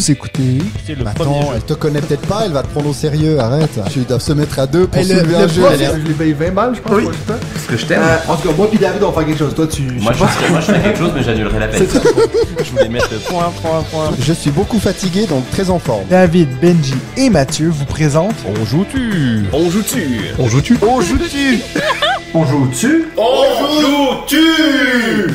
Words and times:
Vous 0.00 0.10
écoutez. 0.12 0.56
C'est 0.86 0.94
le 0.94 1.04
Bah 1.04 1.12
premier 1.14 1.36
attends, 1.40 1.50
jeu. 1.50 1.56
elle 1.56 1.62
te 1.62 1.74
connaît 1.74 2.00
peut-être 2.00 2.26
pas, 2.26 2.44
elle 2.46 2.52
va 2.52 2.62
te 2.62 2.68
prendre 2.68 2.88
au 2.88 2.94
sérieux, 2.94 3.38
arrête. 3.38 3.68
Ils 3.94 4.06
doivent 4.06 4.22
se 4.22 4.32
mettre 4.32 4.58
à 4.58 4.66
deux 4.66 4.86
pour 4.86 4.96
Hey, 4.98 5.06
le- 5.06 5.14
soulever 5.18 5.32
le 5.36 5.44
un 5.44 5.46
jeu. 5.46 5.60
prof, 5.60 5.74
je 5.78 6.06
lui 6.08 6.14
paye 6.14 6.32
20 6.32 6.50
balles, 6.54 6.74
je 6.74 6.80
pense. 6.80 6.92
Oui. 6.96 7.02
pour 7.02 7.10
le 7.10 7.16
temps. 7.18 7.46
Parce 7.52 7.66
que 7.66 7.76
je 7.76 7.84
t'aime. 7.84 8.00
Euh, 8.02 8.16
en 8.32 8.36
tout 8.36 8.48
cas, 8.48 8.54
moi 8.56 8.66
puis 8.70 8.78
David, 8.78 9.02
on 9.02 9.10
va 9.10 9.18
faire 9.18 9.26
quelque 9.26 9.38
chose. 9.38 9.54
Toi, 9.54 9.66
tu. 9.66 9.82
Moi, 9.82 10.14
je, 10.14 10.24
ferais- 10.24 10.48
moi, 10.48 10.60
je 10.60 10.64
ferais 10.64 10.80
quelque 10.80 10.98
chose, 10.98 11.10
mais 11.14 11.22
j'annulerais 11.22 11.58
la 11.60 11.68
peine. 11.68 11.86
je 12.64 12.70
voulais 12.70 12.88
mettre 12.88 13.10
point, 13.28 13.52
point, 13.60 13.82
point. 13.90 14.10
Je 14.18 14.32
suis 14.32 14.50
beaucoup 14.50 14.78
fatigué, 14.78 15.26
donc 15.26 15.44
très 15.50 15.68
en 15.68 15.78
forme. 15.78 16.04
David, 16.08 16.48
Benji 16.62 16.94
et 17.18 17.28
Mathieu 17.28 17.68
vous 17.68 17.84
présentent. 17.84 18.32
On 18.48 18.64
joue-tu 18.64 19.44
On 19.52 19.68
joue-tu 19.68 20.02
On 20.38 20.48
joue-tu 20.48 20.78
On 20.80 21.00
joue-tu 21.02 21.60
On 22.32 22.46
joue 22.46 22.66
dessus 22.68 23.04
On 23.18 23.44
joue-tu 24.24 25.34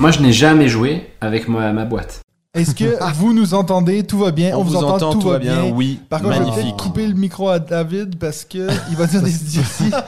Moi, 0.00 0.10
je 0.10 0.18
n'ai 0.18 0.32
jamais 0.32 0.66
joué 0.68 1.06
avec 1.20 1.46
ma, 1.46 1.72
ma 1.72 1.84
boîte. 1.84 2.22
Est-ce 2.56 2.74
que 2.74 2.96
vous 3.14 3.32
nous 3.32 3.54
entendez? 3.54 4.02
Tout 4.02 4.18
va 4.18 4.30
bien? 4.30 4.56
On, 4.56 4.62
vous, 4.62 4.76
entend, 4.76 5.12
tout, 5.12 5.28
va 5.28 5.38
bien. 5.38 5.64
oui. 5.72 6.00
Par 6.08 6.20
contre, 6.20 6.34
je 6.34 6.38
vais 6.38 6.44
magnifique. 6.46 6.64
peut-être 6.64 6.82
couper 6.82 7.06
le 7.06 7.14
micro 7.14 7.48
à 7.48 7.58
David 7.58 8.18
parce 8.18 8.44
que 8.44 8.66
il 8.90 8.96
va 8.96 9.06
dire 9.06 9.22
des 9.22 9.34
idioties. 9.34 9.92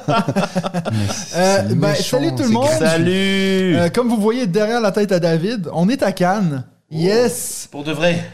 Euh, 1.37 1.63
ben, 1.75 1.95
salut 1.95 2.35
tout 2.35 2.43
le 2.43 2.49
monde. 2.49 2.67
Salut 2.79 3.77
Euh, 3.77 3.89
comme 3.91 4.09
vous 4.09 4.21
voyez 4.21 4.47
derrière 4.47 4.81
la 4.81 4.91
tête 4.93 5.13
à 5.13 5.21
David, 5.21 5.69
on 5.73 5.89
est 5.89 6.03
à 6.03 6.13
Cannes. 6.13 6.65
Yes. 6.91 7.69
Pour 7.71 7.85
de 7.85 7.93
vrai. 7.93 8.25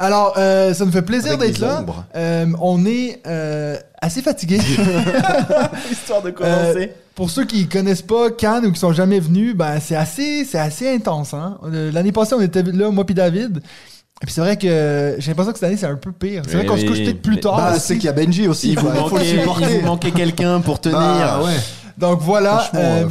Alors, 0.00 0.34
euh, 0.36 0.72
ça 0.74 0.84
nous 0.84 0.92
fait 0.92 1.02
plaisir 1.02 1.36
d'être 1.36 1.58
là. 1.58 1.84
Euh, 2.14 2.46
on 2.60 2.86
est 2.86 3.20
euh, 3.26 3.76
assez 4.00 4.22
fatigué. 4.22 4.60
Histoire 5.90 6.22
de 6.22 6.30
commencer. 6.30 6.92
Pour 7.16 7.30
ceux 7.30 7.44
qui 7.44 7.66
connaissent 7.66 8.02
pas 8.02 8.30
Cannes 8.30 8.66
ou 8.66 8.72
qui 8.72 8.78
sont 8.78 8.92
jamais 8.92 9.18
venus, 9.18 9.56
ben 9.56 9.80
c'est 9.80 9.96
assez, 9.96 10.44
c'est 10.44 10.60
assez 10.60 10.88
intense. 10.88 11.34
Hein? 11.34 11.58
Euh, 11.64 11.90
L'année 11.90 12.12
passée, 12.12 12.36
on 12.36 12.40
était 12.40 12.62
là, 12.62 12.90
moi 12.92 13.04
puis 13.04 13.16
David. 13.16 13.60
Et 14.20 14.26
puis 14.26 14.32
c'est 14.32 14.40
vrai 14.40 14.56
que 14.56 15.16
j'ai 15.18 15.30
l'impression 15.30 15.52
que 15.52 15.58
cette 15.58 15.66
année, 15.68 15.76
c'est 15.76 15.86
un 15.86 15.96
peu 15.96 16.12
pire. 16.12 16.42
C'est 16.46 16.54
vrai 16.54 16.62
Oui, 16.62 16.66
qu'on 16.66 16.76
se 16.76 16.86
couche 16.86 16.98
peut-être 16.98 17.22
plus 17.22 17.40
tard. 17.40 17.56
Bah, 17.56 17.78
c'est 17.80 17.94
qu'il 17.96 18.04
y 18.04 18.08
a 18.08 18.12
Benji 18.12 18.46
aussi. 18.46 18.70
Il 18.70 18.78
vous 18.78 19.80
manquait 19.84 20.12
quelqu'un 20.12 20.60
pour 20.60 20.80
tenir. 20.80 20.98
Bah, 20.98 21.40
ouais. 21.44 21.56
Donc 21.98 22.20
voilà. 22.20 22.70
Euh, 22.74 22.78
euh, 23.04 23.08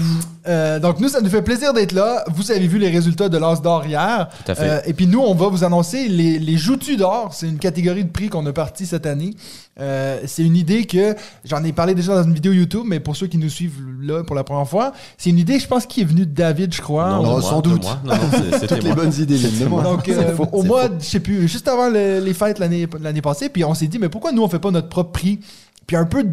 euh, 0.47 0.79
donc 0.79 0.99
nous, 1.01 1.09
ça 1.09 1.19
nous 1.19 1.29
fait 1.29 1.41
plaisir 1.41 1.73
d'être 1.73 1.91
là. 1.91 2.23
Vous 2.33 2.51
avez 2.51 2.65
vu 2.67 2.77
les 2.79 2.89
résultats 2.89 3.27
de 3.27 3.37
l'As 3.37 3.61
d'or 3.61 3.85
hier. 3.85 4.29
Tout 4.45 4.51
à 4.51 4.55
fait. 4.55 4.69
Euh, 4.69 4.79
et 4.85 4.93
puis 4.93 5.05
nous, 5.07 5.19
on 5.19 5.33
va 5.35 5.49
vous 5.49 5.65
annoncer 5.65 6.07
les, 6.07 6.39
les 6.39 6.55
joutus 6.57 6.95
d'or. 6.95 7.29
C'est 7.33 7.49
une 7.49 7.57
catégorie 7.57 8.05
de 8.05 8.09
prix 8.09 8.29
qu'on 8.29 8.45
a 8.45 8.53
parti 8.53 8.85
cette 8.85 9.05
année. 9.05 9.31
Euh, 9.79 10.19
c'est 10.25 10.43
une 10.43 10.55
idée 10.55 10.85
que 10.85 11.15
j'en 11.43 11.61
ai 11.65 11.73
parlé 11.73 11.93
déjà 11.95 12.15
dans 12.15 12.23
une 12.23 12.33
vidéo 12.33 12.53
YouTube, 12.53 12.83
mais 12.85 12.99
pour 13.01 13.15
ceux 13.17 13.27
qui 13.27 13.37
nous 13.37 13.49
suivent 13.49 13.75
là 14.01 14.23
pour 14.23 14.35
la 14.37 14.43
première 14.45 14.67
fois, 14.67 14.93
c'est 15.17 15.29
une 15.31 15.37
idée, 15.37 15.59
je 15.59 15.67
pense, 15.67 15.85
qui 15.85 16.01
est 16.01 16.05
venue 16.05 16.25
de 16.25 16.33
David, 16.33 16.73
je 16.73 16.81
crois. 16.81 17.09
Non, 17.09 17.23
Non, 17.23 17.31
moi, 17.33 17.41
sans 17.41 17.59
doute. 17.61 17.83
moi. 17.83 17.99
Non, 18.05 18.13
non, 18.15 18.57
Toutes 18.59 18.71
les 18.83 18.87
moi. 18.87 18.95
bonnes 18.95 19.13
idées 19.19 19.35
viennent 19.35 19.59
de 19.59 19.65
moi. 19.65 19.83
Donc, 19.83 20.07
euh, 20.09 20.33
faux, 20.35 20.47
au 20.53 20.63
mois, 20.63 20.87
je 20.97 21.03
sais 21.05 21.19
plus, 21.19 21.47
juste 21.49 21.67
avant 21.67 21.89
le- 21.89 22.19
les 22.21 22.33
fêtes 22.33 22.57
l'année 22.59 22.87
l'année 23.01 23.21
passée, 23.21 23.49
puis 23.49 23.65
on 23.65 23.73
s'est 23.73 23.87
dit, 23.87 23.99
mais 23.99 24.07
pourquoi 24.09 24.31
nous, 24.31 24.41
on 24.43 24.47
fait 24.47 24.59
pas 24.59 24.71
notre 24.71 24.87
propre 24.89 25.11
prix? 25.11 25.41
Puis 25.85 25.95
un 25.97 26.05
peu 26.05 26.25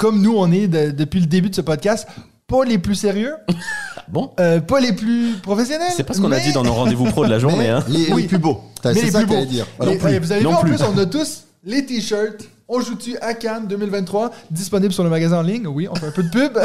comme 0.00 0.22
nous, 0.22 0.34
on 0.36 0.50
est 0.50 0.66
de- 0.66 0.90
depuis 0.92 1.20
le 1.20 1.26
début 1.26 1.50
de 1.50 1.54
ce 1.54 1.60
podcast, 1.60 2.08
pas 2.46 2.64
les 2.64 2.78
plus 2.78 2.94
sérieux, 2.94 3.34
Bon, 4.08 4.30
euh, 4.40 4.60
pas 4.60 4.80
les 4.80 4.92
plus 4.94 5.34
professionnels. 5.42 5.92
c'est 5.94 6.02
pas 6.04 6.14
ce 6.14 6.20
qu'on 6.20 6.32
a 6.32 6.36
mais- 6.38 6.42
dit 6.42 6.52
dans 6.52 6.64
nos 6.64 6.72
rendez-vous 6.72 7.04
pro 7.04 7.24
de 7.24 7.30
la 7.30 7.38
journée. 7.44 7.58
Mais 7.58 7.68
Hein. 7.68 7.84
les, 7.88 8.12
Oui. 8.12 8.22
les 8.22 8.28
plus 8.28 8.38
beaux. 8.38 8.60
T'as- 8.82 8.92
Mais 8.94 9.00
C'est 9.00 9.06
les 9.06 9.12
ça 9.12 9.18
plus 9.18 9.28
que 9.28 9.34
beaux. 9.34 9.44
dire. 9.44 9.66
Les- 9.80 9.86
Non 9.86 9.96
plus. 9.96 10.04
ouais, 10.08 10.18
vous 10.18 10.32
avez 10.32 10.42
Non 10.42 10.50
vu, 10.50 10.56
en 10.56 10.60
plus. 10.62 10.70
plus, 10.76 10.82
on 10.84 10.98
a 10.98 11.06
tous 11.06 11.44
les 11.64 11.84
t-shirts. 11.86 12.40
On 12.72 12.80
joue-tu 12.80 13.16
à 13.18 13.34
Cannes 13.34 13.66
2023, 13.68 14.30
disponible 14.50 14.92
sur 14.92 15.04
le 15.04 15.10
magasin 15.10 15.38
en 15.38 15.42
ligne. 15.42 15.66
Oui, 15.66 15.86
on 15.90 15.94
fait 15.96 16.06
un 16.06 16.10
peu 16.12 16.22
de 16.22 16.30
pub. 16.30 16.56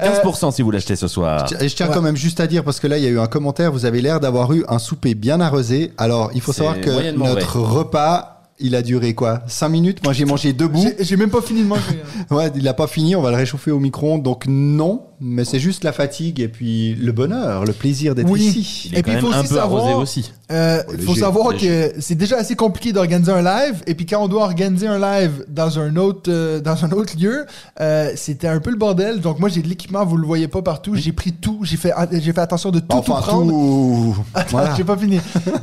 15% 0.00 0.52
si 0.52 0.62
vous 0.62 0.70
l'achetez 0.70 0.96
ce 0.96 1.08
soir. 1.08 1.46
Et 1.60 1.68
je 1.68 1.76
tiens 1.76 1.88
Ouais. 1.88 1.94
quand 1.94 2.02
même 2.02 2.16
juste 2.16 2.40
à 2.40 2.46
dire, 2.46 2.64
parce 2.64 2.80
que 2.80 2.86
là, 2.86 2.98
il 2.98 3.04
y 3.04 3.06
a 3.06 3.10
eu 3.10 3.18
un 3.20 3.26
commentaire, 3.26 3.72
vous 3.72 3.84
avez 3.84 4.00
l'air 4.00 4.20
d'avoir 4.20 4.52
eu 4.52 4.64
un 4.68 4.78
souper 4.78 5.14
bien 5.14 5.40
arrosé. 5.40 5.92
Alors, 5.98 6.30
il 6.34 6.40
faut 6.40 6.52
savoir 6.52 6.80
que 6.80 7.10
notre 7.12 7.58
repas, 7.60 8.41
il 8.62 8.74
a 8.74 8.82
duré 8.82 9.14
quoi 9.14 9.42
5 9.46 9.68
minutes? 9.68 10.02
Moi, 10.04 10.12
j'ai 10.12 10.24
mangé 10.24 10.52
debout. 10.52 10.80
J'ai- 10.82 11.04
J'ai 11.04 11.16
même 11.16 11.30
pas 11.30 11.42
fini 11.42 11.62
de 11.62 11.66
manger. 11.68 11.82
hein. 12.02 12.24
Ouais, 12.34 12.50
il 12.54 12.66
a 12.68 12.74
pas 12.74 12.86
fini, 12.86 13.14
on 13.16 13.20
va 13.22 13.30
le 13.30 13.36
réchauffer 13.36 13.70
au 13.70 13.78
micro-ondes. 13.78 14.22
Donc, 14.22 14.44
non, 14.48 15.02
mais 15.22 15.44
c'est 15.44 15.60
juste 15.60 15.84
la 15.84 15.92
fatigue 15.92 16.40
et 16.40 16.48
puis 16.48 16.94
le 16.94 17.12
bonheur, 17.12 17.64
le 17.64 17.72
plaisir 17.72 18.14
d'être 18.14 18.28
Oui. 18.28 18.40
ici. 18.42 18.88
Il 18.90 18.94
est 18.96 18.98
Et 18.98 19.02
puis, 19.02 19.12
il 19.12 19.20
faut 19.20 19.28
aussi 19.28 19.46
savoir- 19.46 19.96
aussi. 19.98 20.32
Euh, 20.50 20.82
Oh, 20.88 20.92
Il 20.98 21.02
faut 21.04 21.14
savoir 21.14 21.56
que 21.56 21.92
c'est 21.98 22.14
déjà 22.14 22.36
assez 22.38 22.56
compliqué 22.56 22.92
d'organiser 22.92 23.32
un 23.32 23.40
live. 23.42 23.82
Et 23.86 23.94
puis 23.94 24.04
quand 24.04 24.22
on 24.22 24.28
doit 24.28 24.42
organiser 24.42 24.86
un 24.86 24.98
live 24.98 25.44
dans 25.48 25.78
un 25.78 25.96
autre, 25.96 26.30
euh, 26.30 26.60
dans 26.60 26.84
un 26.84 26.90
autre 26.90 27.14
lieu, 27.18 27.46
euh, 27.80 28.10
c'était 28.16 28.48
un 28.48 28.58
peu 28.60 28.70
le 28.70 28.76
bordel. 28.76 29.20
Donc 29.20 29.38
moi 29.38 29.48
j'ai 29.48 29.62
de 29.62 29.68
l'équipement, 29.68 30.04
vous 30.04 30.16
le 30.16 30.26
voyez 30.26 30.48
pas 30.48 30.60
partout. 30.62 30.94
J'ai 30.96 31.12
pris 31.12 31.32
tout, 31.32 31.60
j'ai 31.62 31.76
fait, 31.76 31.92
j'ai 32.12 32.32
fait 32.32 32.40
attention 32.40 32.70
de 32.70 32.80
tout, 32.80 32.86
tout 32.88 32.96
Enfin, 33.12 33.20
prendre. 33.22 33.48
tout. 33.50 34.16
Attends, 34.34 34.48
Voilà. 34.58 34.74
j'ai 34.76 34.84
pas 34.84 34.96
fini. 34.98 35.16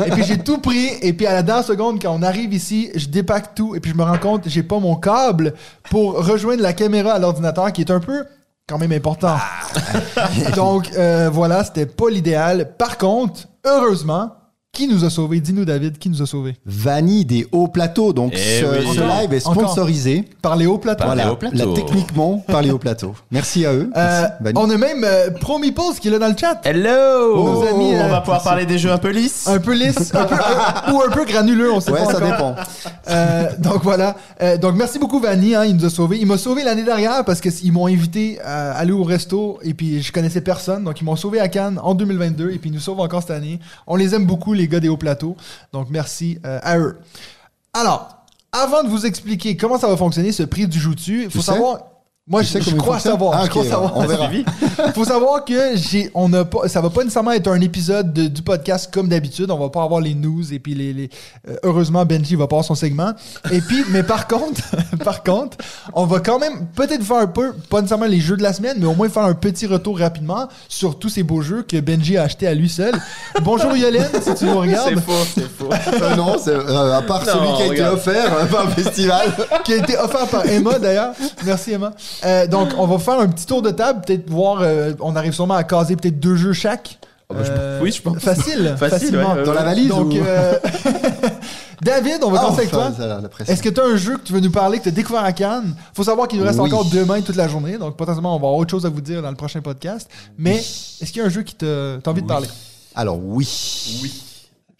et 0.05 0.09
puis 0.11 0.23
j'ai 0.23 0.37
tout 0.39 0.57
pris. 0.59 0.87
Et 1.01 1.13
puis 1.13 1.27
à 1.27 1.33
la 1.33 1.43
dernière 1.43 1.65
seconde, 1.65 2.01
quand 2.01 2.15
on 2.17 2.23
arrive 2.23 2.53
ici, 2.53 2.89
je 2.95 3.07
dépaque 3.07 3.53
tout. 3.55 3.75
Et 3.75 3.79
puis 3.79 3.91
je 3.91 3.97
me 3.97 4.03
rends 4.03 4.17
compte, 4.17 4.43
j'ai 4.47 4.63
pas 4.63 4.79
mon 4.79 4.95
câble 4.95 5.53
pour 5.89 6.25
rejoindre 6.25 6.63
la 6.63 6.73
caméra 6.73 7.11
à 7.11 7.19
l'ordinateur, 7.19 7.71
qui 7.73 7.81
est 7.81 7.91
un 7.91 7.99
peu 7.99 8.23
quand 8.69 8.77
même 8.77 8.91
important. 8.91 9.35
Donc 10.55 10.91
euh, 10.95 11.29
voilà, 11.33 11.63
c'était 11.63 11.87
pas 11.87 12.09
l'idéal. 12.09 12.75
Par 12.77 12.97
contre, 12.97 13.47
heureusement, 13.65 14.31
qui 14.71 14.87
nous 14.87 15.03
a 15.03 15.09
sauvés? 15.09 15.39
Dis-nous 15.41 15.65
David, 15.65 15.97
qui 15.97 16.09
nous 16.09 16.21
a 16.21 16.25
sauvés? 16.25 16.55
Vanille 16.65 17.25
des 17.25 17.47
hauts 17.51 17.67
plateaux. 17.67 18.13
Donc, 18.13 18.33
Eh 18.35 18.61
ce, 18.61 18.65
oui. 18.65 18.85
ce 18.95 19.01
Encore, 19.01 19.19
live 19.21 19.33
est 19.33 19.47
encore. 19.47 19.63
sponsorisé. 19.63 20.25
Par 20.41 20.55
les 20.55 20.67
hauts 20.67 20.77
plateaux. 20.77 21.03
Par 21.03 21.15
les 21.15 21.21
Voilà, 21.23 21.33
hauts 21.33 21.37
plateaux. 21.37 21.57
là, 21.57 21.65
techniquement, 21.75 22.37
par 22.47 22.61
les 22.61 22.71
hauts 22.71 22.77
plateaux. 22.77 23.13
Merci 23.31 23.65
à 23.65 23.73
eux. 23.73 23.89
Euh, 23.97 24.27
Merci, 24.41 24.57
on 24.57 24.69
a 24.69 24.77
même 24.77 25.03
euh, 25.03 25.31
Promipulse 25.31 25.99
qui 25.99 26.07
est 26.07 26.11
là 26.11 26.19
dans 26.19 26.27
le 26.29 26.35
chat. 26.39 26.61
Hello 26.63 27.35
Nos 27.35 27.63
amis, 27.63 27.91
On 27.95 27.99
euh, 28.05 28.07
va 28.07 28.21
pouvoir 28.21 28.41
parler 28.43 28.65
des 28.65 28.77
jeux 28.77 28.91
un 28.91 28.99
peu 28.99 29.09
lisses. 29.09 29.47
Un 29.47 29.59
peu 29.59 29.73
lisse, 29.73 30.13
un 30.15 30.25
peu, 30.25 30.35
un- 30.35 30.93
ou 30.93 31.01
un 31.01 31.09
peu 31.09 31.25
granuleux, 31.25 31.73
on 31.73 31.79
sait 31.81 31.91
Ouais, 31.91 32.05
pas 32.05 32.13
ça 32.13 32.17
encore. 32.17 32.31
dépend. 32.31 32.55
Euh, 33.09 33.49
donc 33.59 33.83
voilà. 33.83 34.15
Euh, 34.41 34.57
donc 34.57 34.75
merci 34.75 34.99
beaucoup 34.99 35.19
Vanny, 35.19 35.55
hein, 35.55 35.65
il 35.65 35.75
nous 35.75 35.85
a 35.85 35.89
sauvés. 35.89 36.17
Il 36.21 36.27
m'a 36.27 36.37
sauvé 36.37 36.63
l'année 36.63 36.83
dernière 36.83 37.25
parce 37.25 37.41
qu'ils 37.41 37.71
m'ont 37.73 37.87
invité 37.87 38.39
à 38.41 38.71
aller 38.73 38.91
au 38.93 39.03
resto 39.03 39.59
et 39.63 39.73
puis 39.73 40.01
je 40.01 40.11
connaissais 40.13 40.41
personne. 40.41 40.83
Donc 40.85 41.01
ils 41.01 41.03
m'ont 41.03 41.15
sauvé 41.15 41.39
à 41.39 41.47
Cannes 41.49 41.79
en 41.83 41.95
2022 41.95 42.51
et 42.51 42.59
puis 42.59 42.69
ils 42.69 42.73
nous 42.73 42.79
sauvent 42.79 42.99
encore 42.99 43.21
cette 43.21 43.31
année. 43.31 43.59
On 43.87 43.95
les 43.95 44.13
aime 44.15 44.25
beaucoup 44.25 44.53
les 44.59 44.67
gars 44.67 44.79
des 44.79 44.89
hauts 44.89 44.97
plateaux. 44.97 45.35
Donc 45.73 45.87
merci 45.89 46.39
euh, 46.45 46.59
à 46.61 46.77
eux. 46.77 46.99
Alors, 47.73 48.09
avant 48.51 48.83
de 48.83 48.89
vous 48.89 49.05
expliquer 49.05 49.57
comment 49.57 49.77
ça 49.79 49.87
va 49.87 49.97
fonctionner 49.97 50.31
ce 50.31 50.43
prix 50.43 50.67
du 50.67 50.79
joutu, 50.79 51.23
il 51.23 51.31
faut 51.31 51.39
Tu 51.39 51.45
sais? 51.45 51.51
savoir. 51.51 51.79
Moi, 52.31 52.43
je, 52.43 52.47
sais 52.47 52.61
je 52.61 52.75
crois 52.75 52.99
savoir. 52.99 53.33
Ah, 53.33 53.39
je 53.41 53.45
ok, 53.45 53.49
crois 53.49 53.65
savoir. 53.65 53.97
on 53.97 54.05
verra. 54.05 54.29
faut 54.93 55.03
savoir 55.03 55.43
que 55.45 55.75
j'ai, 55.75 56.11
on 56.13 56.31
a 56.33 56.45
pas, 56.45 56.67
ça 56.67 56.79
va 56.79 56.91
pas 56.91 57.01
nécessairement 57.01 57.31
être 57.31 57.47
un 57.47 57.59
épisode 57.59 58.13
de- 58.13 58.27
du 58.27 58.43
podcast 58.43 58.91
comme 58.93 59.07
d'habitude. 59.07 59.49
On 59.49 59.57
va 59.57 59.69
pas 59.69 59.81
avoir 59.81 59.99
les 59.99 60.13
news 60.13 60.53
et 60.53 60.59
puis 60.59 60.75
les, 60.75 60.93
les- 60.93 61.09
euh, 61.49 61.55
heureusement 61.63 62.05
Benji 62.05 62.35
va 62.35 62.45
pas 62.45 62.57
avoir 62.57 62.65
son 62.65 62.75
segment. 62.75 63.13
Et 63.51 63.61
puis, 63.61 63.83
mais 63.89 64.03
par 64.03 64.27
contre, 64.27 64.61
par 65.03 65.23
contre, 65.23 65.57
on 65.93 66.05
va 66.05 66.19
quand 66.19 66.37
même 66.37 66.67
peut-être 66.75 67.03
faire 67.03 67.17
un 67.17 67.25
peu, 67.25 67.51
pas 67.67 67.77
nécessairement 67.81 68.05
les 68.05 68.19
jeux 68.19 68.37
de 68.37 68.43
la 68.43 68.53
semaine, 68.53 68.77
mais 68.79 68.85
au 68.85 68.93
moins 68.93 69.09
faire 69.09 69.23
un 69.23 69.33
petit 69.33 69.65
retour 69.65 69.97
rapidement 69.97 70.47
sur 70.67 70.99
tous 70.99 71.09
ces 71.09 71.23
beaux 71.23 71.41
jeux 71.41 71.63
que 71.63 71.79
Benji 71.79 72.15
a 72.15 72.23
acheté 72.23 72.45
à 72.45 72.53
lui 72.53 72.69
seul. 72.69 72.93
Bonjour 73.41 73.75
Yolène, 73.75 74.07
si 74.21 74.35
tu 74.35 74.45
nous 74.45 74.59
regardes, 74.59 74.99
faux, 74.99 75.13
c'est 75.33 75.49
faux. 75.49 75.69
Euh, 76.01 76.15
non, 76.15 76.35
c'est, 76.41 76.51
euh, 76.51 76.97
à 76.97 77.01
part 77.01 77.25
Non, 77.25 77.33
celui 77.33 77.55
qui 77.57 77.61
a 77.63 77.73
été 77.73 77.83
offert 77.83 78.47
par 78.49 78.65
le 78.65 78.71
festival. 78.71 79.33
qui 79.63 79.73
a 79.73 79.77
été 79.77 79.97
offert 79.97 80.27
par 80.27 80.45
Emma 80.47 80.77
d'ailleurs. 80.77 81.13
Merci 81.43 81.71
Emma. 81.73 81.91
Euh, 82.25 82.47
donc, 82.47 82.69
on 82.77 82.85
va 82.87 82.99
faire 82.99 83.19
un 83.19 83.27
petit 83.27 83.45
tour 83.45 83.61
de 83.61 83.71
table, 83.71 84.01
peut-être 84.05 84.29
voir, 84.29 84.59
euh, 84.61 84.93
on 84.99 85.15
arrive 85.15 85.33
sûrement 85.33 85.53
à 85.55 85.63
caser 85.63 85.95
peut-être 85.95 86.19
deux 86.19 86.35
jeux 86.35 86.53
chaque. 86.53 86.97
Euh, 87.31 87.79
oui, 87.81 87.91
je 87.91 88.01
pense. 88.01 88.17
Facile, 88.19 88.75
Facile, 88.79 88.99
facilement. 88.99 89.33
ouais, 89.33 89.39
ouais, 89.39 89.45
Dans 89.45 89.53
la 89.53 89.63
valise 89.63 89.87
Donc, 89.89 90.13
ou... 90.13 90.17
euh, 90.17 90.53
David, 91.81 92.23
on 92.23 92.31
va 92.31 92.39
Ah, 92.39 92.45
commencer 92.45 92.59
avec 92.61 92.71
toi. 92.71 92.91
Est-ce 93.47 93.61
que 93.63 93.69
tu 93.69 93.79
as 93.79 93.83
un 93.85 93.95
jeu 93.95 94.17
que 94.17 94.23
tu 94.23 94.33
veux 94.33 94.39
nous 94.39 94.51
parler, 94.51 94.79
que 94.79 94.83
tu 94.83 94.89
as 94.89 94.93
découvert 94.93 95.23
à 95.23 95.31
Cannes? 95.31 95.75
Faut 95.93 96.03
savoir 96.03 96.27
qu'il 96.27 96.39
nous 96.39 96.45
reste 96.45 96.59
Oui. 96.59 96.65
encore 96.67 96.85
demain 96.85 97.21
toute 97.21 97.35
la 97.37 97.47
journée, 97.47 97.77
donc 97.77 97.95
potentiellement 97.95 98.35
on 98.35 98.39
va 98.39 98.47
avoir 98.47 98.55
autre 98.59 98.71
chose 98.71 98.85
à 98.85 98.89
vous 98.89 98.99
dire 99.01 99.21
dans 99.21 99.29
le 99.29 99.35
prochain 99.37 99.61
podcast. 99.61 100.09
Mais 100.37 100.55
est-ce 100.57 101.05
qu'il 101.11 101.17
y 101.21 101.21
a 101.23 101.27
un 101.27 101.29
jeu 101.29 101.43
qui 101.43 101.55
te 101.55 101.97
t'as 101.99 102.11
envie 102.11 102.21
de 102.23 102.27
parler? 102.27 102.47
Alors 102.95 103.17
oui. 103.23 103.47
Oui. 104.03 104.23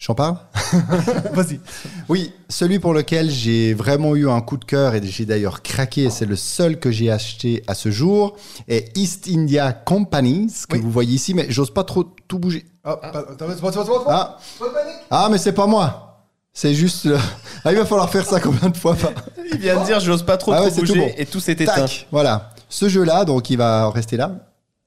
J'en 0.00 0.14
parle 0.14 0.36
Vas-y. 1.34 1.60
Oui, 2.08 2.32
celui 2.48 2.78
pour 2.78 2.94
lequel 2.94 3.28
j'ai 3.30 3.74
vraiment 3.74 4.16
eu 4.16 4.30
un 4.30 4.40
coup 4.40 4.56
de 4.56 4.64
cœur 4.64 4.94
et 4.94 5.02
j'ai 5.06 5.26
d'ailleurs 5.26 5.60
craqué, 5.62 6.08
c'est 6.08 6.24
le 6.24 6.36
seul 6.36 6.78
que 6.80 6.90
j'ai 6.90 7.10
acheté 7.10 7.62
à 7.66 7.74
ce 7.74 7.90
jour, 7.90 8.34
est 8.66 8.96
East 8.96 9.28
India 9.28 9.74
Company, 9.74 10.48
ce 10.48 10.66
que 10.66 10.76
Oui. 10.76 10.82
vous 10.82 10.90
voyez 10.90 11.12
ici, 11.16 11.34
mais 11.34 11.46
j'ose 11.50 11.70
pas 11.70 11.84
trop 11.84 12.04
tout 12.26 12.38
bouger. 12.38 12.64
Ah, 12.82 12.98
Ah, 13.02 13.10
panique. 13.12 14.94
ah 15.10 15.28
mais 15.30 15.36
c'est 15.36 15.52
pas 15.52 15.66
moi. 15.66 16.24
C'est 16.54 16.72
juste... 16.74 17.06
Ah, 17.62 17.72
il 17.72 17.76
va 17.78 17.84
falloir 17.84 18.08
faire 18.08 18.24
ça 18.24 18.40
combien 18.40 18.70
de 18.70 18.76
fois 18.78 18.96
Il 19.52 19.58
vient 19.58 19.78
de 19.78 19.84
dire 19.84 20.00
j'ose 20.00 20.22
pas 20.22 20.38
trop, 20.38 20.52
Ah 20.54 20.62
ouais, 20.62 20.70
trop 20.70 20.76
c'est 20.80 20.86
tout 20.86 20.94
bouger 20.94 21.08
bon. 21.08 21.14
et 21.18 21.26
tout 21.26 21.40
s'est 21.40 21.52
éteint. 21.52 21.84
Voilà. 22.10 22.52
Ce 22.70 22.88
jeu-là, 22.88 23.26
donc 23.26 23.50
il 23.50 23.58
va 23.58 23.90
rester 23.90 24.16
là, 24.16 24.30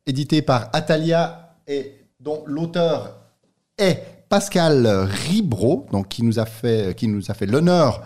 édité 0.08 0.42
par 0.42 0.70
Atalia 0.74 1.54
et 1.68 1.94
dont 2.20 2.42
l'auteur 2.48 3.18
est 3.78 4.04
Pascal 4.34 4.88
Ribro, 5.28 5.86
donc 5.92 6.08
qui 6.08 6.24
nous 6.24 6.40
a 6.40 6.48
fait, 6.48 6.98
qui 6.98 7.08
nous 7.08 7.30
a 7.30 7.36
fait 7.36 7.46
l'honneur 7.46 8.02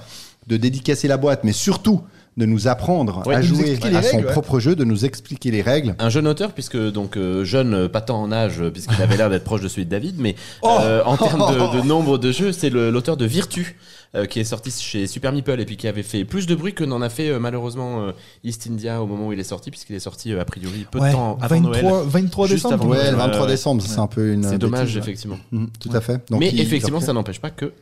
de 0.46 0.58
dédicacer 0.58 1.08
la 1.08 1.16
boîte, 1.16 1.46
mais 1.46 1.54
surtout 1.54 2.02
de 2.38 2.46
nous 2.46 2.68
apprendre 2.68 3.24
Ouais, 3.26 3.36
à 3.36 3.42
jouer 3.42 3.78
à 3.84 4.02
son 4.04 4.18
ouais. 4.18 4.24
propre 4.24 4.60
jeu, 4.60 4.76
de 4.76 4.84
nous 4.84 5.06
expliquer 5.06 5.50
les 5.52 5.62
règles. 5.64 5.96
Un 6.00 6.10
jeune 6.10 6.28
auteur, 6.28 6.52
puisque 6.54 6.78
donc 6.78 7.18
euh, 7.18 7.44
jeune, 7.44 7.74
euh, 7.74 7.90
pas 7.90 8.02
tant 8.02 8.22
en 8.22 8.32
âge, 8.32 8.62
euh, 8.62 8.70
puisqu'il 8.70 9.02
avait 9.02 9.18
l'air 9.18 9.30
d'être 9.30 9.44
proche 9.44 9.62
de 9.62 9.68
celui 9.68 9.86
de 9.86 9.90
David, 9.90 10.16
mais 10.20 10.36
euh, 10.64 11.02
en 11.06 11.18
termes 11.18 11.52
de, 11.52 11.82
de 11.82 11.86
nombre 11.88 12.18
de 12.20 12.32
jeux, 12.32 12.52
c'est 12.52 12.70
l'auteur 12.70 13.18
de 13.18 13.26
Virtu, 13.26 13.76
euh, 14.16 14.26
qui 14.26 14.40
est 14.40 14.44
sorti 14.44 14.72
chez 14.72 15.08
Super 15.08 15.34
Meeple 15.34 15.60
et 15.60 15.66
puis 15.66 15.78
qui 15.78 15.88
avait 15.88 16.04
fait 16.04 16.24
plus 16.26 16.46
de 16.48 16.54
bruit 16.56 16.74
que 16.74 16.84
n'en 16.84 17.02
a 17.02 17.10
fait 17.10 17.30
euh, 17.30 17.40
malheureusement 17.40 18.04
euh, 18.04 18.12
East 18.44 18.68
India 18.72 19.02
au 19.02 19.08
moment 19.08 19.28
où 19.28 19.34
il 19.34 19.40
est 19.40 19.44
sorti, 19.44 19.72
puisqu'il 19.72 19.96
est 19.96 20.00
sorti 20.00 20.32
euh, 20.32 20.40
a 20.42 20.46
priori 20.46 20.86
peu 20.92 21.00
Ouais, 21.00 21.10
de 21.10 21.14
temps 21.14 21.38
avant 21.42 21.60
23, 21.62 21.82
Noël. 21.92 22.06
23 22.08 22.48
Juste 22.48 22.56
décembre. 22.66 22.74
avant 22.84 22.92
Ouais, 22.92 22.98
Ouais, 23.00 23.12
le 23.12 23.18
23 23.18 23.42
ouais. 23.42 23.48
décembre, 23.48 23.82
c'est 23.86 24.00
un 24.00 24.08
peu 24.08 24.32
une. 24.34 24.44
C'est 24.44 24.58
dommage, 24.60 24.82
bêtise, 24.82 24.96
ouais. 24.96 25.02
effectivement. 25.02 25.40
Mhm, 25.52 25.68
tout 25.80 25.90
à 25.92 26.02
fait. 26.02 26.22
Donc, 26.30 26.40
mais 26.40 26.50
il- 26.54 26.62
effectivement, 26.62 27.00
il- 27.00 27.06
ça 27.06 27.14
n'empêche 27.14 27.40
pas 27.42 27.50
que 27.50 27.74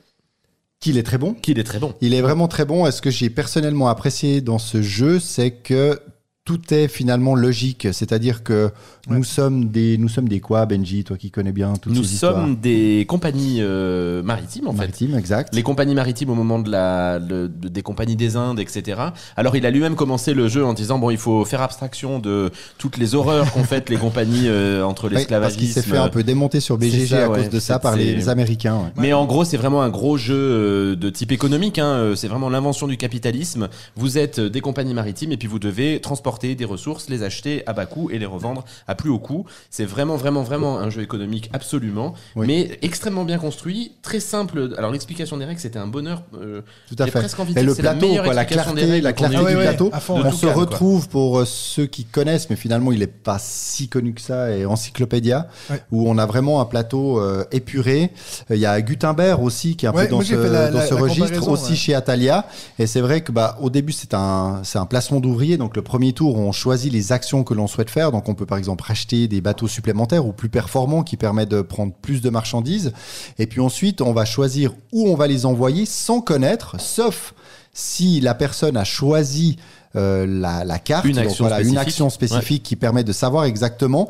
qu'il 0.85 0.99
est 0.99 1.03
très 1.03 1.17
bon. 1.17 1.33
qu'il 1.33 1.57
est 1.57 1.63
très 1.63 1.79
bon. 1.79 1.95
Il 1.99 2.13
est 2.13 2.21
vraiment 2.21 2.47
très 2.47 2.63
bon. 2.63 2.85
Et 2.85 2.91
ce 2.91 3.01
que 3.01 3.09
j'ai 3.09 3.31
personnellement 3.31 3.87
apprécié 3.87 4.39
dans 4.39 4.59
ce 4.59 4.83
jeu, 4.83 5.19
c'est 5.19 5.49
que 5.49 5.99
tout 6.45 6.61
est 6.71 6.87
finalement 6.87 7.33
logique. 7.33 7.87
C'est-à-dire 7.91 8.43
que 8.43 8.69
nous 9.09 9.23
sommes 9.23 9.65
des, 9.69 9.97
nous 9.97 10.07
sommes 10.09 10.29
des 10.29 10.39
quoi, 10.39 10.67
Benji, 10.67 11.03
toi 11.03 11.17
qui 11.17 11.31
connais 11.31 11.51
bien 11.51 11.73
toutes 11.73 11.93
Nous 11.95 12.03
ces 12.03 12.13
histoires 12.13 12.35
sommes 12.35 12.55
des 12.55 13.05
compagnies 13.07 13.57
euh, 13.61 14.21
maritimes 14.21 14.67
en 14.67 14.71
fait. 14.71 14.77
maritimes, 14.77 15.17
exact. 15.17 15.55
Les 15.55 15.63
compagnies 15.63 15.95
maritimes 15.95 16.29
au 16.29 16.35
moment 16.35 16.59
de 16.59 16.69
la, 16.69 17.17
de- 17.19 17.47
des 17.47 17.81
compagnies 17.81 18.15
des 18.15 18.35
Indes, 18.35 18.59
etc. 18.59 19.01
Alors 19.35 19.55
il 19.55 19.65
a 19.65 19.71
lui-même 19.71 19.95
commencé 19.95 20.35
le 20.35 20.47
jeu 20.47 20.63
en 20.63 20.73
disant 20.73 20.99
bon 20.99 21.09
il 21.09 21.17
faut 21.17 21.45
faire 21.45 21.63
abstraction 21.63 22.19
de 22.19 22.51
toutes 22.77 22.97
les 22.97 23.15
horreurs 23.15 23.51
qu'ont 23.51 23.63
faites 23.63 23.89
les 23.89 23.97
compagnies 23.97 24.47
euh, 24.47 24.83
entre 24.83 25.05
Oui, 25.05 25.09
parce 25.13 25.21
l'esclavagisme. 25.23 25.59
qu'il 25.59 25.69
s'est 25.69 25.81
fait 25.81 25.97
un 25.97 26.09
peu 26.09 26.21
démonter 26.21 26.59
sur 26.59 26.77
BGG 26.77 27.07
ça, 27.07 27.25
à 27.25 27.29
ouais. 27.29 27.39
cause 27.41 27.49
de 27.49 27.59
ça 27.59 27.79
par 27.79 27.95
les, 27.95 28.29
Américains. 28.29 28.75
ouais. 28.77 28.91
Mais 28.97 29.13
en 29.13 29.25
gros, 29.25 29.45
c'est 29.45 29.57
vraiment 29.57 29.81
un 29.81 29.89
gros 29.89 30.15
jeu 30.17 30.35
euh, 30.35 30.95
de 30.95 31.09
type 31.09 31.31
économique. 31.31 31.79
Hein. 31.79 32.13
C'est 32.15 32.27
vraiment 32.27 32.49
l'invention 32.49 32.85
du 32.87 32.97
capitalisme. 32.97 33.67
Vous 33.95 34.19
êtes 34.19 34.39
des 34.39 34.61
compagnies 34.61 34.93
maritimes 34.93 35.31
et 35.31 35.37
puis 35.37 35.47
vous 35.47 35.57
devez 35.59 35.99
transporter 36.01 36.34
des 36.39 36.65
ressources, 36.65 37.09
les 37.09 37.23
acheter 37.23 37.63
à 37.65 37.73
bas 37.73 37.85
coût 37.85 38.09
et 38.11 38.19
les 38.19 38.25
revendre 38.25 38.65
à 38.87 38.95
plus 38.95 39.09
haut 39.09 39.19
coût. 39.19 39.45
C'est 39.69 39.85
vraiment, 39.85 40.15
vraiment, 40.17 40.43
vraiment 40.43 40.77
un 40.77 40.89
jeu 40.89 41.01
économique 41.01 41.49
absolument, 41.53 42.13
Oui. 42.35 42.47
mais 42.47 42.77
extrêmement 42.81 43.23
bien 43.23 43.37
construit, 43.37 43.93
très 44.01 44.19
simple. 44.19 44.73
Alors 44.77 44.91
l'explication 44.91 45.37
des 45.37 45.45
règles, 45.45 45.59
c'était 45.59 45.79
un 45.79 45.87
bonheur. 45.87 46.23
euh, 46.39 46.61
Tout 46.89 46.95
à 46.99 47.05
fait. 47.05 47.11
presque 47.19 47.39
envie 47.39 47.53
de 47.53 47.59
le 47.61 47.67
la 47.67 47.75
plateau, 47.75 48.07
meilleure 48.07 48.25
quoi, 48.25 48.33
la 48.33 48.45
clarté, 48.45 48.81
règles 48.83 49.03
la 49.03 49.13
du 49.13 49.55
ouais, 49.55 49.63
plateau. 49.63 49.91
fond. 49.99 50.21
On 50.23 50.31
se 50.31 50.45
quoi. 50.45 50.53
retrouve 50.55 51.07
pour 51.09 51.39
euh, 51.39 51.45
ceux 51.45 51.85
qui 51.85 52.03
connaissent, 52.05 52.49
mais 52.49 52.55
finalement 52.55 52.91
il 52.91 53.01
est 53.01 53.07
pas 53.07 53.37
si 53.39 53.87
connu 53.87 54.13
que 54.13 54.21
ça, 54.21 54.51
et 54.51 54.65
Encyclopédia, 54.65 55.47
Ouais. 55.69 55.81
où 55.91 56.09
on 56.09 56.17
a 56.17 56.25
vraiment 56.25 56.61
un 56.61 56.65
plateau 56.65 57.19
euh, 57.19 57.43
épuré. 57.51 58.11
Il 58.49 58.57
y 58.57 58.65
a 58.65 58.81
Gutenberg 58.81 59.41
aussi 59.41 59.75
qui 59.75 59.85
est 59.85 59.89
un 59.89 59.93
Ouais, 59.93 60.05
peu 60.05 60.11
dans 60.11 60.21
ce, 60.21 60.33
la- 60.33 60.69
dans 60.71 60.79
la- 60.79 60.89
la 60.89 60.95
registre, 60.95 61.47
aussi 61.47 61.71
ouais. 61.71 61.75
chez 61.75 61.93
Atalia. 61.95 62.45
Et 62.79 62.87
c'est 62.87 63.01
vrai 63.01 63.21
que 63.21 63.31
bah, 63.31 63.57
au 63.61 63.69
début 63.69 63.91
c'est 63.93 64.13
un, 64.13 64.61
c'est 64.63 64.79
un 64.79 64.85
placement 64.85 65.19
d'ouvrier, 65.19 65.57
donc 65.57 65.75
le 65.75 65.81
premier 65.81 66.13
tour 66.13 66.24
on 66.35 66.51
choisit 66.51 66.91
les 66.91 67.11
actions 67.11 67.43
que 67.43 67.53
l'on 67.53 67.67
souhaite 67.67 67.89
faire. 67.89 68.11
Donc 68.11 68.29
on 68.29 68.33
peut 68.35 68.45
par 68.45 68.57
exemple 68.57 68.83
acheter 68.87 69.27
des 69.27 69.41
bateaux 69.41 69.67
supplémentaires 69.67 70.25
ou 70.25 70.31
plus 70.31 70.49
performants 70.49 71.03
qui 71.03 71.17
permettent 71.17 71.49
de 71.49 71.61
prendre 71.61 71.93
plus 71.93 72.21
de 72.21 72.29
marchandises. 72.29 72.93
Et 73.37 73.47
puis 73.47 73.61
ensuite 73.61 74.01
on 74.01 74.13
va 74.13 74.25
choisir 74.25 74.73
où 74.91 75.07
on 75.07 75.15
va 75.15 75.27
les 75.27 75.45
envoyer 75.45 75.85
sans 75.85 76.21
connaître, 76.21 76.75
sauf 76.79 77.33
si 77.73 78.21
la 78.21 78.33
personne 78.33 78.77
a 78.77 78.85
choisi 78.85 79.57
euh, 79.95 80.25
la, 80.27 80.63
la 80.63 80.79
carte, 80.79 81.05
Une 81.05 81.15
donc 81.15 81.25
action 81.25 81.43
voilà, 81.45 81.59
une 81.61 81.67
spécifique. 81.67 81.87
action 81.87 82.09
spécifique 82.09 82.63
qui 82.63 82.75
permet 82.75 83.03
de 83.03 83.13
savoir 83.13 83.45
exactement 83.45 84.09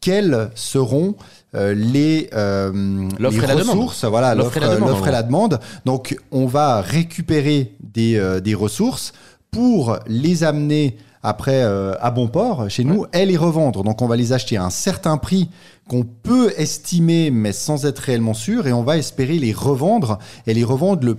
quelles 0.00 0.50
seront 0.54 1.14
euh, 1.54 1.74
les, 1.74 2.30
euh, 2.32 3.08
les 3.18 3.28
ressources, 3.28 4.04
voilà, 4.04 4.34
L'offre 4.34 4.56
et 4.56 4.60
la 4.60 4.74
demande, 4.74 4.88
l'offre 4.88 5.02
en 5.02 5.06
et 5.08 5.12
la 5.12 5.22
demande. 5.22 5.60
Donc, 5.84 6.16
on 6.32 6.46
va 6.46 6.80
récupérer 6.80 7.74
des, 7.82 8.40
des 8.42 8.54
ressources 8.54 9.12
pour 9.50 9.98
les 10.06 10.42
amener 10.42 10.96
après 11.22 11.62
euh, 11.62 11.94
à 12.00 12.10
bon 12.10 12.28
port 12.28 12.70
chez 12.70 12.84
nous 12.84 13.06
et 13.12 13.26
les 13.26 13.36
revendre. 13.36 13.82
Donc, 13.82 14.02
on 14.02 14.06
va 14.06 14.16
les 14.16 14.32
acheter 14.32 14.56
à 14.56 14.64
un 14.64 14.70
certain 14.70 15.18
prix 15.18 15.50
qu'on 15.88 16.04
peut 16.04 16.52
estimer, 16.56 17.30
mais 17.30 17.52
sans 17.52 17.84
être 17.84 17.98
réellement 17.98 18.34
sûr, 18.34 18.66
et 18.66 18.72
on 18.72 18.82
va 18.82 18.96
espérer 18.96 19.38
les 19.38 19.52
revendre 19.52 20.18
et 20.46 20.54
les 20.54 20.64
revendre 20.64 21.04
le 21.04 21.16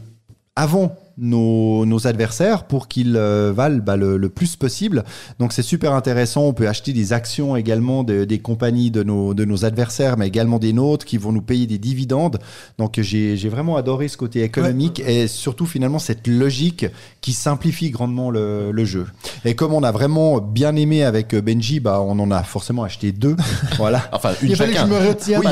avant 0.56 0.96
nos, 1.18 1.86
nos 1.86 2.08
adversaires 2.08 2.64
pour 2.66 2.88
qu'ils 2.88 3.16
euh, 3.16 3.52
valent 3.56 3.80
bah, 3.84 3.96
le, 3.98 4.18
le 4.18 4.30
plus 4.30 4.56
possible. 4.56 5.04
Donc 5.40 5.54
c'est 5.54 5.62
super 5.62 5.94
intéressant. 5.94 6.44
On 6.44 6.54
peut 6.54 6.68
acheter 6.68 6.94
des 6.94 7.14
actions 7.14 7.56
également 7.56 8.04
de- 8.04 8.26
des 8.26 8.40
compagnies 8.40 8.92
de 8.92 9.04
nos, 9.04 9.34
de 9.34 9.46
nos 9.46 9.66
adversaires, 9.66 10.18
mais 10.18 10.28
également 10.28 10.60
des 10.60 10.74
nôtres 10.74 11.06
qui 11.06 11.18
vont 11.18 11.32
nous 11.32 11.42
payer 11.42 11.68
des 11.68 11.78
dividendes. 11.78 12.40
Donc 12.78 13.00
j'ai 13.02 13.36
vraiment 13.50 13.76
adoré 13.78 14.08
ce 14.08 14.18
côté 14.18 14.44
économique 14.44 15.00
et 15.06 15.28
surtout 15.28 15.66
finalement 15.66 16.00
cette 16.00 16.28
logique 16.28 16.86
qui 17.22 17.34
simplifie 17.34 17.90
grandement 17.92 18.30
le, 18.32 18.72
le 18.72 18.86
jeu. 18.86 19.06
Et 19.46 19.56
comme 19.56 19.74
on 19.74 19.84
a 19.84 19.92
vraiment 19.92 20.40
bien 20.40 20.76
aimé 20.76 21.04
avec 21.04 21.36
Benji, 21.36 21.80
bah, 21.80 22.02
on 22.02 22.18
en 22.20 22.32
a 22.32 22.44
forcément 22.44 22.84
acheté 22.84 23.12
deux. 23.12 23.36
voilà. 23.78 24.04
Enfin, 24.12 24.32
une 24.42 24.50
que 24.50 24.56
chacun. 24.56 24.88
je 24.88 24.92
me 24.94 25.00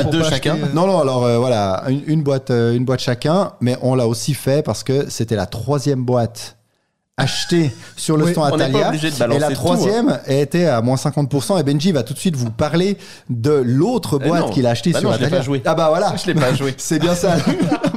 pour 0.02 0.10
deux 0.12 0.22
chacun. 0.24 0.54
acheter, 0.54 0.66
euh, 0.70 0.74
Non, 0.74 0.86
non, 0.86 1.00
alors 1.00 1.24
euh, 1.24 1.38
voilà, 1.38 1.84
une, 1.88 2.02
une 2.06 2.22
boîte, 2.22 2.50
euh, 2.50 2.74
une 2.74 2.84
boîte 2.84 3.00
chacun, 3.00 3.52
mais 3.60 3.76
on 3.82 3.94
l'a 3.94 4.06
aussi 4.06 4.34
fait 4.34 4.64
parce 4.64 4.82
que 4.82 5.08
c'était 5.10 5.36
la 5.36 5.46
troisième 5.50 6.04
boîte 6.04 6.56
achetée 7.16 7.70
sur 7.96 8.16
le 8.16 8.24
Oui, 8.24 8.32
stand 8.32 8.54
Atalia. 8.54 8.92
et 8.94 9.38
la 9.38 9.48
tout, 9.48 9.52
hein. 9.52 9.54
troisième 9.54 10.20
était 10.26 10.64
à 10.66 10.80
moins 10.80 10.96
50%. 10.96 11.60
Et 11.60 11.62
Benji 11.62 11.92
va 11.92 12.02
tout 12.02 12.14
de 12.14 12.18
suite 12.18 12.34
vous 12.34 12.50
parler 12.50 12.96
de 13.28 13.50
l'autre 13.50 14.18
Eh 14.24 14.26
boîte 14.28 14.50
qu'il 14.52 14.66
a 14.66 14.70
achetée 14.70 14.92
Bah 14.92 15.00
sur 15.00 15.10
non, 15.10 15.16
je 15.16 15.20
Atalia. 15.20 15.38
pas 15.38 15.44
joué. 15.44 15.62
Ah 15.66 15.74
bah 15.74 15.88
voilà, 15.90 16.14
Je 16.16 16.26
l'ai 16.32 16.34
pas 16.40 16.54
joué. 16.54 16.74
c'est 16.78 16.98
bien 16.98 17.14
ça. 17.14 17.36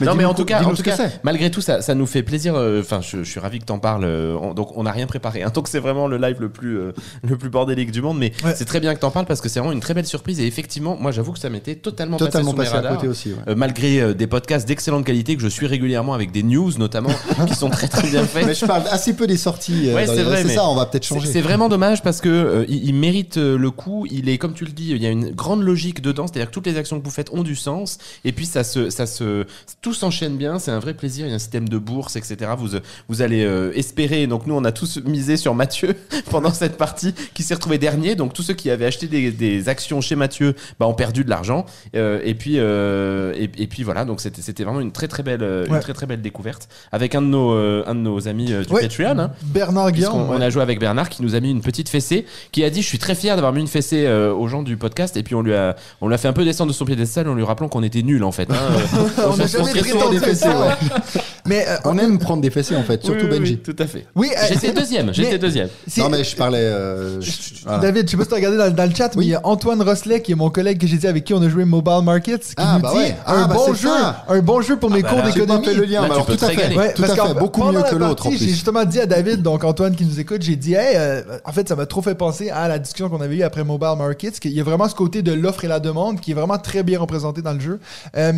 non, 0.00 0.14
mais 0.14 0.24
en 0.24 0.34
tout 0.34 0.44
cas, 0.44 0.62
en 0.62 0.74
tout 0.74 0.82
cas 0.82 0.96
c'est. 0.96 1.20
malgré 1.22 1.50
tout, 1.50 1.60
ça, 1.60 1.82
ça 1.82 1.94
nous 1.94 2.06
fait 2.06 2.22
plaisir. 2.22 2.54
euh, 2.54 2.80
Enfin, 2.80 3.00
je, 3.00 3.18
je 3.22 3.30
suis 3.30 3.40
ravi 3.40 3.58
que 3.58 3.64
t'en 3.64 3.78
parles. 3.78 4.04
euh, 4.04 4.36
on- 4.40 4.54
donc, 4.54 4.76
on 4.76 4.82
n'a 4.84 4.92
rien 4.92 5.06
préparé. 5.06 5.42
Hein, 5.42 5.50
donc, 5.54 5.68
c'est 5.68 5.78
vraiment 5.78 6.06
le 6.08 6.16
live 6.18 6.36
le 6.40 6.48
plus, 6.48 6.78
euh, 6.78 6.92
le 7.22 7.36
plus 7.36 7.48
bordélique 7.50 7.90
du 7.90 8.02
monde. 8.02 8.18
Mais 8.18 8.32
Ouais. 8.44 8.54
c'est 8.56 8.64
très 8.64 8.80
bien 8.80 8.94
que 8.94 9.00
t'en 9.00 9.10
parles 9.10 9.26
parce 9.26 9.40
que 9.40 9.48
c'est 9.48 9.60
vraiment 9.60 9.72
une 9.72 9.80
très 9.80 9.94
belle 9.94 10.06
surprise. 10.06 10.40
Et 10.40 10.46
effectivement, 10.46 10.96
moi, 11.00 11.12
j'avoue 11.12 11.32
que 11.32 11.38
ça 11.38 11.50
m'était 11.50 11.74
totalement, 11.76 12.16
Totalement 12.16 12.52
passé, 12.52 12.68
sous 12.70 12.72
mes 12.74 12.78
passé 12.78 12.86
à 12.86 12.88
radars. 12.88 12.96
côté 12.96 13.08
aussi. 13.08 13.30
ouais. 13.30 13.38
Euh, 13.48 13.54
malgré 13.56 14.00
euh, 14.00 14.14
des 14.14 14.26
podcasts 14.26 14.66
d'excellente 14.68 15.04
qualité 15.04 15.36
que 15.36 15.42
je 15.42 15.48
suis 15.48 15.66
régulièrement 15.66 16.14
avec 16.14 16.32
des 16.32 16.42
news 16.42 16.72
notamment 16.78 17.10
qui 17.46 17.54
sont 17.54 17.70
très 17.70 17.88
très 17.88 18.08
bien 18.08 18.24
faits. 18.24 18.46
Mais 18.46 18.54
je 18.54 18.66
parle 18.66 18.82
assez 18.90 19.14
peu 19.14 19.26
des 19.26 19.36
sorties. 19.36 19.88
euh, 19.90 19.94
Ouais, 19.94 20.06
c'est 20.06 20.22
vrai, 20.22 20.44
mais 20.44 20.54
ça, 20.54 20.68
on 20.68 20.74
va 20.74 20.86
peut-être 20.86 21.04
C'est 21.04 21.14
changer. 21.14 21.32
c'est 21.32 21.40
vraiment 21.40 21.68
dommage 21.68 22.02
parce 22.02 22.20
que 22.20 22.28
euh, 22.28 22.64
il, 22.68 22.84
il 22.88 22.94
mérite 22.94 23.36
euh, 23.38 23.56
le 23.56 23.70
coup. 23.70 24.06
Il 24.10 24.28
est, 24.28 24.38
comme 24.38 24.54
tu 24.54 24.64
le 24.64 24.72
dis, 24.72 24.90
il 24.90 25.02
y 25.02 25.06
a 25.06 25.10
une 25.10 25.30
grande 25.30 25.62
logique 25.62 26.00
dedans. 26.02 26.26
C'est-à-dire 26.26 26.48
que 26.48 26.54
toutes 26.54 26.66
les 26.66 26.76
actions 26.76 26.98
que 26.98 27.04
vous 27.04 27.10
faites 27.10 27.30
ont 27.32 27.42
du 27.42 27.56
sens. 27.56 27.98
Et 28.24 28.32
puis 28.32 28.46
ça 28.46 28.64
se, 28.64 28.90
ça 28.90 29.06
se, 29.06 29.44
tout 29.84 29.92
s'enchaîne 29.92 30.38
bien. 30.38 30.58
C'est 30.58 30.70
un 30.70 30.78
vrai 30.78 30.94
plaisir. 30.94 31.26
Il 31.26 31.28
y 31.28 31.32
a 31.32 31.34
un 31.36 31.38
système 31.38 31.68
de 31.68 31.76
bourse, 31.76 32.16
etc. 32.16 32.50
Vous, 32.56 32.74
euh, 32.74 32.80
vous 33.10 33.20
allez 33.20 33.44
euh, 33.44 33.70
espérer. 33.74 34.26
Donc 34.26 34.46
nous, 34.46 34.54
on 34.54 34.64
a 34.64 34.72
tous 34.72 34.96
misé 35.04 35.36
sur 35.36 35.54
Mathieu 35.54 35.94
pendant 36.30 36.52
cette 36.54 36.78
partie, 36.78 37.12
qui 37.34 37.42
s'est 37.42 37.52
retrouvé 37.52 37.76
dernier. 37.76 38.14
Donc 38.14 38.32
tous 38.32 38.42
ceux 38.42 38.54
qui 38.54 38.70
avaient 38.70 38.86
acheté 38.86 39.06
des, 39.08 39.30
des 39.30 39.68
actions 39.68 40.00
chez 40.00 40.16
Mathieu, 40.16 40.54
bah, 40.80 40.86
ont 40.86 40.94
perdu 40.94 41.22
de 41.22 41.28
l'argent. 41.28 41.66
Euh, 41.94 42.18
et 42.24 42.34
puis, 42.34 42.54
euh, 42.56 43.34
et, 43.36 43.50
et 43.58 43.66
puis 43.66 43.82
voilà. 43.82 44.06
Donc 44.06 44.22
c'était, 44.22 44.40
c'était 44.40 44.64
vraiment 44.64 44.80
une 44.80 44.90
très 44.92 45.06
très 45.06 45.22
belle, 45.22 45.42
euh, 45.42 45.66
une 45.66 45.74
Ouais. 45.74 45.80
très 45.80 45.92
très 45.92 46.06
belle 46.06 46.22
découverte 46.22 46.68
avec 46.90 47.14
un 47.14 47.20
de 47.20 47.26
nos, 47.26 47.52
euh, 47.52 47.84
un 47.86 47.94
de 47.94 48.00
nos 48.00 48.26
amis 48.26 48.46
du 48.46 48.72
Ouais. 48.72 48.80
Patreon. 48.82 49.18
hein. 49.18 49.32
Bernard 49.42 49.92
Guillaume. 49.92 50.14
on 50.30 50.40
a 50.40 50.48
joué 50.48 50.62
avec 50.62 50.80
Bernard 50.80 51.10
qui 51.10 51.22
nous 51.22 51.34
a 51.34 51.40
mis 51.40 51.50
une 51.50 51.60
petite 51.60 51.90
fessée, 51.90 52.24
qui 52.52 52.64
a 52.64 52.70
dit 52.70 52.80
je 52.80 52.86
suis 52.88 52.98
très 52.98 53.14
fier 53.14 53.34
d'avoir 53.36 53.52
mis 53.52 53.60
une 53.60 53.66
fessée 53.68 54.08
aux 54.08 54.48
gens 54.48 54.62
du 54.62 54.78
podcast 54.78 55.16
et 55.18 55.22
puis 55.22 55.34
on 55.34 55.42
lui 55.42 55.52
a 55.52 55.76
on 56.00 56.08
l'a 56.08 56.16
fait 56.16 56.28
un 56.28 56.32
peu 56.32 56.44
descendre 56.44 56.70
de 56.72 56.76
son 56.76 56.86
piédestal 56.86 57.28
en 57.28 57.34
lui 57.34 57.44
rappelant 57.44 57.68
qu'on 57.68 57.82
était 57.82 58.02
nuls 58.02 58.24
en 58.24 58.32
fait. 58.32 58.48
hein. 58.50 58.54
On 59.26 59.66
souvent 59.82 60.10
des 60.10 60.18
fessées, 60.18 60.48
ouais. 60.48 61.20
Mais 61.46 61.66
euh, 61.68 61.76
On 61.84 61.98
aime 61.98 62.18
prendre 62.18 62.40
des 62.40 62.50
fessées 62.50 62.74
en 62.76 62.82
fait, 62.84 63.04
surtout 63.04 63.26
oui, 63.26 63.32
oui, 63.32 63.38
Benji. 63.40 63.56
tout 63.58 63.76
à 63.78 63.86
fait. 63.86 64.06
oui, 64.14 64.30
euh, 64.34 64.46
J'étais 64.48 64.72
deuxième, 64.72 65.12
j'étais 65.12 65.38
deuxième. 65.38 65.68
Non 65.98 66.08
mais 66.08 66.24
je 66.24 66.34
parlais. 66.36 66.58
euh, 66.58 67.20
je- 67.20 67.30
voilà. 67.64 67.80
David, 67.80 68.06
je 68.06 68.10
sais 68.12 68.16
pas 68.16 68.22
si 68.22 68.28
tu 68.30 68.34
as 68.34 68.36
regardé 68.36 68.56
dans, 68.56 68.70
dans 68.70 68.88
le 68.88 68.94
chat, 68.96 69.14
mais 69.16 69.24
il 69.24 69.28
y 69.28 69.34
a 69.34 69.40
Antoine 69.44 69.82
Rosselet, 69.82 70.22
qui 70.22 70.32
est 70.32 70.36
mon 70.36 70.48
collègue 70.48 70.78
que 70.80 70.86
j'ai 70.86 70.96
dit 70.96 71.06
avec 71.06 71.24
qui 71.24 71.34
on 71.34 71.42
a 71.42 71.48
joué 71.50 71.66
Mobile 71.66 72.00
Markets, 72.02 72.38
qui 72.38 72.54
Ah, 72.56 72.74
nous 72.76 72.82
bah 72.82 72.90
dit 72.92 72.98
ouais. 72.98 73.10
un 73.26 73.42
Ah, 73.44 73.46
bah 73.46 73.54
bon 73.54 73.64
c'est 73.74 73.82
jeu, 73.82 73.88
ça. 73.88 74.24
un 74.26 74.38
bon 74.40 74.62
jeu 74.62 74.76
pour 74.76 74.90
mes 74.90 75.02
bah 75.02 75.08
cours 75.10 75.18
là, 75.18 75.24
J'ai 75.26 75.40
pas 75.40 75.58
d'économie. 75.58 75.66
fait 75.66 75.74
le 75.74 75.84
lien, 75.84 76.00
Là, 76.00 76.00
mais 76.02 76.06
tu 76.08 76.12
alors 76.14 76.26
peux 76.26 76.36
tout 76.36 76.44
à 76.44 76.48
te 76.48 76.52
fait, 76.54 76.62
régaler. 76.62 76.76
Ouais, 76.78 76.92
tout 76.94 77.02
à 77.04 77.06
parce 77.08 77.18
fait, 77.20 77.26
qu'en- 77.34 77.38
beaucoup 77.40 77.60
pendant 77.60 77.72
mieux 77.72 77.78
la 77.82 77.90
que 77.90 77.96
l'autre 77.96 78.22
en 78.26 78.30
partie, 78.30 78.38
J'ai 78.38 78.44
plus. 78.46 78.54
justement 78.54 78.84
dit 78.84 79.00
à 79.00 79.06
David, 79.06 79.42
donc 79.42 79.64
Antoine 79.64 79.94
qui 79.94 80.06
nous 80.06 80.18
écoute, 80.18 80.40
j'ai 80.40 80.56
dit, 80.56 80.72
hey, 80.74 80.96
euh, 80.96 81.20
en 81.44 81.52
fait, 81.52 81.68
ça 81.68 81.76
m'a 81.76 81.84
trop 81.84 82.00
fait 82.00 82.14
penser 82.14 82.48
à 82.48 82.68
la 82.68 82.78
discussion 82.78 83.10
qu'on 83.10 83.20
avait 83.20 83.36
eue 83.36 83.42
après 83.42 83.64
Mobile 83.64 83.88
Markets, 83.98 84.40
qu'il 84.40 84.52
y 84.52 84.60
a 84.60 84.64
vraiment 84.64 84.88
ce 84.88 84.94
côté 84.94 85.20
de 85.20 85.32
l'offre 85.34 85.62
et 85.64 85.68
la 85.68 85.78
demande 85.80 86.20
qui 86.20 86.30
est 86.30 86.34
vraiment 86.34 86.56
très 86.58 86.82
bien 86.82 86.98
représenté 86.98 87.42
dans 87.42 87.52
le 87.52 87.60
jeu. 87.60 87.80
Euh, 88.16 88.32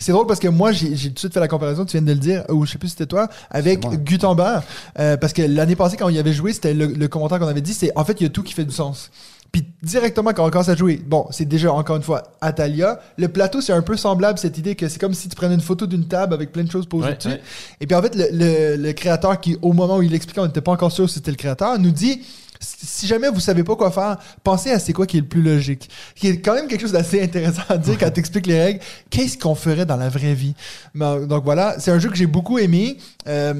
c'est 0.00 0.10
drôle 0.12 0.26
parce 0.26 0.40
que 0.40 0.48
moi, 0.48 0.72
j'ai 0.72 0.88
tout 0.96 1.08
de 1.14 1.18
suite 1.20 1.32
fait 1.34 1.40
la 1.40 1.46
comparaison, 1.48 1.84
tu 1.84 1.92
viens 1.96 2.02
de 2.02 2.12
le 2.12 2.18
dire, 2.18 2.42
ou 2.48 2.66
je 2.66 2.72
sais 2.72 2.78
plus 2.78 2.88
si 2.88 2.92
c'était 2.94 3.06
toi, 3.06 3.28
avec. 3.50 3.80
Gutenberg. 4.04 4.62
Euh, 4.98 5.16
parce 5.16 5.32
que 5.32 5.42
l'année 5.42 5.76
passée, 5.76 5.96
quand 5.96 6.06
on 6.06 6.10
y 6.10 6.18
avait 6.18 6.32
joué, 6.32 6.52
c'était 6.52 6.74
le, 6.74 6.86
le 6.86 7.08
commentaire 7.08 7.38
qu'on 7.38 7.46
avait 7.46 7.60
dit, 7.60 7.74
c'est 7.74 7.92
en 7.96 8.04
fait, 8.04 8.20
il 8.20 8.24
y 8.24 8.26
a 8.26 8.30
tout 8.30 8.42
qui 8.42 8.54
fait 8.54 8.64
du 8.64 8.72
sens. 8.74 9.10
Puis 9.52 9.66
directement, 9.82 10.32
quand 10.32 10.46
on 10.46 10.50
commence 10.50 10.68
à 10.68 10.76
jouer, 10.76 11.02
bon, 11.04 11.26
c'est 11.32 11.44
déjà 11.44 11.72
encore 11.72 11.96
une 11.96 12.02
fois 12.04 12.22
Atalia. 12.40 13.00
Le 13.18 13.26
plateau, 13.28 13.60
c'est 13.60 13.72
un 13.72 13.82
peu 13.82 13.96
semblable, 13.96 14.38
cette 14.38 14.56
idée 14.58 14.76
que 14.76 14.88
c'est 14.88 15.00
comme 15.00 15.12
si 15.12 15.28
tu 15.28 15.34
prenais 15.34 15.54
une 15.54 15.60
photo 15.60 15.86
d'une 15.86 16.06
table 16.06 16.34
avec 16.34 16.52
plein 16.52 16.62
de 16.62 16.70
choses 16.70 16.86
posées 16.86 17.08
Ouais, 17.08 17.16
dessus. 17.16 17.28
ouais. 17.30 17.40
Et 17.80 17.86
puis 17.88 17.96
en 17.96 18.00
fait, 18.02 18.14
le, 18.14 18.28
le- 18.32 18.76
le 18.80 18.92
créateur 18.92 19.40
qui, 19.40 19.58
au 19.60 19.72
moment 19.72 19.96
où 19.96 20.02
il 20.02 20.14
expliquait, 20.14 20.40
on 20.40 20.46
n'était 20.46 20.60
pas 20.60 20.70
encore 20.72 20.92
sûr 20.92 21.08
si 21.08 21.16
c'était 21.16 21.32
le 21.32 21.36
créateur, 21.36 21.78
nous 21.80 21.90
dit 21.90 22.20
si 22.60 23.06
jamais 23.06 23.30
vous 23.30 23.40
savez 23.40 23.64
pas 23.64 23.74
quoi 23.74 23.90
faire, 23.90 24.18
pensez 24.44 24.70
à 24.70 24.78
c'est 24.78 24.92
quoi 24.92 25.06
qui 25.06 25.16
est 25.16 25.20
le 25.20 25.26
plus 25.26 25.42
logique. 25.42 25.88
Qui 26.14 26.28
est 26.28 26.40
quand 26.40 26.54
même 26.54 26.68
quelque 26.68 26.82
chose 26.82 26.92
d'assez 26.92 27.22
intéressant 27.22 27.62
à 27.68 27.78
dire 27.78 27.96
quand 27.98 28.10
t'expliques 28.10 28.46
les 28.46 28.60
règles. 28.60 28.80
Qu'est-ce 29.08 29.38
qu'on 29.38 29.54
ferait 29.54 29.86
dans 29.86 29.96
la 29.96 30.08
vraie 30.08 30.34
vie? 30.34 30.54
Donc 30.94 31.44
voilà, 31.44 31.76
c'est 31.78 31.90
un 31.90 31.98
jeu 31.98 32.10
que 32.10 32.16
j'ai 32.16 32.26
beaucoup 32.26 32.58
aimé. 32.58 32.98
Euh, 33.26 33.54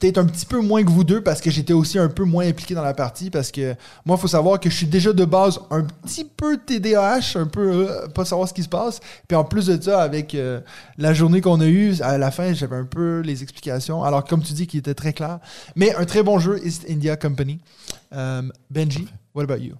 Peut-être 0.00 0.18
un 0.18 0.24
petit 0.24 0.46
peu 0.46 0.60
moins 0.60 0.82
que 0.84 0.90
vous 0.90 1.04
deux 1.04 1.22
parce 1.22 1.40
que 1.40 1.50
j'étais 1.50 1.72
aussi 1.72 1.98
un 1.98 2.08
peu 2.08 2.24
moins 2.24 2.46
impliqué 2.46 2.74
dans 2.74 2.82
la 2.82 2.94
partie 2.94 3.30
parce 3.30 3.50
que 3.50 3.74
moi, 4.04 4.16
il 4.16 4.20
faut 4.20 4.28
savoir 4.28 4.60
que 4.60 4.70
je 4.70 4.76
suis 4.76 4.86
déjà 4.86 5.12
de 5.12 5.24
base 5.24 5.58
un 5.70 5.82
petit 5.82 6.24
peu 6.24 6.56
TDAH, 6.58 7.36
un 7.36 7.46
peu 7.46 7.88
euh, 7.88 8.08
pas 8.08 8.24
savoir 8.24 8.48
ce 8.48 8.54
qui 8.54 8.62
se 8.62 8.68
passe. 8.68 9.00
Puis 9.26 9.36
en 9.36 9.44
plus 9.44 9.66
de 9.66 9.80
ça, 9.80 10.02
avec 10.02 10.34
euh, 10.34 10.60
la 10.98 11.14
journée 11.14 11.40
qu'on 11.40 11.60
a 11.60 11.66
eue, 11.66 12.00
à 12.02 12.18
la 12.18 12.30
fin, 12.30 12.52
j'avais 12.52 12.76
un 12.76 12.84
peu 12.84 13.20
les 13.20 13.42
explications. 13.42 14.04
Alors, 14.04 14.24
comme 14.24 14.42
tu 14.42 14.52
dis, 14.52 14.66
qui 14.66 14.78
était 14.78 14.94
très 14.94 15.12
clair. 15.12 15.38
Mais 15.74 15.94
un 15.94 16.04
très 16.04 16.22
bon 16.22 16.38
jeu, 16.38 16.60
East 16.64 16.86
India 16.88 17.16
Company. 17.16 17.58
Benji, 18.70 19.06
what 19.34 19.44
about 19.44 19.58
you? 19.58 19.76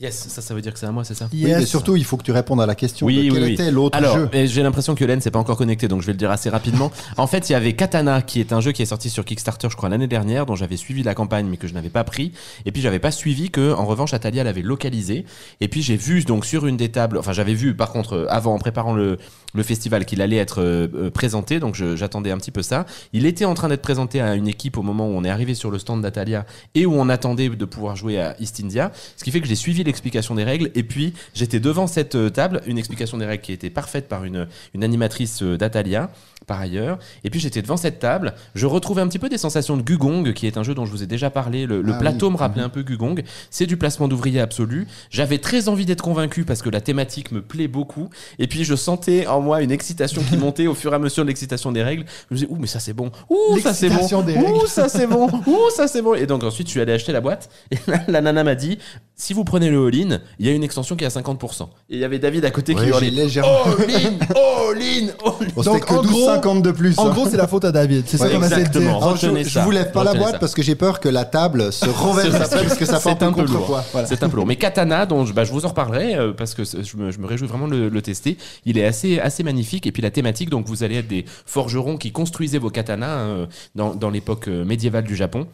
Yes, 0.00 0.28
ça, 0.28 0.42
ça 0.42 0.54
veut 0.54 0.60
dire 0.60 0.72
que 0.72 0.78
c'est 0.78 0.86
à 0.86 0.92
moi, 0.92 1.04
c'est 1.04 1.14
ça 1.14 1.28
Oui, 1.32 1.44
mais 1.46 1.64
surtout, 1.64 1.96
il 1.96 2.04
faut 2.04 2.16
que 2.16 2.22
tu 2.22 2.32
répondes 2.32 2.60
à 2.60 2.66
la 2.66 2.74
question. 2.74 3.06
Oui, 3.06 3.16
de 3.16 3.20
oui, 3.22 3.30
quel 3.32 3.42
oui. 3.42 3.52
était 3.54 3.70
l'autre 3.70 3.96
Alors, 3.96 4.16
jeu 4.16 4.28
j'ai 4.46 4.62
l'impression 4.62 4.94
que 4.94 5.04
Len 5.04 5.20
s'est 5.20 5.30
pas 5.30 5.38
encore 5.38 5.56
connecté, 5.56 5.88
donc 5.88 6.02
je 6.02 6.06
vais 6.06 6.12
le 6.12 6.18
dire 6.18 6.30
assez 6.30 6.50
rapidement. 6.50 6.90
en 7.16 7.26
fait, 7.26 7.48
il 7.48 7.52
y 7.52 7.54
avait 7.54 7.72
Katana, 7.72 8.22
qui 8.22 8.40
est 8.40 8.52
un 8.52 8.60
jeu 8.60 8.72
qui 8.72 8.82
est 8.82 8.86
sorti 8.86 9.08
sur 9.08 9.24
Kickstarter, 9.24 9.68
je 9.70 9.76
crois, 9.76 9.88
l'année 9.88 10.06
dernière, 10.06 10.46
dont 10.46 10.54
j'avais 10.54 10.76
suivi 10.76 11.02
la 11.02 11.14
campagne, 11.14 11.46
mais 11.46 11.56
que 11.56 11.66
je 11.66 11.74
n'avais 11.74 11.88
pas 11.88 12.04
pris. 12.04 12.32
Et 12.66 12.72
puis, 12.72 12.82
j'avais 12.82 12.98
pas 12.98 13.10
suivi 13.10 13.50
que, 13.50 13.72
en 13.72 13.86
revanche, 13.86 14.12
Atalia 14.12 14.44
l'avait 14.44 14.62
localisé. 14.62 15.24
Et 15.60 15.68
puis, 15.68 15.82
j'ai 15.82 15.96
vu, 15.96 16.22
donc, 16.24 16.44
sur 16.44 16.66
une 16.66 16.76
des 16.76 16.90
tables, 16.90 17.18
enfin, 17.18 17.32
j'avais 17.32 17.54
vu, 17.54 17.74
par 17.74 17.90
contre, 17.90 18.14
euh, 18.14 18.26
avant, 18.28 18.54
en 18.54 18.58
préparant 18.58 18.92
le, 18.94 19.18
le 19.54 19.62
festival, 19.62 20.04
qu'il 20.04 20.20
allait 20.22 20.36
être 20.36 20.60
euh, 20.60 20.88
euh, 20.94 21.10
présenté, 21.10 21.60
donc 21.60 21.74
j'attendais 21.74 22.30
un 22.30 22.38
petit 22.38 22.50
peu 22.50 22.62
ça. 22.62 22.86
Il 23.12 23.26
était 23.26 23.44
en 23.44 23.54
train 23.54 23.68
d'être 23.68 23.82
présenté 23.82 24.20
à 24.20 24.34
une 24.34 24.48
équipe 24.48 24.76
au 24.76 24.82
moment 24.82 25.08
où 25.08 25.12
on 25.12 25.24
est 25.24 25.30
arrivé 25.30 25.54
sur 25.54 25.70
le 25.70 25.78
stand 25.78 26.02
d'Atalia 26.02 26.46
et 26.74 26.86
où 26.86 26.94
on 26.94 27.08
attendait 27.08 27.48
de 27.48 27.64
pouvoir 27.64 27.96
jouer 27.96 28.20
à 28.20 28.36
East 28.40 28.60
India. 28.62 28.92
Ce 29.16 29.24
qui 29.24 29.30
fait 29.30 29.40
que 29.40 29.46
j'ai 29.46 29.54
suivi 29.54 29.82
l'explication 29.84 30.34
des 30.34 30.44
règles 30.44 30.70
et 30.74 30.82
puis 30.82 31.14
j'étais 31.34 31.60
devant 31.60 31.86
cette 31.86 32.14
euh, 32.14 32.30
table, 32.30 32.60
une 32.66 32.78
explication 32.78 33.18
des 33.18 33.26
règles 33.26 33.42
qui 33.42 33.52
était 33.52 33.70
parfaite 33.70 34.08
par 34.08 34.24
une, 34.24 34.46
une 34.74 34.84
animatrice 34.84 35.42
d'Atalia 35.42 36.10
par 36.46 36.60
ailleurs. 36.60 36.98
Et 37.24 37.30
puis 37.30 37.40
j'étais 37.40 37.62
devant 37.62 37.76
cette 37.76 37.98
table, 37.98 38.34
je 38.54 38.66
retrouvais 38.66 39.02
un 39.02 39.08
petit 39.08 39.18
peu 39.18 39.28
des 39.28 39.38
sensations 39.38 39.76
de 39.76 39.82
Gugong, 39.82 40.32
qui 40.32 40.46
est 40.46 40.56
un 40.56 40.62
jeu 40.62 40.74
dont 40.74 40.84
je 40.86 40.90
vous 40.90 41.02
ai 41.02 41.06
déjà 41.06 41.30
parlé. 41.30 41.66
Le, 41.66 41.82
le 41.82 41.92
Ah 41.94 41.98
plateau 41.98 42.26
oui. 42.28 42.32
me 42.34 42.38
rappelait 42.38 42.62
un 42.62 42.68
peu 42.68 42.82
Gugong. 42.82 43.22
C'est 43.50 43.66
du 43.66 43.76
placement 43.76 44.08
d'ouvriers 44.08 44.40
absolu. 44.40 44.86
J'avais 45.10 45.38
très 45.38 45.68
envie 45.68 45.86
d'être 45.86 46.02
convaincu 46.02 46.44
parce 46.44 46.62
que 46.62 46.70
la 46.70 46.80
thématique 46.80 47.32
me 47.32 47.42
plaît 47.42 47.68
beaucoup. 47.68 48.08
Et 48.38 48.46
puis 48.46 48.64
je 48.64 48.74
sentais 48.74 49.26
en 49.26 49.40
moi 49.40 49.62
une 49.62 49.70
excitation 49.72 50.22
qui 50.22 50.36
montait 50.36 50.66
au 50.66 50.74
fur 50.74 50.92
et 50.92 50.96
à 50.96 50.98
mesure 50.98 51.24
de 51.24 51.28
l'excitation 51.28 51.72
des 51.72 51.82
règles. 51.82 52.04
Je 52.30 52.34
me 52.34 52.38
disais, 52.40 52.50
ouh, 52.50 52.56
mais 52.60 52.66
ça 52.66 52.80
c'est 52.80 52.92
bon. 52.92 53.10
Ouh, 53.28 53.58
ça 53.58 53.74
c'est 53.74 53.88
bon. 53.88 54.06
Ouh, 54.06 54.66
ça 54.66 54.88
c'est 54.88 55.06
bon. 55.06 55.28
Ouh, 55.46 55.70
ça 55.74 55.88
c'est 55.88 56.02
bon. 56.02 56.14
Et 56.14 56.26
donc 56.26 56.44
ensuite, 56.44 56.66
je 56.68 56.72
suis 56.72 56.80
allé 56.80 56.92
acheter 56.92 57.12
la 57.12 57.20
boîte. 57.20 57.48
Et 57.70 57.78
là, 57.88 58.00
la 58.08 58.20
nana 58.20 58.44
m'a 58.44 58.54
dit, 58.54 58.78
si 59.16 59.32
vous 59.32 59.44
prenez 59.44 59.70
le 59.70 59.86
all-in, 59.86 60.18
il 60.38 60.46
y 60.46 60.48
a 60.48 60.52
une 60.52 60.62
extension 60.64 60.94
qui 60.96 61.04
est 61.04 61.06
à 61.06 61.20
50%. 61.20 61.62
Et 61.62 61.94
il 61.94 61.98
y 61.98 62.04
avait 62.04 62.18
David 62.18 62.44
à 62.44 62.50
côté 62.50 62.74
qui 62.74 62.84
hurlait, 62.86 63.10
légèrement. 63.10 63.64
all-in, 63.64 64.18
all-in, 64.34 65.08
all-in. 65.24 65.48
Bon, 65.54 65.62
Donc, 65.62 65.90
en 65.90 66.02
gros- 66.02 66.26
12,50 66.36 66.62
de 66.62 66.70
plus. 66.70 66.98
En 66.98 67.06
hein. 67.06 67.10
gros, 67.10 67.28
c'est 67.28 67.36
la 67.36 67.46
faute 67.46 67.64
à 67.64 67.72
David. 67.72 68.04
C'est 68.06 68.16
ça 68.16 68.28
qu'on 68.28 68.42
essaie 68.42 68.64
de 68.64 68.78
dire. 68.78 68.96
Alors, 68.96 69.16
je, 69.16 69.60
vous 69.60 69.70
lève 69.70 69.92
pas 69.92 70.04
la 70.04 70.14
boîte 70.14 70.32
ça. 70.32 70.38
parce 70.38 70.54
que 70.54 70.62
j'ai 70.62 70.74
peur 70.74 71.00
que 71.00 71.08
la 71.08 71.24
table 71.24 71.72
se 71.72 71.86
renverse 71.90 72.34
après 72.34 72.64
parce 72.64 72.78
que 72.78 72.84
ça 72.84 73.00
fait 73.00 73.10
un 73.10 73.12
C'est 73.12 73.18
peu 73.18 73.24
un 73.26 73.32
peu 73.32 73.44
lourd. 73.44 73.82
Voilà. 73.92 74.06
C'est 74.06 74.22
un 74.22 74.28
peu 74.28 74.36
lourd. 74.36 74.46
Mais 74.46 74.56
Katana, 74.56 75.06
dont 75.06 75.24
je, 75.24 75.32
bah, 75.32 75.44
je 75.44 75.52
vous 75.52 75.64
en 75.64 75.68
reparlerai 75.68 76.14
euh, 76.14 76.32
parce 76.32 76.54
que 76.54 76.64
je 76.64 76.96
me, 76.96 77.10
je 77.10 77.18
me 77.18 77.26
réjouis 77.26 77.48
vraiment 77.48 77.68
de 77.68 77.76
le, 77.76 77.88
le 77.88 78.02
tester. 78.02 78.36
Il 78.64 78.78
est 78.78 78.86
assez, 78.86 79.18
assez 79.18 79.42
magnifique. 79.42 79.86
Et 79.86 79.92
puis 79.92 80.02
la 80.02 80.10
thématique, 80.10 80.50
donc 80.50 80.66
vous 80.66 80.82
allez 80.82 80.96
être 80.96 81.08
des 81.08 81.24
forgerons 81.46 81.96
qui 81.96 82.12
construisaient 82.12 82.58
vos 82.58 82.70
katanas 82.70 83.18
euh, 83.18 83.46
dans, 83.74 83.94
dans 83.94 84.10
l'époque 84.10 84.48
euh, 84.48 84.64
médiévale 84.64 85.04
du 85.04 85.16
Japon. 85.16 85.46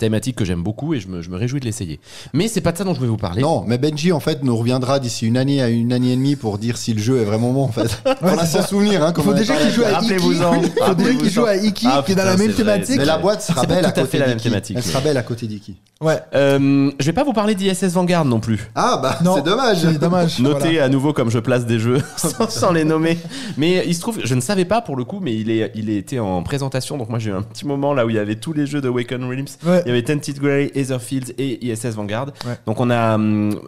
Thématique 0.00 0.34
que 0.36 0.44
j'aime 0.44 0.62
beaucoup 0.62 0.94
et 0.94 1.00
je 1.00 1.08
me, 1.08 1.20
je 1.22 1.28
me 1.30 1.36
réjouis 1.36 1.60
de 1.60 1.66
l'essayer. 1.66 2.00
Mais 2.32 2.48
c'est 2.48 2.60
pas 2.62 2.72
de 2.72 2.78
ça 2.78 2.84
dont 2.84 2.94
je 2.94 3.00
vais 3.00 3.06
vous 3.06 3.16
parler. 3.18 3.42
Non, 3.42 3.64
mais 3.66 3.76
Benji 3.78 4.12
en 4.12 4.20
fait 4.20 4.42
nous 4.42 4.56
reviendra 4.56 4.98
d'ici 4.98 5.26
une 5.26 5.36
année 5.36 5.60
à 5.62 5.68
une 5.68 5.92
année 5.92 6.12
et 6.12 6.16
demie 6.16 6.36
pour 6.36 6.56
dire 6.58 6.76
si 6.78 6.94
le 6.94 7.00
jeu 7.00 7.20
est 7.20 7.24
vraiment 7.24 7.52
bon 7.52 7.64
en 7.64 7.72
fait. 7.72 8.02
On 8.22 8.26
a 8.38 8.46
ça. 8.46 8.62
souvenir 8.62 9.04
hein. 9.04 9.12
Il 9.16 9.22
faut 9.22 9.34
déjà 9.34 9.54
qu'il 9.56 9.70
joue 9.70 9.82
à 9.84 9.88
Iki. 9.90 9.94
Rappelez-vous-en. 9.94 10.62
Il 10.62 10.70
faut 10.84 10.94
déjà 10.94 11.14
qu'il 11.14 11.30
joue 11.30 11.44
à 11.44 11.56
Iki, 11.56 11.86
Ah, 11.88 12.02
qui 12.04 12.12
est 12.12 12.14
dans 12.14 12.24
la 12.24 12.36
même 12.36 12.52
thématique. 12.52 12.96
Mais 12.98 13.04
la 13.04 13.18
boîte 13.18 13.42
sera 13.42 13.66
belle 13.66 13.84
à 13.84 13.92
côté 13.92 14.06
fait 14.06 14.18
la 14.18 14.26
même 14.28 14.36
d'Iki. 14.36 14.48
thématique, 14.48 14.76
Elle 14.78 14.82
sera 14.84 15.00
belle 15.00 15.16
à 15.18 15.22
côté 15.22 15.46
d'Iki. 15.46 15.76
Ouais. 16.00 16.18
Euh, 16.34 16.90
je 16.98 17.04
vais 17.04 17.12
pas 17.12 17.24
vous 17.24 17.34
parler 17.34 17.54
d'ISS 17.54 17.84
Vanguard 17.92 18.24
non 18.24 18.40
plus. 18.40 18.70
Ah 18.74 18.98
bah 19.02 19.18
Non, 19.22 19.34
c'est 19.36 19.42
dommage. 19.42 19.78
C'est 19.82 19.98
dommage. 19.98 20.38
Notez 20.38 20.58
voilà. 20.70 20.84
à 20.84 20.88
nouveau 20.88 21.12
comme 21.12 21.30
je 21.30 21.38
place 21.38 21.66
des 21.66 21.78
jeux 21.78 21.98
sans, 22.16 22.48
sans 22.48 22.72
les 22.72 22.84
nommer. 22.84 23.18
Mais 23.58 23.84
il 23.86 23.94
se 23.94 24.00
trouve, 24.00 24.18
je 24.24 24.34
ne 24.34 24.40
savais 24.40 24.64
pas 24.64 24.80
pour 24.80 24.96
le 24.96 25.04
coup, 25.04 25.18
mais 25.20 25.36
il 25.36 25.50
est, 25.50 25.70
il 25.74 25.90
était 25.90 26.18
en 26.18 26.42
présentation. 26.42 26.96
Donc 26.96 27.10
moi 27.10 27.18
j'ai 27.18 27.30
eu 27.30 27.34
un 27.34 27.42
petit 27.42 27.66
moment 27.66 27.92
là 27.92 28.06
où 28.06 28.10
il 28.10 28.16
y 28.16 28.18
avait 28.18 28.36
tous 28.36 28.54
les 28.54 28.66
jeux 28.66 28.80
de 28.80 28.88
Waken 28.88 29.24
Realms. 29.24 29.44
Ouais. 29.66 29.82
Il 29.90 29.96
y 29.96 29.98
avait 29.98 30.02
Tented 30.02 30.38
Grey, 30.38 30.70
Etherfields 30.74 31.32
et 31.38 31.64
ISS 31.66 31.94
Vanguard. 31.96 32.26
Ouais. 32.46 32.54
Donc 32.66 32.78
on 32.80 32.90
a, 32.90 33.14
hum, 33.16 33.58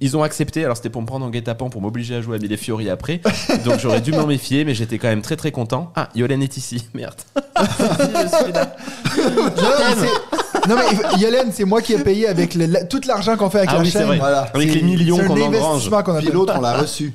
ils 0.00 0.16
ont 0.16 0.22
accepté. 0.22 0.64
Alors 0.64 0.76
c'était 0.76 0.90
pour 0.90 1.02
me 1.02 1.06
prendre 1.06 1.26
en 1.26 1.30
guet-apens 1.30 1.68
pour 1.70 1.80
m'obliger 1.82 2.14
à 2.16 2.20
jouer 2.20 2.38
à 2.40 2.44
et 2.52 2.56
Fiori 2.56 2.88
après. 2.90 3.20
Donc 3.64 3.78
j'aurais 3.80 4.00
dû 4.00 4.12
m'en 4.12 4.26
méfier, 4.26 4.64
mais 4.64 4.74
j'étais 4.74 4.98
quand 4.98 5.08
même 5.08 5.22
très 5.22 5.36
très 5.36 5.50
content. 5.50 5.92
Ah, 5.96 6.08
Yolen 6.14 6.42
est 6.42 6.56
ici. 6.56 6.86
Merde. 6.94 7.14
je 7.58 8.44
suis 8.44 8.52
là. 8.52 8.76
Non, 9.16 9.70
mais 9.78 10.06
c'est- 10.06 10.68
non, 10.68 10.76
mais 10.76 11.20
Yolène, 11.20 11.50
c'est 11.52 11.64
moi 11.64 11.80
qui 11.82 11.94
ai 11.94 11.98
payé 11.98 12.28
avec 12.28 12.54
le- 12.54 12.66
la- 12.66 12.84
tout 12.84 13.00
l'argent 13.06 13.36
qu'on 13.36 13.50
fait 13.50 13.58
avec 13.58 13.70
Ah 13.72 13.74
la 13.76 13.80
oui, 13.80 13.90
c'est 13.90 13.98
chaîne. 13.98 14.06
vrai. 14.08 14.18
Voilà. 14.18 14.42
Avec 14.54 14.74
les 14.74 14.82
millions 14.82 15.16
c'est 15.16 15.22
un 15.22 15.26
qu'on 15.26 15.40
engrange. 15.40 15.56
investissement 15.56 16.02
qu'on 16.02 16.14
a 16.14 16.18
Puis 16.20 16.30
l'autre 16.30 16.54
on 16.56 16.60
l'a 16.60 16.76
reçu. 16.78 17.12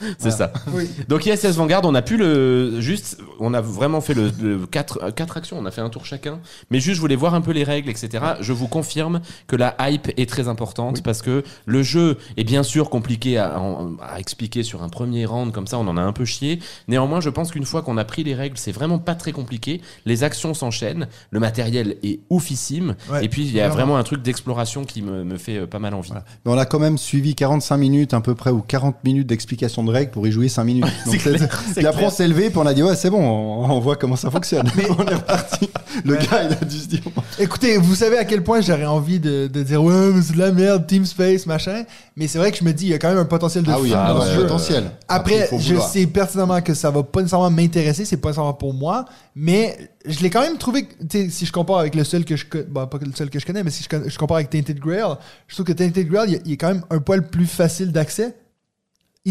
C'est 0.18 0.30
ça. 0.30 0.52
Oui. 0.72 0.88
Donc 1.08 1.26
ISS 1.26 1.56
Vanguard, 1.56 1.82
on 1.84 1.94
a 1.94 2.02
pu 2.02 2.16
le 2.16 2.80
juste, 2.80 3.18
on 3.40 3.54
a 3.54 3.60
vraiment 3.60 4.00
fait 4.00 4.14
le, 4.14 4.30
le 4.40 4.66
quatre, 4.66 5.10
quatre 5.14 5.36
actions, 5.36 5.58
on 5.58 5.66
a 5.66 5.70
fait 5.70 5.80
un 5.80 5.88
tour 5.90 6.04
chacun, 6.06 6.40
mais 6.70 6.80
juste 6.80 6.96
je 6.96 7.00
voulais 7.00 7.16
voir 7.16 7.34
un 7.34 7.40
peu 7.40 7.52
les 7.52 7.64
règles, 7.64 7.90
etc. 7.90 8.24
Je 8.40 8.52
vous 8.52 8.68
confirme 8.68 9.20
que 9.46 9.56
la 9.56 9.76
hype 9.80 10.08
est 10.16 10.28
très 10.28 10.48
importante 10.48 11.02
parce 11.02 11.22
que 11.22 11.42
le 11.66 11.82
jeu 11.82 12.16
est 12.36 12.44
bien 12.44 12.62
sûr 12.62 12.90
compliqué 12.90 13.38
à, 13.38 13.60
à 14.02 14.18
expliquer 14.20 14.62
sur 14.62 14.82
un 14.82 14.88
premier 14.88 15.26
round 15.26 15.52
comme 15.52 15.66
ça, 15.66 15.78
on 15.78 15.86
en 15.88 15.96
a 15.96 16.02
un 16.02 16.12
peu 16.12 16.24
chié. 16.24 16.60
Néanmoins, 16.88 17.20
je 17.20 17.30
pense 17.30 17.50
qu'une 17.50 17.64
fois 17.66 17.82
qu'on 17.82 17.96
a 17.96 18.04
pris 18.04 18.24
les 18.24 18.34
règles, 18.34 18.56
c'est 18.58 18.72
vraiment 18.72 18.98
pas 18.98 19.14
très 19.14 19.32
compliqué. 19.32 19.80
Les 20.06 20.24
actions 20.24 20.54
s'enchaînent, 20.54 21.08
le 21.30 21.40
matériel 21.40 21.96
est 22.02 22.20
oufissime, 22.30 22.94
Ouais, 23.10 23.24
et 23.24 23.28
puis 23.28 23.42
il 23.42 23.52
y 23.52 23.60
a 23.60 23.68
vraiment. 23.68 23.74
vraiment 23.86 23.96
un 23.98 24.02
truc 24.04 24.22
d'exploration 24.22 24.84
qui 24.84 25.02
me, 25.02 25.24
me 25.24 25.36
fait 25.38 25.58
euh, 25.58 25.66
pas 25.66 25.78
mal 25.78 25.94
envie. 25.94 26.08
Voilà. 26.10 26.24
Mais 26.44 26.52
on 26.52 26.58
a 26.58 26.66
quand 26.66 26.78
même 26.78 26.98
suivi 26.98 27.34
45 27.34 27.76
minutes 27.76 28.14
à 28.14 28.20
peu 28.20 28.34
près 28.34 28.50
ou 28.50 28.60
40 28.60 29.02
minutes 29.04 29.26
d'explication 29.26 29.82
de 29.88 29.92
règles 29.92 30.10
pour 30.12 30.26
y 30.26 30.30
jouer 30.32 30.48
5 30.48 30.64
minutes. 30.64 30.84
Donc, 31.06 31.18
clair, 31.18 31.42
après 31.42 31.74
clair. 31.82 31.94
on 32.02 32.10
s'est 32.10 32.28
levé 32.28 32.50
puis 32.50 32.58
on 32.58 32.66
a 32.66 32.72
dit 32.74 32.82
ouais 32.82 32.94
c'est 32.96 33.10
bon, 33.10 33.20
on, 33.20 33.70
on 33.70 33.80
voit 33.80 33.96
comment 33.96 34.16
ça 34.16 34.30
fonctionne. 34.30 34.68
on 34.98 35.04
est 35.06 35.14
reparti. 35.14 35.68
Le 36.04 36.12
Ouais. 36.14 36.18
gars 36.30 36.44
il 36.44 36.52
a 36.52 36.64
dû 36.64 36.78
se 36.78 36.86
dire 36.86 37.00
Écoutez, 37.40 37.76
vous 37.78 37.94
savez 37.94 38.18
à 38.18 38.24
quel 38.24 38.42
point 38.44 38.60
j'aurais 38.60 38.84
envie 38.86 39.18
de, 39.20 39.48
de 39.48 39.62
dire 39.62 39.82
ouais, 39.82 40.12
mais 40.14 40.22
c'est 40.22 40.34
de 40.34 40.38
la 40.38 40.52
merde, 40.52 40.86
Team 40.86 41.04
Space, 41.04 41.46
machin. 41.46 41.84
Mais 42.16 42.28
c'est 42.28 42.38
vrai 42.38 42.50
que 42.52 42.58
je 42.58 42.64
me 42.64 42.72
dis, 42.72 42.86
il 42.86 42.90
y 42.90 42.94
a 42.94 42.98
quand 42.98 43.08
même 43.08 43.18
un 43.18 43.24
potentiel 43.24 43.64
de 43.64 43.70
ah 43.70 43.78
oui, 43.80 43.92
ah 43.94 44.12
dans 44.12 44.20
ouais, 44.20 44.26
ce 44.26 44.34
jeu. 44.34 44.42
potentiel. 44.42 44.90
Après, 45.08 45.38
il 45.40 45.46
faut 45.46 45.58
je 45.58 45.68
vouloir. 45.70 45.88
sais 45.88 46.06
pertinemment 46.06 46.60
que 46.60 46.74
ça 46.74 46.90
va 46.90 47.02
pas 47.02 47.20
nécessairement 47.20 47.50
m'intéresser, 47.50 48.04
c'est 48.04 48.16
pas 48.16 48.28
nécessairement 48.28 48.54
pour 48.54 48.74
moi, 48.74 49.04
mais 49.34 49.76
je 50.06 50.20
l'ai 50.20 50.30
quand 50.30 50.40
même 50.40 50.58
trouvé, 50.58 50.84
que, 50.84 50.94
tu 51.04 51.24
sais, 51.24 51.30
si 51.30 51.46
je 51.46 51.52
compare 51.52 51.78
avec 51.78 51.94
le 51.94 52.04
seul 52.04 52.24
que 52.24 52.36
je 52.36 52.44
connais, 52.46 52.64
pas 52.64 52.88
le 53.00 53.12
seul 53.14 53.30
que 53.30 53.38
je 53.38 53.46
connais, 53.46 53.62
mais 53.62 53.70
si 53.70 53.84
je, 53.84 54.18
compare 54.18 54.36
avec 54.36 54.50
Tainted 54.50 54.78
Grail, 54.78 55.14
je 55.46 55.54
trouve 55.54 55.66
que 55.66 55.72
Tainted 55.72 56.08
Grail, 56.08 56.40
il, 56.44 56.46
il 56.46 56.52
est 56.54 56.56
quand 56.56 56.68
même 56.68 56.82
un 56.90 56.98
poil 56.98 57.28
plus 57.28 57.46
facile 57.46 57.92
d'accès. 57.92 58.34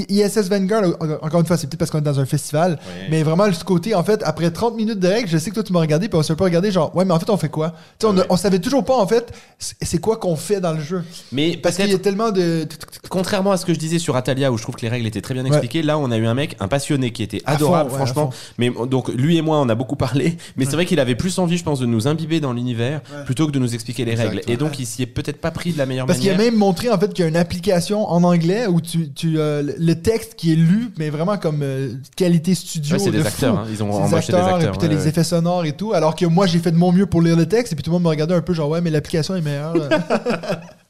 ISS 0.10 0.50
Vanguard, 0.50 0.84
en- 1.00 1.26
encore 1.26 1.40
une 1.42 1.46
fois, 1.46 1.58
c'est 1.58 1.68
peut-être 1.68 1.80
parce 1.80 1.92
qu'on 1.92 1.98
est 2.00 2.02
dans 2.02 2.20
un 2.20 2.26
festival, 2.26 2.78
mais 3.10 3.24
vraiment, 3.24 3.52
ce 3.52 3.64
côté, 3.64 3.96
en 3.96 4.04
fait, 4.04 4.22
après 4.26 4.52
30 4.52 4.76
minutes 4.76 5.00
de 5.00 5.08
règles, 5.08 5.30
je 5.30 5.38
sais 5.38 5.50
que 5.50 5.56
toi, 5.56 5.64
tu 5.64 5.74
m'as 5.74 5.80
regardé, 5.80 6.08
puis 6.10 6.18
on 6.20 6.24
s'est 6.24 6.36
peu 6.36 6.44
regardé, 6.44 6.72
genre, 6.72 6.96
ouais, 6.96 7.06
mais 7.06 7.14
en 7.14 7.20
fait, 7.20 7.30
on 7.30 7.38
fait 7.38 7.50
quoi? 7.50 7.74
Tu 8.00 8.06
sais, 8.06 8.14
on, 8.14 8.18
a- 8.20 8.26
on 8.30 8.38
savait 8.38 8.60
toujours 8.60 8.84
pas, 8.84 8.96
en 8.98 9.08
fait, 9.08 9.32
c'est 9.60 10.00
quoi 10.00 10.18
qu'on 10.18 10.36
fait 10.36 10.60
dans 10.62 10.74
le 10.74 10.82
jeu. 10.82 11.04
Mais 11.32 11.58
Parce 11.58 11.76
qu'il 11.78 11.90
y 11.90 11.94
a 11.94 11.98
tellement 11.98 12.32
de. 12.32 12.66
Contrairement 13.10 13.52
à 13.52 13.58
ce 13.58 13.66
que 13.66 13.74
je 13.74 13.80
disais 13.80 14.00
sur 14.00 14.16
Atalia 14.16 14.52
où 14.52 14.58
je 14.58 14.64
trouve 14.64 14.76
que 14.76 14.82
les 14.82 14.90
règles 14.90 15.08
étaient 15.08 15.22
très 15.22 15.34
bien 15.34 15.44
Ouais. 15.44 15.50
expliquées, 15.50 15.82
là 15.82 15.98
on 15.98 16.12
a 16.12 16.18
eu 16.18 16.26
un 16.26 16.34
mec, 16.34 16.56
un 16.60 16.68
passionné 16.68 17.12
qui 17.12 17.24
était 17.24 17.42
adorable, 17.46 17.90
fond, 17.90 17.96
ouais, 17.96 18.02
à 18.02 18.06
franchement. 18.06 18.30
Mais 18.58 18.72
donc 18.90 19.08
lui 19.10 19.38
et 19.38 19.42
moi 19.42 19.60
on 19.62 19.70
a 19.70 19.76
beaucoup 19.76 19.96
parlé, 19.96 20.38
mais 20.58 20.66
c'est 20.66 20.74
vrai 20.74 20.86
qu'il 20.86 21.00
avait 21.00 21.16
plus 21.16 21.38
envie, 21.40 21.58
je 21.58 21.64
pense, 21.64 21.80
de 21.80 21.86
nous 21.86 22.08
imbiber 22.08 22.40
dans 22.40 22.52
l'univers 22.54 23.02
plutôt 23.26 23.48
que 23.48 23.52
de 23.52 23.60
nous 23.60 23.74
expliquer 23.74 24.04
les 24.06 24.12
Exact, 24.14 24.30
règles. 24.30 24.42
Et 24.52 24.58
donc 24.58 24.78
il 24.80 24.86
s'y 24.86 25.04
est 25.04 25.06
peut-être 25.08 25.40
pas 25.40 25.52
pris 25.52 25.72
de 25.72 25.78
la 25.78 25.86
meilleure 25.86 26.06
Parce 26.06 26.20
qu'il 26.20 26.30
a 26.30 26.34
manière. 26.36 26.52
même 26.52 26.60
montré 26.60 26.90
en 26.90 27.00
fait 27.00 27.14
qu'il 27.14 27.24
y 27.24 27.26
a 27.26 27.30
une 27.30 27.38
application 27.38 28.10
en 28.10 28.24
anglais 28.24 28.68
où 28.68 28.82
tu, 28.82 29.10
tu 29.12 29.40
euh, 29.40 29.64
le 29.88 29.96
texte 30.02 30.36
qui 30.36 30.54
est 30.54 30.56
lu, 30.56 30.92
mais 31.00 31.10
vraiment 31.10 31.38
comme 31.38 31.62
euh, 31.64 31.94
qualité 32.16 32.54
studio. 32.54 32.94
Ouais, 32.94 33.00
c'est 33.00 33.12
de 33.12 33.18
des 33.18 33.22
fou. 33.22 33.28
acteurs, 33.28 33.58
hein. 33.60 33.66
ils 33.72 33.82
ont 33.84 33.92
embauché 33.92 34.32
des 34.32 34.38
Et 34.38 34.42
acteurs. 34.42 34.72
puis 34.72 34.80
t'as 34.80 34.88
ouais, 34.88 34.94
les 34.94 35.02
ouais. 35.02 35.08
effets 35.08 35.24
sonores 35.24 35.66
et 35.66 35.72
tout. 35.74 35.94
Alors 35.94 36.16
que 36.16 36.26
moi 36.26 36.46
j'ai 36.46 36.60
fait 36.60 36.72
de 36.72 36.78
mon 36.78 36.92
mieux 36.92 37.06
pour 37.08 37.22
lire 37.22 37.36
le 37.36 37.48
texte 37.48 37.74
et 37.74 37.76
puis 37.76 37.84
tout 37.84 37.90
le 37.90 37.94
monde 37.96 38.04
me 38.04 38.10
regardait 38.10 38.36
un 38.36 38.42
peu 38.42 38.54
genre 38.54 38.70
ouais 38.70 38.82
mais 38.82 38.92
l'application 38.92 39.36
est 39.36 39.42
meilleure. 39.42 39.74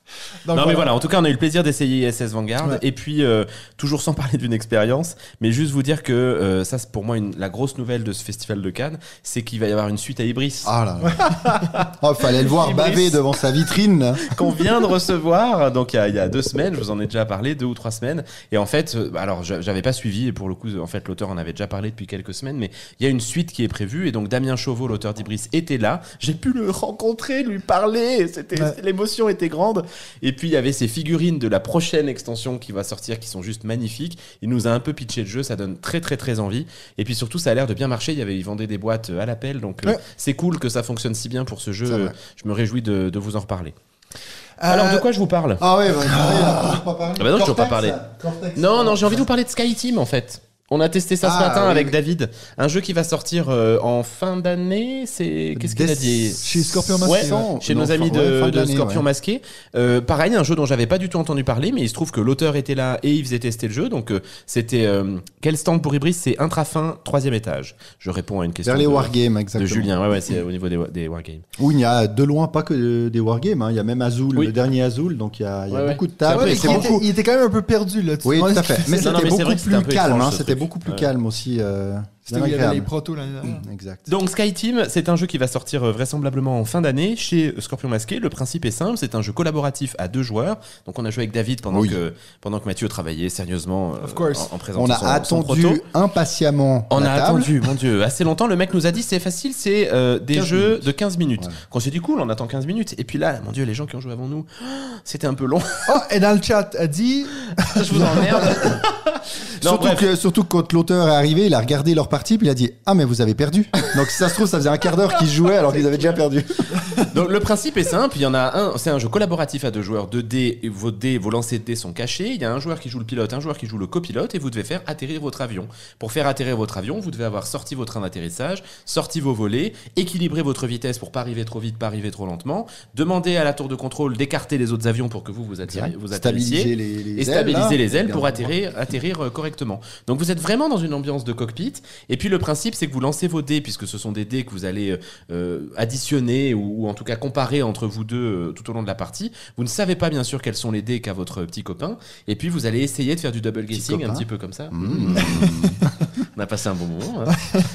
Non 0.48 0.66
mais 0.66 0.74
voilà, 0.74 0.94
en 0.94 1.00
tout 1.00 1.08
cas 1.08 1.20
on 1.20 1.26
a 1.26 1.30
eu 1.30 1.34
le 1.34 1.38
plaisir 1.38 1.64
d'essayer 1.64 2.08
ISS 2.08 2.32
Vanguard 2.34 2.68
Ouais. 2.68 2.78
et 2.82 2.92
puis 2.92 3.24
euh, 3.24 3.44
toujours 3.78 4.02
sans 4.02 4.14
parler 4.14 4.38
d'une 4.38 4.54
expérience, 4.54 5.16
mais 5.42 5.52
juste 5.52 5.72
vous 5.72 5.84
dire 5.84 6.04
que 6.04 6.14
euh, 6.14 6.64
ça 6.64 6.78
c'est 6.78 6.92
pour 6.92 7.04
moi 7.04 7.18
une, 7.18 7.34
la 7.38 7.50
grosse 7.50 7.78
nouvelle 7.78 8.04
de 8.04 8.12
ce 8.14 8.24
festival 8.24 8.62
de 8.62 8.70
Cannes, 8.70 8.98
c'est 9.24 9.42
qu'il 9.44 9.60
va 9.60 9.68
y 9.68 9.72
avoir 9.72 9.88
une 9.90 9.98
suite 9.98 10.20
à 10.20 10.24
Ibris 10.24 10.64
Ah 10.66 10.86
là 10.86 11.92
oh, 12.02 12.14
fallait 12.14 12.42
le 12.44 12.48
voir 12.50 12.70
Ibris. 12.70 12.84
baver 12.90 13.10
devant 13.10 13.34
sa 13.34 13.52
vitrine. 13.52 14.16
qu'on 14.38 14.52
vient 14.52 14.80
de 14.82 14.86
recevoir 14.86 15.72
donc 15.72 15.94
il 15.94 15.98
y, 15.98 16.00
a, 16.00 16.08
il 16.08 16.16
y 16.16 16.20
a 16.20 16.28
deux 16.30 16.42
semaines, 16.42 16.74
je 16.74 16.80
vous 16.80 16.92
en 16.92 17.00
ai 17.00 17.06
déjà 17.06 17.26
parlé, 17.26 17.56
deux 17.56 17.66
ou 17.66 17.74
trois 17.74 17.92
semaines, 17.92 18.24
et 18.52 18.58
en 18.58 18.66
fait, 18.66 18.96
euh, 18.96 19.12
alors 19.16 19.44
j'avais 19.44 19.82
pas 19.82 19.94
suivi 19.94 20.28
et 20.28 20.32
pour 20.32 20.50
le 20.50 20.56
coup 20.56 20.70
en 20.80 20.88
fait 20.88 21.08
l'auteur 21.08 21.30
en 21.30 21.38
avait 21.38 21.54
déjà 21.54 21.68
parlé 21.68 21.90
depuis 21.92 22.08
quelques 22.08 22.34
semaines, 22.34 22.58
mais 22.58 22.72
il 23.00 23.04
y 23.04 23.08
a 23.08 23.10
une 23.10 23.20
suite 23.22 23.52
qui 23.52 23.64
est 23.64 23.68
prévue 23.68 24.08
et 24.08 24.12
donc 24.12 24.28
Damien 24.30 24.56
Chauveau, 24.56 24.88
l'auteur 24.88 25.14
d'Ibris, 25.14 25.44
était 25.54 25.78
là, 25.78 26.02
j'ai 26.20 26.34
pu 26.34 26.54
le 26.54 26.70
rencontrer, 26.70 27.44
lui 27.44 27.60
parler, 27.60 28.28
c'était 28.28 28.58
Ouais. 28.62 28.74
l'émotion 28.84 29.30
était 29.30 29.50
grande, 29.50 29.86
et 30.22 30.32
puis 30.34 30.48
il 30.48 30.52
y 30.52 30.58
avait 30.58 30.72
ces 30.72 30.88
figurines 30.88 31.40
de 31.40 31.48
la 31.48 31.60
prochaine 31.60 32.10
extension 32.10 32.58
qui 32.58 32.72
va 32.72 32.84
sortir 32.84 33.20
qui 33.20 33.28
sont 33.28 33.42
juste 33.42 33.64
magnifiques. 33.64 34.18
Il 34.42 34.50
nous 34.50 34.68
a 34.68 34.72
un 34.72 34.80
peu 34.80 34.94
pitché 34.94 35.22
le 35.22 35.28
jeu, 35.28 35.44
ça 35.44 35.56
donne 35.56 35.78
très 35.78 36.02
très 36.02 36.18
très 36.18 36.40
envie. 36.40 36.66
Et 36.98 37.04
puis 37.04 37.16
surtout, 37.16 37.40
ça 37.40 37.52
a 37.52 37.54
l'air 37.54 37.68
de 37.68 37.74
bien 37.74 37.88
marcher. 37.88 38.12
Il 38.14 38.20
y 38.20 38.22
avait, 38.22 38.38
il 38.38 38.44
vendait 38.44 38.68
des 38.68 38.78
boîtes 38.78 39.10
euh, 39.10 39.20
à 39.22 39.26
l'appel, 39.26 39.60
donc 39.60 39.86
euh, 39.86 39.96
c'est 40.18 40.34
cool 40.34 40.60
que 40.60 40.70
ça 40.70 40.84
fonctionne 40.84 41.16
si 41.16 41.30
bien 41.30 41.46
pour 41.46 41.62
ce 41.62 41.72
jeu. 41.72 41.92
Euh, 41.92 42.10
Je 42.42 42.48
me 42.48 42.54
réjouis 42.54 42.82
de, 42.82 43.10
de 43.10 43.20
vous 43.20 43.36
en 43.36 43.40
reparler. 43.42 43.74
Euh, 44.16 44.20
Alors 44.60 44.92
de 44.92 44.98
quoi 44.98 45.12
je 45.12 45.20
vous 45.20 45.28
parle? 45.28 45.58
Ah 45.62 45.78
ouais, 45.78 45.92
bah, 45.92 46.00
il 46.04 46.44
a 46.44 46.62
toujours 46.70 46.84
pas 46.84 46.94
parlé. 46.96 47.14
Ah 47.20 47.24
bah 47.24 47.32
non, 47.32 47.38
pas 47.40 47.46
Cortex, 47.46 47.70
parlé. 47.70 47.94
Cortex. 48.22 48.58
Non, 48.58 48.84
non, 48.84 48.96
j'ai 48.96 49.06
envie 49.06 49.16
de 49.16 49.22
vous 49.22 49.26
parler 49.28 49.44
de 49.44 49.50
Sky 49.50 49.76
Team 49.76 49.98
en 50.00 50.06
fait. 50.06 50.42
On 50.70 50.82
a 50.82 50.90
testé 50.90 51.16
ça 51.16 51.30
ce 51.30 51.36
Ah, 51.38 51.48
matin 51.48 51.62
oui, 51.66 51.72
avec 51.72 51.86
oui. 51.88 51.92
David. 51.94 52.30
Un 52.58 52.68
jeu 52.68 52.82
qui 52.82 52.92
va 52.92 53.06
sortir 53.06 53.46
euh, 53.48 53.80
en 53.82 54.04
fin 54.04 54.36
d'année. 54.36 55.06
C'est 55.06 55.56
qu'est-ce 55.60 55.78
qu'il 55.78 55.90
a 55.90 55.96
dit? 55.96 56.34
Chez 56.44 56.62
Scorpion 56.62 56.98
Masqué, 56.98 57.14
Ouais, 57.32 57.58
chez 57.62 57.74
Non, 57.74 57.82
nos 57.84 57.92
amis 57.94 58.12
ouais, 58.12 58.50
de, 58.52 58.60
de 58.60 58.66
Scorpion 58.66 58.98
ouais. 59.00 59.04
Masqué. 59.06 59.42
Euh, 59.78 60.02
pareil, 60.02 60.36
un 60.36 60.44
jeu 60.44 60.56
dont 60.56 60.66
j'avais 60.66 60.86
pas 60.86 60.98
du 60.98 61.08
tout 61.08 61.20
entendu 61.20 61.46
parler, 61.46 61.72
mais 61.72 61.80
il 61.82 61.88
se 61.88 61.94
trouve 61.94 62.12
que 62.12 62.20
l'auteur 62.20 62.58
était 62.58 62.76
là 62.76 63.00
et 63.02 63.14
il 63.14 63.24
faisait 63.24 63.40
tester 63.40 63.68
le 63.70 63.74
jeu. 63.74 63.88
Donc 63.88 64.12
euh, 64.12 64.20
c'était 64.46 64.86
euh, 64.86 65.18
quel 65.40 65.56
stand 65.56 65.82
pour 65.82 65.96
Ibris 65.96 66.12
C'est 66.14 66.38
intrafin, 66.38 66.98
troisième 67.06 67.34
étage. 67.34 67.78
Je 67.98 68.12
réponds 68.12 68.42
à 68.42 68.46
une 68.46 68.52
question 68.52 68.74
Vers 68.74 68.80
les 68.80 68.88
de, 68.88 68.90
wargames, 68.92 69.36
de 69.36 69.40
exactement. 69.40 69.66
Julien. 69.74 70.02
Ouais, 70.02 70.10
ouais, 70.10 70.20
c'est 70.20 70.42
au 70.42 70.52
niveau 70.52 70.68
des, 70.68 70.78
des 70.92 71.08
wargames. 71.08 71.40
Où 71.62 71.72
il 71.72 71.80
y 71.80 71.86
a 71.86 72.08
de 72.08 72.24
loin 72.26 72.48
pas 72.50 72.64
que 72.64 73.08
des 73.08 73.20
wargames. 73.22 73.62
hein. 73.62 73.70
Il 73.72 73.78
y 73.78 73.80
a 73.80 73.84
même 73.84 74.02
Azul, 74.02 74.38
Oui. 74.38 74.48
le 74.48 74.52
dernier 74.52 74.82
Azul. 74.82 75.16
Donc 75.18 75.40
il 75.40 75.44
y 75.44 75.46
a, 75.46 75.66
il 75.66 75.72
y 75.72 75.76
a 75.78 75.80
Ouais, 75.80 75.86
ouais. 75.86 75.92
beaucoup 75.94 76.08
de 76.08 76.12
tables. 76.12 76.44
il, 76.50 76.56
beaucoup. 76.60 76.78
était, 76.98 77.06
il 77.06 77.10
était 77.12 77.24
quand 77.24 77.36
même 77.36 77.46
un 77.48 77.50
peu 77.50 77.62
perdu 77.62 78.02
là. 78.02 78.16
Oui, 78.26 78.40
tout 78.40 78.46
à 78.48 78.64
fait. 78.64 78.80
Mais 78.90 78.98
c'était 78.98 79.12
mais 79.24 79.30
c'est 79.30 79.30
vrai 79.30 79.30
beaucoup 79.30 79.54
que 79.54 79.58
c'était 79.60 79.76
un 79.76 79.82
plus 79.82 79.88
peu 79.88 79.94
calme. 79.94 80.20
hein. 80.20 80.30
C'était. 80.36 80.57
Beaucoup 80.60 80.80
plus 80.80 80.94
calme 80.96 81.26
aussi. 81.26 81.58
euh, 81.60 82.00
C'était 82.28 82.42
où 82.42 82.46
il 82.46 82.52
y 82.52 82.56
avait 82.56 82.76
les 82.76 82.82
protos 82.82 83.16
l'année 83.16 83.32
dernière. 83.32 83.62
Exact. 83.72 84.10
Donc 84.10 84.30
Sky 84.30 84.52
Team, 84.54 84.84
c'est 84.90 85.08
un 85.08 85.16
jeu 85.16 85.28
qui 85.28 85.38
va 85.38 85.48
sortir 85.48 85.84
euh, 85.84 85.92
vraisemblablement 85.94 86.60
en 86.60 86.66
fin 86.66 86.82
d'année 86.82 87.16
chez 87.16 87.54
Scorpion 87.60 87.88
Masqué. 87.88 88.20
Le 88.20 88.30
principe 88.30 88.66
est 88.66 88.72
simple, 88.72 88.98
c'est 88.98 89.16
un 89.16 89.22
jeu 89.22 89.32
collaboratif 89.32 89.96
à 89.98 90.08
deux 90.10 90.24
joueurs. 90.24 90.58
Donc 90.86 91.00
on 91.00 91.06
a 91.06 91.10
joué 91.10 91.24
avec 91.24 91.32
David 91.34 91.62
pendant 91.62 91.80
Oui. 91.80 91.90
que 91.90 92.14
pendant 92.42 92.60
que 92.60 92.66
Mathieu 92.66 92.88
travaillait 92.90 93.30
sérieusement 93.30 93.94
euh, 93.96 94.04
Of 94.04 94.14
course. 94.14 94.50
en, 94.52 94.56
en 94.56 94.58
présentant 94.58 94.84
On 94.86 94.90
a 94.90 95.24
son- 95.24 95.38
son 95.38 95.42
attendu 95.44 95.62
proto. 95.64 95.82
impatiemment. 95.94 96.86
On 96.92 97.00
la 97.00 97.14
a 97.14 97.18
table. 97.18 97.28
attendu, 97.40 97.62
mon 97.62 97.74
dieu, 97.76 98.04
assez 98.04 98.24
longtemps. 98.26 98.48
Le 98.48 98.56
mec 98.58 98.74
nous 98.74 98.86
a 98.88 98.92
dit 98.92 99.04
c'est 99.04 99.20
facile, 99.20 99.54
c'est 99.56 99.90
euh, 99.94 100.20
des 100.20 100.36
15 100.36 100.46
jeux 100.46 100.68
minutes. 100.72 100.86
de 100.86 100.92
15 100.92 101.18
minutes. 101.18 101.46
Ouais. 101.46 101.52
Qu'on 101.70 101.80
s'est 101.80 101.92
dit 101.92 102.00
cool, 102.00 102.20
on 102.20 102.30
attend 102.30 102.48
15 102.48 102.66
minutes. 102.66 102.94
Et 102.98 103.04
puis 103.06 103.18
là, 103.18 103.40
mon 103.46 103.52
dieu, 103.54 103.64
les 103.64 103.74
gens 103.74 103.86
qui 103.86 103.96
ont 103.96 104.02
joué 104.02 104.12
avant 104.12 104.28
nous, 104.28 104.46
c'était 105.06 105.28
un 105.28 105.34
peu 105.34 105.46
long. 105.46 105.60
Oh, 105.90 105.98
et 106.12 106.20
dans 106.20 106.36
le 106.36 106.42
chat, 106.42 106.76
a 106.78 106.88
dit 106.88 107.26
Je 107.78 107.94
vous 107.94 108.02
emmerde. 108.02 108.44
non, 109.64 109.72
surtout, 109.72 109.86
bref. 109.88 110.00
que, 110.00 110.16
surtout 110.16 110.44
que 110.44 110.50
quand 110.50 110.74
l'auteur 110.74 111.08
est 111.08 111.16
arrivé, 111.16 111.46
il 111.48 111.54
a 111.54 111.60
regardé 111.60 111.96
leur 111.96 112.10
partie, 112.18 112.40
puis 112.40 112.48
il 112.48 112.50
a 112.50 112.56
dit 112.56 112.72
Ah, 112.88 112.96
mais 112.96 113.06
vous 113.06 113.22
avez 113.22 113.36
perdu. 113.36 113.70
Donc, 113.96 114.08
si 114.08 114.18
ça 114.18 114.28
se 114.28 114.34
trouve, 114.34 114.48
ça 114.48 114.58
faisait 114.58 114.70
un 114.70 114.78
quart 114.78 114.98
d'heure 114.98 115.16
qu'ils 115.18 115.30
jouaient 115.30 115.58
alors 115.58 115.72
qu'ils 115.72 115.86
avaient 115.86 115.98
déjà 115.98 116.14
perdu. 116.14 116.44
Donc 117.16 117.30
le 117.30 117.40
principe 117.40 117.78
est 117.78 117.84
simple, 117.84 118.18
il 118.18 118.24
y 118.24 118.26
en 118.26 118.34
a 118.34 118.58
un, 118.58 118.78
c'est 118.78 118.90
un 118.90 118.98
jeu 118.98 119.08
collaboratif 119.08 119.64
à 119.66 119.72
deux 119.72 119.84
joueurs, 119.84 120.08
deux 120.08 120.24
dés, 120.24 120.60
vos 120.72 120.92
dés, 120.92 121.18
vos 121.20 121.30
lancers 121.30 121.60
de 121.60 121.64
dés 121.64 121.76
sont 121.76 121.94
cachés, 121.94 122.30
il 122.30 122.42
y 122.42 122.46
a 122.46 122.52
un 122.52 122.60
joueur 122.60 122.80
qui 122.80 122.90
joue 122.90 122.98
le 122.98 123.06
pilote, 123.06 123.34
un 123.34 123.40
joueur 123.40 123.58
qui 123.58 123.68
joue 123.68 123.78
le 123.78 123.88
copilote, 123.88 124.34
et 124.34 124.40
vous 124.40 124.50
devez 124.50 124.64
faire 124.64 124.82
atterrir 124.88 125.22
votre 125.22 125.42
avion. 125.42 125.68
Pour 126.00 126.12
faire 126.12 126.28
atterrir 126.28 126.58
votre 126.58 126.78
avion, 126.78 127.00
vous 127.00 127.12
devez 127.12 127.26
avoir 127.26 127.46
sorti 127.46 127.76
votre 127.76 127.94
train 127.94 128.02
d'atterrissage, 128.02 128.64
sorti 128.86 129.20
vos 129.20 129.34
volets, 129.34 129.74
équilibrer 129.96 130.42
votre 130.42 130.66
vitesse 130.66 130.98
pour 130.98 131.12
pas 131.12 131.22
arriver 131.22 131.46
trop 131.46 131.60
vite, 131.60 131.78
pas 131.78 131.88
arriver 131.88 132.10
trop 132.10 132.26
lentement, 132.26 132.66
demander 132.96 133.38
à 133.38 133.44
la 133.44 133.54
tour 133.54 133.68
de 133.68 133.76
contrôle 133.76 134.18
d'écarter 134.18 134.58
les 134.58 134.72
autres 134.72 134.88
avions 134.88 135.10
pour 135.10 135.24
que 135.24 135.32
vous 135.32 135.44
vous, 135.44 135.62
atterrissiez 135.62 135.98
Stabiliser 136.08 136.76
les, 136.76 137.04
les 137.04 137.12
et 137.12 137.20
ailes, 137.20 137.26
stabiliser 137.26 137.78
là. 137.78 137.78
les 137.78 137.96
ailes 137.96 138.10
pour 138.10 138.26
atterrir, 138.26 138.74
atterrir 138.76 139.22
euh, 139.22 139.30
correctement. 139.30 139.82
Donc 140.08 140.18
vous 140.20 140.32
êtes 140.32 140.40
vraiment 140.40 140.68
dans 140.70 140.78
une 140.78 140.94
ambiance 140.94 141.24
de 141.24 141.34
cockpit. 141.34 141.74
Et 142.10 142.18
puis 142.18 142.30
le 142.30 142.40
principe, 142.40 142.74
c'est 142.76 142.88
que 142.88 142.94
vous 142.94 143.00
lancez 143.00 143.28
vos 143.28 143.42
dés, 143.42 143.62
puisque 143.62 143.86
ce 143.88 143.98
sont 143.98 144.12
des 144.12 144.26
dés 144.26 144.44
que 144.46 144.52
vous 144.52 144.66
allez 144.66 144.92
euh, 144.92 144.98
euh, 145.32 145.70
additionner 145.76 146.54
ou, 146.54 146.84
ou 146.84 146.88
en 146.88 146.94
tout 146.94 147.04
cas 147.04 147.16
comparer 147.16 147.62
entre 147.62 147.86
vous 147.88 148.04
deux 148.04 148.16
euh, 148.18 148.52
tout 148.54 148.70
au 148.70 148.74
long 148.74 148.82
de 148.82 148.88
la 148.88 148.96
partie. 148.96 149.32
Vous 149.58 149.64
ne 149.64 149.68
savez 149.70 149.96
pas 149.96 150.10
bien 150.10 150.24
sûr 150.24 150.42
quels 150.42 150.56
sont 150.56 150.72
les 150.72 150.82
dés 150.82 151.02
qu'a 151.02 151.14
votre 151.14 151.44
petit 151.44 151.64
copain. 151.64 151.98
Et 152.28 152.36
puis 152.36 152.50
vous 152.50 152.66
allez 152.66 152.80
essayer 152.82 153.16
de 153.16 153.20
faire 153.20 153.32
du 153.32 153.42
double 153.42 153.66
guessing 153.66 154.04
un 154.06 154.14
petit 154.14 154.26
peu 154.26 154.38
comme 154.38 154.54
ça. 154.54 154.70
Mmh. 154.72 155.16
On 156.38 156.40
a 156.40 156.46
passé 156.48 156.70
un 156.70 156.76
bon 156.76 156.86
moment. 156.86 157.24
hein. 157.26 157.32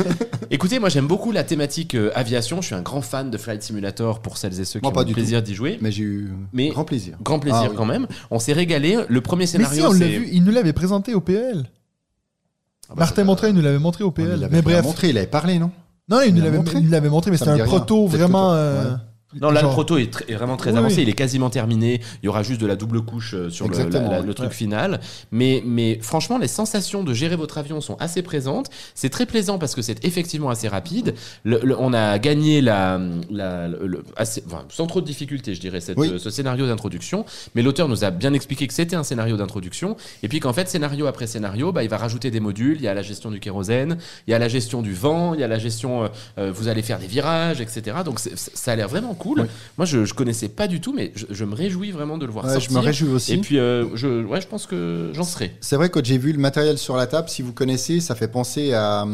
Écoutez, 0.50 0.78
moi 0.78 0.88
j'aime 0.88 1.06
beaucoup 1.06 1.32
la 1.32 1.44
thématique 1.44 1.94
euh, 1.94 2.10
aviation. 2.14 2.60
Je 2.60 2.66
suis 2.66 2.74
un 2.74 2.82
grand 2.82 3.02
fan 3.02 3.30
de 3.30 3.36
Flight 3.38 3.62
Simulator 3.62 4.20
pour 4.20 4.36
celles 4.38 4.58
et 4.60 4.64
ceux 4.64 4.78
qui 4.80 4.84
Moi, 4.84 4.92
ont 4.92 4.94
pas 4.94 5.00
le 5.02 5.06
du 5.08 5.14
plaisir 5.14 5.42
d'y 5.42 5.54
jouer. 5.54 5.78
Mais 5.80 5.90
j'ai 5.90 6.04
eu 6.04 6.30
Mais- 6.52 6.68
grand 6.68 6.84
plaisir. 6.84 7.16
Grand 7.22 7.38
plaisir 7.38 7.60
Ah 7.64 7.68
oui. 7.70 7.76
quand 7.76 7.86
même. 7.86 8.06
On 8.30 8.38
s'est 8.38 8.52
régalé. 8.52 8.98
Le 9.08 9.20
premier 9.20 9.42
Mais 9.42 9.46
scénario, 9.46 9.80
si, 9.82 9.86
on 9.88 9.92
l'a 9.92 10.06
vu, 10.06 10.28
il 10.32 10.44
nous 10.44 10.52
l'avait 10.52 10.72
présenté 10.72 11.14
au 11.14 11.20
PL. 11.20 11.64
Ah 12.92 12.94
bah, 12.96 13.00
Martin 13.04 13.22
ça- 13.22 13.25
Montreuil 13.25 13.52
nous 13.52 13.62
l'avait 13.62 13.78
montré 13.78 14.04
au 14.04 14.10
PL. 14.10 14.38
il 14.43 14.49
mais 14.50 14.62
bref. 14.62 14.84
montré, 14.84 15.08
il 15.10 15.19
avait 15.19 15.26
parlé, 15.26 15.58
non 15.58 15.71
Non, 16.08 16.21
il 16.21 16.28
Il 16.28 16.34
nous 16.34 16.38
l'a 16.40 16.45
l'avait 16.47 16.56
montré 16.58 16.78
il 16.78 16.90
l'avait 16.90 17.08
montré, 17.08 17.30
mais 17.30 17.36
c'était 17.36 17.50
un 17.50 17.64
proto 17.64 18.06
vraiment. 18.06 18.52
Non, 19.40 19.50
là, 19.50 19.60
genre- 19.60 19.71
le 19.71 19.75
proto 19.75 19.97
est, 19.99 20.32
vraiment 20.34 20.56
très 20.56 20.73
Oui, 20.73 20.78
avancé. 20.78 20.97
oui. 20.97 21.02
Il 21.02 21.08
est 21.08 21.12
quasiment 21.14 21.50
terminé. 21.50 22.00
Il 22.23 22.26
y 22.26 22.28
aura 22.28 22.42
juste 22.42 22.60
de 22.60 22.66
la 22.66 22.76
double 22.76 23.02
couche 23.02 23.34
euh, 23.34 23.50
sur 23.50 23.66
le, 23.66 23.73
Exactement, 23.75 24.02
la- 24.04 24.10
la- 24.16 24.21
ouais. 24.21 24.26
le 24.26 24.34
truc 24.34 24.50
Ouais. 24.50 24.54
final. 24.54 25.00
Mais, 25.30 25.62
mais 25.64 25.99
franchement, 26.02 26.38
les 26.38 26.49
sensations 26.49 27.02
de 27.04 27.14
gérer 27.14 27.36
votre 27.36 27.58
avion 27.58 27.80
sont 27.80 27.97
assez 27.99 28.23
présentes. 28.23 28.68
C'est 28.95 29.08
très 29.10 29.26
plaisant 29.26 29.58
parce 29.58 29.75
que 29.75 29.82
c'est 29.82 30.04
effectivement 30.04 30.50
assez 30.50 30.68
rapide. 30.68 31.14
Le- 31.45 31.60
le- 31.62 31.78
on 31.80 31.92
a 31.95 32.18
gagné 32.18 32.60
la, 32.60 33.00
la- 33.30 33.68
assez- 34.16 34.42
enfin, 34.47 34.64
sans 34.68 34.86
trop 34.86 35.00
de 35.00 35.06
difficulté, 35.06 35.54
je 35.54 35.60
dirais, 35.60 35.80
cette, 35.80 35.99
Oui. 35.99 36.10
euh, 36.12 36.18
ce 36.18 36.30
scénario 36.30 36.66
d'introduction. 36.66 37.25
Mais 37.54 37.62
l'auteur 37.62 37.88
nous 37.88 38.04
a 38.04 38.10
bien 38.10 38.32
expliqué 38.34 38.66
que 38.66 38.75
c'était 38.75 38.97
un 38.97 39.02
scénario 39.04 39.36
d'introduction. 39.36 39.97
Et 40.23 40.28
puis 40.28 40.40
qu'en 40.40 40.52
fait, 40.52 40.68
scénario 40.68 41.06
après 41.06 41.26
scénario, 41.26 41.73
bah, 41.73 41.82
il 41.82 41.88
va 41.88 41.97
rajouter 41.97 42.30
des 42.30 42.40
modules. 42.40 42.76
Il 42.76 42.82
y 42.82 42.88
a 42.88 42.95
la 42.95 43.02
gestion 43.02 43.30
du 43.30 43.40
kérosène, 43.40 43.99
il 44.26 44.30
y 44.30 44.34
a 44.34 44.38
la 44.38 44.49
gestion 44.49 44.82
du 44.82 44.92
vent, 44.95 45.34
il 45.34 45.40
y 45.40 45.45
a 45.45 45.49
la 45.49 45.58
gestion, 45.58 46.04
euh, 46.04 46.08
euh, 46.38 46.52
vous 46.54 46.68
allez 46.68 46.82
faire 46.82 46.99
des 46.99 47.06
virages, 47.06 47.60
etc. 47.60 47.99
Donc 48.04 48.18
ça 48.18 48.73
a 48.73 48.76
l'air 48.76 48.88
vraiment 48.88 49.14
cool. 49.23 49.41
Oui. 49.43 49.47
Moi, 49.78 49.85
je, 49.87 50.04
je 50.04 50.15
connaissais 50.15 50.49
pas 50.49 50.67
du 50.67 50.80
tout, 50.80 50.93
mais 50.93 51.13
je, 51.15 51.26
je 51.30 51.45
me 51.45 51.54
réjouis 51.54 51.91
vraiment 51.93 52.19
de 52.19 52.26
le 52.26 52.32
voir 52.32 52.45
Ouais, 52.45 52.52
sortir. 52.52 52.71
Je 52.71 52.75
me 52.76 52.80
réjouis 52.80 53.08
aussi. 53.11 53.35
Et 53.35 53.39
puis, 53.39 53.58
euh, 53.58 53.95
je, 53.95 54.25
ouais, 54.25 54.41
je 54.41 54.47
pense 54.49 54.67
que 54.67 55.11
j'en 55.15 55.25
serai. 55.25 55.56
C'est 55.61 55.76
vrai 55.76 55.89
que 55.89 55.95
quand 55.99 56.04
j'ai 56.04 56.19
vu 56.19 56.32
le 56.32 56.39
matériel 56.39 56.78
sur 56.78 56.97
la 56.97 57.06
table, 57.06 57.28
si 57.28 57.43
vous 57.43 57.52
connaissez, 57.52 58.00
ça 58.00 58.15
fait 58.15 58.28
penser 58.28 58.73
à, 58.75 59.06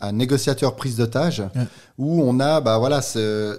à 0.00 0.12
négociateur 0.12 0.76
prise 0.76 0.96
d'otage, 0.96 1.40
Ouais. 1.40 1.62
où 1.98 2.22
on 2.22 2.38
a, 2.40 2.60
bah 2.60 2.78
voilà, 2.78 3.00
ce- 3.02 3.58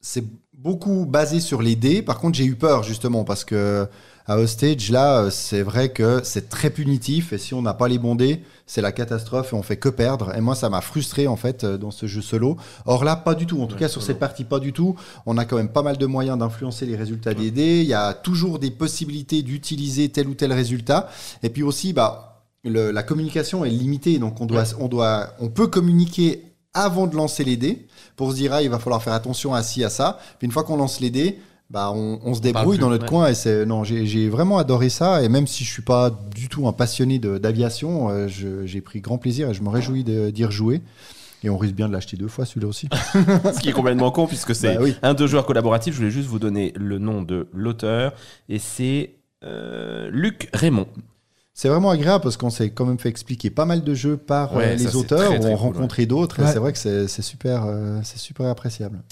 c'est 0.00 0.24
beaucoup 0.52 1.06
basé 1.06 1.40
sur 1.40 1.62
les 1.62 1.76
dés. 1.76 2.02
Par 2.02 2.18
contre, 2.18 2.36
j'ai 2.36 2.44
eu 2.44 2.56
peur 2.56 2.82
justement 2.82 3.24
parce 3.24 3.44
que 3.44 3.86
à 4.26 4.38
Hostage, 4.38 4.90
là, 4.90 5.24
euh, 5.24 5.30
c'est 5.30 5.62
vrai 5.62 5.90
que 5.90 6.20
c'est 6.24 6.48
très 6.48 6.70
punitif 6.70 7.32
et 7.34 7.38
si 7.38 7.52
on 7.52 7.60
n'a 7.60 7.74
pas 7.74 7.88
les 7.88 7.98
bons 7.98 8.14
dés, 8.14 8.42
c'est 8.66 8.80
la 8.80 8.90
catastrophe 8.92 9.52
et 9.52 9.56
on 9.56 9.62
fait 9.62 9.76
que 9.76 9.90
perdre. 9.90 10.34
Et 10.34 10.40
moi, 10.40 10.54
ça 10.54 10.70
m'a 10.70 10.80
frustré 10.80 11.26
en 11.26 11.36
fait 11.36 11.64
euh, 11.64 11.76
dans 11.76 11.90
ce 11.90 12.06
jeu 12.06 12.22
solo. 12.22 12.56
Or 12.86 13.04
là, 13.04 13.16
pas 13.16 13.34
du 13.34 13.44
tout. 13.46 13.60
En 13.60 13.66
tout 13.66 13.74
Ouais, 13.74 13.80
cas, 13.80 13.88
sur 13.88 14.02
cette 14.02 14.18
partie, 14.18 14.44
pas 14.44 14.60
du 14.60 14.72
tout. 14.72 14.96
On 15.26 15.36
a 15.36 15.44
quand 15.44 15.56
même 15.56 15.68
pas 15.68 15.82
mal 15.82 15.98
de 15.98 16.06
moyens 16.06 16.38
d'influencer 16.38 16.86
les 16.86 16.96
résultats 16.96 17.34
des 17.34 17.50
dés. 17.50 17.80
Il 17.82 17.86
y 17.86 17.92
a 17.94 18.14
toujours 18.14 18.58
des 18.58 18.70
possibilités 18.70 19.42
d'utiliser 19.42 20.08
tel 20.08 20.26
ou 20.28 20.34
tel 20.34 20.52
résultat. 20.54 21.10
Et 21.42 21.50
puis 21.50 21.62
aussi, 21.62 21.92
bah, 21.92 22.44
le- 22.64 22.92
la 22.92 23.02
communication 23.02 23.64
est 23.66 23.70
limitée, 23.70 24.18
donc 24.18 24.40
on 24.40 24.46
doit, 24.46 24.64
on 24.80 24.88
doit, 24.88 25.34
on 25.38 25.48
peut 25.50 25.66
communiquer 25.66 26.44
avant 26.72 27.06
de 27.06 27.14
lancer 27.14 27.44
les 27.44 27.56
dés 27.58 27.86
pour 28.16 28.30
se 28.32 28.36
dire 28.36 28.54
ah, 28.54 28.62
il 28.62 28.70
va 28.70 28.78
falloir 28.78 29.02
faire 29.02 29.12
attention 29.12 29.52
à 29.54 29.62
ci 29.62 29.84
à 29.84 29.90
ça. 29.90 30.18
Puis 30.38 30.46
une 30.46 30.52
fois 30.52 30.64
qu'on 30.64 30.76
lance 30.78 31.00
les 31.00 31.10
dés, 31.10 31.38
bah 31.70 31.90
on, 31.94 32.20
on 32.24 32.34
se 32.34 32.40
débrouille 32.40 32.78
dans 32.78 32.90
notre 32.90 33.04
ouais. 33.04 33.08
coin 33.08 33.28
et 33.28 33.34
c'est 33.34 33.64
non 33.66 33.84
j'ai 33.84 34.28
vraiment 34.28 34.58
adoré 34.58 34.90
ça 34.90 35.22
et 35.22 35.28
même 35.28 35.46
si 35.46 35.64
je 35.64 35.72
suis 35.72 35.82
pas 35.82 36.10
du 36.34 36.48
tout 36.48 36.68
un 36.68 36.72
passionné 36.72 37.18
d'aviation, 37.18 38.10
euh, 38.10 38.28
j'ai 38.28 38.80
pris 38.80 39.00
grand 39.00 39.18
plaisir 39.18 39.50
et 39.50 39.54
je 39.54 39.62
me 39.62 39.68
réjouis 39.70 40.04
de- 40.04 40.30
d'y 40.30 40.44
rejouer. 40.44 40.82
Et 41.42 41.50
on 41.50 41.58
risque 41.58 41.74
bien 41.74 41.88
de 41.88 41.92
l'acheter 41.92 42.16
deux 42.16 42.28
fois 42.28 42.46
celui-là 42.46 42.68
aussi. 42.68 42.88
Ce 43.14 43.60
qui 43.60 43.68
est 43.68 43.72
complètement 43.72 44.10
con, 44.10 44.26
puisque 44.26 44.54
c'est 44.54 44.76
Bah 44.76 44.80
oui. 44.82 44.96
un 45.02 45.12
deux 45.12 45.26
joueurs 45.26 45.44
collaboratifs. 45.44 45.92
Je 45.92 45.98
voulais 45.98 46.10
juste 46.10 46.26
vous 46.28 46.38
donner 46.38 46.72
le 46.74 46.98
nom 46.98 47.20
de 47.20 47.48
l'auteur. 47.52 48.14
Et 48.48 48.58
c'est 48.58 49.16
euh, 49.44 50.08
Luc 50.10 50.48
Raymond. 50.54 50.86
C'est 51.52 51.68
vraiment 51.68 51.90
agréable 51.90 52.22
parce 52.22 52.38
qu'on 52.38 52.48
s'est 52.48 52.70
quand 52.70 52.86
même 52.86 52.98
fait 52.98 53.10
expliquer 53.10 53.50
pas 53.50 53.66
mal 53.66 53.84
de 53.84 53.92
jeux 53.94 54.16
par 54.16 54.54
euh, 54.54 54.60
Ouais, 54.60 54.76
les 54.76 54.96
auteurs, 54.96 55.18
très, 55.28 55.36
où 55.36 55.40
très 55.42 55.52
on 55.52 55.56
cool, 55.58 55.66
rencontrait 55.74 56.06
d'autres, 56.06 56.40
et 56.40 56.46
c'est 56.46 56.58
vrai 56.58 56.72
que 56.72 56.78
c'est 56.78 57.08
c'est 57.08 57.20
super, 57.22 57.64
euh, 57.66 58.00
c'est 58.04 58.18
super 58.18 58.46
appréciable. 58.46 59.02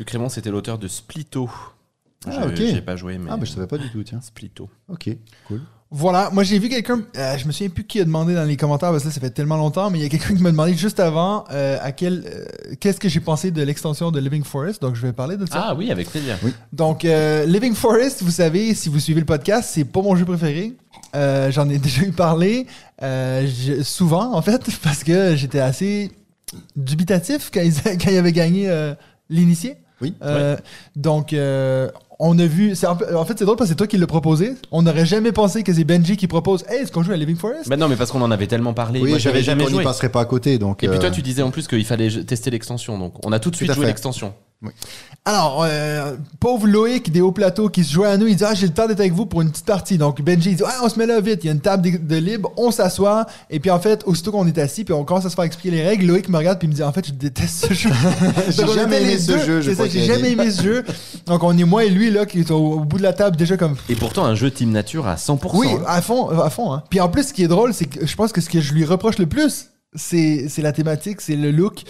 Luc 0.00 0.10
Raymond, 0.10 0.28
c'était 0.28 0.50
l'auteur 0.50 0.78
de 0.78 0.88
Splito. 0.88 1.48
Ah, 2.26 2.46
ok. 2.46 2.56
J'ai 2.56 2.80
pas 2.80 2.96
joué, 2.96 3.18
mais. 3.18 3.30
Ah, 3.32 3.36
bah, 3.36 3.44
je 3.44 3.50
savais 3.52 3.66
pas 3.66 3.78
du 3.78 3.90
tout, 3.90 4.02
tiens. 4.02 4.20
Splitto. 4.20 4.68
Ok, 4.88 5.10
cool. 5.48 5.60
Voilà, 5.88 6.30
moi 6.32 6.42
j'ai 6.42 6.58
vu 6.58 6.68
quelqu'un, 6.68 7.00
euh, 7.16 7.38
je 7.38 7.46
me 7.46 7.52
souviens 7.52 7.68
plus 7.68 7.84
qui 7.84 8.00
a 8.00 8.04
demandé 8.04 8.34
dans 8.34 8.42
les 8.42 8.56
commentaires 8.56 8.90
parce 8.90 9.04
que 9.04 9.08
là 9.08 9.14
ça 9.14 9.20
fait 9.20 9.30
tellement 9.30 9.56
longtemps, 9.56 9.88
mais 9.88 10.00
il 10.00 10.02
y 10.02 10.04
a 10.04 10.08
quelqu'un 10.08 10.34
qui 10.34 10.42
m'a 10.42 10.50
demandé 10.50 10.74
juste 10.74 10.98
avant 10.98 11.44
euh, 11.52 11.78
à 11.80 11.92
quel, 11.92 12.24
euh, 12.26 12.44
qu'est-ce 12.80 12.98
que 12.98 13.08
j'ai 13.08 13.20
pensé 13.20 13.52
de 13.52 13.62
l'extension 13.62 14.10
de 14.10 14.18
Living 14.18 14.42
Forest, 14.42 14.82
donc 14.82 14.96
je 14.96 15.02
vais 15.02 15.12
parler 15.12 15.36
de 15.36 15.46
ça. 15.46 15.66
Ah 15.68 15.74
oui, 15.76 15.92
avec 15.92 16.10
plaisir. 16.10 16.38
Donc 16.72 17.04
euh, 17.04 17.46
Living 17.46 17.72
Forest, 17.72 18.24
vous 18.24 18.32
savez, 18.32 18.74
si 18.74 18.88
vous 18.88 18.98
suivez 18.98 19.20
le 19.20 19.26
podcast, 19.26 19.70
c'est 19.72 19.84
pas 19.84 20.02
mon 20.02 20.16
jeu 20.16 20.24
préféré. 20.24 20.72
Euh, 21.14 21.52
J'en 21.52 21.68
ai 21.68 21.78
déjà 21.78 22.02
eu 22.02 22.10
parlé 22.10 22.66
euh, 23.04 23.46
je- 23.46 23.82
souvent 23.84 24.34
en 24.34 24.42
fait 24.42 24.66
parce 24.82 25.04
que 25.04 25.36
j'étais 25.36 25.60
assez 25.60 26.10
dubitatif 26.74 27.50
quand 27.54 27.60
ils, 27.62 27.74
quand 27.84 28.10
ils 28.10 28.18
avaient 28.18 28.32
gagné 28.32 28.68
euh, 28.68 28.92
l'initié. 29.30 29.76
Oui. 30.02 30.14
Euh, 30.22 30.56
Donc, 30.94 31.32
euh, 31.32 31.90
on 32.18 32.38
a 32.38 32.46
vu. 32.46 32.74
c'est 32.74 32.86
un 32.86 32.94
peu- 32.96 33.16
En 33.16 33.24
fait, 33.24 33.38
c'est 33.38 33.44
drôle 33.44 33.56
parce 33.56 33.68
que 33.68 33.72
c'est 33.72 33.76
toi 33.76 33.86
qui 33.86 33.96
l'as 33.98 34.06
proposé. 34.06 34.54
On 34.72 34.82
n'aurait 34.82 35.06
jamais 35.06 35.32
pensé 35.32 35.62
que 35.62 35.72
c'est 35.72 35.84
Benji 35.84 36.16
qui 36.16 36.26
propose 36.26 36.64
Hey, 36.68 36.82
est-ce 36.82 36.92
qu'on 36.92 37.02
joue 37.02 37.12
à 37.12 37.16
Living 37.16 37.36
Forest? 37.36 37.68
Bah 37.68 37.76
non, 37.76 37.88
mais 37.88 37.96
parce 37.96 38.10
qu'on 38.12 38.22
en 38.22 38.30
avait 38.30 38.46
tellement 38.46 38.74
parlé. 38.74 39.00
Oui, 39.00 39.10
Moi, 39.10 39.18
j'avais 39.18 39.42
jamais 39.42 39.62
jamais 39.62 39.64
On 39.64 39.66
n'y 39.68 39.74
joué. 39.76 39.84
passerait 39.84 40.08
pas 40.10 40.20
à 40.20 40.24
côté, 40.24 40.58
donc. 40.58 40.82
Et 40.84 40.88
puis 40.88 40.98
toi, 40.98 41.08
euh, 41.08 41.12
tu 41.12 41.22
disais 41.22 41.42
en 41.42 41.50
plus 41.50 41.66
qu'il 41.68 41.84
fallait 41.84 42.08
tester 42.24 42.50
l'extension. 42.50 42.98
Donc, 42.98 43.14
on 43.26 43.32
a 43.32 43.38
tout 43.38 43.50
de 43.50 43.54
Tout 43.54 43.58
suite 43.58 43.70
à 43.70 43.74
joué 43.74 43.84
fait. 43.86 43.90
Alors, 45.24 45.64
euh, 45.64 46.14
pauvre 46.38 46.66
Loïc 46.68 47.10
des 47.10 47.20
hauts 47.20 47.32
plateaux 47.32 47.68
qui 47.68 47.82
se 47.84 47.92
joint 47.92 48.10
à 48.10 48.16
nous, 48.16 48.26
il 48.28 48.36
dit 48.36 48.44
Ah, 48.44 48.54
j'ai 48.54 48.66
le 48.66 48.72
temps 48.72 48.86
d'être 48.86 49.00
avec 49.00 49.12
vous 49.12 49.26
pour 49.26 49.42
une 49.42 49.50
petite 49.50 49.66
partie. 49.66 49.98
Donc, 49.98 50.22
Benji, 50.22 50.50
il 50.50 50.56
dit 50.56 50.62
Ah, 50.64 50.80
on 50.84 50.88
se 50.88 50.98
met 50.98 51.06
là 51.06 51.20
vite. 51.20 51.40
Il 51.42 51.48
y 51.48 51.50
a 51.50 51.52
une 51.52 51.60
table 51.60 51.82
de, 51.90 51.96
de 51.98 52.16
libre, 52.16 52.52
on 52.56 52.70
s'assoit. 52.70 53.26
Et 53.50 53.58
puis, 53.60 53.70
en 53.70 53.80
fait, 53.80 54.02
aussitôt 54.06 54.30
qu'on 54.32 54.46
est 54.46 54.56
assis, 54.58 54.84
puis 54.84 54.94
on 54.94 55.04
commence 55.04 55.26
à 55.26 55.30
se 55.30 55.34
faire 55.34 55.44
expliquer 55.44 55.76
les 55.76 55.82
règles, 55.86 56.06
Loïc 56.06 56.28
me 56.28 56.36
regarde, 56.38 56.58
puis 56.58 56.68
il 56.68 56.70
me 56.70 56.74
dit 56.76 56.82
En 56.82 56.92
fait, 56.92 57.06
je 57.06 57.12
déteste 57.12 57.66
ce 57.68 57.74
jeu. 57.74 57.90
J'ai 58.48 58.66
jamais 58.68 59.02
aimé 59.02 59.06
les 59.14 59.18
ce 59.18 59.32
deux. 59.32 59.38
jeu, 59.44 59.60
je 59.60 59.70
C'est 59.70 59.74
crois 59.74 59.86
ça, 59.86 59.92
J'ai 59.92 60.04
jamais 60.04 60.30
aimé 60.32 60.50
ce 60.50 60.62
jeu. 60.62 60.84
Donc, 61.26 61.42
on 61.42 61.56
est 61.58 61.64
moi 61.64 61.84
et 61.84 61.90
lui, 61.90 62.10
là, 62.10 62.24
qui 62.24 62.40
est 62.40 62.50
au, 62.50 62.56
au 62.74 62.80
bout 62.80 62.98
de 62.98 63.02
la 63.02 63.12
table, 63.12 63.36
déjà 63.36 63.56
comme 63.56 63.74
Et 63.88 63.96
pourtant, 63.96 64.24
un 64.24 64.36
jeu 64.36 64.50
Team 64.50 64.70
Nature 64.70 65.06
à 65.08 65.16
100%. 65.16 65.38
Oui, 65.54 65.68
hein. 65.72 65.82
à 65.86 66.00
fond, 66.00 66.28
à 66.28 66.50
fond. 66.50 66.72
Hein. 66.72 66.82
Puis 66.88 67.00
en 67.00 67.08
plus, 67.08 67.28
ce 67.28 67.32
qui 67.32 67.42
est 67.42 67.48
drôle, 67.48 67.74
c'est 67.74 67.86
que 67.86 68.06
je 68.06 68.14
pense 68.16 68.32
que 68.32 68.40
ce 68.40 68.48
que 68.48 68.60
je 68.60 68.72
lui 68.72 68.84
reproche 68.84 69.18
le 69.18 69.26
plus, 69.26 69.70
c'est 69.96 70.48
la 70.58 70.72
thématique, 70.72 71.20
c'est 71.20 71.36
le 71.36 71.50
look. 71.50 71.82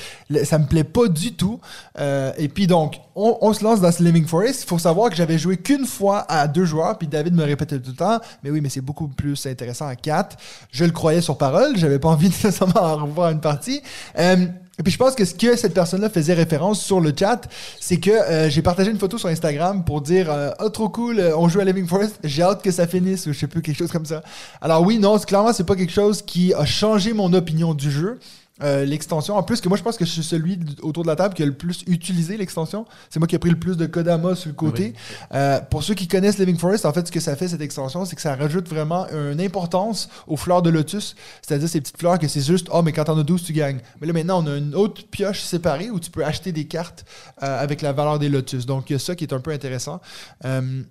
Ça 0.44 0.58
me 0.58 0.66
plaît 0.66 0.84
pas 0.84 1.08
du 1.08 1.34
tout. 1.34 1.60
Euh, 1.98 2.32
et 2.38 2.48
puis 2.48 2.66
donc, 2.66 2.96
on, 3.14 3.38
on 3.40 3.52
se 3.52 3.62
lance 3.62 3.80
dans 3.80 3.92
ce 3.92 4.02
Living 4.02 4.26
Forest. 4.26 4.62
Il 4.64 4.66
faut 4.66 4.78
savoir 4.78 5.10
que 5.10 5.16
j'avais 5.16 5.38
joué 5.38 5.56
qu'une 5.56 5.86
fois 5.86 6.24
à 6.28 6.48
deux 6.48 6.64
joueurs, 6.64 6.96
puis 6.98 7.08
David 7.08 7.34
me 7.34 7.44
répétait 7.44 7.78
tout 7.78 7.90
le 7.90 7.96
temps, 7.96 8.20
mais 8.42 8.50
oui, 8.50 8.60
mais 8.60 8.68
c'est 8.68 8.80
beaucoup 8.80 9.08
plus 9.08 9.46
intéressant 9.46 9.86
à 9.86 9.96
quatre. 9.96 10.36
Je 10.70 10.84
le 10.84 10.92
croyais 10.92 11.20
sur 11.20 11.36
parole, 11.36 11.76
j'avais 11.76 11.98
pas 11.98 12.08
envie 12.08 12.28
nécessairement 12.30 12.82
en 12.82 13.06
revoir 13.06 13.30
une 13.30 13.40
partie. 13.40 13.82
Euh, 14.18 14.46
et 14.78 14.82
puis 14.82 14.92
je 14.92 14.98
pense 14.98 15.14
que 15.14 15.24
ce 15.24 15.34
que 15.34 15.56
cette 15.56 15.72
personne-là 15.72 16.10
faisait 16.10 16.34
référence 16.34 16.82
sur 16.82 17.00
le 17.00 17.12
chat, 17.18 17.40
c'est 17.80 17.98
que 17.98 18.10
euh, 18.10 18.50
j'ai 18.50 18.60
partagé 18.60 18.90
une 18.90 18.98
photo 18.98 19.16
sur 19.16 19.28
Instagram 19.28 19.84
pour 19.84 20.02
dire 20.02 20.30
euh, 20.30 20.50
oh 20.60 20.68
trop 20.68 20.90
cool, 20.90 21.18
euh, 21.18 21.36
on 21.36 21.48
joue 21.48 21.60
à 21.60 21.64
Living 21.64 21.86
Forest, 21.86 22.18
j'ai 22.22 22.42
hâte 22.42 22.62
que 22.62 22.70
ça 22.70 22.86
finisse 22.86 23.26
ou 23.26 23.32
je 23.32 23.38
sais 23.38 23.46
plus 23.46 23.62
quelque 23.62 23.78
chose 23.78 23.90
comme 23.90 24.04
ça. 24.04 24.22
Alors 24.60 24.82
oui, 24.82 24.98
non, 24.98 25.18
clairement 25.18 25.54
c'est 25.54 25.64
pas 25.64 25.76
quelque 25.76 25.92
chose 25.92 26.20
qui 26.20 26.52
a 26.52 26.66
changé 26.66 27.14
mon 27.14 27.32
opinion 27.32 27.72
du 27.72 27.90
jeu. 27.90 28.18
Euh, 28.62 28.86
l'extension, 28.86 29.36
en 29.36 29.42
plus 29.42 29.60
que 29.60 29.68
moi 29.68 29.76
je 29.76 29.82
pense 29.82 29.98
que 29.98 30.04
je 30.06 30.10
suis 30.10 30.22
celui 30.22 30.58
autour 30.80 31.02
de 31.02 31.08
la 31.08 31.16
table 31.16 31.34
qui 31.34 31.42
a 31.42 31.46
le 31.46 31.52
plus 31.52 31.82
utilisé 31.86 32.36
l'extension. 32.38 32.86
C'est 33.10 33.18
moi 33.18 33.26
qui 33.26 33.34
ai 33.34 33.38
pris 33.38 33.50
le 33.50 33.58
plus 33.58 33.76
de 33.76 33.84
Kodama 33.84 34.34
sur 34.34 34.48
le 34.48 34.54
côté. 34.54 34.94
Euh, 35.34 35.60
pour 35.60 35.82
ceux 35.82 35.94
qui 35.94 36.08
connaissent 36.08 36.38
Living 36.38 36.56
Forest, 36.56 36.86
en 36.86 36.92
fait 36.92 37.06
ce 37.06 37.12
que 37.12 37.20
ça 37.20 37.36
fait 37.36 37.48
cette 37.48 37.60
extension, 37.60 38.06
c'est 38.06 38.16
que 38.16 38.22
ça 38.22 38.34
rajoute 38.34 38.68
vraiment 38.68 39.06
une 39.10 39.40
importance 39.40 40.08
aux 40.26 40.36
fleurs 40.36 40.62
de 40.62 40.70
lotus. 40.70 41.16
C'est-à-dire 41.42 41.68
ces 41.68 41.80
petites 41.80 41.98
fleurs 41.98 42.18
que 42.18 42.28
c'est 42.28 42.40
juste, 42.40 42.68
oh 42.72 42.82
mais 42.82 42.92
quand 42.92 43.04
t'en 43.04 43.18
as 43.18 43.24
12 43.24 43.42
tu 43.42 43.52
gagnes. 43.52 43.80
Mais 44.00 44.06
là 44.06 44.14
maintenant 44.14 44.42
on 44.42 44.46
a 44.46 44.56
une 44.56 44.74
autre 44.74 45.02
pioche 45.10 45.42
séparée 45.42 45.90
où 45.90 46.00
tu 46.00 46.10
peux 46.10 46.24
acheter 46.24 46.52
des 46.52 46.66
cartes 46.66 47.04
euh, 47.42 47.62
avec 47.62 47.82
la 47.82 47.92
valeur 47.92 48.18
des 48.18 48.30
lotus. 48.30 48.64
Donc 48.64 48.88
il 48.88 48.94
y 48.94 48.96
a 48.96 48.98
ça 48.98 49.14
qui 49.14 49.24
est 49.24 49.34
un 49.34 49.40
peu 49.40 49.50
intéressant. 49.50 50.00
Euh, 50.46 50.82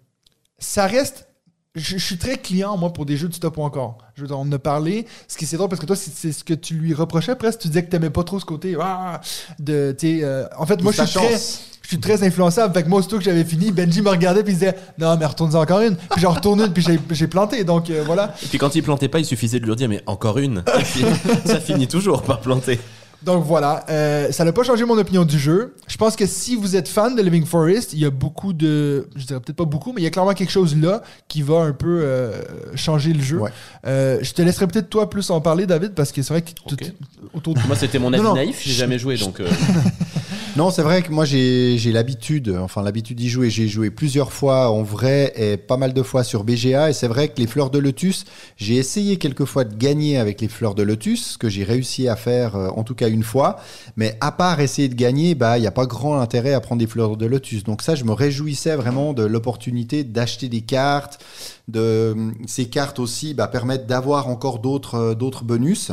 ça 0.60 0.86
reste. 0.86 1.28
Je, 1.76 1.98
je 1.98 2.04
suis 2.04 2.18
très 2.18 2.38
client, 2.38 2.78
moi, 2.78 2.92
pour 2.94 3.06
des 3.06 3.18
jeux 3.18 3.28
du 3.28 3.40
top 3.40 3.58
ou 3.58 3.64
encore. 3.64 3.98
Je 4.16 4.22
veux 4.22 4.28
dire, 4.28 4.38
on 4.40 4.44
en 4.44 4.52
a 4.52 4.60
parlé. 4.60 5.06
Ce 5.28 5.38
qui 5.38 5.46
c'est 5.46 5.58
drôle 5.58 5.70
parce 5.70 5.82
que 5.82 5.86
toi, 5.86 5.96
c'est 5.96 6.32
ce 6.32 6.44
que 6.44 6.54
tu 6.54 6.76
lui 6.76 6.94
reprochais 6.94 7.36
presque. 7.36 7.60
Tu 7.60 7.68
disais 7.68 7.84
que 7.84 7.90
t'aimais 7.90 8.10
pas 8.10 8.24
trop 8.24 8.40
ce 8.40 8.46
côté. 8.46 8.76
ah, 8.82 9.20
de, 9.60 9.96
tu 9.98 10.20
sais, 10.20 10.24
euh, 10.24 10.46
en 10.58 10.66
fait, 10.66 10.82
moi, 10.82 10.92
je 10.92 11.04
suis 11.04 11.20
très. 11.20 11.38
Je 11.82 11.90
suis 11.90 12.00
très 12.00 12.24
influençable. 12.24 12.74
Fait 12.74 12.82
que 12.82 12.90
moi, 12.90 12.98
aussitôt 12.98 13.20
que 13.20 13.24
j'avais 13.24 13.44
fini, 13.44 13.72
Benji 13.72 14.02
me 14.02 14.10
regardait 14.10 14.42
puis 14.44 14.54
il 14.54 14.56
disait 14.56 14.76
Non, 14.98 15.16
mais 15.18 15.26
retourne-en 15.28 15.62
encore 15.62 15.82
une. 15.82 15.96
Puis 15.96 16.20
j'en 16.20 16.32
retourne 16.32 16.60
une, 16.62 16.74
puis 16.74 16.84
j'ai- 17.12 17.28
planté. 17.28 17.64
Donc 17.64 17.92
euh, 17.92 18.02
voilà. 18.04 18.34
Et 18.44 18.48
puis 18.48 18.58
quand 18.58 18.74
il 18.74 18.82
plantait 18.82 19.08
pas, 19.08 19.20
il 19.20 19.26
suffisait 19.26 19.60
de 19.60 19.68
lui 19.68 19.76
dire 19.76 19.88
mais 19.88 20.02
encore 20.08 20.40
une. 20.40 20.64
Ça 21.46 21.60
finit 21.60 21.88
toujours 21.88 22.24
par 22.24 22.40
planter. 22.42 22.80
Donc 23.26 23.44
voilà, 23.44 23.84
euh, 23.90 24.32
ça 24.32 24.46
n'a 24.46 24.54
pas 24.54 24.62
changé 24.62 24.86
mon 24.86 24.98
opinion 25.00 25.26
du 25.26 25.40
jeu. 25.40 25.74
Je 25.88 25.98
pense 25.98 26.16
que 26.16 26.28
si 26.28 26.56
vous 26.56 26.76
êtes 26.76 26.88
fan 26.88 27.16
de 27.16 27.22
Living 27.24 27.44
Forest, 27.46 27.94
il 27.94 28.00
y 28.00 28.06
a 28.06 28.12
beaucoup 28.12 28.54
de, 28.54 29.08
je 29.16 29.26
dirais 29.26 29.40
peut-être 29.40 29.58
pas 29.58 29.66
beaucoup, 29.66 29.94
mais 29.94 30.02
il 30.02 30.04
y 30.04 30.08
a 30.08 30.12
clairement 30.12 30.36
quelque 30.36 30.52
chose 30.52 30.78
là 30.78 31.02
qui 31.28 31.42
va 31.42 31.62
un 31.62 31.72
peu 31.72 32.02
euh, 32.04 32.34
changer 32.76 33.14
le 33.14 33.24
jeu. 33.24 33.40
Ouais. 33.40 33.50
Euh, 33.88 34.20
je 34.22 34.32
te 34.32 34.44
laisserai 34.44 34.68
peut-être 34.68 34.90
toi 34.92 35.10
plus 35.10 35.32
en 35.32 35.42
parler, 35.42 35.66
David, 35.66 35.94
parce 35.94 36.12
que 36.12 36.22
c'est 36.22 36.34
vrai 36.34 36.44
que 36.44 36.52
autour 37.34 37.56
de 37.56 37.60
Moi, 37.66 37.76
c'était 37.76 37.98
mon 37.98 38.14
avis 38.14 38.22
Non, 38.22 38.30
non. 38.30 38.36
naïf. 38.36 38.62
J'ai 38.64 38.74
jamais 38.74 39.00
joué, 39.00 39.18
donc. 39.18 39.42
Non, 40.58 40.72
c'est 40.72 40.84
vrai 40.84 41.02
que 41.02 41.12
moi 41.12 41.26
j'ai 41.26 41.92
l'habitude, 41.92 42.58
enfin 42.62 42.82
l'habitude 42.82 43.18
d'y 43.18 43.28
jouer. 43.28 43.50
J'ai 43.50 43.68
joué 43.68 43.90
plusieurs 43.90 44.32
fois 44.32 44.70
en 44.72 44.84
vrai 44.84 45.34
et 45.36 45.58
pas 45.58 45.76
mal 45.76 45.92
de 45.92 46.02
fois 46.02 46.24
sur 46.24 46.46
BGA. 46.46 46.92
Et 46.92 46.94
c'est 46.94 47.10
vrai 47.10 47.28
que 47.28 47.42
les 47.42 47.48
fleurs 47.48 47.70
de 47.70 47.78
lotus, 47.78 48.24
j'ai 48.56 48.76
essayé 48.76 49.18
quelques 49.18 49.44
fois 49.44 49.66
de 49.66 49.76
gagner 49.76 50.18
avec 50.18 50.40
les 50.40 50.48
fleurs 50.48 50.74
de 50.74 50.82
lotus, 50.82 51.34
ce 51.34 51.38
que 51.38 51.50
j'ai 51.50 51.66
réussi 51.66 52.08
à 52.08 52.16
faire 52.16 52.56
euh, 52.56 52.70
en 52.70 52.86
tout 52.86 52.96
cas 52.96 53.10
une 53.10 53.24
fois. 53.24 53.58
Mais 53.98 54.18
à 54.22 54.32
part 54.32 54.62
essayer 54.62 54.88
de 54.88 54.96
gagner, 54.96 55.36
bah 55.36 55.58
il 55.58 55.62
n'y 55.62 55.68
a 55.68 55.72
pas 55.72 55.88
grand 55.88 56.22
intérêt 56.22 56.54
à 56.54 56.62
prendre 56.62 56.80
des 56.80 56.88
fleurs 56.88 57.18
de 57.18 57.26
lotus. 57.26 57.66
Donc 57.66 57.82
ça, 57.82 57.96
je 57.96 58.06
me 58.06 58.14
réjouissais 58.14 58.78
vraiment 58.78 59.12
de 59.12 59.26
l'opportunité 59.26 60.06
d'acheter 60.06 60.48
des 60.48 60.62
cartes. 60.62 61.20
De 61.68 62.16
ces 62.48 62.70
cartes 62.70 63.00
aussi 63.00 63.34
bah, 63.34 63.50
permettent 63.50 63.88
d'avoir 63.88 64.30
encore 64.30 64.60
d'autres 64.60 64.96
euh, 64.96 65.16
d'autres 65.16 65.44
bonus. 65.44 65.92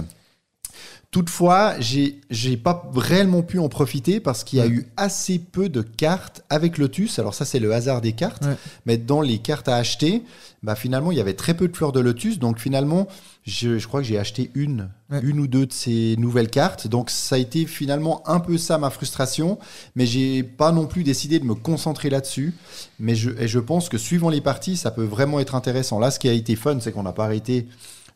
Toutefois, 1.12 1.74
j'ai 1.78 2.20
j'ai 2.30 2.56
pas 2.56 2.90
réellement 2.96 3.42
pu 3.42 3.58
en 3.58 3.68
profiter 3.68 4.18
parce 4.18 4.44
qu'il 4.44 4.58
y 4.58 4.62
a 4.62 4.66
eu 4.66 4.86
assez 4.96 5.38
peu 5.38 5.68
de 5.68 5.82
cartes 5.82 6.42
avec 6.48 6.78
Lotus. 6.78 7.18
Alors 7.18 7.34
ça, 7.34 7.44
c'est 7.44 7.58
le 7.58 7.74
hasard 7.74 8.00
des 8.00 8.12
cartes. 8.12 8.46
Ouais. 8.46 8.56
Mais 8.86 8.96
dans 8.96 9.20
les 9.20 9.36
cartes 9.36 9.68
à 9.68 9.76
acheter, 9.76 10.22
bah 10.62 10.74
finalement, 10.74 11.12
il 11.12 11.18
y 11.18 11.20
avait 11.20 11.34
très 11.34 11.52
peu 11.52 11.68
de 11.68 11.76
fleurs 11.76 11.92
de 11.92 12.00
Lotus. 12.00 12.38
Donc 12.38 12.58
finalement, 12.58 13.08
je, 13.44 13.78
je 13.78 13.86
crois 13.86 14.00
que 14.00 14.06
j'ai 14.06 14.18
acheté 14.18 14.50
une, 14.54 14.88
Ouais. 15.10 15.20
une 15.22 15.38
ou 15.40 15.46
deux 15.46 15.66
de 15.66 15.72
ces 15.74 16.16
nouvelles 16.16 16.48
cartes. 16.48 16.88
Donc 16.88 17.10
ça 17.10 17.34
a 17.34 17.38
été 17.38 17.66
finalement 17.66 18.26
un 18.26 18.40
peu 18.40 18.56
ça 18.56 18.78
ma 18.78 18.88
frustration. 18.88 19.58
Mais 19.94 20.06
j'ai 20.06 20.42
pas 20.42 20.72
non 20.72 20.86
plus 20.86 21.04
décidé 21.04 21.38
de 21.38 21.44
me 21.44 21.54
concentrer 21.54 22.08
là-dessus. 22.08 22.54
Mais 22.98 23.14
je, 23.16 23.28
et 23.38 23.48
je 23.48 23.58
pense 23.58 23.90
que 23.90 23.98
suivant 23.98 24.30
les 24.30 24.40
parties, 24.40 24.78
ça 24.78 24.90
peut 24.90 25.04
vraiment 25.04 25.40
être 25.40 25.54
intéressant. 25.56 25.98
Là, 25.98 26.10
ce 26.10 26.18
qui 26.18 26.30
a 26.30 26.32
été 26.32 26.56
fun, 26.56 26.78
c'est 26.80 26.90
qu'on 26.90 27.02
n'a 27.02 27.12
pas 27.12 27.26
arrêté 27.26 27.66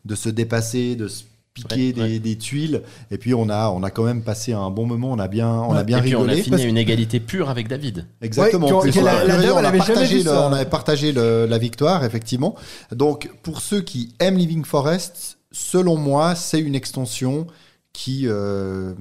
de 0.03 0.15
se 0.15 0.29
dépasser, 0.29 0.95
de 0.95 1.07
se 1.07 1.25
piquer 1.61 1.87
Ouais, 1.87 1.93
des, 1.93 2.01
ouais. 2.01 2.19
des 2.19 2.37
tuiles. 2.37 2.81
Et 3.11 3.17
puis 3.17 3.33
on 3.33 3.49
a, 3.49 3.69
on 3.69 3.83
a 3.83 3.89
quand 3.89 4.03
même 4.03 4.21
passé 4.21 4.53
un 4.53 4.69
bon 4.69 4.85
moment. 4.85 5.11
On 5.11 5.19
a 5.19 5.27
bien, 5.27 5.49
on 5.51 5.73
a 5.73 5.83
bien 5.83 5.97
et 5.99 6.01
puis 6.01 6.15
on 6.15 6.19
a 6.19 6.23
rigolé. 6.23 6.43
fini 6.43 6.61
à 6.61 6.65
une 6.65 6.77
égalité 6.77 7.19
pure 7.19 7.49
avec 7.49 7.67
David. 7.67 8.05
Exactement. 8.21 8.67
La- 8.69 8.75
on 8.75 8.81
a- 8.81 9.23
la 9.23 9.37
dame, 9.37 9.51
on 9.55 9.59
elle 9.59 9.65
a 9.65 9.67
avait 9.69 9.77
partagé 9.79 10.17
vu 10.17 10.23
le- 10.23 10.29
ça. 10.29 10.47
on 10.47 10.53
avait 10.53 10.65
partagé 10.69 11.11
le- 11.11 11.45
la 11.45 11.57
victoire, 11.57 12.03
effectivement. 12.03 12.55
Donc, 12.91 13.29
pour 13.43 13.61
ceux 13.61 13.81
qui 13.81 14.13
aiment 14.19 14.37
Living 14.37 14.63
Forest, 14.65 15.39
selon 15.51 15.95
moi, 15.97 16.35
c'est 16.35 16.59
une 16.59 16.75
extension 16.75 17.47
qui, 17.93 18.23
euh, 18.27 18.93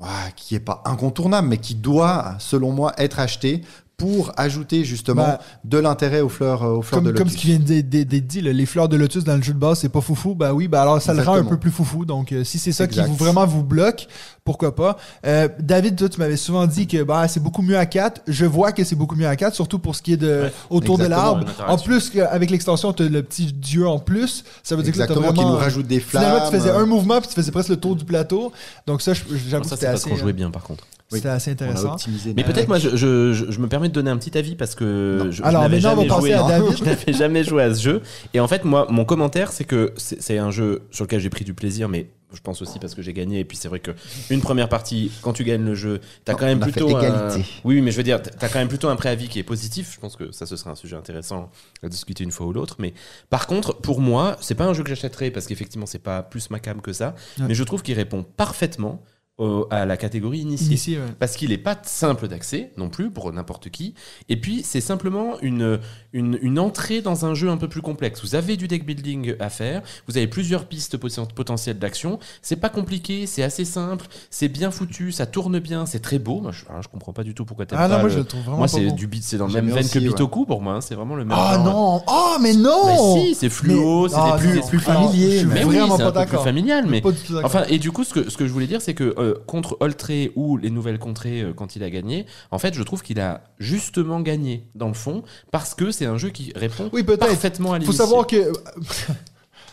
ouais, 0.00 0.08
qui 0.36 0.54
est 0.54 0.60
pas 0.60 0.82
incontournable, 0.84 1.48
mais 1.48 1.58
qui 1.58 1.74
doit, 1.74 2.34
selon 2.38 2.72
moi, 2.72 2.92
être 2.98 3.18
achetée 3.20 3.62
pour 4.00 4.32
ajouter 4.36 4.84
justement 4.84 5.22
Bah, 5.22 5.40
de 5.64 5.78
l'intérêt 5.78 6.20
aux 6.20 6.28
fleurs, 6.28 6.62
euh, 6.62 6.76
aux 6.76 6.82
fleurs 6.82 7.02
comme, 7.02 7.12
de 7.12 7.16
comme 7.16 7.26
lotus. 7.28 7.36
ce 7.36 7.40
qui 7.42 7.46
vient 7.56 7.58
d'être 7.82 8.26
dit, 8.26 8.40
les 8.40 8.66
fleurs 8.66 8.88
de 8.88 8.96
lotus 8.96 9.24
dans 9.24 9.36
le 9.36 9.42
jeu 9.42 9.52
de 9.52 9.58
base, 9.58 9.78
c'est 9.80 9.88
pas 9.88 10.00
foufou. 10.00 10.34
Bah 10.34 10.52
oui, 10.54 10.68
bah 10.68 10.82
alors 10.82 11.00
ça 11.00 11.14
le 11.14 11.22
rend 11.22 11.34
un 11.34 11.44
peu 11.44 11.58
plus 11.58 11.70
foufou. 11.70 12.04
Donc 12.04 12.32
euh, 12.32 12.44
si 12.44 12.58
c'est 12.58 12.72
ça 12.72 12.84
Exact. 12.84 13.04
qui 13.04 13.10
vous, 13.10 13.16
vraiment 13.16 13.46
vous 13.46 13.62
bloque, 13.62 14.06
pourquoi 14.44 14.74
pas. 14.74 14.96
Euh, 15.26 15.48
David, 15.60 15.96
toi, 15.96 16.08
tu 16.08 16.18
m'avais 16.18 16.36
souvent 16.36 16.66
dit 16.66 16.86
que 16.86 17.02
bah, 17.02 17.28
c'est 17.28 17.40
beaucoup 17.40 17.62
mieux 17.62 17.78
à 17.78 17.86
4. 17.86 18.22
Je 18.26 18.46
vois 18.46 18.72
que 18.72 18.82
c'est 18.84 18.96
beaucoup 18.96 19.14
mieux 19.16 19.28
à 19.28 19.36
4, 19.36 19.54
surtout 19.54 19.78
pour 19.78 19.94
ce 19.94 20.02
qui 20.02 20.14
est 20.14 20.16
de 20.16 20.40
Ouais, 20.40 20.52
autour 20.70 20.96
de 20.98 21.04
l'arbre. 21.06 21.44
En 21.68 21.76
plus, 21.76 22.12
avec 22.30 22.50
l'extension, 22.50 22.92
tu 22.92 23.02
as 23.02 23.08
le 23.08 23.22
petit 23.22 23.52
dieu 23.52 23.86
en 23.86 23.98
plus. 23.98 24.44
Ça 24.62 24.76
veut 24.76 24.82
dire 24.82 24.92
que 24.92 24.98
qui 25.06 25.12
vraiment. 25.12 25.50
nous 25.50 25.56
rajoute 25.56 25.86
des 25.86 26.00
flammes. 26.00 26.24
Finalement, 26.24 26.46
tu 26.50 26.56
faisais 26.56 26.70
un 26.70 26.86
mouvement 26.86 27.20
puis 27.20 27.28
tu 27.28 27.34
faisais 27.34 27.50
presque 27.52 27.68
le 27.68 27.76
tour 27.76 27.96
du 27.96 28.04
plateau. 28.04 28.52
Donc 28.86 29.02
ça, 29.02 29.12
je- 29.12 29.22
j'avoue 29.48 29.62
que 29.64 29.68
ça, 29.68 29.76
c'était 29.76 29.86
c'est 29.86 29.92
parce 29.92 30.00
assez, 30.02 30.10
qu'on 30.10 30.16
jouait 30.16 30.30
euh, 30.30 30.34
bien, 30.34 30.50
par 30.50 30.62
contre. 30.62 30.84
C'était 31.16 31.28
assez 31.28 31.50
intéressant. 31.52 31.92
optimisé. 31.94 32.32
Mais 32.36 32.44
peut-être 32.44 32.68
moi, 32.68 32.78
je, 32.78 32.90
je- 32.96 33.32
je- 33.32 33.50
je 33.50 33.58
me 33.60 33.68
permets 33.68 33.88
de 33.88 33.94
donner 33.94 34.10
un 34.10 34.16
petit 34.16 34.36
avis 34.38 34.54
parce 34.56 34.74
que 34.74 35.28
je, 35.30 35.36
je 35.38 35.42
Alors, 35.42 35.62
n'avais 35.62 35.76
on 35.84 35.94
va 35.94 36.04
jamais 36.06 36.32
à 36.32 36.60
je 36.76 36.84
n'avais 36.84 37.12
jamais 37.12 37.44
joué 37.44 37.62
à 37.62 37.74
ce 37.74 37.82
jeu. 37.82 38.02
Et 38.34 38.40
en 38.40 38.48
fait, 38.48 38.64
moi, 38.64 38.86
mon 38.90 39.04
commentaire, 39.04 39.52
c'est 39.52 39.64
que 39.64 39.92
c'est 39.96 40.20
c'est 40.22 40.38
un 40.38 40.50
jeu 40.50 40.82
sur 40.90 41.04
lequel 41.04 41.20
j'ai 41.20 41.30
pris 41.30 41.44
du 41.44 41.54
plaisir, 41.54 41.88
mais 41.88 42.08
je 42.32 42.40
pense 42.40 42.62
aussi 42.62 42.78
parce 42.78 42.94
que 42.94 43.02
j'ai 43.02 43.12
gagné. 43.12 43.40
Et 43.40 43.44
puis 43.44 43.56
c'est 43.56 43.66
vrai 43.66 43.80
que 43.80 43.90
une 44.30 44.40
première 44.40 44.68
partie, 44.68 45.10
quand 45.22 45.32
tu 45.32 45.42
gagnes 45.42 45.64
le 45.64 45.74
jeu, 45.74 46.00
t'as 46.24 46.34
quand 46.34 46.46
même 46.46 46.58
on 46.58 46.62
a 46.62 46.66
fait 46.66 46.72
plutôt 46.72 46.96
un... 46.96 47.00
égalité. 47.00 47.44
Oui, 47.64 47.74
oui, 47.74 47.80
mais 47.80 47.90
je 47.90 47.96
veux 47.96 48.04
dire, 48.04 48.22
t'as 48.22 48.48
quand 48.48 48.60
même 48.60 48.68
plutôt 48.68 48.88
un 48.88 48.94
préavis 48.94 49.28
qui 49.28 49.40
est 49.40 49.42
positif. 49.44 49.90
Je 49.94 49.98
pense 49.98 50.14
que 50.14 50.30
ça, 50.30 50.46
ce 50.46 50.54
serait 50.56 50.70
un 50.70 50.76
sujet 50.76 50.94
intéressant 50.94 51.50
à 51.82 51.88
discuter 51.88 52.22
une 52.22 52.30
fois 52.30 52.46
ou 52.46 52.52
l'autre. 52.52 52.76
Mais 52.78 52.94
par 53.30 53.48
contre, 53.48 53.74
pour 53.74 54.00
moi, 54.00 54.36
c'est 54.40 54.54
pas 54.54 54.66
un 54.66 54.74
jeu 54.74 54.84
que 54.84 54.88
j'achèterais 54.90 55.30
parce 55.32 55.46
qu'effectivement, 55.48 55.86
c'est 55.86 55.98
pas 55.98 56.22
plus 56.22 56.50
ma 56.50 56.60
cam 56.60 56.80
que 56.80 56.92
ça. 56.92 57.16
Ouais. 57.40 57.46
Mais 57.48 57.54
je 57.54 57.64
trouve 57.64 57.82
qu'il 57.82 57.94
répond 57.96 58.22
parfaitement 58.36 59.02
au- 59.40 59.66
à 59.70 59.86
la 59.86 59.96
catégorie 59.96 60.38
initiée. 60.40 60.68
Initié, 60.68 60.98
ouais. 60.98 61.04
Parce 61.18 61.36
qu'il 61.36 61.50
n'est 61.50 61.58
pas 61.58 61.76
simple 61.82 62.28
d'accès 62.28 62.72
non 62.76 62.88
plus 62.88 63.10
pour 63.10 63.32
n'importe 63.32 63.70
qui. 63.70 63.94
Et 64.28 64.36
puis, 64.36 64.62
c'est 64.64 64.80
simplement 64.80 65.40
une, 65.40 65.80
une, 66.12 66.38
une 66.42 66.58
entrée 66.58 67.00
dans 67.00 67.24
un 67.26 67.34
jeu 67.34 67.48
un 67.48 67.56
peu 67.56 67.68
plus 67.68 67.82
complexe. 67.82 68.20
Vous 68.22 68.34
avez 68.34 68.56
du 68.56 68.68
deck 68.68 68.84
building 68.86 69.34
à 69.40 69.48
faire, 69.48 69.82
vous 70.06 70.16
avez 70.16 70.26
plusieurs 70.26 70.66
pistes 70.66 70.98
poten- 70.98 71.32
potentielles 71.32 71.78
d'action. 71.78 72.18
C'est 72.42 72.56
pas 72.56 72.68
compliqué, 72.68 73.26
c'est 73.26 73.42
assez 73.42 73.64
simple, 73.64 74.06
c'est 74.30 74.48
bien 74.48 74.70
foutu, 74.70 75.10
ça 75.12 75.26
tourne 75.26 75.58
bien, 75.58 75.86
c'est 75.86 76.00
très 76.00 76.18
beau. 76.18 76.40
Moi, 76.40 76.52
je, 76.52 76.64
je 76.82 76.88
comprends 76.88 77.12
pas 77.12 77.24
du 77.24 77.34
tout 77.34 77.44
pourquoi 77.44 77.66
t'aimes 77.66 77.78
Ah 77.80 77.88
non, 77.88 77.94
pas 77.96 78.00
moi 78.00 78.08
le- 78.08 78.14
je 78.14 78.18
le 78.18 78.24
trouve 78.24 78.40
vraiment 78.42 78.58
Moi, 78.58 78.68
c'est 78.68 78.90
du 78.92 79.06
beat, 79.06 79.22
c'est 79.24 79.38
dans 79.38 79.46
le 79.46 79.52
même 79.54 79.70
veine 79.70 79.88
que 79.88 79.98
ouais. 79.98 80.04
Bitoku 80.08 80.44
pour 80.46 80.60
moi. 80.60 80.74
hein, 80.74 80.80
C'est 80.80 80.94
vraiment 80.94 81.14
le 81.16 81.24
même. 81.24 81.36
Ah 81.38 81.58
non 81.64 82.02
Oh, 82.06 82.36
mais 82.40 82.52
non 82.54 82.86
Mais 83.16 83.28
si, 83.30 83.34
c'est 83.34 83.48
fluo, 83.48 84.08
c'est 84.08 84.14
ah, 84.18 84.36
des 84.36 84.46
plus, 84.48 84.60
non. 84.60 84.66
plus 84.66 84.78
familier, 84.80 85.44
Mais 85.44 85.64
oui, 85.64 85.76
vraiment 85.76 85.96
c'est 85.96 86.02
pas 86.12 86.20
un 86.20 86.24
peu 86.24 86.36
plus 86.36 86.44
familial, 86.44 86.84
mais. 86.88 87.02
Enfin, 87.42 87.64
et 87.68 87.78
du 87.78 87.90
coup, 87.92 88.04
ce 88.04 88.12
que, 88.14 88.28
ce 88.30 88.36
que 88.36 88.46
je 88.46 88.52
voulais 88.52 88.66
dire, 88.66 88.82
c'est 88.82 88.94
que 88.94 89.14
euh, 89.30 89.42
contre 89.46 89.76
Oltré 89.80 90.32
ou 90.36 90.56
les 90.56 90.70
nouvelles 90.70 90.98
contrées 90.98 91.40
euh, 91.42 91.52
quand 91.54 91.76
il 91.76 91.82
a 91.82 91.90
gagné, 91.90 92.26
en 92.50 92.58
fait, 92.58 92.74
je 92.74 92.82
trouve 92.82 93.02
qu'il 93.02 93.20
a 93.20 93.40
justement 93.58 94.20
gagné, 94.20 94.64
dans 94.74 94.88
le 94.88 94.94
fond, 94.94 95.22
parce 95.50 95.74
que 95.74 95.90
c'est 95.90 96.06
un 96.06 96.16
jeu 96.18 96.30
qui 96.30 96.52
répond 96.56 96.90
Oui, 96.92 97.02
parfaitement 97.02 97.70
à 97.72 97.76
Faut 97.76 97.80
l'initié. 97.82 97.98
savoir 97.98 98.26
que. 98.26 98.52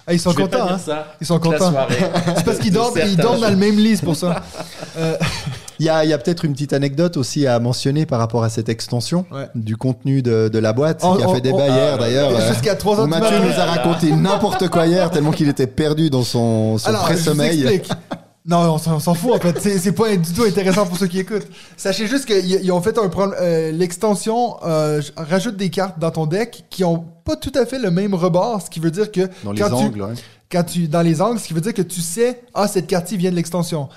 Ah, 0.10 0.13
ils 0.13 0.20
sont 0.22 0.34
contents, 0.34 0.70
hein. 0.70 0.80
Ils 1.20 1.28
sont 1.28 1.38
contents. 1.39 1.74
C'est 2.38 2.46
parce 2.46 2.60
qu'ils 2.60 2.72
dorment, 2.72 2.98
ils 3.06 3.17
dorment 3.17 3.41
dans 3.41 3.50
le 3.50 3.58
même 3.58 3.76
lit, 3.78 3.98
pour 3.98 4.15
ça. 4.15 4.41
Euh, 4.98 5.17
Il 5.80 5.86
y 5.86 5.89
a, 5.89 6.04
il 6.06 6.10
y 6.10 6.13
a 6.13 6.17
peut-être 6.17 6.43
une 6.46 6.54
petite 6.54 6.74
anecdote 6.74 7.17
aussi 7.17 7.46
à 7.46 7.60
mentionner 7.60 8.06
par 8.08 8.17
rapport 8.17 8.43
à 8.43 8.50
cette 8.50 8.67
extension 8.70 9.26
Ouais. 9.32 9.48
du 9.54 9.76
contenu 9.78 10.22
de, 10.24 10.50
de 10.52 10.58
la 10.60 10.74
boîte 10.74 11.02
On- 11.04 11.17
qui 11.17 11.24
a 11.24 11.28
on- 11.30 11.36
fait 11.36 11.41
débat 11.41 11.58
on- 11.60 11.67
hier 11.76 11.91
Ah, 11.93 11.98
d'ailleurs. 12.00 12.32
euh, 12.32 12.48
Jusqu'à 12.52 12.76
3 12.76 12.98
où 12.98 13.02
ans 13.04 13.08
Mathieu 13.08 13.38
nous 13.39 13.60
a 13.60 13.65
raconté 13.65 14.12
n'importe 14.13 14.70
quoi 14.70 14.88
hier 14.88 15.12
tellement 15.12 15.32
qu'il 15.32 15.50
était 15.50 15.67
perdu 15.67 16.10
dans 16.10 16.24
son, 16.24 16.78
son 16.80 16.93
pré-sommeil. 16.93 17.82
Non, 18.49 18.75
on 18.75 18.99
s'en 18.99 19.13
fout 19.13 19.33
en 19.33 19.39
fait. 19.39 19.60
C'est 19.77 19.91
pas 19.91 20.15
du 20.15 20.33
tout 20.33 20.43
intéressant 20.43 20.86
pour 20.86 20.97
ceux 20.97 21.07
qui 21.07 21.19
écoutent. 21.19 21.47
Sachez 21.75 22.07
juste 22.07 22.25
qu'ils 22.25 22.45
ils 22.63 22.71
ont 22.71 22.81
fait 22.81 22.97
un 22.97 23.10
problème. 23.10 23.38
euh, 23.41 23.71
L'extension 23.73 24.55
euh, 24.63 25.01
rajoute 25.17 25.57
des 25.57 25.69
cartes 25.69 25.99
dans 25.99 26.12
ton 26.12 26.25
deck 26.27 26.63
qui 26.69 26.86
ont 26.86 27.03
pas 27.25 27.36
tout 27.36 27.51
à 27.55 27.65
fait 27.65 27.77
le 27.77 27.91
même 27.91 28.13
rebord, 28.13 28.62
ce 28.62 28.69
qui 28.69 28.79
veut 28.79 28.89
dire 28.91 29.12
que 29.12 29.29
Dans 29.43 29.51
les 29.51 29.62
quand 29.62 29.67
tu- 29.67 29.73
angles, 29.75 30.01
ouais. 30.01 30.13
quand 30.49 30.63
tu 30.63 30.88
dans 30.88 31.01
les 31.01 31.21
angles, 31.21 31.39
ce 31.39 31.47
qui 31.47 31.53
veut 31.53 31.60
dire 31.62 31.73
que 31.73 31.81
tu 31.81 31.99
sais, 31.99 32.41
ah 32.53 32.69
cette 32.69 32.88
carte 32.88 33.12
vient 33.12 33.31
de 33.31 33.36
l'extension. 33.36 33.89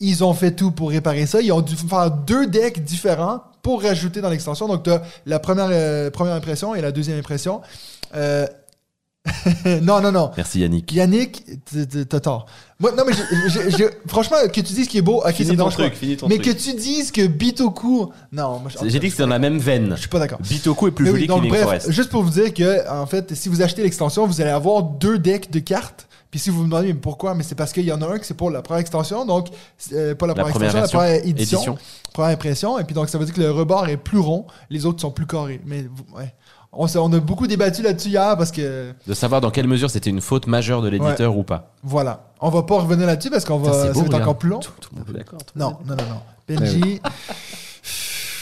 Ils 0.00 0.24
ont 0.24 0.34
fait 0.34 0.50
tout 0.50 0.72
pour 0.72 0.90
réparer 0.90 1.26
ça. 1.26 1.40
Ils 1.40 1.52
ont 1.52 1.60
dû 1.60 1.76
faire 1.76 2.10
deux 2.10 2.48
decks 2.48 2.82
différents 2.82 3.42
pour 3.62 3.80
rajouter 3.80 4.20
dans 4.20 4.28
l'extension. 4.28 4.66
Donc 4.66 4.82
tu 4.82 4.90
as 4.90 5.02
la 5.24 5.38
première 5.38 5.68
euh, 5.70 6.10
première 6.10 6.34
impression 6.34 6.74
et 6.74 6.80
la 6.80 6.90
deuxième 6.90 7.18
impression. 7.20 7.60
Non 9.82 10.00
non 10.00 10.12
non. 10.12 10.30
Merci 10.36 10.60
Yannick. 10.60 10.92
Yannick, 10.92 11.44
t'as 12.08 12.20
tort. 12.20 12.46
Moi, 12.78 12.92
non, 12.96 13.04
mais 13.06 13.12
je- 13.14 13.48
je- 13.48 13.70
je- 13.76 14.08
franchement, 14.08 14.36
que 14.52 14.60
tu 14.60 14.72
dises 14.74 14.88
qu'il 14.88 14.98
est 14.98 15.02
beau, 15.02 15.18
ok, 15.18 15.22
ça 15.24 15.28
me 15.30 15.32
Finis 15.34 15.48
ton 15.50 15.54
dérange 15.56 15.72
truc, 15.74 15.94
finis 15.94 16.16
ton 16.16 16.28
Mais 16.28 16.38
truc. 16.38 16.56
que 16.56 16.60
tu 16.62 16.74
dises 16.74 17.10
que 17.10 17.26
Bitoku. 17.26 18.10
Non, 18.32 18.58
moi, 18.58 18.70
je- 18.70 18.88
J'ai 18.88 18.98
dit 18.98 19.06
que 19.06 19.12
c'était 19.12 19.22
dans 19.22 19.28
la 19.30 19.38
même 19.38 19.58
veine. 19.58 19.92
Je 19.94 20.00
suis 20.00 20.08
pas 20.08 20.18
d'accord. 20.18 20.38
Bitoku 20.40 20.88
est 20.88 20.90
plus 20.90 21.04
Mais 21.04 21.10
joli 21.12 21.22
oui, 21.22 21.28
que 21.28 21.32
donc, 21.32 21.48
bref, 21.48 21.62
Forest. 21.62 21.90
juste 21.92 22.10
pour 22.10 22.22
vous 22.22 22.30
dire 22.30 22.52
que, 22.52 22.88
en 22.90 23.06
fait, 23.06 23.34
si 23.34 23.48
vous 23.48 23.62
achetez 23.62 23.82
l'extension, 23.82 24.26
vous 24.26 24.40
allez 24.40 24.50
avoir 24.50 24.82
deux 24.82 25.18
decks 25.18 25.50
de 25.50 25.60
cartes. 25.60 26.06
Puis 26.30 26.40
si 26.40 26.50
vous 26.50 26.62
me 26.62 26.64
demandez 26.64 26.88
mais 26.88 26.94
pourquoi, 26.94 27.32
mais 27.36 27.44
c'est 27.44 27.54
parce 27.54 27.72
qu'il 27.72 27.84
y 27.84 27.92
en 27.92 28.02
a 28.02 28.06
un 28.08 28.18
qui 28.18 28.26
c'est 28.26 28.34
pour 28.36 28.50
la 28.50 28.60
première 28.60 28.80
extension, 28.80 29.24
donc 29.24 29.50
euh, 29.92 30.16
pas 30.16 30.26
la 30.26 30.34
La 30.34 30.42
première, 30.42 30.52
première 30.54 30.70
extension, 30.76 30.98
la 30.98 31.04
première 31.04 31.24
édition, 31.28 31.58
Édition. 31.58 31.78
première 32.12 32.30
impression, 32.32 32.76
et 32.80 32.82
puis 32.82 32.92
donc 32.92 33.08
ça 33.08 33.18
veut 33.18 33.24
dire 33.24 33.32
que 33.34 33.40
le 33.40 33.52
rebord 33.52 33.86
est 33.88 33.96
plus 33.96 34.18
rond, 34.18 34.44
les 34.68 34.84
autres 34.84 35.00
sont 35.00 35.12
plus 35.12 35.28
carrés. 35.28 35.60
Mais 35.64 35.86
ouais, 36.12 36.34
on, 36.76 37.12
a 37.12 37.20
beaucoup 37.20 37.46
débattu 37.46 37.82
là-dessus 37.82 38.08
hier 38.08 38.36
parce 38.36 38.50
que 38.50 38.92
De 39.06 39.14
savoir 39.14 39.40
dans 39.40 39.50
quelle 39.50 39.66
mesure 39.66 39.90
c'était 39.90 40.10
une 40.10 40.20
faute 40.20 40.46
majeure 40.46 40.82
de 40.82 40.88
l'éditeur 40.88 41.36
ou 41.36 41.42
pas. 41.42 41.72
voilà, 41.82 42.24
on 42.40 42.50
va 42.50 42.62
pas 42.62 42.76
revenir 42.76 43.06
là-dessus 43.06 43.30
parce 43.30 43.44
qu'on 43.44 43.58
va, 43.58 43.92
c'est 43.92 44.14
encore 44.14 44.38
plus 44.38 44.50
long. 44.50 44.60
Tout, 44.60 44.72
tout 44.80 44.90
le 44.92 45.00
monde 45.00 45.10
est 45.10 45.18
d'accord. 45.18 45.38
Non, 45.56 45.76
non, 45.86 45.96
non, 45.96 46.04
non. 46.08 46.20
Benji, 46.56 47.00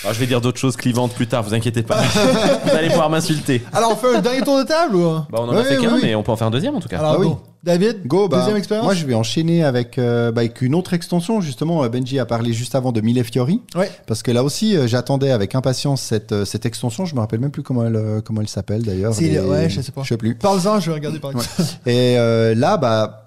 Alors, 0.05 0.15
je 0.15 0.19
vais 0.21 0.27
dire 0.27 0.41
d'autres 0.41 0.59
choses 0.59 0.77
clivantes 0.77 1.13
plus 1.13 1.27
tard, 1.29 1.43
vous 1.43 1.55
inquiétez 1.55 1.83
pas. 1.83 2.01
vous 2.65 2.71
allez 2.77 2.89
pouvoir 2.89 3.09
m'insulter. 3.11 3.63
Alors, 3.73 3.93
on 3.93 3.97
fait 3.97 4.17
un 4.17 4.21
dernier 4.21 4.43
tour 4.43 4.59
de 4.59 4.65
table 4.65 4.97
ou? 4.97 5.03
Bah, 5.31 5.39
on 5.39 5.49
en 5.49 5.57
a 5.57 5.63
fait 5.63 5.77
qu'un, 5.77 5.89
oui, 5.89 5.95
oui. 5.95 6.01
mais 6.03 6.15
on 6.17 6.23
peut 6.23 6.33
en 6.33 6.37
faire 6.37 6.49
un 6.49 6.51
deuxième 6.51 6.75
en 6.75 6.81
tout 6.81 6.89
cas. 6.89 6.99
Alors, 6.99 7.13
Ah 7.13 7.19
oui. 7.21 7.27
go. 7.29 7.41
David, 7.65 8.05
Go, 8.09 8.27
bah, 8.27 8.39
deuxième 8.39 8.57
expérience? 8.57 8.85
moi 8.85 8.93
je 8.95 9.07
vais 9.07 9.15
enchaîner 9.15 9.63
avec, 9.63 9.97
euh, 9.97 10.33
bah, 10.33 10.41
avec 10.41 10.63
une 10.63 10.75
autre 10.75 10.95
extension. 10.95 11.41
Justement, 11.41 11.85
euh, 11.85 11.89
Benji 11.89 12.19
a 12.19 12.27
parlé 12.27 12.53
juste 12.53 12.75
avant 12.75 12.91
de 12.91 13.01
Mille 13.01 13.23
Fiori. 13.23 13.63
Ouais. 13.77 13.89
Parce 14.09 14.25
que 14.25 14.33
là 14.33 14.43
aussi, 14.43 14.77
euh, 14.77 14.89
j'attendais 14.89 15.31
avec 15.31 15.55
impatience 15.55 16.03
cette, 16.03 16.33
euh, 16.33 16.45
cette 16.45 16.67
extension. 16.67 17.05
Je 17.07 17.15
me 17.15 17.21
rappelle 17.21 17.39
même 17.39 17.53
plus 17.53 17.63
comment 17.63 17.87
elle, 17.87 17.95
euh, 17.95 18.21
comment 18.21 18.41
elle 18.41 18.49
s'appelle 18.49 18.83
d'ailleurs. 18.83 19.15
C'est- 19.15 19.29
Les- 19.29 19.39
ouais, 19.39 19.71
je 19.71 19.81
sais 19.81 19.93
pas. 19.93 20.03
Je 20.03 20.09
sais 20.09 20.17
plus. 20.17 20.35
Parle-en, 20.35 20.81
je 20.81 20.91
vais 20.91 20.95
regarder 20.97 21.21
par 21.21 21.31
exemple. 21.31 21.47
Et 21.87 22.19
euh, 22.19 22.57
là, 22.57 22.77
bah, 22.79 23.22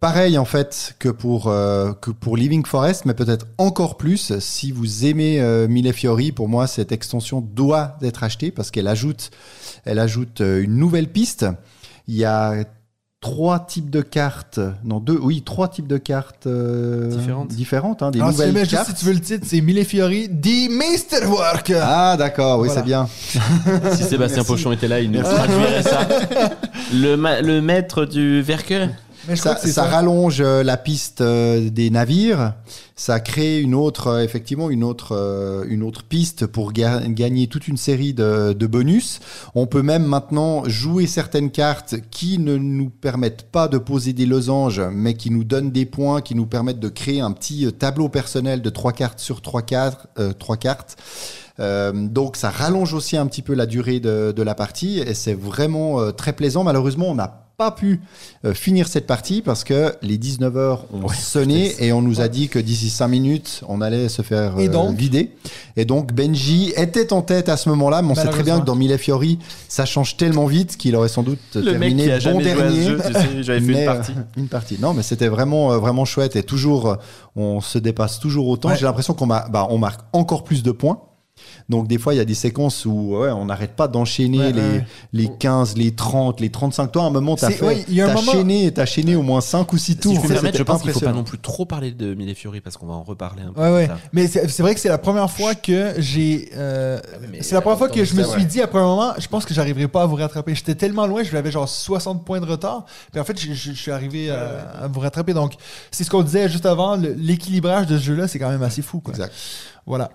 pareil 0.00 0.38
en 0.38 0.44
fait 0.44 0.94
que 0.98 1.08
pour, 1.08 1.48
euh, 1.48 1.92
que 1.92 2.10
pour 2.10 2.36
Living 2.36 2.64
Forest, 2.64 3.04
mais 3.06 3.14
peut-être 3.14 3.46
encore 3.58 3.96
plus. 3.96 4.38
Si 4.38 4.72
vous 4.72 5.04
aimez 5.06 5.40
euh, 5.40 5.68
Mille 5.68 5.92
Fiori, 5.92 6.32
pour 6.32 6.48
moi, 6.48 6.66
cette 6.66 6.92
extension 6.92 7.40
doit 7.40 7.96
être 8.02 8.22
achetée 8.24 8.50
parce 8.50 8.70
qu'elle 8.70 8.88
ajoute, 8.88 9.30
elle 9.84 9.98
ajoute 9.98 10.40
euh, 10.40 10.62
une 10.62 10.76
nouvelle 10.76 11.08
piste. 11.08 11.46
Il 12.08 12.14
y 12.16 12.24
a 12.24 12.64
trois 13.22 13.58
types 13.58 13.90
de 13.90 14.02
cartes, 14.02 14.60
non 14.84 15.00
deux, 15.00 15.18
oui, 15.20 15.42
trois 15.42 15.66
types 15.68 15.88
de 15.88 15.96
cartes 15.96 16.46
euh, 16.46 17.08
Différentes. 17.10 17.48
différentes, 17.48 18.02
hein, 18.02 18.10
des 18.12 18.20
Alors, 18.20 18.32
si, 18.32 18.38
nouvelles 18.46 18.58
juste 18.64 18.70
cartes. 18.76 18.88
si 18.88 18.94
tu 18.94 19.04
veux 19.06 19.14
le 19.14 19.20
titre, 19.20 19.44
c'est 19.48 19.60
Mille 19.62 19.84
Fiori, 19.84 20.28
The 20.28 20.70
Masterwork. 20.70 21.72
Ah 21.80 22.14
d'accord, 22.16 22.60
oui 22.60 22.68
Voilà. 22.68 22.80
c'est 22.82 22.86
bien. 22.86 23.08
Si 23.96 24.04
Sébastien 24.04 24.36
Merci. 24.36 24.52
Pochon 24.52 24.70
était 24.70 24.86
là, 24.86 25.00
il 25.00 25.10
nous 25.10 25.22
traduirait 25.22 25.82
ça. 25.82 26.06
Le, 26.94 27.16
ma- 27.16 27.40
le 27.40 27.60
maître 27.60 28.04
du 28.04 28.42
Verque 28.42 28.72
Mais 29.28 29.36
Ça, 29.36 29.56
ça 29.56 29.66
ça. 29.68 29.82
rallonge 29.84 30.40
euh, 30.40 30.62
la 30.62 30.76
piste 30.76 31.20
euh, 31.20 31.68
des 31.70 31.90
navires. 31.90 32.54
Ça 32.94 33.20
crée 33.20 33.60
une 33.60 33.74
autre, 33.74 34.06
euh, 34.06 34.22
effectivement, 34.24 34.70
une 34.70 34.84
autre, 34.84 35.64
une 35.68 35.82
autre 35.82 36.04
piste 36.04 36.46
pour 36.46 36.72
ga- 36.72 37.02
gagner 37.08 37.46
toute 37.46 37.68
une 37.68 37.76
série 37.76 38.14
de, 38.14 38.52
de 38.52 38.66
bonus. 38.66 39.20
On 39.54 39.66
peut 39.66 39.82
même 39.82 40.04
maintenant 40.06 40.64
jouer 40.66 41.06
certaines 41.06 41.50
cartes 41.50 41.96
qui 42.10 42.38
ne 42.38 42.56
nous 42.56 42.88
permettent 42.88 43.50
pas 43.50 43.68
de 43.68 43.78
poser 43.78 44.12
des 44.12 44.26
losanges, 44.26 44.80
mais 44.92 45.14
qui 45.14 45.30
nous 45.30 45.44
donnent 45.44 45.70
des 45.72 45.86
points, 45.86 46.20
qui 46.22 46.34
nous 46.34 46.46
permettent 46.46 46.80
de 46.80 46.88
créer 46.88 47.20
un 47.20 47.32
petit 47.32 47.70
tableau 47.72 48.08
personnel 48.08 48.62
de 48.62 48.70
trois 48.70 48.92
cartes 48.92 49.18
sur 49.20 49.42
trois 49.42 49.62
cartes. 49.62 50.06
euh, 50.18 50.32
trois 50.32 50.56
cartes. 50.56 50.96
Euh, 51.58 51.90
donc 51.92 52.36
ça 52.36 52.50
rallonge 52.50 52.92
aussi 52.92 53.16
un 53.16 53.26
petit 53.26 53.40
peu 53.40 53.54
la 53.54 53.64
durée 53.64 53.98
de, 53.98 54.30
de 54.36 54.42
la 54.42 54.54
partie 54.54 54.98
et 54.98 55.14
c'est 55.14 55.32
vraiment 55.34 56.00
euh, 56.00 56.10
très 56.12 56.34
plaisant. 56.34 56.64
Malheureusement, 56.64 57.08
on 57.10 57.14
n'a 57.14 57.45
pas 57.56 57.70
pu 57.70 58.00
euh, 58.44 58.52
finir 58.52 58.86
cette 58.86 59.06
partie 59.06 59.40
parce 59.40 59.64
que 59.64 59.94
les 60.02 60.18
19 60.18 60.56
heures 60.56 60.84
ont 60.92 61.08
sonné 61.08 61.74
et 61.82 61.92
on 61.92 62.02
nous 62.02 62.20
a 62.20 62.28
dit 62.28 62.48
que 62.48 62.58
d'ici 62.58 62.90
5 62.90 63.08
minutes, 63.08 63.62
on 63.68 63.80
allait 63.80 64.08
se 64.10 64.22
faire 64.22 64.58
Et 64.58 64.68
euh, 64.68 64.70
donc 64.70 64.96
vider. 64.96 65.30
Et 65.76 65.84
donc 65.84 66.12
Benji 66.12 66.72
était 66.76 67.12
en 67.12 67.22
tête 67.22 67.48
à 67.48 67.56
ce 67.56 67.68
moment-là, 67.70 68.02
mais 68.02 68.10
on 68.10 68.14
sait 68.14 68.28
très 68.28 68.42
bien 68.42 68.60
que 68.60 68.64
dans 68.66 68.74
Mille 68.74 68.96
Fiori, 68.98 69.38
ça 69.68 69.86
change 69.86 70.16
tellement 70.16 70.46
vite 70.46 70.76
qu'il 70.76 70.94
aurait 70.96 71.08
sans 71.08 71.22
doute 71.22 71.38
Le 71.54 71.78
mec 71.78 71.96
terminé 71.96 72.04
qui 72.04 72.28
a 72.28 72.32
bon 72.32 72.40
dernier. 72.40 72.82
jeu, 72.82 73.00
tu 73.06 73.12
sais, 73.12 73.42
j'avais 73.42 73.60
fait 73.60 73.66
Mais, 73.66 73.82
une 73.82 73.88
euh, 73.88 73.94
partie. 73.94 74.12
une 74.36 74.48
partie. 74.48 74.78
Non, 74.80 74.92
mais 74.92 75.02
c'était 75.02 75.28
vraiment, 75.28 75.72
euh, 75.72 75.78
vraiment 75.78 76.04
chouette 76.04 76.36
et 76.36 76.42
toujours, 76.42 76.98
on 77.36 77.60
se 77.62 77.78
dépasse 77.78 78.18
toujours 78.20 78.48
autant. 78.48 78.68
Ouais. 78.68 78.76
J'ai 78.76 78.84
l'impression 78.84 79.14
qu'on 79.14 79.26
ma- 79.26 79.48
bah, 79.48 79.66
on 79.70 79.78
marque 79.78 80.00
encore 80.12 80.44
plus 80.44 80.62
de 80.62 80.72
points. 80.72 81.00
Donc 81.68 81.88
des 81.88 81.98
fois, 81.98 82.14
il 82.14 82.18
y 82.18 82.20
a 82.20 82.24
des 82.24 82.34
séquences 82.34 82.84
où 82.86 83.16
ouais, 83.16 83.30
on 83.30 83.46
n'arrête 83.46 83.74
pas 83.74 83.88
d'enchaîner 83.88 84.38
Ouais, 84.38 84.52
les, 84.52 84.60
ouais. 84.60 84.84
les 85.12 85.28
15, 85.36 85.76
les 85.76 85.92
30, 85.94 86.38
les 86.40 86.48
35. 86.50 86.92
Toi, 86.92 87.02
à 87.02 87.06
un 87.06 87.10
moment, 87.10 87.34
t'as 87.34 87.50
fait, 87.50 87.84
y 87.88 88.00
a 88.00 88.04
un 88.04 88.08
t'as 88.08 88.14
moment- 88.14 88.30
chaîné, 88.32 88.70
t'as 88.72 88.86
chaîné 88.86 89.16
au 89.16 89.22
moins 89.22 89.40
5 89.40 89.72
ou 89.72 89.76
6 89.76 89.92
Si 89.94 89.98
tours. 89.98 90.14
je 90.14 90.20
me 90.20 90.26
Ça, 90.28 90.34
permettre, 90.34 90.58
je 90.58 90.62
pense 90.62 90.82
qu'il 90.82 90.92
faut 90.92 91.00
pas 91.00 91.12
non 91.12 91.24
plus 91.24 91.38
trop 91.38 91.64
parler 91.64 91.90
de 91.90 92.14
Mille 92.14 92.32
Fury 92.36 92.60
parce 92.60 92.76
qu'on 92.76 92.86
va 92.86 92.94
en 92.94 93.02
reparler 93.02 93.42
un 93.42 93.52
peu. 93.52 93.60
Mais 94.12 94.28
c'est 94.28 94.60
vrai 94.60 94.74
que 94.74 94.80
c'est 94.80 94.88
la 94.88 94.98
première 94.98 95.28
fois 95.30 95.56
que 95.56 95.94
j'ai. 95.98 96.50
euh, 96.54 97.00
mais 97.32 97.42
c'est 97.42 97.56
la 97.56 97.60
première 97.62 97.78
fois 97.78 97.88
que 97.88 98.04
je 98.04 98.14
me 98.14 98.22
ça, 98.22 98.30
suis 98.30 98.44
dit, 98.46 98.60
après 98.62 98.78
un 98.78 98.84
moment, 98.86 99.12
je 99.18 99.26
pense 99.26 99.44
que 99.44 99.52
j'arriverai 99.52 99.88
pas 99.88 100.02
à 100.02 100.06
vous 100.06 100.16
rattraper. 100.16 100.54
J'étais 100.54 100.76
tellement 100.76 101.06
loin, 101.08 101.24
j'avais 101.24 101.50
genre 101.50 101.68
60 101.68 102.24
points 102.24 102.40
de 102.40 102.46
retard. 102.46 102.84
Puis 103.10 103.20
en 103.20 103.24
fait, 103.24 103.40
je, 103.40 103.52
je- 103.52 103.72
je 103.72 103.76
suis 103.76 103.90
arrivé 103.90 104.30
à, 104.30 104.82
à 104.84 104.86
vous 104.88 105.00
rattraper. 105.00 105.34
Donc, 105.34 105.54
c'est 105.90 106.04
ce 106.04 106.10
qu'on 106.10 106.22
disait 106.22 106.48
juste 106.48 106.66
avant. 106.66 106.96
L'équilibrage 106.96 107.86
de 107.86 107.98
ce 107.98 108.04
jeu-là, 108.04 108.28
c'est 108.28 108.38
quand 108.38 108.50
même 108.50 108.62
assez 108.62 108.82
fou. 108.82 109.00
Quoi. 109.00 109.12
Exact. 109.14 109.32
Voilà. 109.84 110.10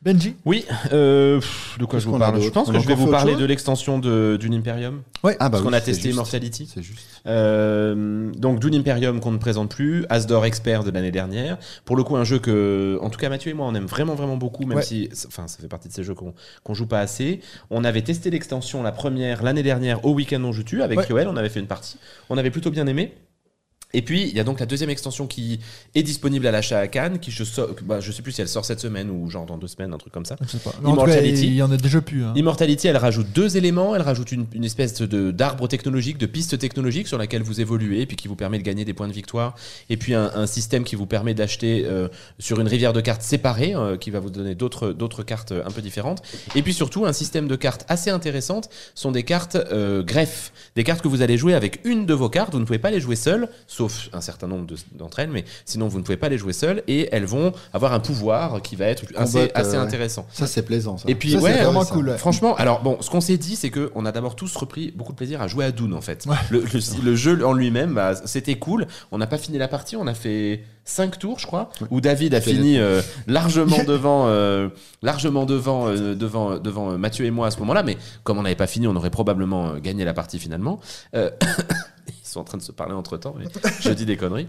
Benji 0.00 0.36
Oui, 0.44 0.64
euh, 0.92 1.40
pff, 1.40 1.76
de 1.80 1.84
quoi 1.84 1.98
je 1.98 2.06
vous 2.06 2.16
parle 2.16 2.40
Je 2.40 2.48
pense 2.50 2.68
On 2.68 2.72
que 2.72 2.78
je 2.78 2.86
vais 2.86 2.94
vous 2.94 3.10
parler 3.10 3.34
de 3.34 3.44
l'extension 3.44 3.98
de 3.98 4.36
Dune 4.40 4.54
Imperium. 4.54 5.02
Ouais. 5.24 5.36
Ah, 5.40 5.48
bah 5.48 5.50
parce 5.50 5.64
qu'on 5.64 5.72
a 5.72 5.80
testé 5.80 6.02
juste. 6.04 6.14
Immortality. 6.14 6.70
C'est 6.72 6.82
juste. 6.84 7.04
Euh, 7.26 8.30
donc 8.36 8.60
Dune 8.60 8.76
Imperium 8.76 9.18
qu'on 9.18 9.32
ne 9.32 9.38
présente 9.38 9.70
plus, 9.74 10.06
Asdor 10.08 10.44
Expert 10.44 10.84
de 10.84 10.92
l'année 10.92 11.10
dernière. 11.10 11.58
Pour 11.84 11.96
le 11.96 12.04
coup, 12.04 12.16
un 12.16 12.22
jeu 12.22 12.38
que, 12.38 12.96
en 13.02 13.10
tout 13.10 13.18
cas 13.18 13.28
Mathieu 13.28 13.50
et 13.50 13.54
moi, 13.54 13.66
on 13.66 13.74
aime 13.74 13.86
vraiment 13.86 14.14
vraiment 14.14 14.36
beaucoup, 14.36 14.64
même 14.66 14.78
Ouais. 14.78 14.84
si, 14.84 15.08
enfin, 15.26 15.48
ça 15.48 15.58
fait 15.60 15.66
partie 15.68 15.88
de 15.88 15.92
ces 15.92 16.04
jeux 16.04 16.14
qu'on 16.14 16.32
qu'on 16.62 16.74
joue 16.74 16.86
pas 16.86 17.00
assez. 17.00 17.40
On 17.70 17.82
avait 17.82 18.02
testé 18.02 18.30
l'extension 18.30 18.84
la 18.84 18.92
première 18.92 19.42
l'année 19.42 19.64
dernière 19.64 20.04
au 20.04 20.12
week-end 20.14 20.38
non 20.38 20.52
joutu 20.52 20.80
avec 20.82 20.96
Ouais. 21.00 21.06
Yoel, 21.10 21.26
on 21.26 21.36
avait 21.36 21.48
fait 21.48 21.58
une 21.60 21.66
partie. 21.66 21.96
On 22.30 22.38
avait 22.38 22.52
plutôt 22.52 22.70
bien 22.70 22.86
aimé. 22.86 23.14
Et 23.94 24.02
puis, 24.02 24.22
il 24.28 24.36
y 24.36 24.40
a 24.40 24.44
donc 24.44 24.60
la 24.60 24.66
deuxième 24.66 24.90
extension 24.90 25.26
qui 25.26 25.60
est 25.94 26.02
disponible 26.02 26.46
à 26.46 26.50
l'achat 26.50 26.78
à 26.78 26.86
Cannes, 26.88 27.18
qui 27.20 27.30
je, 27.30 27.42
so- 27.44 27.68
bah, 27.84 28.00
je 28.00 28.12
sais 28.12 28.20
plus 28.20 28.32
si 28.32 28.40
elle 28.42 28.48
sort 28.48 28.64
cette 28.66 28.80
semaine 28.80 29.08
ou 29.10 29.30
genre 29.30 29.46
dans 29.46 29.56
deux 29.56 29.66
semaines, 29.66 29.94
un 29.94 29.98
truc 29.98 30.12
comme 30.12 30.26
ça. 30.26 30.36
Je 30.42 30.48
sais 30.48 30.58
pas. 30.58 30.74
Immortality. 30.84 31.46
il 31.46 31.54
y 31.54 31.62
en 31.62 31.70
a 31.72 31.76
déjà 31.78 32.00
plus. 32.02 32.22
hein. 32.24 32.32
Immortality, 32.36 32.86
elle 32.88 32.98
rajoute 32.98 33.28
deux 33.34 33.56
éléments. 33.56 33.96
Elle 33.96 34.02
rajoute 34.02 34.30
une, 34.32 34.46
une 34.52 34.64
espèce 34.64 35.00
d'arbre 35.00 35.68
technologique, 35.68 36.18
de 36.18 36.26
piste 36.26 36.58
technologique 36.58 37.08
sur 37.08 37.16
laquelle 37.16 37.42
vous 37.42 37.60
évoluez, 37.62 38.04
puis 38.04 38.16
qui 38.16 38.28
vous 38.28 38.36
permet 38.36 38.58
de 38.58 38.62
gagner 38.62 38.84
des 38.84 38.92
points 38.92 39.08
de 39.08 39.12
victoire. 39.14 39.54
Et 39.88 39.96
puis 39.96 40.14
un, 40.14 40.30
un 40.34 40.46
système 40.46 40.84
qui 40.84 40.94
vous 40.94 41.06
permet 41.06 41.32
d'acheter 41.32 41.84
euh, 41.86 42.08
sur 42.38 42.60
une 42.60 42.68
rivière 42.68 42.92
de 42.92 43.00
cartes 43.00 43.22
séparée, 43.22 43.74
euh, 43.74 43.96
qui 43.96 44.10
va 44.10 44.20
vous 44.20 44.30
donner 44.30 44.54
d'autres 44.54 45.22
cartes 45.22 45.52
euh, 45.52 45.62
un 45.64 45.70
peu 45.70 45.80
différentes. 45.80 46.20
Et 46.54 46.62
puis 46.62 46.74
surtout 46.74 47.06
un 47.06 47.12
système 47.14 47.48
de 47.48 47.56
cartes 47.56 47.86
assez 47.88 48.10
intéressantes 48.10 48.68
sont 48.94 49.12
des 49.12 49.22
cartes 49.22 49.56
euh, 49.56 50.02
greffes, 50.02 50.52
des 50.76 50.84
cartes 50.84 51.00
que 51.00 51.08
vous 51.08 51.22
allez 51.22 51.38
jouer 51.38 51.54
avec 51.54 51.80
une 51.84 52.04
de 52.04 52.12
vos 52.14 52.28
cartes. 52.28 52.52
Vous 52.52 52.60
ne 52.60 52.64
pouvez 52.66 52.78
pas 52.78 52.90
les 52.90 53.00
jouer 53.00 53.16
seules, 53.16 53.48
sauf 53.78 54.08
un 54.12 54.20
certain 54.20 54.48
nombre 54.48 54.66
de- 54.66 54.74
d'entre 54.92 55.20
elles, 55.20 55.30
mais 55.30 55.44
sinon 55.64 55.86
vous 55.88 55.98
ne 55.98 56.02
pouvez 56.02 56.16
pas 56.16 56.28
les 56.28 56.36
jouer 56.36 56.52
seules. 56.52 56.82
Et 56.88 57.08
elles 57.12 57.24
vont 57.26 57.52
avoir 57.72 57.92
un 57.92 58.00
pouvoir 58.00 58.60
qui 58.60 58.74
va 58.76 58.86
être 58.86 59.04
assez, 59.14 59.50
euh, 59.56 59.80
intéressant. 59.80 60.26
Ça, 60.32 60.46
c'est 60.48 60.62
plaisant. 60.62 60.98
Ça. 60.98 61.08
Et 61.08 61.14
puis, 61.14 61.32
Ça, 61.32 61.38
ouais, 61.38 61.62
vraiment 61.62 61.84
ça. 61.84 61.94
cool. 61.94 62.08
ouais. 62.08 62.18
Franchement, 62.18 62.56
alors 62.56 62.82
bon, 62.82 62.98
ce 63.00 63.08
qu'on 63.08 63.20
s'est 63.20 63.36
dit, 63.38 63.54
c'est 63.56 63.70
que 63.70 63.90
on 63.94 64.04
a 64.04 64.10
d'abord 64.12 64.34
tous 64.34 64.54
repris 64.56 64.90
beaucoup 64.96 65.12
de 65.12 65.16
plaisir 65.16 65.40
à 65.40 65.46
jouer 65.46 65.64
à 65.64 65.70
Dune 65.70 65.94
en 65.94 66.00
fait. 66.00 66.26
Ouais. 66.26 66.34
Le, 66.50 66.60
le- 66.60 67.04
le 67.04 67.16
jeu 67.16 67.46
en 67.46 67.52
lui-même, 67.52 67.94
bah, 67.94 68.14
c'était 68.24 68.56
cool. 68.56 68.86
On 69.12 69.18
n'a 69.18 69.26
pas 69.28 69.38
fini 69.38 69.58
la 69.58 69.68
partie, 69.68 69.94
on 69.96 70.06
a 70.08 70.14
fait 70.14 70.64
5 70.84 71.18
tours, 71.18 71.38
je 71.38 71.46
crois, 71.46 71.68
où 71.90 72.00
David 72.00 72.34
a 72.34 72.40
fini 72.40 72.78
euh, 72.78 73.00
largement 73.26 73.84
devant, 73.86 74.24
euh, 74.28 74.68
largement 75.02 75.44
devant, 75.44 75.86
euh, 75.86 76.14
devant, 76.14 76.58
devant 76.58 76.98
Mathieu 76.98 77.26
et 77.26 77.30
moi 77.30 77.46
à 77.46 77.50
ce 77.52 77.58
moment-là. 77.60 77.82
Mais 77.84 77.96
comme 78.24 78.38
on 78.38 78.42
n'avait 78.42 78.54
pas 78.56 78.66
fini, 78.66 78.86
on 78.88 78.96
aurait 78.96 79.10
probablement 79.10 79.76
gagné 79.76 80.04
la 80.04 80.14
partie 80.14 80.38
finalement. 80.38 80.80
Ils 82.28 82.32
sont 82.32 82.40
en 82.40 82.44
train 82.44 82.58
de 82.58 82.62
se 82.62 82.72
parler 82.72 82.92
entre 82.92 83.16
temps, 83.16 83.34
mais 83.38 83.46
je 83.80 83.90
dis 83.90 84.04
des 84.04 84.18
conneries. 84.18 84.48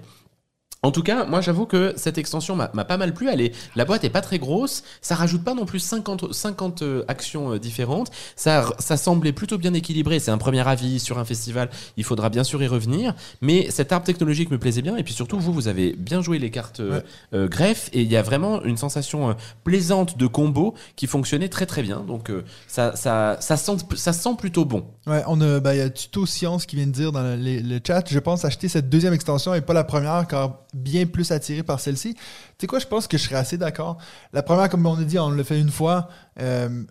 En 0.81 0.91
tout 0.91 1.03
cas, 1.03 1.25
moi 1.25 1.41
j'avoue 1.41 1.65
que 1.65 1.93
cette 1.97 2.17
extension 2.17 2.55
m'a 2.55 2.67
pas 2.69 2.95
mal 2.95 3.13
plu. 3.13 3.27
Elle 3.29 3.41
est, 3.41 3.53
la 3.75 3.83
boîte 3.83 4.05
est 4.05 4.09
pas 4.09 4.21
très 4.21 4.39
grosse, 4.39 4.83
ça 5.01 5.13
rajoute 5.15 5.43
pas 5.43 5.53
non 5.53 5.65
plus 5.65 5.79
50, 5.79 6.31
50 6.33 6.81
euh, 6.83 7.03
actions 7.09 7.51
euh, 7.51 7.59
différentes. 7.59 8.09
Ça, 8.37 8.65
ça 8.79 8.95
semblait 8.95 9.33
plutôt 9.33 9.57
bien 9.57 9.73
équilibré. 9.73 10.19
C'est 10.19 10.31
un 10.31 10.37
premier 10.37 10.65
avis 10.65 11.01
sur 11.01 11.19
un 11.19 11.25
festival, 11.25 11.69
il 11.97 12.05
faudra 12.05 12.29
bien 12.29 12.45
sûr 12.45 12.63
y 12.63 12.67
revenir. 12.67 13.13
Mais 13.41 13.69
cet 13.71 13.91
arbre 13.91 14.05
technologique 14.05 14.51
me 14.51 14.57
plaisait 14.57 14.81
bien. 14.81 14.95
Et 14.95 15.03
puis 15.03 15.13
surtout, 15.13 15.37
vous, 15.37 15.51
vous 15.51 15.67
avez 15.67 15.91
bien 15.97 16.21
joué 16.21 16.39
les 16.39 16.49
cartes 16.49 16.79
euh, 16.79 16.89
Ouais. 16.99 17.03
euh, 17.33 17.47
greffe 17.49 17.89
et 17.91 18.01
il 18.03 18.09
y 18.09 18.15
a 18.15 18.21
vraiment 18.21 18.63
une 18.63 18.77
sensation 18.77 19.31
euh, 19.31 19.33
plaisante 19.65 20.17
de 20.17 20.27
combo 20.27 20.75
qui 20.95 21.07
fonctionnait 21.07 21.49
très 21.49 21.65
très 21.65 21.81
bien. 21.83 21.99
Donc 22.07 22.29
euh, 22.29 22.43
ça, 22.67 22.95
ça, 22.95 23.35
ça, 23.41 23.57
sent, 23.57 23.73
ça 23.95 24.13
sent 24.13 24.35
plutôt 24.37 24.63
bon. 24.63 24.85
Ouais, 25.07 25.23
ben, 25.59 25.73
il 25.73 25.77
y 25.77 25.81
a 25.81 25.89
Tuto 25.89 26.25
Science 26.25 26.65
qui 26.65 26.77
vient 26.77 26.87
de 26.87 26.91
dire 26.91 27.11
dans 27.11 27.23
le, 27.23 27.35
le- 27.35 27.59
le 27.59 27.79
chat, 27.85 28.03
je 28.09 28.19
pense 28.19 28.45
acheter 28.45 28.69
cette 28.69 28.89
deuxième 28.89 29.13
extension 29.13 29.53
et 29.53 29.59
pas 29.61 29.73
la 29.73 29.83
première, 29.83 30.25
car 30.25 30.59
bien 30.73 31.05
plus 31.05 31.31
attiré 31.31 31.63
par 31.63 31.79
celle-ci. 31.79 32.13
Tu 32.13 32.21
sais 32.61 32.67
quoi, 32.67 32.79
je 32.79 32.87
pense 32.87 33.07
que 33.07 33.17
je 33.17 33.23
serais 33.23 33.35
assez 33.35 33.57
d'accord. 33.57 33.97
La 34.33 34.43
première, 34.43 34.69
comme 34.69 34.85
on 34.85 34.95
a 34.99 35.03
dit, 35.03 35.19
on 35.19 35.31
l'a 35.31 35.43
fait 35.43 35.59
une 35.59 35.71
fois. 35.71 36.09
euh, 36.39 36.83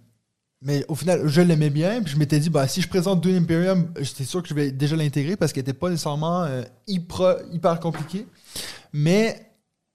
mais 0.60 0.84
au 0.88 0.96
final, 0.96 1.22
je 1.26 1.40
l'aimais 1.40 1.70
bien. 1.70 2.02
Puis 2.02 2.14
je 2.14 2.18
m'étais 2.18 2.40
dit, 2.40 2.50
bah, 2.50 2.66
si 2.66 2.82
je 2.82 2.88
présente 2.88 3.20
Dune 3.20 3.36
Imperium, 3.36 3.92
j'étais 4.00 4.24
sûr 4.24 4.42
que 4.42 4.48
je 4.48 4.54
vais 4.54 4.72
déjà 4.72 4.96
l'intégrer 4.96 5.36
parce 5.36 5.52
qu'elle 5.52 5.62
n'était 5.62 5.78
pas 5.78 5.88
nécessairement 5.88 6.42
euh, 6.42 6.62
hyper, 6.86 7.36
hyper 7.52 7.78
compliquée. 7.78 8.26
Mais 8.92 9.47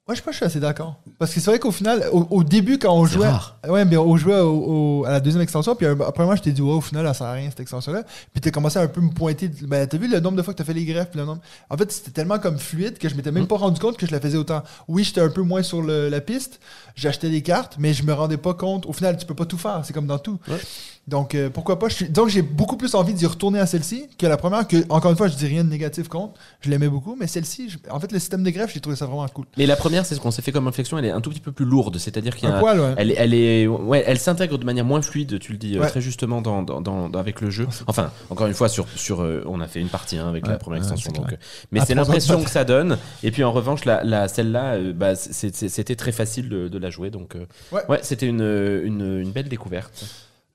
moi, 0.06 0.16
je 0.16 0.20
sais 0.20 0.26
pas, 0.26 0.32
je 0.32 0.36
suis 0.36 0.46
assez 0.46 0.60
d'accord. 0.60 1.00
Parce 1.18 1.34
que 1.34 1.39
c'est 1.39 1.50
vrai 1.50 1.60
qu'au 1.60 1.72
final, 1.72 2.04
au, 2.12 2.28
au 2.30 2.44
début, 2.44 2.78
quand 2.78 2.94
on 2.94 3.06
jouait. 3.06 3.30
rare. 3.30 3.58
Ouais, 3.70 3.86
mais 3.86 3.96
on 3.96 4.18
jouait 4.18 4.38
au- 4.42 5.00
au- 5.02 5.06
à 5.06 5.12
la 5.12 5.22
deuxième 5.22 5.42
extension. 5.42 5.76
Puis 5.76 5.86
après, 5.86 6.26
moi, 6.26 6.36
je 6.36 6.42
t'ai 6.42 6.52
dit, 6.52 6.62
ouais, 6.62 6.74
au 6.74 6.82
final, 6.82 7.06
elle 7.08 7.16
sert 7.16 7.26
à 7.28 7.32
rien, 7.32 7.50
cette 7.50 7.62
extension-là. 7.62 8.04
Puis 8.34 8.42
t'as 8.42 8.52
commencé 8.52 8.78
à 8.80 8.82
un 8.82 8.88
peu 8.88 9.00
me 9.00 9.12
pointer. 9.12 9.50
Ben, 9.62 9.88
t'as 9.88 9.98
vu 9.98 10.10
le 10.10 10.20
nombre 10.20 10.36
de 10.36 10.42
fois 10.42 10.54
que 10.54 10.58
t'as 10.58 10.66
fait 10.66 10.74
les 10.74 10.84
greffes. 10.84 11.10
Puis 11.12 11.20
le 11.22 11.26
nombre... 11.26 11.39
En 11.70 11.78
fait, 11.78 11.89
c'était 11.89 12.12
tellement 12.12 12.38
comme 12.38 12.58
fluide 12.60 12.98
que 12.98 13.08
je 13.08 13.16
m'étais 13.16 13.32
même 13.32 13.48
pas 13.48 13.56
rendu 13.56 13.80
compte 13.80 13.96
que 13.96 14.06
je 14.06 14.12
la 14.12 14.20
faisais 14.20 14.38
autant. 14.38 14.62
Oui, 14.89 15.06
j'étais 15.06 15.22
un 15.22 15.30
peu 15.30 15.42
moins 15.42 15.63
sur 15.63 15.82
le- 15.82 16.10
la 16.10 16.20
piste. 16.20 16.60
J'achetais 16.96 17.30
des 17.30 17.42
cartes, 17.42 17.76
mais 17.80 17.94
je 17.94 18.04
me 18.04 18.12
rendais 18.12 18.36
pas 18.38 18.54
compte. 18.54 18.86
Au 18.86 18.92
final, 18.92 19.16
tu 19.16 19.26
peux 19.26 19.36
pas 19.36 19.46
tout 19.46 19.58
faire. 19.58 19.84
C'est 19.86 19.94
comme 19.94 20.08
dans 20.08 20.20
tout. 20.20 20.38
Ouais. 20.50 20.58
Donc, 21.06 21.36
euh, 21.36 21.50
pourquoi 21.50 21.80
pas? 21.80 21.89
Je. 21.89 22.06
Donc, 22.06 22.30
j'ai 22.30 22.42
beaucoup 22.42 22.78
plus 22.78 22.96
envie 22.96 23.13
d'y 23.13 23.26
retourner 23.26 23.60
à 23.60 23.66
celle-ci 23.66 24.08
que 24.18 24.26
la 24.26 24.38
première. 24.38 24.66
Que, 24.66 24.78
encore 24.88 25.12
une 25.12 25.18
fois, 25.18 25.28
je 25.28 25.36
dis 25.36 25.48
rien 25.48 25.66
de 25.66 25.70
négatif 25.70 26.08
contre. 26.08 26.39
Je 26.62 26.70
l'aimais 26.70 26.88
beaucoup. 26.88 27.18
Mais 27.20 27.28
celle-ci, 27.28 27.76
en 27.92 28.00
fait, 28.00 28.10
le 28.13 28.20
système 28.20 28.42
de 28.42 28.50
greffe, 28.52 28.74
j'ai 28.74 28.80
trouvé 28.80 28.96
ça 28.96 29.06
vraiment 29.06 29.28
cool. 29.28 29.44
Mais 29.58 29.66
la 29.66 29.76
première, 29.76 30.06
c'est 30.06 30.16
ce 30.16 30.22
qu'on 30.22 30.32
s'est 30.32 30.42
fait 30.42 30.54
comme 30.54 30.66
réflexion, 30.66 30.98
elle 30.98 31.04
est 31.04 31.12
un 31.12 31.20
tout 31.20 31.30
petit 31.30 31.42
peu 31.42 31.52
plus 31.52 31.66
lourde. 31.66 31.98
C'est-à-dire 31.98 32.34
ouais. 32.42 32.94
Elle, 32.98 33.12
est- 33.12 33.16
elle 33.18 33.34
est, 33.34 33.68
ouais, 33.68 34.02
elle 34.08 34.18
s'intègre 34.18 34.58
de 34.58 34.63
manière 34.63 34.86
moins 34.86 35.02
fluide, 35.02 35.39
tu 35.39 35.52
le 35.52 35.58
dis 35.58 35.76
euh, 35.76 35.82
Ouais. 35.82 35.89
très 35.89 36.00
justement 36.00 36.42
dans, 36.42 36.63
dans, 36.63 37.12
avec 37.12 37.42
le 37.42 37.50
jeu. 37.50 37.68
Enfin, 37.88 38.10
encore 38.30 38.48
une 38.48 38.54
fois, 38.54 38.70
sur, 38.70 38.88
sur, 38.96 39.22
euh, 39.24 39.44
on 39.46 39.60
a 39.60 39.68
fait 39.68 39.82
une 39.82 39.89
partie 39.89 40.18
hein, 40.18 40.30
avec 40.30 40.48
la 40.48 40.58
première 40.58 40.80
extension. 40.80 41.12
donc, 41.12 41.34
euh, 41.34 41.38
mais 41.74 41.82
À 41.82 41.86
c'est 41.86 41.96
l'impression 41.96 42.42
que 42.42 42.50
ça 42.50 42.63
donne. 42.63 42.98
Et 43.24 43.32
puis 43.32 43.44
en 43.44 43.52
revanche, 43.52 43.84
la, 43.84 44.06
la, 44.06 44.30
celle-là, 44.30 44.78
bah, 44.94 45.16
c'était 45.18 45.96
très 45.98 46.13
facile 46.13 46.48
de, 46.48 46.70
de 46.70 46.78
la 46.78 46.89
jouer. 46.89 47.10
Donc, 47.10 47.36
Ouais. 47.74 47.82
ouais, 47.89 48.00
c'était 48.04 48.28
une, 48.28 48.39
une, 48.86 49.20
une 49.22 49.32
belle 49.32 49.50
découverte. 49.50 50.06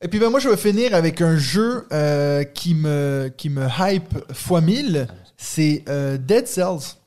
Et 0.00 0.06
puis 0.06 0.20
ben 0.20 0.30
moi 0.30 0.38
je 0.38 0.48
vais 0.48 0.56
finir 0.56 0.94
avec 0.94 1.20
un 1.20 1.36
jeu 1.36 1.84
euh, 1.90 2.44
qui 2.44 2.74
me 2.76 3.32
qui 3.36 3.50
me 3.50 3.66
hype 3.80 4.16
x 4.30 4.50
1000, 4.50 5.08
c'est 5.36 5.82
euh, 5.88 6.16
Dead 6.16 6.46
Cells. 6.46 6.98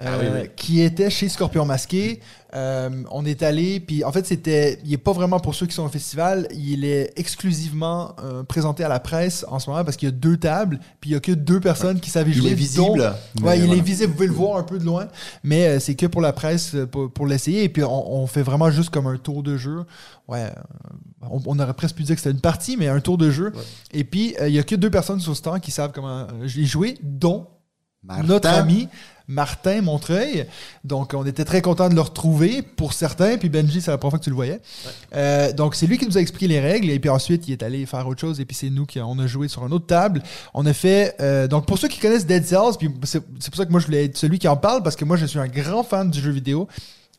Euh, 0.00 0.04
Ah 0.06 0.18
oui, 0.20 0.26
oui. 0.42 0.48
qui 0.56 0.80
était 0.80 1.10
chez 1.10 1.28
Scorpion 1.28 1.64
Masqué. 1.64 2.20
Euh, 2.56 3.02
on 3.10 3.24
est 3.26 3.42
allé, 3.42 3.80
puis 3.80 4.04
en 4.04 4.12
fait, 4.12 4.24
c'était, 4.26 4.78
il 4.84 4.92
est 4.92 4.96
pas 4.96 5.10
vraiment 5.12 5.40
pour 5.40 5.56
ceux 5.56 5.66
qui 5.66 5.74
sont 5.74 5.82
au 5.82 5.88
festival, 5.88 6.46
il 6.52 6.84
est 6.84 7.12
exclusivement 7.16 8.14
euh, 8.22 8.44
présenté 8.44 8.84
à 8.84 8.88
la 8.88 9.00
presse 9.00 9.44
en 9.48 9.58
ce 9.58 9.68
moment 9.68 9.84
parce 9.84 9.96
qu'il 9.96 10.08
y 10.08 10.12
a 10.12 10.14
deux 10.14 10.36
tables, 10.36 10.78
puis 11.00 11.10
il 11.10 11.12
y 11.14 11.16
a 11.16 11.20
que 11.20 11.32
deux 11.32 11.58
personnes 11.58 11.98
qui 11.98 12.10
savent 12.10 12.28
y 12.28 12.30
Il 12.30 12.36
jouer. 12.38 12.50
est 12.52 12.54
visible. 12.54 13.00
Ouais, 13.42 13.58
il 13.58 13.64
voilà. 13.66 13.74
est 13.74 13.80
visible, 13.80 14.10
vous 14.10 14.14
pouvez 14.14 14.28
le 14.28 14.32
voir 14.34 14.56
un 14.58 14.62
peu 14.62 14.78
de 14.78 14.84
loin, 14.84 15.08
mais 15.42 15.66
euh, 15.66 15.80
c'est 15.80 15.96
que 15.96 16.06
pour 16.06 16.20
la 16.20 16.32
presse, 16.32 16.76
euh, 16.76 16.86
pour, 16.86 17.10
pour 17.12 17.26
l'essayer. 17.26 17.64
Et 17.64 17.68
puis 17.68 17.82
on, 17.82 18.12
on 18.22 18.26
fait 18.28 18.42
vraiment 18.42 18.70
juste 18.70 18.90
comme 18.90 19.08
un 19.08 19.16
tour 19.16 19.42
de 19.42 19.56
jeu. 19.56 19.84
Ouais, 20.28 20.42
euh, 20.44 20.50
on, 21.28 21.40
on 21.46 21.58
aurait 21.58 21.74
presque 21.74 21.96
pu 21.96 22.04
dire 22.04 22.14
que 22.14 22.20
c'était 22.20 22.34
une 22.36 22.40
partie, 22.40 22.76
mais 22.76 22.86
un 22.86 23.00
tour 23.00 23.18
de 23.18 23.32
jeu. 23.32 23.52
Et 23.92 24.04
puis 24.04 24.36
euh, 24.40 24.48
il 24.48 24.54
y 24.54 24.60
a 24.60 24.62
que 24.62 24.76
deux 24.76 24.90
personnes 24.90 25.18
sur 25.18 25.32
ce 25.34 25.38
stand 25.38 25.60
qui 25.60 25.72
savent 25.72 25.90
comment 25.92 26.20
euh, 26.40 26.46
y 26.56 26.66
jouer, 26.66 26.98
dont 27.02 27.48
Martin. 28.04 28.22
notre 28.24 28.48
ami 28.48 28.88
Martin 29.28 29.82
Montreuil. 29.82 30.46
Donc, 30.84 31.14
on 31.14 31.24
était 31.24 31.44
très 31.44 31.62
content 31.62 31.88
de 31.88 31.94
le 31.94 32.00
retrouver 32.00 32.62
pour 32.62 32.92
certains. 32.92 33.36
Puis 33.38 33.48
Benji, 33.48 33.80
c'est 33.80 33.90
la 33.90 33.98
première 33.98 34.12
fois 34.12 34.18
que 34.18 34.24
tu 34.24 34.30
le 34.30 34.36
voyais. 34.36 34.60
Euh, 35.14 35.52
donc, 35.52 35.74
c'est 35.74 35.86
lui 35.86 35.98
qui 35.98 36.06
nous 36.06 36.18
a 36.18 36.20
expliqué 36.20 36.46
les 36.48 36.60
règles. 36.60 36.90
Et 36.90 36.98
puis 36.98 37.10
ensuite, 37.10 37.48
il 37.48 37.52
est 37.52 37.62
allé 37.62 37.86
faire 37.86 38.06
autre 38.06 38.20
chose. 38.20 38.40
Et 38.40 38.44
puis, 38.44 38.54
c'est 38.56 38.70
nous 38.70 38.86
qui 38.86 39.00
on 39.00 39.18
a 39.18 39.26
joué 39.26 39.48
sur 39.48 39.66
une 39.66 39.72
autre 39.72 39.86
table. 39.86 40.22
On 40.52 40.66
a 40.66 40.72
fait. 40.72 41.14
euh, 41.20 41.48
donc, 41.48 41.66
pour 41.66 41.78
ceux 41.78 41.88
qui 41.88 42.00
connaissent 42.00 42.26
Dead 42.26 42.44
Cells, 42.44 42.76
puis 42.78 42.90
c'est 43.04 43.22
c'est 43.40 43.50
pour 43.50 43.56
ça 43.56 43.66
que 43.66 43.70
moi, 43.70 43.80
je 43.80 43.86
voulais 43.86 44.04
être 44.04 44.16
celui 44.16 44.38
qui 44.38 44.48
en 44.48 44.56
parle 44.56 44.82
parce 44.82 44.96
que 44.96 45.04
moi, 45.04 45.16
je 45.16 45.26
suis 45.26 45.38
un 45.38 45.48
grand 45.48 45.82
fan 45.82 46.10
du 46.10 46.20
jeu 46.20 46.30
vidéo. 46.30 46.68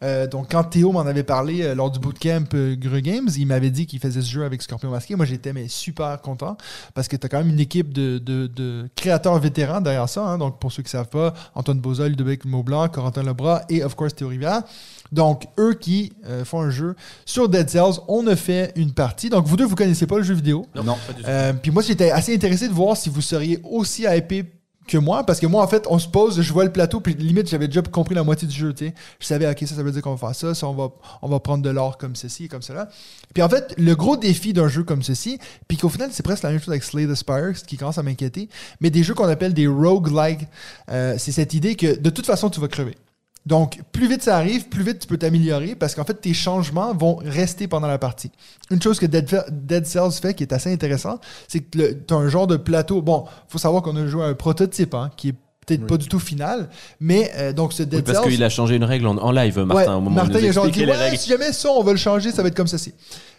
Euh, 0.04 0.28
donc, 0.28 0.52
quand 0.52 0.64
Théo 0.66 0.92
m'en 0.92 1.02
avait 1.02 1.24
parlé 1.24 1.62
euh, 1.64 1.74
lors 1.76 1.90
du 1.90 2.00
bootcamp 2.00 2.44
euh, 2.54 2.76
Games, 2.76 3.30
il 3.38 3.48
m'avait 3.48 3.70
dit 3.70 3.86
qu'il 3.86 4.00
faisait 4.00 4.22
ce 4.22 4.30
jeu 4.30 4.44
avec 4.44 4.62
Scorpion 4.62 4.90
Masqué. 4.90 5.16
Moi, 5.16 5.26
j'étais 5.26 5.54
mais 5.54 5.68
super 5.68 6.22
content 6.22 6.58
parce 6.94 7.08
que 7.08 7.16
tu 7.16 7.26
as 7.26 7.30
quand 7.30 7.38
même 7.38 7.50
une 7.50 7.60
équipe 7.60 7.94
de, 7.94 8.18
de- 8.18 8.48
de 8.48 8.90
créateurs 8.96 9.40
vétérans 9.40 9.82
derrière 9.82 10.10
ça. 10.10 10.24
hein. 10.26 10.38
Donc, 10.38 10.60
pour 10.60 10.72
ceux 10.72 10.84
qui 10.84 10.88
ne 10.88 10.92
savent 11.00 11.08
pas, 11.10 11.34
Antoine 11.56 11.80
Boza, 11.80 12.08
Ludovic 12.10 12.46
Maublanc, 12.46 12.90
Corentin 12.90 13.24
Lebras 13.24 13.62
et, 13.70 13.84
of 13.84 13.96
course, 13.96 14.16
Théo 14.16 14.28
Rivière. 14.28 14.64
Donc, 15.12 15.46
eux 15.60 15.74
qui 15.76 16.12
euh, 16.26 16.44
font 16.44 16.62
un 16.62 16.70
jeu 16.72 16.96
sur 17.26 17.48
Dead 17.48 17.70
Cells, 17.70 18.00
on 18.08 18.28
a 18.28 18.36
fait 18.36 18.74
une 18.76 18.92
partie. 18.92 19.30
Donc, 19.30 19.46
vous 19.46 19.56
deux, 19.56 19.66
vous 19.66 19.76
connaissez 19.76 20.08
pas 20.08 20.18
le 20.18 20.24
jeu 20.24 20.34
vidéo? 20.34 20.66
Non, 20.76 20.84
Non. 20.84 20.98
pas 21.08 21.14
du 21.14 21.24
tout. 21.24 21.60
Puis 21.62 21.72
moi, 21.72 21.84
j'étais 21.84 22.12
assez 22.12 22.34
intéressé 22.36 22.68
de 22.68 22.74
voir 22.74 22.98
si 22.98 23.10
vous 23.10 23.22
seriez 23.22 23.60
aussi 23.64 24.04
hypé 24.10 24.44
que 24.88 24.98
moi, 24.98 25.26
parce 25.26 25.40
que 25.40 25.48
moi, 25.48 25.64
en 25.64 25.68
fait, 25.68 25.86
on 25.90 26.00
se 26.00 26.08
pose, 26.08 26.42
je 26.42 26.54
vois 26.54 26.64
le 26.64 26.72
plateau, 26.72 27.00
puis 27.00 27.14
limite, 27.14 27.50
j'avais 27.50 27.68
déjà 27.68 27.82
compris 27.82 28.16
la 28.16 28.24
moitié 28.24 28.48
du 28.48 28.56
jeu, 28.56 28.74
tu 28.74 28.88
sais. 28.88 28.94
Je 29.20 29.26
savais, 29.26 29.50
ok, 29.50 29.60
ça, 29.62 29.76
ça 29.76 29.84
veut 29.84 29.92
dire 29.92 30.02
qu'on 30.02 30.16
va 30.16 30.28
faire 30.28 30.36
ça, 30.36 30.54
ça, 30.54 30.68
on 30.68 30.74
va, 30.74 30.90
on 31.22 31.28
va 31.28 31.40
prendre 31.40 31.64
de 31.64 31.70
l'or 31.70 31.98
comme 31.98 32.16
ceci, 32.16 32.48
comme 32.48 32.62
cela. 32.62 32.90
Puis 33.34 33.44
en 33.44 33.50
fait, 33.50 33.74
le 33.78 33.96
gros 33.96 34.18
défi 34.18 34.54
d'un 34.54 34.68
jeu 34.68 34.84
comme 34.84 35.04
ceci, 35.04 35.40
puis 35.68 35.78
qu'au 35.78 35.90
final, 35.90 36.10
c'est 36.12 36.24
presque 36.24 36.44
la 36.44 36.52
même 36.52 36.60
chose 36.60 36.70
avec 36.70 36.84
Slay 36.84 37.08
the 37.08 37.16
Spire, 37.16 37.54
ce 37.56 37.64
qui 37.64 37.78
commence 37.78 37.98
à 37.98 38.04
m'inquiéter, 38.04 38.50
mais 38.80 38.90
des 38.90 39.04
jeux 39.04 39.14
qu'on 39.14 39.28
appelle 39.28 39.54
des 39.54 39.68
roguelike, 39.68 40.48
euh, 40.92 41.16
c'est 41.18 41.32
cette 41.32 41.54
idée 41.54 41.76
que 41.76 42.00
de 42.00 42.10
toute 42.10 42.26
façon, 42.26 42.50
tu 42.50 42.60
vas 42.60 42.68
crever. 42.68 42.96
Donc, 43.46 43.80
plus 43.92 44.08
vite 44.08 44.24
ça 44.24 44.38
arrive, 44.38 44.70
plus 44.70 44.84
vite 44.84 45.00
tu 45.00 45.08
peux 45.08 45.18
t'améliorer 45.18 45.76
parce 45.76 45.94
qu'en 45.94 46.04
fait, 46.04 46.16
tes 46.16 46.34
changements 46.34 46.94
vont 46.96 47.18
rester 47.18 47.68
pendant 47.68 47.88
la 47.88 48.00
partie. 48.00 48.32
Une 48.72 48.82
chose 48.82 49.00
que 49.00 49.06
Dead, 49.06 49.30
Dead 49.52 49.86
Cells 49.86 50.14
fait 50.20 50.34
qui 50.34 50.44
est 50.44 50.52
assez 50.54 50.74
intéressant, 50.74 51.20
c'est 51.48 51.60
que 51.60 51.94
tu 51.94 52.14
as 52.14 52.18
un 52.18 52.28
genre 52.28 52.48
de 52.48 52.58
plateau. 52.58 53.02
Bon, 53.04 53.26
faut 53.48 53.60
savoir 53.60 53.84
qu'on 53.84 53.96
a 53.98 54.08
joué 54.08 54.24
à 54.24 54.28
un 54.28 54.34
prototype 54.34 54.96
hein, 54.96 55.12
qui 55.16 55.30
est 55.30 55.36
peut-être 55.68 55.86
pas 55.88 55.98
du 55.98 56.08
tout 56.08 56.20
final, 56.20 56.70
mais 57.00 57.32
euh, 57.38 57.52
donc 57.54 57.74
ce 57.74 57.84
Dead 57.84 58.00
Oui, 58.00 58.02
parce 58.04 58.20
Cells. 58.24 58.32
qu'il 58.34 58.44
a 58.44 58.50
changé 58.50 58.76
une 58.76 58.84
règle 58.84 59.08
en, 59.08 59.18
en 59.18 59.32
live, 59.32 59.60
Martin, 59.60 59.76
Ouais, 59.76 59.88
au 59.98 60.02
moment 60.02 60.12
Martin, 60.12 60.36
où 60.36 60.40
il 60.40 60.48
a 60.48 60.52
genre 60.52 60.68
dit 60.70 60.80
les 60.80 60.86
ouais, 60.88 60.96
règles. 60.96 61.18
si 61.18 61.30
jamais 61.30 61.52
ça, 61.54 61.70
on 61.70 61.84
va 61.84 61.92
le 61.92 61.98
changer, 61.98 62.32
ça 62.32 62.42
va 62.42 62.48
être 62.50 62.56
comme 62.56 62.68
ceci. 62.68 62.94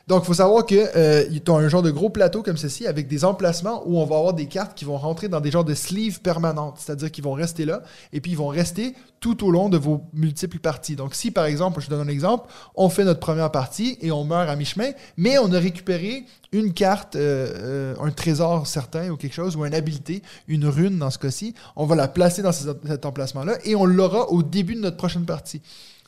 Donc, 0.07 0.23
il 0.23 0.27
faut 0.27 0.35
savoir 0.35 0.65
que 0.65 0.77
euh, 0.77 1.25
tu 1.45 1.51
as 1.51 1.55
un 1.55 1.69
genre 1.69 1.83
de 1.83 1.91
gros 1.91 2.11
plateau 2.11 2.45
comme 2.45 2.57
ceci 2.57 2.87
avec 2.87 3.09
des 3.09 3.25
emplacements 3.25 3.83
où 3.87 3.99
on 3.99 4.07
va 4.07 4.17
avoir 4.17 4.35
des 4.35 4.47
cartes 4.47 4.79
qui 4.79 4.85
vont 4.85 4.99
rentrer 4.99 5.27
dans 5.27 5.41
des 5.41 5.51
genres 5.51 5.65
de 5.65 5.75
sleeves 5.75 6.21
permanentes, 6.21 6.77
c'est-à-dire 6.79 7.11
qu'ils 7.11 7.25
vont 7.25 7.33
rester 7.33 7.65
là 7.65 7.83
et 8.13 8.21
puis 8.21 8.31
ils 8.31 8.37
vont 8.37 8.47
rester 8.47 8.95
tout 9.19 9.45
au 9.45 9.51
long 9.51 9.69
de 9.69 9.77
vos 9.77 10.03
multiples 10.13 10.61
parties. 10.61 10.95
Donc, 10.95 11.17
si 11.17 11.33
par 11.33 11.47
exemple, 11.47 11.81
je 11.81 11.87
te 11.87 11.91
donne 11.91 12.07
un 12.07 12.13
exemple, 12.13 12.49
on 12.77 12.89
fait 12.89 13.03
notre 13.03 13.19
première 13.19 13.51
partie 13.51 13.99
et 14.01 14.13
on 14.13 14.23
meurt 14.23 14.49
à 14.49 14.55
mi-chemin, 14.55 14.93
mais 15.17 15.39
on 15.39 15.53
a 15.53 15.59
récupéré 15.59 16.25
une 16.53 16.73
carte, 16.73 17.17
euh, 17.17 17.49
euh, 17.57 17.95
un 18.01 18.13
trésor 18.13 18.69
certain 18.69 19.11
ou 19.11 19.17
quelque 19.17 19.35
chose, 19.35 19.57
ou 19.57 19.65
une 19.67 19.75
habilité, 19.75 20.23
une 20.47 20.67
rune 20.67 20.99
dans 20.99 21.11
ce 21.11 21.19
cas-ci, 21.19 21.53
on 21.75 21.85
va 21.85 21.97
la 21.97 22.07
placer 22.07 22.43
dans 22.43 22.53
cet 22.53 23.07
emplacement-là 23.07 23.59
et 23.65 23.75
on 23.75 23.85
l'aura 23.85 24.31
au 24.31 24.45
début 24.45 24.77
de 24.77 24.81
notre 24.83 24.99
prochaine 24.99 25.27
partie. 25.27 25.63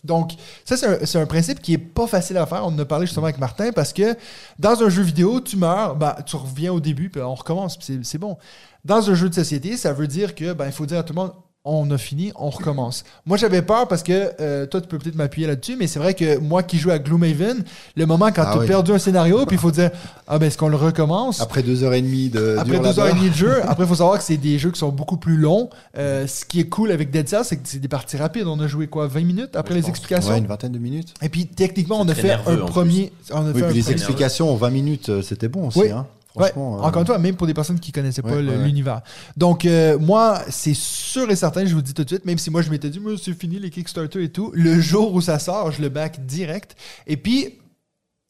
Donc, 0.05 0.33
ça, 0.65 0.77
c'est 0.77 1.19
un, 1.19 1.27
principe 1.27 1.61
qui 1.61 1.75
est 1.75 1.79
pas 1.79 2.07
facile 2.07 2.37
à 2.39 2.47
faire. 2.47 2.65
On 2.65 2.69
en 2.69 2.79
a 2.79 2.85
parlé 2.85 3.07
justement 3.07 3.27
avec 3.27 3.39
Martin 3.39 3.73
parce 3.73 3.93
que 3.93 4.17
dans 4.59 4.83
un 4.83 4.89
jeu 4.89 5.03
vidéo, 5.03 5.41
tu 5.41 5.57
meurs, 5.57 5.97
ben, 5.97 6.17
tu 6.25 6.37
reviens 6.37 6.73
au 6.73 6.81
début, 6.81 7.11
puis 7.11 7.21
on 7.21 7.35
recommence, 7.35 7.77
puis 7.77 8.01
c'est 8.03 8.19
bon. 8.19 8.39
Dans 8.85 9.11
un 9.11 9.15
jeu 9.15 9.29
de 9.29 9.35
société, 9.35 9.77
ça 9.77 9.93
veut 9.93 10.07
dire 10.07 10.35
que 10.35 10.53
ben, 10.53 10.67
il 10.67 10.73
faut 10.73 10.87
dire 10.87 10.99
à 10.99 11.03
tout 11.03 11.13
le 11.13 11.21
monde 11.21 11.33
on 11.77 11.91
a 11.91 11.99
fini, 11.99 12.33
on 12.37 12.51
recommence. 12.51 13.05
Moi, 13.27 13.37
j'avais 13.37 13.63
peur 13.63 13.89
parce 13.89 14.03
que 14.03 14.31
euh, 14.41 14.67
toi, 14.67 14.81
tu 14.81 14.89
peux 14.89 14.99
peut-être 14.99 15.15
m'appuyer 15.17 15.47
là-dessus, 15.47 15.77
mais 15.79 15.87
c'est 15.87 15.99
vrai 15.99 16.15
que 16.15 16.39
moi 16.39 16.63
qui 16.63 16.79
joue 16.79 16.91
à 16.91 16.99
Gloomhaven, 16.99 17.63
le 17.97 18.07
moment 18.07 18.27
quand 18.33 18.43
Ah 18.47 18.51
tu 18.53 18.59
as 18.59 18.61
oui. 18.63 18.67
perdu 18.67 18.93
un 18.93 18.99
scénario, 18.99 19.45
puis 19.47 19.57
il 19.57 19.61
faut 19.61 19.71
dire 19.71 19.91
ah 20.27 20.39
ben 20.39 20.47
est-ce 20.47 20.57
qu'on 20.59 20.69
le 20.69 20.77
recommence? 20.77 21.41
Après 21.41 21.63
deux 21.63 21.83
heures 21.85 21.95
et 21.95 22.03
demie 22.03 22.29
de 22.29 22.57
après 22.59 22.79
deux 22.79 22.99
heures 22.99 23.09
et 23.09 23.15
demie 23.15 23.31
de 23.31 23.35
jeu, 23.35 23.61
après, 23.69 23.85
il 23.85 23.89
faut 23.89 23.95
savoir 23.97 24.19
que 24.19 24.25
c'est 24.25 24.37
des 24.37 24.59
jeux 24.59 24.71
qui 24.71 24.79
sont 24.79 24.89
beaucoup 24.91 25.17
plus 25.17 25.37
longs. 25.37 25.71
Euh, 25.97 26.27
ce 26.27 26.45
qui 26.45 26.61
est 26.61 26.69
cool 26.69 26.91
avec 26.91 27.11
Dead 27.11 27.29
Cells, 27.29 27.45
c'est 27.45 27.57
que 27.57 27.63
c'est 27.69 27.79
des 27.79 27.89
parties 27.89 28.17
rapides. 28.17 28.47
On 28.47 28.61
a 28.61 28.67
joué 28.67 28.87
quoi, 28.87 29.07
20 29.07 29.21
minutes 29.25 29.57
après 29.57 29.75
Ouais, 29.75 29.81
les 29.81 29.89
explications? 29.89 30.33
Ouais, 30.33 30.39
une 30.39 30.47
vingtaine 30.47 30.73
de 30.73 30.79
minutes. 30.79 31.15
Et 31.23 31.29
puis, 31.29 31.47
techniquement, 31.47 32.01
on 32.01 32.09
a 32.09 32.15
fait 32.15 32.33
un 32.33 32.57
premier. 32.67 33.13
On 33.31 33.47
a 33.47 33.51
Oui, 33.53 33.59
fait 33.61 33.65
un 33.65 33.69
puis 33.69 33.77
les 33.77 33.83
premier- 33.83 33.93
explications 33.95 34.51
en 34.53 34.57
20 34.57 34.71
minutes, 34.71 35.09
euh, 35.09 35.23
c'était 35.23 35.49
bon 35.49 35.69
aussi. 35.69 35.79
Oui. 35.81 35.91
Hein. 35.91 36.07
Ouais, 36.39 36.53
euh, 36.57 36.61
encore 36.61 37.03
une 37.03 37.07
fois, 37.07 37.19
même 37.19 37.37
pour 37.37 37.47
des 37.47 37.55
personnes 37.55 37.81
qui 37.81 37.93
connaissaient 37.93 38.23
pas 38.23 38.37
Ouais, 38.37 38.43
l'univers. 38.43 39.03
Donc, 39.37 39.65
euh, 39.65 39.99
moi, 39.99 40.43
c'est 40.49 40.75
sûr 40.75 41.31
et 41.31 41.37
certain, 41.37 41.65
je 41.65 41.71
vous 41.71 41.77
le 41.77 41.83
dis 41.83 41.95
tout 41.95 42.05
de 42.05 42.09
suite, 42.09 42.25
même 42.25 42.39
si 42.39 42.51
moi, 42.51 42.63
je 42.63 42.71
m'étais 42.71 42.91
dit, 42.91 43.01
c'est 43.23 43.39
fini 43.39 43.59
les 43.59 43.71
Kickstarter 43.71 44.23
et 44.23 44.29
tout, 44.31 44.51
le 44.55 44.81
jour 44.81 45.15
où 45.15 45.21
ça 45.21 45.39
sort, 45.39 45.73
je 45.73 45.83
le 45.83 45.89
back 45.89 46.25
direct. 46.27 46.77
Et 47.07 47.17
puis, 47.17 47.59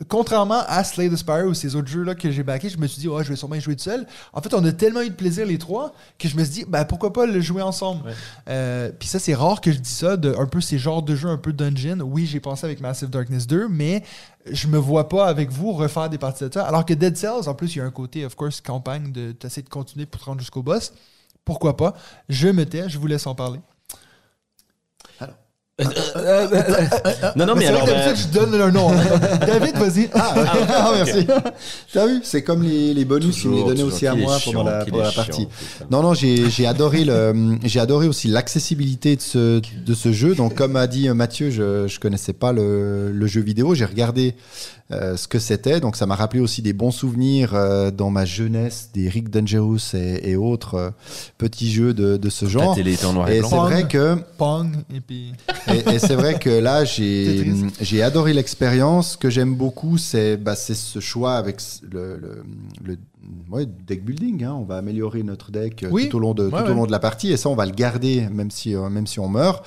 contrairement 0.07 0.62
à 0.68 0.84
Slay 0.84 1.09
the 1.09 1.16
Spire 1.16 1.46
ou 1.46 1.55
ces 1.55 1.74
autres 1.74 1.88
jeux-là 1.88 2.14
que 2.14 2.30
j'ai 2.30 2.44
backés, 2.44 2.68
je 2.68 2.78
me 2.78 2.86
suis 2.86 3.01
dit, 3.01 3.09
ouais, 3.09 3.24
je 3.24 3.30
vais 3.30 3.36
sûrement 3.36 3.57
y 3.57 3.61
jouer 3.61 3.74
tout 3.74 3.82
seul. 3.82 4.07
En 4.32 4.40
fait, 4.40 4.55
on 4.55 4.64
a 4.64 4.70
tellement 4.70 5.01
eu 5.03 5.11
de 5.11 5.14
plaisir 5.14 5.44
les 5.44 5.59
trois 5.59 5.92
que 6.18 6.28
je 6.28 6.36
me 6.36 6.44
suis 6.44 6.53
dit, 6.53 6.64
ben, 6.68 6.84
pourquoi 6.84 7.12
pas 7.12 7.26
le 7.26 7.40
jouer 7.40 7.62
ensemble? 7.62 8.07
Ouais. 8.07 8.14
Euh, 8.49 8.92
Puis 8.96 9.09
ça, 9.09 9.18
c'est 9.18 9.34
rare 9.34 9.61
que 9.61 9.72
je 9.72 9.78
dis 9.78 9.90
ça, 9.90 10.16
de 10.16 10.32
un 10.38 10.46
peu 10.46 10.61
ces 10.61 10.78
genres 10.78 11.03
de 11.03 11.16
jeux 11.16 11.28
un 11.28 11.36
peu 11.36 11.53
dungeon. 11.53 12.01
Oui, 12.01 12.26
j'ai 12.26 12.38
pensé 12.38 12.64
avec 12.64 12.80
Massive 12.80 13.11
Darkness 13.11 13.49
2, 13.49 13.66
mais 13.68 14.05
je 14.49 14.68
me 14.68 14.78
vois 14.78 15.09
pas 15.09 15.26
avec 15.26 15.51
vous 15.51 15.72
refaire 15.72 16.09
des 16.09 16.18
parties 16.18 16.44
de 16.44 16.55
ça. 16.55 16.64
Alors 16.64 16.86
que 16.86 16.94
Dead 16.94 17.16
Cells, 17.16 17.49
en 17.49 17.55
plus, 17.55 17.74
il 17.74 17.78
y 17.78 17.80
a 17.80 17.84
un 17.84 17.90
côté, 17.90 18.24
of 18.24 18.36
course, 18.36 18.61
campagne 18.61 19.11
de 19.11 19.32
t'essayer 19.32 19.62
de 19.62 19.68
continuer 19.68 20.07
pour 20.07 20.20
te 20.20 20.26
rendre 20.26 20.40
jusqu'au 20.40 20.62
boss. 20.62 20.92
Pourquoi 21.44 21.76
pas? 21.76 21.94
Je 22.28 22.49
me 22.49 22.64
tais, 22.64 22.88
je 22.88 22.99
vous 22.99 23.07
laisse 23.09 23.26
en 23.26 23.34
parler. 23.34 23.61
Non, 27.37 27.47
non, 27.47 27.55
mais 27.55 27.66
c'est 27.66 27.72
vrai 27.72 27.83
alors. 27.83 27.87
que 27.87 27.91
bah, 27.91 28.05
d'habitude, 28.05 28.29
je 28.33 28.39
donne 28.39 28.59
leur 28.59 28.72
nom. 28.72 28.91
David, 29.41 29.76
vas-y. 29.76 30.11
Ah, 30.14 30.93
merci. 30.95 31.26
T'as 31.93 32.07
vu 32.07 32.20
C'est 32.24 32.43
comme 32.43 32.62
les, 32.62 32.95
les 32.95 33.05
bonus 33.05 33.37
qui 33.37 33.43
toujours, 33.43 33.59
me 33.59 33.62
donnaient 33.68 33.74
toujours 33.83 33.95
aussi 33.95 34.07
à 34.07 34.14
moi 34.14 34.39
chiant, 34.39 34.53
pendant 34.53 34.70
la, 34.70 34.85
pendant 34.85 35.12
partie. 35.12 35.47
Non, 35.91 36.03
non, 36.03 36.14
j'ai 36.14 36.51
j'ai 36.51 36.66
adoré, 36.66 37.05
le, 37.05 37.57
j'ai 37.64 37.81
adoré 37.81 38.09
aussi 38.09 38.29
l'accessibilité 38.29 39.16
de 39.16 39.20
ce, 39.20 39.61
de 39.61 39.95
ce 39.95 40.12
jeu. 40.12 40.35
Donc, 40.35 40.55
comme 40.55 40.76
a 40.76 40.87
dit 40.87 41.09
Mathieu, 41.11 41.51
je 41.51 41.85
ne 41.85 41.99
connaissais 42.01 42.33
pas 42.33 42.53
le, 42.53 43.12
le 43.12 43.26
jeu 43.26 43.41
vidéo. 43.41 43.74
J'ai 43.74 43.85
regardé 43.85 44.35
euh, 44.91 45.16
ce 45.18 45.28
que 45.28 45.39
c'était. 45.39 45.80
Donc, 45.80 45.97
ça 45.97 46.07
m'a 46.07 46.14
rappelé 46.14 46.41
aussi 46.41 46.62
des 46.62 46.72
bons 46.72 46.91
souvenirs 46.91 47.55
euh, 47.55 47.91
dans 47.91 48.09
ma 48.11 48.24
jeunesse, 48.24 48.89
des 48.95 49.09
Rick 49.09 49.28
Dangerous 49.28 49.95
et, 49.95 50.30
et 50.30 50.36
autres 50.36 50.74
euh, 50.76 50.91
petits 51.36 51.70
jeux 51.70 51.93
de, 51.93 52.16
de 52.16 52.30
ce 52.30 52.47
La 52.47 52.51
genre. 52.51 52.74
télé 52.74 52.95
était 52.95 53.05
en 53.05 53.12
noir 53.12 53.28
et 53.28 53.36
Et 53.36 53.41
blanc. 53.41 53.49
c'est 53.51 53.57
vrai 53.57 53.86
que 53.89 54.16
Pong, 54.39 54.76
et 54.95 55.01
puis. 55.01 55.32
et, 55.68 55.95
et 55.95 55.99
c'est 55.99 56.14
vrai 56.14 56.39
que 56.39 56.49
là, 56.51 56.84
j'ai 57.80 58.03
adoré 58.03 58.32
l'expérience. 58.32 59.12
Ce 59.12 59.16
que 59.18 59.30
j'aime 59.30 59.55
beaucoup, 59.55 59.99
c'est 59.99 60.36
bah, 60.36 60.57
c'est 60.57 60.74
ce 60.74 61.01
choix 61.01 61.34
avec 61.34 61.61
le, 61.91 62.16
le, 62.16 62.43
le- 62.84 62.99
ouais, 63.51 63.66
deck 63.86 64.05
building. 64.05 64.45
hein. 64.45 64.57
On 64.59 64.64
va 64.64 64.76
améliorer 64.78 65.22
notre 65.22 65.51
deck 65.51 65.84
Oui. 65.91 66.09
tout, 66.09 66.16
au 66.16 66.20
long 66.20 66.34
de, 66.34 66.45
Ouais, 66.45 66.51
tout 66.51 66.57
ouais. 66.64 66.70
au 66.70 66.74
long 66.74 66.86
de 66.86 66.93
la 66.93 66.99
partie. 66.99 67.30
Et 67.30 67.36
ça, 67.36 67.49
on 67.51 67.55
va 67.55 67.66
le 67.66 67.72
garder 67.72 68.26
même 68.30 68.51
si, 68.51 68.74
euh, 68.74 68.89
même 68.89 69.07
si 69.07 69.20
on 69.20 69.28
meurt. 69.28 69.64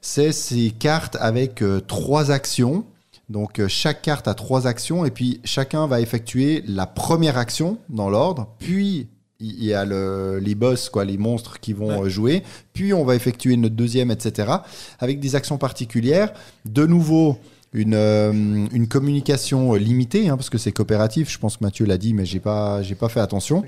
C'est 0.00 0.32
ces 0.32 0.70
cartes 0.70 1.16
avec 1.20 1.62
euh, 1.62 1.80
trois 1.80 2.30
actions. 2.30 2.84
Donc 3.28 3.58
euh, 3.58 3.66
chaque 3.68 4.02
carte 4.02 4.28
a 4.28 4.34
trois 4.34 4.66
actions 4.66 5.04
et 5.04 5.10
puis 5.10 5.40
chacun 5.44 5.86
va 5.86 6.00
effectuer 6.00 6.62
la 6.66 6.86
première 6.86 7.38
action 7.38 7.78
dans 7.88 8.08
l'ordre, 8.08 8.54
puis 8.58 9.08
il 9.40 9.64
y 9.64 9.74
a 9.74 9.84
le- 9.84 10.38
les 10.38 10.54
boss, 10.54 10.88
quoi, 10.88 11.04
les 11.04 11.18
monstres 11.18 11.60
qui 11.60 11.72
vont 11.74 11.88
Ouais. 12.00 12.06
euh, 12.06 12.08
jouer, 12.08 12.42
puis 12.72 12.94
on 12.94 13.04
va 13.04 13.14
effectuer 13.16 13.56
notre 13.56 13.74
deuxième, 13.74 14.10
etc. 14.10 14.50
Avec 14.98 15.20
des 15.20 15.34
actions 15.34 15.58
particulières. 15.58 16.32
De 16.64 16.86
nouveau, 16.86 17.36
une, 17.74 17.92
euh, 17.94 18.32
une 18.32 18.88
communication 18.88 19.74
limitée, 19.74 20.28
hein, 20.28 20.36
parce 20.36 20.48
que 20.48 20.56
c'est 20.56 20.72
coopératif. 20.72 21.30
Je 21.30 21.38
pense 21.38 21.58
que 21.58 21.64
Mathieu 21.64 21.84
l'a 21.84 21.98
dit, 21.98 22.14
mais 22.14 22.24
j'ai 22.24 22.40
pas, 22.40 22.80
j'ai 22.82 22.94
pas 22.94 23.08
fait 23.10 23.20
attention. 23.20 23.62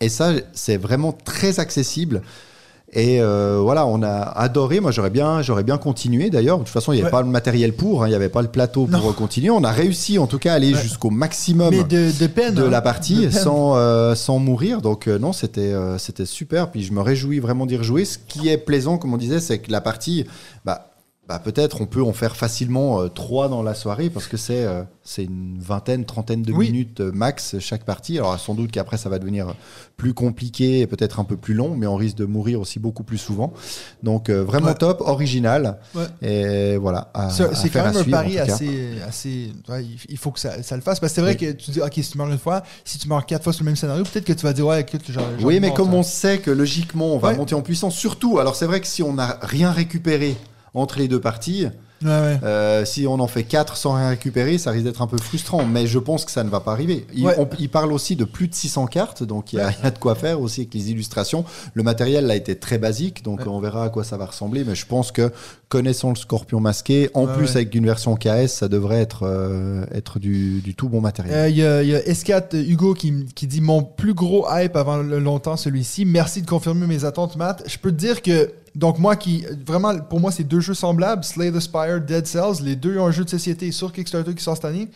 Et 0.00 0.08
ça, 0.08 0.32
c'est 0.54 0.76
vraiment 0.78 1.12
très 1.12 1.58
accessible. 1.60 2.22
Et 2.92 3.20
euh, 3.20 3.58
voilà, 3.60 3.84
on 3.84 4.00
a 4.02 4.14
adoré. 4.20 4.78
Moi, 4.80 4.92
j'aurais 4.92 5.10
bien, 5.10 5.42
j'aurais 5.42 5.64
bien 5.64 5.76
continué 5.76 6.30
d'ailleurs. 6.30 6.58
De 6.58 6.62
toute 6.62 6.72
façon, 6.72 6.92
il 6.92 6.96
n'y 6.96 7.00
avait 7.02 7.06
Ouais. 7.08 7.10
pas 7.10 7.22
le 7.22 7.28
matériel 7.28 7.72
pour, 7.74 8.02
hein, 8.02 8.06
il 8.06 8.10
n'y 8.10 8.14
avait 8.16 8.28
pas 8.28 8.42
le 8.42 8.48
plateau 8.48 8.86
pour 8.86 9.00
Non. 9.02 9.12
continuer. 9.12 9.50
On 9.50 9.64
a 9.64 9.72
réussi 9.72 10.18
en 10.18 10.26
tout 10.28 10.38
cas 10.38 10.52
à 10.52 10.54
aller 10.56 10.72
Ouais. 10.72 10.80
jusqu'au 10.80 11.10
maximum 11.10 11.70
Mais 11.74 11.82
de, 11.84 12.10
de 12.18 12.26
peine. 12.28 12.54
de 12.54 12.62
hein. 12.62 12.70
la 12.70 12.80
partie 12.80 13.26
De 13.26 13.30
sans, 13.30 13.76
euh, 13.76 14.14
sans 14.14 14.38
mourir. 14.38 14.82
Donc 14.82 15.08
euh, 15.08 15.18
non, 15.18 15.32
c'était 15.32 15.72
euh, 15.72 15.98
c'était 15.98 16.26
super. 16.26 16.70
Puis 16.70 16.84
je 16.84 16.92
me 16.92 17.00
réjouis 17.00 17.40
vraiment 17.40 17.66
d'y 17.66 17.76
rejouer. 17.76 18.04
Ce 18.04 18.18
qui 18.18 18.48
est 18.48 18.56
plaisant, 18.58 18.98
comme 18.98 19.12
on 19.12 19.18
disait, 19.18 19.40
c'est 19.40 19.58
que 19.58 19.72
la 19.72 19.80
partie, 19.80 20.24
bah, 20.64 20.90
bah, 21.28 21.40
peut-être 21.40 21.80
on 21.80 21.86
peut 21.86 22.02
en 22.02 22.12
faire 22.12 22.36
facilement 22.36 23.00
euh, 23.00 23.08
trois 23.08 23.48
dans 23.48 23.62
la 23.62 23.74
soirée 23.74 24.10
parce 24.10 24.26
que 24.28 24.36
c'est 24.36 24.64
euh, 24.64 24.82
c'est 25.02 25.24
une 25.24 25.58
vingtaine, 25.60 26.04
trentaine 26.04 26.42
de 26.42 26.52
Oui. 26.52 26.66
minutes 26.70 27.00
euh, 27.00 27.10
max 27.12 27.56
chaque 27.58 27.84
partie. 27.84 28.18
Alors 28.18 28.38
sans 28.38 28.54
doute 28.54 28.70
qu'après 28.70 28.96
ça 28.96 29.08
va 29.08 29.18
devenir 29.18 29.54
plus 29.96 30.14
compliqué 30.14 30.80
et 30.80 30.86
peut-être 30.86 31.18
un 31.20 31.24
peu 31.24 31.36
plus 31.36 31.54
long, 31.54 31.74
mais 31.76 31.86
on 31.86 31.96
risque 31.96 32.16
de 32.16 32.24
mourir 32.26 32.60
aussi 32.60 32.78
beaucoup 32.78 33.02
plus 33.02 33.18
souvent. 33.18 33.52
Donc 34.02 34.30
vraiment 34.30 34.68
Ouais. 34.68 34.74
top, 34.74 35.00
original. 35.00 35.78
Ouais. 35.94 36.04
Et 36.22 36.76
voilà. 36.76 37.10
C'est 37.30 37.70
quand 37.70 37.84
même 37.84 37.96
un 37.96 38.04
pari 38.04 38.38
assez. 38.38 39.00
assez 39.06 39.52
ouais, 39.68 39.84
il- 40.08 40.16
faut 40.18 40.30
que 40.30 40.40
ça, 40.40 40.62
ça 40.62 40.76
le 40.76 40.82
fasse. 40.82 41.00
Parce 41.00 41.12
que 41.12 41.16
c'est 41.16 41.20
vrai 41.22 41.36
que 41.36 41.50
tu 41.52 41.70
dis, 41.70 41.80
OK, 41.80 41.92
si 41.94 42.10
tu 42.10 42.18
meurs 42.18 42.28
une 42.30 42.38
fois, 42.38 42.62
si 42.84 42.98
tu 42.98 43.08
meurs 43.08 43.24
quatre 43.26 43.42
fois 43.44 43.52
sur 43.52 43.62
le 43.64 43.66
même 43.70 43.76
scénario, 43.76 44.02
peut-être 44.04 44.24
que 44.24 44.32
tu 44.32 44.44
vas 44.44 44.52
dire, 44.52 44.66
ouais, 44.66 44.80
écoute, 44.80 45.02
j'en 45.08 45.22
Oui, 45.42 45.56
ai 45.56 45.60
mais 45.60 45.72
comme 45.74 45.90
ça. 45.90 45.96
on 45.96 46.02
sait 46.02 46.38
que 46.38 46.50
logiquement 46.50 47.14
on 47.14 47.18
va 47.18 47.32
monter 47.34 47.54
en 47.54 47.62
puissance, 47.62 47.94
surtout, 47.94 48.38
alors 48.38 48.54
c'est 48.56 48.66
vrai 48.66 48.80
que 48.80 48.86
si 48.86 49.02
on 49.02 49.12
n'a 49.14 49.38
rien 49.42 49.70
récupéré 49.72 50.36
entre 50.76 50.98
les 50.98 51.08
deux 51.08 51.20
parties, 51.20 51.66
Ouais, 52.02 52.08
ouais. 52.10 52.38
euh, 52.44 52.84
si 52.84 53.06
on 53.06 53.14
en 53.20 53.26
fait 53.26 53.42
4 53.44 53.78
sans 53.78 53.94
rien 53.94 54.10
récupérer, 54.10 54.58
ça 54.58 54.70
risque 54.70 54.84
d'être 54.84 55.00
un 55.00 55.06
peu 55.06 55.16
frustrant, 55.16 55.64
mais 55.64 55.86
je 55.86 55.98
pense 55.98 56.26
que 56.26 56.30
ça 56.30 56.44
ne 56.44 56.50
va 56.50 56.60
pas 56.60 56.72
arriver. 56.72 57.06
Il, 57.14 57.24
Ouais. 57.24 57.34
on- 57.38 57.48
il 57.58 57.70
parle 57.70 57.90
aussi 57.90 58.16
de 58.16 58.24
plus 58.24 58.48
de 58.48 58.54
600 58.54 58.86
cartes, 58.86 59.22
donc 59.22 59.54
il 59.54 59.56
y, 59.56 59.62
a 59.62 59.70
il 59.70 59.82
y 59.82 59.86
a 59.86 59.90
de 59.90 59.98
quoi 59.98 60.14
faire 60.14 60.38
aussi 60.42 60.60
avec 60.60 60.74
les 60.74 60.90
illustrations. 60.90 61.46
Le 61.72 61.82
matériel 61.82 62.30
a 62.30 62.36
été 62.36 62.54
très 62.54 62.76
basique, 62.76 63.24
donc 63.24 63.40
on 63.46 63.60
verra 63.60 63.84
à 63.84 63.88
quoi 63.88 64.04
ça 64.04 64.18
va 64.18 64.26
ressembler, 64.26 64.62
mais 64.62 64.74
je 64.74 64.84
pense 64.84 65.10
que 65.10 65.32
connaissant 65.70 66.10
le 66.10 66.16
scorpion 66.16 66.60
masqué, 66.60 67.08
en 67.14 67.26
plus 67.26 67.56
avec 67.56 67.74
une 67.74 67.86
version 67.86 68.14
KS, 68.14 68.48
ça 68.48 68.68
devrait 68.68 69.00
être, 69.00 69.20
euh, 69.22 69.86
être 69.90 70.18
du, 70.18 70.60
du 70.60 70.74
tout 70.74 70.90
bon 70.90 71.00
matériel. 71.00 71.34
Euh, 71.34 71.48
Il 71.48 71.56
y 71.56 71.64
a, 71.64 71.82
il 71.82 71.88
y 71.88 71.94
a 71.94 72.00
S4 72.00 72.54
euh, 72.56 72.62
Hugo 72.62 72.92
qui, 72.92 73.24
qui 73.34 73.46
dit 73.46 73.62
mon 73.62 73.82
plus 73.82 74.12
gros 74.12 74.46
hype 74.50 74.76
avant 74.76 74.98
longtemps 74.98 75.56
celui-ci. 75.56 76.04
Merci 76.04 76.42
de 76.42 76.46
confirmer 76.46 76.86
mes 76.86 77.06
attentes, 77.06 77.36
Matt. 77.36 77.62
Je 77.66 77.78
peux 77.78 77.90
te 77.90 77.96
dire 77.96 78.20
que 78.20 78.50
donc 78.76 78.98
moi 78.98 79.16
qui 79.16 79.44
vraiment 79.66 79.98
pour 79.98 80.20
moi 80.20 80.30
c'est 80.30 80.44
deux 80.44 80.60
jeux 80.60 80.74
semblables, 80.74 81.24
Slay 81.24 81.50
the 81.50 81.60
Spire, 81.60 82.00
Dead 82.02 82.26
Cells, 82.26 82.62
les 82.62 82.76
deux 82.76 82.98
ont 82.98 83.06
un 83.06 83.10
jeu 83.10 83.24
de 83.24 83.30
société 83.30 83.72
sur 83.72 83.90
Kickstarter 83.90 84.34
qui 84.34 84.42
sort 84.42 84.56
cette 84.56 84.66
année. 84.66 84.88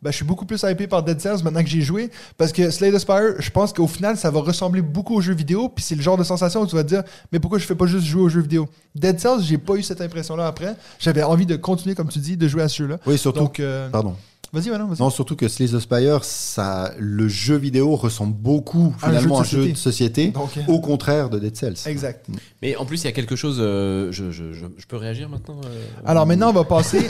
Ben, 0.00 0.12
je 0.12 0.16
suis 0.16 0.24
beaucoup 0.24 0.44
plus 0.44 0.62
hypé 0.62 0.86
par 0.86 1.02
Dead 1.02 1.20
Cells 1.20 1.42
maintenant 1.42 1.62
que 1.62 1.68
j'ai 1.68 1.80
joué 1.80 2.10
parce 2.36 2.52
que 2.52 2.70
Slay 2.70 2.92
the 2.92 2.98
Spire, 2.98 3.34
je 3.40 3.50
pense 3.50 3.72
qu'au 3.72 3.86
final 3.86 4.16
ça 4.16 4.30
va 4.30 4.40
ressembler 4.40 4.82
beaucoup 4.82 5.14
aux 5.14 5.20
jeux 5.20 5.34
vidéo 5.34 5.68
puis 5.68 5.84
c'est 5.84 5.94
le 5.94 6.02
genre 6.02 6.16
de 6.16 6.24
sensation 6.24 6.62
où 6.62 6.66
tu 6.66 6.74
vas 6.74 6.82
te 6.82 6.88
dire 6.88 7.02
mais 7.32 7.38
pourquoi 7.38 7.58
je 7.58 7.64
fais 7.64 7.76
pas 7.76 7.86
juste 7.86 8.06
jouer 8.06 8.22
aux 8.22 8.28
jeux 8.28 8.42
vidéo? 8.42 8.68
Dead 8.96 9.18
Cells, 9.20 9.42
j'ai 9.42 9.58
pas 9.58 9.74
eu 9.74 9.82
cette 9.82 10.00
impression 10.00 10.34
là 10.34 10.46
après. 10.48 10.74
J'avais 10.98 11.22
envie 11.22 11.46
de 11.46 11.56
continuer 11.56 11.94
comme 11.94 12.08
tu 12.08 12.18
dis 12.18 12.36
de 12.36 12.48
jouer 12.48 12.62
à 12.62 12.68
ce 12.68 12.78
jeu-là. 12.78 12.98
Oui, 13.06 13.18
surtout. 13.18 13.40
Donc 13.40 13.60
euh, 13.60 13.88
Pardon. 13.88 14.16
Vas-y 14.52 14.70
maintenant, 14.70 14.86
vas-y. 14.88 15.00
Non, 15.00 15.10
surtout 15.10 15.36
que 15.36 15.48
Slay 15.48 15.66
the 15.68 15.78
Spire, 15.78 16.24
ça, 16.24 16.92
le 16.98 17.28
jeu 17.28 17.56
vidéo 17.56 17.96
ressemble 17.96 18.34
beaucoup 18.34 18.94
À 19.02 19.06
un 19.06 19.10
finalement 19.10 19.38
à 19.38 19.40
un 19.42 19.44
jeu 19.44 19.58
de 19.58 19.62
jeu 19.64 19.72
de 19.72 19.76
société, 19.76 20.28
Donc 20.28 20.50
euh, 20.56 20.62
au 20.68 20.80
contraire 20.80 21.30
de 21.30 21.38
Dead 21.38 21.56
Cells. 21.56 21.76
exact. 21.86 22.26
Mais 22.62 22.76
en 22.76 22.84
plus, 22.84 23.02
il 23.02 23.04
y 23.04 23.08
a 23.08 23.12
quelque 23.12 23.36
chose. 23.36 23.58
euh, 23.60 24.10
je, 24.12 24.30
je, 24.30 24.52
je, 24.52 24.66
je 24.76 24.86
peux 24.86 24.96
réagir 24.96 25.28
maintenant 25.28 25.60
euh, 25.64 25.84
Alors 26.06 26.26
maintenant, 26.26 26.50
on 26.50 26.54
va 26.54 26.64
passer. 26.64 27.00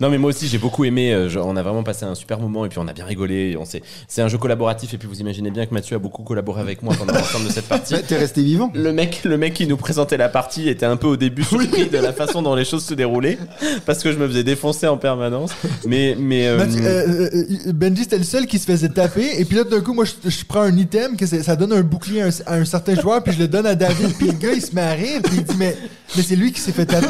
Non 0.00 0.10
mais 0.10 0.18
moi 0.18 0.30
aussi 0.30 0.48
j'ai 0.48 0.58
beaucoup 0.58 0.84
aimé, 0.84 1.12
euh, 1.12 1.28
je- 1.28 1.38
on 1.38 1.56
a 1.56 1.62
vraiment 1.62 1.82
passé 1.82 2.04
un 2.04 2.14
super 2.14 2.38
moment 2.38 2.64
et 2.64 2.68
puis 2.68 2.78
on 2.78 2.88
a 2.88 2.92
bien 2.92 3.04
rigolé. 3.04 3.56
On 3.58 3.64
s'est- 3.64 3.82
c'est 4.08 4.22
un 4.22 4.28
jeu 4.28 4.38
collaboratif 4.38 4.94
et 4.94 4.98
puis 4.98 5.08
vous 5.08 5.20
imaginez 5.20 5.50
bien 5.50 5.66
que 5.66 5.74
Mathieu 5.74 5.96
a 5.96 5.98
beaucoup 5.98 6.22
collaboré 6.22 6.60
avec 6.60 6.82
moi 6.82 6.94
pendant 6.98 7.12
l'ensemble 7.14 7.46
de 7.46 7.52
cette 7.52 7.64
partie. 7.68 7.94
T'es 8.06 8.16
resté 8.16 8.42
vivant. 8.42 8.70
Le 8.74 8.92
mec, 8.92 9.22
le 9.24 9.36
mec 9.38 9.54
qui 9.54 9.66
nous 9.66 9.76
présentait 9.76 10.16
la 10.16 10.28
partie 10.28 10.68
était 10.68 10.86
un 10.86 10.96
peu 10.96 11.06
au 11.06 11.16
début 11.16 11.44
surpris 11.44 11.86
de 11.88 11.98
la 11.98 12.12
façon 12.12 12.42
dont 12.42 12.54
les 12.54 12.64
choses 12.64 12.84
se 12.84 12.94
déroulaient 12.94 13.38
parce 13.86 14.02
que 14.02 14.12
je 14.12 14.18
me 14.18 14.26
faisais 14.26 14.44
défoncer 14.44 14.86
en 14.86 14.96
permanence. 14.96 15.50
Mais 15.86 16.16
mais 16.18 16.46
euh, 16.48 16.58
Mathieu- 16.58 16.80
euh, 16.84 17.72
Benji, 17.72 18.02
c'était 18.02 18.18
le 18.18 18.24
seul 18.24 18.46
qui 18.46 18.58
se 18.58 18.64
faisait 18.66 18.88
taper. 18.88 19.40
Et 19.40 19.44
puis 19.44 19.56
là, 19.56 19.64
d'un 19.64 19.80
coup, 19.80 19.92
moi, 19.94 20.04
je, 20.04 20.28
je 20.30 20.44
prends 20.44 20.62
un 20.62 20.76
item, 20.76 21.16
que 21.16 21.26
ça 21.26 21.56
donne 21.56 21.72
un 21.72 21.82
bouclier 21.82 22.22
à 22.22 22.26
un, 22.26 22.30
à 22.46 22.54
un 22.56 22.64
certain 22.64 22.94
joueur, 23.00 23.22
puis 23.22 23.32
je 23.32 23.38
le 23.38 23.48
donne 23.48 23.66
à 23.66 23.74
David. 23.74 24.14
Puis 24.18 24.26
le 24.28 24.32
gars, 24.34 24.52
il 24.54 24.62
se 24.62 24.74
met 24.74 24.80
à 24.82 24.92
rire, 24.92 25.20
puis 25.22 25.36
il 25.38 25.44
dit, 25.44 25.54
mais, 25.58 25.76
mais 26.16 26.22
c'est 26.22 26.36
lui 26.36 26.52
qui 26.52 26.60
s'est 26.60 26.72
fait 26.72 26.86
taper. 26.86 27.06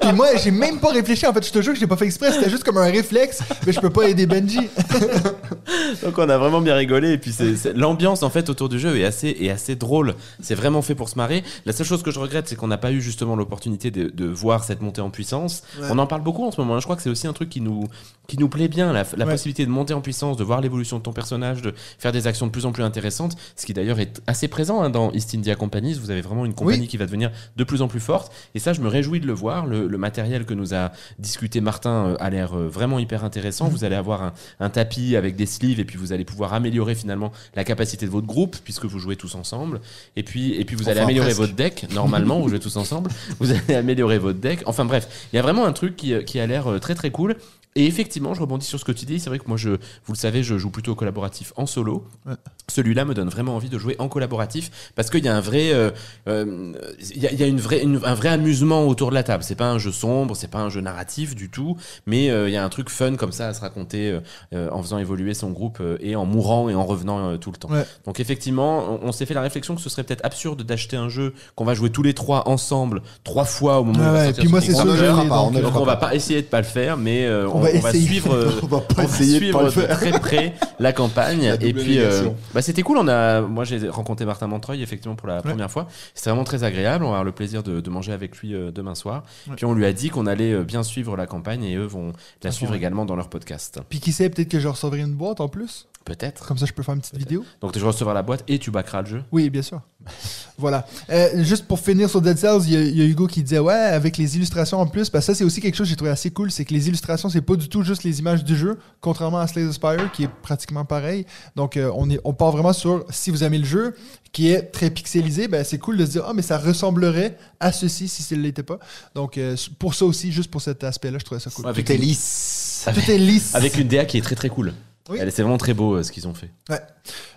Puis 0.00 0.12
moi, 0.12 0.28
j'ai 0.42 0.50
même 0.50 0.78
pas 0.78 0.90
réfléchi. 0.92 1.26
En 1.26 1.32
fait, 1.32 1.44
je 1.46 1.52
te 1.52 1.60
jure 1.62 1.72
que 1.74 1.78
j'ai 1.78 1.86
pas 1.86 1.96
fait 1.96 2.06
exprès. 2.06 2.32
C'était 2.32 2.50
juste 2.50 2.64
comme 2.64 2.78
un 2.78 2.90
réflexe, 2.90 3.40
mais 3.66 3.72
je 3.72 3.80
peux 3.80 3.90
pas 3.90 4.08
aider 4.08 4.26
Benji. 4.26 4.68
Donc 6.02 6.18
on 6.18 6.28
a 6.28 6.38
vraiment 6.38 6.60
bien 6.60 6.74
rigolé 6.74 7.12
et 7.12 7.18
puis 7.18 7.32
c'est, 7.32 7.76
l'ambiance 7.76 8.22
en 8.22 8.30
fait 8.30 8.48
autour 8.48 8.68
du 8.68 8.78
jeu 8.78 8.96
est 8.98 9.04
assez 9.04 9.36
est 9.40 9.50
assez 9.50 9.76
drôle. 9.76 10.14
C'est 10.40 10.54
vraiment 10.54 10.82
fait 10.82 10.94
pour 10.94 11.08
se 11.08 11.16
marrer. 11.16 11.42
La 11.66 11.72
seule 11.72 11.86
chose 11.86 12.02
que 12.02 12.10
je 12.10 12.18
regrette 12.18 12.48
c'est 12.48 12.56
qu'on 12.56 12.68
n'a 12.68 12.78
pas 12.78 12.92
eu 12.92 13.00
justement 13.00 13.36
l'opportunité 13.36 13.90
de, 13.90 14.08
de 14.08 14.26
voir 14.26 14.64
cette 14.64 14.80
montée 14.80 15.00
en 15.00 15.10
puissance. 15.10 15.62
On 15.90 15.98
en 15.98 16.06
parle 16.06 16.22
beaucoup 16.22 16.44
en 16.46 16.50
ce 16.50 16.60
moment. 16.60 16.78
Je 16.80 16.84
crois 16.86 16.96
que 16.96 17.02
c'est 17.02 17.10
aussi 17.10 17.26
un 17.26 17.32
truc 17.32 17.48
qui 17.50 17.60
nous 17.60 17.84
qui 18.26 18.38
nous 18.38 18.48
plaît 18.48 18.68
bien 18.68 18.92
la, 18.92 19.04
la 19.16 19.24
Ouais. 19.26 19.32
possibilité 19.32 19.64
de 19.66 19.70
monter 19.70 19.94
en 19.94 20.00
puissance, 20.00 20.36
de 20.36 20.44
voir 20.44 20.60
l'évolution 20.60 20.98
de 20.98 21.02
ton 21.02 21.12
personnage, 21.12 21.60
de 21.62 21.74
faire 21.98 22.12
des 22.12 22.26
actions 22.26 22.46
de 22.46 22.52
plus 22.52 22.66
en 22.66 22.72
plus 22.72 22.82
intéressantes. 22.82 23.36
Ce 23.56 23.66
qui 23.66 23.74
d'ailleurs 23.74 24.00
est 24.00 24.20
assez 24.26 24.48
présent 24.48 24.82
hein, 24.82 24.90
dans 24.90 25.12
East 25.12 25.34
India 25.34 25.54
Companies. 25.54 25.94
Vous 25.94 26.10
avez 26.10 26.20
vraiment 26.22 26.44
une 26.46 26.54
compagnie 26.54 26.80
Oui. 26.82 26.88
qui 26.88 26.96
va 26.96 27.06
devenir 27.06 27.30
de 27.56 27.64
plus 27.64 27.82
en 27.82 27.88
plus 27.88 28.00
forte 28.00 28.32
et 28.54 28.58
ça 28.58 28.72
je 28.72 28.80
me 28.80 28.88
réjouis 28.88 29.20
de 29.20 29.26
le 29.26 29.32
voir. 29.34 29.66
Le, 29.66 29.87
le 29.88 29.98
matériel 29.98 30.44
que 30.44 30.54
nous 30.54 30.74
a 30.74 30.92
discuté 31.18 31.60
Martin 31.60 32.06
euh, 32.06 32.16
a 32.20 32.30
l'air 32.30 32.56
euh, 32.56 32.68
vraiment 32.68 32.98
hyper 32.98 33.24
intéressant. 33.24 33.68
Vous 33.68 33.84
allez 33.84 33.96
avoir 33.96 34.22
un, 34.22 34.32
un 34.60 34.70
tapis 34.70 35.16
avec 35.16 35.36
des 35.36 35.46
sleeves 35.46 35.80
et 35.80 35.84
puis 35.84 35.96
vous 35.96 36.12
allez 36.12 36.24
pouvoir 36.24 36.52
améliorer 36.52 36.94
finalement 36.94 37.32
la 37.54 37.64
capacité 37.64 38.06
de 38.06 38.10
votre 38.10 38.26
groupe 38.26 38.56
puisque 38.64 38.84
vous 38.84 38.98
jouez 38.98 39.16
tous 39.16 39.34
ensemble. 39.34 39.80
Et 40.16 40.22
puis, 40.22 40.54
et 40.54 40.64
puis 40.64 40.76
vous 40.76 40.88
allez 40.88 41.00
améliorer 41.00 41.28
presque. 41.28 41.40
votre 41.40 41.54
deck. 41.54 41.86
Normalement, 41.92 42.40
vous 42.40 42.48
jouez 42.48 42.60
tous 42.60 42.76
ensemble. 42.76 43.10
Vous 43.40 43.52
allez 43.52 43.74
améliorer 43.74 44.18
votre 44.18 44.38
deck. 44.38 44.62
Enfin 44.66 44.84
bref, 44.84 45.28
il 45.32 45.36
y 45.36 45.38
a 45.38 45.42
vraiment 45.42 45.64
un 45.64 45.72
truc 45.72 45.96
qui, 45.96 46.12
euh, 46.12 46.22
qui 46.22 46.40
a 46.40 46.46
l'air 46.46 46.78
très 46.80 46.94
très 46.94 47.10
cool. 47.10 47.36
Et 47.78 47.86
effectivement, 47.86 48.34
je 48.34 48.40
rebondis 48.40 48.66
sur 48.66 48.78
ce 48.80 48.84
que 48.84 48.90
tu 48.92 49.06
dis. 49.06 49.20
C'est 49.20 49.30
vrai 49.30 49.38
que 49.38 49.46
moi, 49.46 49.56
je, 49.56 49.70
vous 49.70 50.12
le 50.12 50.16
savez, 50.16 50.42
je 50.42 50.58
joue 50.58 50.70
plutôt 50.70 50.92
au 50.92 50.94
collaboratif 50.96 51.52
en 51.56 51.66
solo. 51.66 52.04
Ouais. 52.26 52.34
Celui-là 52.68 53.04
me 53.04 53.14
donne 53.14 53.28
vraiment 53.28 53.54
envie 53.54 53.68
de 53.68 53.78
jouer 53.78 53.94
en 54.00 54.08
collaboratif 54.08 54.70
parce 54.96 55.10
qu'il 55.10 55.24
y 55.24 55.28
a 55.28 55.36
un 55.36 55.40
vrai, 55.40 55.72
euh, 55.72 55.90
euh, 56.28 56.72
il 57.14 57.22
y 57.22 57.26
a, 57.26 57.32
il 57.32 57.38
y 57.38 57.42
a 57.44 57.46
une 57.46 57.60
vraie, 57.60 57.82
une- 57.82 58.00
un 58.04 58.14
vrai 58.14 58.30
amusement 58.30 58.86
autour 58.86 59.10
de 59.10 59.14
la 59.14 59.22
table. 59.22 59.44
C'est 59.44 59.54
pas 59.54 59.70
un 59.70 59.78
jeu 59.78 59.92
sombre, 59.92 60.34
c'est 60.36 60.50
pas 60.50 60.58
un 60.58 60.68
jeu 60.70 60.80
narratif 60.80 61.34
du 61.36 61.50
tout, 61.50 61.76
mais 62.06 62.30
euh, 62.30 62.48
il 62.48 62.52
y 62.52 62.56
a 62.56 62.64
un 62.64 62.68
truc 62.68 62.90
fun 62.90 63.14
comme 63.16 63.32
ça 63.32 63.48
à 63.48 63.54
se 63.54 63.60
raconter 63.60 64.18
en 64.52 64.82
faisant 64.82 64.98
évoluer 64.98 65.34
son 65.34 65.50
groupe 65.50 65.80
et 66.00 66.16
en 66.16 66.24
mourant 66.26 66.68
et 66.68 66.74
en 66.74 66.84
revenant 66.84 67.38
tout 67.38 67.50
le 67.52 67.56
temps. 67.58 67.70
Ouais. 67.70 67.84
Donc 68.06 68.18
effectivement, 68.20 68.98
on, 69.02 69.08
on 69.08 69.12
s'est 69.12 69.24
fait 69.26 69.34
la 69.34 69.40
réflexion 69.42 69.74
que 69.76 69.80
ce 69.80 69.88
serait 69.88 70.02
peut-être 70.02 70.24
absurde 70.24 70.62
d'acheter 70.64 70.96
un 70.96 71.08
jeu 71.08 71.34
qu'on 71.54 71.64
va 71.64 71.74
jouer 71.74 71.90
tous 71.90 72.02
les 72.02 72.14
trois 72.14 72.48
ensemble 72.48 73.02
trois 73.24 73.44
fois 73.44 73.78
au 73.80 73.84
moment 73.84 73.98
Ouais, 73.98 74.04
où 74.04 74.08
il 74.08 74.12
va 74.12 74.18
ouais, 74.18 74.24
sortir 74.26 74.42
puis 74.42 74.50
moi, 74.50 74.60
c'est 74.60 74.74
On 74.74 74.76
sûr 74.76 74.84
ne 74.86 74.90
que 74.92 74.96
le 74.96 75.04
je 75.06 75.10
fera 75.10 75.22
l'ai, 75.22 75.28
pas, 75.28 75.40
on 75.40 75.80
on 75.80 75.84
va 75.84 75.96
pas. 75.96 76.14
essayer 76.14 76.42
de 76.42 76.46
pas 76.46 76.58
le 76.58 76.66
faire, 76.66 76.96
mais 76.96 77.28
on, 77.30 77.56
On 77.56 77.60
va 77.60 77.67
on 77.74 77.80
va 77.80 77.92
suivre, 77.92 78.58
On 78.62 78.66
va 78.66 78.80
pas 78.80 78.94
on 78.98 79.02
va 79.02 79.04
essayer 79.04 79.34
de 79.34 79.44
suivre 79.44 79.64
de 79.64 79.94
très 79.94 80.10
près 80.12 80.54
la 80.78 80.92
campagne. 80.92 81.48
La 81.48 81.54
et 81.54 81.72
puis, 81.72 81.98
euh, 81.98 82.28
bah, 82.54 82.62
c'était 82.62 82.82
cool. 82.82 82.98
On 82.98 83.08
a, 83.08 83.40
moi, 83.40 83.64
j'ai 83.64 83.88
rencontré 83.88 84.24
Martin 84.24 84.46
Montreuil 84.46 84.82
effectivement 84.82 85.16
pour 85.16 85.28
la 85.28 85.42
première 85.42 85.70
fois. 85.70 85.88
C'était 86.14 86.30
vraiment 86.30 86.44
très 86.44 86.64
agréable. 86.64 87.04
On 87.04 87.08
va 87.08 87.14
avoir 87.14 87.24
le 87.24 87.32
plaisir 87.32 87.62
de, 87.62 87.80
de 87.80 87.90
manger 87.90 88.12
avec 88.12 88.36
lui 88.38 88.54
euh, 88.54 88.70
demain 88.70 88.94
soir. 88.94 89.24
Ouais. 89.48 89.56
Puis 89.56 89.64
on 89.64 89.74
lui 89.74 89.86
a 89.86 89.92
dit 89.92 90.10
qu'on 90.10 90.26
allait 90.26 90.52
euh, 90.52 90.64
bien 90.64 90.82
suivre 90.82 91.16
la 91.16 91.26
campagne 91.26 91.64
et 91.64 91.76
eux 91.76 91.86
vont 91.86 92.12
la 92.42 92.50
suivre 92.50 92.72
ouais. 92.72 92.78
également 92.78 93.04
dans 93.04 93.16
leur 93.16 93.28
podcast. 93.28 93.80
Puis 93.88 94.00
qui 94.00 94.12
sait, 94.12 94.28
peut-être 94.30 94.48
que 94.48 94.60
je 94.60 94.68
recevrai 94.68 95.00
une 95.00 95.14
boîte 95.14 95.40
en 95.40 95.48
plus. 95.48 95.88
Peut-être. 96.04 96.46
Comme 96.46 96.56
ça, 96.56 96.64
je 96.66 96.72
peux 96.72 96.82
faire 96.82 96.94
une 96.94 97.00
petite 97.02 97.18
vidéo. 97.18 97.44
Donc 97.60 97.72
tu 97.72 97.78
vas 97.80 97.88
recevoir 97.88 98.14
la 98.14 98.22
boîte 98.22 98.42
et 98.48 98.58
tu 98.58 98.70
backeras 98.70 99.02
le 99.02 99.08
jeu. 99.08 99.22
Oui, 99.30 99.50
bien 99.50 99.60
sûr. 99.62 99.82
voilà. 100.58 100.86
Euh, 101.10 101.42
juste 101.44 101.66
pour 101.66 101.78
finir 101.80 102.08
sur 102.08 102.22
Dead 102.22 102.38
Cells, 102.38 102.62
il 102.64 102.72
y, 102.72 102.76
a- 102.76 102.80
il 102.80 102.96
y 102.96 103.02
a 103.02 103.04
Hugo 103.04 103.26
qui 103.26 103.42
disait 103.42 103.58
ouais, 103.58 103.74
avec 103.74 104.16
les 104.16 104.36
illustrations 104.36 104.80
en 104.80 104.86
plus, 104.86 105.10
parce 105.10 105.26
que 105.26 105.32
ça 105.32 105.38
c'est 105.38 105.44
aussi 105.44 105.60
quelque 105.60 105.74
chose 105.74 105.86
que 105.86 105.90
j'ai 105.90 105.96
trouvé 105.96 106.10
assez 106.10 106.30
cool, 106.30 106.50
c'est 106.50 106.64
que 106.64 106.72
les 106.72 106.88
illustrations 106.88 107.28
c'est 107.28 107.42
pas 107.42 107.56
du 107.56 107.68
tout 107.68 107.82
juste 107.82 108.04
les 108.04 108.20
images 108.20 108.42
du 108.42 108.56
jeu, 108.56 108.78
contrairement 109.02 109.38
à 109.40 109.46
Slay 109.46 109.66
the 109.68 109.72
Spire 109.72 110.10
qui 110.12 110.24
est 110.24 110.28
pratiquement 110.42 110.84
pareil. 110.86 111.26
Donc 111.56 111.76
euh, 111.76 111.90
on 111.94 112.08
est, 112.08 112.20
on 112.24 112.32
part 112.32 112.52
vraiment 112.52 112.72
sur 112.72 113.04
si 113.10 113.30
vous 113.30 113.44
aimez 113.44 113.58
le 113.58 113.66
jeu, 113.66 113.94
qui 114.32 114.50
est 114.50 114.62
très 114.62 114.90
pixelisé, 114.90 115.46
ben 115.48 115.62
c'est 115.64 115.78
cool 115.78 115.96
de 115.98 116.06
se 116.06 116.12
dire 116.12 116.24
ah 116.26 116.32
mais 116.32 116.42
ça 116.42 116.56
ressemblerait 116.58 117.36
à 117.60 117.70
ceci 117.72 118.08
si 118.08 118.22
ça 118.22 118.34
ne 118.36 118.40
l'était 118.40 118.62
pas. 118.62 118.78
Donc 119.14 119.36
euh, 119.36 119.56
pour 119.78 119.94
ça 119.94 120.06
aussi, 120.06 120.32
juste 120.32 120.50
pour 120.50 120.62
cet 120.62 120.84
aspect-là, 120.84 121.18
je 121.18 121.24
trouvais 121.24 121.40
ça 121.40 121.50
cool. 121.50 121.66
Avec 121.66 121.84
Tout 121.86 121.92
est 121.92 121.98
lisse. 121.98 122.88
Tout 122.94 123.10
est 123.10 123.18
lisse. 123.18 123.54
Avec 123.54 123.76
une 123.76 123.88
DA 123.88 124.06
qui 124.06 124.16
est 124.16 124.22
très 124.22 124.36
très 124.36 124.48
cool. 124.48 124.72
Oui. 125.08 125.18
Elle- 125.20 125.32
C'est 125.32 125.42
vraiment 125.42 125.58
très 125.58 125.74
beau 125.74 125.94
euh, 125.94 126.02
ce 126.02 126.12
qu'ils 126.12 126.26
ont 126.28 126.34
fait. 126.34 126.50
Ouais. 126.70 126.80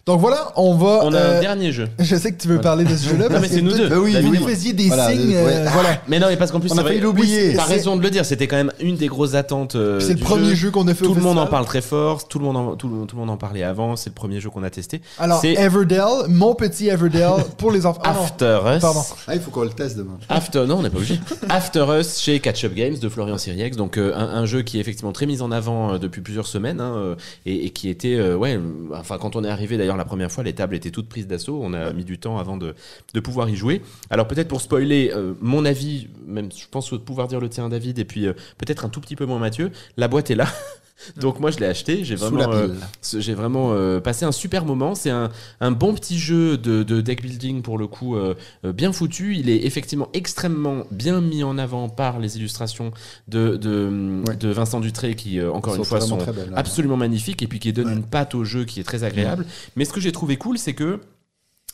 Donc 0.05 0.19
voilà, 0.19 0.51
on 0.55 0.73
va. 0.75 1.01
On 1.03 1.13
a 1.13 1.17
euh, 1.17 1.37
un 1.37 1.41
dernier 1.41 1.71
jeu. 1.71 1.87
Je 1.99 2.15
sais 2.15 2.31
que 2.33 2.41
tu 2.41 2.47
veux 2.47 2.59
parler 2.59 2.83
de 2.83 2.95
ce 2.95 3.07
jeu-là. 3.09 3.25
Non, 3.25 3.29
parce 3.29 3.41
mais 3.43 3.47
que 3.49 3.53
c'est 3.53 3.61
nous 3.61 3.71
deux. 3.71 3.87
Bah 3.87 3.97
oui, 3.99 4.15
vous 4.19 4.29
oui. 4.31 4.39
nous 4.39 4.47
faisiez 4.47 4.73
des 4.73 4.87
Voilà, 4.87 5.09
signes. 5.11 5.35
euh, 5.35 5.45
ouais. 5.45 5.53
euh, 5.57 5.69
voilà. 5.71 6.01
Mais 6.07 6.19
non, 6.19 6.27
mais 6.27 6.37
parce 6.37 6.51
qu'en 6.51 6.59
plus, 6.59 6.71
On 6.71 6.73
c'est 6.73 6.79
a 6.79 6.83
vrai- 6.83 6.91
failli 6.93 7.01
l'oublier. 7.03 7.49
oui, 7.49 7.55
T'as 7.55 7.65
C'est- 7.65 7.73
raison 7.73 7.95
de 7.95 8.01
le 8.01 8.09
dire. 8.09 8.25
C'était 8.25 8.47
quand 8.47 8.55
même 8.57 8.71
une 8.81 8.95
des 8.97 9.05
grosses 9.07 9.35
attentes. 9.35 9.75
euh, 9.75 9.99
C'est 9.99 10.09
le 10.09 10.15
du 10.15 10.23
premier 10.23 10.55
jeu, 10.55 10.71
qu'on 10.71 10.87
a 10.87 10.93
fait 10.95 11.05
au 11.05 11.09
Tout 11.09 11.13
le 11.15 11.21
monde 11.21 11.37
en 11.37 11.41
festival. 11.41 11.49
parle 11.51 11.65
très 11.65 11.81
fort. 11.81 12.27
Tout 12.27 12.39
le 12.39 12.45
monde 12.45 12.57
en, 12.57 12.75
tout, 12.75 12.89
le- 12.89 13.05
tout 13.05 13.15
le 13.15 13.19
monde 13.21 13.29
en 13.29 13.37
parlait 13.37 13.63
avant. 13.63 13.95
C'est 13.95 14.09
le 14.09 14.15
premier 14.15 14.41
jeu 14.41 14.49
qu'on 14.49 14.63
a 14.63 14.69
testé. 14.71 15.01
Alors, 15.19 15.39
c'est 15.39 15.53
Everdell, 15.53 16.27
mon 16.29 16.55
petit 16.55 16.89
Everdell 16.89 17.29
pour 17.57 17.71
les 17.71 17.85
enfants. 17.85 18.01
Ah 18.03 18.13
non, 18.13 18.23
After 18.23 18.59
Us. 18.75 18.81
Pardon. 18.81 19.01
Ah, 19.27 19.35
il 19.35 19.39
faut 19.41 19.51
qu'on 19.51 19.63
le 19.63 19.69
teste 19.69 19.97
demain. 19.97 20.17
After, 20.29 20.65
non, 20.65 20.79
on 20.79 20.81
n'est 20.81 20.89
pas 20.89 20.97
obligé. 20.97 21.19
After 21.49 21.85
Us 21.99 22.19
chez 22.19 22.39
Catch 22.39 22.65
Up 22.65 22.73
Games 22.73 22.97
de 22.97 23.07
Florian 23.07 23.37
Siriex. 23.37 23.77
Donc, 23.77 23.97
euh, 23.97 24.13
un, 24.15 24.25
un 24.41 24.45
jeu 24.45 24.63
qui 24.63 24.77
est 24.77 24.81
effectivement 24.81 25.11
très 25.13 25.27
mis 25.27 25.41
en 25.43 25.51
avant 25.51 25.93
euh, 25.93 25.97
depuis 25.99 26.21
plusieurs 26.21 26.47
semaines 26.47 26.81
hein, 26.81 26.93
euh, 26.97 27.15
et, 27.45 27.60
et 27.61 27.69
qui 27.69 27.89
était, 27.89 28.15
euh, 28.15 28.35
ouais, 28.35 28.59
enfin, 28.93 29.17
quand 29.17 29.35
on 29.35 29.43
est 29.43 29.49
arrivé 29.49 29.77
d'ailleurs 29.77 29.97
la 29.97 30.05
première 30.05 30.31
fois, 30.31 30.43
les 30.43 30.53
tables 30.53 30.75
étaient 30.75 30.91
toutes 30.91 31.07
prises 31.07 31.27
d'assaut. 31.27 31.59
On 31.61 31.73
a 31.73 31.93
mis 31.93 32.03
du 32.03 32.17
temps 32.17 32.37
avant 32.37 32.57
de, 32.57 32.75
de 33.13 33.19
pouvoir 33.19 33.49
y 33.49 33.55
jouer. 33.55 33.81
Alors, 34.09 34.27
peut-être 34.27 34.47
pour 34.47 34.61
spoiler 34.61 35.11
euh, 35.15 35.33
mon 35.41 35.65
avis, 35.65 36.09
même 36.25 36.49
je 36.51 36.65
pense 36.69 36.89
pouvoir 37.05 37.27
dire 37.27 37.39
le 37.39 37.49
tien, 37.49 37.69
David, 37.69 37.99
et 37.99 38.05
puis 38.05 38.27
euh, 38.27 38.33
peut-être 38.57 38.85
un 38.85 38.89
tout 38.89 39.01
petit 39.01 39.15
peu 39.15 39.25
moins 39.25 39.39
Mathieu, 39.39 39.71
la 39.97 40.07
boîte 40.07 40.31
est 40.31 40.35
là. 40.35 40.47
Donc 41.17 41.39
moi 41.39 41.51
je 41.51 41.57
l'ai 41.59 41.65
acheté, 41.65 42.03
j'ai 42.03 42.15
vraiment, 42.15 42.51
euh, 42.51 42.67
j'ai 43.17 43.33
vraiment 43.33 43.71
euh, 43.73 43.99
passé 43.99 44.25
un 44.25 44.31
super 44.31 44.65
moment. 44.65 44.95
C'est 44.95 45.09
un, 45.09 45.29
un 45.59 45.71
bon 45.71 45.93
petit 45.93 46.17
jeu 46.19 46.57
de, 46.57 46.83
de 46.83 47.01
deck 47.01 47.21
building 47.21 47.61
pour 47.61 47.77
le 47.77 47.87
coup, 47.87 48.15
euh, 48.15 48.33
bien 48.63 48.91
foutu. 48.93 49.35
Il 49.35 49.49
est 49.49 49.65
effectivement 49.65 50.09
extrêmement 50.13 50.83
bien 50.91 51.21
mis 51.21 51.43
en 51.43 51.57
avant 51.57 51.89
par 51.89 52.19
les 52.19 52.37
illustrations 52.37 52.91
de, 53.27 53.57
de, 53.57 54.21
Ouais. 54.27 54.35
de 54.35 54.49
Vincent 54.49 54.79
Dutré 54.79 55.15
qui, 55.15 55.39
euh, 55.39 55.51
encore 55.51 55.75
une 55.75 55.83
fois, 55.85 56.01
sont 56.01 56.17
très 56.17 56.31
belles, 56.33 56.49
là. 56.51 56.57
absolument 56.57 56.97
magnifiques 56.97 57.41
et 57.41 57.47
puis 57.47 57.59
qui 57.59 57.73
donne 57.73 57.89
une 57.91 58.03
patte 58.03 58.35
au 58.35 58.43
jeu 58.43 58.65
qui 58.65 58.79
est 58.79 58.83
très 58.83 59.03
agréable. 59.03 59.45
Mais 59.75 59.85
ce 59.85 59.93
que 59.93 59.99
j'ai 59.99 60.11
trouvé 60.11 60.37
cool, 60.37 60.57
c'est 60.57 60.73
que 60.73 60.99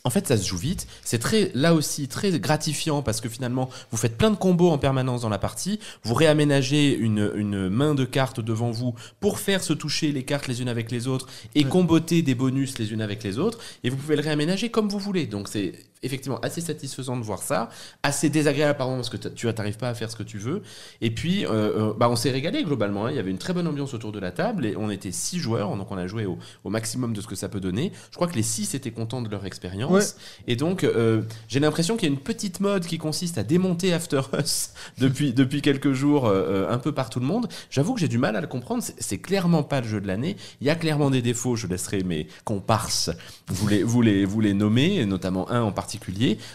en 0.08 0.10
fait, 0.10 0.26
ça 0.26 0.38
se 0.38 0.48
joue 0.48 0.56
vite. 0.56 0.88
C'est 1.04 1.20
très, 1.20 1.52
là 1.54 1.74
aussi, 1.74 2.08
très 2.08 2.40
gratifiant 2.40 3.02
parce 3.02 3.20
que 3.20 3.28
finalement, 3.28 3.70
vous 3.92 3.98
faites 3.98 4.18
plein 4.18 4.32
de 4.32 4.38
combos 4.38 4.70
en 4.70 4.78
permanence 4.78 5.24
dans 5.24 5.28
la 5.28 5.38
partie. 5.38 5.82
Vous 6.04 6.14
réaménagez 6.14 6.96
une, 6.96 7.30
une 7.36 7.68
main 7.68 7.94
de 7.94 8.06
cartes 8.06 8.40
devant 8.40 8.72
vous 8.72 8.96
pour 9.20 9.38
faire 9.38 9.62
se 9.62 9.74
toucher 9.74 10.14
les 10.14 10.24
cartes 10.24 10.48
les 10.48 10.62
unes 10.62 10.70
avec 10.70 10.92
les 10.92 11.10
autres 11.10 11.28
et 11.56 11.66
comboter 11.66 12.22
des 12.22 12.36
bonus 12.36 12.80
les 12.80 12.94
unes 12.94 13.02
avec 13.02 13.22
les 13.22 13.38
autres. 13.38 13.60
Et 13.84 13.90
vous 13.90 13.98
pouvez 13.98 14.16
le 14.16 14.22
réaménager 14.22 14.70
comme 14.70 14.88
vous 14.88 14.98
voulez. 14.98 15.26
Donc, 15.26 15.50
c'est 15.50 15.74
effectivement 16.04 16.40
assez 16.42 16.62
satisfaisant 16.62 17.18
de 17.18 17.24
voir 17.24 17.42
ça. 17.42 17.70
Assez 18.04 18.30
désagréable, 18.30 18.78
par 18.78 18.88
moment, 18.88 19.00
parce 19.00 19.10
que 19.10 19.18
tu 19.28 19.48
n'arrives 19.48 19.78
pas 19.78 19.90
à 19.90 19.94
faire 19.94 20.12
ce 20.12 20.16
que 20.16 20.24
tu 20.24 20.38
veux. 20.38 20.62
Et 21.02 21.12
puis, 21.12 21.46
euh, 21.46 21.50
euh, 21.52 21.94
bah, 21.98 22.10
on 22.10 22.16
s'est 22.16 22.32
régalé 22.32 22.64
globalement. 22.64 23.06
hein. 23.06 23.12
Il 23.12 23.16
y 23.16 23.20
avait 23.20 23.32
une 23.32 23.38
très 23.38 23.54
bonne 23.54 23.68
ambiance 23.68 23.94
autour 23.94 24.12
de 24.12 24.20
la 24.20 24.32
table 24.32 24.66
et 24.66 24.76
on 24.78 24.90
était 24.90 25.12
six 25.12 25.40
joueurs. 25.40 25.76
Donc, 25.76 25.92
on 25.92 25.98
a 25.98 26.08
joué 26.08 26.26
au, 26.26 26.38
au 26.64 26.70
maximum 26.70 27.14
de 27.14 27.22
ce 27.22 27.28
que 27.28 27.36
ça 27.36 27.50
peut 27.50 27.60
donner. 27.60 27.92
Je 28.12 28.16
crois 28.16 28.28
que 28.28 28.36
les 28.36 28.44
six 28.44 28.74
étaient 28.76 28.92
contents 28.92 29.22
de 29.22 29.30
leur 29.30 29.46
expérience. 29.46 29.92
Ouais. 29.92 30.04
Et 30.48 30.56
donc, 30.56 30.84
euh, 30.84 31.22
j'ai 31.48 31.60
l'impression 31.60 31.98
qu'il 31.98 32.08
y 32.08 32.12
a 32.12 32.14
une 32.14 32.22
petite 32.22 32.60
mode 32.60 32.86
qui 32.86 32.98
consiste 32.98 33.38
à 33.38 33.44
démonter 33.44 33.94
After 33.94 34.22
Us 34.40 34.72
depuis, 34.98 35.34
depuis 35.34 35.62
quelques 35.62 35.94
jours 35.94 36.28
euh, 36.28 36.68
un 36.70 36.78
peu 36.78 36.92
par 36.92 37.10
tout 37.10 37.20
le 37.20 37.26
monde. 37.26 37.48
J'avoue 37.70 37.94
que 37.94 38.00
j'ai 38.00 38.08
du 38.08 38.18
mal 38.18 38.36
à 38.36 38.42
le 38.42 38.48
comprendre. 38.48 38.84
C'est- 38.84 39.18
clairement 39.18 39.64
pas 39.64 39.82
le 39.82 39.88
jeu 39.88 40.00
de 40.00 40.08
l'année. 40.08 40.38
Il 40.62 40.68
y 40.68 40.70
a 40.70 40.76
clairement 40.76 41.10
des 41.10 41.22
défauts. 41.24 41.56
Je 41.56 41.66
laisserai 41.68 42.04
mes 42.04 42.28
comparses 42.46 43.10
vous 43.48 43.68
les, 43.68 43.82
vous 43.84 44.02
les, 44.02 44.26
vous 44.26 44.42
les 44.42 44.54
nommer, 44.54 45.06
notamment 45.06 45.50
un 45.50 45.62
en 45.64 45.72
particulier. 45.72 45.87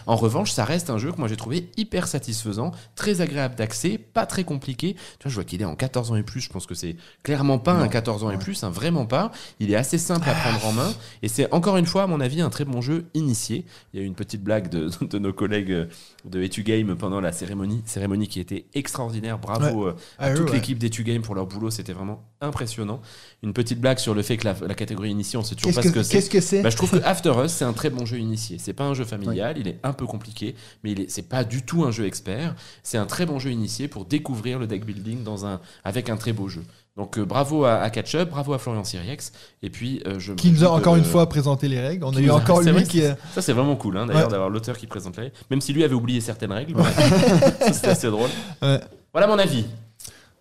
En 0.07 0.15
revanche, 0.15 0.51
ça 0.51 0.65
reste 0.65 0.89
un 0.89 0.97
jeu 0.97 1.11
que 1.11 1.17
moi 1.17 1.27
j'ai 1.27 1.35
trouvé 1.35 1.69
hyper 1.77 2.07
satisfaisant, 2.07 2.71
très 2.95 3.21
agréable 3.21 3.55
d'accès, 3.55 3.97
pas 3.97 4.25
très 4.25 4.43
compliqué. 4.43 4.93
Tu 4.93 5.23
vois, 5.23 5.29
je 5.29 5.35
vois 5.35 5.43
qu'il 5.43 5.61
est 5.61 5.65
en 5.65 5.75
14 5.75 6.11
ans 6.11 6.15
et 6.15 6.23
plus. 6.23 6.41
Je 6.41 6.49
pense 6.49 6.65
que 6.65 6.75
c'est 6.75 6.95
clairement 7.23 7.59
pas 7.59 7.73
un 7.73 7.87
14 7.87 8.23
ans 8.23 8.31
et 8.31 8.37
plus, 8.37 8.63
hein, 8.63 8.69
vraiment 8.69 9.05
pas. 9.05 9.31
Il 9.59 9.71
est 9.71 9.75
assez 9.75 9.97
simple 9.97 10.29
à 10.29 10.33
prendre 10.33 10.65
en 10.65 10.71
main. 10.73 10.93
Et 11.21 11.27
c'est 11.27 11.51
encore 11.53 11.77
une 11.77 11.85
fois, 11.85 12.03
à 12.03 12.07
mon 12.07 12.19
avis, 12.19 12.41
un 12.41 12.49
très 12.49 12.65
bon 12.65 12.81
jeu 12.81 13.05
initié. 13.13 13.65
Il 13.93 13.99
y 13.99 14.03
a 14.03 14.05
eu 14.05 14.07
une 14.07 14.15
petite 14.15 14.43
blague 14.43 14.69
de, 14.69 14.89
de 15.05 15.19
nos 15.19 15.33
collègues 15.33 15.71
euh, 15.71 15.85
de 16.25 16.41
Etu 16.41 16.63
Game 16.63 16.95
pendant 16.95 17.21
la 17.21 17.31
cérémonie, 17.31 17.81
cérémonie 17.85 18.27
qui 18.27 18.39
était 18.39 18.65
extraordinaire. 18.73 19.39
Bravo 19.39 19.87
euh, 19.87 19.95
à 20.19 20.25
Ah, 20.25 20.31
eux, 20.31 20.35
toute 20.35 20.49
ouais. 20.49 20.55
l'équipe 20.55 20.77
d'Etu 20.77 21.03
Game 21.03 21.21
pour 21.21 21.35
leur 21.35 21.45
boulot, 21.47 21.69
c'était 21.71 21.93
vraiment 21.93 22.23
impressionnant. 22.43 23.01
Une 23.41 23.53
petite 23.53 23.79
blague 23.81 23.97
sur 23.99 24.13
le 24.13 24.21
fait 24.21 24.37
que 24.37 24.45
la, 24.45 24.55
la 24.67 24.75
catégorie 24.75 25.09
initiée, 25.09 25.37
on 25.39 25.43
sait 25.43 25.55
toujours 25.55 25.73
Qu'est-ce 25.73 25.87
pas 25.87 25.93
que 25.93 26.03
ce 26.03 26.03
que 26.03 26.03
c'est. 26.03 26.13
qu'est-ce 26.17 26.29
que 26.29 26.41
c'est 26.41 26.61
Bah, 26.61 26.69
je 26.69 26.77
trouve 26.77 26.91
que 26.91 26.97
After 27.05 27.33
Us, 27.43 27.51
c'est 27.51 27.65
un 27.65 27.73
très 27.73 27.89
bon 27.89 28.05
jeu 28.05 28.17
initié. 28.17 28.57
C'est 28.59 28.73
pas 28.73 28.83
un 28.85 28.93
jeu 28.93 29.05
familial. 29.05 29.57
il 29.57 29.67
est 29.67 29.79
un 29.83 29.93
peu 29.93 30.05
compliqué, 30.05 30.55
mais 30.83 30.91
il 30.91 31.01
est, 31.01 31.09
c'est 31.09 31.27
pas 31.27 31.43
du 31.43 31.63
tout 31.63 31.83
un 31.83 31.91
jeu 31.91 32.05
expert. 32.05 32.55
C'est 32.83 32.97
un 32.97 33.05
très 33.05 33.25
bon 33.25 33.39
jeu 33.39 33.51
initié 33.51 33.87
pour 33.87 34.05
découvrir 34.05 34.59
le 34.59 34.67
deck 34.67 34.85
building 34.85 35.23
dans 35.23 35.45
un, 35.45 35.59
avec 35.83 36.09
un 36.09 36.17
très 36.17 36.33
beau 36.33 36.47
jeu. 36.47 36.63
Donc 36.95 37.17
euh, 37.17 37.25
bravo 37.25 37.65
à, 37.65 37.77
à 37.77 37.89
Catchup, 37.89 38.29
bravo 38.29 38.53
à 38.53 38.59
Florian 38.59 38.83
Siriex, 38.83 39.31
et 39.63 39.71
puis 39.71 40.03
euh, 40.05 40.19
je 40.19 40.33
Qui 40.33 40.51
nous 40.51 40.63
a 40.63 40.67
encore 40.69 40.93
de- 40.93 40.99
une 40.99 41.05
fois 41.05 41.27
présenté 41.27 41.67
les 41.67 41.79
règles. 41.81 42.03
On 42.05 42.15
a 42.15 42.19
eu 42.19 42.29
encore 42.29 42.61
lui 42.61 42.69
vrai, 42.71 42.83
qui. 42.83 42.99
c'est- 42.99 43.17
Ça 43.33 43.41
c'est 43.41 43.53
vraiment 43.53 43.75
cool 43.75 43.97
hein, 43.97 44.05
d'ailleurs 44.05 44.25
Ouais. 44.25 44.31
d'avoir 44.31 44.49
l'auteur 44.51 44.77
qui 44.77 44.85
présente 44.85 45.17
les 45.17 45.23
règles, 45.23 45.35
même 45.49 45.59
si 45.59 45.73
lui 45.73 45.83
avait 45.83 45.95
oublié 45.95 46.21
certaines 46.21 46.51
règles. 46.51 46.75
ça, 47.59 47.73
c'est 47.73 47.87
assez 47.87 48.07
drôle. 48.11 48.29
Ouais. 48.61 48.79
Voilà 49.11 49.25
mon 49.25 49.39
avis. 49.39 49.65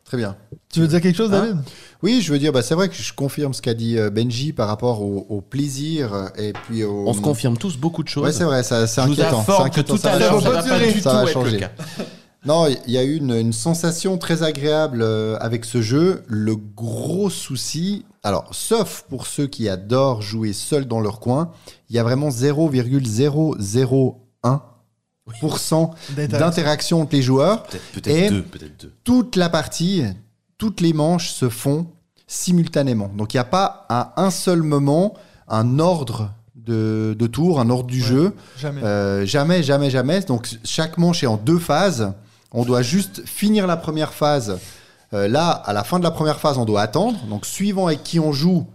Très 0.05 0.19
bien. 0.19 0.37
Tu 0.71 0.81
veux 0.81 0.89
dire 0.89 1.01
quelque 1.01 1.17
chose, 1.17 1.33
Hein 1.33 1.41
David? 1.41 1.63
Oui, 2.03 2.21
je 2.23 2.33
veux 2.33 2.39
dire, 2.39 2.53
bah, 2.53 2.63
c'est 2.63 2.75
vrai 2.75 2.89
que 2.89 2.95
je 2.97 3.13
confirme 3.13 3.55
ce 3.55 3.63
qu'a 3.63 3.75
dit 3.75 3.97
euh, 3.99 4.11
Benji 4.11 4.53
par 4.53 4.67
rapport 4.69 5.03
au, 5.03 5.27
au 5.29 5.41
plaisir 5.41 6.31
et 6.37 6.53
puis 6.53 6.83
au. 6.85 7.07
On 7.09 7.13
se 7.15 7.21
confirme 7.21 7.57
tous 7.57 7.77
beaucoup 7.77 8.03
de 8.03 8.09
choses. 8.09 8.25
Ouais, 8.25 8.33
c'est 8.33 8.45
vrai, 8.45 8.63
ça- 8.63 8.87
c'est 8.87 9.03
Je 9.03 9.07
vous 9.07 9.13
inquiétant. 9.21 9.45
c'est 9.47 9.53
que 9.57 9.63
inquiétant, 9.63 9.95
tout 9.95 10.01
ça 10.01 10.13
à 10.13 10.19
l'heure, 10.19 10.43
ça 10.43 10.51
va 10.51 10.63
pas 10.63 10.79
tout 10.93 11.01
Ça 11.01 11.13
va 11.13 11.21
être 11.23 11.27
le 11.27 11.33
changer. 11.33 11.59
cas. 11.59 11.71
Non, 12.45 12.67
il 12.67 12.93
y 12.93 12.99
a 12.99 13.05
eu 13.05 13.19
une, 13.19 13.31
une 13.37 13.53
sensation 13.53 14.19
très 14.19 14.43
agréable 14.43 15.01
euh, 15.03 15.37
avec 15.41 15.65
ce 15.65 15.81
jeu. 15.81 16.25
Le 16.27 16.57
gros 16.57 17.31
souci, 17.31 18.05
alors, 18.25 18.49
sauf 18.51 19.05
pour 19.09 19.29
ceux 19.29 19.47
qui 19.47 19.69
adorent 19.69 20.23
jouer 20.23 20.53
seuls 20.53 20.87
dans 20.87 20.99
leur 20.99 21.21
coin, 21.21 21.53
il 21.89 21.95
y 21.95 22.01
a 22.01 22.03
vraiment 22.03 22.31
0,001% 22.31 24.17
D'interaction. 26.17 26.39
d'interaction 26.41 27.01
entre 27.03 27.15
les 27.15 27.23
joueurs. 27.23 27.63
Peut-être 27.63 27.85
peut-être 28.03 28.33
deux, 28.33 28.43
peut-être 28.43 28.81
deux. 28.81 28.93
Toute 29.05 29.37
la 29.37 29.49
partie, 29.49 30.03
toutes 30.63 30.81
les 30.81 30.93
manches 30.93 31.31
se 31.33 31.49
font 31.49 31.89
simultanément. 32.29 33.11
Donc, 33.19 33.35
il 33.35 33.37
n'y 33.37 33.41
a 33.41 33.45
pas 33.45 33.85
à 33.89 34.13
un 34.23 34.31
seul 34.31 34.63
moment 34.63 35.15
un 35.49 35.81
ordre 35.81 36.31
de, 36.55 37.17
de 37.19 37.27
tour, 37.27 37.59
un 37.59 37.69
ordre 37.69 37.89
du 37.91 38.01
Ouais. 38.01 38.07
jeu. 38.07 38.33
Jamais. 38.61 38.81
Euh, 38.85 39.27
jamais, 39.27 39.65
jamais, 39.65 39.91
jamais. 39.91 40.21
Donc 40.21 40.49
chaque 40.63 40.99
manche 40.99 41.25
est 41.25 41.27
en 41.27 41.37
deux 41.37 41.59
phases. 41.59 42.13
On 42.53 42.65
doit 42.65 42.83
juste 42.83 43.27
finir 43.27 43.67
la 43.67 43.77
première 43.77 44.13
phase. 44.15 44.61
Euh, 45.15 45.27
là, 45.27 45.49
à 45.51 45.73
la 45.73 45.83
fin 45.83 45.99
de 45.99 46.05
la 46.05 46.13
première 46.13 46.39
phase, 46.39 46.59
on 46.59 46.65
doit 46.65 46.83
attendre. 46.83 47.19
Donc 47.29 47.45
suivant 47.45 47.89
avec 47.89 48.05
qui 48.05 48.21
on 48.21 48.31
joue, 48.31 48.69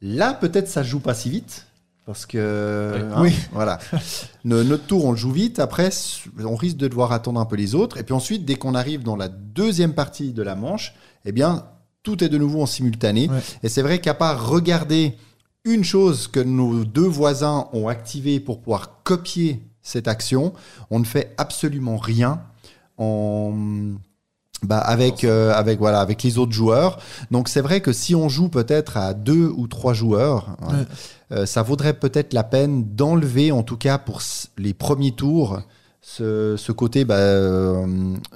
là 0.00 0.32
peut-être 0.32 0.68
ça 0.68 0.82
se 0.82 0.88
joue 0.88 1.00
pas 1.00 1.12
si 1.14 1.28
vite. 1.28 1.66
Parce 2.06 2.24
que 2.24 2.94
Oui. 2.94 3.02
hein, 3.12 3.20
Oui. 3.20 3.34
voilà, 3.52 3.78
No- 4.42 4.64
notre 4.64 4.86
tour 4.86 5.04
on 5.04 5.10
le 5.10 5.18
joue 5.18 5.30
vite. 5.30 5.58
Après, 5.58 5.90
on 6.42 6.56
risque 6.56 6.78
de 6.78 6.88
devoir 6.88 7.12
attendre 7.12 7.38
un 7.38 7.44
peu 7.44 7.56
les 7.56 7.74
autres. 7.74 7.98
Et 7.98 8.02
puis 8.02 8.14
ensuite, 8.14 8.46
dès 8.46 8.54
qu'on 8.54 8.74
arrive 8.74 9.02
dans 9.02 9.14
la 9.16 9.28
deuxième 9.28 9.92
partie 9.92 10.32
de 10.32 10.42
la 10.42 10.54
manche, 10.54 10.94
eh 11.24 11.32
bien 11.32 11.64
tout 12.02 12.22
est 12.24 12.28
de 12.28 12.38
nouveau 12.38 12.62
en 12.62 12.66
simultané. 12.66 13.28
Ouais. 13.28 13.40
Et 13.62 13.68
c'est 13.68 13.82
vrai 13.82 14.00
qu'à 14.00 14.14
part 14.14 14.48
regarder 14.48 15.16
une 15.64 15.84
chose 15.84 16.28
que 16.28 16.40
nos 16.40 16.84
deux 16.84 17.06
voisins 17.06 17.68
ont 17.72 17.88
activée 17.88 18.40
pour 18.40 18.60
pouvoir 18.60 19.02
copier 19.02 19.62
cette 19.82 20.08
action, 20.08 20.52
on 20.90 20.98
ne 21.00 21.04
fait 21.04 21.34
absolument 21.36 21.96
rien 21.98 22.40
en 22.96 23.52
bah, 24.62 24.78
avec 24.78 25.22
euh, 25.24 25.52
avec 25.54 25.78
voilà 25.78 26.00
avec 26.00 26.22
les 26.22 26.36
autres 26.38 26.52
joueurs. 26.52 26.98
Donc 27.30 27.48
c'est 27.48 27.60
vrai 27.60 27.80
que 27.80 27.92
si 27.92 28.14
on 28.14 28.28
joue 28.28 28.48
peut-être 28.48 28.96
à 28.96 29.14
deux 29.14 29.52
ou 29.56 29.68
trois 29.68 29.92
joueurs, 29.94 30.56
hein, 30.62 30.78
Ouais. 30.78 30.86
euh, 31.38 31.46
ça 31.46 31.62
vaudrait 31.62 31.94
peut-être 31.94 32.32
la 32.32 32.42
peine 32.44 32.84
d'enlever 32.96 33.52
en 33.52 33.62
tout 33.62 33.76
cas 33.76 33.98
pour 33.98 34.20
les 34.56 34.74
premiers 34.74 35.12
tours 35.12 35.60
ce, 36.10 36.54
ce 36.56 36.72
côté 36.72 37.04
bah, 37.04 37.16
euh, 37.16 37.86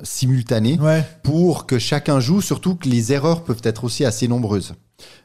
simultané 0.02 0.78
Ouais. 0.78 1.04
pour 1.22 1.66
que 1.66 1.78
chacun 1.78 2.20
joue, 2.20 2.42
surtout 2.42 2.74
que 2.74 2.86
les 2.88 3.12
erreurs 3.12 3.44
peuvent 3.44 3.62
être 3.64 3.84
aussi 3.84 4.04
assez 4.04 4.28
nombreuses. 4.28 4.74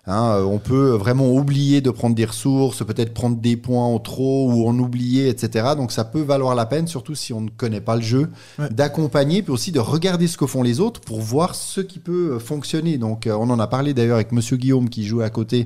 Hein, 0.09 0.37
euh, 0.37 0.43
on 0.43 0.57
peut 0.57 0.91
vraiment 0.91 1.29
oublier 1.33 1.81
de 1.81 1.89
prendre 1.89 2.15
des 2.15 2.23
ressources, 2.25 2.83
peut-être 2.85 3.13
prendre 3.13 3.35
des 3.37 3.57
points 3.57 3.83
en 3.85 3.99
trop 3.99 4.49
ou 4.51 4.67
en 4.67 4.77
oublier, 4.79 5.27
etc. 5.27 5.69
Donc 5.75 5.91
ça 5.91 6.05
peut 6.05 6.21
valoir 6.21 6.55
la 6.55 6.65
peine, 6.65 6.87
surtout 6.87 7.13
si 7.13 7.33
on 7.33 7.41
ne 7.41 7.49
connaît 7.49 7.81
pas 7.81 7.95
le 7.97 8.01
jeu, 8.01 8.29
Ouais. 8.57 8.69
d'accompagner, 8.69 9.41
puis 9.41 9.51
aussi 9.51 9.71
de 9.71 9.79
regarder 9.79 10.27
ce 10.27 10.37
que 10.37 10.45
font 10.45 10.63
les 10.63 10.79
autres 10.79 11.01
pour 11.01 11.19
voir 11.19 11.55
ce 11.55 11.81
qui 11.81 11.99
peut 11.99 12.35
euh, 12.35 12.39
fonctionner. 12.39 12.97
Donc 12.97 13.27
euh, 13.27 13.35
on 13.37 13.49
en 13.49 13.59
a 13.59 13.67
parlé 13.67 13.93
d'ailleurs 13.93 14.15
avec 14.15 14.31
Monsieur 14.31 14.55
Guillaume 14.57 14.89
qui 14.89 15.05
joue 15.05 15.21
à 15.21 15.29
côté 15.29 15.65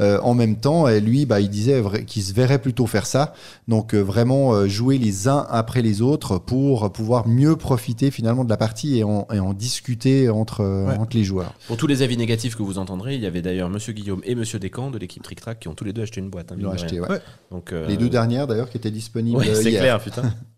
euh, 0.00 0.18
en 0.22 0.34
même 0.34 0.56
temps, 0.56 0.88
et 0.88 1.00
lui, 1.00 1.26
bah, 1.26 1.40
il 1.40 1.50
disait 1.50 1.82
qu'il 2.06 2.22
se 2.22 2.32
verrait 2.32 2.60
plutôt 2.60 2.86
faire 2.86 3.04
ça. 3.06 3.34
Donc 3.68 3.94
euh, 3.94 4.00
vraiment 4.00 4.54
euh, 4.54 4.66
jouer 4.66 4.96
les 4.98 5.28
uns 5.28 5.46
après 5.50 5.82
les 5.82 6.00
autres 6.00 6.38
pour 6.38 6.90
pouvoir 6.90 7.28
mieux 7.28 7.56
profiter 7.56 8.10
finalement 8.10 8.44
de 8.44 8.50
la 8.50 8.56
partie 8.56 8.98
et 8.98 9.04
en, 9.04 9.26
et 9.32 9.40
en 9.40 9.52
discuter 9.52 10.28
entre, 10.30 10.64
Ouais. 10.64 10.96
entre 10.98 11.16
les 11.16 11.24
joueurs. 11.24 11.52
Pour 11.66 11.76
tous 11.76 11.86
les 11.86 12.00
avis 12.02 12.16
négatifs 12.16 12.56
que 12.56 12.62
vous 12.62 12.78
entendrez, 12.78 13.14
il 13.14 13.20
y 13.20 13.26
avait 13.26 13.42
d'ailleurs 13.42 13.68
Monsieur 13.74 13.92
Guillaume 13.92 14.20
et 14.24 14.34
Monsieur 14.34 14.58
Descamps 14.58 14.90
de 14.90 14.98
l'équipe 14.98 15.22
Trick 15.22 15.40
Track 15.40 15.60
qui 15.60 15.68
ont 15.68 15.74
tous 15.74 15.84
les 15.84 15.92
deux 15.92 16.02
acheté 16.02 16.20
une 16.20 16.30
boîte. 16.30 16.50
hein, 16.52 16.56
Ils 16.58 16.62
l'ont 16.64 16.70
acheté, 16.70 17.00
ouais. 17.00 17.20
Donc, 17.50 17.72
euh, 17.72 17.86
Les 17.86 17.96
deux 17.96 18.08
dernières 18.08 18.46
d'ailleurs 18.46 18.70
qui 18.70 18.76
étaient 18.78 18.90
disponibles 18.90 19.36
Ouais, 19.38 19.48
euh, 19.50 19.54
c'est 19.54 19.70
hier. 19.70 19.80
clair, 19.82 20.00
putain. 20.00 20.22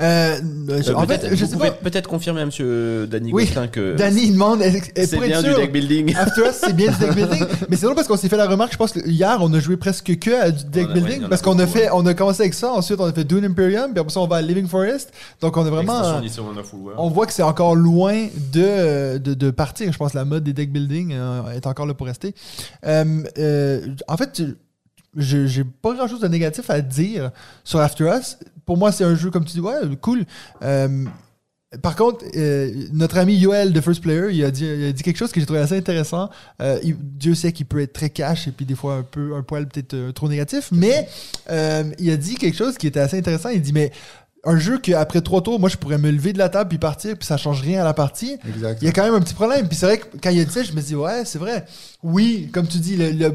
Euh, 0.00 0.36
je- 0.80 0.92
Euh, 0.92 0.94
en 0.94 1.04
peut-être- 1.06 1.22
fait, 1.28 1.34
je 1.36 1.44
vous 1.44 1.50
sais 1.50 1.56
pouvez 1.56 1.72
peut-être 1.72 2.08
confirmer 2.08 2.40
à 2.42 2.46
Monsieur 2.46 3.08
Danny 3.08 3.32
Oui, 3.32 3.46
Gosselin 3.46 3.66
que 3.66 3.96
Danny 3.96 4.26
il 4.26 4.32
demande 4.34 4.62
est- 4.62 4.96
est- 4.96 5.20
bien 5.20 5.42
du 5.42 5.52
deck 5.54 5.72
building. 5.72 6.14
After 6.16 6.42
Us, 6.42 6.54
c'est 6.64 6.72
bien 6.76 6.92
du 6.92 6.98
deck 6.98 7.14
building. 7.16 7.44
mais 7.68 7.74
c'est 7.76 7.82
drôle 7.82 7.96
parce 7.96 8.06
qu'on 8.06 8.16
s'est 8.16 8.28
fait 8.28 8.36
la 8.36 8.46
remarque, 8.46 8.72
je 8.72 8.76
pense 8.76 8.92
que 8.92 9.00
hier, 9.08 9.38
on 9.40 9.52
a 9.52 9.58
joué 9.58 9.76
presque 9.76 10.16
que 10.20 10.30
à 10.40 10.52
du 10.52 10.64
deck 10.66 10.86
a- 10.88 10.92
building. 10.92 11.22
en 11.22 11.26
a 11.26 11.28
parce 11.28 11.42
qu'on 11.42 11.58
a 11.58 11.66
fait, 11.66 11.88
on 11.92 12.06
a 12.06 12.14
commencé 12.14 12.42
avec 12.42 12.54
ça, 12.54 12.70
ensuite 12.72 13.00
on 13.00 13.06
a 13.06 13.12
fait 13.12 13.24
Dune 13.24 13.44
Imperium, 13.44 13.90
puis 13.90 13.98
après 13.98 14.12
ça 14.12 14.20
on 14.20 14.28
va 14.28 14.36
à 14.36 14.42
Living 14.42 14.68
Forest. 14.68 15.12
Donc 15.40 15.56
on 15.56 15.66
est 15.66 15.70
vraiment. 15.70 16.04
Euh, 16.04 16.20
on 16.96 17.08
voit 17.10 17.26
que 17.26 17.32
c'est 17.32 17.42
encore 17.42 17.74
loin 17.74 18.28
de, 18.52 19.18
de, 19.18 19.34
de 19.34 19.50
partir. 19.50 19.92
Je 19.92 19.98
pense 19.98 20.12
que 20.12 20.18
la 20.18 20.24
mode 20.24 20.44
des 20.44 20.52
deck 20.52 20.72
building 20.72 21.12
euh, 21.14 21.50
est 21.56 21.66
encore 21.66 21.86
là 21.86 21.94
pour 21.94 22.06
rester. 22.06 22.34
Euh, 22.86 23.24
euh, 23.38 23.80
en 24.06 24.16
fait, 24.16 24.30
je 24.38 24.44
j'ai 25.18 25.64
pas 25.64 25.94
grand 25.94 26.08
chose 26.08 26.20
de 26.20 26.28
négatif 26.28 26.70
à 26.70 26.80
dire 26.80 27.30
sur 27.64 27.80
After 27.80 28.04
Us. 28.18 28.38
Pour 28.64 28.76
moi, 28.76 28.92
c'est 28.92 29.04
un 29.04 29.14
jeu, 29.14 29.30
comme 29.30 29.44
tu 29.44 29.52
dis, 29.52 29.60
ouais, 29.60 29.74
cool. 30.00 30.24
Euh, 30.62 31.04
par 31.82 31.96
contre, 31.96 32.24
euh, 32.34 32.86
notre 32.92 33.18
ami 33.18 33.34
Yoel 33.36 33.74
de 33.74 33.80
First 33.82 34.00
Player, 34.00 34.28
il 34.32 34.42
a 34.42 34.50
dit, 34.50 34.64
il 34.64 34.86
a 34.86 34.92
dit 34.92 35.02
quelque 35.02 35.18
chose 35.18 35.32
que 35.32 35.38
j'ai 35.40 35.44
trouvé 35.44 35.60
assez 35.60 35.76
intéressant. 35.76 36.30
Euh, 36.62 36.78
il- 36.82 36.96
Dieu 36.98 37.34
sait 37.34 37.52
qu'il 37.52 37.66
peut 37.66 37.80
être 37.80 37.92
très 37.92 38.08
cash 38.08 38.48
et 38.48 38.52
puis 38.52 38.64
des 38.64 38.74
fois 38.74 38.94
un 38.94 39.02
peu 39.02 39.34
un 39.36 39.42
poil 39.42 39.66
peut-être 39.68 39.92
euh, 39.92 40.12
trop 40.12 40.28
négatif, 40.28 40.70
mais 40.72 41.06
il 41.98 42.10
a 42.10 42.16
dit 42.16 42.36
quelque 42.36 42.56
chose 42.56 42.78
qui 42.78 42.86
était 42.86 43.00
assez 43.00 43.18
intéressant. 43.18 43.50
Il 43.50 43.60
dit 43.60 43.74
mais 43.74 43.90
un 44.48 44.58
jeu 44.58 44.78
qu'après 44.78 45.20
trois 45.20 45.40
tours, 45.42 45.60
moi 45.60 45.68
je 45.68 45.76
pourrais 45.76 45.98
me 45.98 46.10
lever 46.10 46.32
de 46.32 46.38
la 46.38 46.48
table 46.48 46.68
puis 46.70 46.78
partir 46.78 47.16
puis 47.16 47.26
ça 47.26 47.36
change 47.36 47.60
rien 47.62 47.80
à 47.82 47.84
la 47.84 47.94
partie. 47.94 48.36
Exact. 48.48 48.78
Il 48.82 48.86
y 48.86 48.88
a 48.88 48.92
quand 48.92 49.04
même 49.04 49.14
un 49.14 49.20
petit 49.20 49.34
problème. 49.34 49.68
Puis 49.68 49.76
c'est 49.76 49.86
vrai 49.86 49.98
que 49.98 50.06
quand 50.22 50.30
il 50.30 50.40
a 50.40 50.44
dit 50.44 50.52
ça, 50.52 50.62
je 50.62 50.72
me 50.72 50.80
dis, 50.80 50.94
ouais, 50.94 51.22
c'est 51.24 51.38
vrai. 51.38 51.64
Oui, 52.02 52.48
comme 52.52 52.66
tu 52.68 52.78
dis, 52.78 52.96
le, 52.96 53.10
le 53.10 53.32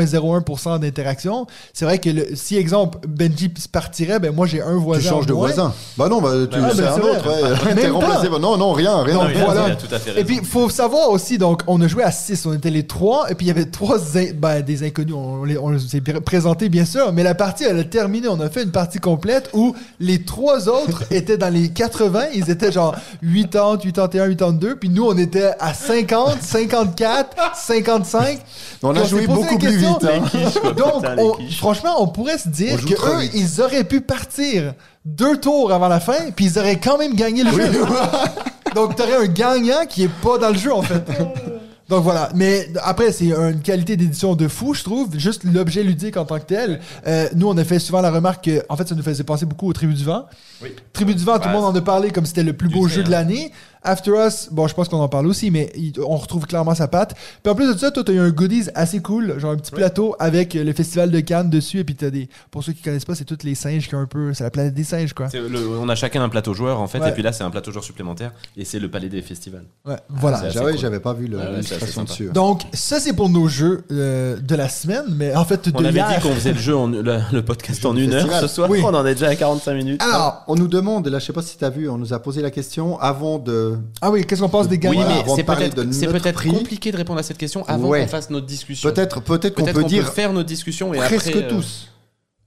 0,01% 0.00 0.78
d'interaction. 0.80 1.46
C'est 1.72 1.84
vrai 1.84 1.98
que 1.98 2.10
le- 2.10 2.26
si, 2.34 2.56
exemple, 2.56 2.98
Benji 3.08 3.48
partirait, 3.72 4.18
ben 4.18 4.34
moi 4.34 4.46
j'ai 4.46 4.60
un 4.62 4.76
voisin. 4.76 5.02
Tu 5.02 5.08
changes 5.08 5.26
de 5.26 5.32
moins. 5.32 5.46
voisin. 5.48 5.72
Bah 5.96 6.08
non, 6.08 6.20
bah, 6.20 6.32
tu 6.50 6.58
Ah, 6.60 6.70
c'est 6.74 6.82
ben, 6.82 6.88
un 6.88 6.96
vrai. 6.98 7.10
autre. 7.10 7.66
ouais. 7.66 7.74
T'es 7.74 7.88
remplacé. 7.88 8.28
Non, 8.28 8.56
non, 8.56 8.72
rien, 8.72 9.02
rien. 9.02 9.14
Non, 9.14 9.22
a- 9.22 9.32
voilà. 9.32 9.64
il 9.68 9.72
a 9.72 9.76
tout 9.76 9.94
à 9.94 9.98
fait 9.98 10.20
Et 10.20 10.24
puis, 10.24 10.36
il 10.42 10.44
faut 10.46 10.68
savoir 10.68 11.10
aussi, 11.10 11.38
donc, 11.38 11.62
on 11.66 11.80
a 11.80 11.88
joué 11.88 12.02
à 12.02 12.10
6, 12.12 12.44
on 12.46 12.52
était 12.52 12.70
les 12.70 12.86
trois, 12.86 13.30
et 13.30 13.34
puis 13.34 13.46
il 13.46 13.48
y 13.48 13.52
avait 13.52 13.64
trois 13.66 13.96
in- 14.16 14.32
ben, 14.34 14.60
des 14.62 14.84
inconnus, 14.86 15.14
on, 15.16 15.44
les- 15.44 15.58
on 15.58 15.70
les 15.70 15.78
s'est 15.78 16.00
pr- 16.00 16.20
présentés, 16.20 16.68
bien 16.68 16.84
sûr, 16.84 17.12
mais 17.12 17.22
la 17.22 17.34
partie, 17.34 17.64
elle 17.64 17.78
a 17.78 17.84
terminé, 17.84 18.28
on 18.28 18.40
a 18.40 18.50
fait 18.50 18.62
une 18.62 18.70
partie 18.72 18.98
complète 18.98 19.48
où 19.54 19.74
les 20.00 20.22
trois 20.22 20.35
autres 20.40 21.04
étaient 21.10 21.36
dans 21.38 21.52
les 21.52 21.68
80, 21.70 22.26
ils 22.34 22.50
étaient 22.50 22.72
genre 22.72 22.94
80, 23.22 23.78
81, 23.78 24.28
82, 24.30 24.76
puis 24.76 24.88
nous, 24.88 25.04
on 25.06 25.16
était 25.16 25.52
à 25.58 25.74
50, 25.74 26.42
54, 26.42 27.36
55. 27.56 28.38
On 28.82 28.94
a 28.94 29.04
joué 29.04 29.26
beaucoup 29.26 29.58
plus 29.58 29.76
vite. 29.76 30.04
hein. 30.04 30.72
Donc, 30.76 31.04
on- 31.18 31.50
franchement, 31.52 31.96
on 32.00 32.08
pourrait 32.08 32.38
se 32.38 32.48
dire 32.48 32.76
que 32.84 32.94
eux, 32.94 33.20
vite. 33.20 33.32
ils 33.34 33.60
auraient 33.62 33.84
pu 33.84 34.00
partir 34.00 34.74
deux 35.04 35.36
tours 35.38 35.72
avant 35.72 35.88
la 35.88 36.00
fin, 36.00 36.30
puis 36.34 36.46
ils 36.46 36.58
auraient 36.58 36.78
quand 36.80 36.98
même 36.98 37.14
gagné 37.14 37.44
le 37.44 37.50
jeu. 37.50 37.84
Donc, 38.74 38.96
t'aurais 38.96 39.16
un 39.16 39.26
gagnant 39.26 39.86
qui 39.88 40.04
est 40.04 40.10
pas 40.22 40.36
dans 40.38 40.50
le 40.50 40.58
jeu, 40.58 40.72
en 40.74 40.82
fait. 40.82 41.02
Donc 41.88 42.02
voilà, 42.02 42.30
mais 42.34 42.68
après 42.82 43.12
c'est 43.12 43.26
une 43.26 43.60
qualité 43.60 43.96
d'édition 43.96 44.34
de 44.34 44.48
fou, 44.48 44.74
je 44.74 44.82
trouve. 44.82 45.16
Juste 45.18 45.44
l'objet 45.44 45.84
ludique 45.84 46.16
en 46.16 46.24
tant 46.24 46.38
que 46.40 46.44
tel. 46.44 46.80
Euh, 47.06 47.28
nous, 47.34 47.48
on 47.48 47.56
a 47.56 47.64
fait 47.64 47.78
souvent 47.78 48.00
la 48.00 48.10
remarque 48.10 48.44
que, 48.46 48.62
en 48.68 48.76
fait, 48.76 48.88
ça 48.88 48.94
nous 48.96 49.02
faisait 49.04 49.22
penser 49.22 49.46
beaucoup 49.46 49.68
au 49.68 49.72
Tribu 49.72 49.94
du 49.94 50.04
Vent. 50.04 50.24
Oui. 50.62 50.70
Tribu 50.92 51.14
du 51.14 51.22
Vent, 51.24 51.38
tout 51.38 51.48
le 51.48 51.54
Ouais, 51.54 51.60
monde 51.60 51.76
en 51.76 51.78
a 51.78 51.80
parlé 51.82 52.10
comme 52.10 52.26
c'était 52.26 52.42
le 52.42 52.54
plus 52.54 52.68
beau 52.68 52.88
jeu 52.88 53.02
de 53.02 53.08
hein. 53.08 53.10
l'année. 53.10 53.52
After 53.82 54.12
Us, 54.26 54.48
bon, 54.50 54.66
je 54.66 54.74
pense 54.74 54.88
qu'on 54.88 54.98
en 55.00 55.08
parle 55.08 55.26
aussi, 55.26 55.50
mais 55.50 55.70
il- 55.76 55.92
on 56.06 56.16
retrouve 56.16 56.46
clairement 56.46 56.74
sa 56.74 56.88
patte. 56.88 57.14
Puis 57.42 57.50
en 57.52 57.54
plus 57.54 57.72
de 57.72 57.78
ça, 57.78 57.90
toi, 57.90 58.02
t'as 58.04 58.12
eu 58.12 58.18
un 58.18 58.30
goodies 58.30 58.68
assez 58.74 59.00
cool, 59.00 59.38
genre 59.38 59.52
un 59.52 59.56
petit 59.56 59.70
plateau 59.70 60.16
avec 60.18 60.54
le 60.54 60.72
festival 60.72 61.10
de 61.10 61.20
Cannes 61.20 61.50
dessus, 61.50 61.78
et 61.80 61.84
puis 61.84 61.94
t'as 61.94 62.10
des, 62.10 62.28
pour 62.50 62.64
ceux 62.64 62.72
qui 62.72 62.82
connaissent 62.82 63.04
pas, 63.04 63.14
c'est 63.14 63.24
tous 63.24 63.38
les 63.44 63.54
singes 63.54 63.88
qui 63.88 63.94
ont 63.94 64.00
un 64.00 64.06
peu, 64.06 64.34
c'est 64.34 64.44
la 64.44 64.50
planète 64.50 64.74
des 64.74 64.84
singes, 64.84 65.12
quoi. 65.12 65.28
Le- 65.32 65.78
on 65.78 65.88
a 65.88 65.94
chacun 65.94 66.22
un 66.22 66.28
plateau 66.28 66.52
joueur 66.54 66.80
en 66.80 66.86
fait, 66.88 66.98
Ouais. 67.00 67.10
et 67.10 67.12
puis 67.12 67.22
là 67.22 67.32
c'est 67.32 67.44
un 67.44 67.50
plateau 67.50 67.70
joueur 67.70 67.84
supplémentaire, 67.84 68.32
et 68.56 68.64
c'est 68.64 68.78
le 68.78 68.90
palais 68.90 69.08
des 69.08 69.22
festivals. 69.22 69.64
Ouais, 69.84 69.96
voilà. 70.08 70.38
c'est 70.38 70.46
assez 70.58 70.78
J'avais 70.78 70.96
cool. 70.96 71.02
pas 71.02 71.12
vu 71.12 71.26
le- 71.28 71.38
ouais, 71.38 71.62
sympa. 71.62 72.08
dessus. 72.08 72.30
Donc, 72.32 72.62
ça, 72.72 72.98
c'est 73.00 73.12
pour 73.12 73.28
nos 73.28 73.46
jeux 73.48 73.84
euh, 73.92 74.36
de 74.40 74.54
la 74.56 74.68
semaine, 74.68 75.04
mais 75.16 75.34
en 75.34 75.44
fait, 75.44 75.68
de 75.68 75.72
On 75.76 75.84
avait 75.84 75.92
hier. 75.92 76.08
dit 76.16 76.20
qu'on 76.28 76.34
faisait 76.34 76.52
le 76.52 76.58
jeu, 76.58 76.76
en, 76.76 76.88
le, 76.88 77.02
le 77.32 77.42
podcast 77.42 77.84
en 77.86 77.96
une 77.96 78.12
heure 78.12 78.40
ce 78.40 78.46
soir, 78.48 78.68
Oui. 78.70 78.80
on 78.84 78.94
en 78.94 79.04
est 79.06 79.14
déjà 79.14 79.28
à 79.28 79.36
45 79.36 79.74
minutes. 79.74 80.02
Alors, 80.02 80.42
On 80.48 80.54
nous 80.56 80.68
demande, 80.68 81.06
là 81.08 81.18
je 81.18 81.24
sais 81.26 81.32
pas 81.32 81.42
si 81.42 81.56
tu 81.56 81.64
as 81.64 81.70
vu, 81.70 81.88
on 81.88 81.98
nous 81.98 82.12
a 82.12 82.18
posé 82.20 82.40
la 82.42 82.50
question 82.50 82.98
avant 83.00 83.38
de... 83.38 83.65
ah 84.00 84.10
oui, 84.10 84.24
qu'est-ce 84.24 84.40
qu'on 84.42 84.48
pense 84.48 84.68
des 84.68 84.76
oui, 84.76 84.80
gagnants 84.80 85.02
Voilà, 85.02 85.22
mais 85.26 85.32
c'est 85.36 85.44
peut-être 85.44 85.92
c'est 85.92 86.06
peut-être 86.06 86.44
compliqué 86.48 86.92
de 86.92 86.96
répondre 86.96 87.18
à 87.18 87.22
cette 87.22 87.38
question 87.38 87.64
avant 87.66 87.88
Ouais. 87.88 88.02
qu'on 88.02 88.08
fasse 88.08 88.30
notre 88.30 88.46
discussion. 88.46 88.90
Peut-être 88.90 89.20
peut-être 89.20 89.54
qu'on 89.54 89.64
peut 89.64 89.82
qu'on 89.82 89.86
dire 89.88 90.04
peut 90.04 90.10
faire 90.12 90.32
notre 90.32 90.48
discussion 90.48 90.92
et 90.94 90.98
presque 90.98 91.28
après, 91.28 91.44
euh, 91.44 91.48
tous. 91.48 91.88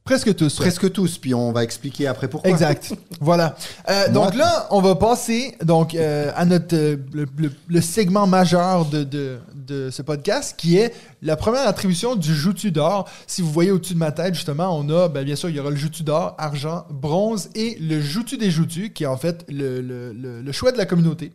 Presque 0.06 0.36
tous. 0.36 0.60
ouais. 0.60 0.66
Presque 0.66 0.92
tous, 0.92 1.18
puis 1.20 1.34
on 1.36 1.52
va 1.52 1.64
expliquer 1.64 2.08
après 2.08 2.28
pourquoi. 2.28 2.50
Exact. 2.50 2.94
voilà. 3.22 3.56
Euh, 3.90 4.10
donc 4.10 4.34
là, 4.36 4.68
on 4.72 4.82
va 4.82 4.96
passer 4.96 5.56
donc 5.64 5.94
euh, 5.94 6.32
à 6.36 6.46
notre 6.46 6.76
euh, 6.76 6.96
le, 7.14 7.28
le- 7.38 7.52
le 7.68 7.82
segment 7.82 8.26
majeur 8.26 8.86
de, 8.86 9.04
de, 9.04 9.38
de 9.70 9.90
ce 9.90 10.02
podcast, 10.02 10.56
qui 10.58 10.78
est 10.78 10.94
la 11.22 11.36
première 11.36 11.68
attribution 11.68 12.16
du 12.16 12.34
joutu 12.36 12.72
d'or. 12.72 13.10
Si 13.28 13.42
vous 13.42 13.52
voyez 13.52 13.72
au-dessus 13.72 13.94
de 13.94 14.00
ma 14.00 14.12
tête, 14.12 14.34
justement, 14.34 14.78
on 14.78 14.90
a, 14.90 15.08
ben, 15.08 15.24
bien 15.24 15.36
sûr, 15.36 15.50
il 15.50 15.56
y 15.56 15.60
aura 15.60 15.70
le 15.70 15.76
joutu 15.76 16.04
d'or, 16.04 16.36
argent, 16.38 16.86
bronze 16.90 17.50
et 17.56 17.78
le 17.80 18.02
joutu 18.02 18.38
des 18.38 18.52
joutus, 18.52 18.92
qui 18.92 19.04
est 19.04 19.08
en 19.08 19.18
fait 19.18 19.46
le, 19.48 19.82
le, 19.82 20.12
le, 20.14 20.42
le 20.42 20.52
choix 20.52 20.72
de 20.72 20.78
la 20.78 20.86
communauté. 20.86 21.32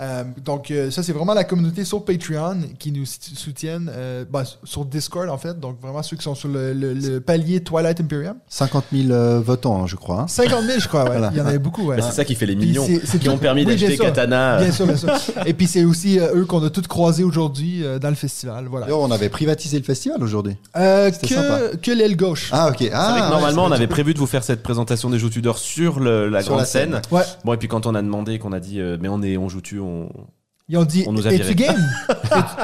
Euh, 0.00 0.24
donc, 0.44 0.70
euh, 0.70 0.90
ça, 0.90 1.02
c'est 1.02 1.12
vraiment 1.12 1.32
la 1.34 1.44
communauté 1.44 1.84
sur 1.84 2.04
Patreon 2.04 2.58
qui 2.78 2.92
nous 2.92 3.06
sou- 3.06 3.34
soutiennent, 3.34 3.90
euh, 3.94 4.24
ben, 4.30 4.42
sur 4.64 4.84
Discord, 4.84 5.28
en 5.30 5.38
fait. 5.38 5.58
Donc, 5.58 5.80
vraiment 5.80 6.02
ceux 6.02 6.16
qui 6.16 6.22
sont 6.22 6.34
sur 6.34 6.48
le, 6.48 6.72
le- 6.74 6.92
le 6.92 7.20
palier 7.20 7.60
Twilight 7.60 8.00
Imperium. 8.00 8.36
50 8.48 8.84
000 8.92 9.10
euh, 9.10 9.40
votants, 9.40 9.82
hein, 9.82 9.86
je 9.86 9.96
crois. 9.96 10.20
hein. 10.22 10.26
50 10.28 10.64
000, 10.64 10.80
je 10.80 10.88
crois, 10.88 11.04
ouais. 11.04 11.10
Voilà. 11.12 11.30
Il 11.32 11.38
y 11.38 11.40
en 11.40 11.46
avait 11.46 11.58
beaucoup, 11.58 11.86
ouais. 11.86 11.96
Bah, 11.96 12.02
c'est 12.08 12.14
ça 12.14 12.24
qui 12.24 12.34
fait 12.34 12.46
les 12.46 12.56
millions 12.56 12.84
c'est- 12.86 13.06
c'est 13.06 13.18
qui 13.18 13.26
tout- 13.26 13.32
ont 13.32 13.38
permis 13.38 13.64
oui, 13.64 13.74
d'acheter. 13.76 13.96
Katana. 13.96 14.58
Bien 14.62 14.72
sûr, 14.72 14.86
bien 14.86 14.96
sûr. 14.96 15.08
Et 15.46 15.54
puis 15.54 15.66
c'est 15.66 15.84
aussi 15.84 16.18
euh, 16.20 16.34
eux 16.36 16.44
qu'on 16.44 16.62
a 16.64 16.68
tous 16.70 16.86
croisés 16.86 17.24
aujourd'hui 17.24 17.82
euh, 17.84 17.98
dans 17.98 18.10
le 18.10 18.14
festival. 18.16 18.66
Voilà. 18.68 18.86
D'ailleurs, 18.86 19.00
on 19.00 19.10
avait 19.10 19.28
privatisé 19.30 19.78
le 19.78 19.84
festival 19.84 20.22
aujourd'hui. 20.22 20.56
Euh, 20.76 21.10
C'était 21.12 21.34
sympa. 21.34 21.58
que, 21.72 21.76
que 21.76 21.90
l'aile 21.92 22.16
gauche. 22.16 22.50
Ah, 22.52 22.68
ok. 22.68 22.76
C'est 22.80 22.90
Ah, 22.92 23.10
vrai 23.12 23.20
que 23.20 23.24
ouais, 23.24 23.30
normalement, 23.30 23.64
on 23.64 23.72
avait 23.72 23.86
prévu 23.86 24.12
de 24.12 24.18
vous 24.18 24.26
faire 24.26 24.44
cette 24.44 24.62
présentation 24.62 25.08
des 25.10 25.18
Joues 25.18 25.30
d'or 25.40 25.58
sur 25.58 26.00
le- 26.00 26.28
la 26.28 26.40
Sur 26.42 26.50
grande 26.50 26.60
la 26.60 26.66
scène, 26.66 26.92
scène. 26.92 27.02
Ouais. 27.10 27.22
Bon, 27.44 27.52
et 27.54 27.56
puis 27.56 27.68
quand 27.68 27.86
on 27.86 27.94
a 27.94 28.02
demandé, 28.02 28.38
qu'on 28.38 28.52
a 28.52 28.60
dit, 28.60 28.80
euh, 28.80 28.96
mais 29.00 29.08
on 29.08 29.22
est, 29.22 29.36
on 29.36 29.48
joue 29.48 29.60
tu, 29.60 29.78
on. 29.86 30.35
Ils 30.68 30.76
ont 30.78 30.84
dit 30.84 31.04
On 31.06 31.12
nous 31.12 31.28
a 31.28 31.30
Es-tu 31.32 31.54
viré. 31.54 31.54
game? 31.54 31.86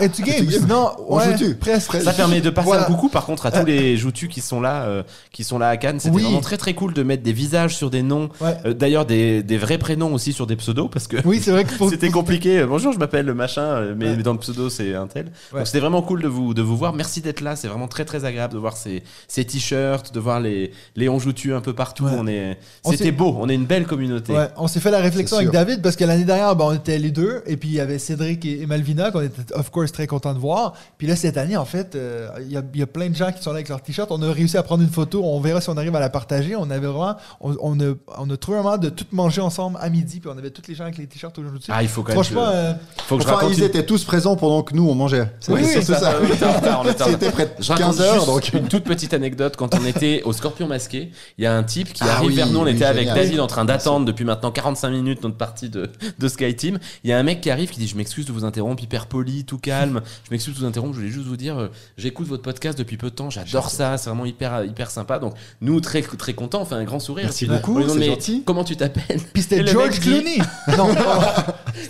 Es-tu- 0.00 0.22
game? 0.24 0.50
Sinon, 0.50 0.90
On 1.06 1.18
ouais, 1.18 1.38
joue-tu 1.38 1.54
Presque. 1.54 2.02
Ça 2.02 2.12
permet 2.12 2.40
de 2.40 2.50
passer 2.50 2.66
Voilà. 2.66 2.82
un 2.82 2.86
coucou, 2.86 3.08
par 3.08 3.24
contre, 3.24 3.46
à 3.46 3.52
tous 3.52 3.64
les 3.64 3.96
joutus 3.96 4.26
qui 4.28 4.40
sont 4.40 4.60
là, 4.60 4.82
euh, 4.86 5.04
qui 5.30 5.44
sont 5.44 5.56
là 5.56 5.68
à 5.68 5.76
Cannes. 5.76 6.00
C'était 6.00 6.12
Oui. 6.16 6.22
vraiment 6.24 6.40
très 6.40 6.56
très 6.56 6.74
cool 6.74 6.94
de 6.94 7.04
mettre 7.04 7.22
des 7.22 7.32
visages 7.32 7.76
sur 7.76 7.90
des 7.90 8.02
noms. 8.02 8.28
Ouais. 8.40 8.56
Euh, 8.66 8.74
D'ailleurs, 8.74 9.06
des, 9.06 9.44
des 9.44 9.56
vrais 9.56 9.78
prénoms 9.78 10.12
aussi 10.14 10.32
sur 10.32 10.48
des 10.48 10.56
pseudos, 10.56 10.88
parce 10.90 11.06
que 11.06 11.16
Oui, 11.24 11.38
c'est 11.40 11.52
vrai 11.52 11.64
faut. 11.64 11.88
C'était 11.90 12.10
compliqué. 12.10 12.64
Bonjour, 12.64 12.92
je 12.92 12.98
m'appelle 12.98 13.24
le 13.24 13.34
machin, 13.34 13.62
euh, 13.62 13.94
mais 13.96 14.06
Ouais. 14.08 14.16
mais 14.16 14.22
dans 14.24 14.32
le 14.32 14.40
pseudo, 14.40 14.68
c'est 14.68 14.96
un 14.96 15.06
tel. 15.06 15.26
Ouais. 15.52 15.60
Donc 15.60 15.66
c'était 15.68 15.78
vraiment 15.78 16.02
cool 16.02 16.22
de 16.22 16.28
vous, 16.28 16.54
de 16.54 16.62
vous 16.62 16.76
voir. 16.76 16.94
Merci 16.94 17.20
d'être 17.20 17.40
là. 17.40 17.54
C'est 17.54 17.68
vraiment 17.68 17.86
très 17.86 18.04
très 18.04 18.24
agréable 18.24 18.54
de 18.54 18.58
voir 18.58 18.76
ces, 18.76 19.04
ces 19.28 19.44
t-shirts, 19.44 20.12
de 20.12 20.18
voir 20.18 20.40
les, 20.40 20.72
les 20.96 21.08
on 21.08 21.20
joue-tu 21.20 21.54
un 21.54 21.60
peu 21.60 21.72
partout. 21.72 22.06
Ouais. 22.06 22.10
On 22.18 22.26
est, 22.26 22.58
c'était 22.84 23.12
beau. 23.12 23.36
On 23.38 23.48
est 23.48 23.54
une 23.54 23.66
belle 23.66 23.86
communauté. 23.86 24.32
Ouais, 24.32 24.48
on 24.56 24.66
s'est 24.66 24.80
fait 24.80 24.90
la 24.90 24.98
réflexion 24.98 25.36
avec. 25.36 25.52
David 25.52 25.82
parce 25.82 25.94
que 25.94 26.04
l'année 26.04 26.24
dernière, 26.24 26.56
ben, 26.56 26.64
on 26.64 26.72
était 26.74 26.98
les 26.98 27.12
deux, 27.12 27.42
et 27.46 27.56
puis 27.56 27.68
il 27.68 27.74
y 27.74 27.80
avait 27.80 27.91
Cédric 27.98 28.44
et, 28.44 28.62
et 28.62 28.66
Malvina 28.66 29.10
qu'on 29.10 29.20
était, 29.22 29.52
of 29.54 29.70
course, 29.70 29.92
très 29.92 30.06
contents 30.06 30.34
de 30.34 30.38
voir. 30.38 30.74
Puis 30.98 31.06
là, 31.06 31.16
cette 31.16 31.36
année, 31.36 31.56
en 31.56 31.64
fait, 31.64 31.94
euh, 31.94 32.28
il 32.40 32.52
y, 32.52 32.56
a, 32.56 32.62
il 32.74 32.80
y 32.80 32.82
a 32.82 32.86
plein 32.86 33.08
de 33.10 33.14
gens 33.14 33.32
qui 33.32 33.42
sont 33.42 33.50
là 33.50 33.56
avec 33.56 33.68
leur 33.68 33.82
t-shirt. 33.82 34.10
On 34.10 34.22
a 34.22 34.32
réussi 34.32 34.56
à 34.56 34.62
prendre 34.62 34.82
une 34.82 34.90
photo. 34.90 35.22
On 35.24 35.40
verra 35.40 35.60
si 35.60 35.68
on 35.70 35.76
arrive 35.76 35.94
à 35.96 36.00
la 36.00 36.10
partager. 36.10 36.56
On 36.56 36.70
avait 36.70 36.86
vraiment, 36.86 37.16
on, 37.40 37.56
on 37.60 37.80
a, 37.80 37.94
on 38.18 38.30
a 38.30 38.36
trouvé 38.36 38.58
un 38.58 38.62
moment 38.62 38.78
de 38.78 38.88
tout 38.88 39.04
manger 39.12 39.40
ensemble 39.40 39.78
à 39.80 39.88
midi, 39.90 40.20
puis 40.20 40.30
on 40.32 40.38
avait 40.38 40.50
tous 40.50 40.62
les 40.68 40.74
gens 40.74 40.84
avec 40.84 40.98
les 40.98 41.06
t-shirts 41.06 41.36
aujourd'hui. 41.38 41.62
Ah, 41.68 41.82
il 41.82 41.88
faut 41.88 42.02
quand 42.02 42.12
Franchement, 42.12 42.46
même. 42.46 42.54
euh, 42.54 42.72
que- 42.74 43.02
faut 43.04 43.16
que 43.16 43.22
je 43.22 43.28
Enfin, 43.28 43.36
raconte 43.36 43.52
ils 43.54 43.58
une- 43.60 43.64
étaient 43.66 43.84
tous 43.86 44.04
présents 44.04 44.36
pendant 44.36 44.62
que 44.62 44.74
nous, 44.74 44.88
on 44.88 44.94
mangeait. 44.94 45.30
C'est 45.40 45.52
Oui, 45.52 45.60
oui, 45.64 45.70
surtout 45.70 45.92
ça, 45.94 46.00
ça. 46.00 46.14
C'était 47.10 47.30
près 47.30 47.46
de 47.46 47.50
Je 47.62 47.68
raconte 47.72 47.86
15 47.96 48.00
heures, 48.00 48.26
donc. 48.26 48.52
une 48.52 48.68
toute 48.68 48.84
petite 48.84 49.14
anecdote. 49.14 49.56
Quand 49.56 49.74
on 49.74 49.84
était 49.84 50.22
au 50.24 50.32
Scorpion 50.32 50.66
masqué, 50.66 51.10
il 51.38 51.44
y 51.44 51.46
a 51.46 51.54
un 51.56 51.62
type 51.62 51.92
qui 51.92 52.02
Ah 52.04 52.12
arrive 52.16 52.28
oui, 52.30 52.34
vers 52.36 52.46
nous. 52.48 52.60
On 52.60 52.64
oui, 52.64 52.72
était 52.72 52.84
avec. 52.84 53.08
David 53.08 53.40
en 53.40 53.46
train 53.46 53.64
d'attendre 53.64 54.06
depuis 54.06 54.24
maintenant 54.24 54.50
45 54.50 54.90
minutes 54.90 55.22
notre 55.22 55.36
partie 55.36 55.68
de, 55.68 55.90
de 56.18 56.28
Sky 56.28 56.54
Team. 56.54 56.78
Il 57.04 57.10
y 57.10 57.12
a 57.12 57.18
un 57.18 57.22
mec 57.22 57.40
qui 57.40 57.50
arrive 57.50 57.70
qui 57.70 57.80
dit 57.82 57.88
Je 57.88 57.96
m'excuse 57.96 58.26
de 58.26 58.32
vous 58.32 58.44
interrompre, 58.44 58.82
hyper 58.82 59.06
poli, 59.06 59.44
tout 59.44 59.58
calme. 59.58 60.00
Je 60.24 60.30
m'excuse 60.30 60.54
de 60.54 60.60
vous 60.60 60.66
interrompre. 60.66 60.94
Je 60.94 61.00
voulais 61.00 61.12
juste 61.12 61.26
vous 61.26 61.36
dire 61.36 61.58
euh, 61.58 61.68
J'écoute 61.96 62.26
votre 62.26 62.42
podcast 62.42 62.78
depuis 62.78 62.96
peu 62.96 63.10
de 63.10 63.14
temps. 63.14 63.30
J'adore 63.30 63.70
ça. 63.70 63.98
C'est 63.98 64.08
vraiment 64.10 64.24
hyper, 64.26 64.64
hyper 64.64 64.90
sympa. 64.90 65.18
Donc, 65.18 65.34
nous, 65.60 65.80
très, 65.80 66.02
très 66.02 66.34
contents. 66.34 66.62
On 66.62 66.64
fait 66.64 66.74
un 66.74 66.84
grand 66.84 67.00
sourire. 67.00 67.24
Merci 67.26 67.46
beaucoup, 67.46 67.82
c'est 67.88 68.04
gentil. 68.04 68.42
Comment 68.46 68.64
tu 68.64 68.76
t'appelles 68.76 69.20
c'était 69.36 69.62
le 69.62 69.66
George 69.66 69.90
mec 69.90 70.00
dit- 70.00 70.08
Clooney. 70.10 70.38
non, 70.78 70.88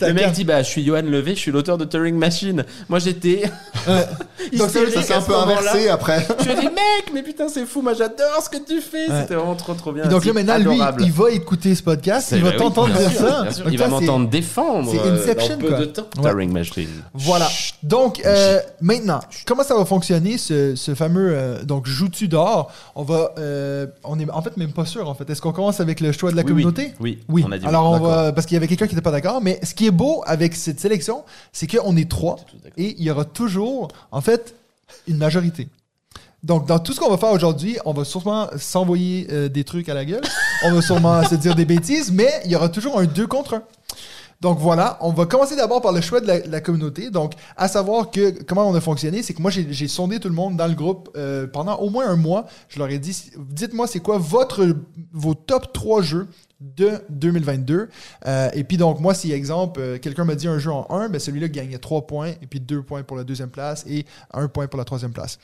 Le 0.00 0.12
mec 0.12 0.32
dit 0.32 0.44
Bah, 0.44 0.62
je 0.62 0.68
suis 0.68 0.84
Johan 0.84 1.02
Levé, 1.02 1.34
je 1.34 1.40
suis 1.40 1.50
l'auteur 1.52 1.78
de 1.78 1.84
Turing 1.84 2.16
Machine. 2.16 2.64
Moi, 2.88 2.98
j'étais. 2.98 3.42
Donc, 4.56 4.70
ça, 4.70 5.02
s'est 5.02 5.14
un 5.14 5.22
peu 5.22 5.36
inversé 5.36 5.88
après. 5.88 6.26
Je 6.40 6.44
lui 6.44 6.52
ai 6.52 6.56
dit, 6.56 6.66
mec, 6.66 7.12
mais 7.14 7.22
putain, 7.22 7.48
c'est 7.48 7.66
fou, 7.66 7.80
moi 7.82 7.94
j'adore 7.94 8.42
ce 8.42 8.48
que 8.50 8.62
tu 8.64 8.80
fais. 8.80 9.06
C'était 9.06 9.34
vraiment 9.34 9.54
trop, 9.54 9.74
trop 9.74 9.92
bien. 9.92 10.06
Donc 10.06 10.24
là, 10.24 10.32
maintenant, 10.32 10.58
lui, 10.58 10.78
il 11.00 11.12
va 11.12 11.30
écouter 11.30 11.74
ce 11.74 11.82
podcast, 11.82 12.32
il 12.32 12.42
va 12.42 12.52
t'entendre 12.52 12.94
dire 12.96 13.10
ça. 13.12 13.46
Il 13.70 13.78
va 13.78 13.88
m'entendre 13.88 14.28
défendre. 14.28 14.90
c'est 14.90 14.98
euh, 14.98 15.20
Inception, 15.22 15.58
quoi. 15.58 15.81
De 15.86 15.92
temps. 15.92 16.06
Ouais. 16.18 16.30
Turing 16.30 16.50
Machine. 16.52 16.88
Voilà. 17.14 17.48
Donc, 17.82 18.22
euh, 18.24 18.58
maintenant, 18.80 19.20
comment 19.46 19.62
ça 19.62 19.74
va 19.76 19.84
fonctionner, 19.84 20.38
ce, 20.38 20.74
ce 20.76 20.94
fameux 20.94 21.32
euh, 21.32 21.62
donc 21.64 21.86
joutu 21.86 22.28
d'or? 22.28 22.70
On 22.94 23.02
va, 23.02 23.32
euh, 23.38 23.86
on 24.04 24.18
est 24.18 24.30
en 24.30 24.42
fait 24.42 24.56
même 24.56 24.72
pas 24.72 24.86
sûr. 24.86 25.08
En 25.08 25.14
fait, 25.14 25.28
est-ce 25.30 25.40
qu'on 25.42 25.52
commence 25.52 25.80
avec 25.80 26.00
le 26.00 26.12
choix 26.12 26.30
de 26.30 26.36
la 26.36 26.42
Oui, 26.42 26.48
communauté? 26.48 26.94
Oui, 27.00 27.18
Oui. 27.28 27.44
on 27.46 27.52
a 27.52 27.58
dit 27.58 27.66
Alors, 27.66 27.90
on 27.90 27.98
va 27.98 28.32
parce 28.32 28.46
qu'il 28.46 28.54
y 28.54 28.58
avait 28.58 28.68
quelqu'un 28.68 28.86
qui 28.86 28.94
n'était 28.94 29.02
pas 29.04 29.10
d'accord. 29.10 29.40
Mais 29.42 29.60
ce 29.62 29.74
qui 29.74 29.86
est 29.86 29.90
beau 29.90 30.22
avec 30.26 30.54
cette 30.54 30.80
sélection, 30.80 31.24
c'est 31.52 31.66
qu'on 31.66 31.96
est 31.96 32.08
trois 32.10 32.36
et 32.76 32.94
il 32.98 33.04
y 33.04 33.10
aura 33.10 33.24
toujours, 33.24 33.88
en 34.10 34.20
fait, 34.20 34.54
une 35.08 35.16
majorité. 35.18 35.68
Donc, 36.42 36.66
dans 36.66 36.80
tout 36.80 36.92
ce 36.92 36.98
qu'on 36.98 37.08
va 37.10 37.18
faire 37.18 37.30
aujourd'hui, 37.30 37.78
on 37.84 37.92
va 37.92 38.04
sûrement 38.04 38.48
s'envoyer 38.58 39.28
euh, 39.30 39.48
des 39.48 39.62
trucs 39.62 39.88
à 39.88 39.94
la 39.94 40.04
gueule. 40.04 40.22
On 40.64 40.72
va 40.72 40.82
sûrement 40.82 41.22
se 41.28 41.36
dire 41.36 41.54
des 41.54 41.64
bêtises, 41.64 42.10
mais 42.10 42.28
il 42.44 42.50
y 42.50 42.56
aura 42.56 42.68
toujours 42.68 42.98
un 42.98 43.04
2 43.04 43.26
contre 43.28 43.54
1. 43.54 43.62
Donc 44.42 44.58
voilà, 44.58 44.98
on 45.00 45.12
va 45.12 45.24
commencer 45.26 45.54
d'abord 45.54 45.80
par 45.80 45.92
le 45.92 46.00
choix 46.00 46.20
de 46.20 46.26
la, 46.26 46.60
communauté. 46.60 47.10
Donc, 47.10 47.34
à 47.56 47.68
savoir 47.68 48.10
que 48.10 48.42
comment 48.42 48.68
on 48.68 48.74
a 48.74 48.80
fonctionné, 48.80 49.22
c'est 49.22 49.34
que 49.34 49.40
moi 49.40 49.52
j'ai 49.52 49.86
sondé 49.86 50.18
tout 50.18 50.28
le 50.28 50.34
monde 50.34 50.56
dans 50.56 50.66
le 50.66 50.74
groupe 50.74 51.10
euh, 51.16 51.46
pendant 51.46 51.76
au 51.76 51.90
moins 51.90 52.08
un 52.08 52.16
mois. 52.16 52.46
Je 52.68 52.80
leur 52.80 52.90
ai 52.90 52.98
dit, 52.98 53.30
dites-moi 53.38 53.86
c'est 53.86 54.00
quoi 54.00 54.18
votre 54.18 54.66
vos 55.12 55.34
top 55.34 55.72
3 55.72 56.02
jeux 56.02 56.26
de 56.60 56.90
2022. 57.10 57.88
Euh, 58.26 58.50
et 58.52 58.64
puis 58.64 58.76
donc 58.76 58.98
moi, 58.98 59.14
si 59.14 59.30
exemple, 59.30 59.80
euh, 59.80 59.98
quelqu'un 59.98 60.24
me 60.24 60.34
dit 60.34 60.48
un 60.48 60.58
jeu 60.58 60.72
en 60.72 60.88
1, 60.90 61.08
ben 61.08 61.20
celui-là 61.20 61.46
gagnait 61.46 61.78
3 61.78 62.08
points, 62.08 62.30
et 62.42 62.46
puis 62.50 62.58
2 62.58 62.82
points 62.82 63.04
pour 63.04 63.16
la 63.16 63.22
deuxième 63.22 63.50
place 63.50 63.84
et 63.88 64.06
1 64.32 64.48
point 64.48 64.66
pour 64.66 64.78
la 64.78 64.84
troisième 64.84 65.12
place. 65.12 65.38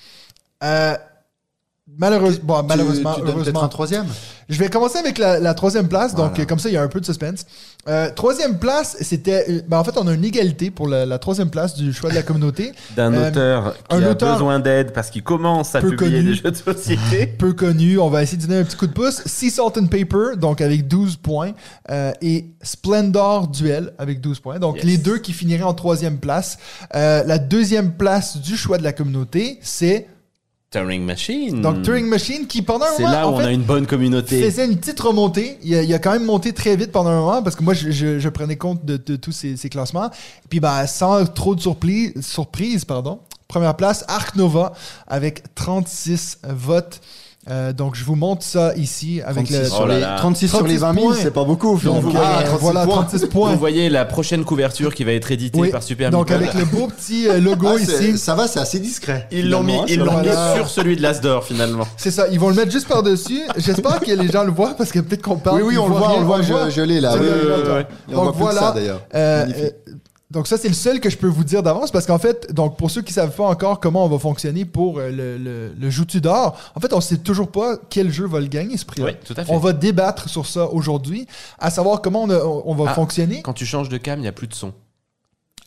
Malheureusement, 1.96 2.44
bon, 2.44 2.62
malheureusement, 2.68 3.14
tu, 3.14 3.22
tu 3.22 3.28
heureusement, 3.28 3.62
un 3.62 3.68
troisième. 3.68 4.06
je 4.48 4.58
vais 4.58 4.68
commencer 4.68 4.98
avec 4.98 5.18
la, 5.18 5.38
la 5.40 5.54
troisième 5.54 5.88
place, 5.88 6.14
donc 6.14 6.30
Voilà. 6.30 6.44
comme 6.46 6.58
ça 6.58 6.68
il 6.68 6.72
y 6.74 6.76
a 6.76 6.82
un 6.82 6.88
peu 6.88 7.00
de 7.00 7.04
suspense. 7.06 7.46
Euh, 7.88 8.10
troisième 8.14 8.58
place, 8.58 8.96
c'était, 9.00 9.62
ben, 9.66 9.78
en 9.78 9.84
fait 9.84 9.96
on 9.96 10.06
a 10.06 10.12
une 10.12 10.24
égalité 10.24 10.70
pour 10.70 10.88
la, 10.88 11.06
la 11.06 11.18
troisième 11.18 11.48
place 11.48 11.74
du 11.74 11.92
choix 11.92 12.10
de 12.10 12.14
la 12.14 12.22
communauté. 12.22 12.72
D'un 12.96 13.14
Euh, 13.14 13.28
auteur 13.30 13.74
qui 13.88 13.94
un 13.96 14.02
a 14.02 14.10
auteur 14.10 14.32
besoin 14.34 14.58
d'aide 14.60 14.92
parce 14.92 15.10
qu'il 15.10 15.22
commence 15.22 15.74
à 15.74 15.80
publier 15.80 15.96
connu. 16.18 16.22
des 16.24 16.34
jeux 16.34 16.50
de 16.50 16.56
société. 16.56 17.26
peu 17.38 17.52
connu. 17.54 17.98
On 17.98 18.10
va 18.10 18.22
essayer 18.22 18.36
de 18.36 18.46
donner 18.46 18.60
un 18.60 18.64
petit 18.64 18.76
coup 18.76 18.86
de 18.86 18.92
pouce. 18.92 19.22
Sea 19.24 19.50
Salt 19.50 19.78
and 19.78 19.86
Paper, 19.86 20.36
donc 20.36 20.60
avec 20.60 20.86
12 20.88 21.16
points. 21.16 21.52
euh, 21.90 22.12
et 22.20 22.46
Splendor 22.62 23.48
Duel 23.48 23.92
avec 23.98 24.20
12 24.20 24.40
points. 24.40 24.58
Donc 24.58 24.76
Yes. 24.76 24.84
les 24.84 24.98
deux 24.98 25.18
qui 25.18 25.32
finiraient 25.32 25.62
en 25.62 25.74
troisième 25.74 26.18
place. 26.18 26.58
Euh, 26.94 27.22
la 27.24 27.38
deuxième 27.38 27.92
place 27.92 28.36
du 28.38 28.56
choix 28.56 28.76
de 28.78 28.82
la 28.84 28.92
communauté, 28.92 29.58
c'est 29.62 30.06
Turing 30.70 31.02
Machine. 31.02 31.62
donc 31.62 31.82
Turing 31.82 32.06
Machine 32.06 32.46
qui 32.46 32.60
pendant 32.62 32.84
un 32.84 32.88
Hmm. 32.90 32.94
C'est 32.98 33.02
moment, 33.04 33.12
là 33.14 33.26
où 33.28 33.30
en 33.30 33.36
on 33.36 33.38
a 33.38 33.52
une 33.52 33.62
bonne 33.62 33.86
communauté. 33.86 34.42
faisait 34.42 34.66
une 34.66 34.76
petite 34.76 35.00
remontée. 35.00 35.58
Il 35.62 35.74
a, 35.74 35.82
il 35.82 35.94
a 35.94 35.98
quand 35.98 36.12
même 36.12 36.24
monté 36.26 36.52
très 36.52 36.76
vite 36.76 36.92
pendant 36.92 37.08
un 37.10 37.20
moment 37.20 37.42
parce 37.42 37.56
que 37.56 37.62
moi, 37.62 37.72
je, 37.72 37.90
je- 37.90 38.18
je 38.18 38.28
prenais 38.28 38.56
compte 38.56 38.84
de, 38.84 38.98
de 38.98 39.16
tous 39.16 39.32
ces, 39.32 39.56
ces 39.56 39.70
classements. 39.70 40.10
Puis, 40.50 40.60
bah, 40.60 40.86
sans 40.86 41.24
trop 41.26 41.54
de 41.54 41.60
surprise, 41.60 42.12
surprise 42.20 42.84
pardon. 42.84 43.20
Première 43.48 43.76
place, 43.76 44.04
Arc 44.08 44.36
Nova 44.36 44.74
avec 45.06 45.54
36 45.54 46.38
votes. 46.50 47.00
Euh, 47.50 47.72
donc, 47.72 47.94
je 47.94 48.04
vous 48.04 48.14
montre 48.14 48.44
ça 48.44 48.74
ici 48.76 49.20
avec 49.24 49.46
36, 49.46 49.58
le. 49.58 49.64
sur 49.66 49.80
Oh 49.82 49.86
là 49.86 49.94
les, 49.94 50.00
là. 50.00 50.16
36 50.18 50.48
sur 50.48 50.66
les 50.66 50.76
36 50.76 50.80
20 50.80 50.92
000, 50.94 51.06
points. 51.06 51.16
c'est 51.20 51.30
pas 51.30 51.44
beaucoup. 51.44 51.78
Donc, 51.78 52.04
euh, 52.14 52.18
Ah, 52.22 52.42
36 52.44 52.60
voilà, 52.62 52.84
points. 52.84 52.94
36 53.04 53.26
points. 53.26 53.52
Vous 53.52 53.58
voyez 53.58 53.88
la 53.88 54.04
prochaine 54.04 54.44
couverture 54.44 54.94
qui 54.94 55.04
va 55.04 55.12
être 55.12 55.30
éditée 55.32 55.58
Oui. 55.60 55.70
par 55.70 55.82
Super 55.82 56.10
Donc, 56.10 56.30
avec 56.30 56.52
le 56.54 56.64
beau 56.64 56.88
petit 56.88 57.28
euh, 57.28 57.40
logo 57.40 57.68
Ah, 57.70 57.80
ici. 57.80 58.18
Ça 58.18 58.34
va, 58.34 58.48
c'est 58.48 58.60
assez 58.60 58.80
discret. 58.80 59.26
Ils 59.32 59.48
l'ont 59.48 59.62
mis, 59.62 59.74
hein, 59.74 59.84
ils 59.88 59.94
sur 59.94 60.04
l'ont 60.04 60.18
mis 60.20 60.28
sur 60.56 60.68
celui 60.68 60.96
de 60.96 61.02
l'Asdor 61.02 61.44
finalement. 61.44 61.86
C'est 61.96 62.10
ça, 62.10 62.28
ils 62.28 62.38
vont 62.38 62.50
le 62.50 62.54
mettre 62.54 62.70
juste 62.70 62.88
par-dessus. 62.88 63.40
J'espère 63.56 64.00
que 64.00 64.10
les 64.12 64.28
gens 64.28 64.44
le 64.44 64.50
voient 64.52 64.74
parce 64.76 64.92
que 64.92 64.98
peut-être 64.98 65.22
qu'on 65.22 65.36
parle. 65.38 65.62
Oui, 65.62 65.68
oui, 65.68 65.78
on 65.78 65.88
le 65.88 65.94
voit, 65.94 66.12
on 66.16 66.20
le 66.20 66.26
voit, 66.26 66.42
je, 66.42 66.70
je 66.70 66.82
l'ai 66.82 67.00
là. 67.00 67.12
Donc 67.16 67.22
voit 68.08 68.32
plus 68.32 68.40
voilà. 68.40 68.74
Donc 70.30 70.46
ça, 70.46 70.58
c'est 70.58 70.68
le 70.68 70.74
seul 70.74 71.00
que 71.00 71.08
je 71.08 71.16
peux 71.16 71.26
vous 71.26 71.42
dire 71.44 71.62
d'avance 71.62 71.90
parce 71.90 72.04
qu'en 72.06 72.18
fait, 72.18 72.52
donc 72.52 72.76
pour 72.76 72.90
ceux 72.90 73.00
qui 73.00 73.14
savent 73.14 73.34
pas 73.34 73.44
encore 73.46 73.80
comment 73.80 74.04
on 74.04 74.08
va 74.08 74.18
fonctionner 74.18 74.66
pour 74.66 74.98
euh, 74.98 75.10
le, 75.10 75.38
le, 75.38 75.72
le 75.72 75.90
joutu 75.90 76.20
d'or, 76.20 76.58
en 76.74 76.80
fait, 76.80 76.92
on 76.92 77.00
sait 77.00 77.16
toujours 77.16 77.50
pas 77.50 77.76
quel 77.88 78.10
jeu 78.12 78.26
va 78.26 78.38
le 78.40 78.46
gagner 78.46 78.76
ce 78.76 78.84
prix-là. 78.84 79.06
Oui, 79.06 79.16
tout 79.24 79.34
à 79.36 79.44
fait. 79.44 79.50
On 79.52 79.58
va 79.58 79.72
débattre 79.72 80.28
sur 80.28 80.44
ça 80.44 80.68
aujourd'hui, 80.70 81.26
à 81.58 81.70
savoir 81.70 82.02
comment 82.02 82.24
on, 82.24 82.74
va 82.74 82.90
Ah. 82.90 82.94
fonctionner. 82.94 83.40
Quand 83.42 83.54
tu 83.54 83.64
changes 83.64 83.88
de 83.88 83.96
cam, 83.96 84.18
il 84.18 84.22
n'y 84.22 84.28
a 84.28 84.32
plus 84.32 84.48
de 84.48 84.54
son. 84.54 84.74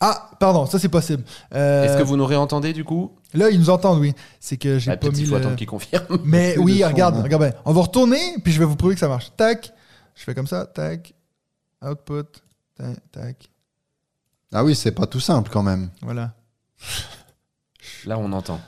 Ah, 0.04 0.30
pardon, 0.40 0.66
ça 0.66 0.78
c'est 0.80 0.88
possible. 0.88 1.22
Euh, 1.54 1.84
Est-ce 1.84 1.96
que 1.98 2.02
vous 2.02 2.16
nous 2.16 2.26
réentendez 2.26 2.72
du 2.72 2.84
coup? 2.84 3.12
Là, 3.34 3.50
ils 3.50 3.58
nous 3.58 3.70
entendent, 3.70 3.98
oui. 4.00 4.14
C'est 4.40 4.56
que 4.56 4.78
j'ai 4.78 4.90
Ah, 4.90 4.96
pas 4.96 5.08
mis 5.08 5.14
qu'il 5.14 5.26
faut 5.26 5.34
le... 5.34 5.40
attendre 5.40 5.56
qu'il 5.56 5.66
confirme. 5.66 6.04
Mais 6.24 6.56
oui, 6.58 6.78
de 6.78 6.82
son, 6.82 6.88
regarde, 6.88 7.16
hein. 7.16 7.22
regarde 7.22 7.42
bien. 7.42 7.52
On 7.64 7.72
va 7.72 7.82
retourner, 7.82 8.20
puis 8.44 8.52
je 8.52 8.58
vais 8.60 8.64
vous 8.64 8.76
prouver 8.76 8.94
que 8.94 9.00
ça 9.00 9.08
marche. 9.08 9.30
Tac, 9.36 9.72
je 10.14 10.22
fais 10.24 10.34
comme 10.34 10.46
ça, 10.48 10.66
tac, 10.66 11.14
output, 11.84 12.24
tac, 12.76 12.96
tac. 13.12 13.48
Ah 14.52 14.64
oui, 14.64 14.74
c'est 14.74 14.92
pas 14.92 15.06
tout 15.06 15.20
simple 15.20 15.50
quand 15.50 15.62
même. 15.62 15.88
Voilà. 16.02 16.34
Là, 18.04 18.18
on 18.18 18.32
entend. 18.32 18.60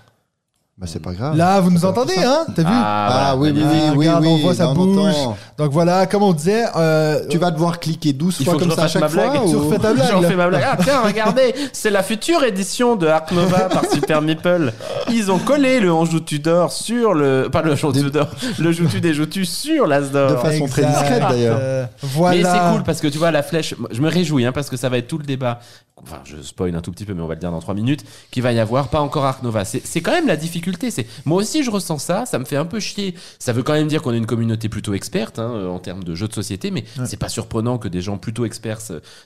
Bah, 0.77 0.89
c'est 0.89 1.01
pas 1.01 1.13
grave. 1.13 1.37
Là, 1.37 1.61
vous 1.61 1.71
nous 1.71 1.85
entendez, 1.85 2.15
hein? 2.19 2.45
T'as 2.57 2.63
vu? 2.63 2.69
Ah, 2.69 3.37
oui, 3.39 3.53
oui, 3.55 3.63
Ah, 3.65 3.69
oui, 3.71 3.79
oui, 3.93 3.97
regarde, 4.09 4.25
oui. 4.25 4.29
on 4.33 4.37
voit, 4.39 4.55
ça 4.55 4.67
bouge. 4.75 5.15
Donc 5.57 5.71
voilà, 5.71 6.05
comme 6.07 6.25
on 6.25 6.33
disait, 6.33 6.65
euh, 6.75 7.21
Tu 7.31 7.39
vas 7.39 7.53
devoir 7.53 7.79
cliquer 7.79 8.13
12 8.13 8.39
Il 8.41 8.45
fois 8.45 8.59
comme 8.59 8.71
je 8.71 8.75
ça 8.75 8.83
à 8.83 8.89
chaque 8.89 9.09
fois 9.09 9.23
blague. 9.31 9.41
Tu 9.49 9.55
ou- 9.55 9.69
refais 9.69 9.79
ta 9.79 9.93
blague, 9.95 10.11
J'en 10.11 10.23
fais 10.23 10.35
ma 10.35 10.49
blague. 10.49 10.65
Ah 10.67 10.77
tiens, 10.83 11.01
regardez, 11.05 11.55
c'est 11.73 11.91
la 11.91 12.03
future 12.03 12.43
édition 12.43 12.97
de 12.97 13.07
Ark 13.07 13.31
Nova 13.31 13.69
par 13.69 13.85
Super 13.89 14.21
Meeple. 14.21 14.73
Ils 15.13 15.31
ont 15.31 15.39
collé 15.39 15.79
le 15.79 15.93
Anjou 15.93 16.19
Tudor 16.19 16.73
sur 16.73 17.15
le... 17.15 17.49
Pas 17.53 17.63
le 17.63 17.75
Anjou 17.75 17.93
Tudor, 17.93 18.27
le 18.59 18.73
Joutu 18.73 19.01
des 19.01 19.15
Joutus 19.15 19.47
sur 19.49 19.87
l'Asdor. 19.87 20.33
De 20.33 20.37
façon 20.39 20.67
très 20.67 20.85
discrète, 20.87 21.23
d'ailleurs. 21.29 21.59
Euh, 21.61 21.87
voilà. 22.03 22.37
Mais 22.37 22.43
c'est 22.43 22.73
cool 22.73 22.83
parce 22.83 23.01
que 23.01 23.07
tu 23.07 23.19
vois 23.19 23.31
la 23.31 23.45
flèche, 23.45 23.77
je 23.93 24.01
me 24.01 24.09
réjouis 24.09 24.45
hein, 24.45 24.51
parce 24.53 24.69
que 24.69 24.77
ça 24.77 24.89
va 24.89 24.99
être 24.99 25.07
tout 25.07 25.19
le 25.19 25.25
débat. 25.25 25.61
Enfin, 26.07 26.21
je 26.25 26.41
spoil 26.43 26.75
un 26.75 26.81
tout 26.81 26.93
petit 26.93 27.05
peu, 27.05 27.15
mais 27.15 27.23
on 27.23 27.27
va 27.27 27.35
le 27.35 27.41
dire 27.41 27.51
dans 27.51 27.61
trois 27.61 27.75
minutes. 27.75 28.05
Qu'il 28.31 28.43
va 28.43 28.53
y 28.53 28.59
avoir 28.61 28.89
pas 28.89 29.01
encore 29.01 29.25
Ark 29.25 29.43
Nova. 29.43 29.65
C'est 29.65 29.85
c'est 29.85 30.01
quand 30.01 30.13
même 30.13 30.27
la 30.27 30.37
difficulté. 30.37 30.91
C'est 30.91 31.07
moi 31.25 31.39
aussi 31.39 31.63
je 31.65 31.71
ressens 31.71 31.99
ça. 31.99 32.27
Ça 32.27 32.39
me 32.39 32.45
fait 32.45 32.57
un 32.57 32.65
peu 32.67 32.81
chier. 32.81 33.15
Ça 33.39 33.53
veut 33.53 33.63
quand 33.63 33.73
même 33.73 33.89
dire 33.89 34.03
qu'on 34.03 34.13
est 34.13 34.19
une 34.19 34.27
communauté 34.27 34.69
plutôt 34.69 34.95
experte 34.95 35.39
hein, 35.39 35.51
euh, 35.55 35.69
en 35.69 35.79
termes 35.79 36.05
de 36.05 36.15
jeux 36.15 36.29
de 36.29 36.33
société, 36.35 36.71
mais 36.71 36.85
c'est 37.07 37.17
pas 37.19 37.29
surprenant 37.29 37.79
que 37.79 37.89
des 37.89 38.01
gens 38.03 38.17
plutôt 38.19 38.45
experts 38.45 38.81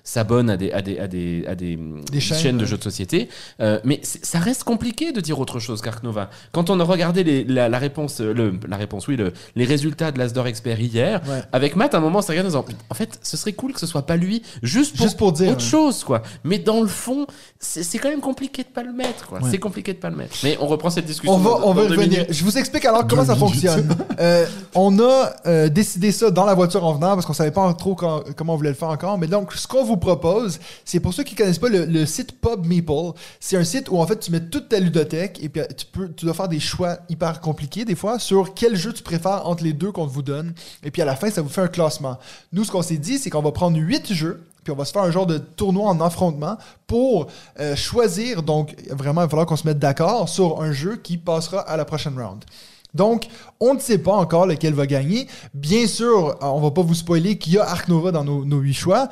s'abonnent 0.05 0.51
à 0.51 0.57
des 0.57 0.73
à 0.73 0.83
des 0.83 0.99
à 0.99 1.07
des 1.09 1.45
à 1.47 1.55
des, 1.55 1.79
Des 2.11 2.21
chaînes, 2.21 2.57
de 2.57 2.63
ouais. 2.63 2.67
jeux 2.69 2.79
de 2.79 2.83
société. 2.83 3.29
Euh, 3.61 3.79
mais 3.85 4.01
ça 4.03 4.39
reste 4.39 4.65
compliqué 4.65 5.13
de 5.13 5.21
dire 5.21 5.39
autre 5.41 5.59
chose 5.59 5.81
qu'Ark 5.83 6.03
Nova. 6.03 6.31
Quand 6.53 6.71
on 6.71 6.79
a 6.81 6.85
regardé 6.85 7.25
les- 7.25 7.45
la, 7.45 7.69
la 7.69 7.79
réponse, 7.79 8.21
euh, 8.21 8.33
le, 8.33 8.59
la 8.69 8.77
réponse, 8.77 9.09
oui, 9.09 9.17
le- 9.17 9.33
les 9.57 9.65
résultats 9.65 10.11
de 10.13 10.19
l'Asdor 10.19 10.47
Expert 10.47 10.81
hier, 10.81 11.21
Ouais. 11.29 11.43
avec 11.53 11.77
Matt, 11.77 11.95
à 11.95 11.99
un 11.99 12.01
moment, 12.01 12.23
s'est 12.23 12.33
regardé 12.33 12.55
en 12.55 12.63
disant, 12.63 12.77
en 12.91 12.95
fait, 12.95 13.19
ce 13.23 13.37
serait 13.37 13.53
cool 13.53 13.73
que 13.73 13.81
ce 13.81 13.87
soit 13.87 14.03
pas 14.07 14.17
lui, 14.17 14.43
juste 14.63 14.97
pour, 14.97 15.07
Juste 15.07 15.19
pour 15.19 15.33
dire, 15.33 15.51
autre 15.53 15.61
ouais. 15.65 15.71
chose, 15.71 16.05
quoi. 16.05 16.23
Mais 16.45 16.59
dans 16.69 16.83
le 16.83 16.87
fond, 16.87 17.27
c'est 17.59 17.99
quand 17.99 18.11
même 18.11 18.21
compliqué 18.21 18.63
de 18.63 18.69
pas 18.69 18.83
le 18.83 18.93
mettre. 18.93 19.33
Ouais. 19.33 19.41
C'est 19.51 19.59
compliqué 19.59 19.95
de 19.95 19.99
pas 19.99 20.11
le 20.11 20.17
mettre. 20.17 20.37
Mais 20.45 20.59
on 20.61 20.67
reprend 20.67 20.91
cette 20.91 21.07
discussion. 21.07 21.35
On 21.35 21.39
va, 21.39 21.51
dans- 21.51 21.67
on 21.69 21.73
va 21.73 21.83
dans 21.85 21.89
deux 21.89 21.97
revenir. 21.97 22.19
minutes. 22.21 22.33
Je 22.35 22.45
vous 22.45 22.59
explique 22.59 22.85
alors 22.85 23.07
comment 23.07 23.25
ça 23.25 23.37
fonctionne. 23.37 23.89
Euh, 24.21 24.47
on 24.75 24.99
a 24.99 25.33
euh, 25.47 25.69
décidé 25.69 26.11
ça 26.11 26.33
dans 26.33 26.45
la 26.45 26.55
voiture 26.55 26.85
en 26.85 26.93
venant 26.93 27.15
parce 27.15 27.25
qu'on 27.25 27.33
savait 27.33 27.53
pas 27.53 27.73
trop 27.75 27.95
quand- 27.95 28.25
comment 28.37 28.55
on 28.55 28.57
voulait 28.57 28.71
le 28.71 28.75
faire 28.75 28.89
encore. 28.89 29.17
Mais 29.17 29.29
donc, 29.29 29.53
ce 29.55 29.69
qu'on 29.69 29.85
vous 29.85 29.97
propose, 29.97 30.59
c'est 30.85 30.99
pour 30.99 31.15
ceux 31.15 31.23
qui 31.23 31.37
connaissent 31.37 31.61
pas 31.61 31.69
le, 31.69 31.85
le 31.85 32.05
site 32.05 32.41
Pub 32.41 32.67
Meeple. 32.67 33.13
C'est 33.39 33.57
un 33.57 33.63
site 33.63 33.89
où 33.89 33.99
en 34.01 34.07
fait 34.09 34.19
tu 34.19 34.33
mets 34.33 34.41
toute 34.41 34.69
ta 34.71 34.81
ludothèque 34.81 35.39
et 35.41 35.49
puis 35.49 35.61
euh, 35.63 35.67
tu 35.77 35.87
peux, 35.87 36.09
tu 36.13 36.25
dois 36.25 36.35
faire 36.35 36.49
des 36.49 36.59
choix 36.59 36.99
hyper 37.09 37.41
compliqués 37.41 37.85
des 37.85 37.95
fois 37.95 38.19
sur 38.19 38.55
quel 38.55 38.75
jeu 38.75 38.93
tu 38.93 39.05
préfères 39.05 39.47
entre 39.47 39.63
les 39.63 39.73
deux 39.73 39.93
qu'on 39.93 40.07
vous 40.07 40.23
donne. 40.23 40.53
Et 40.83 40.91
puis 40.91 41.01
à 41.01 41.05
la 41.05 41.15
fin, 41.15 41.31
ça 41.31 41.41
vous 41.41 41.49
fait 41.49 41.61
un 41.63 41.69
classement. 41.69 42.19
Nous, 42.53 42.65
ce 42.65 42.73
qu'on 42.73 42.83
s'est 42.83 42.97
dit, 42.99 43.19
c'est 43.19 43.31
qu'on 43.31 43.43
va 43.43 43.53
prendre 43.53 43.79
huit 43.79 44.13
jeux 44.13 44.43
puis 44.69 44.75
on 44.75 44.77
va 44.77 44.85
se 44.85 44.93
faire 44.93 45.03
un 45.03 45.11
genre 45.11 45.25
de 45.25 45.39
tournoi 45.39 45.89
en 45.89 45.99
affrontement 46.03 46.59
pour 46.87 47.29
euh, 47.59 47.75
choisir. 47.75 48.43
Donc, 48.43 48.77
vraiment, 48.91 49.23
il 49.23 49.25
va 49.25 49.29
falloir 49.31 49.47
qu'on 49.47 49.57
se 49.57 49.67
mette 49.67 49.79
d'accord 49.79 50.29
sur 50.29 50.61
un 50.61 50.73
jeu 50.73 50.97
qui 50.97 51.17
passera 51.17 51.61
à 51.61 51.79
la 51.79 51.87
prochaine 51.87 52.21
round. 52.21 52.45
Donc, 52.93 53.29
on 53.61 53.73
ne 53.73 53.79
sait 53.79 53.97
pas 53.97 54.13
encore 54.13 54.45
lequel 54.45 54.75
va 54.75 54.87
gagner. 54.87 55.27
Bien 55.55 55.87
sûr, 55.87 56.29
euh, 56.29 56.35
on 56.43 56.61
va 56.61 56.71
pas 56.71 56.83
vous 56.83 56.95
spoiler 56.95 57.39
qu'il 57.39 57.55
y 57.55 57.59
a 57.59 57.65
Ark 57.65 57.89
Nova 57.89 58.13
dans 58.13 58.25
nos, 58.25 58.59
8 58.59 58.75
choix. 58.75 59.09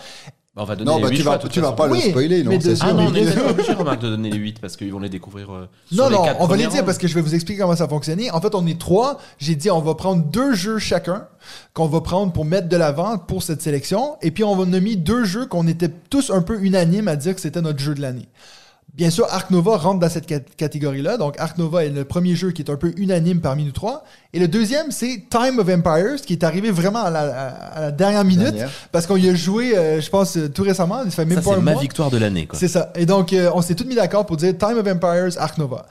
Bah, 0.56 0.62
on 0.62 0.64
va 0.64 0.74
donner 0.74 0.90
Non, 0.90 0.96
les 0.96 1.02
bah, 1.02 1.08
huit 1.10 1.16
tu 1.18 1.22
vas, 1.22 1.38
tu 1.38 1.60
vas 1.60 1.72
pas 1.72 1.86
Oui, 1.86 2.00
le 2.02 2.10
spoiler, 2.10 2.42
non 2.42 2.50
mais 2.50 2.60
c'est 2.62 2.70
de- 2.70 2.74
sûr. 2.76 2.86
Ah 2.88 2.94
non, 2.94 3.08
on 3.08 3.10
mais- 3.10 3.20
est 3.24 3.34
pas 3.34 3.50
obligé, 3.50 3.72
remarque, 3.74 4.00
de 4.00 4.08
donner 4.08 4.30
les 4.30 4.38
8 4.38 4.58
parce 4.58 4.74
qu'ils 4.76 4.90
vont 4.90 4.98
les 5.00 5.10
découvrir. 5.10 5.52
euh, 5.52 5.68
sur 5.92 6.02
Non, 6.04 6.08
les 6.08 6.16
non, 6.16 6.24
on 6.40 6.46
va 6.46 6.56
les 6.56 6.66
dire 6.66 6.82
parce 6.82 6.96
que 6.96 7.06
je 7.06 7.14
vais 7.14 7.20
vous 7.20 7.34
expliquer 7.34 7.60
comment 7.60 7.76
ça 7.76 7.86
fonctionnait. 7.86 8.30
En 8.30 8.40
fait, 8.40 8.54
on 8.54 8.66
est 8.66 8.80
trois. 8.80 9.18
J'ai 9.38 9.54
dit, 9.54 9.70
on 9.70 9.80
va 9.82 9.94
prendre 9.94 10.24
deux 10.24 10.54
jeux 10.54 10.78
chacun 10.78 11.26
qu'on 11.74 11.86
va 11.88 12.00
prendre 12.00 12.32
pour 12.32 12.46
mettre 12.46 12.68
de 12.70 12.76
l'avant 12.78 13.18
pour 13.18 13.42
cette 13.42 13.60
sélection. 13.60 14.16
Et 14.22 14.30
puis, 14.30 14.44
on 14.44 14.56
va 14.56 14.64
nommer 14.64 14.96
deux 14.96 15.24
jeux 15.24 15.44
qu'on 15.44 15.66
était 15.68 15.90
tous 16.08 16.30
un 16.30 16.40
peu 16.40 16.58
unanimes 16.62 17.08
à 17.08 17.16
dire 17.16 17.34
que 17.34 17.40
c'était 17.42 17.60
notre 17.60 17.78
jeu 17.78 17.94
de 17.94 18.00
l'année. 18.00 18.28
Bien 18.96 19.10
sûr, 19.10 19.26
Ark 19.30 19.50
Nova 19.50 19.76
rentre 19.76 20.00
dans 20.00 20.08
cette 20.08 20.24
cat- 20.26 20.40
catégorie-là. 20.56 21.18
Donc, 21.18 21.34
Ark 21.38 21.58
Nova 21.58 21.84
est 21.84 21.90
le 21.90 22.04
premier 22.06 22.34
jeu 22.34 22.50
qui 22.52 22.62
est 22.62 22.70
un 22.70 22.76
peu 22.76 22.94
unanime 22.96 23.40
parmi 23.42 23.64
nous 23.66 23.72
trois. 23.72 24.04
Et 24.32 24.38
le 24.38 24.48
deuxième, 24.48 24.90
c'est 24.90 25.24
Time 25.28 25.58
of 25.58 25.68
Empires, 25.68 26.16
qui 26.24 26.32
est 26.32 26.42
arrivé 26.44 26.70
vraiment 26.70 27.02
à 27.04 27.10
la, 27.10 27.20
à- 27.20 27.48
à 27.76 27.80
la 27.82 27.90
dernière 27.90 28.24
minute. 28.24 28.44
Dernière. 28.54 28.70
Parce 28.92 29.06
qu'on 29.06 29.16
y 29.18 29.28
a 29.28 29.34
joué, 29.34 29.76
euh, 29.76 30.00
je 30.00 30.08
pense, 30.08 30.38
euh, 30.38 30.48
tout 30.48 30.62
récemment. 30.62 31.04
Ça 31.04 31.10
fait 31.10 31.24
même 31.26 31.36
Ça, 31.38 31.42
pas 31.44 31.50
c'est 31.50 31.56
un 31.58 31.62
ma 31.62 31.72
mois. 31.72 31.82
victoire 31.82 32.10
de 32.10 32.16
l'année, 32.16 32.46
quoi. 32.46 32.58
C'est 32.58 32.68
ça. 32.68 32.90
Et 32.94 33.04
donc, 33.04 33.34
euh, 33.34 33.50
on 33.54 33.60
s'est 33.60 33.74
tous 33.74 33.84
mis 33.84 33.94
d'accord 33.96 34.24
pour 34.24 34.38
dire 34.38 34.56
Time 34.56 34.78
of 34.78 34.86
Empires, 34.86 35.28
Ark 35.38 35.58
Nova. 35.58 35.84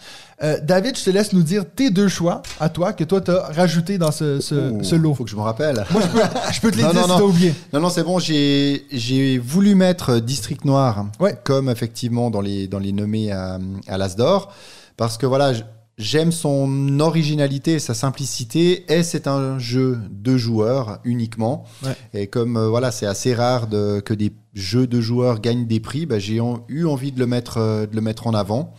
Euh, 0.44 0.58
David, 0.62 0.98
je 0.98 1.04
te 1.06 1.10
laisse 1.10 1.32
nous 1.32 1.44
dire 1.44 1.64
tes 1.66 1.90
deux 1.92 2.10
choix 2.10 2.42
à 2.60 2.68
toi 2.68 2.92
que 2.92 3.04
toi, 3.06 3.22
tu 3.22 3.32
as 3.32 3.44
rajouté 3.54 3.98
dans 3.98 4.12
ce, 4.12 4.42
ce, 4.42 4.56
Ouh, 4.72 4.84
ce 4.84 4.96
lot. 4.96 5.14
Faut 5.14 5.24
que 5.24 5.30
je 5.30 5.36
me 5.36 5.42
rappelle. 5.42 5.86
Moi, 5.92 6.02
je 6.02 6.08
peux, 6.08 6.22
je 6.54 6.60
peux 6.62 6.72
te 6.72 6.78
les 6.78 6.84
Non, 6.84 6.92
dire 6.92 7.08
non, 7.08 7.14
si 7.16 7.20
t'as 7.20 7.26
oublié. 7.26 7.54
Non, 7.72 7.80
non, 7.80 7.90
c'est 7.90 8.04
bon, 8.04 8.20
j'ai 8.20 9.38
voulu 9.44 9.76
mettre 9.76 10.20
District 10.20 10.66
Noir 10.66 11.06
Ouais. 11.20 11.38
comme 11.44 11.70
effectivement 11.70 12.30
dans 12.30 12.42
les, 12.42 12.68
dans 12.68 12.80
les 12.80 12.92
nommés 12.92 13.32
à, 13.32 13.60
à 13.88 13.98
l'Asdor, 13.98 14.52
parce 14.98 15.18
que 15.18 15.26
voilà, 15.26 15.54
j'aime 15.98 16.34
son 16.34 17.00
originalité 17.00 17.74
et 17.76 17.80
sa 17.80 17.94
simplicité, 17.94 18.86
et 18.94 19.04
c'est 19.04 19.28
un 19.28 19.58
jeu 19.60 20.00
de 20.12 20.36
joueurs 20.36 21.00
uniquement. 21.06 21.64
Ouais. 21.86 21.96
Et 22.14 22.28
comme 22.28 22.58
euh, 22.58 22.68
voilà, 22.68 22.92
c'est 22.92 23.06
assez 23.06 23.34
rare 23.34 23.68
de, 23.68 24.02
que 24.02 24.14
des 24.14 24.34
jeux 24.54 24.88
de 24.88 25.00
joueurs 25.00 25.40
gagnent 25.40 25.66
des 25.68 25.80
prix, 25.80 26.06
bah, 26.06 26.20
j'ai 26.20 26.42
en- 26.42 26.66
eu 26.68 26.86
envie 26.86 27.14
de 27.14 27.20
le 27.20 27.26
mettre, 27.28 27.58
euh, 27.58 27.86
de 27.86 27.96
le 27.96 28.02
mettre 28.02 28.28
en 28.28 28.34
avant. 28.34 28.74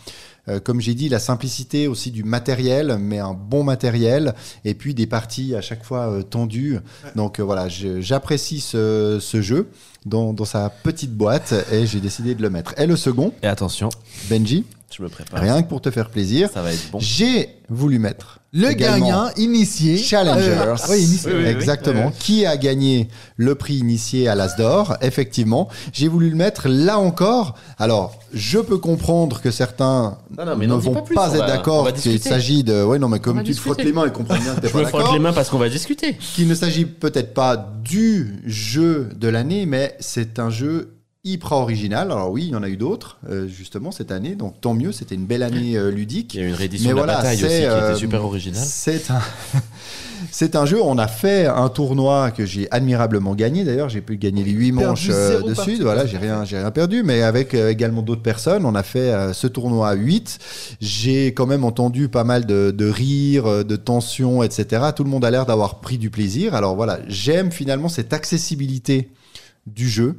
Euh, 0.49 0.61
comme 0.61 0.81
j'ai 0.81 0.95
dit, 0.95 1.09
la 1.09 1.19
simplicité 1.19 1.89
aussi 1.89 2.11
du 2.11 2.23
matériel, 2.23 2.99
mais 3.01 3.19
un 3.19 3.35
bon 3.35 3.65
matériel, 3.65 4.35
et 4.65 4.75
puis 4.75 4.95
des 4.95 5.07
parties 5.07 5.55
à 5.55 5.61
chaque 5.61 5.85
fois 5.85 6.11
euh, 6.11 6.23
tendues. 6.23 6.79
Donc 7.17 7.41
euh, 7.41 7.43
voilà, 7.43 7.69
j'apprécie 7.69 8.61
ce, 8.61 9.19
ce 9.21 9.43
jeu 9.43 9.69
dans, 10.05 10.33
dans 10.33 10.45
sa 10.45 10.71
petite 10.71 11.13
boîte, 11.13 11.53
et 11.73 11.87
j'ai 11.87 12.01
décidé 12.01 12.35
de 12.35 12.43
le 12.43 12.51
mettre. 12.51 12.75
Et 12.79 12.87
le 12.87 12.97
second, 12.97 13.33
Et 13.43 13.47
attention, 13.47 13.89
Benji, 14.31 14.65
je 14.95 15.03
me 15.03 15.09
prépare. 15.09 15.41
rien 15.41 15.63
que 15.63 15.69
pour 15.69 15.81
te 15.81 15.91
faire 15.91 16.09
plaisir, 16.11 16.49
Ça 16.53 16.63
va 16.63 16.73
être 16.73 16.91
bon. 16.91 16.99
j'ai 17.01 17.51
voulu 17.69 17.99
mettre 17.99 18.39
Le 18.53 18.73
gagnant 18.73 19.29
initié. 19.37 19.99
Challengers. 19.99 20.51
Euh, 20.59 20.77
oui, 20.89 21.03
initié. 21.03 21.33
Oui, 21.33 21.39
oui, 21.39 21.45
oui. 21.45 21.51
Exactement. 21.51 22.13
Qui 22.19 22.47
a 22.47 22.57
gagné 22.57 23.09
le 23.37 23.55
prix 23.57 23.75
initié 23.75 24.29
à 24.29 24.35
l'Asdor 24.35 24.97
Effectivement. 25.03 25.69
J'ai 25.93 26.09
voulu 26.09 26.31
le 26.31 26.37
mettre 26.37 26.69
là 26.69 26.99
encore. 26.99 27.57
Alors, 27.79 28.17
je 28.33 28.59
peux 28.59 28.79
comprendre 28.79 29.41
que 29.43 29.51
certains 29.51 30.17
Non, 30.39 30.47
non, 30.47 30.57
mais 30.57 30.67
ne 30.67 30.75
vont 30.75 30.93
pas 30.95 31.01
pas, 31.01 31.07
plus, 31.07 31.19
on 31.19 31.35
être 31.35 31.47
d'accord 31.47 31.93
qu'il 31.93 32.21
s'agit 32.23 32.63
de. 32.65 32.83
Oui, 32.85 32.99
non, 32.99 33.09
mais 33.09 33.19
comme 33.21 33.43
tu 33.43 33.55
te 33.55 33.61
frottes 33.61 33.83
les 33.83 33.93
mains 33.93 34.07
et 34.07 34.13
comprends 34.13 34.39
bien 34.39 34.55
que 34.55 34.61
t'es 34.61 34.69
Je 34.69 34.73
pas 34.73 34.79
me 34.79 34.85
frotte 34.87 35.01
d'accord. 35.01 35.15
les 35.15 35.21
mains 35.21 35.33
parce 35.33 35.51
qu'on 35.51 35.59
va 35.59 35.69
discuter. 35.69 36.15
Qu'il 36.35 36.47
ne 36.49 36.55
s'agit 36.55 36.87
peut-être 36.87 37.35
pas 37.35 37.57
du 37.85 38.41
jeu 38.47 39.09
de 39.17 39.29
l'année, 39.29 39.67
mais 39.67 39.97
c'est 40.01 40.39
un 40.39 40.49
jeu 40.49 40.96
hyper 41.27 41.53
original. 41.53 42.11
Alors 42.11 42.31
oui, 42.31 42.45
il 42.47 42.53
y 42.53 42.57
en 42.57 42.63
a 42.63 42.69
eu 42.69 42.77
d'autres, 42.77 43.19
euh, 43.29 43.47
justement, 43.49 43.91
cette 43.91 44.11
année. 44.11 44.35
Donc 44.35 44.61
tant 44.61 44.75
mieux, 44.75 44.93
c'était 44.93 45.15
une 45.15 45.27
belle 45.27 45.43
année 45.43 45.77
euh, 45.77 45.91
ludique. 45.91 46.35
Il 46.35 46.41
y 46.41 46.43
a 46.43 46.47
eu 46.47 46.49
une 46.49 46.55
réédition 46.55 46.89
Mais 46.91 46.95
de 46.95 46.99
la 46.99 47.05
voilà, 47.05 47.19
bataille 47.19 47.45
aussi 47.45 47.57
qui 47.59 47.65
euh, 47.65 47.91
était 47.91 47.99
super 47.99 48.25
originale. 48.25 48.63
C'est 48.65 49.11
un, 49.11 49.21
c'est 50.31 50.57
un 50.57 50.67
jeu. 50.67 50.81
On 50.83 50.99
a 50.99 51.09
fait 51.09 51.47
un 51.47 51.69
tournoi 51.69 52.31
que 52.31 52.47
j'ai 52.47 52.69
admirablement 52.71 53.35
gagné. 53.35 53.65
D'ailleurs, 53.65 53.89
j'ai 53.89 54.01
pu 54.01 54.17
gagner 54.17 54.45
les 54.45 54.53
huit 54.53 54.73
Perdu 54.73 54.87
manches 54.87 55.09
euh, 55.11 55.29
zéro 55.37 55.49
dessus. 55.49 55.57
partie. 55.57 55.81
Voilà, 55.81 56.07
j'ai 56.07 56.19
rien, 56.19 56.45
j'ai 56.45 56.59
rien 56.59 56.71
perdu. 56.71 57.03
Mais 57.03 57.23
avec 57.23 57.55
euh, 57.55 57.71
également 57.71 58.03
d'autres 58.03 58.23
personnes, 58.23 58.65
on 58.65 58.75
a 58.75 58.83
fait 58.83 59.13
euh, 59.13 59.33
ce 59.33 59.47
tournoi 59.47 59.89
à 59.91 59.95
8 59.95 60.39
J'ai 60.81 61.29
quand 61.29 61.47
même 61.47 61.65
entendu 61.65 62.09
pas 62.09 62.25
mal 62.25 62.47
de, 62.47 62.71
de 62.71 62.89
rires, 62.89 63.47
euh, 63.47 63.65
de 63.65 63.77
tensions, 63.77 64.43
etc. 64.43 64.85
Tout 64.95 65.05
le 65.05 65.11
monde 65.11 65.25
a 65.25 65.31
l'air 65.31 65.47
d'avoir 65.47 65.81
pris 65.81 65.99
du 65.99 66.11
plaisir. 66.11 66.55
Alors 66.55 66.77
voilà, 66.77 66.99
j'aime 67.09 67.51
finalement 67.51 67.89
cette 67.89 68.13
accessibilité 68.13 69.11
du 69.67 69.89
jeu. 69.89 70.17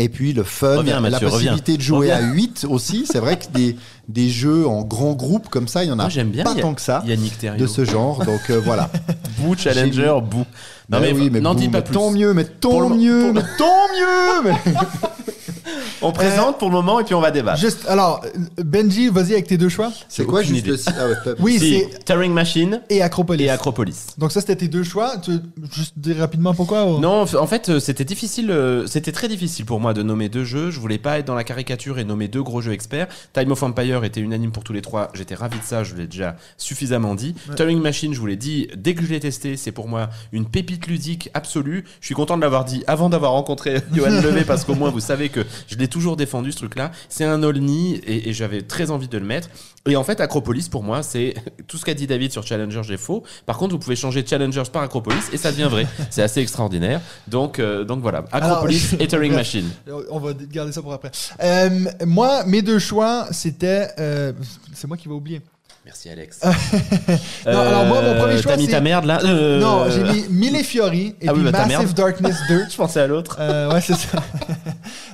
Et 0.00 0.08
puis 0.08 0.32
le 0.32 0.44
fun, 0.44 0.76
Reviens, 0.76 1.00
la 1.00 1.10
Mathieu, 1.10 1.28
possibilité 1.28 1.76
de 1.76 1.82
jouer 1.82 2.12
Reviens. 2.12 2.28
à 2.30 2.32
8 2.32 2.66
aussi. 2.70 3.04
C'est 3.10 3.18
vrai 3.18 3.36
que 3.36 3.46
des, 3.52 3.76
des 4.06 4.30
jeux 4.30 4.64
en 4.66 4.82
grand 4.82 5.14
groupe 5.14 5.48
comme 5.48 5.66
ça, 5.66 5.82
il 5.82 5.88
y 5.88 5.90
en 5.90 5.98
a 5.98 6.02
Moi, 6.02 6.08
j'aime 6.08 6.30
bien 6.30 6.44
pas 6.44 6.54
tant 6.54 6.72
que 6.74 6.80
ça 6.80 7.02
de 7.04 7.66
ce 7.66 7.84
genre. 7.84 8.24
Donc 8.24 8.48
euh, 8.50 8.60
voilà. 8.64 8.90
Bou, 9.38 9.56
Challenger, 9.56 10.18
Bou. 10.22 10.44
Non, 10.90 11.00
mais, 11.00 11.12
Ben 11.12 11.16
oui, 11.20 11.30
mais 11.30 11.40
dis 11.56 11.68
pas 11.68 11.78
mais 11.78 11.84
plus. 11.84 11.92
Tant 11.94 12.10
mieux, 12.12 12.32
mais 12.32 12.44
tant 12.44 12.88
mieux, 12.90 13.32
mais 13.32 13.42
tant 13.58 14.44
mieux. 14.44 14.50
mais- 14.50 14.72
On 16.02 16.12
présente 16.12 16.58
pour 16.58 16.68
le 16.68 16.74
moment 16.74 17.00
et 17.00 17.04
puis 17.04 17.14
on 17.14 17.20
va 17.20 17.30
débattre. 17.30 17.58
Juste, 17.60 17.86
alors, 17.88 18.24
Benji, 18.56 19.08
vas-y 19.08 19.32
avec 19.32 19.46
tes 19.48 19.56
deux 19.58 19.68
choix. 19.68 19.90
C'est 20.08 20.24
quoi 20.24 20.40
aucune 20.40 20.54
juste 20.54 20.60
idée. 20.66 20.70
le 20.72 20.76
si- 20.76 20.88
ah 20.98 21.06
ouais, 21.08 21.14
top. 21.24 21.38
Oui, 21.40 21.58
Si, 21.58 21.80
c'est 21.90 22.04
Turing 22.04 22.32
Machine 22.32 22.80
et 22.88 23.02
Acropolis. 23.02 23.44
et 23.46 23.50
Acropolis. 23.50 24.06
Donc 24.16 24.30
ça, 24.32 24.40
c'était 24.40 24.56
tes 24.56 24.68
deux 24.68 24.84
choix. 24.84 25.16
Tu 25.18 25.32
veux 25.32 25.42
juste 25.72 25.94
dire 25.98 26.18
rapidement 26.18 26.54
pourquoi 26.54 26.84
ou- 26.86 27.00
Non, 27.00 27.22
en 27.34 27.46
fait, 27.46 27.68
euh, 27.68 27.80
c'était 27.80 28.04
difficile. 28.04 28.50
euh, 28.50 28.86
C'était 28.86 29.12
très 29.12 29.26
difficile 29.28 29.64
pour 29.64 29.80
moi 29.80 29.92
de 29.94 30.02
nommer 30.02 30.28
deux 30.28 30.44
jeux. 30.44 30.70
Je 30.70 30.78
voulais 30.78 30.98
pas 30.98 31.18
être 31.18 31.26
dans 31.26 31.34
la 31.34 31.44
caricature 31.44 31.98
et 31.98 32.04
nommer 32.04 32.28
deux 32.28 32.42
gros 32.42 32.60
jeux 32.60 32.72
experts. 32.72 33.08
Time 33.32 33.50
of 33.52 33.62
Empire 33.62 34.04
était 34.04 34.20
unanime 34.20 34.52
pour 34.52 34.62
tous 34.64 34.72
les 34.72 34.82
trois. 34.82 35.08
J'étais 35.14 35.34
ravi 35.34 35.58
de 35.58 35.64
ça. 35.64 35.82
Je 35.84 35.94
l'ai 35.96 36.06
déjà 36.06 36.36
suffisamment 36.56 37.14
dit. 37.14 37.34
Turing 37.56 37.80
Machine, 37.80 38.14
je 38.14 38.20
vous 38.20 38.26
l'ai 38.26 38.36
dit 38.36 38.68
dès 38.76 38.94
que 38.94 39.02
je 39.04 39.08
l'ai 39.08 39.20
testé, 39.20 39.56
c'est 39.56 39.72
pour 39.72 39.88
moi 39.88 40.08
une 40.32 40.46
pépite 40.46 40.86
ludique 40.86 41.30
absolue. 41.34 41.84
Je 42.00 42.06
suis 42.06 42.14
content 42.14 42.36
de 42.36 42.42
l'avoir 42.42 42.64
dit 42.64 42.84
avant 42.86 43.08
d'avoir 43.08 43.32
rencontré 43.32 43.80
Johan 43.92 44.10
Levé 44.10 44.44
parce 44.44 44.64
qu'au 44.64 44.74
moins 44.74 44.90
vous 44.90 45.00
savez 45.00 45.28
que 45.28 45.40
je 45.66 45.76
l'ai 45.76 45.88
toujours 45.88 46.16
défendu 46.16 46.52
ce 46.52 46.58
truc-là. 46.58 46.92
C'est 47.08 47.24
un 47.24 47.42
Olni 47.42 47.96
et, 48.06 48.28
et 48.28 48.32
j'avais 48.32 48.62
très 48.62 48.90
envie 48.90 49.08
de 49.08 49.18
le 49.18 49.24
mettre. 49.24 49.48
Et 49.86 49.96
en 49.96 50.04
fait, 50.04 50.20
Acropolis 50.20 50.68
pour 50.68 50.82
moi, 50.82 51.02
c'est 51.02 51.34
tout 51.66 51.78
ce 51.78 51.84
qu'a 51.84 51.94
dit 51.94 52.06
David 52.06 52.32
sur 52.32 52.46
Challenger, 52.46 52.82
j'ai 52.84 52.96
faux. 52.96 53.22
Par 53.46 53.56
contre, 53.56 53.72
vous 53.72 53.78
pouvez 53.78 53.96
changer 53.96 54.24
Challengers 54.26 54.64
par 54.72 54.82
Acropolis 54.82 55.30
et 55.32 55.36
ça 55.36 55.50
devient 55.50 55.68
vrai. 55.70 55.86
c'est 56.10 56.22
assez 56.22 56.40
extraordinaire. 56.40 57.00
Donc, 57.26 57.58
euh, 57.58 57.84
donc 57.84 58.00
voilà, 58.00 58.24
Acropolis 58.32 58.94
et 59.00 59.06
Turing. 59.06 59.32
Machine. 59.32 59.68
On 60.10 60.18
va 60.18 60.32
garder 60.34 60.72
ça 60.72 60.82
pour 60.82 60.92
après. 60.92 61.10
Euh, 61.42 61.84
moi, 62.06 62.44
mes 62.44 62.62
deux 62.62 62.78
choix, 62.78 63.28
c'était. 63.30 63.88
euh, 63.98 64.32
c'est 64.74 64.86
moi 64.88 64.96
qui 64.96 65.08
vais 65.08 65.14
oublier. 65.14 65.40
Merci 65.88 66.10
Alex. 66.10 66.40
Non, 67.46 67.60
alors 67.60 67.86
moi, 67.86 68.02
mon 68.02 68.14
premier 68.20 68.42
choix, 68.42 68.52
T'as 68.52 68.58
mis 68.58 68.68
ta 68.68 68.82
merde 68.82 69.06
là 69.06 69.20
Euh, 69.24 69.58
Non, 69.58 69.86
j'ai 69.88 70.02
mis 70.04 70.26
Mille 70.28 70.62
Fiori 70.62 71.14
et 71.18 71.28
Ah 71.28 71.32
oui, 71.32 71.40
puis 71.42 71.50
bah, 71.50 71.64
Massive. 71.66 71.94
Darkness 71.94 72.36
2. 72.50 72.64
Je 72.70 72.76
pensais 72.76 73.00
à 73.00 73.06
l'autre. 73.06 73.38
Euh, 73.40 73.72
ouais, 73.72 73.80
c'est 73.80 73.94
ça. 73.94 74.18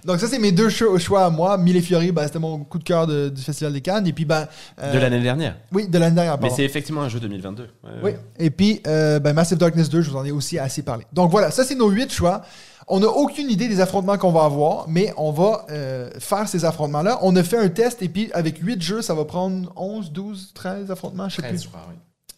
Donc 0.05 0.18
ça, 0.18 0.27
c'est 0.27 0.41
mes 0.41 0.51
deux 0.51 0.68
cho- 0.70 0.99
choix 0.99 1.27
à 1.27 1.31
moi. 1.31 1.57
Mille 1.59 1.81
Fiori, 1.81 2.11
bah, 2.11 2.25
c'était 2.27 2.41
mon 2.41 2.59
coup 2.64 2.79
de 2.79 2.85
cœur 2.85 3.07
de- 3.07 3.29
du 3.29 3.41
Festival 3.41 3.72
des 3.72 3.83
Cannes. 3.83 4.07
Et 4.09 4.12
puis, 4.12 4.25
ben... 4.25 4.49
euh, 4.83 4.93
De 4.93 4.99
l'année 4.99 5.20
dernière. 5.20 5.55
Oui, 5.72 5.87
de 5.87 5.97
l'année 5.97 6.16
dernière, 6.16 6.39
Mais 6.43 6.51
c'est 6.51 6.64
effectivement 6.64 7.03
un 7.03 7.09
jeu 7.09 7.20
2022. 7.20 7.62
Ouais, 7.62 7.68
Oui. 7.85 8.11
ouais. 8.11 8.18
Et 8.41 8.51
puis, 8.51 8.81
euh, 8.89 9.20
ben, 9.20 9.33
Massive 9.33 9.59
Darkness 9.59 9.89
2, 9.89 10.03
je 10.03 10.11
vous 10.11 10.16
en 10.16 10.25
ai 10.25 10.33
aussi 10.33 10.59
assez 10.59 10.83
parlé. 10.83 11.05
Donc 11.12 11.31
voilà, 11.31 11.53
ça, 11.53 11.62
c'est 11.62 11.77
nos 11.77 11.89
huit 11.91 12.12
choix. 12.12 12.43
On 12.89 13.01
n'a 13.01 13.09
aucune 13.09 13.51
idée 13.51 13.68
des 13.68 13.80
affrontements 13.80 14.18
qu'on 14.18 14.32
va 14.32 14.45
avoir, 14.45 14.89
mais 14.89 15.12
on 15.16 15.30
va 15.30 15.66
euh, 15.70 16.11
faire 16.18 16.49
ces 16.49 16.64
affrontements-là. 16.64 17.18
On 17.22 17.35
a 17.37 17.43
fait 17.43 17.59
un 17.59 17.68
test, 17.68 18.03
et 18.03 18.09
puis 18.09 18.30
avec 18.32 18.59
huit 18.59 18.80
jeux, 18.82 19.03
ça 19.03 19.14
va 19.14 19.24
prendre 19.24 19.72
11, 19.76 20.12
12, 20.12 20.53
13 20.55 20.91
affrontements, 20.91 21.28
je 21.28 21.37
sais 21.37 21.43
13, 21.43 21.53
plus. 21.53 21.62
je 21.62 21.68
crois, 21.68 21.87
oui. 21.89 21.95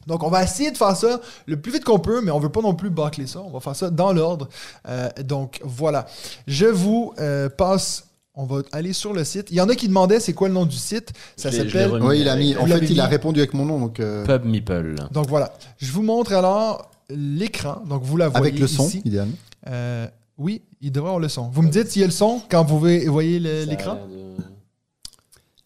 Donc, 0.06 0.22
on 0.22 0.28
va 0.28 0.42
essayer 0.44 0.70
de 0.70 0.76
faire 0.76 0.96
ça 0.96 1.20
le 1.46 1.56
plus 1.60 1.72
vite 1.72 1.84
qu'on 1.84 1.98
peut, 1.98 2.20
mais 2.20 2.30
on 2.30 2.38
veut 2.38 2.48
pas 2.48 2.60
non 2.60 2.74
plus 2.74 2.90
bâcler 2.90 3.26
ça. 3.26 3.40
On 3.40 3.50
va 3.50 3.60
faire 3.60 3.74
ça 3.74 3.90
dans 3.90 4.12
l'ordre. 4.12 4.48
Euh, 4.88 5.08
donc, 5.24 5.60
voilà. 5.64 6.06
Je 6.46 6.66
vous 6.66 7.12
euh, 7.18 7.48
passe. 7.48 8.04
On 8.38 8.44
va 8.44 8.60
aller 8.72 8.92
sur 8.92 9.14
le 9.14 9.24
site. 9.24 9.48
Il 9.50 9.56
y 9.56 9.60
en 9.60 9.68
a 9.68 9.74
qui 9.74 9.88
demandaient 9.88 10.20
c'est 10.20 10.34
quoi 10.34 10.48
le 10.48 10.54
nom 10.54 10.66
du 10.66 10.76
site. 10.76 11.10
Ça 11.36 11.50
s'appelle. 11.50 11.90
Oui, 12.02 12.20
il 12.20 12.28
a 12.28 12.36
mis. 12.36 12.52
Vous 12.52 12.60
En 12.60 12.66
fait, 12.66 12.74
l'avez 12.74 12.86
il 12.90 13.00
a 13.00 13.06
répondu 13.06 13.40
avec 13.40 13.54
mon 13.54 13.64
nom, 13.64 13.80
donc 13.80 13.98
euh, 13.98 14.24
Pub 14.24 14.44
Meeple. 14.44 14.94
Donc, 15.10 15.26
voilà. 15.28 15.52
Je 15.78 15.90
vous 15.90 16.02
montre 16.02 16.34
alors 16.34 16.90
l'écran. 17.08 17.82
Donc, 17.88 18.02
vous 18.02 18.16
la 18.16 18.28
voyez 18.28 18.48
avec 18.48 18.60
le 18.60 18.66
son, 18.66 18.86
ici. 18.86 19.02
idéalement. 19.04 19.32
Oui, 20.38 20.62
il 20.80 20.92
devrait 20.92 21.08
avoir 21.08 21.20
le 21.20 21.28
son. 21.28 21.48
Vous 21.48 21.62
me 21.62 21.70
dites 21.70 21.88
s'il 21.88 22.00
y 22.00 22.04
a 22.04 22.08
le 22.08 22.12
son 22.12 22.42
quand 22.50 22.62
vous 22.64 22.78
voyez 22.78 23.08
voyez 23.08 23.38
le- 23.40 23.64
Ça 23.64 23.70
a 23.70 23.70
l'écran. 23.70 23.94
l'air 23.94 24.06
de- 24.06 24.42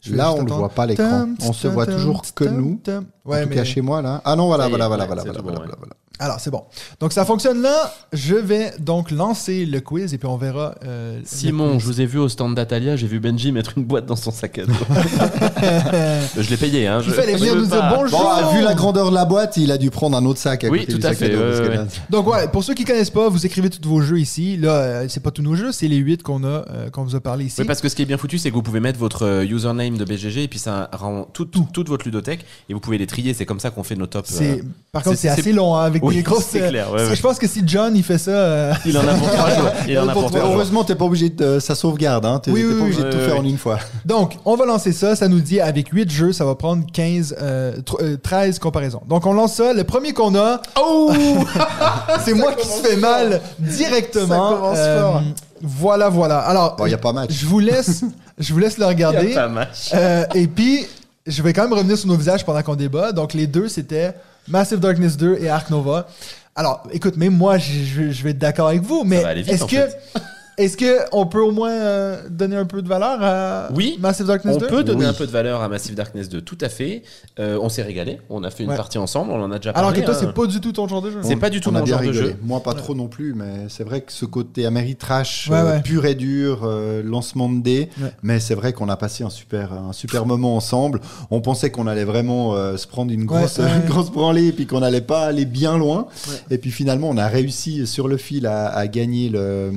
Je 0.00 0.10
vais 0.12 0.16
Là, 0.16 0.24
juste 0.28 0.34
on 0.34 0.38
ne 0.38 0.46
attendre. 0.46 0.58
voit 0.60 0.68
pas 0.70 0.86
l'écran. 0.86 1.04
Tum, 1.10 1.36
On 1.42 1.52
se 1.52 1.62
tum, 1.62 1.72
voit 1.72 1.86
tum, 1.86 1.94
toujours 1.96 2.22
que 2.34 2.44
tum, 2.44 2.56
nous. 2.56 2.80
tum. 2.82 3.04
En 3.24 3.42
tout 3.42 3.48
mais- 3.48 3.54
cas, 3.54 3.64
chez 3.64 3.80
moi, 3.82 4.00
là. 4.00 4.22
Ah 4.24 4.34
non, 4.36 4.46
voilà, 4.46 4.64
Ça 4.64 4.68
y 4.68 4.72
est, 4.72 4.76
voilà, 4.76 4.88
voilà, 4.88 5.02
ouais, 5.02 5.06
voilà, 5.08 5.22
c'est 5.22 5.28
voilà, 5.28 5.38
tout 5.40 5.44
bon, 5.46 5.52
voilà, 5.54 5.70
ouais. 5.72 5.76
voilà. 5.78 5.94
Alors, 6.20 6.38
c'est 6.38 6.50
bon. 6.50 6.62
Donc, 7.00 7.12
ça 7.12 7.24
fonctionne 7.24 7.62
là. 7.62 7.92
Je 8.12 8.34
vais 8.36 8.72
donc 8.78 9.10
lancer 9.10 9.64
le 9.66 9.80
quiz 9.80 10.12
et 10.14 10.18
puis 10.18 10.28
on 10.28 10.36
verra. 10.36 10.74
euh, 10.84 11.18
Simon, 11.24 11.78
je 11.78 11.86
vous 11.86 12.00
ai 12.00 12.06
vu 12.06 12.18
au 12.18 12.28
stand 12.28 12.54
d'Atalia, 12.54 12.94
j'ai 12.96 13.06
vu 13.06 13.18
Benji 13.20 13.50
mettre 13.52 13.72
une 13.78 13.84
boîte 13.84 14.06
dans 14.06 14.16
son 14.16 14.30
sac 14.30 14.58
à 14.58 14.66
dos. 14.66 14.72
je 16.36 16.50
l'ai 16.50 16.56
payé, 16.56 16.86
hein. 16.86 17.00
Il 17.02 17.08
je- 17.10 17.14
fallait 17.14 17.32
je 17.32 17.38
venir 17.38 17.56
nous 17.56 17.66
dire 17.66 17.80
pas. 17.80 17.96
bonjour. 17.96 18.20
Bon, 18.20 18.52
vu 18.52 18.62
la 18.62 18.74
grandeur 18.74 19.10
de 19.10 19.14
la 19.14 19.24
boîte, 19.24 19.56
il 19.56 19.70
a 19.72 19.78
dû 19.78 19.90
prendre 19.90 20.16
un 20.16 20.24
autre 20.24 20.38
sac 20.40 20.64
à 20.64 20.68
Oui, 20.68 20.80
côté 20.80 20.92
tout 20.92 20.98
du 20.98 21.06
à 21.06 21.10
sac 21.10 21.18
fait, 21.18 21.30
dos, 21.30 21.38
ouais, 21.38 21.60
ouais. 21.68 21.76
là- 21.76 21.86
Donc 22.10 22.24
voilà, 22.24 22.48
pour 22.48 22.64
ceux 22.64 22.74
qui 22.74 22.84
connaissent 22.84 23.10
pas, 23.10 23.28
vous 23.28 23.46
écrivez 23.46 23.70
tous 23.70 23.88
vos 23.88 24.00
jeux 24.02 24.18
ici. 24.20 24.56
Là, 24.56 24.70
euh, 24.72 25.06
c'est 25.08 25.22
pas 25.22 25.30
tous 25.30 25.42
nos 25.42 25.54
jeux, 25.54 25.72
c'est 25.72 25.88
les 25.88 25.96
8 25.96 26.22
qu'on 26.22 26.44
a, 26.44 26.46
euh, 26.46 26.90
qu'on 26.90 27.04
vous 27.04 27.16
a 27.16 27.20
parlé 27.20 27.46
ici. 27.46 27.60
Oui, 27.60 27.66
parce 27.66 27.80
que 27.80 27.88
ce 27.88 27.96
qui 27.96 28.02
est 28.02 28.06
bien 28.06 28.18
foutu, 28.18 28.38
c'est 28.38 28.50
que 28.50 28.54
vous 28.54 28.62
pouvez 28.62 28.80
mettre 28.80 28.98
votre 28.98 29.24
euh, 29.24 29.44
username 29.44 29.96
de 29.96 30.04
BGG 30.04 30.44
et 30.44 30.48
puis 30.48 30.58
ça 30.58 30.88
rend 30.92 31.24
tout, 31.32 31.44
tout- 31.46 31.66
toute 31.72 31.88
votre 31.88 32.04
ludothèque 32.04 32.44
et 32.68 32.74
vous 32.74 32.80
pouvez 32.80 32.98
les 32.98 33.06
trier. 33.06 33.34
C'est 33.34 33.46
comme 33.46 33.60
ça 33.60 33.70
qu'on 33.70 33.82
fait 33.84 33.96
nos 33.96 34.06
tops. 34.06 34.38
Euh, 34.40 34.56
par 34.92 35.02
contre, 35.02 35.16
c'est- 35.18 35.28
assez 35.28 35.52
long 35.52 35.76
hein, 35.76 35.84
avec 35.84 36.02
Oui, 36.10 36.22
grosses. 36.22 36.44
c'est 36.50 36.62
euh, 36.62 36.68
clair, 36.68 36.90
ouais, 36.92 36.98
c'est- 36.98 37.08
ouais. 37.10 37.16
Je 37.16 37.22
pense 37.22 37.38
que 37.38 37.46
si 37.48 37.62
John 37.66 37.96
il 37.96 38.02
fait 38.02 38.18
ça, 38.18 38.30
euh, 38.30 38.72
Il 38.84 38.96
en 38.98 39.06
a 39.08 39.14
pour 39.14 39.28
trois 39.30 39.50
jours. 39.50 39.68
Il 39.88 39.98
en 39.98 40.08
a 40.08 40.12
pour 40.12 40.26
trois. 40.30 40.40
Heureusement, 40.40 40.84
t'es 40.84 40.94
pas 40.94 41.04
obligé 41.06 41.28
de 41.30 41.58
ça 41.58 41.74
sauvegarde. 41.74 42.24
Hein. 42.26 42.40
T'es 42.42 42.50
Oui, 42.50 42.62
oui, 42.64 42.70
pas 42.74 42.76
oui. 42.76 42.82
obligé 42.82 43.02
de 43.02 43.10
tout 43.10 43.18
faire 43.18 43.38
en 43.38 43.44
une 43.44 43.58
fois. 43.58 43.78
Donc, 44.04 44.36
on 44.44 44.56
va 44.56 44.66
lancer 44.66 44.92
ça. 44.92 45.16
Ça 45.16 45.28
nous 45.28 45.40
dit 45.40 45.60
avec 45.60 45.88
8 45.88 46.10
jeux, 46.10 46.32
ça 46.32 46.44
va 46.44 46.54
prendre 46.54 46.84
15, 46.92 47.36
euh, 47.40 47.76
tr- 47.78 48.02
euh, 48.02 48.16
13 48.22 48.58
comparaisons. 48.58 49.00
Donc, 49.08 49.26
on 49.26 49.32
lance 49.32 49.54
ça. 49.54 49.72
Le 49.72 49.84
premier 49.84 50.12
qu'on 50.12 50.34
a, 50.36 50.60
Oh 50.80 51.12
c'est 52.24 52.34
moi 52.34 52.52
qui 52.54 52.66
se 52.66 52.82
fais 52.86 52.96
mal 52.96 53.40
directement. 53.58 54.50
Ça 54.50 54.56
commence 54.56 54.78
Euh, 54.78 55.00
fort. 55.00 55.22
Voilà, 55.62 56.08
voilà. 56.08 56.38
Alors, 56.38 56.76
Bon, 56.76 56.86
il 56.86 56.90
y 56.90 56.94
a 56.94 56.98
pas 56.98 57.12
match. 57.12 57.30
je 57.32 57.46
vous 57.46 57.58
laisse, 57.60 58.02
je 58.38 58.52
vous 58.52 58.58
laisse 58.58 58.78
le 58.78 58.86
regarder. 58.86 59.34
Pas 59.34 59.48
match. 59.48 59.90
Euh, 59.94 60.24
et 60.34 60.46
puis, 60.46 60.86
je 61.26 61.42
vais 61.42 61.52
quand 61.52 61.62
même 61.62 61.72
revenir 61.74 61.98
sur 61.98 62.08
nos 62.08 62.16
visages 62.16 62.44
pendant 62.46 62.62
qu'on 62.62 62.76
débat. 62.76 63.12
Donc, 63.12 63.34
les 63.34 63.46
deux, 63.46 63.68
c'était 63.68 64.14
Massive 64.48 64.80
Darkness 64.80 65.16
2 65.16 65.38
et 65.40 65.48
Ark 65.48 65.70
Nova. 65.70 66.08
Alors, 66.56 66.82
écoute, 66.92 67.16
même 67.16 67.36
moi, 67.36 67.58
je, 67.58 68.22
vais 68.22 68.30
être 68.30 68.38
d'accord 68.38 68.68
avec 68.68 68.82
vous, 68.82 69.04
mais 69.04 69.22
est-ce 69.46 69.64
que. 69.64 69.76
fait. 69.76 69.98
Est-ce 70.60 70.76
qu'on 71.10 71.26
peut 71.26 71.40
au 71.40 71.52
moins 71.52 71.70
euh, 71.72 72.28
donner 72.28 72.56
un 72.56 72.64
peu 72.66 72.82
de 72.82 72.88
valeur 72.88 73.18
à 73.22 73.68
Oui. 73.74 73.96
Massive 74.00 74.26
Darkness 74.26 74.56
On 74.56 74.58
2 74.58 74.66
peut 74.66 74.84
donner 74.84 75.00
Oui. 75.00 75.06
un 75.06 75.12
peu 75.14 75.26
de 75.26 75.30
valeur 75.30 75.62
à 75.62 75.68
Massive 75.68 75.94
Darkness 75.94 76.28
2, 76.28 76.42
tout 76.42 76.58
à 76.60 76.68
fait. 76.68 77.02
Euh, 77.38 77.58
on 77.62 77.68
s'est 77.68 77.82
régalé. 77.82 78.20
On 78.28 78.44
a 78.44 78.50
fait 78.50 78.64
une 78.64 78.70
Ouais. 78.70 78.76
partie 78.76 78.98
ensemble. 78.98 79.30
On 79.32 79.42
en 79.42 79.50
a 79.52 79.56
déjà 79.56 79.72
parlé. 79.72 79.88
Alors 79.88 79.98
que 79.98 80.04
toi, 80.04 80.14
hein. 80.14 80.18
c'est 80.20 80.32
pas 80.34 80.46
du 80.46 80.60
tout 80.60 80.72
ton 80.72 80.86
genre 80.86 81.00
de 81.02 81.10
jeu. 81.10 81.18
C'est 81.22 81.36
pas 81.36 81.48
du 81.50 81.60
tout 81.60 81.70
On 81.70 81.74
a 81.76 81.78
mon 81.78 81.84
bien 81.84 81.96
genre 81.96 82.06
de 82.06 82.12
jeu. 82.12 82.34
Moi, 82.42 82.60
pas 82.62 82.74
trop 82.74 82.94
non 82.94 83.08
plus, 83.08 83.32
mais 83.34 83.66
c'est 83.68 83.84
vrai 83.84 84.02
que 84.02 84.12
ce 84.12 84.26
côté 84.26 84.66
Ameritrash 84.66 85.48
Ouais, 85.50 85.56
euh, 85.56 85.72
ouais. 85.76 85.80
pur 85.82 86.04
et 86.04 86.14
dur, 86.14 86.60
euh, 86.64 87.02
lancement 87.02 87.48
de 87.48 87.62
dés, 87.62 87.88
Ouais. 88.00 88.12
mais 88.22 88.38
c'est 88.40 88.54
vrai 88.54 88.72
qu'on 88.74 88.88
a 88.88 88.96
passé 88.96 89.24
un 89.24 89.30
super, 89.30 89.72
un 89.72 89.92
super 89.94 90.26
moment 90.26 90.56
ensemble. 90.56 91.00
On 91.30 91.40
pensait 91.40 91.70
qu'on 91.70 91.86
allait 91.86 92.04
vraiment 92.04 92.54
euh, 92.54 92.76
se 92.76 92.86
prendre 92.86 93.12
une 93.12 93.24
grosse, 93.24 93.58
Ouais, 93.58 93.64
ouais. 93.64 93.76
une 93.82 93.88
grosse 93.88 94.10
branlée 94.10 94.48
et 94.48 94.52
puis 94.52 94.66
qu'on 94.66 94.82
allait 94.82 95.00
pas 95.00 95.22
aller 95.24 95.46
bien 95.46 95.78
loin. 95.78 96.06
Ouais. 96.28 96.34
Et 96.50 96.58
puis 96.58 96.70
finalement, 96.70 97.08
on 97.08 97.16
a 97.16 97.28
réussi 97.28 97.86
sur 97.86 98.08
le 98.08 98.18
fil 98.18 98.46
à, 98.46 98.66
à 98.68 98.86
gagner 98.88 99.28
le, 99.30 99.70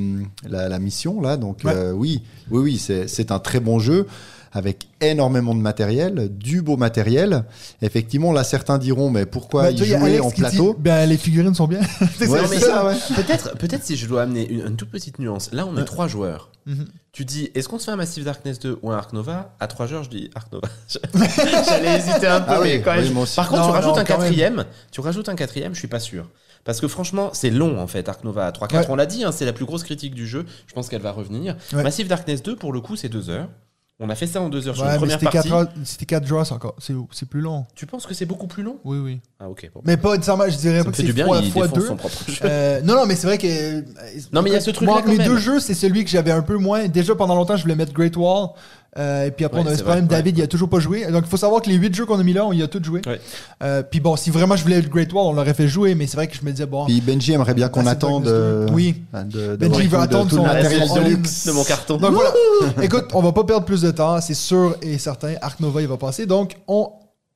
la, 0.50 0.68
la 0.70 0.73
mission 0.80 1.22
là. 1.22 1.38
Donc 1.38 1.62
Ouais. 1.64 1.74
euh, 1.76 1.92
oui, 1.92 2.22
oui, 2.52 2.62
oui, 2.62 3.06
c'est 3.08 3.32
un 3.32 3.40
très 3.40 3.60
bon 3.60 3.80
jeu 3.80 4.08
avec 4.56 4.88
énormément 5.02 5.56
de 5.56 5.60
matériel, 5.62 6.30
du 6.30 6.62
beau 6.62 6.78
matériel. 6.78 7.44
Effectivement, 7.82 8.32
là, 8.32 8.44
certains 8.44 8.78
diront, 8.78 9.10
mais 9.10 9.26
pourquoi 9.26 9.64
Bah, 9.64 9.72
y 9.72 9.78
jouer 9.78 10.20
en 10.20 10.30
qui 10.30 10.36
dit, 10.36 10.42
plateau 10.42 10.76
ben, 10.78 11.10
les 11.10 11.18
figurines 11.18 11.56
sont 11.56 11.66
bien. 11.68 11.80
Ouais, 12.22 12.28
ouais. 12.30 12.96
Peut-être, 13.16 13.58
peut-être 13.58 13.84
si 13.84 13.96
je 13.98 14.06
dois 14.08 14.22
amener 14.22 14.48
une, 14.48 14.60
une 14.68 14.76
toute 14.76 14.92
petite 14.92 15.18
nuance. 15.18 15.50
Là, 15.54 15.66
on 15.66 15.74
est 15.76 15.80
Ouais. 15.80 15.86
trois 15.86 16.08
joueurs. 16.08 16.52
Mhm. 16.68 16.86
Tu 17.12 17.26
dis, 17.26 17.50
est-ce 17.56 17.68
qu'on 17.68 17.80
se 17.80 17.86
fait 17.86 17.92
un 17.92 17.96
Massive 17.96 18.26
Darkness 18.26 18.60
2 18.60 18.78
ou 18.84 18.92
un 18.92 18.96
Ark 18.98 19.12
Nova? 19.14 19.56
À 19.60 19.66
trois 19.66 19.88
joueurs, 19.88 20.04
je 20.04 20.10
dis 20.12 20.30
Ark 20.36 20.48
Nova. 20.52 20.68
J'allais 21.68 21.98
hésiter 21.98 22.28
un 22.28 22.42
peu, 22.42 22.54
Ah 22.56 22.60
mais 22.64 22.76
oui, 22.78 22.82
quand 22.84 22.94
même. 22.96 23.18
oui. 23.18 23.26
Par 23.36 23.50
contre, 23.50 23.62
Non, 23.62 23.68
tu 23.68 23.72
rajoutes 23.74 23.88
non, 23.90 23.94
un 23.96 23.98
même. 23.98 24.06
quatrième. 24.06 24.66
Tu 24.92 25.02
rajoutes 25.02 25.30
un 25.30 25.36
quatrième, 25.36 25.74
je 25.74 25.80
suis 25.80 25.88
pas 25.88 26.00
sûr. 26.00 26.30
Parce 26.66 26.80
que 26.80 26.88
franchement, 26.88 27.30
c'est 27.34 27.50
long 27.50 27.80
en 27.80 27.88
fait, 27.88 28.08
Ark 28.08 28.24
Nova 28.24 28.48
à 28.48 28.52
3-4. 28.52 28.74
Ouais. 28.78 28.86
On 28.90 28.96
l'a 28.96 29.06
dit, 29.06 29.24
hein, 29.24 29.32
c'est 29.32 29.46
la 29.46 29.54
plus 29.54 29.66
grosse 29.66 29.84
critique 29.84 30.16
du 30.16 30.28
jeu. 30.28 30.46
Je 30.68 30.74
pense 30.74 30.88
qu'elle 30.90 31.02
va 31.02 31.12
revenir. 31.12 31.56
Ouais. 31.74 31.84
Massive 31.84 32.08
Darkness 32.08 32.42
2, 32.44 32.56
pour 32.56 32.72
le 32.74 32.82
coup, 32.82 32.96
c'est 32.96 33.10
deux 33.10 33.30
heures. 33.30 33.50
On 34.00 34.10
a 34.10 34.16
fait 34.16 34.26
ça 34.26 34.42
en 34.42 34.50
deux 34.50 34.68
heures 34.68 34.76
sur 34.76 34.84
une 34.86 34.92
mais 34.92 34.98
première 34.98 35.20
c'était 35.20 35.32
partie. 35.32 35.50
4 35.50 35.70
c'était 35.86 36.06
4 36.08 36.26
joueurs, 36.26 36.46
c'est 36.48 36.54
encore. 36.54 36.76
C'est 36.80 36.94
c'est 37.12 37.30
plus 37.30 37.42
long. 37.42 37.66
Tu 37.76 37.86
penses 37.86 38.08
que 38.08 38.14
c'est 38.16 38.26
beaucoup 38.26 38.48
plus 38.48 38.64
long? 38.64 38.78
Oui, 38.84 38.98
oui. 38.98 39.22
Ah, 39.40 39.48
ok. 39.48 39.70
Bon. 39.74 39.82
Mais 39.86 39.98
pas 39.98 40.14
nécessairement, 40.14 40.50
je 40.50 40.58
dirais 40.58 40.80
Ça 40.80 40.86
pas 40.86 40.92
que 40.92 40.98
c'est 40.98 41.04
du 41.04 41.14
bien, 41.14 41.26
fois, 41.28 41.40
il 41.44 41.52
fois 41.52 41.68
2. 41.68 41.80
son 41.88 41.96
propre 41.96 42.16
jeu. 42.28 42.40
Euh, 42.44 42.82
non, 42.82 42.96
non, 42.96 43.06
mais 43.06 43.16
c'est 43.16 43.28
vrai 43.28 43.38
que. 43.38 43.46
euh, 43.48 43.82
Non, 44.34 44.42
mais 44.42 44.50
il 44.50 44.54
y 44.54 44.56
a 44.56 44.62
ce 44.62 44.72
truc-là 44.72 45.04
mes 45.06 45.20
deux 45.20 45.38
jeux, 45.38 45.60
c'est 45.60 45.76
celui 45.76 46.04
que 46.04 46.10
j'avais 46.10 46.32
un 46.32 46.42
peu 46.42 46.58
moins. 46.58 46.88
Déjà, 46.88 47.14
pendant 47.16 47.36
longtemps, 47.36 47.56
je 47.56 47.62
voulais 47.62 47.76
mettre 47.76 47.94
Great 47.94 48.18
Wall. 48.18 48.50
Euh, 49.00 49.26
et 49.26 49.32
puis 49.32 49.44
après, 49.44 49.58
Ouais, 49.60 49.64
on 49.66 49.68
avait 49.68 49.78
ce 49.78 49.82
problème. 49.84 50.06
vrai, 50.06 50.18
David, 50.18 50.38
il 50.38 50.44
a 50.44 50.48
toujours 50.48 50.70
pas 50.70 50.80
joué. 50.80 51.06
Donc, 51.08 51.24
il 51.26 51.30
faut 51.30 51.38
savoir 51.38 51.62
que 51.64 51.70
les 51.70 51.76
8 51.76 51.96
jeux 51.96 52.06
qu'on 52.06 52.20
a 52.20 52.24
mis 52.24 52.34
là, 52.34 52.46
on 52.46 52.54
y 52.54 52.62
a 52.62 52.68
tous 52.68 52.84
joué. 52.84 53.02
Ouais. 53.08 53.20
Euh, 53.64 53.82
puis 53.82 54.00
bon, 54.00 54.16
si 54.16 54.30
vraiment 54.30 54.56
je 54.56 54.62
voulais 54.64 54.80
le 54.82 54.88
Great 54.88 55.12
Wall, 55.12 55.26
on 55.26 55.34
l'aurait 55.34 55.56
fait 55.56 55.68
jouer. 55.68 55.96
Mais 55.96 56.06
c'est 56.06 56.16
vrai 56.18 56.28
que 56.28 56.36
je 56.36 56.46
me 56.46 56.52
disais, 56.52 56.68
bon. 56.68 56.86
Puis 56.86 57.02
Benji 57.02 57.34
aimerait 57.34 57.56
bien 57.56 57.70
qu'on 57.70 57.82
Massive 57.82 57.98
attende. 57.98 58.28
Euh, 58.28 58.68
2. 58.68 58.74
Oui. 58.74 59.02
de- 59.14 59.56
de- 59.56 59.56
Benji 59.56 59.88
veut 59.88 59.98
de- 59.98 60.04
attendre 60.04 60.30
tout 60.30 60.36
son 60.36 60.44
le 60.44 60.48
matériel 60.50 60.88
de 60.94 61.00
luxe. 61.10 61.48
de 61.48 61.52
mon 61.54 61.64
carton. 61.64 61.98
Donc 61.98 62.14
voilà. 62.14 62.32
Écoute, 62.84 63.06
on 63.14 63.22
va 63.22 63.32
pas 63.32 63.44
perdre 63.44 63.66
plus 63.66 63.82
de 63.82 63.90
temps. 63.92 64.22
C'est 64.22 64.34
sûr 64.36 64.76
et 64.84 64.98
certain. 65.00 65.34
Arc 65.42 65.60
Nova, 65.60 65.82
il 65.82 65.88
va 65.88 65.98
passer. 65.98 66.26
Donc, 66.28 66.58
on. 66.68 66.90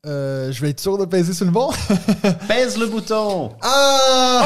euh, 0.06 0.52
je 0.52 0.62
vais 0.62 0.70
être 0.70 0.80
sûr 0.80 0.98
de 1.00 1.06
peser 1.06 1.34
sur 1.34 1.46
le 1.46 1.52
bon. 1.52 1.70
Pèse 2.48 2.78
le 2.78 2.86
bouton 2.86 3.50
Ah! 3.62 4.46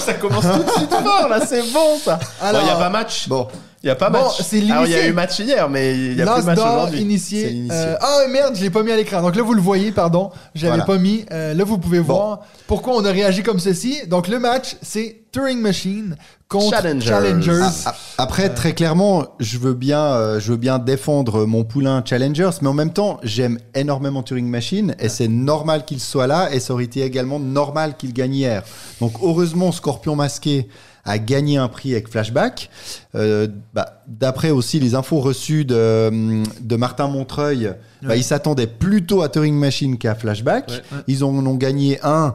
Ça 0.00 0.14
commence 0.14 0.44
tout 0.44 0.62
de 0.62 0.70
suite 0.70 0.90
fort 0.90 1.28
là, 1.28 1.44
c'est 1.44 1.62
bon 1.72 1.98
ça 2.04 2.18
Alors, 2.40 2.60
Il 2.62 2.64
n'y 2.66 2.70
a 2.70 2.76
pas 2.76 2.88
match 2.90 3.28
Bon, 3.28 3.48
Il 3.86 3.90
n'y 3.90 3.92
a 3.92 3.94
pas 3.94 4.10
Bon, 4.10 4.18
match. 4.24 4.42
c'est 4.42 4.68
Alors 4.68 4.84
il 4.84 4.90
y 4.90 4.94
a 4.96 5.06
eu 5.06 5.12
match 5.12 5.38
hier, 5.38 5.70
mais 5.70 5.94
il 5.94 6.16
n'y 6.16 6.20
a 6.22 6.24
plus 6.24 6.32
Lance 6.34 6.40
de 6.40 6.46
match 6.46 6.58
aujourd'hui. 6.58 7.00
initié. 7.02 7.42
C'est 7.44 7.52
initié. 7.54 7.76
Euh, 7.78 7.94
ah 8.00 8.18
merde, 8.32 8.56
je 8.56 8.62
l'ai 8.62 8.70
pas 8.70 8.82
mis 8.82 8.90
à 8.90 8.96
l'écran. 8.96 9.22
Donc 9.22 9.36
là, 9.36 9.42
vous 9.44 9.54
le 9.54 9.60
voyez, 9.60 9.92
pardon. 9.92 10.30
J'avais 10.56 10.70
Voilà. 10.70 10.84
pas 10.84 10.98
mis. 10.98 11.24
Euh, 11.30 11.54
là, 11.54 11.62
vous 11.62 11.78
pouvez 11.78 12.00
Bon. 12.00 12.14
voir 12.14 12.40
pourquoi 12.66 12.94
on 12.96 13.04
a 13.04 13.12
réagi 13.12 13.44
comme 13.44 13.60
ceci. 13.60 14.04
Donc 14.08 14.26
le 14.26 14.40
match, 14.40 14.74
c'est 14.82 15.20
Turing 15.30 15.60
Machine 15.60 16.16
contre 16.48 16.70
Challengers. 16.70 17.06
Challengers. 17.06 17.62
a- 17.84 17.90
a- 17.90 17.94
après 18.18 18.48
très 18.52 18.72
clairement, 18.72 19.24
je 19.38 19.56
veux 19.58 19.74
bien, 19.74 20.00
euh, 20.02 20.40
je 20.40 20.50
veux 20.50 20.56
bien 20.58 20.80
défendre 20.80 21.46
mon 21.46 21.62
poulain 21.62 22.02
Challengers, 22.04 22.50
mais 22.62 22.68
en 22.68 22.74
même 22.74 22.92
temps, 22.92 23.20
j'aime 23.22 23.60
énormément 23.76 24.24
Turing 24.24 24.48
Machine 24.48 24.96
et 24.98 25.08
c'est 25.08 25.28
normal 25.28 25.84
qu'il 25.84 26.00
soit 26.00 26.26
là 26.26 26.48
et 26.52 26.58
ça 26.58 26.72
aurait 26.74 26.84
été 26.84 27.02
également 27.02 27.38
normal 27.38 27.96
qu'il 27.96 28.12
gagne 28.12 28.34
hier. 28.34 28.64
Donc 29.00 29.12
heureusement, 29.22 29.70
Scorpion 29.70 30.16
masqué 30.16 30.66
a 31.06 31.18
gagné 31.18 31.56
un 31.56 31.68
prix 31.68 31.92
avec 31.92 32.08
Flashback. 32.08 32.68
Euh, 33.14 33.48
bah, 33.74 34.02
D'après 34.06 34.50
aussi 34.50 34.78
les 34.80 34.94
infos 34.94 35.20
reçues 35.20 35.64
de, 35.64 36.42
de 36.60 36.76
Martin 36.76 37.08
Montreuil, 37.08 37.72
bah, 38.02 38.08
Ouais. 38.10 38.18
il 38.18 38.24
s'attendait 38.24 38.66
plutôt 38.66 39.22
à 39.22 39.28
Turing 39.28 39.54
Machine 39.56 39.96
qu'à 39.98 40.14
Flashback. 40.14 40.68
Ouais. 40.70 40.98
Ils 41.06 41.24
en 41.24 41.28
ont 41.46 41.54
gagné 41.54 41.98
un. 42.02 42.34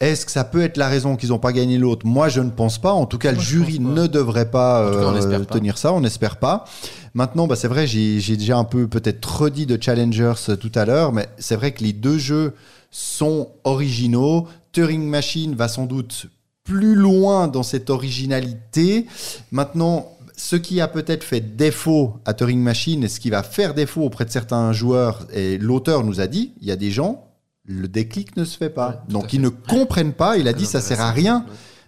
Est-ce 0.00 0.26
que 0.26 0.32
ça 0.32 0.42
peut 0.42 0.62
être 0.62 0.78
la 0.78 0.88
raison 0.88 1.14
qu'ils 1.14 1.28
n'ont 1.28 1.38
pas 1.38 1.52
gagné 1.52 1.78
l'autre? 1.78 2.04
Moi, 2.06 2.28
je 2.28 2.40
ne 2.40 2.50
pense 2.50 2.80
pas. 2.80 2.90
En 2.92 3.06
tout 3.06 3.18
cas, 3.18 3.30
Moi, 3.30 3.40
le 3.40 3.44
jury 3.46 3.78
ne 3.78 4.08
devrait 4.08 4.50
pas, 4.50 4.90
cas, 4.90 4.96
on 5.06 5.14
euh, 5.14 5.18
espère 5.18 5.46
pas. 5.46 5.54
tenir 5.54 5.78
ça. 5.78 5.92
On 5.92 6.00
n'espère 6.00 6.38
pas. 6.38 6.64
Maintenant, 7.14 7.46
bah, 7.46 7.54
c'est 7.54 7.68
vrai, 7.68 7.86
j'ai 7.86 8.18
j'ai 8.18 8.36
déjà 8.36 8.56
un 8.58 8.64
peu 8.64 8.88
peut-être 8.88 9.42
redit 9.42 9.66
de 9.66 9.78
Challengers 9.80 10.32
euh, 10.48 10.56
tout 10.56 10.72
à 10.74 10.84
l'heure, 10.86 11.12
mais 11.12 11.28
c'est 11.38 11.54
vrai 11.54 11.70
que 11.72 11.84
les 11.84 11.92
deux 11.92 12.18
jeux 12.18 12.54
sont 12.90 13.50
originaux. 13.62 14.48
Turing 14.72 15.06
Machine 15.08 15.54
va 15.54 15.68
sans 15.68 15.84
doute 15.86 16.26
plus 16.64 16.94
loin 16.94 17.48
dans 17.48 17.62
cette 17.62 17.90
originalité. 17.90 19.06
Maintenant, 19.50 20.16
ce 20.36 20.56
qui 20.56 20.80
a 20.80 20.88
peut-être 20.88 21.24
fait 21.24 21.56
défaut 21.56 22.14
à 22.24 22.34
Turing 22.34 22.60
Machine 22.60 23.04
et 23.04 23.08
ce 23.08 23.20
qui 23.20 23.30
va 23.30 23.42
faire 23.42 23.74
défaut 23.74 24.02
auprès 24.02 24.24
de 24.24 24.30
certains 24.30 24.72
joueurs, 24.72 25.26
et 25.32 25.58
l'auteur 25.58 26.04
nous 26.04 26.20
a 26.20 26.26
dit, 26.26 26.52
il 26.60 26.68
y 26.68 26.72
a 26.72 26.76
des 26.76 26.90
gens, 26.90 27.28
le 27.64 27.88
déclic 27.88 28.36
ne 28.36 28.44
se 28.44 28.56
fait 28.56 28.70
pas. 28.70 28.88
Ouais, 28.88 29.12
Donc 29.12 29.32
ils 29.32 29.40
ne 29.40 29.48
comprennent 29.48 30.12
pas. 30.12 30.36
Il 30.36 30.48
a 30.48 30.52
dit, 30.52 30.66
ça 30.66 30.80
sert 30.80 31.00
à 31.00 31.12
rien 31.12 31.44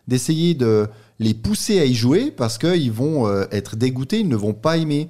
d'essayer 0.07 0.55
de 0.55 0.89
les 1.19 1.35
pousser 1.35 1.81
à 1.81 1.85
y 1.85 1.95
jouer 1.95 2.31
parce 2.31 2.59
qu'ils 2.59 2.93
vont 2.93 3.27
euh, 3.27 3.45
être 3.51 3.77
dégoûtés, 3.77 4.21
ils 4.21 4.29
ne 4.29 4.37
vont 4.37 4.55
pas 4.55 4.77
aimer. 4.77 5.09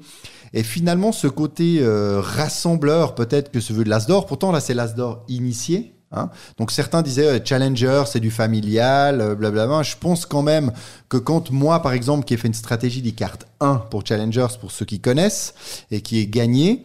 Et 0.53 0.63
finalement, 0.63 1.11
ce 1.11 1.27
côté 1.27 1.79
euh, 1.81 2.21
rassembleur, 2.21 3.15
peut-être 3.15 3.51
que 3.51 3.61
ce 3.61 3.73
veut 3.73 3.85
de 3.85 3.91
l'Asdor, 3.91 4.27
pourtant 4.27 4.53
là 4.53 4.61
c'est 4.61 4.75
l'Asdor 4.75 5.25
initié. 5.29 5.94
Hein. 6.15 6.31
Donc 6.59 6.71
certains 6.71 7.03
disaient 7.03 7.27
euh, 7.27 7.45
Challenger, 7.45 8.05
c'est 8.07 8.21
du 8.21 8.31
familial, 8.31 9.21
euh, 9.21 9.35
blablabla. 9.35 9.83
Je 9.83 9.97
pense 9.99 10.27
quand 10.27 10.43
même 10.43 10.73
que 11.09 11.17
quand 11.17 11.51
moi, 11.51 11.81
par 11.83 11.93
exemple, 11.93 12.25
qui 12.25 12.35
ai 12.35 12.37
fait 12.37 12.49
une 12.49 12.55
stratégie 12.55 13.03
des 13.03 13.13
cartes 13.13 13.47
1 13.61 13.77
pour 13.91 14.07
Challengers, 14.07 14.49
pour 14.61 14.71
ceux 14.71 14.85
qui 14.85 15.01
connaissent, 15.01 15.55
et 15.91 16.01
qui 16.01 16.21
est 16.21 16.27
gagné, 16.27 16.85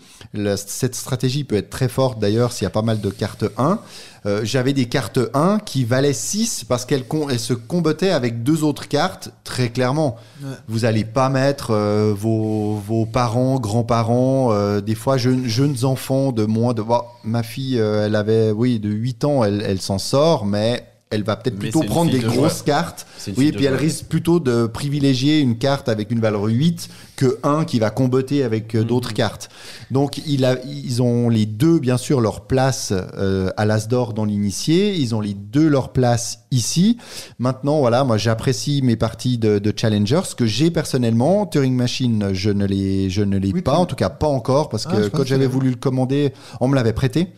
cette 0.56 0.96
stratégie 0.96 1.44
peut 1.44 1.56
être 1.56 1.70
très 1.70 1.90
forte 1.90 2.20
d'ailleurs 2.20 2.52
s'il 2.52 2.64
y 2.64 2.68
a 2.68 2.72
pas 2.72 2.82
mal 2.82 3.02
de 3.02 3.10
cartes 3.10 3.46
1. 3.58 3.80
Euh, 4.26 4.42
J'avais 4.44 4.74
des 4.74 4.86
cartes 4.86 5.20
1 5.34 5.60
qui 5.60 5.86
valaient 5.86 6.14
6 6.14 6.66
parce 6.68 6.86
qu'elles 6.86 7.06
se 7.38 7.54
combattaient 7.54 8.10
avec 8.10 8.44
deux 8.44 8.64
autres 8.64 8.88
cartes, 8.88 9.32
très 9.44 9.70
clairement. 9.70 10.18
Ouais. 10.42 10.50
Vous 10.68 10.86
allez 10.86 11.06
pas 11.06 11.30
mettre 11.30 11.72
euh, 11.72 12.14
vos, 12.16 12.76
vos 12.76 13.06
parents, 13.06 13.60
grands-parents, 13.60 14.52
euh, 14.52 14.82
des 14.82 14.96
fois 14.96 15.18
jeunes, 15.18 15.46
jeunes 15.46 15.86
enfants 15.86 16.32
de 16.32 16.46
moins 16.46 16.74
de... 16.74 16.82
Bon, 16.82 17.02
ma 17.24 17.44
fille, 17.44 17.78
elle 17.78 18.16
avait, 18.16 18.52
oui, 18.52 18.80
de 18.80 18.90
8 18.90 19.26
ans, 19.26 19.44
elle, 19.44 19.64
elle 19.66 19.82
s'en 19.82 19.98
sort, 19.98 20.46
mais 20.46 20.84
elle 21.12 21.24
va 21.24 21.36
peut-être 21.38 21.58
plutôt 21.58 21.82
prendre 21.82 22.12
des 22.12 22.20
de 22.20 22.28
grosses 22.28 22.58
joueur. 22.58 22.66
cartes. 22.66 23.08
Oui, 23.36 23.48
et 23.48 23.52
puis 23.52 23.66
elle 23.66 23.72
joueur. 23.72 23.80
risque 23.82 24.06
plutôt 24.06 24.40
de 24.40 24.68
privilégier 24.68 25.40
une 25.40 25.58
carte 25.58 25.90
avec 25.90 26.12
une 26.12 26.20
valeur 26.20 26.44
8 26.44 26.88
que 27.16 27.40
un 27.42 27.66
qui 27.66 27.80
va 27.80 27.90
comboter 27.90 28.44
avec 28.44 28.76
euh, 28.76 28.84
d'autres 28.84 29.14
cartes. 29.14 29.50
Donc 29.90 30.22
il 30.28 30.46
a, 30.46 30.58
ils 30.66 31.02
ont 31.02 31.30
les 31.30 31.48
deux, 31.48 31.80
bien 31.80 31.98
sûr, 31.98 32.22
leur 32.22 32.42
place 32.46 32.94
euh, 32.94 33.50
à 33.58 33.66
l'Asdor 33.66 34.14
dans 34.14 34.24
l'initié. 34.26 34.94
Ils 34.98 35.16
ont 35.16 35.22
les 35.22 35.34
deux 35.34 35.68
leur 35.68 35.92
place 35.94 36.42
ici. 36.52 36.98
Maintenant, 37.40 37.80
voilà, 37.80 38.04
moi 38.04 38.18
j'apprécie 38.20 38.82
mes 38.84 38.96
parties 38.96 39.40
de, 39.40 39.58
de 39.58 39.74
Challengers 39.76 40.36
que 40.38 40.46
j'ai 40.46 40.70
personnellement. 40.70 41.48
Turing 41.48 41.74
Machine, 41.76 42.30
je 42.34 42.52
ne 42.52 42.66
l'ai, 42.68 43.10
je 43.10 43.24
ne 43.24 43.38
l'ai 43.40 43.52
Oui, 43.52 43.64
pas, 43.64 43.78
en 43.78 43.88
tout 43.88 43.96
cas 43.96 44.10
pas 44.10 44.28
encore, 44.28 44.70
parce 44.70 44.86
Ah, 44.86 44.92
que 44.96 45.08
quand 45.08 45.26
j'avais 45.26 45.46
l'as. 45.46 45.50
voulu 45.50 45.72
le 45.72 45.76
commander, 45.76 46.34
on 46.60 46.68
me 46.68 46.76
l'avait 46.76 46.94
prêté. 46.94 47.30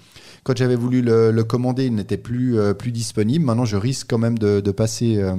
Quand 0.43 0.57
j'avais 0.57 0.75
voulu 0.75 1.01
le, 1.01 1.43
commander, 1.43 1.85
il 1.85 1.95
n'était 1.95 2.17
plus, 2.17 2.57
euh, 2.57 2.73
plus 2.73 2.91
disponible. 2.91 3.45
Maintenant, 3.45 3.65
je 3.65 3.77
risque 3.77 4.07
quand 4.09 4.17
même 4.17 4.39
de, 4.39 4.59
de 4.59 4.71
passer, 4.71 5.17
euh, 5.17 5.35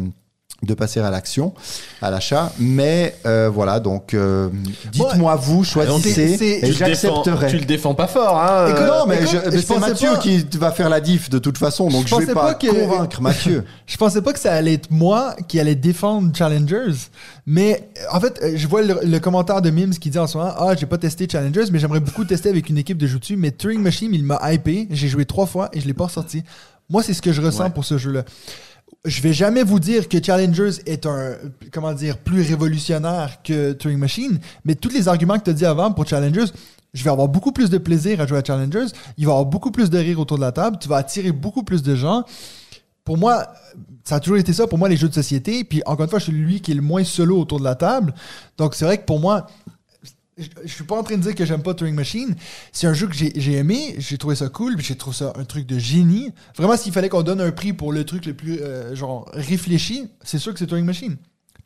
de 0.62 0.74
passer 0.74 1.00
à 1.00 1.10
l'action, 1.10 1.52
à 2.00 2.10
l'achat. 2.10 2.52
Mais 2.58 3.16
euh, 3.26 3.50
voilà, 3.52 3.80
donc 3.80 4.14
euh, 4.14 4.48
dites-moi 4.92 5.34
vous, 5.36 5.64
choisissez, 5.64 6.60
le 6.62 6.68
défends- 6.68 6.72
j'accepterai. 6.86 7.48
Tu 7.48 7.58
le 7.58 7.64
défends 7.64 7.94
pas 7.94 8.06
fort, 8.06 8.38
hein 8.38 8.66
euh, 8.68 8.86
non, 8.86 9.06
mais, 9.08 9.20
mais 9.20 9.26
c'est 9.26 9.66
pensais 9.66 9.80
Mathieu 9.80 10.10
pas- 10.12 10.18
qui 10.18 10.46
va 10.58 10.70
faire 10.70 10.88
la 10.88 11.00
diff 11.00 11.28
de 11.30 11.38
toute 11.38 11.58
façon, 11.58 11.88
donc 11.88 12.06
Je 12.06 12.14
je, 12.14 12.20
vais 12.26 12.32
pas, 12.34 12.46
pas 12.46 12.54
que- 12.54 12.68
convaincre 12.68 13.20
Mathieu. 13.20 13.64
Je 13.86 13.96
pensais 13.96 14.22
pas 14.22 14.32
que 14.32 14.38
ça 14.38 14.52
allait 14.54 14.74
être 14.74 14.90
moi 14.90 15.34
qui 15.48 15.58
allait 15.60 15.74
défendre 15.74 16.30
Challengers, 16.36 16.94
mais 17.46 17.88
euh, 17.98 18.16
en 18.16 18.20
fait, 18.20 18.38
euh, 18.42 18.52
je 18.54 18.66
vois 18.68 18.82
le, 18.82 19.00
le 19.02 19.18
commentaire 19.18 19.62
de 19.62 19.70
Mims 19.70 19.90
qui 19.98 20.10
dit 20.10 20.18
en 20.18 20.26
ce 20.26 20.38
moment 20.38 20.52
Ah, 20.56 20.74
j'ai 20.78 20.86
pas 20.86 20.98
testé 20.98 21.26
Challengers, 21.30 21.64
mais 21.72 21.78
j'aimerais 21.80 22.00
beaucoup 22.00 22.24
tester 22.24 22.48
avec 22.48 22.68
une 22.70 22.78
équipe 22.78 22.98
de 22.98 23.06
joue-dessus. 23.06 23.36
Mais 23.36 23.50
Turing 23.50 23.80
Machine, 23.80 24.10
il 24.14 24.22
m'a 24.24 24.38
hypé. 24.52 24.86
J'ai 24.90 25.08
joué 25.08 25.24
trois 25.26 25.46
fois 25.46 25.68
et 25.72 25.80
je 25.80 25.86
l'ai 25.86 25.92
pas 25.94 26.04
ressorti. 26.04 26.42
Moi, 26.88 27.02
c'est 27.02 27.14
ce 27.14 27.22
que 27.22 27.32
je 27.32 27.40
ressens 27.40 27.64
Ouais. 27.64 27.70
pour 27.70 27.84
ce 27.84 27.98
jeu-là. 27.98 28.22
Je 29.04 29.20
vais 29.20 29.32
jamais 29.32 29.64
vous 29.64 29.80
dire 29.80 30.08
que 30.08 30.22
Challengers 30.22 30.80
est 30.86 31.06
un, 31.06 31.34
comment 31.72 31.92
dire, 31.92 32.18
plus 32.18 32.42
révolutionnaire 32.42 33.42
que 33.42 33.72
Turing 33.72 33.98
Machine, 33.98 34.38
mais 34.64 34.76
tous 34.76 34.90
les 34.90 35.08
arguments 35.08 35.38
que 35.38 35.44
tu 35.44 35.50
as 35.50 35.54
dit 35.54 35.66
avant 35.66 35.90
pour 35.90 36.06
Challengers, 36.06 36.52
je 36.94 37.02
vais 37.02 37.10
avoir 37.10 37.26
beaucoup 37.26 37.50
plus 37.50 37.68
de 37.68 37.78
plaisir 37.78 38.20
à 38.20 38.26
jouer 38.26 38.38
à 38.38 38.44
Challengers. 38.44 38.86
Il 39.18 39.26
va 39.26 39.32
y 39.32 39.34
avoir 39.34 39.46
beaucoup 39.46 39.72
plus 39.72 39.90
de 39.90 39.98
rire 39.98 40.20
autour 40.20 40.36
de 40.36 40.42
la 40.42 40.52
table. 40.52 40.76
Tu 40.80 40.88
vas 40.88 40.98
attirer 40.98 41.32
beaucoup 41.32 41.64
plus 41.64 41.82
de 41.82 41.96
gens 41.96 42.24
pour 43.04 43.18
moi, 43.18 43.48
ça 44.04 44.16
a 44.16 44.20
toujours 44.20 44.38
été 44.38 44.52
ça, 44.52 44.66
pour 44.66 44.78
moi, 44.78 44.88
les 44.88 44.96
jeux 44.96 45.08
de 45.08 45.14
société. 45.14 45.64
Puis 45.64 45.82
encore 45.86 46.04
une 46.04 46.10
fois, 46.10 46.18
je 46.18 46.24
suis 46.24 46.32
lui 46.32 46.60
qui 46.60 46.72
est 46.72 46.74
le 46.74 46.82
moins 46.82 47.04
solo 47.04 47.38
autour 47.38 47.58
de 47.58 47.64
la 47.64 47.74
table. 47.74 48.14
Donc 48.58 48.74
c'est 48.74 48.84
vrai 48.84 48.98
que 48.98 49.04
pour 49.04 49.20
moi, 49.20 49.46
je, 50.64 50.72
suis 50.72 50.84
pas 50.84 50.96
en 50.96 51.02
train 51.02 51.16
de 51.16 51.22
dire 51.22 51.34
que 51.34 51.44
j'aime 51.44 51.62
pas 51.62 51.74
Turing 51.74 51.94
Machine. 51.94 52.34
C'est 52.72 52.86
un 52.86 52.94
jeu 52.94 53.06
que 53.06 53.14
j'ai 53.14 53.32
j'ai 53.36 53.54
aimé, 53.54 53.94
j'ai 53.98 54.18
trouvé 54.18 54.34
ça 54.34 54.48
cool, 54.48 54.76
puis 54.76 54.84
j'ai 54.84 54.96
trouvé 54.96 55.16
ça 55.16 55.32
un 55.36 55.44
truc 55.44 55.66
de 55.66 55.78
génie. 55.78 56.32
Vraiment, 56.56 56.76
s'il 56.76 56.92
fallait 56.92 57.08
qu'on 57.08 57.22
donne 57.22 57.40
un 57.40 57.52
prix 57.52 57.72
pour 57.72 57.92
le 57.92 58.04
truc 58.04 58.26
le 58.26 58.34
plus 58.34 58.60
euh, 58.60 58.94
genre 58.94 59.30
réfléchi, 59.32 60.08
c'est 60.22 60.38
sûr 60.38 60.52
que 60.52 60.58
c'est 60.58 60.66
Turing 60.66 60.84
Machine. 60.84 61.16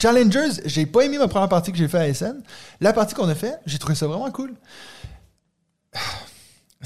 Challengers, 0.01 0.61
j'ai 0.67 0.85
pas 0.87 1.03
aimé 1.03 1.19
ma 1.19 1.29
première 1.29 1.49
partie 1.49 1.73
que 1.73 1.79
j'ai 1.79 1.89
fait 1.89 1.99
à 1.99 2.13
SN. 2.13 2.43
La 2.81 2.93
partie 2.93 3.15
qu'on 3.15 3.29
a 3.29 3.35
fait, 3.35 3.59
j'ai 3.65 3.79
trouvé 3.79 3.95
ça 3.95 4.07
vraiment 4.07 4.31
cool. 4.31 4.55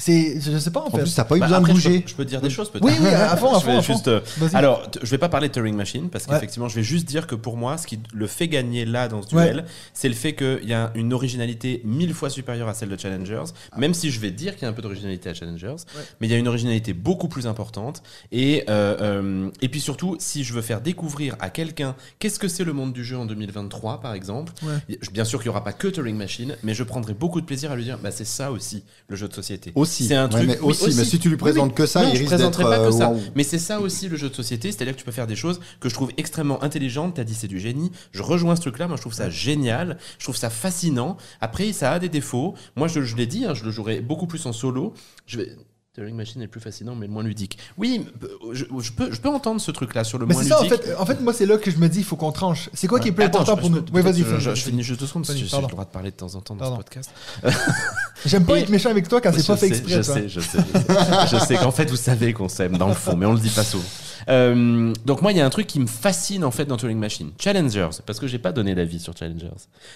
C'est, 0.01 0.41
je 0.41 0.57
sais 0.57 0.71
pas 0.71 0.79
en 0.79 0.87
En 0.87 0.89
fait. 0.89 1.03
plus, 1.03 1.13
t'as 1.13 1.25
pas 1.25 1.35
eu 1.35 1.39
Bah, 1.39 1.45
besoin 1.45 1.59
après, 1.59 1.73
de 1.73 1.77
je 1.77 1.83
peux- 1.83 1.89
bouger. 1.89 2.03
Je 2.07 2.15
peux, 2.15 2.25
dire 2.25 2.41
des 2.41 2.49
choses 2.49 2.71
peut-être. 2.71 2.83
Oui, 2.85 2.93
oui, 2.99 3.07
à 3.13 3.37
fond, 3.37 3.53
à 3.55 3.59
Je 3.59 3.65
fond, 3.65 3.77
à 3.77 3.81
fond. 3.83 3.93
juste, 3.93 4.07
euh, 4.07 4.21
alors, 4.53 4.89
t- 4.89 4.99
je 5.03 5.09
vais 5.11 5.19
pas 5.19 5.29
parler 5.29 5.47
de 5.47 5.53
Turing 5.53 5.75
Machine 5.75 6.09
parce 6.09 6.25
Ouais. 6.25 6.33
qu'effectivement, 6.33 6.67
je 6.67 6.75
vais 6.75 6.83
juste 6.83 7.05
dire 7.07 7.27
que 7.27 7.35
pour 7.35 7.55
moi, 7.55 7.77
ce 7.77 7.85
qui 7.85 7.99
le 8.11 8.25
fait 8.25 8.47
gagner 8.47 8.85
là 8.85 9.07
dans 9.07 9.21
ce 9.21 9.35
Ouais. 9.35 9.43
duel, 9.51 9.65
c'est 9.93 10.09
le 10.09 10.15
fait 10.15 10.33
qu'il 10.33 10.67
y 10.67 10.73
a 10.73 10.91
une 10.95 11.13
originalité 11.13 11.81
mille 11.85 12.15
fois 12.15 12.31
supérieure 12.31 12.67
à 12.67 12.73
celle 12.73 12.89
de 12.89 12.97
Challengers. 12.99 13.43
Même 13.77 13.93
si 13.93 14.09
je 14.09 14.19
vais 14.19 14.31
dire 14.31 14.53
qu'il 14.55 14.63
y 14.63 14.65
a 14.65 14.69
un 14.69 14.73
peu 14.73 14.81
d'originalité 14.81 15.29
à 15.29 15.35
Challengers, 15.35 15.75
mais 16.19 16.27
il 16.27 16.31
y 16.31 16.33
a 16.33 16.37
une 16.37 16.47
originalité 16.47 16.93
beaucoup 16.93 17.27
plus 17.27 17.45
importante. 17.45 18.01
Et 18.31 18.63
euh, 18.69 18.97
euh, 19.01 19.49
et 19.61 19.69
puis 19.69 19.81
surtout, 19.81 20.15
si 20.19 20.43
je 20.43 20.53
veux 20.53 20.63
faire 20.63 20.81
découvrir 20.81 21.35
à 21.39 21.51
quelqu'un 21.51 21.95
qu'est-ce 22.17 22.39
que 22.39 22.47
c'est 22.47 22.63
le 22.63 22.73
monde 22.73 22.91
du 22.91 23.03
jeu 23.05 23.17
en 23.19 23.25
2023, 23.27 24.01
par 24.01 24.13
exemple, 24.15 24.53
Ouais. 24.63 24.97
bien 25.13 25.25
sûr 25.25 25.37
qu'il 25.39 25.47
y 25.47 25.49
aura 25.49 25.63
pas 25.63 25.73
que 25.73 25.87
Turing 25.87 26.15
Machine, 26.15 26.55
mais 26.63 26.73
je 26.73 26.83
prendrai 26.83 27.13
beaucoup 27.13 27.39
de 27.39 27.45
plaisir 27.45 27.71
à 27.71 27.75
lui 27.75 27.83
dire, 27.83 27.99
bah 28.01 28.09
c'est 28.09 28.25
ça 28.25 28.51
aussi 28.51 28.83
le 29.07 29.15
jeu 29.15 29.27
de 29.27 29.33
société. 29.33 29.71
Aussi. 29.75 29.90
C'est 29.91 30.15
un 30.15 30.23
Ouais, 30.25 30.29
truc. 30.29 30.47
mais 30.47 30.59
aussi, 30.59 30.93
mais 30.95 31.05
si 31.05 31.19
tu 31.19 31.29
lui 31.29 31.37
présentes 31.37 31.69
oui. 31.69 31.75
que 31.75 31.85
ça, 31.85 32.01
Non, 32.03 32.09
il 32.09 32.15
je 32.15 32.19
risque 32.21 32.33
présenterai 32.33 32.63
d'être, 32.63 32.69
pas 32.71 32.77
que 32.79 32.93
euh, 32.93 32.97
ça. 32.97 33.13
Mais 33.35 33.43
c'est 33.43 33.59
ça 33.59 33.79
aussi 33.79 34.07
le 34.09 34.17
jeu 34.17 34.29
de 34.29 34.35
société, 34.35 34.71
c'est-à-dire 34.71 34.93
que 34.93 34.99
tu 34.99 35.05
peux 35.05 35.11
faire 35.11 35.27
des 35.27 35.35
choses 35.35 35.59
que 35.79 35.89
je 35.89 35.93
trouve 35.93 36.11
extrêmement 36.17 36.63
intelligentes. 36.63 37.15
T'as 37.15 37.23
dit 37.23 37.35
c'est 37.35 37.47
du 37.47 37.59
génie. 37.59 37.91
Je 38.11 38.23
rejoins 38.23 38.55
ce 38.55 38.61
truc-là. 38.61 38.87
Moi, 38.87 38.97
je 38.97 39.01
trouve 39.01 39.13
ça 39.13 39.29
génial. 39.29 39.97
Je 40.19 40.25
trouve 40.25 40.37
ça 40.37 40.49
fascinant. 40.49 41.17
Après, 41.41 41.71
ça 41.73 41.91
a 41.91 41.99
des 41.99 42.09
défauts. 42.09 42.55
Moi, 42.75 42.87
je, 42.87 43.01
je 43.01 43.15
l'ai 43.15 43.27
dit, 43.27 43.45
hein, 43.45 43.53
je 43.53 43.63
le 43.63 43.71
jouerai 43.71 44.01
beaucoup 44.01 44.27
plus 44.27 44.45
en 44.45 44.53
solo. 44.53 44.93
Je 45.27 45.37
vais. 45.37 45.55
Turing 45.93 46.15
Machine 46.15 46.39
est 46.41 46.45
le 46.45 46.49
plus 46.49 46.61
fascinant, 46.61 46.95
mais 46.95 47.05
le 47.05 47.11
moins 47.11 47.21
ludique. 47.21 47.57
Oui, 47.77 48.05
je, 48.53 48.63
je 48.79 48.91
peux, 48.93 49.11
je 49.11 49.19
peux 49.19 49.27
entendre 49.27 49.59
ce 49.59 49.71
truc-là 49.71 50.05
sur 50.05 50.17
le 50.19 50.25
Mais 50.25 50.33
moins 50.35 50.43
c'est 50.43 50.47
ça, 50.47 50.59
en 50.61 50.63
ludique. 50.63 50.81
fait, 50.83 50.95
en 50.95 51.05
fait, 51.05 51.19
moi, 51.19 51.33
c'est 51.33 51.45
là 51.45 51.57
que 51.57 51.69
je 51.69 51.75
me 51.75 51.89
dis, 51.89 51.97
il 51.99 52.05
faut 52.05 52.15
qu'on 52.15 52.31
tranche. 52.31 52.69
C'est 52.73 52.87
quoi 52.87 53.01
qui 53.01 53.09
est 53.09 53.11
plus 53.11 53.25
Attends, 53.25 53.41
important 53.41 53.57
je- 53.57 53.61
pour 53.61 53.69
nous? 53.71 53.83
Oui, 53.93 54.01
vas-y, 54.01 54.23
Je, 54.39 54.51
finis 54.55 54.83
juste 54.83 55.01
deux 55.01 55.05
secondes. 55.07 55.25
Vas-y, 55.25 55.39
J'ai 55.45 55.57
le 55.61 55.67
droit 55.67 55.83
de 55.83 55.89
parler 55.89 56.11
de 56.11 56.15
temps 56.15 56.33
en 56.33 56.39
temps 56.39 56.55
dans 56.55 56.59
Pardon. 56.61 56.77
ce 56.77 56.83
podcast. 56.83 57.11
J'aime 58.25 58.45
pas 58.45 58.57
Et- 58.57 58.61
être 58.61 58.69
méchant 58.69 58.89
avec 58.89 59.09
toi 59.09 59.19
quand 59.19 59.33
c'est 59.33 59.45
pas 59.45 59.57
fait 59.57 59.67
sais, 59.67 59.79
exprès. 59.79 59.97
Je 59.97 60.01
toi. 60.01 60.13
sais, 60.15 60.29
je 60.29 60.39
sais, 60.39 60.57
je 60.59 60.79
sais. 60.79 61.37
Je 61.39 61.45
sais 61.45 61.55
qu'en 61.57 61.71
fait, 61.71 61.89
vous 61.89 61.97
savez 61.97 62.31
qu'on 62.31 62.47
s'aime 62.47 62.77
dans 62.77 62.87
le 62.87 62.93
fond, 62.93 63.17
mais 63.17 63.25
on 63.25 63.33
le 63.33 63.39
dit 63.39 63.49
pas 63.49 63.65
souvent. 63.65 63.83
Euh, 64.29 64.93
donc 65.05 65.21
moi, 65.21 65.31
il 65.31 65.37
y 65.37 65.41
a 65.41 65.45
un 65.45 65.49
truc 65.49 65.67
qui 65.67 65.79
me 65.79 65.87
fascine 65.87 66.43
en 66.43 66.51
fait 66.51 66.65
dans 66.65 66.77
Turing 66.77 66.97
Machine. 66.97 67.31
Challengers, 67.39 67.89
parce 68.05 68.19
que 68.19 68.27
j'ai 68.27 68.39
pas 68.39 68.51
donné 68.51 68.75
d'avis 68.75 68.99
sur 68.99 69.15
Challengers. 69.15 69.47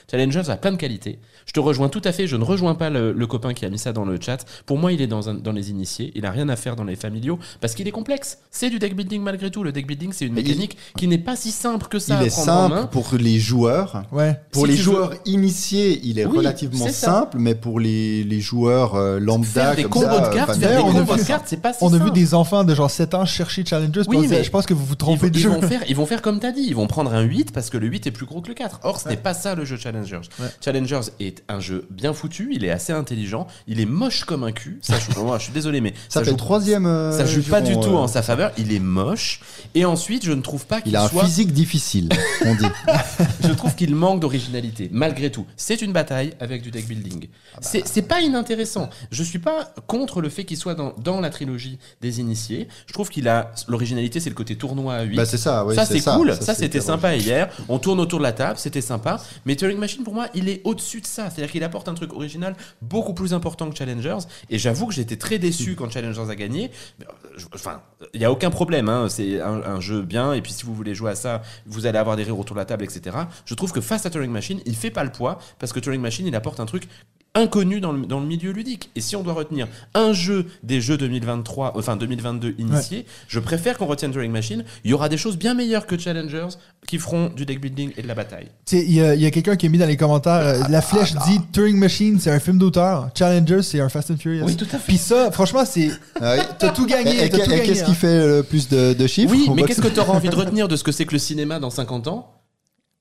Challengers 0.09 0.49
a 0.49 0.57
plein 0.57 0.71
de 0.71 0.77
qualités. 0.77 1.19
Je 1.45 1.53
te 1.53 1.59
rejoins 1.59 1.89
tout 1.89 2.01
à 2.03 2.11
fait. 2.11 2.27
Je 2.27 2.35
ne 2.35 2.43
rejoins 2.43 2.75
pas 2.75 2.89
le, 2.89 3.11
le 3.13 3.27
copain 3.27 3.53
qui 3.53 3.65
a 3.65 3.69
mis 3.69 3.77
ça 3.77 3.93
dans 3.93 4.05
le 4.05 4.19
chat. 4.19 4.45
Pour 4.65 4.77
moi, 4.77 4.91
il 4.91 5.01
est 5.01 5.07
dans, 5.07 5.29
un- 5.29 5.33
dans 5.35 5.51
les 5.51 5.69
initiés. 5.69 6.11
Il 6.15 6.25
a 6.25 6.31
rien 6.31 6.49
à 6.49 6.55
faire 6.55 6.75
dans 6.75 6.83
les 6.83 6.95
familiaux 6.95 7.39
parce 7.61 7.75
qu'il 7.75 7.87
est 7.87 7.91
complexe. 7.91 8.39
C'est 8.51 8.69
du 8.69 8.79
deck 8.79 8.95
building 8.95 9.21
malgré 9.21 9.51
tout. 9.51 9.63
Le 9.63 9.71
deck 9.71 9.85
building, 9.87 10.11
c'est 10.11 10.25
une 10.25 10.33
Mais 10.33 10.41
il- 10.41 10.47
mécanique 10.47 10.77
qui 10.97 11.07
n'est 11.07 11.17
pas 11.17 11.35
si 11.35 11.51
simple 11.51 11.87
que 11.87 11.99
ça 11.99 12.15
Il 12.15 12.23
à 12.23 12.25
est 12.25 12.29
prendre 12.29 12.51
en 12.51 12.69
main. 12.69 12.75
simple 12.81 12.91
pour 12.91 13.09
les 13.17 13.39
joueurs. 13.39 14.03
Ouais. 14.11 14.39
Pour 14.51 14.65
Si 14.65 14.71
les 14.71 14.77
joueurs 14.77 15.11
veux- 15.11 15.17
initiés, 15.25 15.99
il 16.03 16.19
est 16.19 16.25
Oui, 16.25 16.37
relativement 16.37 16.87
simple, 16.89 17.37
mais 17.39 17.55
pour 17.55 17.79
les, 17.79 18.23
les 18.23 18.39
joueurs 18.41 18.95
euh, 18.95 19.19
lambda, 19.19 19.45
Faire 19.45 19.75
des 19.75 19.83
comme 19.83 19.91
combos 20.03 20.05
ça, 20.17 20.29
de 20.29 20.33
cartes, 20.35 20.49
enfin, 20.51 20.59
faire 20.59 20.69
des 20.71 20.77
on 20.83 20.89
a 20.89 20.99
combos 21.01 21.13
vu- 21.13 21.21
de 21.21 21.27
cartes, 21.27 21.45
c'est 21.47 21.61
pas 21.61 21.73
si 21.73 21.79
On 21.83 21.87
a 21.89 21.97
vu 21.97 21.99
simple. 21.99 22.11
des 22.13 22.33
enfants 22.33 22.63
de 22.63 22.73
genre 22.73 22.89
7 22.91 23.13
ans 23.13 23.25
chercher 23.25 23.63
Challengers. 23.65 24.01
Oui, 24.21 24.27
mais 24.29 24.43
je 24.43 24.49
pense 24.51 24.65
que 24.65 24.73
vous 24.73 24.85
vous 24.85 24.93
Ils, 24.93 24.97
trompez 24.97 25.25
vont- 25.27 25.31
de 25.31 25.37
ils 25.37 25.41
jeu. 25.41 25.49
vont 25.49 25.61
faire, 25.61 25.83
ils 25.89 25.95
vont 25.95 26.05
faire 26.05 26.21
comme 26.21 26.39
tu 26.39 26.45
as 26.45 26.51
dit, 26.51 26.61
ils 26.67 26.75
vont 26.75 26.87
prendre 26.87 27.13
un 27.13 27.21
8 27.21 27.51
parce 27.51 27.69
que 27.69 27.77
le 27.77 27.87
8 27.87 28.07
est 28.07 28.11
plus 28.11 28.25
gros 28.25 28.41
que 28.41 28.47
le 28.47 28.53
4. 28.53 28.79
Or, 28.83 28.99
ce 28.99 29.09
n'est 29.09 29.17
pas 29.17 29.33
ça 29.33 29.55
le 29.55 29.65
jeu 29.65 29.77
Challengers. 29.77 30.21
Ouais. 30.39 30.47
Challengers 30.63 31.01
est 31.19 31.43
un 31.49 31.59
jeu 31.59 31.87
bien 31.89 32.13
foutu, 32.13 32.49
il 32.53 32.63
est 32.65 32.69
assez 32.71 32.93
intelligent, 32.93 33.47
il 33.67 33.79
est 33.79 33.85
moche 33.85 34.23
comme 34.25 34.43
un 34.43 34.51
cul. 34.51 34.79
Ça, 34.81 34.95
je, 34.99 35.19
moi, 35.19 35.37
je 35.37 35.43
suis 35.45 35.53
désolé, 35.53 35.81
mais 35.81 35.93
Ça, 36.09 36.23
fait 36.23 36.31
joue, 36.31 36.35
troisième. 36.37 36.85
euh, 36.85 37.11
ça 37.11 37.25
joue 37.25 37.41
pas 37.43 37.61
du 37.61 37.73
tout 37.75 37.89
euh, 37.89 37.95
en 37.97 38.07
sa 38.07 38.21
faveur. 38.21 38.51
Il 38.57 38.71
est 38.73 38.79
moche. 38.79 39.41
Et 39.73 39.85
ensuite, 39.85 40.25
je 40.25 40.31
ne 40.31 40.41
trouve 40.41 40.65
pas 40.65 40.81
qu'il 40.81 40.91
Il 40.93 40.95
a 40.95 41.03
un 41.03 41.09
soit. 41.09 41.23
physique 41.25 41.51
difficile, 41.51 42.09
on 42.45 42.55
dit. 42.55 42.65
Je 43.43 43.51
trouve 43.53 43.75
qu'il 43.75 43.93
manque 43.95 44.19
d'originalité, 44.19 44.89
malgré 44.91 45.31
tout. 45.31 45.45
C'est 45.55 45.81
une 45.81 45.91
bataille 45.93 46.33
avec 46.39 46.61
du 46.61 46.71
deck 46.71 46.87
building. 46.87 47.27
Ah 47.53 47.57
bah. 47.57 47.59
C'est 47.61 47.87
c'est 47.87 48.01
pas 48.01 48.21
inintéressant. 48.21 48.89
Je 49.11 49.23
suis 49.23 49.39
pas 49.39 49.73
contre 49.87 50.21
le 50.21 50.29
fait 50.29 50.43
qu'il 50.45 50.57
soit 50.57 50.73
dans, 50.75 50.93
dans 50.97 51.19
la 51.21 51.29
trilogie 51.29 51.77
des 52.01 52.19
initiés. 52.19 52.67
Je 52.87 52.93
trouve 52.93 53.09
qu'il 53.09 53.27
a. 53.27 53.51
L'originalité, 53.67 53.85
c'est 54.13 54.29
le 54.29 54.35
côté 54.35 54.55
tournoi 54.55 54.95
à 54.95 55.03
8. 55.03 55.15
Bah, 55.17 55.25
c'est 55.25 55.37
ça, 55.37 55.65
oui. 55.65 55.75
ça 55.75 55.85
c'est 55.85 56.01
cool, 56.01 56.33
ça, 56.33 56.53
c'était 56.55 56.79
sympa 56.81 57.15
hier. 57.15 57.49
On 57.67 57.77
tourne 57.79 57.99
autour 57.99 58.19
de 58.19 58.23
la 58.23 58.31
table, 58.31 58.57
c'était 58.57 58.81
sympa. 58.81 59.19
Mais 59.45 59.55
Turing 59.55 59.77
Machine 59.77 60.03
pour 60.03 60.13
moi, 60.13 60.27
il 60.33 60.47
est 60.47 60.61
au-dessus 60.63 61.01
de 61.01 61.05
ça. 61.05 61.29
C'est-à-dire 61.29 61.51
qu'il 61.51 61.63
apporte 61.63 61.89
un 61.89 61.93
truc 61.93 62.13
original 62.13 62.55
beaucoup 62.81 63.13
plus 63.13 63.33
important 63.33 63.69
que 63.69 63.75
Challengers. 63.77 64.19
Et 64.49 64.57
j'avoue 64.57 64.87
que 64.87 64.93
j'étais 64.93 65.17
très 65.17 65.37
déçu 65.37 65.75
quand 65.75 65.91
Challengers 65.91 66.29
a 66.29 66.35
gagné. 66.35 66.71
Euh, 67.01 67.05
Enfin, 67.53 67.81
il 68.13 68.21
y 68.21 68.25
a 68.25 68.31
aucun 68.31 68.49
problème. 68.49 68.87
hein. 68.87 69.07
C'est 69.09 69.41
un, 69.41 69.61
un 69.61 69.79
jeu 69.81 70.01
bien. 70.01 70.31
Et 70.33 70.41
puis 70.41 70.53
si 70.53 70.63
vous 70.65 70.73
voulez 70.73 70.95
jouer 70.95 71.11
à 71.11 71.15
ça, 71.15 71.41
vous 71.65 71.85
allez 71.85 71.97
avoir 71.97 72.15
des 72.15 72.23
rires 72.23 72.39
autour 72.39 72.55
de 72.55 72.61
la 72.61 72.65
table, 72.65 72.85
etc. 72.85 73.17
Je 73.45 73.53
trouve 73.53 73.65
trouve 73.65 73.81
que 73.81 73.81
face 73.81 74.05
à 74.05 74.11
Turing 74.11 74.29
Machine, 74.29 74.61
il 74.67 74.75
fait 74.75 74.91
pas 74.91 75.03
le 75.03 75.11
poids 75.11 75.39
parce 75.57 75.73
que 75.73 75.79
Turing 75.79 75.99
Machine, 75.99 76.27
il 76.27 76.35
apporte 76.35 76.59
un 76.59 76.67
truc 76.67 76.87
inconnu 77.35 77.79
dans 77.81 77.91
le, 77.91 78.05
dans 78.05 78.19
le 78.19 78.25
milieu 78.25 78.51
ludique. 78.51 78.89
Et 78.95 79.01
si 79.01 79.15
on 79.15 79.21
doit 79.23 79.33
retenir 79.33 79.67
un 79.93 80.13
jeu 80.13 80.45
des 80.63 80.81
jeux 80.81 80.97
2023, 80.97 81.73
enfin 81.77 81.95
2022 81.97 82.55
initiés, 82.57 83.05
je 83.27 83.39
préfère 83.39 83.77
qu'on 83.77 83.85
retienne 83.85 84.11
Turing 84.11 84.31
Machine. 84.31 84.63
Il 84.83 84.91
y 84.91 84.93
aura 84.93 85.09
des 85.09 85.17
choses 85.17 85.37
bien 85.37 85.53
meilleures 85.53 85.85
que 85.85 85.97
Challengers 85.97 86.47
qui 86.87 86.97
feront 86.97 87.29
du 87.29 87.45
deck 87.45 87.59
building 87.61 87.91
et 87.97 88.01
de 88.01 88.07
la 88.07 88.15
bataille. 88.15 88.47
Tu 88.65 88.77
sais, 88.77 88.85
Il 88.85 88.93
y 88.93 89.01
a, 89.01 89.15
il 89.15 89.21
y 89.21 89.25
a 89.25 89.31
quelqu'un 89.31 89.55
qui 89.55 89.65
a 89.65 89.69
mis 89.69 89.77
dans 89.77 89.85
les 89.87 89.97
commentaires 89.97 90.33
euh, 90.33 90.61
la 90.69 90.81
flèche 90.81 91.13
dit 91.27 91.39
Turing 91.51 91.77
Machine, 91.77 92.19
c'est 92.19 92.31
un 92.31 92.39
film 92.39 92.57
d'auteur. 92.57 93.09
Challenger, 93.17 93.61
c'est 93.61 93.79
un 93.79 93.89
Fast 93.89 94.11
and 94.11 94.17
Furious. 94.17 94.45
Oui, 94.45 94.55
tout 94.55 94.65
à 94.65 94.77
fait. 94.77 94.87
Puis 94.87 94.97
ça, 94.97 95.31
franchement, 95.31 95.63
c'est. 95.65 95.89
Ah 96.21 96.35
oui. 96.37 96.43
T'as 96.59 96.69
tout 96.69 96.85
gagné. 96.85 97.11
et- 97.15 97.25
et 97.25 97.29
gagné, 97.29 97.61
qu'est-ce 97.63 97.83
hein. 97.83 97.85
qui 97.87 97.95
fait 97.95 98.27
le 98.27 98.43
plus 98.43 98.67
de, 98.69 98.93
de 98.93 99.07
chiffres 99.07 99.31
Oui, 99.31 99.49
mais 99.55 99.63
qu'est-ce 99.63 99.81
que 99.81 99.87
que 99.87 99.93
tu 99.93 99.99
auras 99.99 100.13
envie 100.13 100.29
de 100.29 100.35
retenir 100.35 100.67
de 100.67 100.75
ce 100.75 100.83
que 100.83 100.91
c'est 100.91 101.05
que 101.05 101.11
le 101.13 101.19
cinéma 101.19 101.59
dans 101.59 101.69
50 101.69 102.07
ans? 102.07 102.31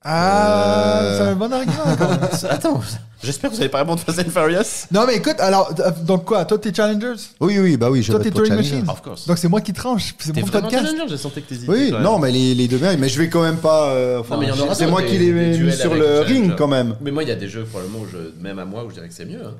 Ah, 0.07 0.99
Euh. 1.01 1.17
c'est 1.17 1.23
un 1.29 1.35
bon 1.35 1.51
argument. 1.51 1.95
quand 1.97 2.09
même. 2.09 2.19
Attends, 2.51 2.79
j'espère 3.23 3.49
que 3.49 3.55
vous 3.55 3.61
allez 3.61 3.69
pas 3.71 3.79
répondre 3.79 3.99
Fast 3.99 4.19
and 4.19 4.29
Furious. 4.29 4.85
non, 4.91 5.05
mais 5.07 5.15
écoute, 5.15 5.39
alors, 5.39 5.73
euh, 5.79 5.89
donc 6.03 6.25
quoi 6.25 6.45
Toi, 6.45 6.59
t'es 6.59 6.71
Challengers? 6.71 7.15
Oui, 7.39 7.57
oui, 7.57 7.75
bah 7.75 7.89
oui, 7.89 8.03
je 8.03 8.11
Toi, 8.11 8.19
vais 8.19 8.25
t'es 8.25 8.29
pour 8.31 8.43
Turing. 8.43 8.55
Machine. 8.55 8.85
Of 8.87 9.01
course. 9.01 9.25
Donc 9.25 9.39
c'est 9.39 9.47
moi 9.47 9.61
qui 9.61 9.73
tranche. 9.73 10.13
C'est 10.19 10.31
T'es 10.31 10.41
mon 10.41 10.45
vraiment 10.47 10.67
podcast. 10.69 10.85
Challenger, 10.85 11.05
j'ai 11.09 11.17
senti 11.17 11.41
que 11.41 11.49
t'hésitais. 11.49 11.71
Oui, 11.71 11.87
quand 11.89 11.95
même. 11.95 12.03
non, 12.03 12.19
mais 12.19 12.31
les, 12.31 12.53
les 12.53 12.67
deux 12.67 12.77
méritent. 12.77 12.99
Mais 12.99 13.09
je 13.09 13.17
vais 13.19 13.29
quand 13.29 13.41
même 13.41 13.57
pas. 13.57 13.89
euh, 13.93 14.19
enfin, 14.19 14.35
Non, 14.35 14.41
mais 14.41 14.45
il 14.47 14.49
y 14.49 14.51
en 14.51 14.59
aura 14.63 14.75
c'est 14.75 14.83
d'autres, 14.83 14.91
moi 14.91 15.01
des- 15.01 15.07
qui 15.07 15.17
les 15.17 15.33
des 15.33 15.39
ai 15.41 15.49
mis 15.49 15.57
duels 15.57 15.73
sur 15.75 15.91
avec 15.91 16.03
le 16.03 16.07
Challenger. 16.17 16.33
ring 16.33 16.55
quand 16.55 16.67
même. 16.67 16.95
Mais 17.01 17.09
moi, 17.09 17.23
il 17.23 17.29
y 17.29 17.31
a 17.31 17.35
des 17.35 17.49
jeux, 17.49 17.63
probablement, 17.63 17.99
où 17.99 18.05
je, 18.11 18.17
même 18.43 18.59
à 18.59 18.65
moi, 18.65 18.83
où 18.85 18.89
je 18.89 18.93
dirais 18.93 19.07
que 19.07 19.13
c'est 19.15 19.25
mieux. 19.25 19.43
hein. 19.43 19.55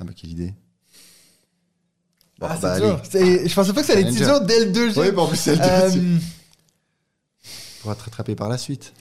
Ah 0.00 0.02
bah 0.04 0.12
quelle 0.20 0.30
idée. 0.30 0.54
Bon, 2.40 2.48
Ah, 2.50 2.58
bah, 2.60 2.74
c'est 2.74 2.80
dur. 2.80 3.00
C'est- 3.08 3.48
Je 3.48 3.54
pensais 3.54 3.72
pas 3.72 3.82
que 3.82 3.86
ça 3.86 3.92
allait 3.92 4.02
être 4.02 4.10
si 4.12 4.18
Challenger. 4.18 4.38
dur 4.40 4.46
dès 4.48 4.64
le 4.64 4.72
deuxième. 4.72 5.06
Oui, 5.06 5.12
bah 5.12 5.22
en 5.22 5.26
plus 5.28 5.36
c'est 5.36 5.54
le 5.54 5.62
Euh, 5.62 5.82
deuxième. 5.84 6.18
On 7.84 7.88
va 7.90 7.94
te 7.94 8.02
rattraper 8.02 8.34
par 8.34 8.48
la 8.48 8.58
suite. 8.58 8.92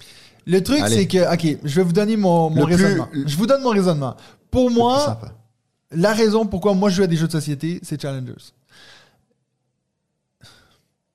Le 0.46 0.62
truc, 0.64 0.82
c'est 0.88 1.08
que, 1.08 1.34
ok, 1.34 1.58
je 1.64 1.76
vais 1.76 1.84
vous 1.84 1.94
donner 1.94 2.18
mon, 2.18 2.50
mon 2.50 2.66
plus- 2.66 2.76
raisonnement. 2.76 3.08
Je 3.26 3.36
vous 3.38 3.46
donne 3.48 3.62
mon 3.62 3.70
raisonnement. 3.70 4.16
Pour 4.52 4.70
moi, 4.72 5.20
la 5.92 6.14
raison 6.14 6.46
pourquoi 6.46 6.74
moi 6.74 6.90
je 6.90 6.96
joue 6.98 7.04
à 7.04 7.08
des 7.08 7.16
jeux 7.16 7.28
de 7.28 7.32
société, 7.32 7.80
c'est 7.84 8.02
Challengers. 8.02 8.34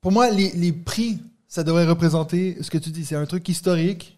Pour 0.00 0.12
moi, 0.12 0.30
les, 0.30 0.52
les 0.52 0.72
prix, 0.72 1.18
ça 1.48 1.64
devrait 1.64 1.86
représenter 1.86 2.56
ce 2.60 2.70
que 2.70 2.78
tu 2.78 2.90
dis. 2.90 3.05
C'est 3.05 3.16
un 3.16 3.26
truc 3.26 3.48
historique. 3.48 4.14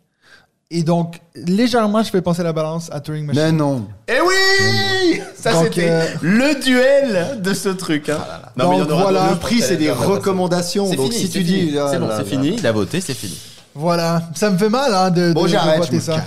Et 0.72 0.84
donc, 0.84 1.20
légèrement, 1.34 2.00
je 2.04 2.10
fais 2.10 2.20
penser 2.22 2.44
la 2.44 2.52
balance 2.52 2.90
à 2.92 3.00
Turing 3.00 3.24
Machine. 3.26 3.42
Mais 3.42 3.50
non. 3.50 3.88
Eh 4.06 4.20
oui 4.20 5.20
Ça, 5.34 5.64
c'était 5.64 5.90
euh, 5.90 6.06
le 6.22 6.62
duel 6.62 7.42
de 7.42 7.54
ce 7.54 7.70
truc. 7.70 8.08
Hein. 8.08 8.20
Donc, 8.56 8.86
voilà. 8.88 9.30
Le 9.32 9.36
prix, 9.36 9.60
c'est 9.62 9.76
des 9.76 9.90
recommandations. 9.90 10.84
Donc 10.94 11.10
fini, 11.10 11.12
si 11.12 11.28
tu 11.30 11.42
fini. 11.42 11.70
dis. 11.72 11.78
ah 11.78 11.88
C'est 11.90 11.98
bon, 11.98 12.06
là 12.06 12.18
c'est 12.18 12.22
là. 12.22 12.28
fini, 12.42 12.54
il 12.56 12.66
a 12.66 12.72
voté, 12.72 13.00
c'est 13.00 13.14
fini. 13.14 13.36
Voilà. 13.74 14.22
Ça 14.34 14.50
me 14.50 14.58
fait 14.58 14.68
mal 14.68 14.92
hein, 14.92 15.10
de, 15.10 15.32
Bon, 15.32 15.44
de, 15.44 15.48
de 15.48 15.94
me 15.94 16.00
ça. 16.00 16.16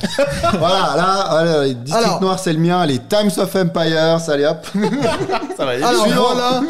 voilà, 0.57 0.93
là, 0.95 1.27
voilà, 1.29 1.63
les 1.65 1.73
District 1.75 2.05
Alors- 2.05 2.21
Noir, 2.21 2.39
c'est 2.39 2.53
le 2.53 2.59
mien. 2.59 2.85
Les 2.85 2.99
Times 2.99 3.31
of 3.37 3.55
Empires, 3.55 4.19
allez 4.29 4.45
hop. 4.45 4.65
Ça 5.57 5.65
va 5.65 5.71
aller. 5.71 5.83
Alors 5.83 6.03
Suivant. 6.05 6.21
voilà. 6.33 6.61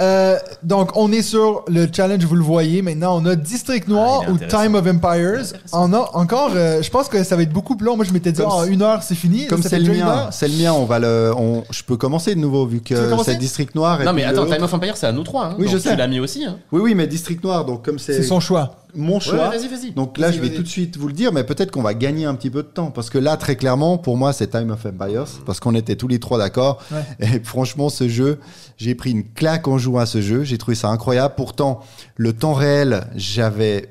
Euh, 0.00 0.36
donc 0.62 0.90
on 0.96 1.10
est 1.12 1.22
sur 1.22 1.64
le 1.68 1.86
challenge, 1.94 2.24
vous 2.24 2.34
le 2.34 2.42
voyez. 2.42 2.82
Maintenant, 2.82 3.18
on 3.22 3.26
a 3.26 3.36
District 3.36 3.86
Noir 3.88 4.22
Ah, 4.26 4.28
est 4.28 4.32
ou. 4.32 4.38
Time 4.38 4.74
of 4.74 4.86
Empires. 4.86 5.44
On 5.72 5.92
a 5.92 6.10
encore. 6.14 6.50
euh, 6.54 6.82
je 6.82 6.90
pense 6.90 7.08
que 7.08 7.22
ça 7.24 7.36
va 7.36 7.42
être 7.42 7.52
beaucoup 7.52 7.76
plus 7.76 7.86
long. 7.86 7.96
Moi, 7.96 8.04
je 8.04 8.12
m'étais 8.12 8.32
dit 8.32 8.42
en 8.42 8.64
c'est- 8.64 8.70
une 8.70 8.82
heure, 8.82 9.02
c'est 9.02 9.14
fini. 9.14 9.46
Comme 9.46 9.62
c'est 9.62 9.78
le 9.78 9.92
mien, 9.94 10.28
c'est 10.30 10.48
le 10.48 10.56
mien, 10.62 10.72
on 10.72 10.84
va 10.84 10.98
le. 10.98 11.32
On, 11.36 11.62
je 11.70 11.82
peux 11.84 11.96
commencer 11.96 12.34
de 12.34 12.40
nouveau 12.40 12.66
vu 12.66 12.80
que 12.80 12.94
c'est 13.24 13.36
District 13.36 13.74
Noir. 13.74 14.02
et 14.02 14.04
Non, 14.04 14.12
mais 14.12 14.24
attends, 14.24 14.44
le- 14.44 14.50
Time 14.50 14.64
of 14.64 14.74
Empire, 14.74 14.96
c'est 14.96 15.06
à 15.06 15.12
nous 15.12 15.22
trois. 15.22 15.46
Hein. 15.46 15.54
Oui, 15.58 15.66
Donc 15.66 15.74
je 15.74 15.78
sais. 15.78 15.90
Tu 15.90 15.96
l'as 15.96 16.06
mis 16.08 16.20
aussi. 16.20 16.44
Hein. 16.44 16.56
Oui, 16.72 16.80
oui, 16.82 16.94
mais 16.94 17.06
District 17.06 17.42
Noir, 17.44 17.64
donc 17.64 17.84
comme 17.84 17.98
c'est 17.98 18.14
C'est 18.14 18.22
son 18.24 18.40
choix. 18.40 18.74
Mon 18.94 19.14
Ouais, 19.14 19.20
choix. 19.20 19.52
Donc 19.94 20.18
là, 20.18 20.30
je 20.32 20.40
vais 20.40 20.52
tout 20.54 20.62
de 20.62 20.68
suite 20.68 20.96
vous 20.96 21.08
le 21.08 21.12
dire, 21.12 21.32
mais 21.32 21.44
peut-être 21.44 21.70
qu'on 21.70 21.82
va 21.82 21.94
gagner 21.94 22.24
un 22.24 22.34
petit 22.34 22.50
peu 22.50 22.62
de 22.62 22.68
temps. 22.68 22.90
Parce 22.90 23.10
que 23.10 23.18
là, 23.18 23.36
très 23.36 23.56
clairement, 23.56 23.98
pour 23.98 24.16
moi, 24.16 24.32
c'est 24.32 24.48
Time 24.48 24.70
of 24.70 24.84
Empires. 24.86 25.26
Parce 25.46 25.60
qu'on 25.60 25.74
était 25.74 25.96
tous 25.96 26.08
les 26.08 26.18
trois 26.18 26.38
d'accord. 26.38 26.82
Ouais. 26.90 27.04
Et 27.20 27.40
franchement, 27.40 27.88
ce 27.88 28.08
jeu, 28.08 28.38
j'ai 28.76 28.94
pris 28.94 29.10
une 29.10 29.24
claque 29.24 29.68
en 29.68 29.78
jouant 29.78 30.00
à 30.00 30.06
ce 30.06 30.20
jeu. 30.22 30.44
J'ai 30.44 30.58
trouvé 30.58 30.74
ça 30.74 30.88
incroyable. 30.88 31.34
Pourtant, 31.36 31.80
le 32.16 32.32
temps 32.32 32.54
réel, 32.54 33.06
j'avais. 33.16 33.88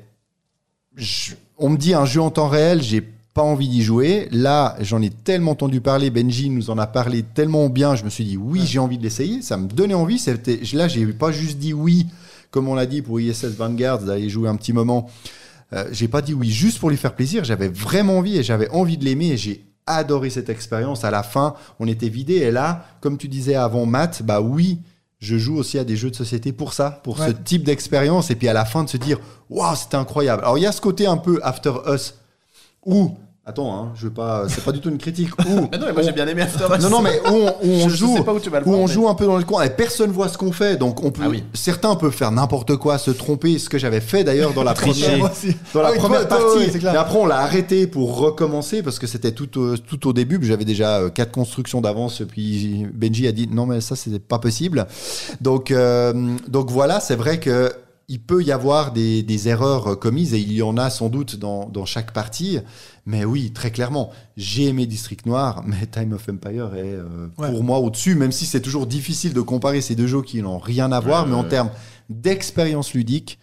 je- 0.96 1.32
On 1.58 1.70
me 1.70 1.76
dit 1.76 1.94
un 1.94 2.04
jeu 2.04 2.20
en 2.20 2.30
temps 2.30 2.48
réel, 2.48 2.82
j'ai 2.82 3.00
pas 3.34 3.42
envie 3.42 3.68
d'y 3.68 3.82
jouer. 3.82 4.28
Là, 4.32 4.76
j'en 4.80 5.00
ai 5.02 5.10
tellement 5.10 5.52
entendu 5.52 5.80
parler. 5.80 6.10
Benji 6.10 6.50
nous 6.50 6.70
en 6.70 6.78
a 6.78 6.86
parlé 6.86 7.22
tellement 7.22 7.68
bien. 7.68 7.94
Je 7.94 8.04
me 8.04 8.10
suis 8.10 8.24
dit, 8.24 8.36
oui, 8.36 8.62
j'ai 8.64 8.78
envie 8.78 8.98
de 8.98 9.02
l'essayer. 9.02 9.42
Ça 9.42 9.56
me 9.56 9.68
donnait 9.68 9.94
envie. 9.94 10.18
C'était 10.18 10.60
là, 10.72 10.88
j'ai 10.88 11.06
pas 11.06 11.30
juste 11.32 11.58
dit 11.58 11.72
oui, 11.72 12.06
comme 12.50 12.68
on 12.68 12.74
l'a 12.74 12.86
dit 12.86 13.02
pour 13.02 13.20
ISS 13.20 13.56
Vanguard, 13.56 13.98
d'aller 14.00 14.28
jouer 14.28 14.48
un 14.48 14.56
petit 14.56 14.72
moment. 14.72 15.08
Euh, 15.72 15.86
j'ai 15.92 16.08
pas 16.08 16.22
dit 16.22 16.34
oui 16.34 16.50
juste 16.50 16.78
pour 16.78 16.90
lui 16.90 16.96
faire 16.96 17.14
plaisir. 17.14 17.44
J'avais 17.44 17.68
vraiment 17.68 18.18
envie 18.18 18.38
et 18.38 18.42
j'avais 18.42 18.70
envie 18.70 18.96
de 18.96 19.04
l'aimer 19.04 19.28
et 19.28 19.36
j'ai 19.36 19.64
adoré 19.86 20.30
cette 20.30 20.48
expérience. 20.48 21.04
À 21.04 21.10
la 21.10 21.22
fin, 21.22 21.54
on 21.78 21.86
était 21.86 22.08
vidé 22.08 22.34
et 22.34 22.50
là, 22.50 22.86
comme 23.00 23.18
tu 23.18 23.28
disais 23.28 23.54
avant, 23.54 23.86
Matt, 23.86 24.22
bah 24.22 24.40
oui. 24.40 24.80
Je 25.20 25.36
joue 25.36 25.56
aussi 25.56 25.80
à 25.80 25.84
des 25.84 25.96
jeux 25.96 26.10
de 26.10 26.16
société 26.16 26.52
pour 26.52 26.72
ça, 26.72 27.00
pour 27.02 27.18
ce 27.18 27.32
type 27.32 27.64
d'expérience, 27.64 28.30
et 28.30 28.36
puis 28.36 28.46
à 28.46 28.52
la 28.52 28.64
fin 28.64 28.84
de 28.84 28.88
se 28.88 28.96
dire, 28.96 29.18
waouh, 29.50 29.74
c'était 29.74 29.96
incroyable. 29.96 30.44
Alors 30.44 30.58
il 30.58 30.60
y 30.60 30.66
a 30.66 30.70
ce 30.70 30.80
côté 30.80 31.08
un 31.08 31.16
peu 31.16 31.40
After 31.42 31.72
Us, 31.92 32.14
où, 32.86 33.16
attends, 33.48 33.74
hein, 33.74 33.92
je 33.96 34.04
veux 34.04 34.12
pas, 34.12 34.44
c'est 34.48 34.62
pas 34.62 34.72
du 34.72 34.80
tout 34.80 34.90
une 34.90 34.98
critique, 34.98 35.30
où, 35.38 35.54
non, 35.60 35.68
mais 35.72 35.92
moi 35.92 36.02
j'ai 36.02 36.12
bien 36.12 36.26
aimé 36.28 36.42
After 36.42 36.64
non, 36.82 36.90
non, 36.90 37.00
mais 37.02 37.18
où 37.30 37.32
on, 37.34 37.46
où 37.66 37.70
on 37.72 37.88
Je- 37.88 37.94
je 37.94 37.96
joue, 37.96 38.16
sais 38.16 38.22
pas 38.22 38.34
où 38.34 38.40
tu 38.40 38.50
vas 38.50 38.60
le 38.60 38.66
où 38.66 38.70
voir, 38.70 38.80
on 38.80 38.86
mais- 38.86 38.92
joue 38.92 39.08
un 39.08 39.14
peu 39.14 39.24
dans 39.26 39.38
le 39.38 39.44
coin 39.44 39.62
et 39.62 39.70
personne 39.70 40.10
voit 40.10 40.28
ce 40.28 40.36
qu'on 40.36 40.52
fait. 40.52 40.76
Donc 40.76 41.02
on 41.02 41.10
peut, 41.10 41.22
Ah 41.24 41.28
oui. 41.30 41.42
certains 41.54 41.94
peuvent 41.96 42.12
faire 42.12 42.30
n'importe 42.30 42.76
quoi, 42.76 42.98
se 42.98 43.10
tromper, 43.10 43.58
ce 43.58 43.68
que 43.68 43.78
j'avais 43.78 44.00
fait 44.00 44.22
d'ailleurs 44.24 44.52
dans 44.52 44.62
la 44.64 44.74
première, 44.74 45.18
dans 45.18 45.82
la 45.82 45.88
Ah 45.88 45.90
oui, 45.92 45.98
toi, 45.98 46.08
première 46.08 46.28
toi, 46.28 46.38
partie. 46.38 46.58
oui, 46.58 46.68
c'est 46.70 46.78
clair. 46.78 46.92
mais 46.92 46.98
après 46.98 47.18
on 47.18 47.26
l'a 47.26 47.38
arrêté 47.38 47.86
pour 47.86 48.18
recommencer 48.18 48.82
parce 48.82 48.98
que 48.98 49.06
c'était 49.06 49.32
tout 49.32 49.58
au, 49.58 49.76
tout 49.76 50.06
au 50.08 50.12
début. 50.12 50.38
J'avais 50.42 50.64
déjà 50.66 50.98
euh, 50.98 51.08
quatre 51.08 51.32
constructions 51.32 51.80
d'avance. 51.80 52.22
Puis 52.28 52.86
Benji 52.92 53.26
a 53.26 53.32
dit 53.32 53.48
non 53.50 53.66
mais 53.66 53.80
ça 53.80 53.96
c'est 53.96 54.18
pas 54.18 54.38
possible. 54.38 54.86
Donc 55.40 55.70
euh, 55.70 56.12
donc 56.48 56.70
voilà, 56.70 57.00
c'est 57.00 57.16
vrai 57.16 57.40
que 57.40 57.72
il 58.10 58.20
peut 58.20 58.42
y 58.42 58.52
avoir 58.52 58.92
des, 58.92 59.22
des 59.22 59.48
erreurs 59.48 59.98
commises 59.98 60.32
et 60.32 60.38
il 60.40 60.52
y 60.52 60.62
en 60.62 60.76
a 60.78 60.88
sans 60.88 61.08
doute 61.10 61.36
dans, 61.36 61.68
dans 61.68 61.84
chaque 61.84 62.12
partie. 62.12 62.58
Mais 63.04 63.24
oui, 63.26 63.52
très 63.52 63.70
clairement, 63.70 64.10
j'ai 64.36 64.64
aimé 64.66 64.86
District 64.86 65.26
Noir, 65.26 65.62
mais 65.66 65.86
Time 65.86 66.14
of 66.14 66.26
Empire 66.28 66.74
est 66.74 66.94
euh, 66.94 67.28
Ouais. 67.36 67.50
pour 67.50 67.62
moi 67.64 67.78
au-dessus, 67.78 68.14
même 68.14 68.32
si 68.32 68.46
c'est 68.46 68.60
toujours 68.62 68.86
difficile 68.86 69.34
de 69.34 69.40
comparer 69.42 69.80
ces 69.82 69.94
deux 69.94 70.06
jeux 70.06 70.22
qui 70.22 70.40
n'ont 70.42 70.58
rien 70.58 70.90
à 70.92 71.00
voir, 71.00 71.24
Ouais, 71.24 71.30
mais 71.30 71.36
en 71.36 71.44
termes 71.44 71.70
d'expérience 72.08 72.94
ludique, 72.94 73.38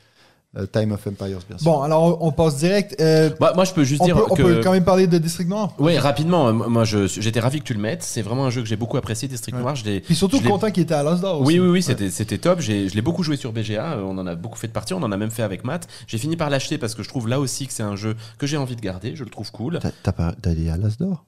Time 0.71 0.93
of 0.93 1.05
Empires, 1.05 1.39
bien 1.49 1.57
sûr. 1.57 1.65
Bon, 1.65 1.81
alors 1.81 2.23
on 2.23 2.31
passe 2.31 2.57
direct. 2.57 2.95
Euh, 3.01 3.29
Bah, 3.39 3.51
moi, 3.55 3.65
je 3.65 3.73
peux 3.73 3.83
juste 3.83 4.01
on, 4.01 4.05
dire 4.05 4.15
peut, 4.15 4.23
on 4.29 4.35
que. 4.35 4.41
peut 4.41 4.61
quand 4.63 4.71
même 4.71 4.83
parler 4.85 5.05
de 5.07 5.17
District 5.17 5.49
Noir. 5.49 5.73
Oui, 5.79 5.97
rapidement. 5.97 6.47
euh, 6.47 6.53
Moi, 6.53 6.83
j'étais 6.85 7.39
ravi 7.39 7.59
que 7.59 7.65
tu 7.65 7.73
le 7.73 7.79
mettes. 7.79 8.03
C'est 8.03 8.21
vraiment 8.21 8.45
un 8.45 8.49
jeu 8.49 8.61
que 8.61 8.67
j'ai 8.67 8.75
beaucoup 8.77 8.97
apprécié, 8.97 9.27
District 9.27 9.53
Ouais. 9.55 9.61
Noir. 9.61 9.75
Je 9.75 9.99
Puis 9.99 10.15
surtout 10.15 10.39
je 10.41 10.47
content 10.47 10.71
qu'il 10.71 10.83
était 10.83 10.93
à 10.93 11.03
Losdor 11.03 11.41
aussi. 11.41 11.47
Oui, 11.47 11.59
oui, 11.59 11.67
oui, 11.81 11.85
Ouais. 11.87 12.09
c'était 12.09 12.37
top. 12.37 12.59
J'ai- 12.61 12.87
Je 12.89 12.95
l'ai 12.95 13.01
beaucoup 13.01 13.23
joué 13.23 13.35
sur 13.37 13.51
BGA. 13.51 13.93
euh, 13.93 14.01
On 14.05 14.17
en 14.17 14.25
a 14.27 14.35
beaucoup 14.35 14.57
fait 14.57 14.67
de 14.67 14.73
parties. 14.73 14.93
On 14.93 15.03
en 15.03 15.11
a 15.11 15.17
même 15.17 15.31
fait 15.31 15.43
avec 15.43 15.63
Matt. 15.65 15.87
J'ai 16.07 16.17
fini 16.17 16.37
par 16.37 16.49
l'acheter 16.49 16.77
parce 16.77 16.95
que 16.95 17.03
je 17.03 17.09
trouve 17.09 17.27
là 17.27 17.39
aussi 17.39 17.67
que 17.67 17.73
c'est 17.73 17.83
un 17.83 17.95
jeu 17.95 18.15
que 18.37 18.47
j'ai 18.47 18.57
envie 18.57 18.75
de 18.75 18.81
garder. 18.81 19.15
Je 19.15 19.23
le 19.23 19.29
trouve 19.29 19.51
cool. 19.51 19.79
T'as- 20.03 20.11
pas 20.13 20.33
allé 20.45 20.69
à 20.69 20.77
l'Asdor 20.77 21.25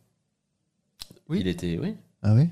Oui. 1.30 1.40
Il 1.42 1.48
était, 1.48 1.78
oui. 1.82 1.96
Ah 2.24 2.34
oui? 2.34 2.48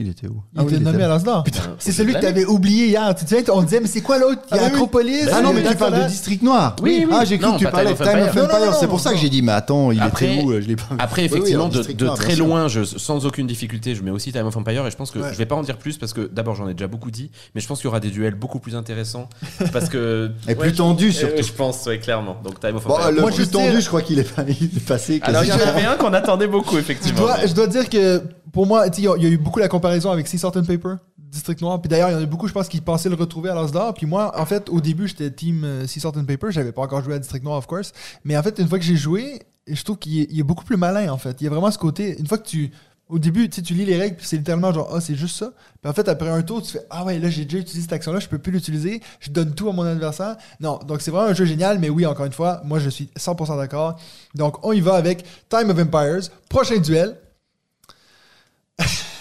Il 0.00 0.08
était 0.08 0.28
où? 0.28 0.40
Il 0.54 0.60
Ah 0.60 0.62
oui, 0.64 0.74
était 0.74 0.84
nommé 0.84 1.02
à 1.02 1.08
Losdor. 1.08 1.42
Putain, 1.42 1.60
C'est 1.80 1.90
celui 1.90 2.14
que 2.14 2.20
blâmer. 2.20 2.34
t'avais 2.34 2.46
oublié 2.46 2.86
hier. 2.86 3.12
Tu 3.16 3.24
te 3.24 3.30
souviens, 3.30 3.44
on 3.52 3.62
disait, 3.62 3.80
mais 3.80 3.88
c'est 3.88 4.00
quoi 4.00 4.16
l'autre 4.18 4.42
Il 4.52 4.56
y 4.56 4.58
a 4.60 4.62
Ah 4.62 4.66
oui. 4.68 4.72
Acropolis? 4.72 5.28
Ah 5.32 5.40
non, 5.42 5.52
mais 5.52 5.64
tu 5.64 5.74
parles 5.74 6.00
de. 6.02 6.06
District 6.08 6.40
Noir. 6.42 6.76
Oui, 6.82 7.04
oui. 7.04 7.12
Ah, 7.18 7.24
j'ai 7.24 7.36
cru 7.36 7.48
Non, 7.48 7.54
que 7.54 7.58
tu 7.58 7.64
parlais 7.64 7.92
de 7.92 7.96
Time 7.96 8.20
of 8.20 8.36
Empire. 8.36 8.74
C'est 8.78 8.86
pour 8.86 9.00
ça 9.00 9.10
que 9.12 9.18
j'ai 9.18 9.28
dit, 9.28 9.42
mais 9.42 9.50
attends, 9.50 9.90
il 9.90 10.00
Après- 10.00 10.36
était 10.36 10.44
où 10.44 10.52
Je 10.52 10.58
l'ai 10.68 10.76
pas. 10.76 10.84
Après, 11.00 11.22
Oui, 11.22 11.28
oui, 11.32 11.36
effectivement, 11.38 11.64
en 11.64 11.68
de, 11.68 11.82
très 12.14 12.36
loin, 12.36 12.68
je, 12.68 12.84
sans 12.84 13.26
aucune 13.26 13.48
difficulté, 13.48 13.96
je 13.96 14.02
mets 14.04 14.12
aussi 14.12 14.30
Time 14.32 14.46
of 14.46 14.56
Empire 14.56 14.86
et 14.86 14.90
je 14.92 14.96
pense 14.96 15.10
que 15.10 15.18
Ouais. 15.18 15.32
je 15.32 15.36
vais 15.38 15.46
pas 15.46 15.56
en 15.56 15.62
dire 15.62 15.76
plus 15.78 15.98
parce 15.98 16.12
que 16.12 16.30
d'abord 16.32 16.54
j'en 16.54 16.68
ai 16.68 16.74
déjà 16.74 16.86
beaucoup 16.86 17.10
dit, 17.10 17.30
mais 17.56 17.60
je 17.60 17.66
pense 17.66 17.78
qu'il 17.78 17.86
y 17.86 17.88
aura 17.88 17.98
des 17.98 18.10
duels 18.10 18.36
beaucoup 18.36 18.60
plus 18.60 18.76
intéressants 18.76 19.28
parce 19.72 19.88
que 19.88 20.30
Et 20.48 20.54
plus 20.54 20.72
tendu, 20.74 21.08
je- 21.10 21.16
surtout. 21.16 21.42
Je 21.42 21.52
pense, 21.52 21.88
clairement. 22.02 22.36
Donc 22.44 22.60
Time 22.60 22.76
of 22.76 22.86
Empire. 22.86 23.10
le 23.10 23.20
Moi, 23.20 23.30
plus 23.32 23.44
je 23.44 23.48
tendu, 23.50 23.72
sais- 23.72 23.80
je 23.80 23.88
crois 23.88 24.02
qu'il 24.02 24.20
est, 24.20 24.28
est 24.48 24.86
passé. 24.86 25.18
Alors 25.24 25.42
il 25.42 25.48
y 25.48 25.52
en 25.52 25.58
avait 25.58 25.84
un 25.86 25.96
qu'on 25.96 26.12
attendait 26.12 26.46
beaucoup 26.46 26.76
Je 26.76 26.80
effectivement. 26.80 27.26
je 27.44 27.52
dois 27.52 27.66
dire 27.66 27.88
que 27.90 28.22
pour 28.52 28.66
moi, 28.66 28.86
il 28.96 29.04
y 29.04 29.08
a- 29.08 29.16
eu 29.16 29.38
beaucoup 29.38 29.58
la 29.58 29.68
comparaison 29.68 30.10
avec 30.10 30.26
Sea 30.26 30.38
Salt 30.38 30.56
and 30.56 30.64
Paper, 30.64 30.94
District 31.18 31.60
Noir. 31.60 31.80
Puis 31.80 31.88
d'ailleurs, 31.88 32.10
il 32.10 32.14
y 32.14 32.16
en 32.16 32.22
a 32.22 32.26
beaucoup, 32.26 32.48
je 32.48 32.52
pense, 32.52 32.68
qui 32.68 32.80
pensaient 32.80 33.08
le 33.08 33.14
retrouver 33.14 33.50
à 33.50 33.54
l'Asdor. 33.54 33.94
Puis 33.94 34.06
moi, 34.06 34.32
en 34.38 34.46
fait, 34.46 34.68
au 34.68 34.80
début, 34.80 35.08
j'étais 35.08 35.30
team 35.30 35.86
Sea 35.86 36.00
Salt 36.00 36.16
and 36.16 36.24
Paper. 36.24 36.48
J'avais 36.50 36.72
pas 36.72 36.82
encore 36.82 37.02
joué 37.02 37.14
à 37.14 37.18
District 37.18 37.44
Noir, 37.44 37.58
of 37.58 37.66
course. 37.66 37.92
Mais 38.24 38.36
en 38.36 38.42
fait, 38.42 38.58
une 38.58 38.68
fois 38.68 38.78
que 38.78 38.84
j'ai 38.84 38.96
joué, 38.96 39.40
je 39.66 39.82
trouve 39.82 39.98
qu'il 39.98 40.20
est, 40.20 40.42
beaucoup 40.42 40.64
plus 40.64 40.76
malin, 40.76 41.12
en 41.12 41.18
fait. 41.18 41.40
Il 41.40 41.44
y 41.44 41.46
a 41.46 41.50
vraiment 41.50 41.70
ce 41.70 41.78
côté. 41.78 42.18
Une 42.18 42.26
fois 42.26 42.38
que 42.38 42.48
tu. 42.48 42.70
Au 43.08 43.18
début, 43.18 43.48
tu 43.48 43.72
lis 43.72 43.86
les 43.86 43.96
règles, 43.98 44.16
puis 44.16 44.26
c'est 44.26 44.36
littéralement 44.36 44.70
genre, 44.70 44.90
ah, 44.94 45.00
c'est 45.00 45.14
juste 45.14 45.38
ça. 45.38 45.52
Puis 45.80 45.90
en 45.90 45.94
fait, 45.94 46.06
après 46.10 46.28
un 46.28 46.42
tour, 46.42 46.60
tu 46.60 46.72
fais, 46.72 46.82
ah 46.90 47.06
ouais, 47.06 47.18
là, 47.18 47.30
j'ai 47.30 47.46
déjà 47.46 47.56
utilisé 47.56 47.80
cette 47.80 47.92
action-là, 47.94 48.18
je 48.18 48.28
peux 48.28 48.36
plus 48.36 48.52
l'utiliser, 48.52 49.00
je 49.18 49.30
donne 49.30 49.54
tout 49.54 49.66
à 49.70 49.72
mon 49.72 49.82
adversaire. 49.82 50.36
Non, 50.60 50.78
donc 50.86 51.00
c'est 51.00 51.10
vraiment 51.10 51.28
un 51.28 51.32
jeu 51.32 51.46
génial, 51.46 51.78
mais 51.78 51.88
oui, 51.88 52.04
encore 52.04 52.26
une 52.26 52.32
fois, 52.32 52.60
moi, 52.66 52.78
je 52.78 52.90
suis 52.90 53.08
100% 53.16 53.56
d'accord. 53.56 53.98
Donc, 54.34 54.62
on 54.62 54.72
y 54.72 54.82
va 54.82 54.96
avec 54.96 55.24
Time 55.48 55.70
of 55.70 55.78
Empires, 55.78 56.28
prochain 56.50 56.76
duel. 56.76 57.16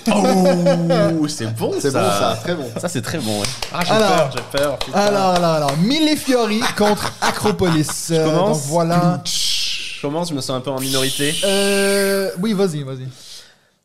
Oh, 0.10 1.28
c'est 1.28 1.54
bon 1.56 1.74
C'est 1.80 1.92
bon, 1.92 2.00
ça, 2.00 2.38
très 2.44 2.56
bon. 2.56 2.70
Ça 2.80 2.88
c'est 2.90 3.02
très 3.02 3.18
bon. 3.20 3.40
Ouais. 3.40 3.46
Ah 3.74 3.80
j'ai 3.86 3.92
Alors. 3.92 4.10
peur, 4.10 4.30
j'ai 4.36 4.58
peur. 4.60 4.80
putain. 4.80 4.98
Alors, 5.00 5.30
alors, 5.36 5.52
alors, 5.54 5.78
Mille 5.78 6.18
Fiori 6.18 6.62
contre 6.78 7.14
Acropolis. 7.22 7.88
Euh, 8.12 8.24
commence 8.26 8.58
donc 8.64 8.68
voilà. 8.70 9.22
Je 9.26 10.02
commence, 10.02 10.30
je 10.30 10.34
me 10.34 10.42
sens 10.42 10.52
un 10.58 10.62
peu 10.62 10.70
en 10.70 10.80
minorité. 10.80 11.36
Euh, 11.44 12.30
oui, 12.40 12.54
vas-y, 12.54 12.84
vas-y. 12.84 13.08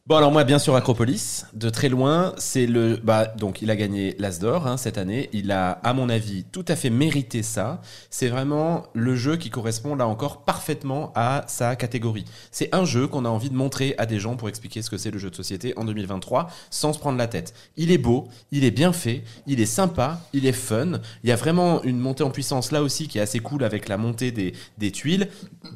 Bon 0.04 0.16
alors 0.16 0.32
moi 0.32 0.42
bien 0.42 0.58
sûr 0.58 0.74
Acropolis 0.74 1.44
de 1.54 1.70
très 1.70 1.88
loin 1.88 2.34
c'est 2.36 2.66
le 2.66 2.98
bah 3.04 3.26
donc 3.38 3.62
il 3.62 3.70
a 3.70 3.76
gagné 3.76 4.16
l'As 4.18 4.40
d'or 4.40 4.66
hein, 4.66 4.76
cette 4.76 4.98
année. 4.98 5.30
Il 5.32 5.52
a 5.52 5.70
à 5.84 5.92
mon 5.92 6.08
avis 6.08 6.42
tout 6.42 6.64
à 6.66 6.74
fait 6.74 6.90
mérité 6.90 7.44
ça. 7.44 7.80
C'est 8.10 8.26
vraiment 8.26 8.82
le 8.94 9.14
jeu 9.14 9.36
qui 9.36 9.48
correspond 9.48 9.94
là 9.94 10.08
encore 10.08 10.42
parfaitement 10.42 11.12
à 11.14 11.44
sa 11.46 11.76
catégorie. 11.76 12.24
C'est 12.50 12.74
un 12.74 12.84
jeu 12.84 13.06
qu'on 13.06 13.24
a 13.24 13.28
envie 13.28 13.48
de 13.48 13.54
montrer 13.54 13.94
à 13.96 14.06
des 14.06 14.18
gens 14.18 14.34
pour 14.34 14.48
expliquer 14.48 14.82
ce 14.82 14.90
que 14.90 14.96
c'est 14.96 15.12
le 15.12 15.20
jeu 15.20 15.30
de 15.30 15.36
société 15.36 15.72
en 15.76 15.84
2023 15.84 16.48
sans 16.70 16.92
se 16.92 16.98
prendre 16.98 17.16
la 17.16 17.28
tête. 17.28 17.54
Il 17.76 17.92
est 17.92 17.98
beau 17.98 18.26
il 18.50 18.64
est 18.64 18.72
bien 18.72 18.92
fait 18.92 19.22
il 19.46 19.60
est 19.60 19.66
sympa 19.66 20.18
il 20.32 20.46
est 20.46 20.52
fun. 20.52 20.94
Il 21.22 21.30
y 21.30 21.32
a 21.32 21.36
vraiment 21.36 21.80
une 21.84 22.00
montée 22.00 22.24
en 22.24 22.30
puissance 22.30 22.72
là 22.72 22.82
aussi 22.82 23.06
qui 23.06 23.18
est 23.18 23.22
assez 23.22 23.38
cool 23.38 23.62
avec 23.62 23.88
la 23.88 23.98
montée 23.98 24.32
des, 24.32 24.52
des 24.78 24.90
tuiles. 24.90 25.28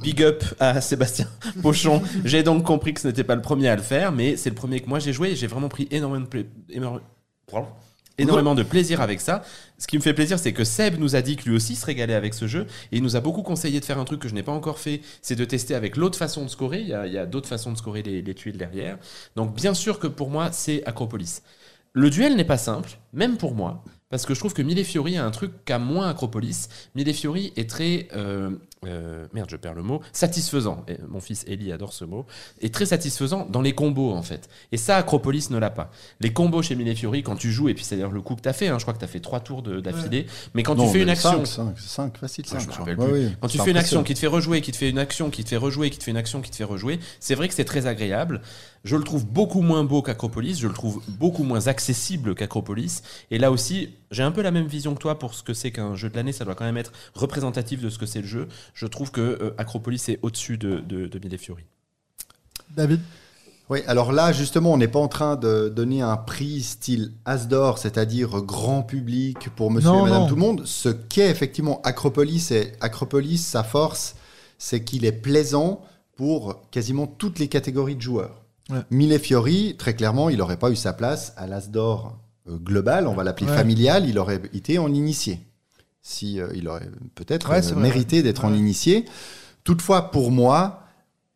Big 0.02 0.20
up 0.20 0.42
à 0.58 0.80
Sébastien 0.80 1.28
Pochon. 1.62 2.02
J'ai 2.24 2.42
donc 2.42 2.64
compris 2.64 2.92
que 2.92 3.00
ce 3.00 3.06
n'était 3.06 3.22
pas 3.22 3.36
le 3.36 3.42
premier 3.42 3.68
à 3.68 3.76
le 3.76 3.82
faire 3.82 4.15
mais 4.16 4.36
c'est 4.36 4.51
le 4.51 4.56
premier 4.56 4.80
que 4.80 4.88
moi 4.88 4.98
j'ai 4.98 5.12
joué 5.12 5.30
et 5.30 5.36
j'ai 5.36 5.47
vraiment 5.47 5.68
pris 5.68 5.86
énormément 5.93 6.24
de, 6.24 6.28
pla- 6.28 6.43
énorme- 6.70 7.01
pardon. 7.51 7.68
énormément 8.18 8.55
de 8.55 8.62
plaisir 8.62 9.01
avec 9.01 9.20
ça. 9.20 9.44
Ce 9.78 9.86
qui 9.86 9.97
me 9.97 10.02
fait 10.02 10.14
plaisir, 10.14 10.38
c'est 10.38 10.52
que 10.55 10.64
Seb 10.64 10.98
nous 10.98 11.14
a 11.16 11.22
dit 11.22 11.36
que 11.36 11.44
lui 11.48 11.55
aussi 11.55 11.76
se 11.76 11.84
régalait 11.86 12.14
avec 12.14 12.32
ce 12.34 12.47
jeu 12.47 12.66
et 12.90 12.97
il 12.97 13.02
nous 13.02 13.14
a 13.14 13.20
beaucoup 13.20 13.43
conseillé 13.43 13.78
de 13.78 13.84
faire 13.84 13.98
un 13.98 14.05
truc 14.05 14.20
que 14.20 14.28
je 14.28 14.34
n'ai 14.34 14.43
pas 14.43 14.52
encore 14.52 14.78
fait, 14.78 15.02
c'est 15.22 15.36
de 15.36 15.44
tester 15.44 15.74
avec 15.74 15.97
l'autre 15.97 16.18
façon 16.18 16.43
de 16.44 16.48
scorer. 16.48 16.80
Il 16.80 16.88
y 16.88 16.94
a, 17.18 17.26
d'autres 17.26 17.48
façons 17.48 17.72
de 17.72 17.76
scorer 17.76 18.02
les, 18.02 18.22
les 18.22 18.34
tuiles 18.34 18.56
derrière. 18.56 18.98
Donc 19.36 19.55
bien 19.55 19.74
sûr 19.74 19.98
que 19.98 20.06
pour 20.06 20.30
moi, 20.30 20.51
c'est 20.51 20.82
Acropolis. 20.86 21.43
Le 21.93 22.10
duel 22.10 22.36
n'est 22.36 22.44
pas 22.44 22.59
simple, 22.59 22.98
même 23.14 23.36
pour 23.38 23.55
moi, 23.55 23.82
parce 24.10 24.26
que 24.26 24.34
je 24.34 24.38
trouve 24.40 24.52
que 24.55 24.60
Mille 24.62 24.78
et 24.78 24.84
Fiori 24.84 25.16
a 25.16 25.24
un 25.24 25.30
truc 25.30 25.51
qu'a 25.64 25.78
moins 25.78 26.09
Acropolis. 26.09 26.68
Mille 26.94 27.09
et 27.09 27.14
Fiori 27.14 27.52
est 27.56 27.68
très... 27.70 28.09
euh, 28.14 28.51
euh, 28.84 29.26
merde, 29.32 29.48
je 29.50 29.56
perds 29.56 29.74
le 29.74 29.82
mot. 29.82 30.00
Satisfaisant. 30.12 30.84
Et 30.86 30.96
mon 31.08 31.20
fils 31.20 31.44
Eli 31.48 31.72
adore 31.72 31.92
ce 31.92 32.04
mot. 32.04 32.26
Est 32.60 32.72
très 32.72 32.86
satisfaisant 32.86 33.46
dans 33.50 33.62
les 33.62 33.74
combos, 33.74 34.12
en 34.12 34.22
fait. 34.22 34.48
Et 34.72 34.76
ça, 34.76 34.96
Acropolis 34.96 35.50
ne 35.50 35.58
l'a 35.58 35.70
pas. 35.70 35.90
Les 36.20 36.32
combos 36.32 36.62
chez 36.62 36.74
Mille 36.76 36.88
et 36.88 36.94
Fiori, 36.94 37.22
quand 37.22 37.36
tu 37.36 37.50
joues, 37.50 37.68
et 37.68 37.74
puis 37.74 37.84
c'est 37.84 37.96
d'ailleurs 37.96 38.12
le 38.12 38.20
coup 38.20 38.34
que 38.36 38.42
tu 38.42 38.48
as 38.48 38.52
fait, 38.52 38.68
hein, 38.68 38.78
je 38.78 38.84
crois 38.84 38.94
que 38.94 38.98
tu 38.98 39.04
as 39.04 39.08
fait 39.08 39.20
trois 39.20 39.40
tours 39.40 39.62
de- 39.62 39.80
d'affilée, 39.80 40.26
mais 40.54 40.62
quand 40.62 40.76
tu 40.76 40.86
fais 40.88 41.02
une 41.02 41.08
action... 41.08 41.44
5, 41.44 41.78
5, 41.78 42.18
facile, 42.18 42.46
5. 42.46 42.60
je 42.60 42.66
me 42.66 42.72
rappelle 42.72 42.96
plus. 42.96 43.30
Quand 43.40 43.48
tu 43.48 43.58
fais 43.58 43.70
une 43.70 43.76
action 43.76 44.02
qui 44.04 44.14
te 44.14 44.18
fait 44.18 44.26
rejouer, 44.26 44.60
qui 44.60 44.72
te 44.72 44.76
fait 44.76 44.90
une 44.90 44.98
action, 44.98 45.30
qui 45.30 45.42
te 45.42 45.48
fait 45.48 45.56
rejouer, 45.56 45.90
qui 45.90 45.98
te 45.98 46.04
fait 46.04 46.10
une 46.10 46.16
action, 46.16 46.40
qui 46.40 46.50
te 46.50 46.56
fait 46.56 46.64
rejouer, 46.64 47.00
c'est 47.18 47.34
vrai 47.34 47.48
que 47.48 47.54
c'est 47.54 47.64
très 47.64 47.86
agréable. 47.86 48.40
Je 48.84 48.96
le 48.96 49.02
trouve 49.02 49.26
beaucoup 49.26 49.62
moins 49.62 49.82
beau 49.82 50.00
qu'Acropolis, 50.02 50.58
je 50.60 50.68
le 50.68 50.74
trouve 50.74 51.02
beaucoup 51.08 51.42
moins 51.42 51.66
accessible 51.66 52.34
qu'Acropolis. 52.34 53.02
Et 53.30 53.38
là 53.38 53.50
aussi, 53.50 53.90
j'ai 54.12 54.22
un 54.22 54.30
peu 54.30 54.42
la 54.42 54.52
même 54.52 54.66
vision 54.66 54.94
que 54.94 55.00
toi 55.00 55.18
pour 55.18 55.34
ce 55.34 55.42
que 55.42 55.54
c'est 55.54 55.72
qu'un 55.72 55.96
jeu 55.96 56.08
de 56.08 56.14
l'année, 56.14 56.32
ça 56.32 56.44
doit 56.44 56.54
quand 56.54 56.64
même 56.64 56.76
être 56.76 56.92
représentatif 57.14 57.80
de 57.82 57.90
ce 57.90 57.98
que 57.98 58.06
c'est 58.06 58.20
le 58.20 58.26
jeu. 58.28 58.48
Je 58.74 58.86
trouve 58.86 59.10
que 59.10 59.20
euh, 59.20 59.54
Acropolis 59.58 60.08
est 60.08 60.20
au-dessus 60.22 60.56
de, 60.56 60.80
de, 60.80 61.06
de 61.06 61.18
Mille 61.18 61.36
Fiori. 61.38 61.64
David? 62.76 63.00
Oui, 63.68 63.80
alors 63.88 64.12
là, 64.12 64.32
justement, 64.32 64.72
on 64.72 64.76
n'est 64.76 64.86
pas 64.86 65.00
en 65.00 65.08
train 65.08 65.34
de 65.34 65.68
donner 65.68 66.00
un 66.00 66.16
prix 66.16 66.62
style 66.62 67.12
Asdor, 67.24 67.78
c'est-à-dire 67.78 68.40
grand 68.42 68.84
public 68.84 69.48
pour 69.56 69.72
monsieur 69.72 69.90
Non, 69.90 70.06
et 70.06 70.10
madame 70.10 70.22
non. 70.22 70.28
tout 70.28 70.36
le 70.36 70.40
monde. 70.40 70.62
Ce 70.64 70.88
qu'est 70.88 71.30
effectivement 71.30 71.80
Acropolis, 71.82 72.52
et 72.52 72.74
Acropolis, 72.80 73.38
sa 73.44 73.64
force, 73.64 74.14
c'est 74.58 74.84
qu'il 74.84 75.04
est 75.04 75.10
plaisant 75.10 75.80
pour 76.14 76.60
quasiment 76.70 77.08
toutes 77.08 77.40
les 77.40 77.48
catégories 77.48 77.96
de 77.96 78.00
joueurs. 78.02 78.42
Ouais. 78.70 78.80
Mille 78.90 79.18
Fiori, 79.18 79.76
très 79.78 79.94
clairement, 79.94 80.28
il 80.28 80.38
n'aurait 80.38 80.56
pas 80.59 80.70
eu 80.70 80.76
sa 80.76 80.93
place 80.93 81.32
à 81.36 81.47
l'Asdor 81.47 82.18
euh, 82.48 82.56
global, 82.56 83.06
on 83.06 83.14
va 83.14 83.22
l'appeler 83.24 83.48
Ouais. 83.51 83.56
familial, 83.56 84.09
il 84.09 84.18
aurait 84.18 84.40
été 84.52 84.78
en 84.78 84.93
initié. 84.93 85.40
Si, 86.02 86.40
euh, 86.40 86.48
il 86.55 86.68
aurait 86.68 86.88
peut-être 87.14 87.51
Ouais, 87.51 87.64
euh, 87.72 87.76
mérité 87.76 88.22
d'être 88.22 88.44
en 88.44 88.52
initié. 88.55 89.05
Toutefois, 89.64 90.10
pour 90.10 90.30
moi, 90.30 90.82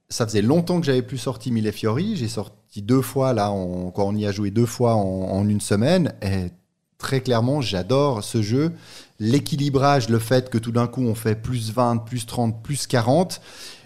ça 0.09 0.27
faisait 0.27 0.43
longtemps 0.43 0.81
que 0.81 0.87
j'avais 0.87 1.03
plus 1.03 1.19
sorti 1.19 1.51
Mille 1.53 1.71
Fiori. 1.73 2.17
J'ai 2.17 2.29
sorti 2.29 2.83
deux 2.83 3.03
fois, 3.03 3.33
là, 3.33 3.51
on, 3.53 3.91
quand 3.91 4.07
on 4.09 4.15
y 4.17 4.27
a 4.27 4.33
joué 4.33 4.51
deux 4.51 4.67
fois 4.67 4.95
en, 4.95 5.01
en 5.31 5.49
une 5.49 5.61
semaine. 5.61 6.13
Et 6.23 6.51
très 6.99 7.21
clairement, 7.21 7.61
j'adore 7.61 8.23
ce 8.25 8.43
jeu. 8.43 8.73
L'équilibrage, 9.19 10.09
le 10.09 10.19
fait 10.19 10.51
que 10.51 10.59
tout 10.59 10.73
d'un 10.73 10.87
coup, 10.87 11.03
on 11.03 11.15
fait 11.15 11.35
plus 11.35 11.73
20, 11.73 11.99
plus 11.99 12.27
30, 12.27 12.63
plus 12.63 12.87
40. 12.87 13.41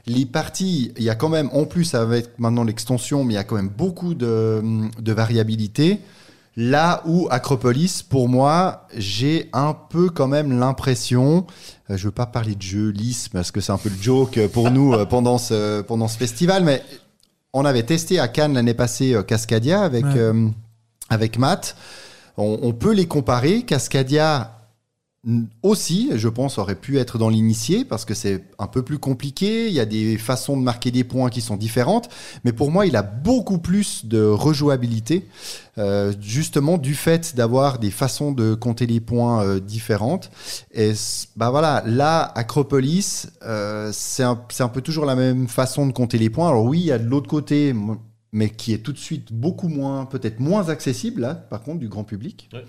Les 0.06 0.26
parties, 0.26 0.92
il 0.98 1.02
y 1.04 1.10
a 1.10 1.14
quand 1.14 1.30
même, 1.30 1.48
en 1.52 1.64
plus, 1.64 1.94
avec 1.94 2.38
maintenant 2.38 2.64
l'extension, 2.64 3.24
mais 3.24 3.34
il 3.34 3.36
y 3.36 3.40
a 3.40 3.44
quand 3.44 3.56
même 3.56 3.70
beaucoup 3.70 4.14
de, 4.14 4.62
de 5.00 5.12
variabilité. 5.12 6.00
Là 6.56 7.02
où 7.06 7.26
Acropolis, 7.30 8.02
pour 8.02 8.28
moi, 8.28 8.86
j'ai 8.96 9.48
un 9.52 9.74
peu 9.74 10.10
quand 10.10 10.28
même 10.28 10.56
l'impression, 10.58 11.46
euh, 11.90 11.96
je 11.96 12.04
veux 12.04 12.12
pas 12.12 12.26
parler 12.26 12.54
de 12.54 12.62
jeu 12.62 12.90
lisse 12.90 13.28
parce 13.28 13.50
que 13.50 13.60
c'est 13.60 13.72
un 13.72 13.78
peu 13.78 13.88
le 13.88 14.00
joke 14.00 14.38
pour 14.52 14.70
nous 14.70 14.92
euh, 14.94 15.04
pendant 15.04 15.38
ce, 15.38 15.80
pendant 15.80 16.06
ce 16.06 16.16
festival, 16.16 16.62
mais 16.62 16.80
on 17.52 17.64
avait 17.64 17.82
testé 17.82 18.20
à 18.20 18.28
Cannes 18.28 18.54
l'année 18.54 18.74
passée 18.74 19.14
euh, 19.14 19.22
Cascadia 19.24 19.82
avec, 19.82 20.04
Ouais. 20.04 20.50
avec 21.10 21.38
Matt. 21.38 21.76
On, 22.36 22.58
on 22.62 22.72
peut 22.72 22.92
les 22.92 23.06
comparer. 23.06 23.62
Cascadia 23.62 24.52
aussi, 25.62 26.10
je 26.14 26.28
pense, 26.28 26.58
aurait 26.58 26.74
pu 26.74 26.98
être 26.98 27.16
dans 27.16 27.30
l'initié 27.30 27.84
parce 27.84 28.04
que 28.04 28.12
c'est 28.14 28.44
un 28.58 28.66
peu 28.66 28.82
plus 28.82 28.98
compliqué. 28.98 29.68
Il 29.68 29.72
y 29.72 29.80
a 29.80 29.86
des 29.86 30.18
façons 30.18 30.56
de 30.56 30.62
marquer 30.62 30.90
des 30.90 31.04
points 31.04 31.30
qui 31.30 31.40
sont 31.40 31.56
différentes. 31.56 32.10
Mais 32.44 32.52
pour 32.52 32.70
moi, 32.70 32.86
il 32.86 32.94
a 32.96 33.02
beaucoup 33.02 33.58
plus 33.58 34.04
de 34.04 34.22
rejouabilité, 34.22 35.26
euh, 35.78 36.12
justement 36.20 36.76
du 36.76 36.94
fait 36.94 37.34
d'avoir 37.36 37.78
des 37.78 37.90
façons 37.90 38.32
de 38.32 38.54
compter 38.54 38.86
les 38.86 39.00
points 39.00 39.42
euh, 39.42 39.60
différentes. 39.60 40.30
Et 40.72 40.92
bah 41.36 41.50
voilà, 41.50 41.82
là, 41.86 42.30
Acropolis, 42.34 43.28
euh, 43.42 43.90
c'est 43.92 44.24
un, 44.24 44.38
un 44.58 44.68
peu 44.68 44.82
toujours 44.82 45.06
la 45.06 45.16
même 45.16 45.48
façon 45.48 45.86
de 45.86 45.92
compter 45.92 46.18
les 46.18 46.28
points. 46.28 46.48
Alors 46.48 46.64
oui, 46.64 46.80
il 46.80 46.86
y 46.86 46.92
a 46.92 46.98
de 46.98 47.08
l'autre 47.08 47.28
côté, 47.28 47.74
mais 48.32 48.50
qui 48.50 48.74
est 48.74 48.78
tout 48.78 48.92
de 48.92 48.98
suite 48.98 49.32
beaucoup 49.32 49.68
moins, 49.68 50.04
peut-être 50.04 50.40
moins 50.40 50.68
accessible, 50.68 51.22
là, 51.22 51.34
par 51.34 51.62
contre, 51.62 51.78
du 51.78 51.88
grand 51.88 52.04
public. 52.04 52.50
Ouais. 52.52 52.64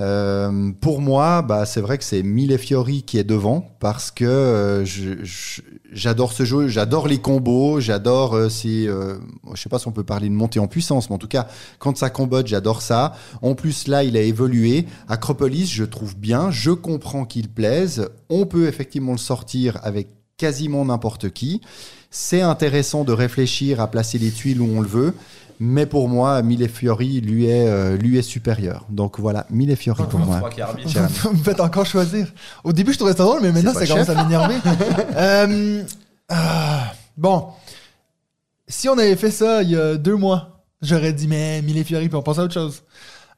Euh, 0.00 0.72
pour 0.80 1.00
moi, 1.00 1.42
bah, 1.42 1.66
c'est 1.66 1.80
vrai 1.80 1.98
que 1.98 2.04
c'est 2.04 2.22
Mille 2.22 2.56
Fiori 2.56 3.02
qui 3.02 3.18
est 3.18 3.24
devant 3.24 3.76
parce 3.80 4.10
que 4.10 4.24
euh, 4.24 4.84
j'adore 5.92 6.32
ce 6.32 6.44
jeu, 6.44 6.68
j'adore 6.68 7.06
les 7.06 7.18
combos, 7.18 7.80
j'adore 7.80 8.34
euh, 8.34 8.48
ces. 8.48 8.86
euh, 8.86 9.18
je 9.52 9.60
sais 9.60 9.68
pas 9.68 9.78
si 9.78 9.88
on 9.88 9.92
peut 9.92 10.04
parler 10.04 10.28
de 10.28 10.34
montée 10.34 10.58
en 10.58 10.68
puissance, 10.68 11.10
mais 11.10 11.16
en 11.16 11.18
tout 11.18 11.28
cas, 11.28 11.48
quand 11.78 11.96
ça 11.98 12.08
combote, 12.08 12.46
j'adore 12.46 12.80
ça. 12.80 13.12
En 13.42 13.54
plus, 13.54 13.88
là, 13.88 14.02
il 14.02 14.16
a 14.16 14.22
évolué. 14.22 14.86
Acropolis, 15.08 15.70
je 15.70 15.84
trouve 15.84 16.16
bien, 16.16 16.50
je 16.50 16.70
comprends 16.70 17.24
qu'il 17.26 17.48
plaise. 17.48 18.08
On 18.30 18.46
peut 18.46 18.68
effectivement 18.68 19.12
le 19.12 19.18
sortir 19.18 19.78
avec 19.82 20.08
quasiment 20.38 20.86
n'importe 20.86 21.30
qui. 21.30 21.60
C'est 22.10 22.40
intéressant 22.40 23.04
de 23.04 23.12
réfléchir 23.12 23.80
à 23.80 23.88
placer 23.88 24.18
les 24.18 24.32
tuiles 24.32 24.60
où 24.60 24.68
on 24.68 24.80
le 24.80 24.88
veut. 24.88 25.14
Mais 25.62 25.84
pour 25.84 26.08
moi, 26.08 26.40
Mille 26.40 26.66
Fiori 26.70 27.20
lui 27.20 27.44
est, 27.44 27.68
euh, 27.68 27.98
lui 27.98 28.16
est 28.16 28.22
supérieur. 28.22 28.86
Donc 28.88 29.20
voilà, 29.20 29.46
Mille 29.50 29.76
Fiori 29.76 30.04
pour 30.08 30.18
moi. 30.18 30.40
Vous 31.22 31.32
me 31.32 31.36
faites 31.36 31.60
encore 31.60 31.84
choisir. 31.84 32.28
Au 32.64 32.72
début, 32.72 32.94
je 32.94 32.98
trouvais 32.98 33.12
ça 33.12 33.24
drôle, 33.24 33.42
mais 33.42 33.52
maintenant, 33.52 33.74
ça 33.74 33.86
commence 33.86 34.08
à 34.08 34.24
m'énerver. 34.24 34.54
Euh, 35.16 35.82
ah, 36.30 36.92
bon. 37.16 37.48
Si 38.66 38.88
on 38.88 38.96
avait 38.96 39.16
fait 39.16 39.30
ça 39.30 39.62
il 39.62 39.70
y 39.70 39.76
a 39.76 39.96
deux 39.96 40.16
mois, 40.16 40.62
j'aurais 40.80 41.12
dit, 41.12 41.28
mais 41.28 41.60
Mille 41.60 41.84
Fiori, 41.84 42.08
puis 42.08 42.16
on 42.16 42.22
passe 42.22 42.38
à 42.38 42.44
autre 42.44 42.54
chose. 42.54 42.82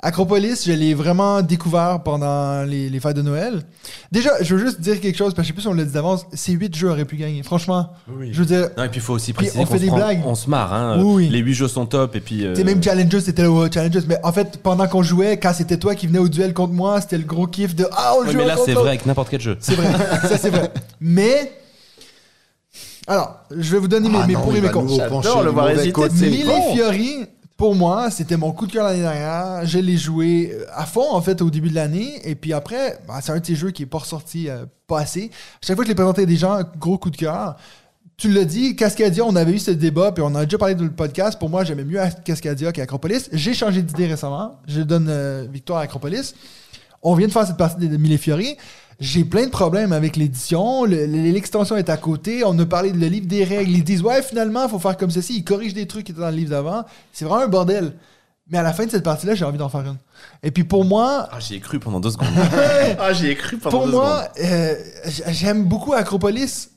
Acropolis, 0.05 0.65
je 0.67 0.73
l'ai 0.73 0.95
vraiment 0.95 1.43
découvert 1.43 2.01
pendant 2.03 2.65
les, 2.65 2.91
les 2.91 2.99
fêtes 2.99 3.15
de 3.15 3.23
Noël. 3.23 3.63
Déjà, 4.11 4.31
je 4.43 4.57
veux 4.57 4.67
juste 4.67 4.81
dire 4.81 5.01
quelque 5.01 5.17
chose, 5.17 5.33
parce 5.33 5.37
que 5.37 5.43
je 5.45 5.47
sais 5.49 5.53
plus 5.53 5.63
si 5.63 5.69
on 5.69 5.75
l'a 5.75 5.85
dit 5.85 5.93
d'avance, 5.93 6.27
ces 6.33 6.53
huit 6.55 6.75
jeux 6.75 6.91
auraient 6.91 7.05
pu 7.05 7.15
gagner. 7.17 7.45
Franchement, 7.45 7.91
je 8.21 8.37
veux 8.41 8.45
dire, 8.45 8.71
Non, 8.77 8.83
et 8.83 8.89
puis 8.89 8.99
il 8.99 9.03
faut 9.03 9.13
aussi 9.13 9.33
préciser 9.33 9.61
on 9.61 9.65
qu'on 9.65 9.71
fait 9.71 9.79
se 9.79 9.83
des 9.83 9.87
prend- 9.87 9.97
blagues. 9.99 10.21
on 10.27 10.35
se 10.35 10.51
marre. 10.51 10.73
Hein. 10.73 11.01
Oui, 11.01 11.27
oui. 11.27 11.29
Les 11.29 11.39
8 11.39 11.55
jeux 11.55 11.69
sont 11.69 11.87
top 11.87 12.17
et 12.17 12.21
puis. 12.21 12.45
euh, 12.45 12.53
Tu 12.55 12.59
sais, 12.63 12.65
même 12.65 12.83
Challengers, 12.83 13.21
c'était 13.21 13.43
le 13.43 13.49
euh, 13.51 13.69
Challengers. 13.73 14.01
Mais 14.09 14.19
en 14.25 14.33
fait, 14.33 14.59
pendant 14.61 14.89
qu'on 14.89 15.05
jouait, 15.05 15.37
quand 15.37 15.53
c'était 15.55 15.77
toi 15.79 15.95
qui 15.95 16.09
venais 16.09 16.19
au 16.19 16.29
duel 16.29 16.53
contre 16.53 16.73
moi, 16.73 17.01
c'était 17.01 17.19
le 17.19 17.25
gros 17.25 17.47
kiff 17.47 17.77
de 17.77 17.87
Ah, 17.93 18.15
on 18.19 18.25
ouais, 18.27 18.33
joue 18.33 18.39
mais 18.39 18.47
là 18.47 18.57
c'est 18.65 18.73
vrai 18.75 18.89
avec 18.89 19.07
n'importe 19.07 19.29
quel 19.31 19.41
jeu. 19.41 19.57
C'est 19.61 19.77
vrai. 19.77 19.87
ça, 20.29 20.37
c'est 20.37 20.51
vrai. 20.51 20.73
Mais. 21.01 21.53
Alors, 23.07 23.37
je 23.57 23.71
vais 23.73 23.79
vous 23.79 23.89
donner 23.89 24.09
mes, 24.09 24.19
Ah 24.21 24.27
mes 24.27 24.33
non, 24.35 24.41
pour 24.41 24.57
et 24.57 24.61
mes 24.61 24.69
contre. 24.71 24.95
J'adore 25.23 25.43
le 25.45 25.51
voir 25.51 25.69
mauvais 25.69 25.89
hésiter, 25.89 26.43
Fiori, 26.73 27.27
pour 27.57 27.75
moi, 27.75 28.11
c'était 28.11 28.37
mon 28.37 28.53
coup 28.53 28.67
de 28.67 28.73
cœur 28.73 28.85
l'année 28.85 29.03
dernière. 29.03 29.65
Je 29.67 29.79
l'ai 29.79 29.97
joué 29.97 30.53
euh, 30.53 30.65
à 30.75 30.87
fond, 30.87 31.13
en 31.13 31.21
fait, 31.21 31.43
au 31.43 31.51
début 31.51 31.71
de 31.71 31.75
l'année. 31.75 32.21
Et 32.25 32.35
puis 32.35 32.53
après, 32.53 32.99
bah, 33.07 33.21
c'est 33.21 33.33
un 33.33 33.39
de 33.39 33.47
ces 33.47 33.55
jeux 33.55 33.71
qui 33.71 33.83
est 33.85 33.87
pas 33.87 33.99
ressorti 33.99 34.49
euh, 34.49 34.65
pas 34.87 35.01
assez. 35.01 35.31
Chaque 35.61 35.77
fois 35.77 35.85
que 35.85 35.89
je 35.89 35.93
l'ai 35.93 35.95
présenté 35.95 36.23
à 36.23 36.27
des 36.27 36.37
gens, 36.37 36.61
gros 36.79 36.99
coup 36.99 37.11
de 37.11 37.17
cœur. 37.17 37.57
Tu 38.17 38.31
l'as 38.31 38.45
dit, 38.45 38.77
Cascadia, 38.77 39.25
on 39.25 39.35
avait 39.37 39.53
eu 39.53 39.59
ce 39.59 39.71
débat, 39.71 40.13
puis 40.13 40.23
on 40.23 40.35
a 40.35 40.45
déjà 40.45 40.59
parlé 40.59 40.75
dans 40.75 40.85
le 40.85 40.93
podcast. 40.93 41.39
Pour 41.39 41.51
moi, 41.51 41.65
j'aimais 41.65 41.85
mieux 41.85 42.01
Cascadia 42.25 42.73
qu'Acropolis. 42.73 43.29
J'ai 43.33 43.55
changé 43.55 43.83
d'idée 43.83 44.07
récemment. 44.07 44.59
Je 44.67 44.81
donne 44.83 45.09
euh, 45.09 45.47
victoire 45.51 45.81
à 45.81 45.83
Acropolis. 45.83 46.35
On 47.03 47.15
vient 47.15 47.27
de 47.27 47.33
faire 47.33 47.47
cette 47.47 47.57
partie 47.57 47.89
de 47.89 47.97
Mille 47.97 48.17
Fiori. 48.19 48.57
J'ai 49.03 49.25
plein 49.25 49.47
de 49.47 49.51
problèmes 49.51 49.93
avec 49.93 50.17
l'édition. 50.17 50.85
Le- 50.85 51.07
le- 51.07 51.33
L'extension 51.33 51.77
est 51.77 51.89
à 51.91 51.97
côté. 51.97 52.45
On 52.45 52.57
a 52.59 52.65
parlé 52.67 52.93
de 52.93 52.99
le 52.99 53.09
livre 53.09 53.27
des 53.27 53.43
règles. 53.43 53.73
Ils 53.73 53.83
disent, 53.85 54.03
ouais, 54.03 54.23
finalement, 54.23 54.63
il 54.65 54.71
faut 54.71 54.79
faire 54.79 54.97
comme 54.97 55.11
ceci. 55.11 55.37
Ils 55.39 55.45
corrigent 55.45 55.75
des 55.75 55.87
trucs 55.89 56.07
qui 56.07 56.13
étaient 56.13 56.21
dans 56.21 56.31
le 56.31 56.37
livre 56.37 56.51
d'avant. 56.51 56.85
C'est 57.13 57.25
vraiment 57.25 57.43
un 57.43 57.49
bordel. 57.49 57.95
Mais 58.49 58.59
à 58.59 58.63
la 58.63 58.73
fin 58.73 58.85
de 58.87 58.91
cette 58.91 59.03
partie-là, 59.05 59.35
j'ai 59.35 59.45
envie 59.45 59.59
d'en 59.59 59.69
faire 59.69 59.81
une. 59.81 59.97
Et 60.43 60.51
puis 60.51 60.65
pour 60.65 60.85
moi, 60.85 61.29
Ah, 61.33 61.41
j'y 61.41 61.55
ai 61.57 61.61
cru 61.61 61.79
pendant 61.81 62.01
deux 62.01 62.11
secondes. 62.11 62.29
ah, 63.01 63.13
j'y 63.13 63.29
ai 63.29 63.35
cru 63.37 63.57
pendant 63.57 63.77
pour 63.79 63.87
deux 63.87 63.93
moi, 63.93 64.25
euh, 64.41 64.75
j- 65.07 65.23
j'aime 65.29 65.65
beaucoup 65.65 65.95
Acropolis. 65.95 66.69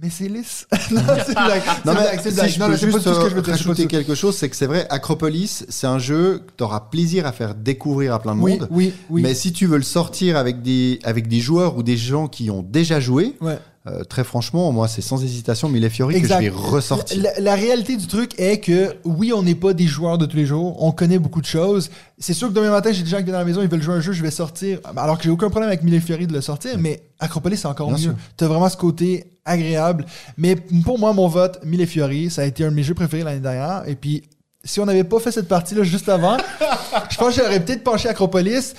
Mais 0.00 0.10
c'est 0.10 0.28
lisse. 0.28 0.66
non, 0.90 1.02
c'est 1.26 1.32
blague. 1.32 1.62
Non, 1.84 1.94
mais 1.94 2.18
c'est 2.22 2.30
si 2.30 2.48
je 2.48 2.58
peux 2.64 2.76
juste 2.76 2.98
que 3.04 3.28
je 3.28 3.34
veux 3.34 3.38
euh, 3.38 3.42
pas 3.42 3.50
rajouter 3.52 3.86
quelque 3.86 4.14
chose, 4.14 4.36
c'est 4.36 4.48
que 4.48 4.56
c'est 4.56 4.66
vrai, 4.66 4.86
Acropolis, 4.90 5.64
c'est 5.68 5.86
un 5.86 5.98
jeu 5.98 6.42
que 6.46 6.52
tu 6.56 6.64
auras 6.64 6.80
plaisir 6.80 7.26
à 7.26 7.32
faire 7.32 7.54
découvrir 7.54 8.14
à 8.14 8.18
plein 8.20 8.34
de 8.34 8.40
Oui, 8.40 8.58
monde. 8.58 8.68
oui, 8.70 8.92
oui. 9.10 9.22
Mais 9.22 9.34
si 9.34 9.52
tu 9.52 9.66
veux 9.66 9.76
le 9.76 9.82
sortir 9.82 10.36
avec 10.36 10.62
des, 10.62 10.98
avec 11.04 11.28
des 11.28 11.40
joueurs 11.40 11.76
ou 11.76 11.82
des 11.82 11.96
gens 11.96 12.26
qui 12.28 12.50
ont 12.50 12.62
déjà 12.62 13.00
joué, 13.00 13.36
Ouais. 13.40 13.58
Euh, 13.88 14.04
très 14.04 14.22
franchement, 14.22 14.70
moi, 14.70 14.86
c'est 14.86 15.02
sans 15.02 15.24
hésitation 15.24 15.68
Mille 15.68 15.88
Fiori 15.90 16.14
que 16.14 16.18
Exact. 16.20 16.36
je 16.38 16.42
vais 16.44 16.56
ressortir. 16.56 17.20
La, 17.20 17.40
la 17.40 17.54
réalité 17.56 17.96
du 17.96 18.06
truc 18.06 18.38
est 18.38 18.58
que 18.58 18.94
oui, 19.04 19.32
on 19.32 19.42
n'est 19.42 19.56
pas 19.56 19.72
des 19.72 19.86
joueurs 19.88 20.18
de 20.18 20.26
tous 20.26 20.36
les 20.36 20.46
jours, 20.46 20.80
on 20.82 20.92
connaît 20.92 21.18
beaucoup 21.18 21.40
de 21.40 21.46
choses. 21.46 21.90
C'est 22.16 22.32
sûr 22.32 22.48
que 22.48 22.52
demain 22.54 22.70
matin, 22.70 22.92
j'ai 22.92 23.02
des 23.02 23.10
gens 23.10 23.16
qui 23.18 23.24
viennent 23.24 23.34
à 23.34 23.40
la 23.40 23.44
maison, 23.44 23.60
ils 23.60 23.68
veulent 23.68 23.82
jouer 23.82 23.94
à 23.94 23.96
un 23.96 24.00
jeu, 24.00 24.12
je 24.12 24.22
vais 24.22 24.30
sortir. 24.30 24.78
Alors 24.96 25.18
que 25.18 25.24
j'ai 25.24 25.30
aucun 25.30 25.50
problème 25.50 25.68
avec 25.68 25.82
Mille 25.82 26.00
Fiori 26.00 26.28
de 26.28 26.32
le 26.32 26.40
sortir, 26.40 26.78
mais 26.78 27.02
Acropolis, 27.18 27.56
c'est 27.56 27.66
encore 27.66 27.92
Bien 27.92 28.10
mieux. 28.10 28.16
Tu 28.36 28.44
as 28.44 28.46
vraiment 28.48 28.68
ce 28.68 28.76
côté 28.76 29.24
agréable. 29.44 30.06
Mais 30.36 30.54
pour 30.84 31.00
moi, 31.00 31.12
mon 31.12 31.26
vote, 31.26 31.58
Mille 31.64 31.84
Fiori, 31.86 32.30
ça 32.30 32.42
a 32.42 32.44
été 32.44 32.64
un 32.64 32.70
de 32.70 32.76
mes 32.76 32.84
jeux 32.84 32.94
préférés 32.94 33.24
l'année 33.24 33.40
dernière. 33.40 33.82
Et 33.88 33.96
puis, 33.96 34.22
si 34.62 34.78
on 34.78 34.86
n'avait 34.86 35.02
pas 35.02 35.18
fait 35.18 35.32
cette 35.32 35.48
partie-là 35.48 35.82
juste 35.82 36.08
avant, 36.08 36.36
je 37.10 37.16
pense 37.16 37.34
que 37.34 37.42
j'aurais 37.42 37.58
peut-être 37.58 37.82
penché 37.82 38.08
Acropolis. 38.08 38.74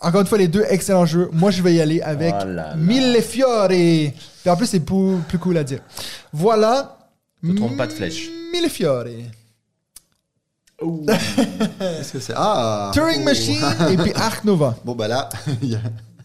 Encore 0.00 0.20
une 0.20 0.26
fois, 0.28 0.38
les 0.38 0.46
deux 0.48 0.64
excellents 0.68 1.06
jeux. 1.06 1.28
Moi, 1.32 1.50
je 1.50 1.60
vais 1.62 1.74
y 1.74 1.80
aller 1.80 2.00
avec 2.02 2.34
Oh 2.40 2.44
là 2.44 2.52
là. 2.52 2.74
Mille 2.76 3.20
Fiori. 3.20 4.12
Puis 4.44 4.50
en 4.50 4.56
plus, 4.56 4.66
c'est 4.66 4.80
plus, 4.80 5.16
plus 5.26 5.38
cool 5.38 5.56
à 5.56 5.64
dire. 5.64 5.80
Voilà. 6.30 6.98
Ne 7.42 7.54
trompe 7.54 7.78
pas 7.78 7.86
de 7.86 7.92
flèche. 7.92 8.28
Mille 8.52 8.68
Fiori. 8.68 9.24
Qu'est-ce 11.78 12.12
que 12.12 12.20
c'est? 12.20 12.34
Ah 12.36 12.90
Turing 12.92 13.20
Oh. 13.20 13.24
Machine 13.24 13.64
et 13.90 13.96
puis 13.96 14.12
Ark 14.14 14.44
Nova. 14.44 14.76
Bon, 14.84 14.94
bah 14.94 15.08
là, 15.08 15.30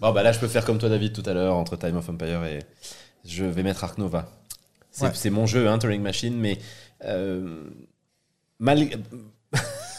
Bon, 0.02 0.12
bah 0.12 0.22
là, 0.22 0.34
je 0.34 0.40
peux 0.40 0.50
faire 0.50 0.66
comme 0.66 0.78
toi, 0.80 0.90
David, 0.90 1.14
tout 1.14 1.24
à 1.26 1.34
l'heure, 1.34 1.56
entre 1.56 1.78
Time 1.78 1.96
of 1.96 2.10
Empire 2.10 2.44
et. 2.44 2.60
Je 3.26 3.46
vais 3.46 3.64
mettre 3.64 3.86
Ark 3.86 3.98
Nova. 3.98 4.28
C'est 4.92 5.06
Ouais. 5.26 5.30
mon 5.30 5.46
jeu, 5.46 5.70
hein, 5.70 5.78
Turing 5.78 6.02
Machine, 6.02 6.36
mais. 6.38 6.58
Euh, 7.06 7.64
mal... 8.60 8.86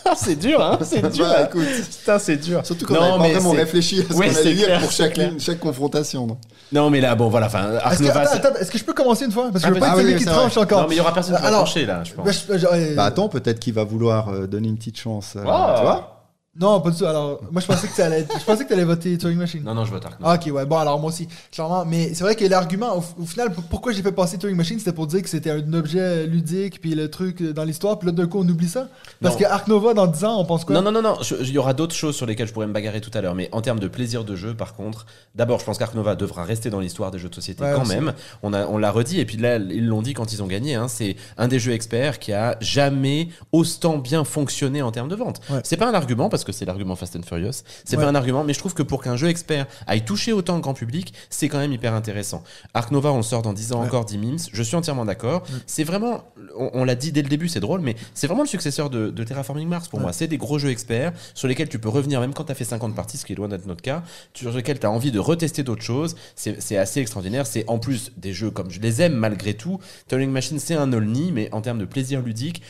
Ah, 0.05 0.15
c'est 0.15 0.37
dur, 0.37 0.63
hein 0.63 0.79
C'est 0.83 1.11
dur. 1.11 1.25
Bah, 1.27 1.43
hein. 1.43 1.47
écoute. 1.47 1.67
Putain, 1.99 2.19
c'est 2.19 2.37
dur. 2.37 2.65
Surtout 2.67 2.87
qu'on 2.87 2.95
Non, 2.95 3.19
n'avait 3.19 3.33
pas 3.35 3.39
vraiment 3.41 3.51
réfléchi 3.53 4.01
à 4.01 4.13
ce 4.13 4.15
Ouais, 4.19 4.29
qu'on 4.29 4.37
allait 4.37 4.55
dire 4.55 4.79
pour 4.81 4.91
chaque, 4.91 5.59
confrontation. 5.61 6.27
donc. 6.27 6.39
Non, 6.73 6.89
mais 6.91 7.01
là, 7.01 7.15
bon, 7.17 7.29
voilà. 7.29 7.47
Enfin, 7.47 7.71
Est-ce 7.91 8.03
que, 8.03 8.09
attends, 8.09 8.55
est-ce 8.61 8.71
que 8.71 8.79
je 8.79 8.85
peux 8.85 8.93
commencer 8.93 9.25
une 9.25 9.33
fois? 9.33 9.49
Parce 9.53 9.65
que 9.65 9.69
Ah, 9.69 9.71
je 9.71 9.75
veux 9.75 9.81
pas 9.81 9.87
vas-y. 9.87 9.91
être 9.91 9.99
Ah 9.99 10.03
celui 10.03 10.13
oui, 10.13 10.19
qui 10.19 10.25
c'est 10.25 10.31
tranche 10.31 10.57
encore. 10.57 10.83
Non, 10.83 10.89
mais 10.89 10.95
il 10.95 10.99
y 10.99 11.01
aura 11.01 11.13
personne 11.15 11.35
qui 11.37 11.43
va 11.43 11.49
Alors, 11.49 11.65
trancher, 11.65 11.87
là, 11.87 12.03
je 12.05 12.13
pense. 12.15 12.25
Bah, 12.25 12.31
je- 12.33 12.59
je- 12.59 12.67
euh, 12.67 12.95
Bah 12.97 13.05
attends, 13.07 13.29
peut-être 13.29 13.59
qu'il 13.59 13.75
va 13.75 13.83
vouloir 13.85 14.29
euh, 14.29 14.47
donner 14.47 14.69
une 14.69 14.77
petite 14.77 14.99
chance. 14.99 15.35
euh, 15.37 15.43
Oh. 15.47 15.73
Tu 15.77 15.83
vois? 15.83 16.20
Non, 16.59 16.81
pas 16.81 16.91
du 16.91 16.99
tout. 16.99 17.05
Alors, 17.07 17.41
moi, 17.53 17.61
je 17.63 17.67
pensais 17.67 17.87
que 17.87 18.03
allait 18.03 18.21
être- 18.21 18.39
Je 18.41 18.45
pensais 18.45 18.65
que 18.65 18.69
tu 18.69 18.75
allais 18.75 18.85
voter 18.85 19.17
Turing 19.17 19.39
Machine. 19.39 19.63
Non, 19.63 19.73
non, 19.73 19.85
je 19.85 19.93
vote 19.93 20.05
Ark. 20.05 20.17
Ah, 20.21 20.35
ok, 20.35 20.53
ouais. 20.53 20.67
Bon, 20.67 20.79
alors 20.79 20.99
moi 20.99 21.11
aussi, 21.11 21.29
clairement. 21.53 21.85
Mais 21.85 22.13
c'est 22.13 22.25
vrai 22.25 22.35
que 22.35 22.45
l'argument, 22.45 22.97
au, 22.99 23.23
au 23.23 23.25
final, 23.25 23.53
pourquoi 23.71 23.93
j'ai 23.93 24.03
fait 24.03 24.11
passer 24.11 24.37
Turing 24.37 24.57
Machine, 24.57 24.77
c'était 24.81 24.93
pour 24.93 25.07
dire 25.07 25.23
que 25.23 25.29
c'était 25.29 25.53
un 25.53 25.73
objet 25.75 26.27
ludique, 26.27 26.81
puis 26.81 26.97
le 26.97 27.09
truc 27.09 27.41
dans 27.41 27.63
l'histoire, 27.63 28.01
puis 28.01 28.07
là, 28.07 28.13
d'un 28.13 28.27
coup, 28.27 28.41
on 28.41 28.49
oublie 28.49 28.69
ça. 28.69 28.89
Parce 29.23 29.37
Non. 29.37 29.41
que 29.41 29.45
Ark 29.47 29.69
Nova, 29.69 29.95
dans 29.95 30.09
10 30.09 30.25
ans, 30.25 30.41
on 30.41 30.45
pense 30.45 30.65
quoi? 30.65 30.75
Non, 30.75 30.83
non, 30.83 30.91
non, 30.91 31.03
non. 31.03 31.19
Il 31.41 31.51
y 31.51 31.57
aura 31.59 31.73
d'autres 31.73 31.95
choses 31.95 32.17
sur 32.17 32.27
lesquelles 32.27 32.49
je 32.49 32.53
pourrais 32.53 32.67
me 32.67 32.73
bagarrer 32.73 33.01
tout 33.01 33.13
à 33.15 33.21
l'heure. 33.21 33.37
Mais 33.37 33.49
en 33.53 33.61
termes 33.63 33.79
de 33.79 33.87
plaisir 33.89 34.25
de 34.25 34.35
jeu, 34.35 34.53
par 34.55 34.75
contre, 34.75 35.07
d'abord, 35.37 35.61
je 35.61 35.65
pense 35.65 35.79
qu'Ark 35.79 35.95
Nova 35.95 36.17
devra 36.17 36.43
rester 36.43 36.69
dans 36.69 36.81
l'histoire 36.81 37.13
des 37.13 37.21
jeux 37.21 37.29
de 37.29 37.35
société 37.37 37.63
Ouais, 37.63 37.73
quand 37.77 37.83
aussi. 37.83 37.95
même. 37.95 38.13
On, 38.43 38.53
a, 38.53 38.67
on 38.67 38.77
l'a 38.77 38.91
redit. 38.91 39.21
Et 39.21 39.25
puis 39.25 39.37
là, 39.37 39.57
ils 39.59 39.87
l'ont 39.87 40.03
dit 40.03 40.15
quand 40.15 40.33
ils 40.33 40.43
ont 40.43 40.49
gagné. 40.49 40.75
hein, 40.75 40.89
c'est 40.89 41.15
un 41.39 41.47
des 41.47 41.61
jeux 41.61 41.73
experts 41.73 42.19
qui 42.19 42.33
a 42.33 42.57
jamais 42.61 43.29
autant 43.53 43.99
bien 43.99 44.25
fonctionné 44.25 44.83
en 44.83 44.91
termes 44.91 45.09
de 45.09 45.15
vente. 45.15 45.41
Ouais. 45.49 45.61
C'est 45.63 45.77
pas 45.77 45.89
un 45.89 45.95
argument 45.95 46.29
parce 46.29 46.40
que 46.45 46.53
c'est 46.53 46.65
l'argument 46.65 46.97
Fast 46.97 47.17
and 47.17 47.23
Furious. 47.23 47.63
C'est 47.85 47.97
Ouais. 47.97 48.03
pas 48.05 48.09
un 48.11 48.15
argument. 48.15 48.45
Mais 48.45 48.53
je 48.55 48.59
trouve 48.59 48.75
que 48.75 48.83
pour 48.83 49.03
qu'un 49.03 49.17
jeu 49.17 49.29
expert 49.29 49.67
aille 49.87 50.05
toucher 50.05 50.33
autant 50.33 50.55
le 50.57 50.61
grand 50.61 50.75
public, 50.75 51.13
c'est 51.31 51.49
quand 51.49 51.59
même 51.59 51.73
hyper 51.73 51.95
intéressant. 51.95 52.43
Ark 52.75 52.91
Nova, 52.91 53.13
on 53.13 53.19
le 53.19 53.23
sort 53.23 53.43
dans 53.43 53.53
10 53.53 53.73
ans 53.73 53.81
Ouais. 53.81 53.87
encore 53.87 54.05
10 54.05 54.19
mimes. 54.19 54.39
Je 54.53 54.63
suis 54.63 54.77
entièrement 54.77 55.05
d'accord. 55.05 55.43
C'est 55.67 55.85
vraiment, 55.85 56.25
on, 56.59 56.71
on 56.75 56.85
l'a 56.85 56.95
dit 56.95 57.13
dès 57.13 57.23
le 57.23 57.29
début, 57.29 57.49
c'est 57.49 57.61
drôle, 57.61 57.81
mais 57.81 57.97
c'est 58.15 58.27
vraiment 58.27 58.43
le 58.43 58.49
successeur 58.49 58.91
de, 58.91 59.11
de 59.11 59.25
Terraforming 59.25 59.69
Mars 59.69 59.89
pour 59.89 60.01
moi. 60.01 60.13
C'est 60.13 60.29
des 60.29 60.39
gros 60.39 60.59
jeux 60.59 60.71
experts 60.71 61.13
sur 61.35 61.49
lesquels 61.49 61.69
tu 61.69 61.79
peux 61.79 61.89
revenir 61.89 62.21
même 62.21 62.35
quand 62.35 62.45
tu 62.45 62.53
as 62.53 62.55
fait 62.55 62.65
50 62.65 62.95
parties, 62.95 63.17
ce 63.19 63.25
qui 63.25 63.33
est 63.33 63.37
loin 63.37 63.49
d'être 63.49 63.67
notre 63.67 63.83
cas, 63.83 64.03
sur 64.35 64.53
lesquels 64.53 64.79
tu 64.79 64.87
as 64.87 64.91
envie 64.91 65.11
de 65.13 65.19
retester 65.19 65.63
d'autres 65.63 65.83
choses. 65.83 66.17
C'est 66.37 66.61
c'est 66.61 66.77
assez 66.77 67.01
extraordinaire. 67.01 67.47
C'est 67.47 67.65
en 67.69 67.79
plus 67.79 68.13
des 68.17 68.33
jeux 68.33 68.51
comme 68.51 68.71
je 68.71 68.81
les 68.81 69.03
aime 69.03 69.15
malgré 69.15 69.55
tout. 69.55 69.79
Turing 70.09 70.31
Machine, 70.31 70.59
c'est 70.59 70.75
un 70.75 70.93
olni, 70.93 71.33
mais 71.33 71.49
en 71.53 71.61
termes 71.61 71.79
de 71.79 71.85
plaisir 71.85 72.21
ludique, 72.21 72.63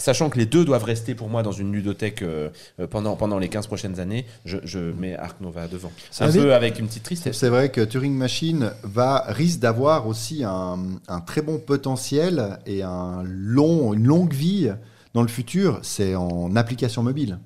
Sachant 0.00 0.30
que 0.30 0.38
les 0.38 0.46
deux 0.46 0.64
doivent 0.64 0.84
rester 0.84 1.16
pour 1.16 1.28
moi 1.28 1.42
dans 1.42 1.50
une 1.50 1.72
ludothèque 1.72 2.22
euh, 2.22 2.50
euh, 2.78 2.86
pendant, 2.86 3.16
pendant 3.16 3.38
les 3.38 3.48
15 3.48 3.66
prochaines 3.66 3.98
années, 3.98 4.26
je, 4.44 4.58
je 4.62 4.78
mets 4.78 5.16
Ark 5.16 5.40
Nova 5.40 5.66
devant. 5.66 5.90
C'est 6.12 6.22
un 6.22 6.30
peu 6.30 6.54
avec 6.54 6.78
une 6.78 6.86
petite 6.86 7.02
tristesse. 7.02 7.36
C'est 7.36 7.48
vrai 7.48 7.70
que 7.70 7.80
Turing 7.80 8.14
Machine 8.14 8.70
va, 8.84 9.24
risque 9.26 9.58
d'avoir 9.58 10.06
aussi 10.06 10.44
un, 10.44 10.78
un 11.08 11.20
très 11.20 11.42
bon 11.42 11.58
potentiel 11.58 12.60
et 12.64 12.82
un 12.84 13.24
long, 13.24 13.92
une 13.92 14.06
longue 14.06 14.32
vie 14.32 14.70
dans 15.14 15.22
le 15.22 15.28
futur. 15.28 15.80
C'est 15.82 16.14
en 16.14 16.54
application 16.54 17.02
mobile. 17.02 17.40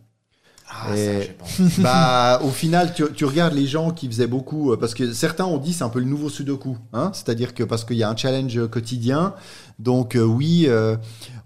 Ah, 0.74 0.96
Et- 0.96 1.36
ça, 1.46 1.82
bah, 1.82 2.40
au 2.44 2.48
final, 2.48 2.94
tu, 2.94 3.04
tu 3.14 3.24
regardes 3.26 3.52
les 3.52 3.66
gens 3.66 3.90
qui 3.90 4.06
faisaient 4.08 4.26
beaucoup, 4.26 4.72
euh, 4.72 4.76
parce 4.78 4.94
que 4.94 5.12
certains 5.12 5.44
ont 5.44 5.58
dit 5.58 5.72
c'est 5.74 5.84
un 5.84 5.90
peu 5.90 5.98
le 5.98 6.06
nouveau 6.06 6.30
Sudoku, 6.30 6.78
hein 6.94 7.10
c'est-à-dire 7.12 7.52
que 7.52 7.62
parce 7.62 7.84
qu'il 7.84 7.96
y 7.96 8.02
a 8.02 8.08
un 8.08 8.16
challenge 8.16 8.66
quotidien, 8.68 9.34
donc 9.78 10.14
euh, 10.16 10.22
oui, 10.22 10.64
euh, 10.66 10.96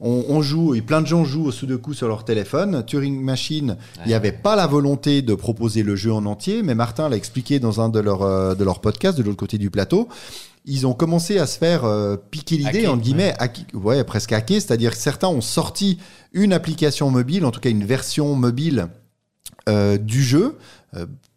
on, 0.00 0.24
on 0.28 0.42
joue 0.42 0.74
et 0.74 0.82
plein 0.82 1.00
de 1.00 1.06
gens 1.06 1.24
jouent 1.24 1.46
au 1.46 1.52
Sudoku 1.52 1.94
sur 1.94 2.08
leur 2.08 2.24
téléphone. 2.24 2.84
Turing 2.86 3.20
Machine, 3.20 3.76
il 4.04 4.08
n'y 4.08 4.14
avait 4.14 4.32
pas 4.32 4.56
la 4.56 4.66
volonté 4.66 5.22
de 5.22 5.34
proposer 5.34 5.82
le 5.82 5.96
jeu 5.96 6.12
en 6.12 6.26
entier, 6.26 6.62
mais 6.62 6.74
Martin 6.74 7.08
l'a 7.08 7.16
expliqué 7.16 7.58
dans 7.60 7.80
un 7.80 7.88
de 7.88 8.00
leurs 8.00 8.22
euh, 8.22 8.54
de 8.54 8.64
leurs 8.64 8.80
podcasts 8.80 9.16
de 9.18 9.22
l'autre 9.22 9.36
côté 9.38 9.58
du 9.58 9.70
plateau. 9.70 10.08
Ils 10.68 10.86
ont 10.86 10.94
commencé 10.94 11.38
à 11.38 11.46
se 11.46 11.58
faire 11.58 11.82
piquer 12.32 12.56
l'idée, 12.56 12.88
entre 12.88 13.02
guillemets, 13.02 13.34
hacker- 13.38 13.72
ouais, 13.74 14.02
presque 14.02 14.32
hacker, 14.32 14.60
c'est-à-dire 14.60 14.90
que 14.90 14.96
certains 14.98 15.28
ont 15.28 15.40
sorti 15.40 15.98
une 16.32 16.52
application 16.52 17.08
mobile, 17.10 17.44
en 17.44 17.52
tout 17.52 17.60
cas 17.60 17.70
une 17.70 17.84
version 17.84 18.34
mobile 18.34 18.88
du 20.00 20.22
jeu, 20.24 20.56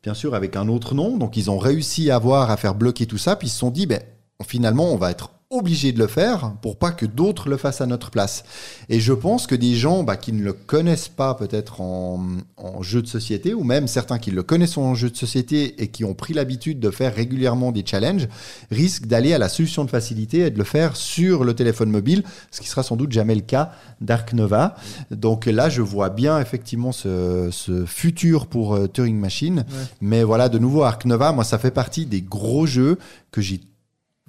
bien 0.03 0.15
sûr 0.15 0.33
avec 0.33 0.55
un 0.55 0.67
autre 0.67 0.95
nom. 0.95 1.17
Donc 1.17 1.37
ils 1.37 1.51
ont 1.51 1.59
réussi 1.59 2.09
à 2.09 2.15
avoir 2.15 2.49
à 2.49 2.57
faire 2.57 2.73
bloquer 2.73 3.05
tout 3.05 3.19
ça, 3.19 3.35
puis 3.35 3.47
ils 3.47 3.51
se 3.51 3.59
sont 3.59 3.69
dit, 3.69 3.85
ben, 3.85 4.01
finalement, 4.47 4.91
on 4.91 4.97
va 4.97 5.11
être 5.11 5.29
obligé 5.51 5.91
de 5.91 5.97
le 5.97 6.05
faire 6.05 6.53
pour 6.61 6.77
pas 6.77 6.91
que 6.91 7.07
d'autres 7.07 7.49
le 7.49 7.57
fassent 7.57 7.81
à 7.81 7.87
notre 7.87 8.11
place. 8.11 8.43
Et 8.87 8.99
je 8.99 9.13
pense 9.13 9.47
que 9.47 9.55
des 9.55 9.73
gens 9.73 10.03
bah, 10.03 10.15
qui 10.15 10.31
ne 10.31 10.43
le 10.43 10.53
connaissent 10.53 11.07
pas 11.07 11.33
peut-être 11.33 11.81
en, 11.81 12.23
en 12.57 12.83
jeu 12.83 13.01
de 13.01 13.07
société, 13.07 13.55
ou 13.55 13.63
même 13.63 13.87
certains 13.87 14.19
qui 14.19 14.29
le 14.29 14.43
connaissent 14.43 14.77
en 14.77 14.93
jeu 14.93 15.09
de 15.09 15.17
société 15.17 15.81
et 15.81 15.87
qui 15.87 16.05
ont 16.05 16.13
pris 16.13 16.35
l'habitude 16.35 16.79
de 16.79 16.91
faire 16.91 17.15
régulièrement 17.15 17.71
des 17.71 17.83
challenges, 17.83 18.27
risquent 18.69 19.07
d'aller 19.07 19.33
à 19.33 19.39
la 19.39 19.49
solution 19.49 19.83
de 19.85 19.89
facilité 19.89 20.39
et 20.41 20.51
de 20.51 20.57
le 20.59 20.63
faire 20.63 20.95
sur 20.95 21.43
le 21.43 21.55
téléphone 21.55 21.89
mobile, 21.89 22.23
ce 22.51 22.61
qui 22.61 22.67
sera 22.67 22.83
sans 22.83 22.95
doute 22.95 23.11
jamais 23.11 23.33
le 23.33 23.41
cas 23.41 23.71
d'Ark 24.01 24.33
Nova. 24.33 24.75
Donc 25.09 25.47
là, 25.47 25.67
je 25.67 25.81
vois 25.81 26.11
bien 26.11 26.39
effectivement 26.39 26.91
ce, 26.91 27.49
ce 27.51 27.85
futur 27.85 28.45
pour 28.45 28.75
euh, 28.75 28.87
Turing 28.87 29.17
Machine. 29.17 29.65
Mais 29.99 30.23
voilà, 30.23 30.47
de 30.47 30.59
nouveau, 30.59 30.83
Ark 30.83 31.05
Nova, 31.05 31.31
moi, 31.31 31.43
ça 31.43 31.57
fait 31.57 31.71
partie 31.71 32.05
des 32.05 32.21
gros 32.21 32.67
jeux 32.67 32.99
que 33.31 33.41
j'ai 33.41 33.59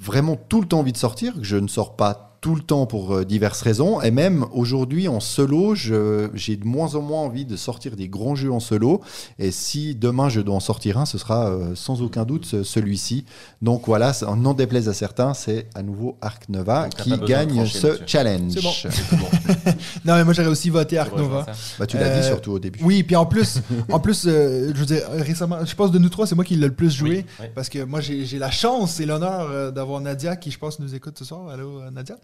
vraiment 0.00 0.36
tout 0.36 0.60
le 0.60 0.66
temps 0.66 0.80
envie 0.80 0.92
de 0.92 0.96
sortir, 0.96 1.34
que 1.34 1.44
je 1.44 1.56
ne 1.56 1.68
sors 1.68 1.94
pas 1.94 2.29
tout 2.40 2.54
le 2.54 2.62
temps 2.62 2.86
pour 2.86 3.14
euh, 3.14 3.24
diverses 3.24 3.60
raisons. 3.60 4.00
Et 4.00 4.10
même 4.10 4.46
aujourd'hui, 4.52 5.08
en 5.08 5.20
solo, 5.20 5.74
je- 5.74 6.30
j'ai 6.34 6.56
de 6.56 6.64
moins 6.64 6.94
en 6.94 7.02
moins 7.02 7.20
envie 7.20 7.44
de 7.44 7.54
sortir 7.56 7.96
des 7.96 8.08
grands 8.08 8.34
jeux 8.34 8.50
en 8.50 8.60
solo. 8.60 9.02
Et 9.38 9.50
si 9.50 9.94
demain 9.94 10.28
je 10.30 10.40
dois 10.40 10.54
en 10.54 10.60
sortir 10.60 10.96
un, 10.98 11.04
ce 11.04 11.18
sera 11.18 11.48
euh, 11.50 11.74
sans 11.74 12.00
aucun 12.02 12.24
doute 12.24 12.46
ce- 12.46 12.62
celui-ci. 12.62 13.24
Donc 13.60 13.82
voilà, 13.86 14.12
n'en 14.36 14.54
déplaise 14.54 14.88
à 14.88 14.94
certains, 14.94 15.34
c'est 15.34 15.66
à 15.74 15.82
nouveau 15.82 16.16
Ark 16.22 16.44
Nova 16.48 16.84
Donc, 16.84 16.94
qui 16.96 17.10
gagne 17.26 17.54
trancher, 17.56 17.78
ce 17.78 17.88
challenge. 18.06 18.52
C'est 18.54 18.62
bon. 18.62 18.72
Bon. 19.18 19.28
Non, 20.04 20.14
mais 20.14 20.24
moi, 20.24 20.32
j'aurais 20.32 20.48
aussi 20.48 20.70
voté 20.70 20.98
rejoins 20.98 21.18
Nova. 21.18 21.46
Bah, 21.78 21.86
tu 21.86 21.96
l'as 21.98 22.06
Euh, 22.06 22.20
dit 22.20 22.26
surtout 22.26 22.52
au 22.52 22.58
début. 22.58 22.80
Oui, 22.82 23.02
puis 23.02 23.16
en 23.16 23.26
plus, 23.26 23.58
en 23.92 24.00
plus 24.00 24.24
euh, 24.26 24.72
je 24.74 24.78
veux 24.80 24.86
dire, 24.86 25.02
récemment, 25.10 25.64
je 25.64 25.74
pense 25.74 25.90
de 25.90 25.98
nous 25.98 26.08
trois, 26.08 26.26
c'est 26.26 26.34
moi 26.34 26.44
qui 26.44 26.56
l'ai 26.56 26.66
le 26.68 26.72
plus 26.74 26.90
joué. 26.90 27.10
Oui, 27.10 27.24
oui. 27.40 27.46
Parce 27.54 27.68
que 27.68 27.84
moi, 27.84 28.00
j'ai 28.00 28.24
j'ai 28.24 28.38
la 28.38 28.50
chance 28.50 28.98
et 29.00 29.04
l'honneur 29.06 29.48
euh, 29.50 29.70
d'avoir 29.70 30.00
Nadia, 30.00 30.36
qui 30.36 30.50
je 30.50 30.58
pense 30.58 30.78
nous 30.80 30.94
écoute 30.94 31.18
ce 31.18 31.24
soir. 31.24 31.48
Allô, 31.50 31.80
euh, 31.80 31.90
Nadia? 31.90 32.16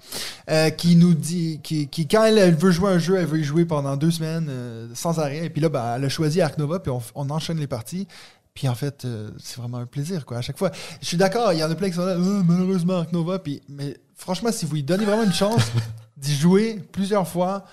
Euh, 0.49 0.71
qui 0.71 0.95
nous 0.95 1.15
dit, 1.15 1.59
qui, 1.63 1.89
qui, 1.89 2.07
quand 2.07 2.25
elle, 2.25 2.55
veut 2.55 2.71
jouer 2.71 2.93
un 2.93 2.99
jeu, 2.99 3.17
elle 3.19 3.27
veut 3.27 3.41
y 3.41 3.45
jouer 3.45 3.65
pendant 3.65 3.97
deux 3.97 4.13
semaines 4.13 4.47
euh, 4.49 4.87
sans 4.95 5.19
arrêt. 5.19 5.45
Et 5.47 5.51
puis 5.51 5.61
là, 5.61 5.69
ben, 5.69 5.97
elle 5.97 6.05
a 6.05 6.09
choisi 6.09 6.41
Ark 6.41 6.57
Nova, 6.59 6.79
puis 6.79 6.93
on, 6.93 7.03
on 7.17 7.31
enchaîne 7.31 7.59
les 7.59 7.67
parties. 7.67 8.07
Puis 8.55 8.69
en 8.69 8.75
fait, 8.75 9.05
euh, 9.05 9.31
c'est 9.39 9.59
vraiment 9.59 9.79
un 9.79 9.87
plaisir, 9.87 10.25
quoi, 10.25 10.39
à 10.39 10.41
chaque 10.43 10.57
fois. 10.57 10.71
Je 11.01 11.07
suis 11.07 11.17
d'accord, 11.17 11.53
il 11.53 11.59
y 11.59 11.65
en 11.65 11.71
a 11.71 11.75
plein 11.75 11.89
qui 11.89 11.97
sont 11.97 12.07
là, 12.07 12.17
malheureusement, 12.17 12.99
Ark 12.99 13.13
Nova. 13.13 13.39
Puis, 13.39 13.61
mais 13.69 13.97
franchement, 14.15 14.51
si 14.53 14.67
vous 14.67 14.77
lui 14.77 14.83
donnez 14.83 15.05
vraiment 15.05 15.25
une 15.25 15.33
chance 15.33 15.63
d'y 16.17 16.35
jouer 16.35 16.81
plusieurs 16.93 17.27
fois, 17.27 17.65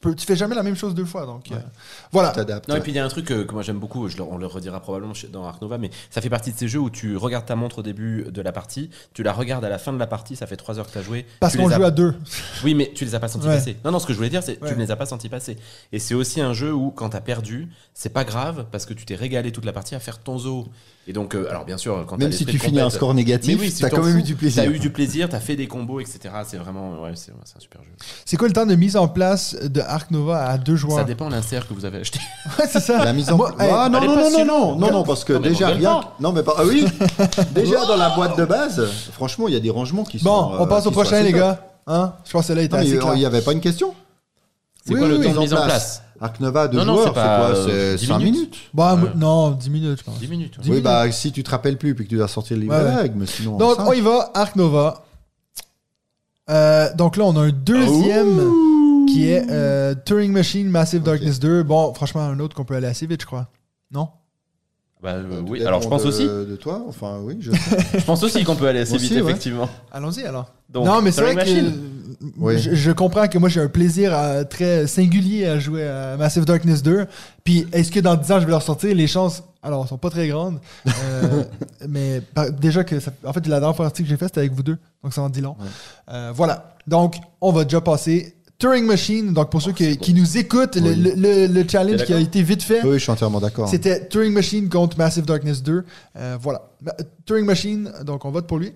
tu, 0.00 0.08
tu 0.08 0.08
Tu, 0.08 0.08
peux, 0.10 0.14
tu 0.14 0.26
fais 0.26 0.36
jamais 0.36 0.54
la 0.54 0.62
même 0.62 0.76
chose 0.76 0.94
deux 0.94 1.04
fois. 1.04 1.26
Donc, 1.26 1.50
euh, 1.50 1.56
voilà. 2.12 2.30
T'adaptes. 2.30 2.68
Non, 2.68 2.76
et 2.76 2.80
puis 2.80 2.92
il 2.92 2.94
y 2.94 2.98
a 2.98 3.04
un 3.04 3.08
truc 3.08 3.30
euh, 3.32 3.44
que 3.44 3.52
moi 3.52 3.62
j'aime 3.62 3.78
beaucoup, 3.78 4.08
je 4.08 4.16
le- 4.16 4.22
on 4.22 4.38
le 4.38 4.46
redira 4.46 4.78
probablement 4.80 5.12
dans 5.32 5.44
Ark 5.44 5.60
Nova, 5.60 5.76
mais 5.78 5.90
ça 6.10 6.20
fait 6.20 6.30
partie 6.30 6.52
de 6.52 6.56
ces 6.58 6.68
jeux 6.68 6.78
où 6.78 6.88
tu 6.90 7.16
regardes 7.16 7.46
ta 7.46 7.56
montre 7.56 7.78
au 7.80 7.82
début 7.82 8.24
de 8.30 8.40
la 8.42 8.52
partie, 8.52 8.90
tu 9.12 9.22
la 9.24 9.32
regardes 9.32 9.64
à 9.64 9.68
la 9.68 9.78
fin 9.78 9.92
de 9.92 9.98
la 9.98 10.06
partie, 10.06 10.36
ça 10.36 10.46
fait 10.46 10.56
3 10.56 10.78
heures 10.78 10.86
que 10.86 10.92
tu 10.92 10.98
as 10.98 11.02
joué. 11.02 11.26
Parce 11.40 11.54
tu 11.54 11.58
qu'on 11.58 11.68
as- 11.70 11.76
joue 11.76 11.84
à 11.84 11.90
deux. 11.90 12.14
Oui, 12.64 12.74
mais 12.74 12.92
tu 12.94 13.04
les 13.04 13.14
as 13.14 13.20
pas 13.20 13.28
sentis 13.28 13.46
Ouais. 13.48 13.56
passer. 13.56 13.76
Non, 13.84 13.90
non, 13.90 13.98
ce 13.98 14.06
que 14.06 14.12
je 14.12 14.18
voulais 14.18 14.30
dire, 14.30 14.42
c'est 14.42 14.60
Ouais. 14.62 14.68
tu 14.68 14.74
ne 14.76 14.80
les 14.80 14.90
as 14.90 14.96
pas 14.96 15.06
sentis 15.06 15.28
passer. 15.28 15.56
Et 15.92 15.98
c'est 15.98 16.14
aussi 16.14 16.40
un 16.40 16.52
jeu 16.52 16.72
où 16.72 16.90
quand 16.90 17.08
t'as 17.10 17.20
perdu, 17.20 17.68
c'est 17.94 18.12
pas 18.12 18.24
grave 18.24 18.66
parce 18.70 18.86
que 18.86 18.94
tu 18.94 19.04
t'es 19.04 19.16
régalé 19.16 19.50
toute 19.52 19.64
la 19.64 19.72
partie 19.72 19.94
à 19.96 20.00
faire 20.00 20.18
ton 20.20 20.38
zoo. 20.38 20.68
Et 21.08 21.14
donc, 21.14 21.34
euh, 21.34 21.48
alors 21.48 21.64
bien 21.64 21.78
sûr, 21.78 22.04
quand 22.06 22.18
Même 22.18 22.32
si 22.32 22.44
tu 22.44 22.58
finis 22.58 22.80
un 22.80 22.90
score 22.90 23.14
négatif, 23.14 23.58
oui, 23.58 23.70
si 23.70 23.80
t'as 23.80 23.88
quand 23.88 24.02
même 24.02 24.12
fous, 24.12 24.18
eu 24.18 24.22
du 24.22 24.36
plaisir. 24.36 24.62
T'as 24.62 24.70
eu 24.70 24.78
du 24.78 24.90
plaisir, 24.90 25.28
t'as 25.30 25.40
fait 25.40 25.56
des 25.56 25.66
combos, 25.66 26.00
etc. 26.00 26.20
C'est 26.46 26.58
vraiment, 26.58 27.02
ouais, 27.02 27.12
c'est 27.14 27.32
c'est 27.44 27.56
un 27.56 27.60
super 27.60 27.82
jeu. 27.82 27.88
C'est 28.26 28.36
quoi 28.36 28.46
le 28.46 28.52
temps 28.52 28.66
de 28.66 28.74
mise 28.74 28.94
en 28.94 29.08
place 29.08 29.56
de 29.56 29.80
Ark 29.80 30.10
Nova 30.10 30.44
à 30.44 30.58
deux 30.58 30.76
joueurs 30.76 30.98
Ça 30.98 31.04
dépend 31.04 31.28
de 31.28 31.32
l'insert 31.32 31.66
que 31.66 31.72
vous 31.72 31.86
avez 31.86 32.00
acheté. 32.00 32.20
Ouais, 32.58 32.66
c'est 32.70 32.80
ça. 32.80 33.04
La 33.04 33.14
mise 33.14 33.30
en 33.30 33.38
place. 33.38 33.54
Ah 33.58 33.88
non, 33.88 34.00
non, 34.00 34.16
non, 34.16 34.30
non, 34.30 34.44
non, 34.44 34.76
non, 34.76 34.92
non, 34.92 35.02
parce 35.02 35.24
que 35.24 35.32
Non, 35.32 35.40
déjà, 35.40 35.68
rien. 35.68 36.00
Non, 36.20 36.32
mais 36.32 36.42
pas. 36.42 36.54
Ah 36.58 36.64
oui 36.66 36.84
Déjà, 37.54 37.86
dans 37.86 37.96
la 37.96 38.10
boîte 38.10 38.36
de 38.36 38.44
base, 38.44 38.84
franchement, 39.12 39.48
il 39.48 39.54
y 39.54 39.56
a 39.56 39.60
des 39.60 39.70
rangements 39.70 40.04
qui 40.04 40.18
sont. 40.18 40.26
Bon, 40.26 40.56
on 40.58 40.64
euh, 40.64 40.66
passe 40.66 40.86
au 40.86 40.90
prochain, 40.90 41.22
les 41.22 41.32
gars. 41.32 41.64
Hein? 41.86 42.12
Je 42.26 42.32
pense 42.32 42.48
que 42.48 42.52
là 42.52 42.62
il 42.62 43.18
n'y 43.18 43.24
avait 43.24 43.40
pas 43.40 43.54
une 43.54 43.62
question 43.62 43.94
C'est 44.84 44.92
Oui, 44.92 44.98
quoi 44.98 45.08
le 45.08 45.24
temps 45.24 45.32
de 45.32 45.38
mise 45.38 45.54
en 45.54 45.64
place? 45.64 46.02
Place 46.18 46.30
Arc 46.30 46.40
Nova, 46.40 46.68
deux 46.68 46.78
Non, 46.84 46.94
joueurs, 46.94 47.06
c'est 47.06 47.12
quoi 47.12 47.20
euh, 47.20 47.96
C'est 47.96 48.00
10 48.04 48.06
5 48.08 48.18
minutes. 48.18 48.34
minutes? 48.34 48.56
Bah, 48.74 48.94
Ouais. 48.96 49.10
non, 49.16 49.50
10 49.52 49.70
minutes, 49.70 49.98
je 49.98 50.04
pense. 50.04 50.18
10 50.18 50.28
minutes. 50.28 50.56
ouais. 50.58 50.62
Dix 50.62 50.68
Oui, 50.68 50.76
minutes. 50.76 50.84
bah 50.84 51.10
si 51.12 51.32
tu 51.32 51.42
te 51.42 51.50
rappelles 51.50 51.78
plus 51.78 51.94
puis 51.94 52.04
que 52.04 52.10
tu 52.10 52.16
dois 52.16 52.28
sortir 52.28 52.56
le 52.56 52.62
livre 52.64 52.74
Ouais, 52.74 52.80
de 52.82 52.86
ouais. 52.88 52.94
règles, 52.94 53.18
mais 53.18 53.26
sinon. 53.26 53.56
Donc, 53.56 53.76
on 53.78 53.92
y 53.92 54.00
va, 54.00 54.30
Ark 54.34 54.56
Nova. 54.56 55.04
Euh, 56.50 56.88
donc 56.94 57.16
là, 57.16 57.24
on 57.24 57.36
a 57.36 57.42
un 57.42 57.50
deuxième 57.50 59.06
qui 59.08 59.28
est 59.28 59.46
euh, 59.50 59.94
Turing 60.04 60.32
Machine 60.32 60.68
Massive 60.68 61.02
Darkness 61.02 61.38
2. 61.38 61.62
Bon, 61.62 61.92
franchement, 61.94 62.22
un 62.22 62.38
autre 62.40 62.54
qu'on 62.56 62.64
peut 62.64 62.74
aller 62.74 62.86
assez 62.86 63.06
vite, 63.06 63.20
je 63.22 63.26
crois. 63.26 63.48
Non? 63.90 64.08
Bah, 65.02 65.10
euh, 65.12 65.40
Tout 65.40 65.46
oui, 65.48 65.64
alors 65.64 65.80
je 65.80 65.88
pense 65.88 66.02
de- 66.02 66.08
aussi. 66.08 66.24
De 66.24 66.56
toi, 66.56 66.84
enfin 66.88 67.18
oui, 67.22 67.36
je 67.40 67.52
Je 67.98 68.04
pense 68.04 68.22
aussi 68.22 68.42
qu'on 68.44 68.56
peut 68.56 68.66
aller 68.66 68.80
assez 68.80 68.94
Aussi, 68.94 69.08
vite, 69.14 69.22
ouais. 69.22 69.30
effectivement. 69.30 69.68
Allons-y 69.92 70.24
alors. 70.24 70.52
Donc, 70.68 70.86
non, 70.86 71.00
mais 71.02 71.12
c'est 71.12 71.22
vrai 71.22 71.36
que. 71.36 71.70
Oui. 72.36 72.58
je, 72.58 72.74
je 72.74 72.90
comprends 72.90 73.28
que 73.28 73.38
moi 73.38 73.48
j'ai 73.48 73.60
un 73.60 73.68
plaisir 73.68 74.12
euh, 74.12 74.42
très 74.42 74.88
singulier 74.88 75.46
à 75.46 75.58
jouer 75.60 75.86
à 75.86 76.16
Massive 76.16 76.44
Darkness 76.44 76.82
2. 76.82 77.06
Puis 77.44 77.66
est-ce 77.72 77.92
que 77.92 78.00
dans 78.00 78.16
10 78.16 78.32
ans 78.32 78.40
je 78.40 78.44
vais 78.44 78.50
leur 78.50 78.62
sortir? 78.62 78.92
Les 78.92 79.06
chances, 79.06 79.44
alors, 79.62 79.86
sont 79.86 79.98
pas 79.98 80.10
très 80.10 80.26
grandes. 80.26 80.58
Euh, 80.88 81.44
mais 81.88 82.20
déjà 82.60 82.82
que, 82.82 82.98
ça- 82.98 83.12
en 83.24 83.32
fait, 83.32 83.46
la 83.46 83.60
dernière 83.60 83.76
partie 83.76 84.02
que 84.02 84.08
j'ai 84.08 84.16
faite 84.16 84.28
c'était 84.30 84.40
avec 84.40 84.52
vous 84.52 84.64
deux, 84.64 84.78
donc 85.04 85.14
ça 85.14 85.22
en 85.22 85.28
dit 85.28 85.40
long. 85.40 85.54
Ouais. 85.60 85.66
Euh, 86.12 86.32
voilà. 86.34 86.74
Donc, 86.88 87.14
on 87.40 87.52
va 87.52 87.62
déjà 87.64 87.80
passer. 87.80 88.34
Turing 88.58 88.84
Machine, 88.86 89.32
donc 89.32 89.50
pour 89.50 89.62
ceux 89.62 89.70
qui, 89.72 89.96
qui 89.98 90.12
nous 90.12 90.36
écoutent, 90.36 90.74
le, 90.74 90.90
Oui. 90.90 90.96
le- 90.96 91.12
le- 91.14 91.46
le 91.46 91.68
challenge 91.68 91.98
T'es 92.00 92.06
qui 92.06 92.12
a 92.12 92.16
d'accord 92.16 92.26
été 92.28 92.42
vite 92.42 92.62
fait, 92.64 92.82
Oui, 92.82 92.94
je 92.94 92.98
suis 92.98 93.12
entièrement 93.12 93.38
d'accord. 93.38 93.68
c'était 93.68 94.08
Turing 94.08 94.32
Machine 94.32 94.68
contre 94.68 94.98
Massive 94.98 95.24
Darkness 95.24 95.62
2. 95.62 95.84
Euh, 96.16 96.36
voilà. 96.40 96.62
Ma- 96.82 96.94
Turing 97.24 97.46
Machine, 97.46 97.92
donc 98.04 98.24
on 98.24 98.32
vote 98.32 98.48
pour 98.48 98.58
lui. 98.58 98.72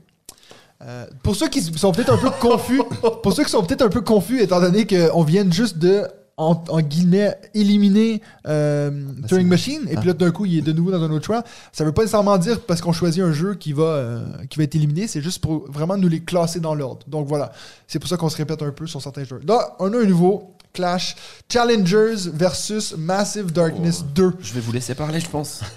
Euh, 0.85 1.07
pour 1.25 1.35
ceux 1.35 1.49
qui 1.49 1.61
sont 1.63 1.91
peut-être 1.91 2.13
un 2.13 2.17
peu 2.17 2.31
confus, 2.31 2.81
pour 3.25 3.33
ceux 3.33 3.43
qui 3.43 3.51
sont 3.51 3.65
peut-être 3.65 3.83
un 3.83 3.89
peu 3.89 4.03
confus, 4.03 4.41
étant 4.41 4.61
donné 4.61 4.87
qu'on 4.87 5.25
vient 5.25 5.51
juste 5.51 5.79
de, 5.79 6.03
en, 6.43 6.65
en 6.69 6.81
guillemets, 6.81 7.37
éliminer 7.55 8.21
euh, 8.47 8.91
Turing 9.29 9.47
Machine, 9.47 9.83
et 9.89 9.97
puis 9.97 10.09
là 10.09 10.13
d'un 10.13 10.31
coup 10.31 10.45
il 10.45 10.59
est 10.59 10.63
de 10.63 10.73
nouveau 10.73 10.91
dans 10.91 11.03
un 11.03 11.11
autre 11.11 11.25
choix, 11.25 11.45
ça 11.73 11.85
veut 11.85 11.93
pas 11.93 12.03
nécessairement 12.03 12.37
dire 12.39 12.61
parce 12.61 12.81
qu'on 12.81 12.93
choisit 12.93 13.23
un 13.23 13.33
jeu 13.33 13.55
qui 13.55 13.73
va, 13.73 13.85
euh, 13.85 14.25
qui 14.51 14.59
va 14.59 14.65
être 14.65 14.75
éliminé, 14.75 15.07
c'est 15.07 15.21
juste 15.21 15.41
pour 15.41 15.71
vraiment 15.71 15.97
nous 15.97 16.09
les 16.09 16.21
classer 16.21 16.61
dans 16.61 16.75
l'ordre. 16.75 17.07
Donc 17.07 17.27
voilà, 17.29 17.53
c'est 17.87 17.99
pour 17.99 18.09
ça 18.09 18.17
qu'on 18.17 18.29
se 18.29 18.37
répète 18.37 18.63
un 18.63 18.71
peu 18.71 18.87
sur 18.87 19.01
certains 19.01 19.25
jeux. 19.25 19.41
Là, 19.47 19.77
on 19.79 19.93
a 19.93 19.99
un 19.99 20.05
nouveau 20.05 20.55
Clash 20.73 21.17
Challengers 21.49 22.31
versus 22.33 22.97
Massive 22.97 23.53
Darkness 23.53 24.05
2. 24.15 24.33
Je 24.41 24.55
vais 24.55 24.61
vous 24.61 24.73
laisser 24.73 24.95
parler, 24.95 25.21
je 25.21 25.29
pense. 25.29 25.61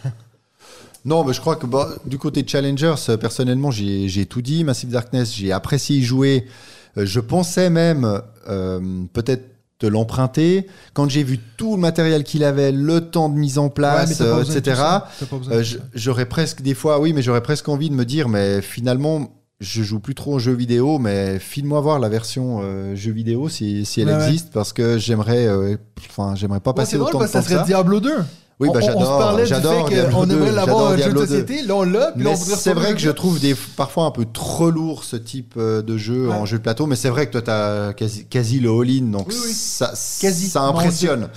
Non, 1.08 1.24
mais 1.24 1.34
je 1.34 1.40
crois 1.40 1.56
que 1.56 1.68
bah, 1.68 1.90
du 2.08 2.18
côté 2.18 2.42
de 2.42 2.50
Challengers, 2.50 2.96
euh, 3.10 3.18
personnellement, 3.18 3.70
j'ai 3.70 4.10
j'ai 4.10 4.26
tout 4.26 4.42
dit. 4.42 4.64
Massive 4.64 4.90
Darkness, 4.90 5.36
j'ai 5.36 5.52
apprécié 5.52 5.98
y 5.98 6.04
jouer. 6.04 6.48
Je 6.98 7.20
pensais 7.20 7.70
même 7.70 8.22
euh, 8.48 9.04
peut-être 9.14 9.55
te 9.80 9.86
l'emprunter. 9.86 10.68
Quand 10.94 11.10
j'ai 11.10 11.24
vu 11.24 11.40
tout 11.58 11.76
le 11.76 11.82
matériel 11.82 12.24
qu'il 12.24 12.44
avait, 12.44 12.72
le 12.72 13.02
temps 13.02 13.30
de 13.30 13.36
mise 13.38 13.58
en 13.58 13.66
Ouais, 13.66 13.70
place, 13.72 14.22
euh, 14.22 14.44
de 14.44 14.58
etc., 14.58 14.82
de 15.22 15.52
euh, 15.54 15.64
j'aurais 15.94 16.26
presque 16.28 16.62
des 16.62 16.74
fois, 16.74 17.00
oui, 17.00 17.14
mais 17.14 17.22
j'aurais 17.22 17.42
presque 17.44 17.68
envie 17.70 17.90
de 17.90 17.96
me 17.96 18.06
dire, 18.06 18.30
mais 18.30 18.62
finalement, 18.62 19.30
je 19.60 19.84
joue 19.84 20.00
plus 20.00 20.16
trop 20.16 20.34
aux 20.36 20.40
jeux 20.40 20.54
vidéo, 20.54 21.00
mais 21.00 21.40
file-moi 21.40 21.80
voir 21.82 22.00
la 22.00 22.10
version 22.10 22.60
euh, 22.62 22.96
jeu 22.96 23.12
vidéo 23.12 23.48
si, 23.50 23.86
si 23.86 24.02
elle 24.02 24.08
Ouais, 24.10 24.16
ouais. 24.16 24.26
existe, 24.28 24.52
parce 24.52 24.74
que 24.74 24.98
j'aimerais, 24.98 25.48
euh, 25.48 25.78
enfin, 26.10 26.36
j'aimerais 26.36 26.60
pas 26.60 26.72
Ouais, 26.72 26.76
passer 26.78 26.92
c'est 26.92 26.98
drôle 26.98 27.10
autant 27.10 27.20
de 27.20 27.26
temps 27.26 27.32
ça 27.32 27.42
serait 27.42 27.56
ça. 27.56 27.64
Diablo 27.64 28.00
2. 28.00 28.12
Oui, 28.60 28.70
bah 28.74 28.80
On- 28.84 28.88
on, 28.88 29.02
on 29.02 29.46
j'adore, 29.46 29.90
j'adore 29.90 30.26
2, 30.26 30.34
aimerait 30.36 30.52
l'avoir 30.54 30.88
un 30.88 30.90
jeu 30.92 30.96
de 30.96 31.02
Diablo 31.04 31.22
2. 31.22 31.28
société. 31.28 31.62
Là, 31.64 31.76
on 31.76 31.84
l'a, 31.84 32.14
on 32.16 32.36
c'est 32.36 32.74
vrai 32.74 32.94
que 32.94 33.00
je 33.00 33.10
trouve 33.10 33.40
des, 33.40 33.54
parfois 33.76 34.06
un 34.06 34.12
peu 34.12 34.26
trop 34.26 34.70
lourd 34.72 35.04
ce 35.04 35.18
type 35.18 35.56
euh, 35.58 35.82
de 35.82 35.98
jeu 35.98 36.30
Ouais. 36.30 36.34
en 36.34 36.46
jeu 36.46 36.58
de 36.58 36.64
plateau, 36.64 36.86
mais 36.86 36.96
c'est 36.96 37.10
vrai 37.10 37.28
que 37.28 37.34
toi, 37.34 37.42
tu 37.42 37.52
as 37.52 37.94
quasi, 37.98 38.26
quasi 38.26 38.62
le 38.62 38.70
all-in, 38.70 39.12
donc 39.12 39.28
Oui, 39.28 39.36
oui. 39.46 39.52
Ça, 39.54 39.94
Quasi. 40.22 40.48
ça 40.48 40.62
impressionne. 40.62 41.28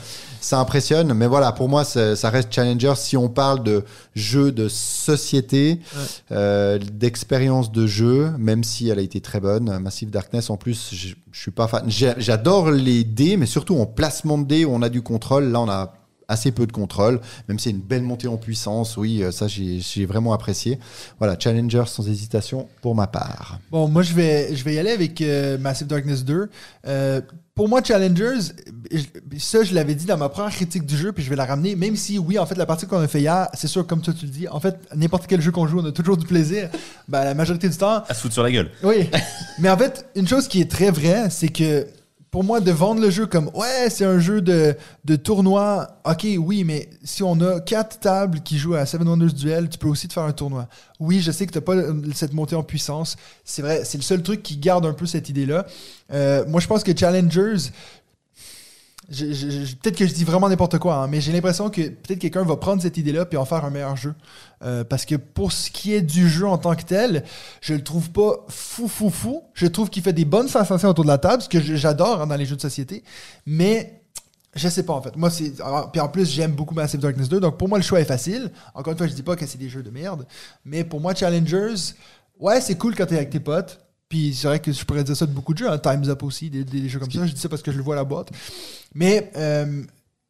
Ça 0.41 0.61
impressionne, 0.61 1.13
mais 1.15 1.27
voilà, 1.27 1.51
pour 1.51 1.69
moi, 1.69 1.83
ça 1.85 2.31
reste 2.31 2.53
Challenger 2.55 2.93
si 2.95 3.17
on 3.17 3.29
parle 3.29 3.65
de 3.65 3.83
jeu 4.15 4.53
de 4.53 4.69
société, 4.69 5.81
Ouais. 5.97 6.03
euh, 6.31 6.79
d'expérience 6.79 7.73
de 7.73 7.89
jeu, 7.89 8.31
même 8.39 8.63
si 8.63 8.89
elle 8.89 9.01
a 9.01 9.03
été 9.03 9.21
très 9.21 9.41
bonne. 9.41 9.77
Massive 9.81 10.11
Darkness, 10.11 10.51
en 10.51 10.57
plus, 10.57 10.91
je, 10.93 11.09
je 11.33 11.41
suis 11.41 11.51
pas 11.51 11.67
fan. 11.67 11.83
J'adore 11.89 12.71
les 12.71 13.03
dés, 13.03 13.37
mais 13.37 13.47
surtout 13.47 13.77
en 13.81 13.87
placement 13.87 14.39
de 14.39 14.45
dés 14.47 14.65
où 14.65 14.71
on 14.73 14.83
a 14.83 14.89
du 14.89 15.03
contrôle. 15.03 15.47
Là, 15.51 15.61
on 15.61 15.69
a 15.69 15.93
assez 16.29 16.53
peu 16.53 16.67
de 16.67 16.73
contrôle, 16.73 17.21
même 17.49 17.59
si 17.59 17.65
c'est 17.65 17.71
une 17.71 17.81
belle 17.81 18.03
montée 18.03 18.29
en 18.29 18.37
puissance. 18.37 18.99
Oui, 18.99 19.23
euh, 19.23 19.33
ça, 19.33 19.47
j'ai 19.49 20.07
vraiment 20.07 20.35
apprécié. 20.35 20.79
Voilà, 21.19 21.37
Challenger 21.39 21.85
sans 21.87 22.07
hésitation 22.07 22.69
pour 22.83 22.95
ma 22.95 23.07
part. 23.07 23.59
Bon, 23.71 23.89
moi, 23.89 24.03
je 24.03 24.13
vais, 24.13 24.55
je 24.55 24.63
vais 24.63 24.75
y 24.75 24.79
aller 24.79 24.91
avec 24.91 25.21
euh, 25.23 25.57
Massive 25.57 25.87
Darkness 25.87 26.25
2. 26.25 26.51
Euh, 26.87 27.21
pour 27.55 27.69
moi, 27.69 27.83
Challengers, 27.83 28.53
ça, 29.39 29.65
je 29.65 29.75
l'avais 29.75 29.95
dit 29.95 30.05
dans 30.05 30.19
ma 30.19 30.29
première 30.29 30.53
critique 30.53 30.85
du 30.85 30.97
jeu, 30.97 31.13
puis 31.13 31.25
je 31.25 31.31
vais 31.31 31.35
la 31.35 31.47
ramener, 31.47 31.75
même 31.75 31.97
si, 31.97 32.19
oui, 32.19 32.39
en 32.39 32.47
fait, 32.47 32.55
la 32.57 32.67
partie 32.67 32.87
qu'on 32.87 33.01
a 33.01 33.09
fait 33.09 33.21
hier, 33.21 33.49
c'est 33.55 33.67
sûr, 33.67 33.87
comme 33.87 34.03
toi, 34.03 34.13
tu 34.13 34.27
le 34.27 34.31
dis, 34.31 34.47
en 34.47 34.61
fait, 34.61 34.77
n'importe 34.95 35.27
quel 35.27 35.41
jeu 35.41 35.51
qu'on 35.51 35.67
joue, 35.67 35.81
on 35.81 35.87
a 35.87 35.93
toujours 35.93 36.19
du 36.19 36.27
plaisir. 36.27 36.69
Ben, 37.09 37.25
la 37.25 37.35
majorité 37.35 37.69
du 37.69 37.77
temps, 37.77 38.05
À 38.07 38.15
se 38.15 38.21
foutre 38.21 38.35
sur 38.35 38.43
la 38.43 38.53
gueule. 38.53 38.71
Oui, 38.85 39.09
mais 39.59 39.71
en 39.71 39.79
fait, 39.79 40.07
une 40.15 40.29
chose 40.29 40.47
qui 40.47 40.61
est 40.61 40.71
très 40.71 40.91
vraie, 40.91 41.31
c'est 41.31 41.49
que 41.49 41.87
pour 42.31 42.45
moi, 42.45 42.61
de 42.61 42.71
vendre 42.71 43.01
le 43.01 43.11
jeu 43.11 43.27
comme 43.27 43.51
ouais, 43.55 43.89
c'est 43.91 44.05
un 44.05 44.19
jeu 44.19 44.41
de, 44.43 44.77
de 45.05 45.17
tournoi, 45.17 46.01
ok, 46.05 46.27
oui, 46.39 46.65
mais 46.65 46.91
si 47.03 47.23
on 47.23 47.41
a 47.41 47.61
quatre 47.61 48.01
tables 48.01 48.41
qui 48.41 48.59
jouent 48.59 48.75
à 48.75 48.85
Seven 48.85 49.09
Wonders 49.09 49.33
Duel, 49.33 49.69
tu 49.69 49.79
peux 49.79 49.89
aussi 49.89 50.09
te 50.09 50.13
faire 50.13 50.25
un 50.25 50.33
tournoi. 50.33 50.69
Oui, 51.01 51.21
je 51.21 51.31
sais 51.31 51.47
que 51.47 51.53
tu 51.53 51.61
pas 51.61 51.77
cette 52.15 52.35
montée 52.35 52.57
en 52.57 52.63
puissance. 52.63 53.17
C'est 53.45 53.63
vrai, 53.63 53.83
c'est 53.85 53.99
le 53.99 54.03
seul 54.03 54.23
truc 54.23 54.43
qui 54.43 54.57
garde 54.59 54.85
un 54.85 54.93
peu 54.93 55.07
cette 55.07 55.29
idée-là. 55.29 55.67
Euh, 56.13 56.45
moi, 56.47 56.61
je 56.61 56.67
pense 56.67 56.85
que 56.85 56.97
Challengers. 56.97 57.71
Peut-être 59.09 59.97
que 59.97 60.07
je 60.07 60.13
dis 60.13 60.25
vraiment 60.25 60.49
n'importe 60.49 60.79
quoi, 60.79 60.97
hein, 60.97 61.07
mais 61.09 61.21
j'ai 61.23 61.33
l'impression 61.33 61.71
que 61.71 61.81
peut-être 61.81 62.19
quelqu'un 62.19 62.45
va 62.45 62.57
prendre 62.57 62.83
cette 62.83 62.99
idée-là 62.99 63.25
puis 63.25 63.39
en 63.39 63.47
faire 63.47 63.65
un 63.65 63.71
meilleur 63.71 63.97
jeu. 63.97 64.15
Euh, 64.63 64.85
parce 64.85 65.07
que 65.07 65.15
pour 65.15 65.53
ce 65.53 65.71
qui 65.71 65.95
est 65.95 66.03
du 66.03 66.29
jeu 66.29 66.47
en 66.47 66.59
tant 66.59 66.75
que 66.75 66.83
tel, 66.83 67.25
je 67.63 67.73
le 67.73 67.83
trouve 67.83 68.11
pas 68.11 68.45
fou 68.49 68.87
fou 68.87 69.09
fou. 69.09 69.43
Je 69.55 69.67
trouve 69.67 69.89
qu'il 69.89 70.03
fait 70.03 70.13
des 70.13 70.27
bonnes 70.27 70.49
sensations 70.49 70.91
autour 70.91 71.05
de 71.05 71.09
la 71.09 71.19
table, 71.19 71.43
ce 71.43 71.49
que 71.49 71.61
j'adore 71.61 72.21
hein, 72.21 72.27
dans 72.27 72.37
les 72.37 72.45
jeux 72.45 72.57
de 72.57 72.61
société. 72.61 73.03
Mais 73.47 74.03
je 74.55 74.69
sais 74.69 74.83
pas 74.83 74.93
en 74.93 75.01
fait. 75.01 75.17
Moi 75.17 75.31
c'est 75.31 75.55
puis 75.93 76.01
en 76.01 76.09
plus 76.09 76.31
j'aime 76.31 76.53
beaucoup 76.53 76.75
Massive 76.75 77.01
Darkness 77.01 77.31
2, 77.31 77.41
donc 77.41 77.57
pour 77.57 77.69
moi 77.69 77.79
le 77.79 77.85
choix 77.85 78.01
est 78.01 78.05
facile. 78.05 78.51
Encore 78.75 78.93
une 78.93 78.99
fois, 78.99 79.07
je 79.07 79.15
dis 79.15 79.23
pas 79.23 79.37
que 79.37 79.47
c'est 79.47 79.59
des 79.59 79.71
jeux 79.71 79.83
de 79.83 79.91
merde, 79.91 80.27
mais 80.67 80.85
pour 80.85 81.01
moi 81.01 81.15
Challengers, 81.15 81.95
ouais 82.39 82.61
c'est 82.61 82.77
cool 82.77 82.95
quand 82.95 83.07
t'es 83.07 83.17
avec 83.17 83.31
tes 83.31 83.41
potes. 83.41 83.81
Puis 84.09 84.35
c'est 84.35 84.47
vrai 84.49 84.59
que 84.61 84.73
je 84.73 84.85
pourrais 84.85 85.05
dire 85.05 85.17
ça 85.17 85.27
de 85.27 85.33
beaucoup 85.33 85.53
de 85.53 85.59
jeux, 85.59 85.71
hein, 85.71 85.79
Times 85.79 86.09
Up 86.09 86.23
aussi, 86.23 86.49
des, 86.51 86.65
des- 86.65 86.89
jeux 86.89 86.99
comme 86.99 87.11
ça. 87.11 87.27
Je 87.27 87.33
dis 87.33 87.41
ça 87.41 87.49
parce 87.49 87.63
que 87.63 87.71
je 87.73 87.77
le 87.77 87.83
vois 87.83 87.95
à 87.95 87.99
la 87.99 88.05
boîte. 88.05 88.31
Mais 88.95 89.31
euh, 89.37 89.83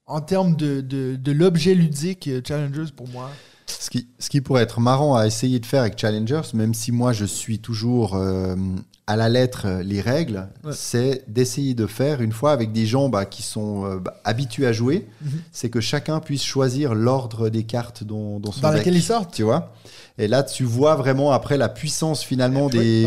en 0.06 0.20
termes 0.20 0.56
de, 0.56 0.80
de, 0.80 1.16
de 1.16 1.32
l'objet 1.32 1.74
ludique, 1.74 2.26
euh, 2.28 2.40
Challengers 2.46 2.90
pour 2.96 3.09
moi. 3.09 3.30
Ce 3.66 3.90
qui, 3.90 4.09
ce 4.18 4.30
qui 4.30 4.40
pourrait 4.40 4.62
être 4.62 4.80
marrant 4.80 5.14
à 5.14 5.26
essayer 5.26 5.60
de 5.60 5.66
faire 5.66 5.82
avec 5.82 5.98
Challengers, 5.98 6.40
même 6.55 6.72
si 6.72 6.90
moi 6.90 7.12
je 7.12 7.26
suis 7.26 7.59
toujours 7.59 8.16
euh, 8.16 8.56
à 9.06 9.14
la 9.14 9.28
lettre 9.28 9.68
les 9.84 10.00
règles, 10.00 10.48
Ouais. 10.64 10.72
c'est 10.74 11.22
d'essayer 11.28 11.74
de 11.74 11.86
faire 11.86 12.22
une 12.22 12.32
fois 12.32 12.52
avec 12.52 12.72
des 12.72 12.86
gens 12.86 13.10
bah, 13.10 13.26
qui 13.26 13.42
sont 13.42 13.84
euh, 13.84 13.98
bah, 13.98 14.14
habitués 14.24 14.66
à 14.66 14.72
jouer, 14.72 15.06
Mhm. 15.22 15.30
c'est 15.52 15.68
que 15.68 15.80
chacun 15.82 16.18
puisse 16.20 16.42
choisir 16.42 16.94
l'ordre 16.94 17.50
des 17.50 17.64
cartes 17.64 18.05
dont, 18.05 18.40
dont 18.40 18.52
son 18.52 18.62
Dans 18.62 18.68
deck, 18.70 18.78
laquelle 18.78 18.96
ils 18.96 19.02
sortent. 19.02 19.34
Tu 19.34 19.42
vois? 19.42 19.74
Et 20.16 20.28
là, 20.28 20.42
tu 20.42 20.64
vois 20.64 20.96
vraiment 20.96 21.30
après 21.32 21.59
la 21.59 21.68
puissance 21.68 22.22
finalement 22.24 22.68
des. 22.70 23.06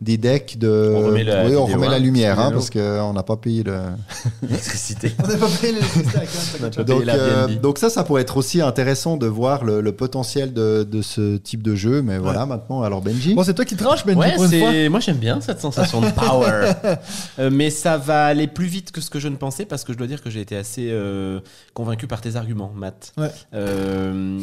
Des 0.00 0.16
decks 0.18 0.58
de. 0.58 0.94
On 0.96 1.06
remet 1.06 1.24
la 1.24 1.46
oui, 1.46 1.56
on 1.56 1.64
vidéo, 1.64 1.76
remet 1.76 1.88
la 1.88 1.98
lumière, 1.98 2.38
hein, 2.40 2.50
parce 2.52 2.70
qu'on 2.70 3.12
n'a 3.12 3.22
pas 3.22 3.36
payé 3.36 3.62
le. 3.62 3.76
L'électricité. 4.42 5.12
On 5.22 5.26
n'a 5.26 5.36
pas 5.36 5.48
payé 5.60 5.72
l'électricité 5.72 6.84
Donc, 6.84 7.08
euh, 7.08 7.46
donc 7.56 7.78
ça, 7.78 7.90
ça 7.90 8.04
pourrait 8.04 8.22
être 8.22 8.36
aussi 8.36 8.60
intéressant 8.60 9.16
de 9.16 9.26
voir 9.26 9.64
le, 9.64 9.80
le 9.80 9.92
potentiel 9.92 10.52
de, 10.52 10.86
de 10.90 11.02
ce 11.02 11.36
type 11.36 11.62
de 11.62 11.74
jeu. 11.74 12.02
Mais 12.02 12.18
voilà, 12.18 12.46
maintenant, 12.46 12.82
alors 12.82 13.00
Benji. 13.00 13.34
Bon, 13.34 13.42
c'est 13.42 13.54
toi 13.54 13.64
qui 13.64 13.76
tranches, 13.76 14.04
Benji, 14.04 14.18
Ouais, 14.18 14.34
pour 14.34 14.44
une 14.44 14.58
fois. 14.58 14.70
c'est... 14.72 14.88
moi 14.88 15.00
j'aime 15.00 15.16
bien 15.16 15.40
cette 15.40 15.60
sensation 15.60 16.00
de 16.00 16.10
power. 16.10 16.72
Euh, 17.38 17.50
mais 17.52 17.70
ça 17.70 17.96
va 17.98 18.26
aller 18.26 18.46
plus 18.46 18.66
vite 18.66 18.92
que 18.92 19.00
ce 19.00 19.10
que 19.10 19.18
je 19.18 19.28
ne 19.28 19.36
pensais 19.36 19.66
parce 19.66 19.84
que 19.84 19.92
je 19.92 19.98
dois 19.98 20.06
dire 20.06 20.22
que 20.22 20.30
j'ai 20.30 20.40
été 20.40 20.56
assez 20.56 20.88
euh, 20.90 21.40
convaincu 21.74 22.06
par 22.06 22.20
tes 22.20 22.36
arguments, 22.36 22.72
Matt. 22.74 23.12
Ouais. 23.18 23.30
Euh, 23.54 24.38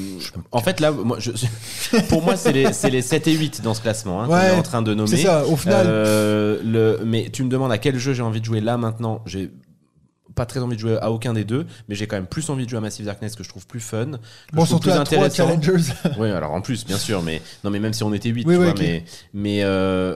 en 0.51 0.61
fait, 0.61 0.79
là, 0.79 0.91
moi, 0.91 1.17
je, 1.19 1.31
pour 2.09 2.21
moi, 2.21 2.35
c'est 2.35 2.51
les, 2.51 2.73
c'est 2.73 2.89
les 2.89 3.01
7 3.01 3.27
et 3.27 3.33
8 3.33 3.61
dans 3.61 3.73
ce 3.73 3.81
classement 3.81 4.21
hein, 4.21 4.27
qu'on 4.27 4.37
est 4.37 4.51
en 4.51 4.61
train 4.63 4.81
de 4.81 4.93
nommer. 4.93 5.09
C'est 5.09 5.23
ça, 5.23 5.42
au 5.45 5.55
final. 5.55 5.85
Euh, 5.87 6.97
mais 7.05 7.29
tu 7.31 7.43
me 7.43 7.49
demandes 7.49 7.71
à 7.71 7.77
quel 7.77 7.97
jeu 7.97 8.13
j'ai 8.13 8.23
envie 8.23 8.39
de 8.39 8.45
jouer 8.45 8.61
là 8.61 8.77
maintenant. 8.77 9.21
J'ai 9.25 9.51
pas 10.35 10.45
très 10.45 10.59
envie 10.59 10.75
de 10.75 10.81
jouer 10.81 10.97
à 11.01 11.11
aucun 11.11 11.33
des 11.33 11.43
deux, 11.43 11.65
mais 11.87 11.95
j'ai 11.95 12.07
quand 12.07 12.15
même 12.15 12.25
plus 12.27 12.49
envie 12.49 12.65
de 12.65 12.69
jouer 12.69 12.77
à 12.77 12.81
Massive 12.81 13.05
Darkness 13.05 13.35
que 13.35 13.43
je 13.43 13.49
trouve 13.49 13.65
plus 13.67 13.79
fun. 13.79 14.05
que 14.05 14.11
bon, 14.11 14.17
je 14.17 14.53
trouve 14.53 14.67
surtout 14.67 14.89
plus 14.89 14.91
intéressant. 14.99 15.47
challengers. 15.47 15.91
Oui, 16.19 16.29
alors 16.31 16.51
en 16.51 16.61
plus, 16.61 16.85
bien 16.85 16.97
sûr, 16.97 17.21
mais 17.21 17.41
non, 17.63 17.69
mais 17.71 17.79
même 17.79 17.93
si 17.93 18.03
on 18.03 18.13
était 18.13 18.29
8, 18.29 18.45
Oui, 18.45 18.53
tu 18.55 18.59
oui, 18.59 18.65
vois, 18.65 18.73
ok. 18.73 18.79
mais, 18.79 19.03
mais 19.33 19.63
euh, 19.63 19.67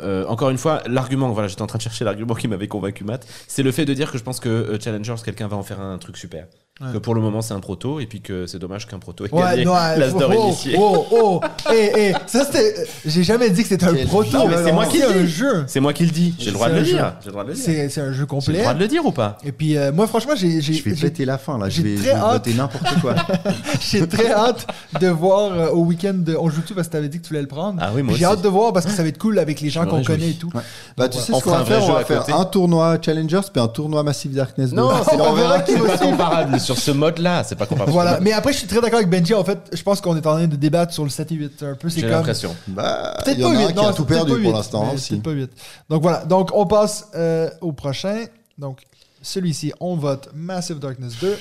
euh, 0.03 0.25
encore 0.27 0.49
une 0.49 0.57
fois, 0.57 0.81
l'argument, 0.87 1.29
voilà, 1.29 1.47
j'étais 1.47 1.61
en 1.61 1.67
train 1.67 1.77
de 1.77 1.83
chercher 1.83 2.05
l'argument 2.05 2.35
qui 2.35 2.47
m'avait 2.47 2.67
convaincu 2.67 3.03
Matt, 3.03 3.25
c'est 3.47 3.63
le 3.63 3.71
fait 3.71 3.85
de 3.85 3.93
dire 3.93 4.11
que 4.11 4.17
je 4.17 4.23
pense 4.23 4.39
que 4.39 4.49
euh, 4.49 4.79
Challengers, 4.79 5.15
quelqu'un 5.23 5.47
va 5.47 5.57
en 5.57 5.63
faire 5.63 5.79
un 5.81 5.97
truc 5.97 6.17
super. 6.17 6.45
Ouais. 6.79 6.93
Que 6.93 6.97
pour 6.99 7.15
le 7.15 7.21
moment, 7.21 7.41
c'est 7.41 7.55
un 7.55 7.59
proto, 7.59 7.99
et 7.99 8.05
puis 8.05 8.21
que 8.21 8.45
c'est 8.45 8.59
dommage 8.59 8.85
qu'un 8.85 8.99
proto 8.99 9.25
ait 9.25 9.33
Ouais, 9.33 9.41
gagné 9.41 9.63
l'Asdor 9.97 10.31
oh, 10.37 10.43
initié. 10.47 10.75
oh, 10.77 11.07
oh, 11.09 11.41
eh, 11.73 11.91
eh, 11.95 12.13
ça 12.27 12.45
c'était. 12.45 12.85
J'ai 13.03 13.23
jamais 13.23 13.49
dit 13.49 13.63
que 13.63 13.69
c'était 13.69 13.85
un 13.87 13.95
proto. 14.05 14.37
Non, 14.37 14.47
mais 14.47 14.57
c'est 14.63 14.71
moi 14.71 14.85
qui 14.85 14.99
le 14.99 15.25
jeu. 15.25 15.63
C'est 15.65 15.79
moi 15.79 15.91
qui 15.93 16.05
le 16.05 16.11
dis, 16.11 16.35
j'ai 16.37 16.47
le 16.47 16.51
droit 16.51 16.69
de 16.69 16.75
le 16.75 16.83
dire. 16.83 17.15
J'ai 17.21 17.25
le 17.27 17.31
droit 17.31 17.43
de 17.45 17.49
le 17.49 17.55
dire. 17.55 17.63
C'est 17.89 18.01
un 18.01 18.11
jeu 18.11 18.13
J'ai 18.13 18.19
le 18.19 18.25
complet. 18.27 18.59
droit 18.59 18.75
de 18.75 18.79
le 18.79 18.87
dire 18.87 19.03
ou 19.03 19.11
pas? 19.11 19.39
Et 19.43 19.51
puis, 19.51 19.75
euh, 19.75 19.91
moi, 20.07 20.19
franchement, 20.21 20.33
j'ai 20.35 20.61
j'ai- 20.61 20.73
Je 20.73 20.83
vais 20.83 20.95
j'ai- 20.95 21.07
péter 21.09 21.25
la 21.25 21.37
fin 21.37 21.57
là, 21.57 21.69
je 21.69 21.77
j'ai 21.81 21.95
vais, 21.95 21.95
très 22.01 22.11
hâte. 22.11 22.33
voter 22.33 22.53
n'importe 22.53 23.01
quoi. 23.01 23.15
j'ai 23.79 24.07
très 24.07 24.31
hâte 24.31 24.65
de 24.99 25.07
voir 25.07 25.51
euh, 25.53 25.69
au 25.71 25.83
week-end 25.83 26.13
de 26.15 26.35
On 26.39 26.49
joue 26.49 26.61
tout 26.61 26.73
parce 26.75 26.87
que 26.87 26.93
t'avais 26.93 27.09
dit 27.09 27.17
que 27.19 27.23
tu 27.23 27.29
voulais 27.29 27.41
le 27.41 27.47
prendre? 27.47 27.79
Ah 27.81 27.91
oui, 27.93 28.03
moi 28.03 28.15
J'ai 28.17 28.25
hâte 28.25 28.41
de 28.41 28.47
voir 28.47 28.73
parce 28.73 28.85
que 28.85 28.91
ça 28.91 29.03
va 29.03 29.09
être 29.09 29.17
cool 29.17 29.39
avec 29.39 29.61
les 29.61 29.69
gens 29.69 29.85
qu'on 29.85 30.03
connaît 30.03 30.29
et 30.29 30.33
tout. 30.33 30.49
Ouais. 30.53 30.61
Bah, 30.97 31.09
tu 31.09 31.17
sais 31.19 31.33
On 31.33 31.39
ce 31.39 31.43
qu'on 31.43 31.51
va 31.51 31.65
faire? 31.65 31.83
On 31.83 31.93
va 31.93 32.05
faire 32.05 32.39
un 32.39 32.45
tournoi 32.45 32.97
Challengers 33.01 33.41
puis 33.51 33.61
un 33.61 33.67
tournoi 33.67 34.03
Massive 34.03 34.33
Darkness 34.33 34.69
2. 34.71 34.75
Non, 34.75 34.91
c'est 35.09 35.19
on 35.19 35.33
verra 35.33 35.59
qui 35.61 35.73
comparable 35.99 36.59
sur 36.59 36.77
ce 36.77 36.91
mode-là, 36.91 37.43
c'est 37.43 37.55
pas 37.55 37.65
comparable. 37.65 37.91
Voilà. 37.91 38.19
Mais 38.21 38.31
après, 38.31 38.53
je 38.53 38.59
suis 38.59 38.67
très 38.67 38.81
d'accord 38.81 38.97
avec 38.99 39.09
Benji. 39.09 39.33
En 39.33 39.43
fait, 39.43 39.59
je 39.73 39.81
pense 39.83 40.01
qu'on 40.01 40.15
est 40.15 40.25
en 40.25 40.35
train 40.35 40.47
de 40.47 40.55
débattre 40.55 40.93
sur 40.93 41.03
le 41.03 41.09
7 41.09 41.31
et 41.31 41.35
8. 41.35 41.63
Un 41.63 41.75
peu, 41.75 41.89
c'est 41.89 41.95
J'ai 41.97 42.01
comme. 42.03 42.11
l'impression. 42.11 42.55
Bah, 42.67 43.17
Peut-être 43.23 43.41
pas 43.41 43.47
a 43.47 43.51
8. 43.51 43.63
un 43.63 43.67
qui 43.67 43.75
non, 43.75 43.93
tout 43.93 44.05
perdu 44.05 44.31
pas 44.31 44.35
pour 44.37 44.45
8, 44.45 44.51
l'instant 44.53 44.85
peut-être 44.95 45.23
pas 45.23 45.31
8. 45.31 45.49
Donc 45.89 46.01
voilà. 46.01 46.25
Donc 46.25 46.49
on 46.53 46.65
passe 46.65 47.07
euh, 47.15 47.49
au 47.61 47.71
prochain. 47.73 48.25
Donc 48.57 48.79
celui-ci, 49.27 49.73
on 49.79 49.95
vote 49.95 50.29
Massive 50.33 50.79
Darkness 50.79 51.13
2. 51.21 51.37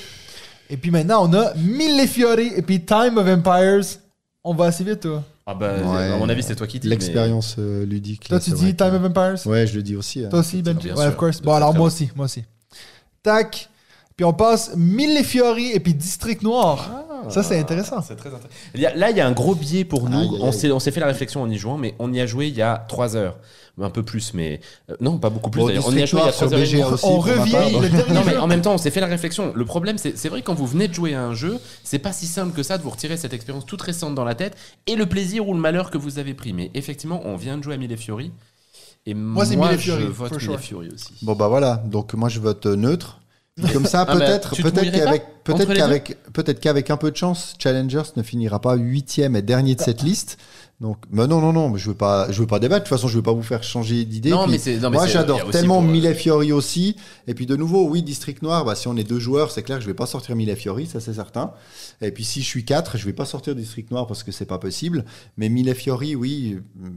Et 0.69 0.77
puis 0.77 0.91
maintenant, 0.91 1.27
on 1.29 1.33
a 1.33 1.53
Millefiori 1.55 2.51
et 2.55 2.61
puis 2.61 2.81
Time 2.81 3.17
of 3.17 3.27
Empires. 3.27 3.85
On 4.43 4.53
va 4.53 4.65
assez 4.65 4.83
vite, 4.83 5.01
toi. 5.01 5.23
Ah 5.45 5.53
bah, 5.53 5.75
Ouais. 5.77 6.11
à 6.11 6.17
mon 6.17 6.27
avis, 6.27 6.43
c'est 6.43 6.55
toi 6.55 6.67
qui 6.67 6.79
dis. 6.79 6.89
L'expérience 6.89 7.55
euh, 7.57 7.85
ludique. 7.85 8.27
Toi, 8.27 8.37
là, 8.37 8.43
tu 8.43 8.51
dis 8.51 8.75
Time 8.75 8.93
of 8.95 9.03
Empires 9.05 9.47
Ouais, 9.47 9.65
je 9.65 9.75
le 9.75 9.81
dis 9.83 9.95
aussi. 9.95 10.25
hein. 10.25 10.29
Toi 10.29 10.39
aussi, 10.39 10.61
Benji 10.61 10.87
bien 10.87 10.95
Ouais, 10.95 11.01
sûr. 11.03 11.09
of 11.11 11.15
course. 11.15 11.41
Bon, 11.41 11.53
alors 11.53 11.73
moi 11.73 11.87
aussi. 11.87 12.09
Moi 12.15 12.25
aussi. 12.25 12.43
Tac. 13.23 13.69
Puis 14.15 14.25
on 14.25 14.33
passe 14.33 14.71
Millefiori 14.75 15.71
et 15.71 15.79
puis 15.79 15.93
District 15.93 16.41
Noir. 16.41 16.89
Ça, 17.29 17.43
c'est 17.43 17.59
intéressant. 17.59 18.01
C'est 18.01 18.15
très 18.15 18.29
intéressant. 18.29 18.49
Il 18.75 18.81
y 18.81 18.85
a- 18.85 18.95
là, 18.95 19.11
il 19.11 19.17
y 19.17 19.21
a 19.21 19.27
un 19.27 19.31
gros 19.31 19.55
biais 19.55 19.85
pour 19.85 20.09
nous. 20.09 20.17
Aïe, 20.19 20.27
aïe, 20.33 20.37
On 20.41 20.47
aïe. 20.47 20.53
s'est, 20.53 20.71
on 20.71 20.79
s'est 20.79 20.91
fait 20.91 20.99
la 20.99 21.07
réflexion 21.07 21.41
en 21.41 21.49
y 21.49 21.57
jouant, 21.57 21.77
mais 21.77 21.95
on 21.99 22.11
y 22.13 22.19
a 22.21 22.25
joué 22.25 22.47
il 22.47 22.55
y 22.55 22.61
a 22.61 22.85
3 22.87 23.15
heures. 23.15 23.37
Un 23.79 23.91
peu 23.91 24.01
plus, 24.01 24.33
mais. 24.33 24.59
euh, 24.89 24.95
non, 25.01 25.19
pas 25.19 25.29
beaucoup 25.29 25.51
plus 25.51 25.59
Bon, 25.61 25.67
d'ailleurs. 25.67 25.85
On 25.87 25.91
y 25.91 25.97
a 26.01 26.01
District 26.05 26.07
joué 26.07 26.19
il 26.19 26.21
y 26.21 26.23
a 26.23 26.25
Noir 26.25 26.33
sur 26.33 26.47
3 26.47 26.53
heures. 26.53 26.63
et 26.63 26.65
demie. 26.65 26.81
BGA 26.81 26.87
aussi. 26.93 27.05
on 27.05 27.15
pour 27.21 27.25
ma 27.27 27.33
revient 27.41 27.51
part. 27.51 27.81
le 27.81 27.89
dernier 27.89 28.13
Non, 28.13 28.21
mais 28.25 28.31
jeu. 28.31 28.39
en 28.39 28.47
même 28.47 28.61
temps, 28.61 28.73
on 28.73 28.77
s'est 28.79 28.89
fait 28.89 29.01
la 29.01 29.05
réflexion. 29.07 29.51
Le 29.53 29.65
problème, 29.65 29.99
c'est, 29.99 30.17
c'est 30.17 30.29
vrai, 30.29 30.41
quand 30.41 30.55
vous 30.55 30.65
venez 30.65 30.87
de 30.87 30.93
jouer 30.95 31.13
à 31.13 31.23
un 31.23 31.35
jeu, 31.35 31.59
c'est 31.83 31.99
pas 31.99 32.11
si 32.11 32.25
simple 32.25 32.53
que 32.55 32.63
ça 32.63 32.79
de 32.79 32.83
vous 32.83 32.89
retirer 32.89 33.17
cette 33.17 33.33
expérience 33.33 33.67
toute 33.67 33.81
récente 33.83 34.15
dans 34.15 34.23
la 34.23 34.33
tête 34.33 34.57
et 34.87 34.95
le 34.95 35.05
plaisir 35.05 35.47
ou 35.47 35.53
le 35.53 35.59
malheur 35.59 35.91
que 35.91 35.99
vous 35.99 36.17
avez 36.17 36.33
pris. 36.33 36.53
Mais 36.53 36.71
effectivement, 36.73 37.21
on 37.25 37.35
vient 37.35 37.57
de 37.59 37.63
jouer 37.63 37.75
à 37.75 37.77
Mille 37.77 37.91
et 37.91 37.97
Fiori. 37.97 38.31
Et 39.05 39.13
moi, 39.13 39.45
c'est 39.45 39.55
Mille 39.55 39.67
et 39.69 39.73
je 39.77 39.77
Fiori, 39.77 40.05
vote 40.07 40.15
for 40.29 40.37
Mille 40.37 40.41
sure. 40.41 40.53
et 40.55 40.57
Fiori 40.57 40.89
aussi. 40.93 41.13
Bon 41.21 41.33
bah 41.35 41.47
voilà, 41.47 41.75
donc 41.85 42.13
moi 42.15 42.29
je 42.29 42.39
vote 42.39 42.65
euh, 42.65 42.75
neutre. 42.75 43.19
Comme 43.73 43.85
ça, 43.85 44.05
Ah 44.07 44.13
bah, 44.13 44.19
peut-être, 44.19 44.55
peut-être 44.61 44.91
qu'avec, 44.91 45.43
peut-être 45.43 45.73
qu'avec, 45.73 46.17
peut-être 46.33 46.59
qu'avec 46.59 46.89
un 46.91 46.97
peu 46.97 47.09
de 47.09 47.15
chance, 47.17 47.55
Challengers 47.57 48.11
ne 48.15 48.21
finira 48.21 48.61
pas 48.61 48.75
huitième 48.75 49.35
et 49.35 49.41
dernier 49.41 49.73
de 49.75 49.81
cette 49.81 50.03
liste. 50.03 50.37
Donc, 50.79 50.97
mais 51.09 51.25
non, 51.25 51.41
non, 51.41 51.51
non, 51.53 51.69
mais 51.69 51.79
je 51.79 51.87
veux 51.89 51.95
pas, 51.95 52.31
je 52.31 52.39
veux 52.39 52.45
pas 52.45 52.59
débattre. 52.59 52.83
De 52.83 52.87
toute 52.87 52.95
façon, 52.95 53.07
je 53.07 53.15
veux 53.17 53.23
pas 53.23 53.31
vous 53.33 53.41
faire 53.41 53.63
changer 53.63 54.05
d'idée. 54.05 54.29
Non, 54.29 54.45
mais 54.45 54.59
c'est- 54.59 54.77
non, 54.77 54.91
mais 54.91 54.97
moi, 54.97 55.07
j'adore 55.07 55.49
tellement 55.49 55.79
pour, 55.81 55.89
euh, 55.89 55.91
Mille 55.91 56.13
Fiori 56.13 56.51
aussi. 56.51 56.95
Et 57.25 57.33
puis 57.33 57.47
de 57.47 57.55
nouveau, 57.55 57.87
oui, 57.89 58.03
District 58.03 58.43
Noir. 58.43 58.63
Bah, 58.63 58.75
si 58.75 58.87
on 58.87 58.95
est 58.95 59.03
deux 59.03 59.17
joueurs, 59.17 59.49
c'est 59.49 59.63
clair 59.63 59.77
que 59.79 59.83
je 59.83 59.87
vais 59.87 59.95
pas 59.95 60.05
sortir 60.05 60.35
Mille 60.35 60.55
Fiori, 60.55 60.85
ça 60.85 60.99
c'est 60.99 61.15
certain. 61.15 61.49
Et 61.99 62.11
puis 62.11 62.23
si 62.23 62.41
je 62.41 62.45
suis 62.45 62.63
quatre, 62.63 62.95
je 62.95 63.05
vais 63.07 63.13
pas 63.13 63.25
sortir 63.25 63.55
District 63.55 63.89
Noir 63.89 64.05
parce 64.05 64.21
que 64.21 64.31
c'est 64.31 64.45
pas 64.45 64.59
possible. 64.59 65.03
Mais 65.35 65.49
Mille 65.49 65.73
Fiori, 65.73 66.15
oui. 66.15 66.59
hum, 66.79 66.93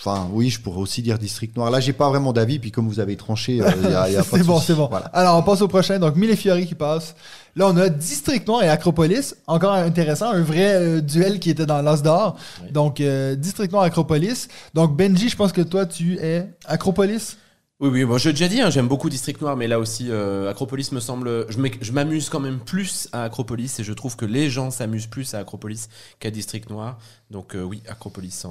Enfin, 0.00 0.28
oui, 0.32 0.50
je 0.50 0.60
pourrais 0.60 0.80
aussi 0.82 1.00
dire 1.00 1.18
District 1.18 1.56
Noir. 1.56 1.70
Là, 1.70 1.80
j'ai 1.80 1.94
pas 1.94 2.10
vraiment 2.10 2.34
d'avis. 2.34 2.58
Puis 2.58 2.70
comme 2.72 2.88
vous 2.88 3.00
avez 3.00 3.16
tranché, 3.16 3.62
euh, 3.62 3.70
il 3.84 3.90
y 3.90 3.94
a, 3.94 4.08
il 4.10 4.12
y 4.12 4.16
a 4.16 4.22
pas 4.22 4.36
de 4.36 4.42
C'est 4.42 4.46
bon, 4.46 4.60
c'est 4.60 4.74
bon. 4.74 4.86
Voilà. 4.90 5.06
Alors, 5.06 5.38
on 5.38 5.42
passe 5.42 5.62
au 5.62 5.68
prochain. 5.68 5.98
Donc, 5.98 6.14
Millefiori 6.16 6.66
qui 6.66 6.74
passe. 6.74 7.14
Là, 7.58 7.66
on 7.66 7.76
a 7.76 7.88
District 7.88 8.46
Noir 8.46 8.62
et 8.62 8.68
Acropolis. 8.68 9.34
Encore 9.48 9.72
intéressant, 9.72 10.30
un 10.30 10.42
vrai 10.42 10.74
euh, 10.76 11.00
duel 11.00 11.40
qui 11.40 11.50
était 11.50 11.66
dans 11.66 11.82
l'As 11.82 12.02
d'or. 12.02 12.38
Donc, 12.70 13.00
euh, 13.00 13.34
District 13.34 13.72
Noir, 13.72 13.82
Acropolis. 13.82 14.46
Donc, 14.74 14.96
Benji, 14.96 15.28
je 15.28 15.34
pense 15.34 15.50
que 15.50 15.62
toi, 15.62 15.84
tu 15.84 16.18
es 16.18 16.46
Acropolis. 16.66 17.36
Oui, 17.80 17.88
oui, 17.90 18.04
moi 18.04 18.18
je 18.18 18.28
l'ai 18.28 18.32
déjà 18.32 18.46
dit, 18.46 18.60
hein, 18.60 18.70
j'aime 18.70 18.86
beaucoup 18.86 19.08
District 19.08 19.40
Noir, 19.40 19.56
mais 19.56 19.66
là 19.66 19.80
aussi, 19.80 20.06
euh, 20.08 20.48
Acropolis 20.48 20.92
me 20.92 21.00
semble. 21.00 21.46
Je 21.48 21.92
m'amuse 21.92 22.28
quand 22.28 22.38
même 22.40 22.60
plus 22.60 23.08
à 23.10 23.24
Acropolis 23.24 23.80
et 23.80 23.84
je 23.84 23.92
trouve 23.92 24.14
que 24.14 24.24
les 24.24 24.50
gens 24.50 24.70
s'amusent 24.70 25.08
plus 25.08 25.34
à 25.34 25.38
Acropolis 25.38 25.88
qu'à 26.20 26.30
District 26.30 26.70
Noir. 26.70 26.98
Donc, 27.30 27.56
oui, 27.56 27.82
Acropolis 27.88 28.44
en, 28.44 28.50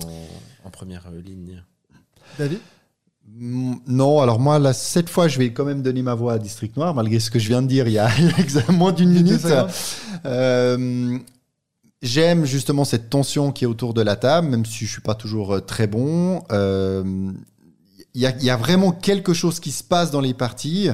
en 0.65 0.69
première 0.69 1.09
ligne. 1.11 1.63
David? 2.37 2.59
Non, 3.29 4.21
alors 4.21 4.39
moi, 4.39 4.57
là, 4.57 4.73
cette 4.73 5.09
fois, 5.09 5.27
je 5.27 5.37
vais 5.37 5.51
quand 5.51 5.65
même 5.65 5.81
donner 5.81 6.01
ma 6.01 6.15
voix 6.15 6.33
à 6.33 6.39
District 6.39 6.75
Noir, 6.77 6.95
malgré 6.95 7.19
ce 7.19 7.29
que 7.29 7.39
je 7.39 7.47
viens 7.49 7.61
de 7.61 7.67
dire 7.67 7.87
il 7.87 7.93
y 7.93 7.99
a 7.99 8.09
moins 8.71 8.91
d'une 8.93 9.11
minute. 9.11 9.45
Euh, 10.25 11.17
J'aime 12.03 12.45
justement 12.45 12.85
cette 12.85 13.09
tension 13.09 13.51
qui 13.51 13.63
est 13.63 13.67
autour 13.67 13.93
de 13.95 14.01
la 14.01 14.15
table, 14.15 14.47
même 14.49 14.65
si 14.65 14.85
je 14.85 14.91
suis 14.91 15.01
pas 15.01 15.15
toujours 15.15 15.55
euh, 15.55 15.59
très 15.61 15.87
bon. 15.87 16.43
Euh, 16.51 17.03
Il 18.13 18.21
y, 18.21 18.27
a, 18.27 18.35
il 18.37 18.43
y 18.43 18.49
a 18.51 18.55
vraiment 18.55 18.91
quelque 18.91 19.33
chose 19.33 19.59
qui 19.59 19.71
se 19.71 19.83
passe 19.83 20.11
dans 20.11 20.21
les 20.21 20.33
parties, 20.35 20.89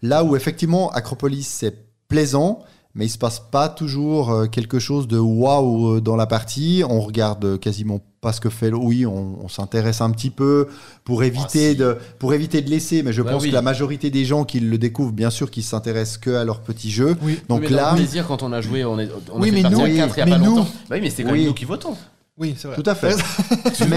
là 0.00 0.22
où 0.24 0.36
effectivement 0.36 0.90
Acropolis 0.90 1.46
c'est 1.46 1.76
plaisant, 2.08 2.60
mais 2.94 3.06
il 3.06 3.10
se 3.10 3.18
passe 3.18 3.40
pas 3.40 3.68
toujours 3.68 4.30
euh, 4.30 4.46
quelque 4.46 4.78
chose 4.78 5.08
de 5.08 5.18
waouh 5.18 5.96
euh, 5.96 6.00
dans 6.00 6.16
la 6.16 6.26
partie. 6.26 6.82
On 6.88 7.00
regarde 7.00 7.44
euh, 7.44 7.58
quasiment 7.58 8.00
pas 8.20 8.32
ce 8.32 8.40
que 8.40 8.48
fait. 8.50 8.70
le- 8.70 8.76
Oui, 8.76 9.04
on, 9.04 9.36
on 9.42 9.48
s'intéresse 9.48 10.00
un 10.00 10.10
petit 10.10 10.30
peu 10.30 10.68
pour 11.04 11.24
éviter 11.24 11.68
Ah, 11.68 11.70
si. 11.72 11.76
de 11.76 11.96
pour 12.18 12.32
éviter 12.34 12.62
de 12.62 12.70
laisser, 12.70 13.02
mais 13.02 13.12
je 13.12 13.20
Bah 13.22 13.32
pense 13.32 13.42
oui. 13.42 13.48
que 13.50 13.54
la 13.54 13.62
majorité 13.62 14.10
des 14.10 14.24
gens 14.24 14.44
qui 14.44 14.60
le 14.60 14.78
découvrent, 14.78 15.12
bien 15.12 15.30
sûr, 15.30 15.50
qui 15.50 15.62
s'intéressent 15.62 16.18
que 16.18 16.30
à 16.30 16.44
leur 16.44 16.60
petit 16.60 16.90
jeu. 16.90 17.16
Oui. 17.22 17.40
Donc 17.48 17.62
mais 17.62 17.68
là, 17.68 17.94
plaisir, 17.94 18.26
quand 18.26 18.42
on 18.42 18.52
a 18.52 18.60
joué, 18.60 18.84
on, 18.84 18.98
est, 18.98 19.08
on 19.32 19.40
Oui, 19.40 19.48
a 19.50 19.52
fait 19.52 19.62
mais 19.62 19.70
nous- 19.70 19.80
à 19.80 19.88
4 19.90 20.16
il 20.16 20.18
y 20.18 20.22
a 20.22 20.24
mais 20.26 20.30
pas 20.32 20.38
nous- 20.38 20.44
longtemps. 20.56 20.68
Bah 20.88 20.96
oui, 20.96 21.00
mais 21.02 21.10
c'est 21.10 21.24
quand 21.24 21.32
même 21.32 21.44
nous 21.44 21.52
qui 21.54 21.64
votons. 21.64 21.96
Oui, 22.36 22.54
c'est 22.58 22.66
vrai. 22.66 22.76
tout 22.76 22.90
à 22.90 22.96
fait. 22.96 23.14
mais 23.88 23.96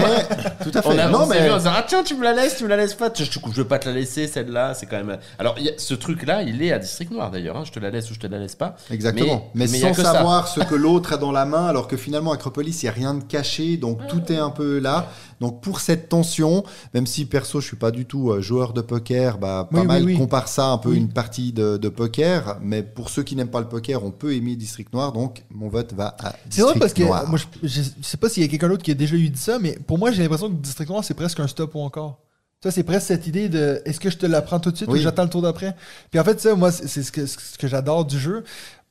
tout 0.62 0.70
à 0.72 0.80
fait. 0.82 0.88
On 0.88 0.96
a 0.96 1.08
non, 1.08 1.22
on 1.22 1.26
mais 1.26 1.42
vu, 1.44 1.50
on 1.50 1.58
s'est 1.58 1.64
dit, 1.64 1.70
ah, 1.76 1.84
tiens, 1.86 2.04
tu 2.04 2.14
me 2.14 2.22
la 2.22 2.32
laisses, 2.34 2.56
tu 2.56 2.62
me 2.62 2.68
la 2.68 2.76
laisses 2.76 2.94
pas. 2.94 3.10
Je, 3.12 3.24
je, 3.24 3.30
je 3.32 3.56
veux 3.56 3.66
pas 3.66 3.80
te 3.80 3.88
la 3.88 3.94
laisser, 3.96 4.28
celle-là. 4.28 4.74
C'est 4.74 4.86
quand 4.86 5.02
même. 5.02 5.18
Alors, 5.40 5.56
il 5.58 5.64
y 5.64 5.68
a- 5.68 5.72
ce 5.76 5.92
truc-là, 5.94 6.42
il 6.44 6.62
est 6.62 6.70
à 6.70 6.78
District 6.78 7.10
Noir 7.10 7.32
d'ailleurs. 7.32 7.56
hein. 7.56 7.64
Je 7.66 7.72
te 7.72 7.80
la 7.80 7.90
laisse 7.90 8.08
ou 8.12 8.14
je 8.14 8.20
te 8.20 8.28
la 8.28 8.38
laisse 8.38 8.54
pas. 8.54 8.76
Exactement. 8.92 9.50
Mais, 9.54 9.66
sans 9.66 9.92
ça. 9.92 10.04
savoir 10.04 10.46
ce 10.46 10.60
que 10.60 10.76
l'autre 10.76 11.14
a 11.14 11.16
dans 11.16 11.32
la 11.32 11.46
main, 11.46 11.66
alors 11.66 11.88
que 11.88 11.96
finalement, 11.96 12.30
Acropolis, 12.30 12.80
il 12.82 12.86
n'y 12.86 12.90
a 12.90 12.92
rien 12.92 13.14
de 13.14 13.24
caché, 13.24 13.76
donc 13.76 14.06
tout 14.06 14.22
est 14.32 14.38
un 14.38 14.50
peu 14.50 14.78
là. 14.78 15.06
Donc 15.40 15.62
pour 15.62 15.80
cette 15.80 16.08
tension, 16.08 16.64
même 16.94 17.06
si 17.06 17.24
perso, 17.24 17.60
je 17.60 17.66
suis 17.66 17.76
pas 17.76 17.90
du 17.90 18.06
tout 18.06 18.30
euh, 18.30 18.40
joueur 18.40 18.72
de 18.72 18.80
poker, 18.80 19.38
bah, 19.38 19.68
pas 19.70 19.80
Oui, 19.80 19.86
mal 19.86 20.02
oui, 20.04 20.12
oui. 20.12 20.18
compare 20.18 20.48
ça 20.48 20.66
un 20.66 20.78
peu 20.78 20.94
une 20.94 21.08
partie 21.08 21.52
de, 21.52 21.76
de 21.76 21.88
poker. 21.88 22.58
Mais 22.60 22.82
pour 22.82 23.08
ceux 23.10 23.22
qui 23.22 23.36
n'aiment 23.36 23.48
pas 23.50 23.60
le 23.60 23.68
poker, 23.68 24.04
on 24.04 24.10
peut 24.10 24.34
aimer 24.34 24.56
District 24.56 24.92
Noir, 24.92 25.12
donc 25.12 25.44
mon 25.50 25.68
vote 25.68 25.92
va 25.92 26.16
à 26.18 26.30
District 26.30 26.50
C'est 26.50 26.60
drôle 26.62 26.78
parce 26.78 26.92
que 26.92 27.02
moi, 27.04 27.24
je, 27.62 27.68
je 27.68 27.82
sais 28.02 28.16
pas 28.16 28.28
s'il 28.28 28.42
y 28.42 28.46
a 28.46 28.48
quelqu'un 28.48 28.68
d'autre 28.68 28.82
qui 28.82 28.90
a 28.90 28.94
déjà 28.94 29.14
eu 29.16 29.28
dit 29.28 29.40
ça, 29.40 29.58
mais 29.58 29.78
pour 29.86 29.98
moi, 29.98 30.10
j'ai 30.10 30.22
l'impression 30.22 30.48
que 30.50 30.54
District 30.56 30.88
Noir, 30.90 31.04
c'est 31.04 31.14
presque 31.14 31.38
un 31.40 31.46
stop 31.46 31.74
ou 31.74 31.80
encore. 31.80 32.18
Ça, 32.60 32.72
c'est 32.72 32.82
presque 32.82 33.06
cette 33.06 33.26
idée 33.28 33.48
de 33.48 33.80
est-ce 33.84 34.00
que 34.00 34.10
je 34.10 34.16
te 34.16 34.26
la 34.26 34.42
prends 34.42 34.58
tout 34.58 34.72
de 34.72 34.76
suite 34.76 34.88
Oui. 34.90 34.98
ou 34.98 35.02
j'attends 35.02 35.22
le 35.22 35.28
tour 35.28 35.42
d'après? 35.42 35.76
Puis 36.10 36.18
en 36.18 36.24
fait, 36.24 36.40
ça, 36.40 36.56
moi, 36.56 36.72
c'est 36.72 36.88
c'est 36.88 37.04
ce 37.04 37.12
que, 37.12 37.24
ce 37.24 37.56
que 37.56 37.68
j'adore 37.68 38.04
du 38.04 38.18
jeu. 38.18 38.42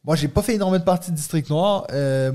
Moi, 0.05 0.15
j'ai 0.15 0.29
pas 0.29 0.41
fait 0.41 0.55
énormément 0.55 0.79
de 0.79 0.85
parties 0.85 1.11
de 1.11 1.17
District 1.17 1.49
Noir. 1.49 1.85
euh, 1.91 2.31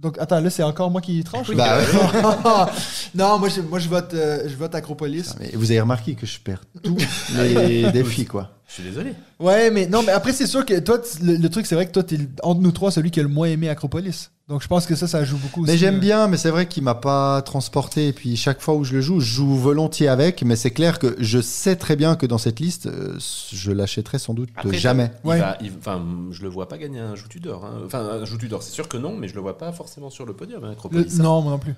donc, 0.00 0.16
attends, 0.18 0.40
là, 0.40 0.48
c'est 0.48 0.62
encore 0.62 0.90
moi 0.90 1.00
qui 1.00 1.24
tranche. 1.24 1.50
Bah, 1.54 1.80
non, 3.14 3.38
moi, 3.38 3.48
je, 3.48 3.60
moi, 3.60 3.80
je 3.80 3.88
vote, 3.88 4.14
euh, 4.14 4.48
je 4.48 4.54
vote 4.54 4.74
Acropolis. 4.74 5.34
Mais 5.40 5.50
vous 5.54 5.70
avez 5.72 5.80
remarqué 5.80 6.14
que 6.14 6.24
je 6.24 6.38
perds 6.38 6.62
tous 6.82 6.96
les 7.36 7.90
défis, 7.90 8.24
quoi. 8.24 8.50
Je 8.68 8.74
suis 8.74 8.82
désolé. 8.84 9.14
Ouais, 9.40 9.70
mais 9.70 9.86
non, 9.86 10.02
mais 10.04 10.12
après, 10.12 10.32
c'est 10.32 10.46
sûr 10.46 10.64
que 10.64 10.78
toi, 10.78 11.00
le, 11.20 11.36
le 11.36 11.48
truc, 11.48 11.66
c'est 11.66 11.74
vrai 11.74 11.86
que 11.86 11.92
toi, 11.92 12.04
t'es 12.04 12.18
entre 12.42 12.60
nous 12.60 12.70
trois 12.70 12.92
celui 12.92 13.10
qui 13.10 13.18
a 13.18 13.24
le 13.24 13.28
moins 13.28 13.48
aimé 13.48 13.68
Acropolis. 13.68 14.30
Donc 14.48 14.62
je 14.62 14.66
pense 14.68 14.86
que 14.86 14.94
ça, 14.94 15.06
ça 15.06 15.24
joue 15.24 15.36
beaucoup. 15.36 15.62
Mais 15.66 15.76
j'aime 15.76 15.96
euh. 15.96 16.00
bien, 16.00 16.26
mais 16.26 16.38
c'est 16.38 16.48
vrai 16.48 16.66
qu'il 16.66 16.82
m'a 16.82 16.94
pas 16.94 17.42
transporté. 17.42 18.08
Et 18.08 18.12
puis 18.14 18.34
chaque 18.34 18.62
fois 18.62 18.74
où 18.76 18.82
je 18.84 18.94
le 18.94 19.02
joue, 19.02 19.20
je 19.20 19.26
joue 19.34 19.54
volontiers 19.54 20.08
avec. 20.08 20.42
Mais 20.42 20.56
c'est 20.56 20.70
clair 20.70 20.98
que 20.98 21.14
je 21.18 21.38
sais 21.40 21.76
très 21.76 21.96
bien 21.96 22.16
que 22.16 22.24
dans 22.24 22.38
cette 22.38 22.58
liste, 22.58 22.86
euh, 22.86 23.18
je 23.52 23.70
l'achèterai 23.72 24.18
sans 24.18 24.32
doute 24.32 24.48
Après, 24.56 24.78
jamais. 24.78 25.10
il 25.24 25.28
Ouais. 25.28 25.38
va- 25.40 25.58
il- 25.60 25.72
enfin, 25.78 26.02
je 26.30 26.40
le 26.42 26.48
vois 26.48 26.66
pas 26.66 26.78
gagner 26.78 26.98
un 26.98 27.14
joutu 27.14 27.40
d'or. 27.40 27.66
hein. 27.66 27.82
Enfin, 27.84 27.98
un 28.22 28.24
joutu 28.24 28.48
d'or, 28.48 28.62
c'est 28.62 28.72
sûr 28.72 28.88
que 28.88 28.96
non, 28.96 29.14
mais 29.18 29.28
je 29.28 29.34
le 29.34 29.42
vois 29.42 29.58
pas 29.58 29.70
forcément 29.72 30.08
sur 30.08 30.24
le 30.24 30.32
podium. 30.32 30.64
hein, 30.64 30.68
Le- 30.68 30.72
Acropolis. 30.72 31.18
non, 31.18 31.42
moi 31.42 31.52
non 31.52 31.58
plus. 31.58 31.74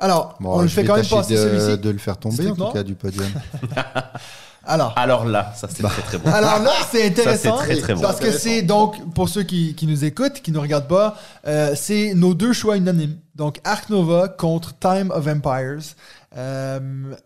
Alors, 0.00 0.34
Bon, 0.40 0.54
on 0.56 0.62
le 0.62 0.66
je 0.66 0.74
fait 0.74 0.82
vais 0.82 0.88
quand 0.88 0.96
même 0.96 1.06
passer 1.06 1.34
de, 1.34 1.38
celui-ci. 1.40 1.78
de 1.80 1.90
le 1.90 1.98
faire 1.98 2.16
tomber, 2.16 2.48
en 2.50 2.56
tout 2.56 2.72
cas, 2.72 2.82
du 2.82 2.96
podium. 2.96 3.26
Alors, 4.68 4.92
Alors 4.96 5.24
là, 5.24 5.52
ça 5.56 5.66
c'est 5.74 5.82
très 5.82 6.02
très 6.02 6.18
bon. 6.18 6.30
Alors 6.30 6.58
là, 6.62 6.72
c'est 6.92 7.06
intéressant. 7.06 7.56
Ça, 7.56 7.64
c'est 7.64 7.72
très, 7.72 7.80
très 7.80 7.94
bon. 7.94 8.02
Parce 8.02 8.20
que 8.20 8.30
c'est 8.30 8.60
donc, 8.60 9.14
pour 9.14 9.30
ceux 9.30 9.42
qui, 9.42 9.74
qui 9.74 9.86
nous 9.86 10.04
écoutent, 10.04 10.42
qui 10.42 10.52
nous 10.52 10.60
regardent 10.60 10.88
pas, 10.88 11.16
euh, 11.46 11.72
c'est 11.74 12.12
nos 12.14 12.34
deux 12.34 12.52
choix 12.52 12.76
unanimes. 12.76 13.16
Donc, 13.34 13.60
Ark 13.64 13.88
Nova 13.88 14.28
contre 14.28 14.78
Time 14.78 15.10
of 15.10 15.26
Empires. 15.26 15.94
Euh, 16.36 16.80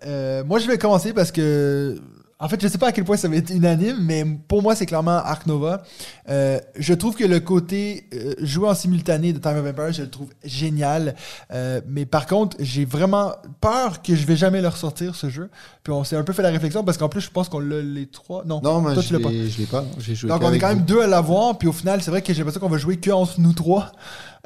euh, 0.06 0.44
moi, 0.44 0.60
je 0.60 0.69
vais 0.69 0.78
commencer 0.78 1.12
parce 1.12 1.32
que. 1.32 2.01
En 2.43 2.48
fait, 2.48 2.60
je 2.60 2.66
sais 2.66 2.77
pas 2.77 2.89
à 2.89 2.93
quel 2.93 3.05
point 3.05 3.16
ça 3.16 3.28
va 3.28 3.36
être 3.36 3.51
unanime, 3.51 3.98
mais 4.01 4.24
pour 4.48 4.62
moi, 4.62 4.74
c'est 4.74 4.85
clairement 4.85 5.12
Ark 5.12 5.47
Nova. 5.47 5.85
Euh, 6.28 6.59
je 6.77 6.93
trouve 6.93 7.14
que 7.14 7.23
le 7.23 7.39
côté 7.39 8.09
euh, 8.12 8.35
jouer 8.40 8.69
en 8.69 8.74
simultané 8.74 9.32
de 9.32 9.39
Time 9.39 9.59
of 9.59 9.64
Empires, 9.64 9.93
je 9.93 10.02
le 10.02 10.10
trouve 10.10 10.28
génial. 10.43 11.14
Euh, 11.52 11.81
mais 11.86 12.05
par 12.05 12.27
contre, 12.27 12.56
j'ai 12.59 12.85
vraiment 12.85 13.31
peur 13.60 14.02
que 14.02 14.16
je 14.16 14.27
vais 14.27 14.35
jamais 14.35 14.60
le 14.60 14.66
ressortir, 14.66 15.14
ce 15.14 15.31
jeu. 15.31 15.51
Puis 15.85 15.93
on 15.93 16.02
s'est 16.02 16.16
un 16.16 16.24
peu 16.24 16.32
fait 16.32 16.43
la 16.43 16.51
réflexion 16.51 16.82
parce 16.82 16.98
qu'en 16.98 17.09
plus, 17.09 17.20
je 17.20 17.31
pense 17.31 17.48
qu'on 17.48 17.60
l'a 17.60 17.81
les 17.81 18.09
trois. 18.09 18.43
Non, 18.44 18.60
Non, 18.60 18.81
mais 18.81 18.94
toi, 18.94 19.02
je 19.05 19.06
tu 19.06 19.12
l'as 19.12 19.20
pas. 19.20 19.31
l'ai 19.31 19.48
je 19.48 19.59
l'ai 19.59 19.66
pas. 19.66 19.85
Joué 20.01 20.28
Donc 20.28 20.43
on 20.43 20.52
est 20.52 20.59
quand 20.59 20.69
même 20.69 20.82
deux 20.82 21.01
à 21.01 21.06
l'avoir, 21.06 21.56
puis 21.59 21.69
au 21.69 21.73
final, 21.73 22.02
c'est 22.02 22.10
vrai 22.10 22.23
que 22.23 22.32
j'ai 22.32 22.40
l'impression 22.40 22.60
qu'on 22.60 22.69
va 22.69 22.78
jouer 22.78 22.97
que 22.97 23.12
entre 23.12 23.40
nous 23.40 23.52
trois. 23.52 23.93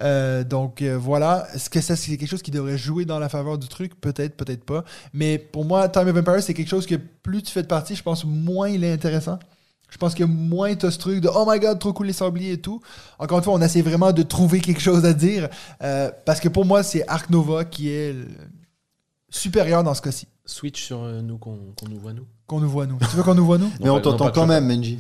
Euh, 0.02 0.44
donc 0.44 0.82
euh, 0.82 0.98
voilà, 0.98 1.47
est-ce 1.55 1.70
que 1.70 1.81
ça 1.81 1.97
c'est 1.97 2.16
quelque 2.18 2.28
chose 2.28 2.43
qui 2.43 2.51
devrait 2.51 2.77
jouer 2.77 3.05
dans 3.06 3.18
la 3.18 3.28
faveur 3.28 3.56
du 3.59 3.66
truc? 3.68 3.98
Peut-être, 4.01 4.36
peut-être 4.36 4.64
pas. 4.64 4.85
Mais 5.14 5.39
pour 5.39 5.64
moi, 5.64 5.89
Time 5.89 6.09
of 6.09 6.16
Empires, 6.16 6.43
c'est 6.43 6.52
quelque 6.55 6.68
chose 6.68 6.86
que 6.86 6.97
plus 6.97 7.43
tu 7.43 7.51
fais 7.52 7.62
de 7.62 7.66
partie, 7.66 7.97
je 7.97 8.02
pense 8.02 8.24
moins 8.24 8.68
il 8.68 8.85
est 8.85 8.93
intéressant. 8.93 9.39
Je 9.89 9.98
pense 9.98 10.14
que 10.14 10.24
moins 10.24 10.74
t'as 10.74 10.90
ce 10.90 10.98
truc 10.98 11.20
de 11.20 11.28
oh 11.32 11.47
my 11.48 11.59
god, 11.60 11.78
trop 11.78 11.93
cool 11.93 12.09
les 12.09 12.12
sabliers 12.12 12.52
et 12.52 12.60
tout. 12.60 12.81
Encore 13.18 13.39
une 13.39 13.44
fois, 13.44 13.55
on 13.55 13.62
essaie 13.62 13.82
vraiment 13.82 14.12
de 14.12 14.23
trouver 14.23 14.60
quelque 14.60 14.81
chose 14.82 15.05
à 15.06 15.12
dire. 15.14 15.48
euh, 15.82 16.10
parce 16.27 16.40
que 16.40 16.48
pour 16.48 16.64
moi, 16.66 16.82
c'est 16.82 17.06
Ark 17.09 17.31
Nova 17.31 17.64
qui 17.64 17.89
est 17.90 18.12
le- 18.12 18.27
supérieur 19.31 19.82
dans 19.85 19.94
ce 19.94 20.02
cas-ci. 20.02 20.27
Switch 20.44 20.82
sur 20.85 20.98
nous 21.23 21.39
qu'on 21.39 21.59
nous 21.89 21.98
voit 22.01 22.12
nous. 22.12 22.27
Qu'on 22.47 22.60
nous 22.60 22.68
voit, 22.68 22.86
nous. 22.86 22.98
Tu 23.10 23.16
veux 23.16 23.23
qu'on 23.23 23.35
nous 23.35 23.47
voit, 23.47 23.59
nous? 23.59 23.70
Mais 23.81 23.89
on 23.90 24.01
t'entend 24.01 24.31
quand 24.31 24.47
même, 24.47 24.66
Menji. 24.66 24.98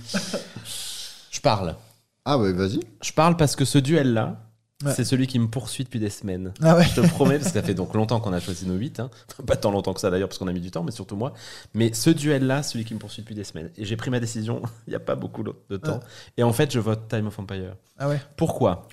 Je 1.30 1.40
parle. 1.40 1.76
Ah 2.24 2.38
ouais, 2.38 2.52
vas-y. 2.52 2.80
Je 3.02 3.12
parle 3.12 3.36
parce 3.36 3.54
que 3.54 3.64
ce 3.64 3.78
duel-là, 3.78 4.40
Ouais. 4.84 4.92
c'est 4.92 5.04
celui 5.04 5.26
qui 5.26 5.38
me 5.38 5.48
poursuit 5.48 5.84
depuis 5.84 6.00
des 6.00 6.10
semaines. 6.10 6.52
Ah 6.62 6.76
ouais. 6.76 6.84
Je 6.84 7.00
te 7.00 7.06
promets, 7.06 7.38
parce 7.38 7.50
que 7.50 7.58
ça 7.58 7.64
fait 7.64 7.72
donc 7.72 7.94
longtemps 7.94 8.20
qu'on 8.20 8.34
a 8.34 8.40
choisi 8.40 8.66
nos 8.66 8.74
8. 8.74 9.00
Hein. 9.00 9.10
Pas 9.46 9.56
tant 9.56 9.70
longtemps 9.70 9.94
que 9.94 10.00
ça 10.00 10.10
d'ailleurs, 10.10 10.28
parce 10.28 10.38
qu'on 10.38 10.48
a 10.48 10.52
mis 10.52 10.60
du 10.60 10.70
temps, 10.70 10.82
mais 10.82 10.92
surtout 10.92 11.16
moi. 11.16 11.32
Mais 11.72 11.94
ce 11.94 12.10
duel-là, 12.10 12.62
celui 12.62 12.84
qui 12.84 12.92
me 12.92 12.98
poursuit 12.98 13.22
depuis 13.22 13.34
des 13.34 13.44
semaines. 13.44 13.70
Et 13.78 13.86
j'ai 13.86 13.96
pris 13.96 14.10
ma 14.10 14.20
décision 14.20 14.60
il 14.86 14.90
n'y 14.90 14.96
a 14.96 15.00
pas 15.00 15.14
beaucoup 15.14 15.42
de 15.42 15.76
temps. 15.78 15.94
Ouais. 15.94 16.00
Et 16.36 16.42
en 16.42 16.52
fait, 16.52 16.70
je 16.70 16.78
vote 16.78 17.08
Time 17.08 17.26
of 17.28 17.38
Empire. 17.38 17.76
Ah 17.98 18.08
ouais. 18.08 18.20
Pourquoi? 18.36 18.86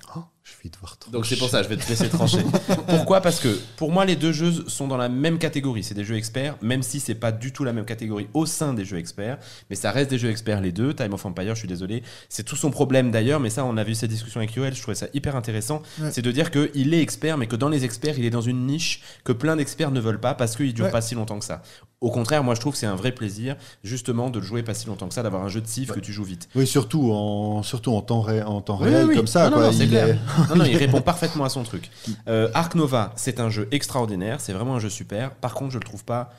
Je 0.44 0.52
vais 0.62 0.68
devoir 0.68 0.98
trop. 0.98 1.10
Donc 1.10 1.24
c'est 1.24 1.36
pour 1.38 1.48
ça, 1.48 1.62
je 1.62 1.68
vais 1.68 1.76
te 1.78 1.88
laisser 1.88 2.06
trancher. 2.10 2.44
Pourquoi? 2.88 3.22
Parce 3.22 3.40
que 3.40 3.58
pour 3.78 3.90
moi, 3.90 4.04
les 4.04 4.14
deux 4.14 4.30
jeux 4.32 4.52
sont 4.68 4.86
dans 4.86 4.98
la 4.98 5.08
même 5.08 5.38
catégorie. 5.38 5.82
C'est 5.82 5.94
des 5.94 6.04
jeux 6.04 6.16
experts, 6.16 6.56
même 6.60 6.82
si 6.82 7.00
c'est 7.00 7.14
pas 7.14 7.32
du 7.32 7.50
tout 7.50 7.64
la 7.64 7.72
même 7.72 7.86
catégorie 7.86 8.28
au 8.34 8.44
sein 8.44 8.74
des 8.74 8.84
jeux 8.84 8.98
experts. 8.98 9.38
Mais 9.70 9.76
ça 9.76 9.90
reste 9.90 10.10
des 10.10 10.18
jeux 10.18 10.28
experts, 10.28 10.60
les 10.60 10.70
deux. 10.70 10.92
Time 10.92 11.14
of 11.14 11.24
Empire, 11.24 11.54
je 11.54 11.60
suis 11.60 11.68
désolé. 11.68 12.02
C'est 12.28 12.42
tout 12.42 12.56
son 12.56 12.70
problème 12.70 13.10
d'ailleurs, 13.10 13.40
mais 13.40 13.48
ça, 13.48 13.64
on 13.64 13.78
a 13.78 13.84
vu 13.84 13.94
cette 13.94 14.10
discussion 14.10 14.38
avec 14.40 14.54
Yoel, 14.54 14.74
je 14.74 14.82
trouvais 14.82 14.94
ça 14.94 15.06
hyper 15.14 15.34
intéressant. 15.34 15.80
Ouais. 15.98 16.10
C'est 16.12 16.20
de 16.22 16.30
dire 16.30 16.50
qu'il 16.50 16.92
est 16.92 17.00
expert, 17.00 17.38
mais 17.38 17.46
que 17.46 17.56
dans 17.56 17.70
les 17.70 17.86
experts, 17.86 18.18
il 18.18 18.26
est 18.26 18.30
dans 18.30 18.42
une 18.42 18.66
niche 18.66 19.00
que 19.24 19.32
plein 19.32 19.56
d'experts 19.56 19.92
ne 19.92 20.00
veulent 20.00 20.20
pas 20.20 20.34
parce 20.34 20.56
qu'il 20.56 20.74
dure 20.74 20.84
Ouais. 20.84 20.90
pas 20.90 21.00
si 21.00 21.14
longtemps 21.14 21.38
que 21.38 21.44
ça. 21.46 21.62
Au 22.02 22.10
contraire, 22.10 22.44
moi 22.44 22.54
je 22.54 22.60
trouve 22.60 22.74
que 22.74 22.78
c'est 22.78 22.84
un 22.84 22.96
vrai 22.96 23.12
plaisir, 23.12 23.56
justement, 23.82 24.28
de 24.28 24.38
le 24.38 24.44
jouer 24.44 24.62
pas 24.62 24.74
si 24.74 24.86
longtemps 24.88 25.08
que 25.08 25.14
ça, 25.14 25.22
d'avoir 25.22 25.42
un 25.42 25.48
jeu 25.48 25.62
de 25.62 25.66
cif 25.66 25.90
que 25.90 26.00
tu 26.00 26.12
joues 26.12 26.24
vite. 26.24 26.50
Oui, 26.54 26.66
surtout 26.66 27.10
en, 27.12 27.62
surtout 27.62 27.92
en 27.92 28.02
temps, 28.02 28.20
ré- 28.20 28.42
en 28.42 28.60
temps 28.60 28.76
Oui, 28.82 28.90
réel, 28.90 29.06
oui, 29.06 29.16
comme 29.16 29.26
ça. 29.26 29.48
Non, 29.48 29.56
quoi. 29.56 29.66
non, 29.68 29.72
c'est 29.72 29.84
Il 29.84 29.88
clair. 29.88 30.08
est- 30.08 30.18
Non, 30.48 30.56
non, 30.56 30.64
il 30.64 30.76
répond 30.76 31.00
parfaitement 31.02 31.44
à 31.44 31.48
son 31.48 31.62
truc. 31.62 31.90
Euh, 32.28 32.50
Ark 32.54 32.74
Nova, 32.74 33.12
c'est 33.16 33.40
un 33.40 33.50
jeu 33.50 33.68
extraordinaire, 33.70 34.40
c'est 34.40 34.52
vraiment 34.52 34.76
un 34.76 34.80
jeu 34.80 34.90
super. 34.90 35.34
Par 35.34 35.54
contre, 35.54 35.72
je 35.72 35.78
le 35.78 35.84
trouve 35.84 36.04
pas 36.04 36.30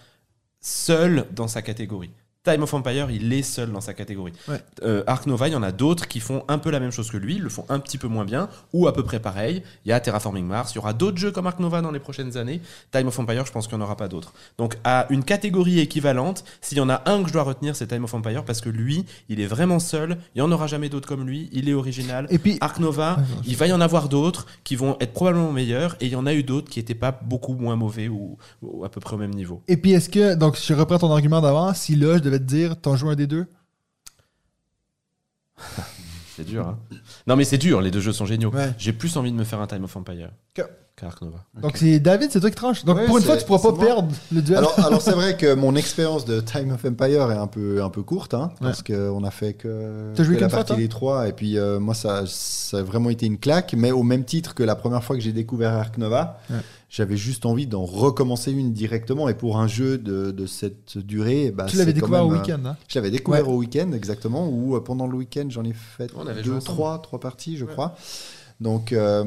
seul 0.60 1.26
dans 1.32 1.48
sa 1.48 1.62
catégorie. 1.62 2.12
Time 2.46 2.64
of 2.64 2.74
Empire, 2.74 3.10
il 3.12 3.34
est 3.34 3.44
seul 3.44 3.72
dans 3.72 3.82
sa 3.82 3.94
catégorie. 3.94 4.34
Ouais. 4.48 4.62
Euh, 4.84 5.04
Ark 5.08 5.26
Nova, 5.26 5.48
il 5.48 5.54
y 5.54 5.56
en 5.56 5.64
a 5.64 5.72
d'autres 5.72 6.08
qui 6.08 6.20
font 6.20 6.44
un 6.48 6.58
peu 6.58 6.70
la 6.70 6.80
même 6.80 6.92
chose 6.92 7.10
que 7.10 7.18
lui, 7.18 7.36
ils 7.36 7.42
le 7.42 7.50
font 7.50 7.66
un 7.70 7.80
petit 7.80 7.98
peu 7.98 8.08
moins 8.08 8.26
bien, 8.26 8.50
ou 8.74 8.88
à 8.88 8.94
peu 8.94 9.04
près 9.04 9.20
pareil. 9.20 9.64
Il 9.86 9.90
y 9.90 9.92
a 9.92 10.00
Terraforming 10.00 10.46
Mars, 10.46 10.74
il 10.74 10.76
y 10.76 10.80
aura 10.80 10.94
d'autres 10.94 11.18
jeux 11.18 11.32
comme 11.32 11.48
Ark 11.48 11.60
Nova 11.60 11.82
dans 11.82 11.92
les 11.92 12.00
prochaines 12.00 12.38
années. 12.38 12.62
Time 12.92 13.08
of 13.08 13.20
Empire, 13.20 13.46
je 13.46 13.52
pense 13.52 13.68
qu'il 13.68 13.78
n'y 13.78 13.84
en 13.84 13.86
aura 13.86 13.98
pas 13.98 14.08
d'autres. 14.08 14.34
Donc, 14.58 14.78
à 14.84 15.08
une 15.10 15.24
catégorie 15.24 15.80
équivalente, 15.80 16.44
s'il 16.62 16.78
y 16.78 16.82
en 16.82 16.90
a 16.90 17.02
un 17.06 17.22
que 17.24 17.30
je 17.30 17.34
dois 17.34 17.44
retenir, 17.44 17.76
c'est 17.76 17.88
Time 17.88 18.04
of 18.04 18.14
Empire, 18.14 18.46
parce 18.46 18.62
que 18.62 18.70
lui, 18.70 19.06
il 19.30 19.40
est 19.40 19.48
vraiment 19.48 19.80
seul, 19.80 20.18
il 20.36 20.42
n'y 20.42 20.48
en 20.48 20.52
aura 20.52 20.68
jamais 20.68 20.90
d'autres 20.90 21.08
comme 21.08 21.26
lui, 21.28 21.50
il 21.52 21.68
est 21.70 21.74
original. 21.74 22.28
Et 22.30 22.38
puis, 22.40 22.58
Ark 22.62 22.80
Nova, 22.80 22.96
Ouais, 22.96 23.22
non, 23.22 23.42
il 23.46 23.56
va 23.56 23.68
y 23.68 23.74
en 23.74 23.82
avoir 23.82 24.10
d'autres 24.10 24.46
qui 24.64 24.76
vont 24.76 24.98
être 25.00 25.14
probablement 25.14 25.52
meilleurs, 25.52 25.96
et 26.00 26.06
il 26.06 26.12
y 26.12 26.16
en 26.16 26.26
a 26.26 26.34
eu 26.34 26.44
d'autres 26.44 26.70
qui 26.70 26.80
n'étaient 26.80 26.96
pas 26.96 27.12
beaucoup 27.12 27.54
moins 27.54 27.76
mauvais 27.76 28.08
ou, 28.08 28.38
ou 28.62 28.86
à 28.86 28.90
peu 28.90 29.00
près 29.00 29.16
au 29.16 29.20
même 29.20 29.34
niveau. 29.34 29.62
Et 29.68 29.78
puis, 29.78 29.92
est-ce 29.92 30.10
que, 30.10 30.36
donc, 30.36 30.58
je 30.62 30.74
reprends 30.74 31.00
ton 31.00 31.12
argument 31.12 31.42
d'avant, 31.42 31.74
si 31.74 31.96
là, 31.96 32.18
je 32.18 32.20
devais 32.22 32.35
te 32.40 32.44
dire, 32.44 32.80
t'en 32.80 32.96
joues 32.96 33.10
un 33.10 33.16
des 33.16 33.28
deux? 33.28 33.46
C'est 36.36 36.44
dur, 36.46 36.68
hein 36.68 36.78
Non, 37.28 37.38
mais 37.38 37.46
c'est 37.46 37.58
dur, 37.58 37.80
les 37.80 37.92
deux 37.92 38.02
jeux 38.02 38.12
sont 38.12 38.26
géniaux. 38.26 38.50
Ouais. 38.52 38.74
J'ai 38.78 38.92
plus 38.92 39.16
envie 39.16 39.32
de 39.32 39.38
me 39.38 39.46
faire 39.46 39.62
un 39.62 39.68
Time 39.68 39.86
of 39.86 39.96
Empire 39.96 40.32
Que- 40.54 40.64
qu'Ark 40.98 41.22
Nova. 41.22 41.46
Donc, 41.62 41.78
c'est 41.78 41.98
David, 42.02 42.30
c'est 42.30 42.42
toi 42.42 42.50
qui 42.50 42.58
tranche. 42.58 42.84
Donc, 42.84 42.98
Ouais, 42.98 43.06
pour 43.06 43.18
une 43.20 43.24
fois, 43.24 43.38
tu 43.38 43.46
pourras 43.46 43.60
pas 43.60 43.70
c'est 43.70 43.76
moi. 43.78 43.86
perdre 43.86 44.12
le 44.34 44.42
duel. 44.42 44.58
Alors, 44.58 44.78
alors 44.86 45.02
c'est 45.02 45.14
vrai 45.14 45.38
que 45.38 45.54
mon 45.54 45.76
expérience 45.78 46.26
de 46.26 46.42
Time 46.42 46.74
of 46.74 46.84
Empire 46.84 47.32
est 47.32 47.38
un 47.38 47.48
peu, 47.48 47.82
un 47.82 47.90
peu 47.90 48.04
courte, 48.04 48.34
hein, 48.34 48.52
parce 48.60 48.84
qu'on 48.84 49.24
a 49.24 49.32
fait 49.32 49.54
que, 49.54 50.12
T'as 50.14 50.24
joué 50.26 50.36
que 50.36 50.42
la 50.42 50.48
qu'une 50.48 50.50
fois, 50.50 50.58
partie 50.60 50.74
toi 50.74 50.76
des 50.76 50.90
trois, 50.90 51.28
et 51.30 51.32
puis 51.32 51.58
euh, 51.58 51.80
moi 51.80 51.94
ça, 51.94 52.24
ça 52.28 52.80
a 52.80 52.84
vraiment 52.84 53.10
été 53.12 53.26
une 53.26 53.38
claque, 53.40 53.74
mais 53.78 53.92
au 53.92 54.04
même 54.04 54.26
titre 54.26 54.54
que 54.56 54.64
la 54.64 54.76
première 54.76 55.06
fois 55.06 55.16
que 55.16 55.22
j'ai 55.22 55.32
découvert 55.32 55.72
Ark 55.72 55.98
Nova, 55.98 56.42
Ouais. 56.50 56.58
J'avais 56.96 57.18
juste 57.18 57.46
envie 57.46 57.68
d'en 57.68 57.84
recommencer 57.84 58.54
une 58.54 58.72
directement, 58.72 59.28
et 59.28 59.34
pour 59.34 59.58
un 59.58 59.68
jeu 59.68 59.98
de, 59.98 60.32
de 60.32 60.46
cette 60.46 60.98
durée, 60.98 61.52
bah, 61.52 61.66
tu 61.66 61.76
l'avais 61.76 61.92
découvert 61.92 62.26
au 62.26 62.30
même, 62.30 62.38
euh, 62.38 62.42
week-end, 62.42 62.60
hein 62.66 62.78
Je 62.88 62.98
l'avais 62.98 63.12
découvert 63.12 63.46
Ouais. 63.48 63.54
au 63.54 63.58
week-end, 63.58 63.92
exactement, 63.92 64.48
ou 64.48 64.76
euh, 64.76 64.80
pendant 64.80 65.06
le 65.08 65.18
week-end, 65.18 65.46
j'en 65.50 65.66
ai 65.66 65.74
fait 65.74 66.10
On 66.16 66.26
avait 66.26 66.42
deux, 66.42 66.60
trois, 66.60 67.00
trois 67.02 67.20
parties, 67.20 67.58
je 67.58 67.66
crois. 67.66 67.96
Donc, 68.62 68.94
euh, 68.94 69.26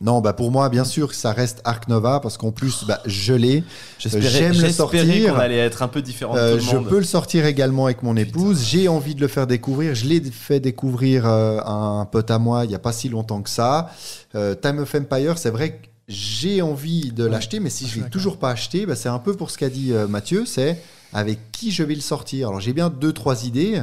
non, 0.00 0.20
bah 0.20 0.32
pour 0.32 0.50
moi, 0.50 0.68
bien 0.68 0.82
sûr, 0.84 1.14
ça 1.14 1.30
reste 1.32 1.60
Ark 1.62 1.86
Nova, 1.88 2.18
parce 2.18 2.36
qu'en 2.36 2.50
plus, 2.50 2.84
bah, 2.88 3.00
je 3.06 3.32
l'ai. 3.34 3.62
J'aime 4.00 4.52
le 4.60 4.70
sortir. 4.70 5.32
qu'on 5.32 5.38
allait 5.38 5.58
être 5.58 5.82
un 5.84 5.88
peu 5.88 6.02
différent 6.02 6.34
Euh, 6.36 6.54
de 6.56 6.58
tout 6.58 6.64
je 6.66 6.72
le 6.72 6.80
monde. 6.80 6.88
peux 6.88 6.98
le 6.98 7.04
sortir 7.04 7.46
également 7.46 7.84
avec 7.84 8.02
mon 8.02 8.16
épouse. 8.16 8.64
J'ai 8.64 8.88
envie 8.88 9.14
de 9.14 9.20
le 9.20 9.28
faire 9.28 9.46
découvrir. 9.46 9.94
Je 9.94 10.06
l'ai 10.06 10.20
fait 10.20 10.58
découvrir 10.58 11.24
euh, 11.26 11.60
à 11.60 11.72
un 11.72 12.04
pote 12.06 12.32
à 12.32 12.40
moi 12.40 12.64
il 12.64 12.68
n'y 12.70 12.74
a 12.74 12.80
pas 12.80 12.92
si 12.92 13.08
longtemps 13.08 13.40
que 13.42 13.50
ça. 13.50 13.90
Euh, 14.34 14.56
Time 14.56 14.80
of 14.80 14.92
Empire, 14.96 15.38
c'est 15.38 15.50
vrai 15.50 15.76
que 15.76 15.86
j'ai 16.08 16.60
envie 16.62 17.12
de 17.12 17.24
Ouais. 17.24 17.30
l'acheter, 17.30 17.60
mais 17.60 17.70
si 17.70 17.84
Je 17.84 17.88
je 17.88 17.92
suis 17.94 18.02
l'ai 18.02 18.10
toujours 18.10 18.38
pas 18.38 18.50
acheté, 18.50 18.86
bah, 18.86 18.94
c'est 18.96 19.08
un 19.08 19.18
peu 19.18 19.34
pour 19.34 19.50
ce 19.50 19.58
qu'a 19.58 19.70
dit 19.70 19.92
euh, 19.92 20.06
Mathieu, 20.06 20.44
c'est 20.46 20.82
avec 21.12 21.38
qui 21.52 21.70
je 21.70 21.82
vais 21.82 21.94
le 21.94 22.00
sortir. 22.00 22.48
Alors 22.48 22.60
j'ai 22.60 22.72
bien 22.72 22.90
deux 22.90 23.12
trois 23.12 23.44
idées, 23.46 23.82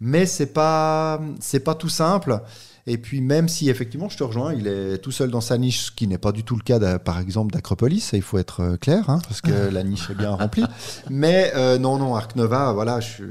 mais 0.00 0.26
c'est 0.26 0.52
pas 0.52 1.20
c'est 1.40 1.60
pas 1.60 1.74
tout 1.74 1.88
simple. 1.88 2.40
Et 2.86 2.98
puis 2.98 3.20
même 3.20 3.48
si 3.48 3.68
effectivement 3.70 4.08
je 4.08 4.16
te 4.16 4.24
rejoins, 4.24 4.52
il 4.54 4.66
est 4.66 4.98
tout 4.98 5.12
seul 5.12 5.30
dans 5.30 5.40
sa 5.40 5.58
niche, 5.58 5.86
ce 5.86 5.90
qui 5.90 6.06
n'est 6.06 6.18
pas 6.18 6.32
du 6.32 6.44
tout 6.44 6.56
le 6.56 6.62
cas 6.62 6.98
par 6.98 7.18
exemple 7.20 7.52
d'Acropolis, 7.52 8.10
il 8.14 8.22
faut 8.22 8.38
être 8.38 8.60
euh, 8.60 8.76
clair, 8.76 9.08
hein, 9.10 9.20
parce 9.28 9.40
que 9.40 9.68
la 9.70 9.82
niche 9.82 10.08
est 10.10 10.14
bien 10.14 10.30
remplie. 10.30 10.64
Mais 11.10 11.52
euh, 11.54 11.78
non, 11.78 11.98
non, 11.98 12.14
Ark 12.16 12.36
Nova, 12.36 12.72
voilà, 12.72 13.00
je 13.00 13.24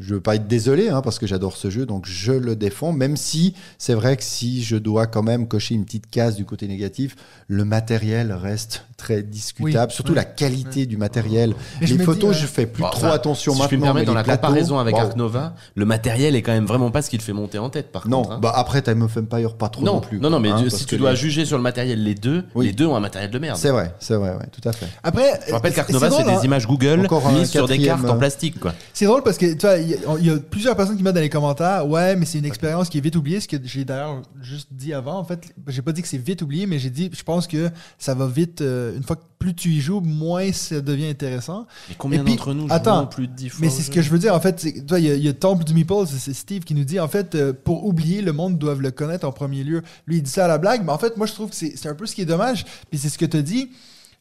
je 0.00 0.14
veux 0.14 0.20
pas 0.20 0.36
être 0.36 0.46
désolé, 0.48 0.88
hein, 0.88 1.02
parce 1.02 1.18
que 1.18 1.26
j'adore 1.26 1.56
ce 1.56 1.70
jeu, 1.70 1.86
donc 1.86 2.06
je 2.06 2.32
le 2.32 2.56
défends, 2.56 2.92
même 2.92 3.16
si 3.16 3.54
c'est 3.78 3.94
vrai 3.94 4.16
que 4.16 4.22
si 4.24 4.62
je 4.62 4.76
dois 4.76 5.06
quand 5.06 5.22
même 5.22 5.46
cocher 5.48 5.74
une 5.74 5.84
petite 5.84 6.08
case 6.10 6.36
du 6.36 6.44
côté 6.44 6.66
négatif, 6.68 7.16
le 7.48 7.64
matériel 7.64 8.32
reste 8.32 8.84
très 8.96 9.22
discutable, 9.22 9.90
Oui, 9.90 9.94
surtout 9.94 10.12
oui, 10.12 10.16
la 10.16 10.24
qualité 10.24 10.86
du 10.86 10.96
matériel. 10.96 11.54
Mais 11.80 11.86
je 11.86 11.92
Les 11.94 11.98
me 11.98 12.04
photos, 12.04 12.34
dis, 12.34 12.42
je 12.42 12.46
fais 12.46 12.64
plus 12.66 12.82
Bon, 12.82 12.88
trop 12.88 13.04
enfin, 13.06 13.14
attention 13.14 13.52
si 13.52 13.58
je 13.58 13.62
maintenant. 13.64 13.78
me 13.78 13.82
permettre, 13.84 14.00
mais 14.00 14.06
dans 14.06 14.14
la 14.14 14.24
plateaux, 14.24 14.46
comparaison 14.46 14.78
avec. 14.78 14.94
Ark 14.96 15.16
Nova, 15.16 15.54
le 15.74 15.84
matériel 15.84 16.34
est 16.34 16.40
quand 16.42 16.52
même 16.52 16.64
vraiment 16.64 16.90
pas 16.90 17.02
ce 17.02 17.10
qui 17.10 17.18
le 17.18 17.22
fait 17.22 17.34
monter 17.34 17.58
en 17.58 17.68
tête, 17.68 17.92
par 17.92 18.08
Non, 18.08 18.22
contre. 18.22 18.32
hein. 18.36 18.38
bah 18.40 18.52
après 18.54 18.80
Time 18.92 19.02
of 19.02 19.16
Empire, 19.16 19.54
pas 19.56 19.68
trop 19.68 19.82
non, 19.82 19.94
non, 19.94 20.00
plus. 20.00 20.18
non, 20.20 20.30
non, 20.30 20.38
mais 20.40 20.50
hein, 20.50 20.64
si 20.68 20.86
tu 20.86 20.96
dois 20.96 21.10
les- 21.10 21.16
juger 21.16 21.44
sur 21.44 21.56
le 21.56 21.62
matériel, 21.62 22.02
les 22.02 22.14
deux, 22.14 22.44
Oui. 22.54 22.66
les 22.66 22.72
deux 22.72 22.86
ont 22.86 22.94
un 22.96 23.00
matériel 23.00 23.30
de 23.30 23.38
merde. 23.38 23.56
C'est 23.58 23.70
vrai, 23.70 23.94
c'est 23.98 24.14
vrai, 24.14 24.30
ouais, 24.30 24.46
tout 24.52 24.66
à 24.68 24.72
fait. 24.72 24.86
Après, 25.02 25.40
Je 25.48 25.52
rappelle 25.52 25.72
qu'Ark 25.74 25.88
c'est 25.88 25.92
Nova, 25.94 26.10
c'est 26.10 26.22
des 26.24 26.30
hein. 26.30 26.40
images 26.44 26.66
Google 26.66 27.06
mises 27.34 27.50
sur 27.50 27.66
des 27.66 27.78
cartes 27.78 28.04
en 28.04 28.14
euh, 28.14 28.18
plastique, 28.18 28.60
quoi. 28.60 28.74
C'est 28.92 29.06
drôle 29.06 29.22
parce 29.22 29.38
que 29.38 29.52
tu 29.52 29.58
vois, 29.66 29.76
il 29.78 29.88
y, 29.90 29.94
a- 29.94 29.98
il 30.20 30.26
y 30.26 30.30
a 30.30 30.36
plusieurs 30.38 30.76
personnes 30.76 30.96
qui 30.96 31.02
mettent 31.02 31.14
dans 31.14 31.20
les 31.20 31.28
commentaires 31.30 31.86
Ouais, 31.88 32.14
mais 32.16 32.26
c'est 32.26 32.38
une 32.38 32.44
expérience 32.46 32.88
qui 32.88 32.98
est 32.98 33.00
vite 33.00 33.16
oubliée. 33.16 33.40
Ce 33.40 33.48
que 33.48 33.56
j'ai 33.64 33.84
d'ailleurs 33.84 34.22
juste 34.40 34.68
dit 34.72 34.92
avant. 34.94 35.18
En 35.18 35.24
fait, 35.24 35.40
j'ai 35.66 35.82
pas 35.82 35.92
dit 35.92 36.02
que 36.02 36.08
c'est 36.08 36.16
vite 36.18 36.42
oublié, 36.42 36.66
mais 36.66 36.78
j'ai 36.78 36.90
dit 36.90 37.10
Je 37.12 37.22
pense 37.22 37.46
que 37.46 37.70
ça 37.98 38.14
va 38.14 38.26
vite. 38.26 38.60
euh, 38.60 38.96
une 38.96 39.02
fois 39.02 39.16
que 39.16 39.22
plus 39.38 39.54
tu 39.54 39.68
y 39.70 39.80
joues, 39.80 40.00
moins 40.00 40.52
ça 40.52 40.80
devient 40.80 41.06
intéressant. 41.08 41.66
Mais 41.88 41.94
combien 41.98 42.24
d'entre 42.24 42.54
nous 42.54 42.66
attends, 42.70 43.00
jouons 43.00 43.06
plus 43.06 43.28
de 43.28 43.32
10 43.34 43.48
fois 43.50 43.58
Mais 43.62 43.70
c'est 43.70 43.82
ce 43.82 43.90
que 43.90 44.00
je 44.02 44.10
veux 44.10 44.18
dire, 44.18 44.34
en 44.34 44.40
fait. 44.40 44.58
c'est- 44.60 44.86
Toi, 44.86 44.98
il 44.98 45.06
y, 45.06 45.10
a- 45.10 45.14
il 45.14 45.22
y 45.24 45.28
a 45.28 45.32
Temple 45.32 45.64
du 45.64 45.74
Meeple, 45.74 45.94
c'est- 46.06 46.32
Steve 46.32 46.64
qui 46.64 46.74
nous 46.74 46.84
dit, 46.84 46.98
en 47.00 47.08
fait, 47.08 47.34
euh, 47.34 47.52
pour 47.52 47.84
oublier, 47.86 48.22
le 48.22 48.32
monde 48.32 48.58
doit 48.58 48.74
le 48.74 48.90
connaître 48.90 49.26
en 49.26 49.32
premier 49.32 49.62
lieu. 49.64 49.82
Lui, 50.06 50.16
il 50.16 50.22
dit 50.22 50.30
ça 50.30 50.44
à 50.46 50.48
la 50.48 50.58
blague, 50.58 50.84
mais 50.84 50.92
en 50.92 50.98
fait, 50.98 51.16
moi, 51.16 51.26
je 51.26 51.32
trouve 51.34 51.50
que 51.50 51.56
c'est 51.56 51.74
c'est 51.76 51.88
un 51.88 51.94
peu 51.94 52.06
ce 52.06 52.14
qui 52.14 52.22
est 52.22 52.26
dommage. 52.26 52.64
Puis 52.90 52.98
c'est 52.98 53.08
ce 53.08 53.18
que 53.18 53.26
tu 53.26 53.36
as 53.36 53.42
dit. 53.42 53.70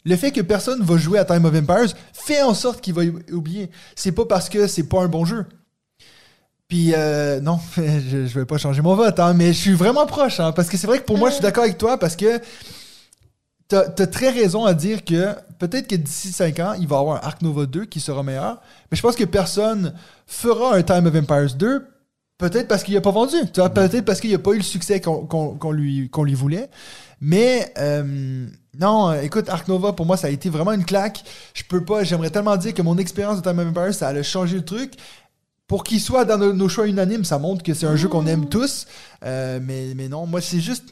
Le 0.03 0.15
fait 0.15 0.31
que 0.31 0.41
personne 0.41 0.83
va 0.83 0.97
jouer 0.97 1.17
à 1.17 1.25
Time 1.25 1.45
of 1.45 1.55
Empires 1.55 1.93
fait 2.13 2.43
en 2.43 2.53
sorte 2.53 2.81
qu'il 2.81 2.93
va 2.93 3.01
oublier. 3.31 3.71
C'est 3.95 4.11
pas 4.11 4.25
parce 4.25 4.49
que 4.49 4.67
c'est 4.67 4.83
pas 4.83 5.01
un 5.01 5.07
bon 5.07 5.25
jeu. 5.25 5.45
Puis 6.67 6.93
euh, 6.95 7.39
non, 7.41 7.59
je, 7.77 8.25
je 8.25 8.39
vais 8.39 8.45
pas 8.45 8.57
changer 8.57 8.81
mon 8.81 8.95
vote, 8.95 9.19
hein, 9.19 9.33
mais 9.33 9.53
je 9.53 9.59
suis 9.59 9.73
vraiment 9.73 10.05
proche, 10.05 10.39
hein, 10.39 10.51
parce 10.51 10.67
que 10.67 10.77
c'est 10.77 10.87
vrai 10.87 10.99
que 10.99 11.05
pour 11.05 11.17
moi, 11.17 11.29
je 11.29 11.35
suis 11.35 11.43
d'accord 11.43 11.63
avec 11.63 11.77
toi, 11.77 11.99
parce 11.99 12.15
que 12.15 12.39
t'as 13.67 13.83
as 13.97 14.07
très 14.07 14.29
raison 14.29 14.65
à 14.65 14.73
dire 14.73 15.03
que 15.03 15.33
peut-être 15.59 15.87
que 15.87 15.95
d'ici 15.95 16.31
5 16.31 16.59
ans, 16.59 16.73
il 16.79 16.87
va 16.87 16.97
y 16.97 16.99
avoir 16.99 17.23
un 17.23 17.27
Ark 17.27 17.41
Nova 17.41 17.65
2 17.65 17.85
qui 17.85 17.99
sera 17.99 18.23
meilleur, 18.23 18.61
mais 18.91 18.97
je 18.97 19.01
pense 19.01 19.15
que 19.15 19.23
personne 19.23 19.93
fera 20.27 20.75
un 20.75 20.83
Time 20.83 21.07
of 21.07 21.15
Empires 21.15 21.55
2, 21.55 21.87
peut-être 22.37 22.67
parce 22.67 22.83
qu'il 22.83 22.95
a 22.97 23.01
pas 23.01 23.11
vendu, 23.11 23.37
peut-être 23.53 24.05
parce 24.05 24.19
qu'il 24.19 24.31
n'a 24.31 24.39
pas 24.39 24.51
eu 24.51 24.57
le 24.57 24.63
succès 24.63 25.01
qu'on 25.01 25.71
lui, 25.71 26.09
lui 26.15 26.33
voulait, 26.33 26.69
mais 27.21 27.71
euh, 27.77 28.47
non, 28.79 29.13
écoute, 29.13 29.49
Ark 29.49 29.67
Nova, 29.67 29.93
pour 29.93 30.05
moi, 30.05 30.17
ça 30.17 30.27
a 30.27 30.29
été 30.29 30.49
vraiment 30.49 30.73
une 30.73 30.85
claque. 30.85 31.23
Je 31.53 31.63
peux 31.63 31.83
pas, 31.83 32.03
j'aimerais 32.03 32.29
tellement 32.29 32.57
dire 32.57 32.73
que 32.73 32.81
mon 32.81 32.97
expérience 32.97 33.41
de 33.41 33.49
Time 33.49 33.59
of 33.59 33.67
Empires, 33.67 33.93
ça 33.93 34.07
allait 34.07 34.23
changer 34.23 34.57
le 34.57 34.65
truc. 34.65 34.93
Pour 35.67 35.83
qu'il 35.83 35.99
soit 35.99 36.25
dans 36.25 36.37
nos, 36.37 36.53
nos 36.53 36.69
choix 36.69 36.87
unanimes, 36.87 37.23
ça 37.23 37.39
montre 37.39 37.63
que 37.63 37.73
c'est 37.73 37.87
un 37.87 37.95
jeu 37.95 38.07
qu'on 38.07 38.27
aime 38.27 38.47
tous. 38.47 38.85
Euh, 39.23 39.59
mais, 39.61 39.93
mais 39.95 40.07
non, 40.07 40.27
moi, 40.27 40.41
c'est 40.41 40.59
juste. 40.59 40.83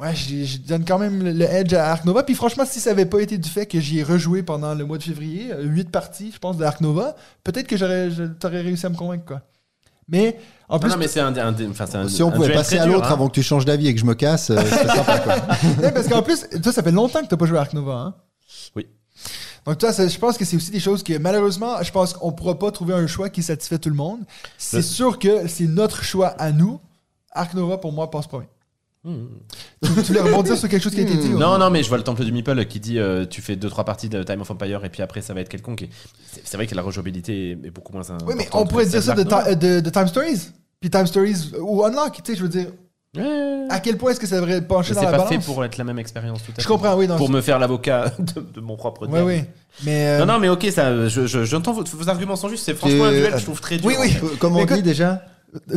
Ouais, 0.00 0.14
je, 0.16 0.44
je 0.44 0.58
donne 0.58 0.84
quand 0.84 0.98
même 0.98 1.22
le, 1.22 1.42
edge 1.44 1.72
à 1.74 1.92
Ark 1.92 2.04
Nova. 2.04 2.22
Puis 2.24 2.34
franchement, 2.34 2.64
si 2.66 2.80
ça 2.80 2.90
avait 2.90 3.06
pas 3.06 3.20
été 3.20 3.38
du 3.38 3.48
fait 3.48 3.66
que 3.66 3.78
j'y 3.78 3.98
ai 4.00 4.02
rejoué 4.02 4.42
pendant 4.42 4.74
le 4.74 4.84
mois 4.84 4.98
de 4.98 5.02
février, 5.04 5.52
euh, 5.52 5.62
huit 5.62 5.90
parties, 5.90 6.32
je 6.34 6.38
pense, 6.38 6.56
de 6.56 6.64
Ark 6.64 6.80
Nova, 6.80 7.14
peut-être 7.44 7.66
que 7.68 7.76
j'aurais, 7.76 8.10
je- 8.10 8.24
t'aurais 8.24 8.62
réussi 8.62 8.84
à 8.86 8.88
me 8.88 8.96
convaincre, 8.96 9.24
quoi. 9.24 9.42
Mais 10.08 10.36
en 10.68 10.74
Non, 10.74 10.80
plus, 10.80 10.90
non, 10.90 10.96
mais 10.96 11.06
c'est 11.08 11.20
un, 11.20 11.36
un- 11.36 11.70
enfin, 11.70 11.86
c'est 11.86 11.96
un- 11.96 12.08
Si 12.08 12.22
on 12.22 12.28
un 12.28 12.32
pouvait 12.32 12.52
passer 12.52 12.78
à 12.78 12.86
l'autre 12.86 13.06
hein. 13.08 13.12
avant 13.12 13.28
que 13.28 13.34
tu 13.34 13.42
changes 13.42 13.64
d'avis 13.64 13.86
et 13.86 13.94
que 13.94 14.00
je 14.00 14.04
me 14.04 14.14
casse, 14.14 14.50
euh, 14.50 14.60
ce 14.60 14.68
serait 14.68 14.88
sympa. 14.88 15.18
Quoi. 15.20 15.34
Ouais, 15.82 15.92
parce 15.92 16.08
qu'en 16.08 16.22
plus, 16.22 16.46
toi, 16.62 16.72
ça 16.72 16.82
fait 16.82 16.90
longtemps 16.90 17.22
que 17.22 17.28
t'as 17.28 17.36
pas 17.36 17.46
joué 17.46 17.58
à 17.58 17.60
Ark 17.60 17.72
Nova, 17.72 17.92
hein? 17.94 18.14
Oui. 18.74 18.86
Donc, 19.64 19.78
toi, 19.78 19.92
ça- 19.92 20.08
je 20.08 20.18
pense 20.18 20.36
que 20.36 20.44
c'est 20.44 20.56
aussi 20.56 20.72
des 20.72 20.80
choses 20.80 21.04
que, 21.04 21.16
malheureusement, 21.18 21.80
je 21.82 21.92
pense 21.92 22.14
qu'on 22.14 22.32
pourra 22.32 22.58
pas 22.58 22.72
trouver 22.72 22.94
un 22.94 23.06
choix 23.06 23.28
qui 23.30 23.44
satisfait 23.44 23.78
tout 23.78 23.90
le 23.90 23.94
monde. 23.94 24.18
C'est 24.58 24.78
Le- 24.78 24.82
sûr 24.82 25.20
que 25.20 25.46
c'est 25.46 25.68
notre 25.68 26.02
choix 26.02 26.28
à 26.30 26.50
nous. 26.50 26.80
Ark 27.30 27.54
Nova, 27.54 27.78
pour 27.78 27.92
moi, 27.92 28.10
passe 28.10 28.26
premier. 28.26 28.48
Tu, 29.04 29.10
tu 29.82 30.02
voulais 30.02 30.20
rebondir 30.20 30.56
sur 30.56 30.68
quelque 30.68 30.82
chose 30.82 30.92
qui 30.94 31.00
a 31.00 31.02
été 31.02 31.16
dit? 31.16 31.28
ou- 31.34 31.38
Non, 31.38 31.58
non, 31.58 31.70
mais 31.70 31.82
je 31.82 31.88
vois 31.88 31.98
le 31.98 32.04
temple 32.04 32.24
du 32.24 32.32
Meeple 32.32 32.64
qui 32.66 32.78
dit 32.80 32.98
euh, 32.98 33.24
tu 33.26 33.42
fais 33.42 33.56
2-3 33.56 33.84
parties 33.84 34.08
de 34.08 34.22
Time 34.22 34.40
of 34.40 34.50
Empire 34.50 34.84
et 34.84 34.88
puis 34.90 35.02
après 35.02 35.22
ça 35.22 35.34
va 35.34 35.40
être 35.40 35.48
quelconque. 35.48 35.84
C'est 36.30 36.42
c'est 36.46 36.56
vrai 36.56 36.66
que 36.66 36.74
la 36.74 36.82
rejouabilité 36.82 37.50
est, 37.52 37.70
beaucoup 37.70 37.92
moins 37.92 38.02
Oui, 38.26 38.34
mais 38.36 38.48
on 38.52 38.64
pourrait 38.66 38.86
dire 38.86 39.02
ça 39.02 39.14
de, 39.14 39.22
Time 39.90 40.06
Stories. 40.08 40.50
Puis 40.80 40.90
Time 40.90 41.06
Stories 41.06 41.52
ou 41.60 41.84
Unlock, 41.84 42.22
tu 42.22 42.32
sais, 42.32 42.38
je 42.38 42.42
veux 42.42 42.48
dire. 42.48 42.68
Ouais. 43.14 43.66
à 43.68 43.78
quel 43.80 43.98
point 43.98 44.12
est-ce 44.12 44.20
que 44.20 44.26
ça 44.26 44.36
devrait 44.36 44.62
pencher 44.62 44.90
Mais 44.90 44.94
dans 44.94 45.00
c'est 45.02 45.04
la 45.04 45.10
pas 45.18 45.24
balance? 45.24 45.44
fait 45.44 45.52
pour 45.52 45.62
être 45.66 45.76
la 45.76 45.84
même 45.84 45.98
expérience 45.98 46.42
tout 46.44 46.50
à 46.52 46.54
Je 46.56 46.62
fait. 46.62 46.68
comprends, 46.68 46.94
oui. 46.96 47.06
Non, 47.06 47.18
Pour 47.18 47.26
je- 47.26 47.32
me 47.32 47.42
faire 47.42 47.58
l'avocat 47.58 48.10
de, 48.18 48.40
de 48.40 48.60
mon 48.62 48.76
propre 48.76 49.02
Oui, 49.02 49.10
diable. 49.12 49.26
oui. 49.26 49.42
Mais. 49.84 50.06
euh, 50.06 50.18
Non, 50.20 50.32
non, 50.32 50.38
mais 50.38 50.48
ok, 50.48 50.66
ça, 50.72 51.08
je, 51.08 51.26
je- 51.26 51.44
j'entends 51.44 51.74
vos, 51.74 51.84
vos 51.84 52.08
arguments 52.08 52.36
sont 52.36 52.48
justes. 52.48 52.64
C'est 52.64 52.72
franchement 52.74 53.04
un 53.04 53.10
duel 53.12 53.32
que 53.32 53.38
je 53.38 53.44
trouve 53.44 53.60
très 53.60 53.76
dur. 53.76 53.84
Oui, 53.86 53.96
oui. 54.00 54.06
en 54.16 54.26
fait. 54.28 54.36
Comment 54.38 54.56
Mais 54.56 54.62
on 54.62 54.66
dit 54.66 54.72
écoute- 54.72 54.84
déjà 54.84 55.22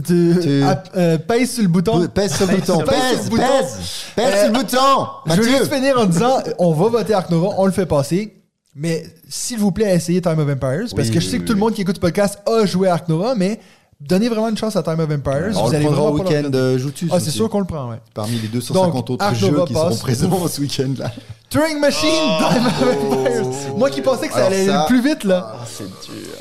tu, 0.05 0.35
Tu- 0.41 0.63
euh, 0.95 1.17
pèse 1.17 1.51
sur 1.53 1.63
le 1.63 1.69
bouton. 1.69 2.07
Pèse 2.07 2.33
sur 2.35 2.47
le 2.49 2.55
bouton. 2.57 2.77
Pèse 2.79 3.29
le 3.31 3.37
Pèse, 3.37 3.39
pèse, 3.39 3.77
pèse 4.15 4.25
Euh, 4.33 4.43
sur 4.45 4.53
le 4.53 4.59
bouton. 4.59 5.07
Je 5.25 5.29
Mathieu. 5.29 5.43
juste 5.57 5.73
finir 5.73 5.99
en 5.99 6.05
disant 6.05 6.37
on 6.59 6.73
va 6.73 6.89
voter 6.89 7.13
Ark 7.13 7.29
Nova, 7.29 7.49
on 7.57 7.65
le 7.65 7.71
fait 7.71 7.85
passer. 7.85 8.33
Mais 8.77 9.05
s'il 9.29 9.57
vous 9.59 9.71
plaît, 9.71 9.95
essayez 9.95 10.21
Time 10.21 10.39
of 10.39 10.49
Empires. 10.49 10.87
Parce 10.95 11.07
Oui, 11.07 11.11
que 11.11 11.19
je 11.19 11.27
sais 11.29 11.39
que 11.39 11.43
tout 11.43 11.53
le 11.53 11.59
monde 11.59 11.73
qui 11.73 11.81
écoute 11.81 11.95
ce 11.95 12.01
podcast 12.01 12.39
a 12.45 12.65
joué 12.65 12.89
à 12.89 12.93
Ark 12.95 13.07
Nova, 13.07 13.33
mais 13.33 13.57
donnez 14.01 14.27
vraiment 14.27 14.49
une 14.49 14.57
chance 14.57 14.75
à 14.75 14.83
Time 14.83 14.99
of 14.99 15.09
Empires. 15.09 15.51
On 15.55 15.63
vous 15.65 15.69
le 15.71 15.75
allez 15.77 15.85
prendra 15.85 16.03
au 16.11 16.17
le 16.17 16.23
week-end 16.23 16.49
euh, 16.53 16.77
Joutus. 16.77 17.09
Ah, 17.11 17.19
c'est 17.21 17.31
sûr 17.31 17.49
qu'on 17.49 17.59
le 17.59 17.65
prend, 17.65 17.89
ouais. 17.89 18.01
Parmi 18.13 18.37
les 18.37 18.49
250 18.49 18.93
Donc, 18.93 19.09
autres 19.11 19.35
jeux 19.35 19.49
Nova 19.51 19.65
qui 19.65 19.73
passe. 19.73 19.83
seront 19.93 19.95
présents 19.97 20.47
ce 20.49 20.59
week-end-là. 20.61 21.09
Turing 21.49 21.79
Machine, 21.79 22.09
Time 22.09 22.65
of 22.65 22.83
Empires. 23.13 23.77
Moi 23.77 23.89
qui 23.89 24.01
pensais 24.01 24.27
que 24.27 24.33
ça 24.33 24.45
allait 24.47 24.65
ça- 24.67 24.85
plus 24.89 25.01
vite, 25.01 25.23
là. 25.23 25.55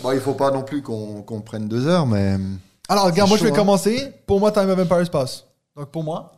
Bon, 0.03 0.11
il 0.13 0.19
faut 0.21 0.33
pas 0.35 0.51
non 0.51 0.63
plus 0.63 0.83
qu'on 0.83 1.23
qu'on 1.23 1.41
prenne 1.41 1.69
deux 1.69 1.87
heures, 1.87 2.07
mais. 2.07 2.37
Alors, 2.89 3.07
regarde, 3.07 3.29
moi 3.29 3.39
je 3.39 3.45
vais 3.45 3.51
hein. 3.51 3.55
commencer. 3.55 4.13
Pour 4.27 4.41
moi, 4.41 4.53
Time 4.53 4.69
of 4.71 4.79
Empires 4.79 5.11
passe. 5.11 5.45
Donc, 5.77 5.91
pour 5.91 6.05
moi, 6.05 6.33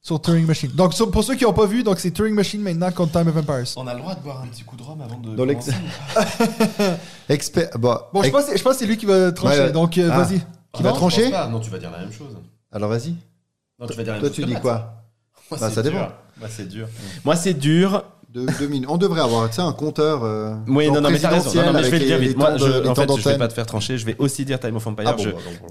sur 0.00 0.20
Turing 0.20 0.46
Machine. 0.46 0.70
Donc, 0.72 0.94
sur- 0.94 1.10
pour 1.10 1.24
ceux 1.24 1.34
qui 1.34 1.44
n'ont 1.44 1.52
pas 1.52 1.66
vu, 1.66 1.82
donc 1.82 1.98
c'est 1.98 2.10
Turing 2.10 2.34
Machine 2.34 2.60
maintenant 2.60 2.90
contre 2.92 3.12
Time 3.12 3.28
of 3.28 3.36
Empires. 3.36 3.64
On 3.76 3.86
a 3.86 3.94
le 3.94 4.00
droit 4.00 4.14
de 4.14 4.20
boire 4.20 4.42
un 4.42 4.46
petit 4.48 4.62
coup 4.64 4.76
de 4.76 4.82
rhum 4.82 5.00
avant 5.00 5.18
de. 5.18 5.34
Dans 5.34 5.44
l'ex- 5.44 5.66
commencer 5.66 6.98
Expert. 7.28 7.70
Bon, 7.78 7.96
Bon, 8.12 8.22
je 8.22 8.28
ex- 8.28 8.36
pense, 8.36 8.56
je 8.56 8.62
pense 8.62 8.72
que 8.74 8.78
c'est 8.80 8.86
lui 8.86 8.96
qui 8.96 9.06
va 9.06 9.32
trancher. 9.32 9.58
Ouais, 9.58 9.64
ouais. 9.66 9.72
Donc, 9.72 9.96
euh, 9.98 10.08
Ah. 10.12 10.20
vas-y. 10.22 10.40
Qui 10.72 10.82
va 10.82 10.90
Non? 10.90 10.96
trancher? 10.96 11.24
Je 11.24 11.30
pense 11.30 11.38
pas. 11.40 11.48
Non, 11.48 11.60
tu 11.60 11.70
vas 11.70 11.78
dire 11.78 11.90
la 11.90 11.98
même 11.98 12.12
chose. 12.12 12.36
Alors 12.70 12.90
vas-y. 12.90 13.14
Non, 13.78 13.86
tu 13.86 13.94
vas 13.96 14.02
dire 14.04 14.12
la 14.12 14.12
même 14.12 14.20
Toi, 14.20 14.28
chose 14.28 14.34
tu 14.36 14.42
que 14.42 14.46
dis 14.46 14.52
Matt. 14.52 14.62
quoi? 14.62 14.74
Moi, 15.50 15.58
Bah, 15.60 15.68
c'est 15.70 15.74
ça 15.76 15.82
dur. 15.82 15.92
dépend. 15.92 16.08
Moi, 16.38 16.48
c'est 16.50 16.68
dur. 16.68 16.88
Moi, 17.24 17.36
c'est 17.36 17.54
dur. 17.54 18.04
Deux 18.30 18.66
minutes. 18.68 18.88
On 18.90 18.98
devrait 18.98 19.22
avoir, 19.22 19.48
tu 19.48 19.56
sais, 19.56 19.62
un 19.62 19.72
compteur. 19.72 20.22
euh, 20.22 20.54
Oui, 20.66 20.90
non, 20.90 21.00
non, 21.00 21.08
mais 21.08 21.18
t'as 21.18 21.30
raison. 21.30 21.50
Non, 21.54 21.66
non, 21.66 21.72
mais 21.72 21.84
je 21.84 21.88
vais 21.88 21.98
le 21.98 22.04
dire 22.04 22.18
vite. 22.18 22.36
Moi, 22.36 22.58
je, 22.58 22.64
de- 22.64 22.86
en 22.88 22.92
temps 22.92 23.16
fait, 23.16 23.22
je 23.22 23.28
vais 23.30 23.38
pas 23.38 23.48
te 23.48 23.54
faire 23.54 23.64
trancher. 23.64 23.96
Je 23.96 24.04
vais 24.04 24.16
aussi 24.18 24.44
dire 24.44 24.60
Time 24.60 24.76
of 24.76 24.86
Empire. 24.86 25.04
Ah 25.08 25.12
bon, 25.14 25.22
Je- 25.22 25.30
bah, 25.30 25.36
bon. 25.62 25.66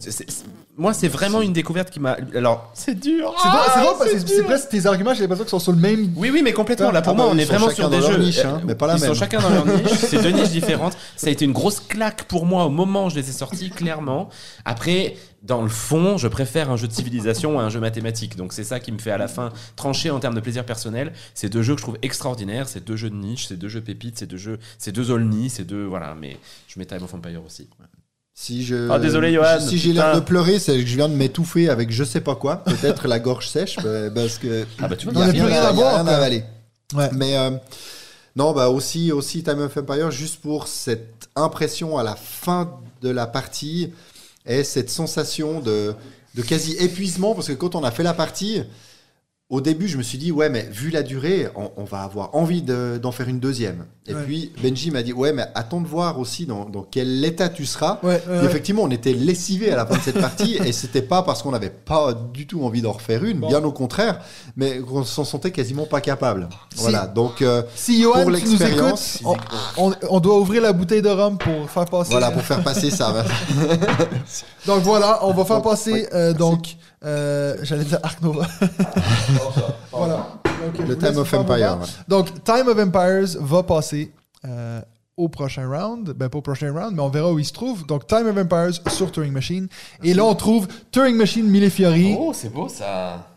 moi, 0.76 0.94
c'est 0.94 1.08
vraiment 1.08 1.42
une 1.44 1.54
découverte 1.54 1.92
qui 1.92 2.00
m'a. 2.00 2.18
Alors, 2.36 2.72
c'est 2.74 2.96
dur. 3.00 3.32
C'est 3.38 3.44
c'est 3.44 3.50
Ah, 3.54 3.82
drôle 3.84 3.98
parce 4.00 4.12
que 4.12 4.20
c'est 4.28 4.44
presque 4.44 4.70
tes 4.70 4.86
arguments, 4.88 5.14
j'ai 5.14 5.22
l'impression 5.22 5.44
qu'ils 5.44 5.52
sont 5.52 5.60
sur 5.60 5.72
le 5.72 5.78
même. 5.78 6.12
Oui, 6.16 6.32
oui, 6.34 6.42
mais 6.44 6.52
complètement. 6.52 6.90
Là, 6.90 7.04
pour 7.04 7.14
Ah 7.14 7.16
moi, 7.16 7.28
on 7.32 7.38
est 7.38 7.46
vraiment 7.46 7.70
sur 7.70 7.90
des 7.92 8.02
jeux. 8.02 8.18
niche, 8.18 8.40
hein, 8.40 8.56
euh, 8.60 8.66
mais 8.66 8.74
pas 8.74 8.88
la 8.88 8.96
ils 8.96 9.02
même. 9.02 9.10
sont 9.14 9.16
chacun 9.20 9.40
dans 9.40 9.50
leur 9.50 9.66
niche. 9.68 9.92
C'est 9.96 10.22
deux 10.24 10.32
niches 10.32 10.50
différentes. 10.50 10.98
Ça 11.16 11.28
a 11.28 11.30
été 11.30 11.46
une 11.46 11.54
grosse 11.54 11.80
claque 11.80 12.24
pour 12.24 12.48
moi 12.48 12.66
au 12.66 12.70
moment 12.70 13.06
où 13.06 13.10
je 13.12 13.16
les 13.16 13.30
ai 13.30 13.34
sortis, 13.34 13.70
clairement. 13.70 14.30
Après, 14.66 15.16
dans 15.48 15.62
le 15.62 15.70
fond, 15.70 16.18
je 16.18 16.28
préfère 16.28 16.70
un 16.70 16.78
jeu 16.78 16.88
de 16.88 16.94
civilisation 16.94 17.60
à 17.60 17.64
un 17.64 17.70
jeu 17.70 17.80
mathématique. 17.80 18.36
Donc, 18.36 18.54
c'est 18.54 18.66
ça 18.66 18.80
qui 18.80 18.92
me 18.92 19.00
fait 19.00 19.12
à 19.12 19.18
la 19.18 19.28
fin 19.28 19.52
trancher 19.76 20.12
en 20.12 20.20
termes 20.20 20.36
de 20.36 20.42
plaisir 20.42 20.66
personnel. 20.66 21.14
C'est 21.34 21.50
deux 21.50 21.62
jeux 21.62 21.74
que 21.74 21.80
je 21.80 21.86
trouve 21.86 21.98
extraordinaires. 22.02 22.68
C'est 22.68 22.84
deux 22.84 22.98
jeux 22.98 23.10
de 23.10 23.16
niche, 23.16 23.48
c'est 23.48 23.56
deux 23.56 23.70
jeux 23.70 23.82
pépites, 23.82 24.20
c'est 24.20 24.28
deux 24.28 24.38
jeux, 24.38 24.60
c'est 24.78 24.92
deux 24.92 25.10
Olni, 25.10 25.50
c'est 25.50 25.64
deux. 25.64 25.86
Voilà, 25.86 26.16
mais 26.20 26.38
je 26.68 26.78
mets 26.78 26.86
Time 26.86 27.04
of 27.04 27.14
Empire 27.14 27.42
aussi. 27.46 27.70
Si 28.34 28.66
je. 28.66 28.90
Ah, 28.92 29.00
désolé, 29.00 29.34
Johan, 29.34 29.60
Si 29.60 29.78
j'ai 29.78 29.94
l'air 29.94 30.14
de 30.14 30.20
pleurer, 30.20 30.60
c'est 30.60 30.74
que 30.74 30.86
je 30.86 30.96
viens 30.96 31.10
de 31.10 31.16
m'étouffer 31.16 31.70
avec 31.70 31.92
je 31.92 32.04
sais 32.04 32.22
pas 32.22 32.36
quoi. 32.36 32.58
Peut-être 32.66 33.08
la 33.08 33.20
gorge 33.20 33.48
sèche, 33.48 33.78
bah, 33.84 34.12
parce 34.14 34.38
que. 34.38 34.66
Ah, 34.80 34.88
bah, 34.88 34.96
tu 34.96 35.10
vois, 35.10 35.14
Il 35.14 35.20
y 35.20 35.22
a 35.22 35.32
rien, 35.32 35.44
plus 35.46 35.54
rien 35.54 35.64
à, 35.64 35.74
boire, 35.74 35.96
rien 35.96 36.08
à 36.08 36.16
avaler. 36.18 36.44
Ouais. 36.94 37.10
Mais 37.14 37.38
euh, 37.38 37.52
non, 38.36 38.52
bah 38.52 38.70
aussi, 38.70 39.12
aussi 39.12 39.44
Time 39.44 39.60
of 39.60 39.76
Empire, 39.78 40.12
juste 40.12 40.42
pour 40.42 40.68
cette 40.68 41.30
impression 41.36 41.98
à 41.98 42.04
la 42.04 42.16
fin 42.16 42.80
de 43.02 43.10
la 43.10 43.28
partie 43.28 43.92
et 44.48 44.64
cette 44.64 44.90
sensation 44.90 45.60
de, 45.60 45.94
de 46.36 46.42
quasi 46.42 46.76
épuisement, 46.80 47.36
parce 47.36 47.48
que 47.48 47.54
quand 47.54 47.76
on 47.76 47.84
a 47.84 47.92
fait 47.92 48.04
la 48.04 48.14
partie, 48.14 48.64
au 49.50 49.62
début, 49.62 49.88
je 49.88 49.98
me 49.98 50.04
suis 50.04 50.18
dit, 50.18 50.30
ouais, 50.34 50.50
mais 50.50 50.68
vu 50.70 50.90
la 50.90 51.04
durée, 51.04 51.48
on, 51.56 51.72
on 51.78 51.86
va 51.86 52.02
avoir 52.02 52.36
envie 52.36 52.62
de- 52.62 53.00
d'en 53.02 53.14
faire 53.14 53.30
une 53.30 53.40
deuxième. 53.40 53.86
Et 54.06 54.14
Ouais. 54.14 54.24
puis 54.24 54.52
Benji 54.62 54.92
m'a 54.92 55.04
dit, 55.04 55.14
ouais, 55.14 55.32
mais 55.32 55.46
attends 55.56 55.80
de 55.80 55.88
voir 55.88 56.20
aussi 56.20 56.46
dans, 56.46 56.66
dans 56.66 56.82
quel 56.84 57.24
état 57.24 57.48
tu 57.48 57.66
seras. 57.66 58.00
Ouais, 58.04 58.10
ouais, 58.10 58.20
Puis 58.20 58.32
ouais. 58.40 58.44
effectivement, 58.46 58.84
on 58.84 58.90
était 58.92 59.14
lessivés 59.14 59.72
à 59.72 59.78
la 59.78 59.86
fin 59.86 59.96
de 59.96 60.02
cette 60.02 60.20
partie 60.20 60.58
et 60.66 60.74
c'était 60.74 61.02
pas 61.02 61.24
parce 61.24 61.44
qu'on 61.44 61.52
n'avait 61.52 61.70
pas 61.70 62.14
du 62.14 62.46
tout 62.46 62.62
envie 62.66 62.82
d'en 62.82 62.92
refaire 62.92 63.24
une, 63.24 63.40
Bon. 63.40 63.48
bien 63.48 63.64
au 63.64 63.72
contraire, 63.72 64.20
mais 64.58 64.80
qu'on 64.80 65.06
s'en 65.06 65.24
sentait 65.24 65.52
quasiment 65.52 65.86
pas 65.86 66.02
capable. 66.02 66.50
Si- 66.76 66.82
Voilà, 66.82 67.08
donc 67.08 67.42
euh, 67.42 67.64
Si 67.74 68.02
Johan, 68.02 68.24
pour 68.24 68.32
l'expérience, 68.32 69.20
on, 69.24 69.38
on- 69.78 69.94
on 70.10 70.20
doit 70.20 70.40
ouvrir 70.40 70.62
la 70.62 70.74
bouteille 70.74 71.02
de 71.02 71.10
rhum 71.10 71.38
pour 71.38 71.70
faire 71.70 71.86
passer. 71.86 72.12
voilà 72.12 72.32
pour 72.32 72.42
faire 72.44 72.62
passer 72.64 72.92
ça. 72.92 73.14
Donc 74.66 74.82
voilà, 74.84 75.20
on 75.26 75.32
va 75.34 75.46
faire 75.46 75.58
Donc, 75.62 75.66
passer 75.72 76.08
euh, 76.14 76.34
donc 76.34 76.76
euh, 77.08 77.56
j'allais 77.64 77.86
dire 77.86 78.00
Ark 78.04 78.22
Nova. 78.22 78.46
voilà. 79.92 80.28
Donc, 80.44 80.88
Le 80.88 80.98
Time 80.98 81.18
of 81.18 81.28
faire 81.28 81.44
vos 81.44 81.52
Empire. 81.54 81.78
votes. 81.78 81.90
voilà. 82.08 82.24
Donc 82.24 82.44
Time 82.44 82.68
of 82.68 82.80
Empires 82.80 83.42
va 83.42 83.64
passer 83.64 84.12
euh, 84.46 84.82
au 85.16 85.30
prochain 85.30 85.68
round. 85.68 86.12
Ben 86.12 86.30
pas 86.30 86.38
au 86.40 86.42
prochain 86.42 86.72
round, 86.74 86.94
mais 86.96 87.02
on 87.02 87.10
verra 87.10 87.32
où 87.32 87.40
il 87.40 87.46
se 87.46 87.54
trouve. 87.54 87.86
Donc 87.86 88.08
Time 88.08 88.28
of 88.28 88.38
Empires 88.38 88.80
sur 88.92 89.12
Turing 89.12 89.32
Machine. 89.32 89.68
Et 90.04 90.14
là 90.14 90.26
on 90.26 90.36
trouve 90.36 90.68
Turing 90.92 91.16
Machine 91.16 91.48
Millefiori. 91.48 92.16
Oh, 92.20 92.32
c'est 92.34 92.52
beau 92.52 92.68
ça. 92.70 93.28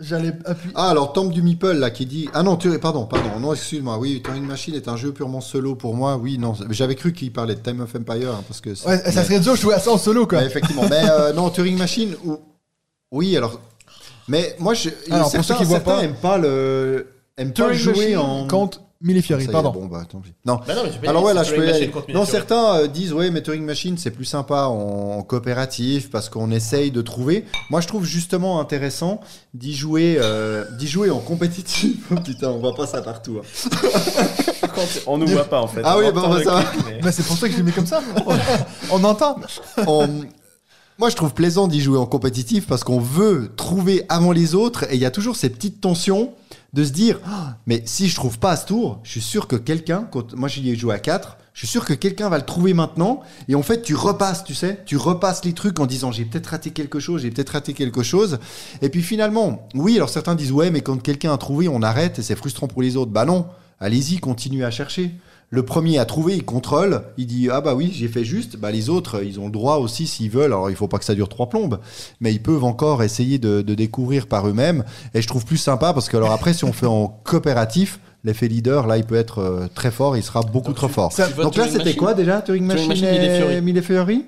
J'allais 0.00 0.32
appuyer. 0.46 0.72
Ah 0.74 0.90
alors 0.90 1.12
Tom 1.12 1.30
du 1.30 1.42
Meeple 1.42 1.72
là 1.74 1.90
qui 1.90 2.06
dit 2.06 2.28
ah 2.34 2.42
non 2.42 2.56
tu 2.56 2.76
pardon 2.80 3.04
pardon 3.06 3.38
non 3.38 3.52
excuse-moi 3.52 3.98
oui 3.98 4.20
Turing 4.24 4.44
Machine 4.44 4.74
est 4.74 4.88
un 4.88 4.96
jeu 4.96 5.12
purement 5.12 5.40
solo 5.40 5.76
pour 5.76 5.94
moi 5.94 6.16
oui 6.16 6.38
non 6.38 6.54
j'avais 6.70 6.96
cru 6.96 7.12
qu'il 7.12 7.32
parlait 7.32 7.54
de 7.54 7.60
Time 7.60 7.82
of 7.82 7.94
Empire 7.94 8.30
hein, 8.34 8.42
parce 8.48 8.60
que 8.60 8.70
Ouais, 8.70 8.74
ça 8.98 9.02
mais- 9.06 9.12
serait 9.12 9.38
dur 9.38 9.52
de 9.52 9.58
jouer 9.58 9.74
à 9.74 9.78
ça 9.78 9.92
en 9.92 9.98
solo 9.98 10.26
quoi. 10.26 10.38
Ouais, 10.38 10.46
effectivement. 10.46 10.82
Mais 10.90 11.02
euh, 11.08 11.32
non, 11.34 11.50
Turing 11.50 11.78
Machine, 11.78 12.16
ou- 12.24 12.36
oui, 13.12 13.36
alors. 13.36 13.60
Mais 14.28 14.54
moi, 14.58 14.74
je, 14.74 14.88
Alors, 15.10 15.22
pour 15.24 15.30
certains, 15.32 15.54
ceux 15.54 15.58
qui 15.58 15.64
voient 15.64 15.76
certains 15.78 15.96
pas- 15.96 16.04
aiment 16.04 16.14
pas 16.14 16.38
le. 16.38 17.08
aiment 17.36 17.52
pas 17.52 17.72
jouer 17.72 17.92
Machine 17.92 18.16
en. 18.18 18.46
y 19.40 19.44
est, 19.48 19.48
Pardon. 19.52 19.72
Bon, 19.72 19.86
bah, 19.86 20.04
tant 20.08 20.20
pis. 20.20 20.32
Non. 20.46 20.60
Bah 20.64 20.76
non, 20.76 20.82
mais 21.02 21.08
Alors 21.08 21.24
ouais, 21.24 21.34
là, 21.34 21.42
je 21.42 21.52
peux. 21.56 21.90
Contre 21.90 22.12
Non, 22.12 22.24
certains 22.24 22.76
euh, 22.76 22.86
disent 22.86 23.12
ouais, 23.12 23.32
mais 23.32 23.42
Turing 23.42 23.64
Machine 23.64 23.98
c'est 23.98 24.12
plus 24.12 24.24
sympa 24.24 24.66
en, 24.66 25.16
en 25.18 25.22
coopératif 25.24 26.08
parce 26.08 26.28
qu'on 26.28 26.52
essaye 26.52 26.92
de 26.92 27.02
trouver. 27.02 27.44
Moi, 27.68 27.80
je 27.80 27.88
trouve 27.88 28.04
justement 28.04 28.60
intéressant 28.60 29.20
d'y 29.54 29.74
jouer, 29.74 30.18
euh, 30.20 30.64
d'y 30.78 30.86
jouer 30.86 31.10
en 31.10 31.18
compétitif. 31.18 31.96
Oh, 32.12 32.20
putain, 32.24 32.50
on 32.50 32.58
voit 32.60 32.76
pas 32.76 32.86
ça 32.86 33.02
partout. 33.02 33.40
hein. 33.42 33.70
par 34.60 34.72
contre, 34.72 34.88
on 35.08 35.18
nous 35.18 35.26
voit 35.26 35.44
pas 35.46 35.60
en 35.60 35.66
fait. 35.66 35.80
Ah 35.82 35.96
On 35.96 36.00
oui, 36.00 36.12
bon, 36.12 36.32
le 36.34 36.44
ça 36.44 36.62
mais- 37.02 37.10
c'est 37.10 37.24
pour 37.26 37.36
ça 37.36 37.48
que 37.48 37.52
je 37.54 37.58
l'ai 37.58 37.64
mis 37.64 37.72
comme 37.72 37.86
ça. 37.86 38.00
On 38.92 39.02
entend. 39.02 39.36
On- 39.88 40.08
Moi, 40.98 41.08
je 41.08 41.16
trouve 41.16 41.32
plaisant 41.32 41.68
d'y 41.68 41.80
jouer 41.80 41.98
en 41.98 42.04
compétitif 42.04 42.66
parce 42.66 42.84
qu'on 42.84 43.00
veut 43.00 43.50
trouver 43.56 44.04
avant 44.10 44.30
les 44.30 44.54
autres 44.54 44.84
et 44.90 44.94
il 44.94 45.00
y 45.00 45.06
a 45.06 45.10
toujours 45.10 45.36
ces 45.36 45.48
petites 45.48 45.80
tensions 45.80 46.32
de 46.74 46.84
se 46.84 46.90
dire 46.90 47.18
Ah, 47.24 47.56
mais 47.66 47.82
si 47.86 48.08
je 48.08 48.14
trouve 48.14 48.38
pas 48.38 48.50
à 48.52 48.56
ce 48.56 48.66
tour, 48.66 49.00
je 49.02 49.10
suis 49.10 49.22
sûr 49.22 49.48
que 49.48 49.56
quelqu'un, 49.56 50.08
moi 50.34 50.48
j'y 50.48 50.68
ai 50.68 50.76
joué 50.76 50.94
à 50.94 50.98
4, 50.98 51.38
je 51.54 51.60
suis 51.60 51.66
sûr 51.66 51.86
que 51.86 51.94
quelqu'un 51.94 52.28
va 52.28 52.36
le 52.36 52.44
trouver 52.44 52.74
maintenant 52.74 53.20
et 53.48 53.54
en 53.54 53.62
fait 53.62 53.82
tu 53.82 53.94
repasses, 53.94 54.44
tu 54.44 54.54
sais, 54.54 54.82
tu 54.84 54.98
repasses 54.98 55.44
les 55.44 55.54
trucs 55.54 55.80
en 55.80 55.86
disant 55.86 56.12
j'ai 56.12 56.26
peut-être 56.26 56.48
raté 56.48 56.70
quelque 56.70 57.00
chose, 57.00 57.22
j'ai 57.22 57.30
peut-être 57.30 57.50
raté 57.50 57.72
quelque 57.72 58.02
chose 58.02 58.38
et 58.82 58.90
puis 58.90 59.02
finalement, 59.02 59.66
oui, 59.74 59.96
alors 59.96 60.10
certains 60.10 60.34
disent 60.34 60.52
ouais, 60.52 60.70
mais 60.70 60.82
quand 60.82 61.00
quelqu'un 61.00 61.32
a 61.32 61.38
trouvé, 61.38 61.68
on 61.68 61.82
arrête 61.82 62.18
et 62.18 62.22
c'est 62.22 62.36
frustrant 62.36 62.68
pour 62.68 62.82
les 62.82 62.96
autres. 62.98 63.10
Bah 63.10 63.24
non, 63.24 63.46
allez-y, 63.80 64.18
continuez 64.18 64.64
à 64.64 64.70
chercher. 64.70 65.14
Le 65.54 65.62
premier 65.62 65.98
à 65.98 66.06
trouver, 66.06 66.34
il 66.34 66.44
contrôle, 66.44 67.02
il 67.18 67.26
dit 67.26 67.48
ah 67.52 67.60
bah 67.60 67.74
oui 67.74 67.92
j'ai 67.94 68.08
fait 68.08 68.24
juste. 68.24 68.56
Bah 68.56 68.70
les 68.70 68.88
autres, 68.88 69.22
ils 69.22 69.38
ont 69.38 69.44
le 69.44 69.50
droit 69.52 69.76
aussi 69.76 70.06
s'ils 70.06 70.30
veulent. 70.30 70.46
Alors 70.54 70.70
il 70.70 70.76
faut 70.76 70.88
pas 70.88 70.98
que 70.98 71.04
ça 71.04 71.14
dure 71.14 71.28
trois 71.28 71.50
plombes, 71.50 71.78
mais 72.20 72.32
ils 72.32 72.42
peuvent 72.42 72.64
encore 72.64 73.02
essayer 73.02 73.38
de, 73.38 73.60
de 73.60 73.74
découvrir 73.74 74.28
par 74.28 74.48
eux-mêmes. 74.48 74.82
Et 75.12 75.20
je 75.20 75.28
trouve 75.28 75.44
plus 75.44 75.58
sympa 75.58 75.92
parce 75.92 76.08
que 76.08 76.16
alors 76.16 76.32
après 76.32 76.54
si 76.54 76.64
on 76.64 76.72
fait 76.72 76.86
en 76.86 77.06
coopératif, 77.24 78.00
l'effet 78.24 78.48
leader 78.48 78.86
là 78.86 78.96
il 78.96 79.04
peut 79.04 79.14
être 79.14 79.40
euh, 79.40 79.66
très 79.74 79.90
fort, 79.90 80.16
il 80.16 80.22
sera 80.22 80.40
beaucoup 80.40 80.68
Donc 80.68 80.76
trop 80.76 80.86
tu- 80.86 80.94
fort. 80.94 81.12
Ça- 81.12 81.28
Donc 81.28 81.54
là 81.56 81.64
Turing 81.64 81.68
c'était 81.70 81.84
Machine 81.84 81.96
quoi 81.98 82.14
déjà 82.14 82.40
Turing 82.40 82.64
Machine, 82.64 82.88
Machine, 82.88 83.10
Mille 83.10 83.52
et 83.52 83.60
Mille 83.60 83.82
Fiori 83.82 84.24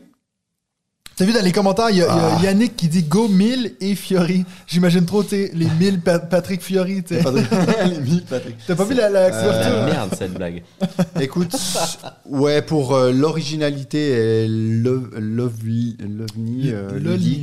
T'as 1.16 1.24
vu 1.24 1.32
dans 1.32 1.42
les 1.44 1.52
commentaires, 1.52 1.90
il 1.90 1.98
y, 1.98 2.02
a- 2.02 2.06
y 2.06 2.08
Ah. 2.10 2.36
a 2.38 2.42
Yannick 2.42 2.74
qui 2.76 2.88
dit 2.88 3.04
Go 3.04 3.28
1000 3.28 3.74
et 3.80 3.94
Fiori. 3.94 4.44
J'imagine 4.66 5.04
trop, 5.04 5.22
tu 5.22 5.30
sais, 5.30 5.50
les 5.54 5.66
1000 5.78 6.00
Pa- 6.00 6.18
Patrick 6.18 6.60
Fiori, 6.60 7.04
tu 7.04 7.14
Les 7.88 8.00
mille, 8.00 8.24
Patrick. 8.28 8.56
T'as 8.66 8.74
pas 8.74 8.84
vu 8.84 8.94
la, 8.94 9.08
la 9.10 9.26
Ah, 9.26 9.30
couverture? 9.30 9.84
merde 9.84 10.10
cette 10.18 10.34
blague. 10.34 10.62
Écoute, 11.20 11.54
ouais, 12.26 12.62
pour 12.62 12.94
euh, 12.96 13.12
l'originalité 13.12 14.08
et 14.08 14.48
euh, 14.48 14.48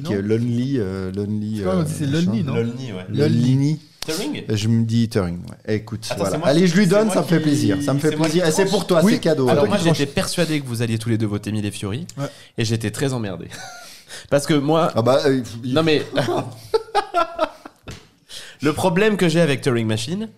non? 0.04 0.20
lonely, 0.22 0.78
euh, 0.80 1.12
lonely. 1.16 1.62
C'est 1.88 2.04
euh, 2.06 2.08
lonely, 2.12 2.44
non? 2.44 2.56
Lolni, 2.56 2.92
ouais. 2.92 3.06
Lonely. 3.10 3.80
Turing? 4.06 4.44
Je 4.50 4.68
me 4.68 4.84
dis 4.84 5.10
Turing. 5.10 5.40
Ouais. 5.68 5.76
Écoute, 5.76 6.06
Attends, 6.10 6.18
voilà. 6.22 6.32
c'est 6.32 6.38
moi 6.40 6.48
Allez, 6.48 6.68
je 6.68 6.76
lui 6.76 6.88
donne, 6.88 7.12
ça 7.12 7.22
me 7.22 7.26
fait 7.28 7.38
qui- 7.38 7.44
plaisir. 7.44 7.78
Ça 7.84 7.94
me 7.94 8.00
fait 8.00 8.16
plaisir. 8.16 8.46
Et 8.48 8.52
c'est 8.52 8.66
pour 8.66 8.88
toi, 8.88 9.02
Oui. 9.04 9.14
c'est 9.14 9.20
cadeau. 9.20 9.48
Alors 9.50 9.68
moi 9.68 9.78
j'étais 9.78 10.06
persuadé 10.08 10.60
que 10.62 10.66
vous 10.68 10.82
alliez 10.82 10.98
tous 10.98 11.10
les 11.10 11.18
deux 11.18 11.28
voter 11.28 11.52
Mille 11.52 11.66
et 11.66 11.72
Fiori 11.72 12.08
Ouais. 12.18 12.26
et 12.58 12.66
j'étais 12.66 12.92
très 12.92 13.14
emmerdé. 13.14 13.48
Parce 14.30 14.46
que 14.46 14.54
moi, 14.56 14.92
Ah 14.96 15.02
bah, 15.02 15.22
euh, 15.26 15.42
il- 15.64 15.74
non 15.74 15.84
mais 15.84 16.04
le 18.62 18.74
problème 18.74 19.18
que 19.18 19.30
j'ai 19.30 19.42
avec 19.42 19.62
Turing 19.62 19.88
Machine, 19.88 20.30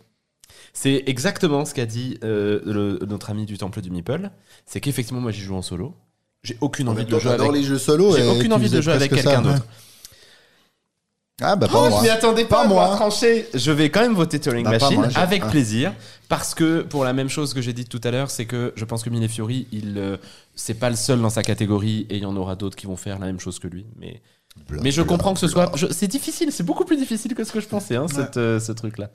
c'est 0.74 1.04
exactement 1.08 1.66
ce 1.66 1.74
qu'a 1.74 1.86
dit 1.86 2.18
euh, 2.24 2.60
le- 2.66 3.00
notre 3.08 3.30
ami 3.30 3.46
du 3.46 3.58
temple 3.58 3.82
du 3.82 3.90
Meeple, 3.92 4.30
c'est 4.66 4.80
qu'effectivement 4.82 5.22
moi 5.22 5.32
j'y 5.32 5.42
joue 5.42 5.56
en 5.56 5.62
solo. 5.62 5.96
J'ai 6.44 6.58
aucune 6.62 6.90
en 6.90 6.92
envie 6.92 7.06
de 7.06 7.10
jouer 7.12 7.20
j'adore 7.22 7.50
avec. 7.50 7.62
les 7.62 7.68
jeux 7.68 7.78
solo. 7.78 8.16
J'ai 8.18 8.28
aucune 8.28 8.52
envie 8.52 8.70
de 8.70 8.82
jouer 8.82 8.94
avec 8.94 9.12
quelqu'un 9.12 9.36
ça. 9.36 9.42
d'autre. 9.42 9.66
Ah 11.44 11.56
bah, 11.56 11.68
pas 11.68 11.74
Oh, 11.78 11.90
moi. 11.90 12.00
je 12.00 12.04
m'y 12.04 12.10
attendais 12.10 12.46
pas, 12.46 12.66
moi. 12.68 12.98
Je 13.54 13.72
vais 13.72 13.90
quand 13.90 14.02
même 14.02 14.14
voter 14.16 14.40
Turing 14.40 14.64
Bah, 14.64 14.72
Machine 14.80 14.96
moi, 15.00 15.08
avec 15.16 15.44
ah. 15.46 15.50
plaisir 15.50 15.94
parce 16.30 16.56
que 16.56 16.82
pour 16.82 17.04
la 17.04 17.14
même 17.14 17.30
chose 17.30 17.54
que 17.54 17.62
j'ai 17.62 17.74
dit 17.74 17.86
tout 17.86 18.02
à 18.04 18.12
l'heure, 18.12 18.32
c'est 18.32 18.46
que 18.46 18.74
je 18.76 18.86
pense 18.86 19.04
que 19.04 19.10
Mille 19.10 19.28
Fiori, 19.30 19.68
il 19.72 19.96
euh, 19.98 20.18
c'est 20.56 20.74
pas 20.76 20.90
le 20.90 20.96
seul 20.96 21.22
dans 21.22 21.30
sa 21.30 21.44
catégorie 21.44 22.08
et 22.10 22.18
il 22.18 22.24
y 22.24 22.26
en 22.26 22.36
aura 22.36 22.56
d'autres 22.56 22.76
qui 22.76 22.88
vont 22.88 22.96
faire 22.98 23.20
la 23.20 23.28
même 23.28 23.40
chose 23.40 23.60
que 23.60 23.68
lui. 23.68 23.86
Mais 24.00 24.22
mais 24.84 24.92
je 24.92 25.02
comprends 25.02 25.34
que 25.34 25.40
ce 25.40 25.48
soit. 25.48 25.72
je- 25.76 25.88
C'est 25.92 26.08
difficile, 26.08 26.52
c'est 26.52 26.64
beaucoup 26.64 26.86
plus 26.86 26.96
difficile 26.98 27.34
que 27.34 27.44
ce 27.44 27.52
que 27.52 27.60
je 27.60 27.68
pensais, 27.68 27.96
hein, 27.96 28.06
cette, 28.08 28.38
euh, 28.38 28.60
ce 28.60 28.72
truc-là. 28.72 29.10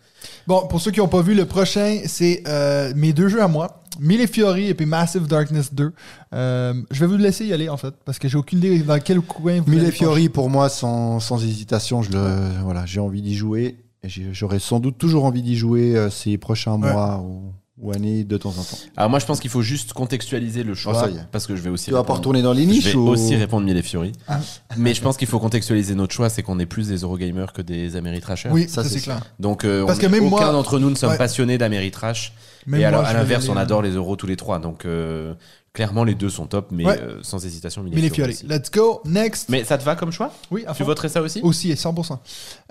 Bon, 0.49 0.67
pour 0.67 0.81
ceux 0.81 0.91
qui 0.91 0.99
n'ont 0.99 1.07
pas 1.09 1.23
vu, 1.23 1.35
le 1.35 1.47
prochain, 1.47 2.01
c'est 2.07 2.43
euh, 2.49 2.93
mes 2.97 3.13
deux 3.13 3.29
jeux 3.29 3.41
à 3.43 3.47
moi. 3.49 3.85
Mille 3.99 4.21
et 4.21 4.27
Fiori 4.27 4.67
et 4.69 4.75
puis 4.75 4.87
Massive 4.87 5.27
Darkness 5.27 5.73
2. 5.75 5.93
Euh, 6.35 6.75
je 6.91 7.01
vais 7.01 7.07
vous 7.07 7.17
laisser 7.17 7.47
y 7.47 7.53
aller, 7.53 7.69
en 7.69 7.77
fait, 7.77 7.95
parce 8.05 8.19
que 8.19 8.29
j'ai 8.29 8.37
aucune 8.39 8.59
idée 8.59 8.79
dans 8.81 8.99
quel 9.01 9.21
coin 9.21 9.61
vous 9.61 9.71
Mille 9.71 9.91
Fiori, 9.93 10.29
pour 10.29 10.51
moi, 10.51 10.69
sans, 10.69 11.21
sans 11.21 11.43
hésitation, 11.45 12.03
je 12.03 12.13
le, 12.13 12.39
voilà, 12.65 12.85
j'ai 12.87 13.01
envie 13.01 13.23
d'y 13.23 13.35
jouer. 13.37 13.77
Et 14.05 14.09
j'ai- 14.09 14.29
j'aurai 14.33 14.59
sans 14.61 14.79
doute 14.81 14.97
toujours 14.99 15.25
envie 15.25 15.43
d'y 15.43 15.57
jouer 15.57 15.97
euh, 15.97 16.09
ces 16.11 16.39
prochains 16.39 16.81
Ouais. 16.81 16.93
mois 16.93 17.19
ou, 17.19 17.53
ou 17.81 17.91
années 17.93 18.23
de 18.23 18.37
temps 18.37 18.51
en 18.51 18.63
temps. 18.63 18.79
Alors 18.97 19.11
moi, 19.11 19.19
je 19.19 19.27
pense 19.27 19.41
qu'il 19.41 19.51
faut 19.51 19.63
juste 19.63 19.93
contextualiser 19.93 20.63
le 20.63 20.75
choix 20.75 20.93
Oh, 20.97 21.01
ça 21.01 21.11
y 21.11 21.17
est. 21.17 21.25
parce 21.33 21.49
que 21.49 21.57
je 21.57 21.63
vais 21.63 21.71
aussi. 21.71 21.87
Tu 21.87 21.91
vas 21.93 22.05
pas 22.05 22.15
retourner 22.15 22.41
dans 22.43 22.53
les 22.53 22.63
Je 22.63 22.69
niches 22.69 22.87
vais 22.87 22.95
ou... 22.95 23.09
aussi 23.09 23.35
répondre 23.35 23.67
Mille 23.67 23.77
et 23.77 23.83
Fiori. 23.83 24.13
Ah. 24.29 24.39
Mais 24.77 24.95
je 24.95 25.03
pense 25.03 25.17
qu'il 25.17 25.27
faut 25.27 25.41
contextualiser 25.41 25.97
notre 25.97 26.13
choix, 26.15 26.29
c'est 26.29 26.45
qu'on 26.45 26.61
est 26.61 26.67
plus 26.67 26.87
des 26.89 26.99
Eurogamers 26.99 27.53
que 27.53 27.61
des 27.63 27.97
Ameritrashers. 27.97 28.51
Oui, 28.53 28.69
Ça, 28.69 28.85
ça, 28.85 28.89
c'est 28.91 29.01
clair. 29.01 29.21
Donc 29.41 29.65
euh, 29.65 29.85
Parce 29.85 29.99
on- 29.99 30.03
que 30.03 30.07
même 30.07 30.27
aucun 30.27 30.45
moi- 30.45 30.53
d'entre 30.53 30.79
nous 30.79 30.91
ne 30.91 30.95
sommes 30.95 31.11
Ouais. 31.11 31.19
passionnés 31.19 31.59
d'Ameritrash. 31.59 32.33
Même 32.67 32.81
Et 32.81 32.85
alors, 32.85 33.03
moi, 33.03 33.11
à 33.11 33.13
l'inverse, 33.13 33.49
on 33.49 33.53
aller. 33.53 33.61
adore 33.63 33.83
les 33.83 33.91
euros 33.93 34.17
tous 34.17 34.27
les 34.27 34.37
trois. 34.37 34.59
Donc 34.59 34.85
euh, 34.85 35.35
clairement, 35.73 36.05
les 36.05 36.15
deux 36.15 36.29
sont 36.31 36.47
top, 36.47 36.69
mais 36.73 36.85
Ouais. 36.85 36.99
euh, 37.01 37.19
sans 37.23 37.45
hésitation, 37.45 37.83
Mille, 37.83 37.95
Mille 37.95 38.05
et 38.07 38.11
Fiori. 38.11 38.33
Fiori. 38.35 38.47
aussi. 38.53 38.61
Let's 38.61 38.71
go. 38.71 39.01
Next. 39.05 39.49
Mais 39.49 39.65
ça 39.65 39.79
te 39.79 39.85
va 39.85 39.95
comme 39.97 40.11
choix? 40.13 40.33
Oui, 40.51 40.65
à 40.67 40.73
Tu 40.73 40.79
fond. 40.79 40.85
voterais 40.85 41.09
ça 41.09 41.23
aussi? 41.23 41.41
Aussi, 41.43 41.71
100%. 41.73 42.19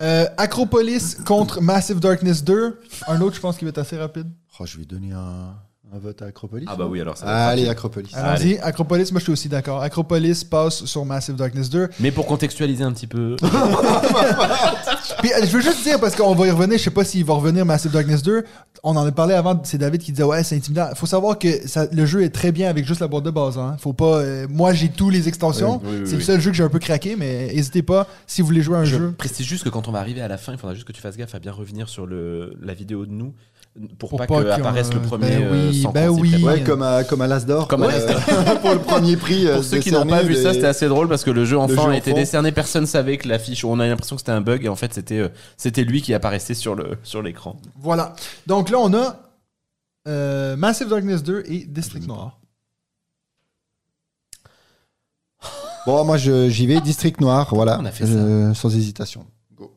Euh, 0.02 0.26
Acropolis 0.38 1.16
contre 1.26 1.62
Massive 1.62 2.00
Darkness 2.00 2.44
2. 2.44 2.80
Un 3.08 3.22
autre, 3.22 3.36
je 3.36 3.42
pense, 3.42 3.58
qui 3.58 3.66
va 3.66 3.70
être 3.70 3.78
assez 3.78 3.98
rapide. 3.98 4.28
Oh, 4.60 4.66
je 4.66 4.78
vais 4.78 4.86
donner 4.86 5.12
un, 5.14 5.54
un 5.96 6.00
vote 6.00 6.22
à 6.22 6.26
Acropolis. 6.26 6.66
Ah 6.70 6.76
bah 6.76 6.86
oui, 6.90 7.00
alors 7.00 7.18
ça 7.18 7.26
va 7.26 7.32
être 7.32 7.50
Allez. 7.50 7.70
Acropolis. 7.70 8.12
Allons-y. 8.14 8.58
Acropolis, 8.60 9.12
moi, 9.12 9.20
je 9.20 9.24
suis 9.24 9.32
aussi 9.32 9.48
d'accord. 9.50 9.82
Acropolis 9.82 10.44
passe 10.44 10.84
sur 10.86 11.06
Massive 11.06 11.36
Darkness 11.36 11.70
2. 11.70 11.90
Mais 12.02 12.12
pour 12.12 12.26
contextualiser 12.26 12.84
un 12.84 12.92
petit 12.92 13.08
peu, 13.08 13.36
Puis, 15.22 15.30
je 15.42 15.48
veux 15.48 15.62
juste 15.62 15.84
dire, 15.84 16.00
parce 16.00 16.16
qu'on 16.16 16.36
va 16.36 16.48
y 16.48 16.52
revenir, 16.52 16.78
je 16.78 16.84
sais 16.84 16.90
pas 16.92 17.04
s'il 17.04 17.24
va 17.26 17.34
revenir 17.36 17.66
Massive 17.66 17.92
Darkness 17.92 18.22
2. 18.22 18.44
On 18.84 18.96
en 18.96 19.06
a 19.06 19.12
parlé 19.12 19.34
avant, 19.34 19.60
c'est 19.64 19.78
David 19.78 20.02
qui 20.02 20.12
disait 20.12 20.24
ouais, 20.24 20.44
c'est 20.44 20.56
intimidant. 20.56 20.90
Faut 20.96 21.06
savoir 21.06 21.40
que 21.40 21.68
ça- 21.68 21.88
le 21.92 22.06
jeu 22.06 22.22
est 22.24 22.30
très 22.30 22.52
bien 22.52 22.70
avec 22.70 22.86
juste 22.86 23.02
la 23.02 23.08
boîte 23.08 23.24
de 23.24 23.32
base. 23.32 23.58
Hein. 23.58 23.76
Faut 23.80 23.94
pas. 23.94 24.18
euh, 24.20 24.48
moi, 24.50 24.74
j'ai 24.74 24.90
tous 24.90 25.10
les 25.10 25.28
extensions. 25.28 25.82
Oui, 25.84 25.90
oui, 25.90 25.98
oui, 26.00 26.06
c'est 26.06 26.12
le 26.14 26.18
oui. 26.20 26.24
seul 26.24 26.42
jeu 26.42 26.52
que 26.52 26.58
j'ai 26.58 26.64
un 26.64 26.70
peu 26.70 26.80
craqué, 26.80 27.16
mais 27.18 27.48
n'hésitez 27.54 27.82
pas 27.82 28.08
si 28.28 28.42
vous 28.42 28.48
voulez 28.48 28.62
jouer 28.62 28.76
à 28.78 28.80
un 28.82 28.86
je 28.86 28.98
jeu. 28.98 29.12
précise 29.18 29.46
juste 29.46 29.64
que 29.64 29.70
quand 29.70 29.88
on 29.88 29.92
va 29.92 30.00
arriver 30.00 30.22
à 30.22 30.28
la 30.28 30.38
fin, 30.38 30.52
il 30.52 30.58
faudra 30.58 30.74
juste 30.76 30.86
que 30.88 30.92
tu 30.94 31.02
fasses 31.02 31.18
gaffe 31.18 31.34
à 31.34 31.40
bien 31.40 31.52
revenir 31.52 31.90
sur 31.90 32.06
le, 32.06 32.54
la 32.62 32.74
vidéo 32.74 33.06
de 33.06 33.12
nous 33.12 33.34
pour, 34.00 34.10
Pour 34.10 34.20
pas, 34.20 34.28
pas 34.28 34.42
que 34.42 34.44
qu'on- 34.48 34.52
apparaisse 34.54 34.94
le 34.94 35.02
premier 35.02 35.28
ben 35.38 35.44
euh, 35.44 35.70
oui, 35.70 35.82
sans 35.82 35.92
ben 35.92 36.10
oui. 36.10 36.44
Ouais, 36.44 36.64
comme 36.64 36.82
à, 36.82 37.04
comme 37.04 37.22
à 37.22 37.28
l'As 37.28 37.46
d'Or. 37.46 37.68
Comme 37.68 37.84
à 37.84 37.88
quoi. 37.90 37.98
l'As 37.98 38.56
pour 38.62 38.72
le 38.74 38.80
premier 38.80 39.18
prix. 39.18 39.48
euh, 39.48 39.56
Pour 39.56 39.64
ceux 39.64 39.80
qui 39.80 39.92
n'ont 39.92 40.06
pas 40.06 40.24
vu 40.24 40.36
ça, 40.36 40.54
c'était 40.54 40.66
assez 40.68 40.88
drôle 40.88 41.08
parce 41.08 41.24
que 41.24 41.32
le 41.32 41.46
jeu 41.46 41.58
enfant 41.58 41.84
jeu 41.86 41.90
a 41.92 41.98
été 41.98 42.12
enfant. 42.12 42.20
décerné, 42.20 42.52
personne 42.52 42.86
savait 42.86 43.18
que 43.18 43.28
l'affiche, 43.28 43.64
on 43.66 43.80
a 43.80 43.88
l'impression 43.88 44.16
que 44.16 44.22
c'était 44.22 44.32
un 44.32 44.42
bug 44.42 44.66
et 44.66 44.70
en 44.70 44.76
fait 44.76 44.94
c'était 44.94 45.20
euh, 45.20 45.30
c'était 45.58 45.84
lui 45.84 46.02
qui 46.02 46.14
apparaissait 46.14 46.54
sur 46.56 46.76
le 46.76 46.98
sur 47.04 47.22
l'écran. 47.22 47.56
Voilà. 47.80 48.14
Donc 48.48 48.70
là, 48.70 48.80
on 48.80 48.94
a 48.94 49.20
euh, 50.08 50.56
Massive 50.56 50.88
Darkness 50.90 51.22
2 51.24 51.44
et 51.48 51.66
District 51.66 52.08
Noir. 52.08 52.40
Bon, 55.86 56.04
moi, 56.04 56.18
j'y 56.18 56.68
vais. 56.68 56.82
District 56.82 57.22
Noir, 57.22 57.48
voilà. 57.54 57.78
On 57.80 57.86
a 57.86 57.92
fait 57.92 58.04
Euh, 58.06 58.54
sans 58.54 58.76
hésitation. 58.76 59.26
Go. 59.56 59.72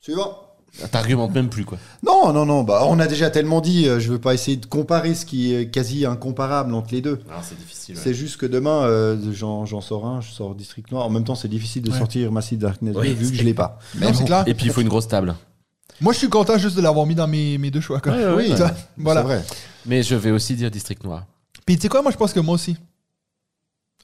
Suivant. 0.00 0.41
T'argumentes 0.90 1.34
même 1.34 1.48
plus 1.50 1.64
quoi. 1.66 1.76
Non, 2.02 2.32
non, 2.32 2.46
non. 2.46 2.62
Bah, 2.62 2.84
on 2.88 2.98
a 2.98 3.06
déjà 3.06 3.28
tellement 3.30 3.60
dit. 3.60 3.86
euh, 3.86 4.00
je 4.00 4.10
veux 4.10 4.18
pas 4.18 4.32
essayer 4.32 4.56
de 4.56 4.64
comparer 4.66 5.14
ce 5.14 5.26
qui 5.26 5.54
est 5.54 5.68
quasi 5.70 6.06
incomparable 6.06 6.74
entre 6.74 6.94
les 6.94 7.02
deux. 7.02 7.20
Alors 7.28 7.44
c'est 7.44 7.58
difficile. 7.58 7.94
C'est 7.96 8.14
juste 8.14 8.38
que 8.38 8.46
demain, 8.46 8.84
euh, 8.84 9.16
j'en 9.32 9.66
j'en 9.66 9.80
sors 9.82 10.06
un, 10.06 10.20
je 10.22 10.30
sors 10.30 10.54
District 10.54 10.90
Noir. 10.90 11.04
En 11.06 11.10
même 11.10 11.24
temps, 11.24 11.34
c'est 11.34 11.48
difficile 11.48 11.82
de 11.82 11.90
Ouais. 11.90 11.98
sortir 11.98 12.32
Massive 12.32 12.58
Darkness 12.58 12.96
Oui, 12.98 13.08
2, 13.10 13.14
vu 13.14 13.30
que 13.32 13.36
je 13.36 13.42
l'ai 13.42 13.52
pas. 13.54 13.78
Mais 13.96 14.06
Non, 14.06 14.12
c'est 14.14 14.20
bon, 14.20 14.26
clair. 14.26 14.44
Et 14.46 14.54
puis 14.54 14.66
il 14.66 14.72
faut 14.72 14.80
une 14.80 14.88
grosse 14.88 15.08
table. 15.08 15.34
Moi, 16.00 16.14
je 16.14 16.18
suis 16.18 16.28
content 16.30 16.56
juste 16.58 16.76
de 16.76 16.80
l'avoir 16.80 17.06
mis 17.06 17.14
dans 17.14 17.28
mes, 17.28 17.58
mes 17.58 17.70
deux 17.70 17.80
choix. 17.82 18.00
quoi. 18.00 18.12
Ouais, 18.12 18.24
ouais, 18.24 18.48
oui, 18.48 18.48
Ça, 18.56 18.74
c'est 18.74 18.84
voilà. 19.02 19.22
vrai. 19.22 19.44
Mais 19.86 20.02
je 20.02 20.14
vais 20.14 20.30
aussi 20.30 20.54
dire 20.54 20.70
District 20.70 21.04
Noir. 21.04 21.26
Puis 21.66 21.76
tu 21.76 21.82
sais 21.82 21.88
quoi, 21.88 22.02
moi, 22.02 22.10
je 22.10 22.16
pense 22.16 22.32
que 22.32 22.40
moi 22.40 22.54
aussi. 22.54 22.76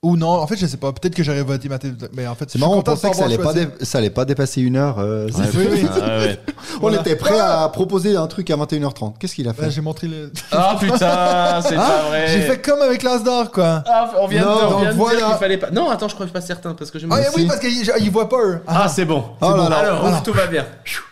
Ou 0.03 0.17
non, 0.17 0.29
en 0.29 0.47
fait, 0.47 0.57
je 0.57 0.67
sais 0.67 0.77
pas. 0.77 0.93
Peut-être 0.93 1.15
que 1.17 1.25
j'aurais 1.25 1.43
voté 1.43 1.69
Massive 1.69 1.97
Mais 2.15 2.25
en 2.29 2.37
fait, 2.37 2.45
C'est 2.49 2.59
marrant, 2.61 2.77
on 2.77 2.83
pensait 2.83 3.11
que 3.11 3.17
ça 3.17 3.25
allait, 3.25 3.37
pas 3.37 3.53
dé... 3.53 3.67
ça 3.83 3.99
allait 3.99 4.11
pas 4.11 4.25
dépasser 4.25 4.61
une 4.63 4.77
heure. 4.77 5.01
euh, 5.01 5.27
Ouais, 5.27 5.33
c'est- 5.33 5.59
oui, 5.59 5.67
oui. 5.73 5.81
putain, 5.81 5.95
ouais, 6.07 6.19
ouais. 6.27 6.41
on 6.77 6.81
Voilà. 6.83 7.01
était 7.01 7.17
prêt 7.17 7.39
à 7.41 7.69
proposer 7.69 8.17
un 8.17 8.29
truc 8.29 8.49
à 8.51 8.57
21h30. 8.57 9.15
Qu'est-ce 9.19 9.35
qu'il 9.35 9.49
a 9.49 9.55
fait 9.55 9.71
J'ai 9.73 9.81
montré 9.81 10.07
le. 10.07 10.31
Ah 10.53 10.77
putain, 10.79 11.61
c'est 11.63 11.75
pas 11.75 12.03
vrai. 12.09 12.27
J'ai 12.29 12.43
fait 12.43 12.59
comme 12.63 12.81
avec 12.81 13.03
l'As 13.03 13.19
d'or, 13.19 13.51
quoi. 13.51 13.83
Ah, 13.89 14.13
on 14.21 14.29
vient, 14.29 14.43
de, 14.43 14.47
Non, 14.47 14.53
on 14.55 14.71
donc 14.71 14.81
vient 14.83 14.91
de 14.93 14.97
voilà. 14.97 15.17
dire 15.19 15.27
qu'il 15.31 15.37
fallait 15.39 15.59
pas. 15.59 15.71
Non, 15.73 15.91
attends, 15.91 16.09
je 16.09 16.15
crois 16.15 16.27
pas 16.29 16.41
certain 16.43 16.75
parce 16.75 16.93
que 16.93 17.01
je 17.01 17.07
me. 17.07 17.13
Ah, 17.13 17.19
oui, 17.37 17.47
parce 17.47 17.59
qu'ils 17.59 18.11
voient 18.13 18.29
pas 18.29 18.41
eux. 18.45 18.61
Ah, 18.69 18.89
c'est 18.89 19.05
bon. 19.05 19.25
Oh 19.41 19.51
là 19.57 19.69
là. 19.69 19.77
Alors, 19.79 20.01
Voilà. 20.03 20.17
ouf, 20.19 20.23
tout 20.23 20.33
va 20.33 20.47
bien. 20.47 20.65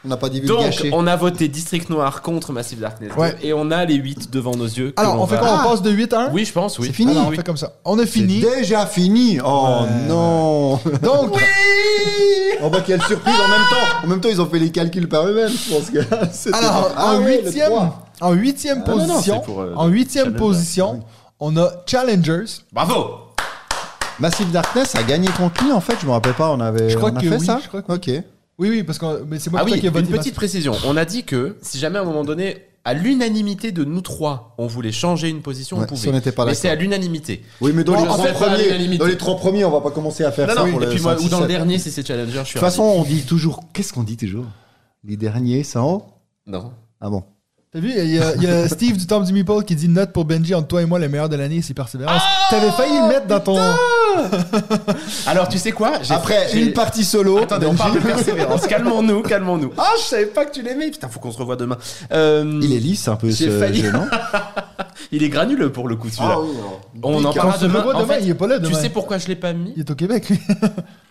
On 0.05 0.09
n'a 0.09 0.17
pas 0.17 0.29
dit 0.29 0.41
Donc, 0.43 0.61
gâché. 0.61 0.91
on 0.93 1.09
a 1.09 1.17
voté 1.17 1.49
District 1.49 1.91
Noir 1.91 2.23
contre 2.23 2.53
Massive 2.53 2.79
Darkness 2.79 3.11
2, 3.17 3.21
Ouais. 3.21 3.35
et 3.43 3.53
on 3.53 3.73
a 3.73 3.85
les 3.85 3.97
8 3.97 4.31
devant 4.31 4.55
nos 4.55 4.65
yeux. 4.65 4.93
que 4.93 5.01
Alors, 5.01 5.17
l'on 5.17 5.23
on 5.23 5.27
fait 5.27 5.35
va- 5.35 5.41
quoi? 5.41 5.51
Ah. 5.51 5.65
On 5.67 5.71
passe 5.71 5.83
de 5.83 5.91
8 5.91 6.13
à 6.13 6.21
1 6.27 6.31
Oui, 6.31 6.45
je 6.45 6.53
pense, 6.53 6.79
oui. 6.79 6.87
C'est 6.87 6.93
fini. 6.93 7.11
Alors, 7.13 7.27
on 7.27 7.33
fait 7.33 7.43
comme 7.43 7.57
ça. 7.57 7.73
On 7.85 7.99
a 7.99 8.03
C'est 8.03 8.07
fini. 8.07 8.41
déjà 8.41 8.76
fini. 8.85 9.39
Oh 9.43 9.78
Ouais. 9.85 10.09
non. 10.09 10.77
Donc, 11.03 11.32
Oh 12.62 12.69
bah 12.70 12.81
quelle 12.85 13.01
surprise 13.03 13.35
en 13.35 13.48
même 13.48 13.66
temps. 13.70 14.05
En 14.05 14.07
même 14.09 14.20
temps, 14.20 14.28
ils 14.31 14.40
ont 14.40 14.47
fait 14.47 14.59
les 14.59 14.70
calculs 14.70 15.09
par 15.09 15.27
eux-mêmes. 15.27 15.48
Je 15.51 15.74
pense 15.74 15.90
que 15.90 16.01
c'était- 16.32 16.57
alors, 16.57 16.90
Ah 16.97 17.15
en 17.15 17.19
ouais, 17.23 17.39
le 17.39 17.44
huitième, 17.44 17.69
trois. 17.70 18.07
en 18.20 18.32
huitième 18.32 18.82
Ah, 18.86 18.90
non, 18.90 18.97
non, 18.98 19.07
position, 19.15 19.35
c'est 19.40 19.44
pour, 19.47 19.61
euh, 19.61 19.73
en 19.77 19.86
huitième 19.89 20.24
Challenger. 20.27 20.39
position, 20.39 21.01
on 21.40 21.57
a 21.57 21.70
Challengers. 21.86 22.44
Bravo 22.73 23.07
Massive 24.19 24.51
Darkness 24.51 24.94
a 24.97 25.03
gagné 25.03 25.28
contre 25.28 25.62
lui 25.65 25.73
en 25.73 25.81
fait. 25.81 25.94
Je 26.01 26.07
me 26.07 26.12
rappelle 26.12 26.32
pas. 26.35 26.51
On 26.51 26.61
avait. 26.61 26.89
Je 26.90 26.97
crois 26.97 27.11
on 27.12 27.16
a 27.16 27.20
que 27.20 27.28
fait 27.28 27.36
oui, 27.39 27.44
ça. 27.47 27.61
je 27.62 27.69
crois 27.69 27.82
que 27.82 27.93
Ok. 27.93 28.11
Oui, 28.59 28.70
oui, 28.70 28.82
parce 28.82 28.98
que 28.98 29.23
mais 29.28 29.39
c'est 29.39 29.51
moi 29.51 29.61
Ah 29.62 29.65
oui, 29.66 29.78
qui 29.78 29.85
ai 29.86 29.90
une 29.90 29.94
voté. 29.94 30.07
petite 30.11 30.35
précision. 30.35 30.73
On 30.86 30.97
a 30.97 31.05
dit 31.05 31.24
que 31.24 31.57
si 31.61 31.78
jamais 31.78 31.98
à 31.98 32.03
un 32.03 32.07
moment 32.07 32.24
donné, 32.24 32.66
à 32.87 32.95
l'unanimité 32.95 33.73
de 33.73 33.83
nous 33.85 34.01
trois, 34.01 34.55
on 34.59 34.69
voulait 34.69 34.93
changer 34.93 35.29
une 35.29 35.43
position, 35.43 35.77
on 35.77 35.87
pouvait. 35.87 36.01
si 36.01 36.09
on 36.09 36.13
n'était 36.13 36.31
pas 36.31 36.47
Mais 36.47 36.55
c'est 36.55 36.69
à 36.69 36.77
l'unanimité. 36.77 37.43
Oui, 37.61 37.73
mais 37.75 37.83
dans, 37.83 37.97
les, 37.97 38.07
trois 38.07 38.17
premiers, 38.33 38.97
dans 38.97 39.07
les 39.07 39.17
trois 39.17 39.37
premiers, 39.37 39.65
on 39.65 39.73
va 39.73 39.81
pas 39.81 39.91
commencer 39.91 40.23
à 40.23 40.31
faire 40.31 40.47
Non, 40.47 40.55
ça. 40.55 40.65
non, 40.65 40.71
pour 40.71 40.83
et 40.83 40.87
le 40.87 40.93
puis 40.93 41.03
moi, 41.03 41.17
5, 41.19 41.25
ou 41.25 41.29
dans 41.29 41.39
6, 41.39 41.43
le 41.43 41.49
7. 41.49 41.49
dernier, 41.49 41.79
si 41.81 41.91
c'est 41.91 42.07
Challenger, 42.07 42.31
je 42.33 42.39
De 42.39 42.45
suis 42.45 42.53
toute 42.53 42.61
façon, 42.61 42.85
on 42.85 43.03
dit 43.03 43.23
toujours. 43.23 43.65
Qu'est-ce 43.73 43.93
qu'on 43.93 44.05
dit 44.05 44.17
toujours? 44.17 44.47
Les 45.03 45.17
derniers, 45.17 45.65
c'est 45.65 45.81
en 45.81 45.95
haut 45.95 46.05
Non. 46.47 46.71
Ah 47.01 47.11
bon 47.11 47.25
T'as 47.73 47.81
vu, 47.81 47.91
il 47.91 48.15
y, 48.15 48.19
a- 48.19 48.35
il 48.37 48.43
y 48.43 48.47
a 48.47 48.69
Steve 48.69 48.97
du 48.97 49.07
Temps 49.07 49.21
du 49.21 49.33
Meeple 49.33 49.63
qui 49.67 49.75
dit 49.77 49.89
note 49.89 50.13
pour 50.13 50.25
Benji 50.25 50.55
entre 50.55 50.69
toi 50.69 50.83
et 50.83 50.87
moi, 50.87 50.99
le 50.99 51.09
meilleur 51.09 51.29
de 51.29 51.37
l'année, 51.37 51.61
c'est 51.63 51.75
persévérance. 51.75 52.23
Ah, 52.25 52.47
T'avais 52.51 52.71
failli 52.71 52.97
le 52.99 53.09
mettre 53.09 53.27
dans 53.27 53.41
ton. 53.41 53.59
Alors, 55.27 55.49
tu 55.49 55.59
sais 55.59 55.73
quoi 55.73 55.95
J'ai 56.03 56.15
Après 56.15 56.47
fait- 56.47 56.53
j'ai- 56.55 56.63
une 56.63 56.73
partie 56.73 57.05
solo. 57.05 57.39
Attendez, 57.39 57.67
on 57.67 57.71
Benji. 57.75 57.79
parle 57.83 57.95
de 57.97 58.01
persévérance. 58.01 58.67
calmons-nous, 58.69 59.23
calmons-nous. 59.23 59.73
Ah, 59.77 59.91
je 59.99 60.05
savais 60.05 60.27
pas 60.27 60.47
que 60.47 60.53
tu 60.53 60.63
l'aimais. 60.63 60.91
Putain, 60.91 61.09
faut 61.09 61.21
qu'on 61.21 61.33
se 61.33 61.39
revoie 61.39 61.57
demain. 61.57 61.77
Euh, 62.13 62.59
Il 62.63 62.73
est 62.73 62.79
lisse 62.79 63.09
un 63.09 63.17
peu 63.17 63.29
J'ai 63.31 63.51
failli. 63.51 63.83
jeu, 63.83 63.91
non 63.93 64.07
il 65.13 65.23
est 65.23 65.29
granuleux 65.29 65.71
pour 65.73 65.89
le 65.89 65.97
coup, 65.97 66.09
celui-là. 66.09 66.35
Ah 66.37 66.41
oui, 66.41 66.49
on 67.03 67.19
en 67.25 67.29
Quand 67.33 67.35
parlera 67.35 67.59
tu 67.59 67.65
le 67.65 67.69
demain. 67.69 67.83
vois 67.83 67.97
En 67.97 68.01
demain, 68.03 68.15
fait, 68.15 68.23
il 68.23 68.31
est 68.31 68.35
pas 68.35 68.47
là 68.47 68.59
tu 68.59 68.67
demain. 68.71 68.79
sais 68.81 68.89
pourquoi 68.91 69.19
je 69.19 69.27
l'ai 69.27 69.37
pas 69.37 69.53
mis 69.53 69.73
Il 69.77 69.81
est 69.81 69.91
au 69.91 69.95
Québec, 69.97 70.31
lui. 70.31 70.39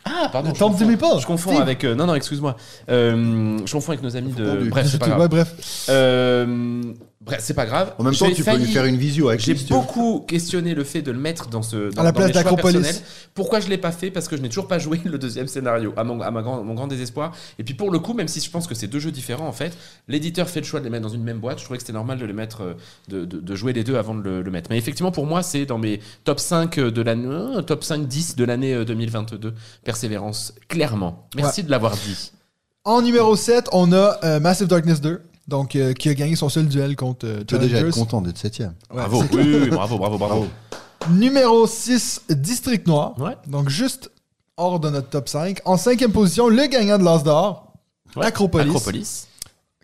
Ah, 0.06 0.30
pardon. 0.32 0.53
Je 0.53 0.60
confonds. 0.60 1.19
Je 1.19 1.26
confonds 1.26 1.49
Steve. 1.52 1.61
avec. 1.61 1.84
euh, 1.84 1.95
non, 1.95 2.06
non, 2.06 2.15
excuse-moi. 2.15 2.56
Euh, 2.90 3.57
je 3.65 3.72
confonds 3.72 3.91
avec 3.91 4.03
nos 4.03 4.15
amis 4.15 4.34
de. 4.34 4.69
Bref, 4.69 4.88
c'est 4.90 4.99
pas 4.99 5.18
Ouais, 5.18 5.27
bref. 5.27 5.88
Euh, 5.90 6.84
bref, 7.26 7.39
c'est 7.43 7.53
pas 7.53 7.65
grave. 7.65 7.93
En 7.97 8.03
même 8.03 8.14
temps, 8.15 8.30
tu 8.31 8.43
peux 8.43 8.56
lui 8.57 8.65
faire 8.72 8.85
une 8.85 8.97
visio 8.97 9.30
avec 9.30 9.41
J'ai 9.41 9.53
beaucoup 9.69 10.22
questionné 10.27 10.73
le 10.76 10.84
fait 10.84 11.02
de 11.02 11.11
le 11.11 11.19
mettre 11.19 11.49
dans 11.49 11.61
ce 11.61 11.91
dans, 11.93 12.02
À 12.02 12.06
la 12.06 12.11
dans 12.11 12.18
place 12.18 12.27
mes 12.27 12.34
choix 12.34 12.43
d'Acropolis. 12.43 12.81
personnels. 12.81 13.02
Pourquoi 13.34 13.60
je 13.60 13.68
l'ai 13.69 13.77
pas 13.77 13.91
fait? 13.91 14.11
Parce 14.11 14.27
que 14.27 14.38
je 14.38 14.41
n'ai 14.41 14.49
toujours 14.49 14.68
pas 14.68 14.80
joué 14.80 15.02
le 15.03 15.18
deuxième 15.18 15.47
scénario, 15.47 15.93
à 15.97 16.03
mon, 16.03 16.22
à 16.22 16.31
ma 16.31 16.41
grand, 16.41 16.64
mon 16.64 16.73
grand 16.73 16.88
désespoir. 16.88 17.34
Et 17.60 17.64
puis 17.64 17.73
pour 17.73 17.91
le 17.91 17.99
coup, 17.99 18.14
même 18.14 18.27
si 18.27 18.39
je 18.39 18.49
pense 18.49 18.68
que 18.68 18.76
c'est 18.76 18.88
deux 18.88 18.99
jeux 18.99 19.11
différents 19.11 19.47
en 19.47 19.52
fait, 19.53 19.76
l'éditeur 20.07 20.47
fait 20.49 20.60
le 20.61 20.65
choix 20.65 20.80
de 20.80 20.85
les 20.85 20.89
mettre 20.91 21.03
dans 21.03 21.14
une 21.14 21.23
même 21.23 21.39
boîte. 21.39 21.60
Je 21.60 21.64
trouvais 21.65 21.77
que 21.77 21.84
c'était 21.84 21.93
normal 21.93 22.18
de 22.19 22.26
les 22.26 22.34
mettre, 22.34 22.61
euh, 22.61 22.73
de, 23.10 23.26
de- 23.26 23.39
de 23.39 23.56
jouer 23.56 23.73
les 23.73 23.84
deux 23.84 23.95
avant 23.97 24.15
de 24.15 24.22
le, 24.22 24.41
le 24.41 24.52
mettre. 24.52 24.69
Mais 24.69 24.77
effectivement, 24.77 25.11
pour 25.11 25.26
moi, 25.26 25.43
c'est 25.43 25.65
dans 25.65 25.77
mes 25.77 25.99
top 26.23 26.39
5 26.39 26.80
de 26.80 27.02
l'année, 27.02 27.27
euh, 27.27 27.61
top 27.61 27.84
5 27.84 28.07
10 28.07 28.35
de 28.35 28.43
l'année 28.45 28.73
euh, 28.73 28.85
2022. 28.85 29.53
Persévérance, 29.84 30.53
clairement. 30.68 31.27
Merci 31.35 31.64
de 31.64 31.72
l'avoir 31.72 31.93
dit. 31.95 32.31
En 32.84 33.02
numéro 33.02 33.35
7, 33.35 33.69
on 33.72 33.91
a 33.93 34.18
euh, 34.23 34.39
Massive 34.39 34.68
Darkness 34.68 35.02
2. 35.02 35.22
Donc, 35.47 35.76
euh, 35.76 35.93
qui 35.93 36.09
a 36.09 36.13
gagné 36.15 36.35
son 36.35 36.49
seul 36.49 36.67
duel 36.67 36.95
contre 36.95 37.27
euh, 37.27 37.39
Tu 37.39 37.55
peux 37.55 37.59
déjà 37.59 37.80
être 37.80 37.91
content 37.93 38.22
d'être 38.22 38.38
septième. 38.38 38.73
Ouais, 38.89 38.97
Bravo, 38.97 39.23
c'est 39.30 39.35
oui, 39.35 39.43
oui, 39.45 39.59
oui, 39.63 39.69
bravo, 39.69 39.97
bravo, 39.97 40.17
bravo. 40.17 40.47
Numéro 41.11 41.67
6, 41.67 42.23
District 42.30 42.88
Noir. 42.88 43.13
Ouais. 43.19 43.38
Donc, 43.47 43.69
juste 43.69 44.11
hors 44.57 44.80
de 44.80 44.89
notre 44.89 45.09
top 45.09 45.30
5. 45.30 45.59
En 45.65 45.77
cinquième 45.77 46.11
position, 46.11 46.47
le 46.49 46.65
gagnant 46.65 46.97
de 46.97 47.03
l'As 47.03 47.23
d'or, 47.23 47.61
Ouais. 48.15 48.26
Acropolis. 48.26 48.69
Acropolis. 48.69 49.27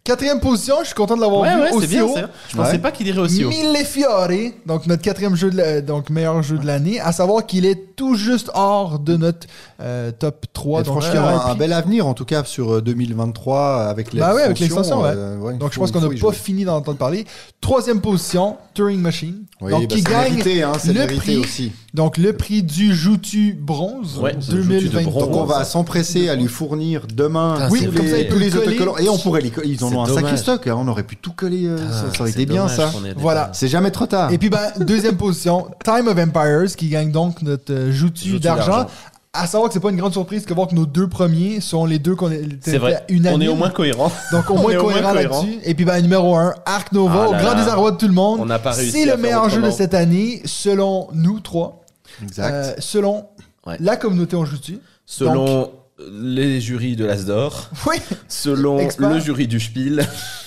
Quatrième 0.04 0.40
position, 0.40 0.78
je 0.82 0.88
suis 0.88 0.96
content 0.96 1.16
de 1.16 1.22
l'avoir 1.22 1.42
Ouais, 1.42 1.54
vu 1.56 1.62
ouais, 1.62 1.68
c'est 1.70 1.76
aussi 1.76 1.88
bien. 1.88 2.06
haut. 2.06 2.16
Je 2.50 2.56
pensais 2.58 2.72
Ouais. 2.72 2.78
pas 2.80 2.90
qu'il 2.92 3.06
irait 3.08 3.20
aussi 3.20 3.46
haut. 3.46 3.50
Mille 3.50 3.76
Fiore, 3.86 4.30
donc 4.66 4.88
notre 4.88 5.04
quatrième 5.04 5.36
jeu, 5.36 5.52
de 5.52 5.58
la- 5.58 5.82
donc 5.82 6.10
meilleur 6.10 6.42
jeu 6.42 6.58
de 6.58 6.66
l'année, 6.66 7.00
à 7.00 7.12
savoir 7.12 7.46
qu'il 7.46 7.68
est 7.68 7.96
tout 7.96 8.16
juste 8.16 8.50
hors 8.56 8.98
de 8.98 9.16
notre 9.16 9.46
euh, 9.80 10.12
top 10.12 10.48
3. 10.54 10.82
Et 10.82 10.84
donc, 10.86 11.00
franchement, 11.04 11.28
un, 11.28 11.52
un 11.52 11.56
bel 11.56 11.72
avenir 11.72 12.08
en 12.08 12.16
tout 12.16 12.26
cas 12.26 12.44
sur 12.44 12.74
euh, 12.78 12.82
2023 12.82 13.84
avec 13.84 14.16
Bah 14.16 14.34
ouais, 14.34 14.42
avec 14.42 14.58
l'extension, 14.60 15.02
ouais. 15.04 15.10
euh, 15.16 15.38
ouais, 15.38 15.54
donc 15.58 15.70
je 15.70 15.76
faut- 15.76 15.82
pense 15.82 15.92
qu'on 15.92 16.00
n'a 16.02 16.08
y 16.08 16.10
pas 16.10 16.16
jouer. 16.16 16.34
fini 16.34 16.66
d'en 16.66 16.78
entendre 16.78 16.98
parler. 16.98 17.26
Troisième 17.62 18.02
position, 18.02 18.58
Turing 18.74 19.00
Machine. 19.00 19.44
Oui, 19.62 19.70
donc 19.72 19.82
bah, 19.82 19.88
qui 19.96 20.02
c'est 20.02 20.10
gagne 20.10 20.32
mérité, 20.34 20.64
hein, 20.64 20.72
c'est 20.80 20.94
le 20.94 21.00
mérité 21.02 21.18
prix. 21.22 21.38
aussi. 21.38 21.72
Donc 21.94 22.18
le 22.18 22.34
prix 22.34 22.64
du 22.64 22.96
Joutu 22.96 23.54
bronze 23.60 24.18
Ouais, 24.20 24.36
ce 24.40 24.52
Joutu 24.52 24.76
de 24.86 24.88
2023. 24.90 25.26
Donc 25.26 25.36
on 25.36 25.44
va 25.44 25.64
s'empresser 25.66 26.30
à 26.30 26.36
lui 26.36 26.48
fournir 26.48 27.06
demain 27.14 27.56
Putain, 27.56 27.68
tous, 27.68 27.76
les, 27.76 27.86
comme 27.98 28.08
ça, 28.08 28.18
il 28.20 28.28
tous 28.28 28.34
peut 28.36 28.40
les 28.40 28.56
autocollants. 28.56 28.98
Et 28.98 29.10
on 29.10 29.18
pourrait 29.18 29.42
les 29.42 29.50
coller. 29.50 29.68
Ils 29.70 29.84
en 29.84 29.94
ont 29.94 30.04
un 30.04 30.14
sacré 30.14 30.38
stock. 30.38 30.68
hein, 30.68 30.76
On 30.78 30.88
aurait 30.88 31.04
pu 31.04 31.18
tout 31.18 31.34
coller. 31.34 31.66
euh, 31.68 31.78
ça, 31.78 32.06
ça 32.16 32.22
aurait 32.22 32.32
été 32.32 32.46
bien 32.46 32.68
ça. 32.68 32.92
Voilà. 33.18 33.50
C'est 33.54 33.68
jamais 33.68 33.92
trop 33.92 34.06
tard. 34.06 34.32
Et 34.32 34.38
puis, 34.38 34.50
ben, 34.50 34.60
deuxième 34.80 35.18
position, 35.18 35.68
Time 35.84 36.08
of 36.08 36.18
Empires, 36.18 36.76
qui 36.78 36.88
gagne 36.88 37.12
donc 37.12 37.42
notre 37.42 37.74
euh, 37.74 37.92
Joutu 37.92 38.30
Joutu 38.30 38.40
d'argent. 38.40 38.86
À 39.34 39.48
savoir 39.48 39.70
que 39.70 39.74
c'est 39.74 39.80
pas 39.80 39.92
une 39.92 39.96
grande 39.96 40.12
surprise 40.12 40.46
que 40.46 40.54
voir 40.54 40.68
que 40.68 40.76
nos 40.76 40.86
deux 40.86 41.08
premiers 41.08 41.62
sont 41.62 41.86
les 41.86 42.00
deux 42.00 42.16
qu'on 42.16 42.30
est 42.32 42.42
C'est 42.60 42.78
vrai. 42.78 43.06
On 43.32 43.40
est 43.40 43.48
au 43.48 43.56
moins 43.56 43.70
cohérent. 43.70 44.12
Donc 44.34 44.50
au 44.50 44.56
moins 44.58 44.76
cohérent 44.76 45.14
là-dessus. 45.14 45.58
Et 45.64 45.74
puis 45.74 45.86
ben, 45.86 46.02
numéro 46.02 46.36
1, 46.36 46.54
Arc 46.66 46.92
Nova, 46.92 47.22
Ah 47.24 47.30
au 47.30 47.32
là 47.32 47.38
grand 47.42 47.54
là. 47.54 47.56
désarroi 47.64 47.92
de 47.92 47.96
tout 47.98 48.08
le 48.10 48.14
monde. 48.14 48.40
On 48.42 48.46
n'a 48.46 48.60
pas 48.60 48.72
réussi 48.72 48.92
C'est 48.92 49.06
le 49.06 49.16
meilleur 49.16 49.50
jeu 49.50 49.62
de 49.62 49.72
cette 49.72 49.94
année, 49.94 50.42
selon 50.44 51.08
nous 51.14 51.40
trois. 51.40 51.81
Exact. 52.24 52.54
Euh, 52.54 52.74
selon 52.80 53.28
Ouais. 53.66 53.78
la 53.80 53.96
communauté 53.98 54.36
on 54.36 54.46
joue 54.46 54.58
dessus. 54.58 54.80
Selon 55.06 55.72
les 56.12 56.60
jurys 56.62 56.96
de 56.96 57.06
l'Asdor, 57.06 57.70
Oui. 57.88 57.98
selon 58.28 58.80
Expert. 58.80 59.10
le 59.10 59.20
jury 59.20 59.48
du 59.48 59.60
Spiel, 59.60 60.00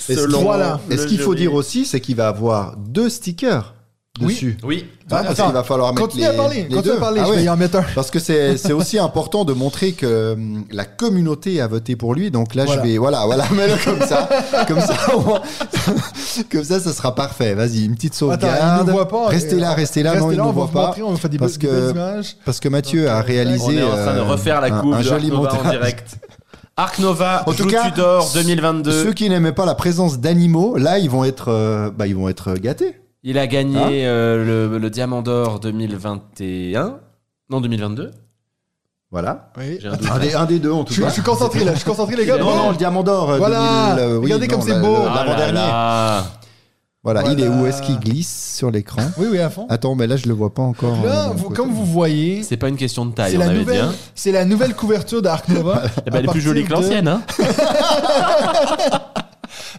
Et 0.09 0.15
ce 0.15 0.23
selon 0.23 0.39
qu'il- 0.39 0.47
Voilà. 0.47 0.81
Et 0.91 0.97
ce 0.97 1.07
qu'il 1.07 1.19
faut 1.19 1.33
jury- 1.33 1.41
dire 1.43 1.55
aussi, 1.55 1.85
c'est 1.85 2.01
qu'il 2.01 2.17
va 2.17 2.29
avoir 2.29 2.77
deux 2.77 3.09
stickers. 3.09 3.74
Dessus. 4.21 4.57
Oui. 4.63 4.87
Hein, 4.87 4.95
parce 5.09 5.31
Attends, 5.31 5.45
qu'il 5.47 5.55
va 5.55 5.65
falloir 5.65 5.93
mettre 5.93 6.07
Continue 6.07 6.23
les, 6.23 6.29
à 6.29 6.33
parler, 6.35 6.57
les 6.57 6.63
continue 6.77 6.83
deux. 6.85 6.93
à 6.97 7.01
parler, 7.01 7.21
Ah 7.23 7.25
je 7.27 7.31
ouais. 7.31 7.37
vais 7.39 7.43
y 7.45 7.49
en 7.49 7.57
mettre 7.57 7.79
un. 7.79 7.85
Parce 7.95 8.11
que 8.11 8.19
c'est 8.21 8.57
c'est 8.57 8.73
aussi 8.73 8.99
important 9.09 9.45
de 9.45 9.53
montrer 9.53 9.93
que 9.93 10.35
hum, 10.35 10.65
la 10.71 10.85
communauté 10.85 11.61
a 11.61 11.67
voté 11.67 11.97
pour 11.97 12.15
lui. 12.15 12.31
Donc 12.31 12.55
là, 12.55 12.65
Voilà. 12.65 12.83
je 12.83 12.87
vais. 12.89 12.97
Voilà, 12.99 13.27
voilà, 13.27 13.45
mets-le 13.53 13.75
comme 13.85 14.07
ça. 14.07 14.29
comme 14.69 14.81
ça, 14.81 14.95
au 15.17 15.21
moins- 15.21 15.41
comme 16.53 16.65
ça, 16.65 16.81
ça 16.81 16.93
sera 16.93 17.15
parfait. 17.15 17.55
Vas-y, 17.55 17.85
une 17.85 17.95
petite 17.97 18.15
Attends, 18.15 18.31
sauvegarde. 18.33 18.83
il 18.83 18.87
ne 18.87 18.93
voit 18.93 19.09
pas. 19.09 19.29
Restez 19.29 19.57
Euh, 19.57 19.61
là, 19.61 19.75
restez 19.75 20.03
là. 20.03 20.13
Restez 20.13 20.25
non, 20.27 20.33
il 20.33 20.37
là, 20.39 20.43
ne 20.45 20.49
on 20.49 20.53
va 20.53 20.65
voit 20.65 20.71
pas. 20.71 20.87
montrer, 20.89 21.03
on 21.03 21.11
va 21.13 21.17
faire 21.19 21.31
des, 21.31 21.39
Parce 21.39 21.59
que- 21.59 21.91
images. 21.91 22.37
Parce 22.45 22.61
que 22.61 22.69
Mathieu 22.69 23.09
a 23.11 23.21
réalisé. 23.21 23.65
On 23.67 23.71
est 23.73 23.83
en 23.83 23.91
train 23.97 24.15
de 24.15 24.21
refaire 24.21 24.61
la 24.61 24.69
un- 24.75 24.81
couve 24.81 24.95
un, 24.95 24.99
de 24.99 25.03
joli 25.03 25.31
en 25.33 25.37
montage. 25.37 25.71
direct. 25.71 26.17
Arc 26.77 26.99
Nova, 26.99 27.45
En 27.47 27.53
tout 27.53 27.67
cas, 27.67 27.89
Tudor 27.91 28.29
2022. 28.35 28.91
Ceux 29.05 29.13
qui 29.13 29.29
n'aimaient 29.29 29.53
pas 29.53 29.65
la 29.67 29.75
présence 29.77 30.19
d'animaux, 30.19 30.77
là, 30.77 30.99
ils 30.99 31.09
vont 31.11 31.25
être, 31.25 31.47
euh, 31.49 31.91
bah, 31.97 32.07
ils 32.09 32.17
vont 32.17 32.29
être 32.29 32.55
gâtés. 32.55 32.97
Il 33.27 33.39
a 33.39 33.47
gagné 33.47 33.79
Hein 33.79 33.89
euh, 34.09 34.69
le, 34.69 34.79
le 34.79 34.91
Diamant 34.91 35.23
d'Or 35.23 35.59
2021. 35.61 36.99
Non, 37.51 37.61
2022. 37.61 38.11
Voilà. 39.11 39.51
Oui. 39.57 39.79
Un 40.11 40.19
des, 40.19 40.35
un 40.35 40.45
des 40.45 40.59
deux, 40.59 40.73
en 40.73 40.85
tout 40.85 40.95
cas. 41.01 41.09
je 41.09 41.13
suis 41.15 41.23
concentré 41.23 41.65
là, 41.65 41.73
je 41.73 41.77
suis 41.79 41.87
concentré 41.87 42.17
les 42.17 42.27
gars. 42.27 42.37
Non, 42.37 42.55
non, 42.57 42.71
le 42.71 42.77
diamant 42.77 43.03
d'or. 43.03 43.31
euh, 43.31 43.39
Voilà. 43.39 43.95
2000, 43.97 44.05
euh, 44.05 44.17
oui, 44.19 44.25
Regardez 44.25 44.47
non, 44.49 44.55
comme 44.55 44.63
c'est 44.63 44.71
la- 44.75 44.79
beau. 44.81 44.97
le- 44.97 45.09
Ah 45.09 45.25
L'avant-dernier. 45.25 45.53
là. 45.55 46.25
Voilà, 47.05 47.23
il 47.31 47.39
est 47.41 47.47
Voilà. 47.47 47.63
où 47.63 47.67
Est-ce 47.67 47.83
qu'il 47.83 47.99
glisse 48.01 48.55
sur 48.57 48.71
l'écran 48.71 49.03
Oui, 49.19 49.27
oui, 49.31 49.39
à 49.39 49.51
fond. 49.51 49.67
Attends, 49.69 49.95
mais 49.95 50.07
là, 50.07 50.17
je 50.17 50.27
le 50.27 50.33
vois 50.35 50.53
pas 50.53 50.63
encore. 50.63 51.05
Là, 51.05 51.31
vous- 51.37 51.51
comme 51.51 51.71
vous 51.71 51.85
voyez, 51.85 52.43
C'est 52.43 52.57
pas 52.57 52.69
une 52.69 52.77
question 52.77 53.05
de 53.07 53.13
taille, 53.15 53.31
c'est 53.33 53.37
on 53.37 53.41
la, 53.41 53.47
avait 53.47 53.55
dit. 53.55 53.61
nouvelle, 53.61 53.81
Hein. 53.83 53.93
c'est 54.15 54.33
la 54.33 54.45
nouvelle 54.45 54.75
couverture 54.75 55.23
d'Arc 55.23 55.49
Nova. 55.49 55.83
Eh 56.07 56.11
ben, 56.11 56.19
elle 56.19 56.25
est 56.25 56.29
plus 56.29 56.41
jolie 56.41 56.65
que 56.65 56.73
l'ancienne. 56.73 57.07
Hein. 57.09 57.23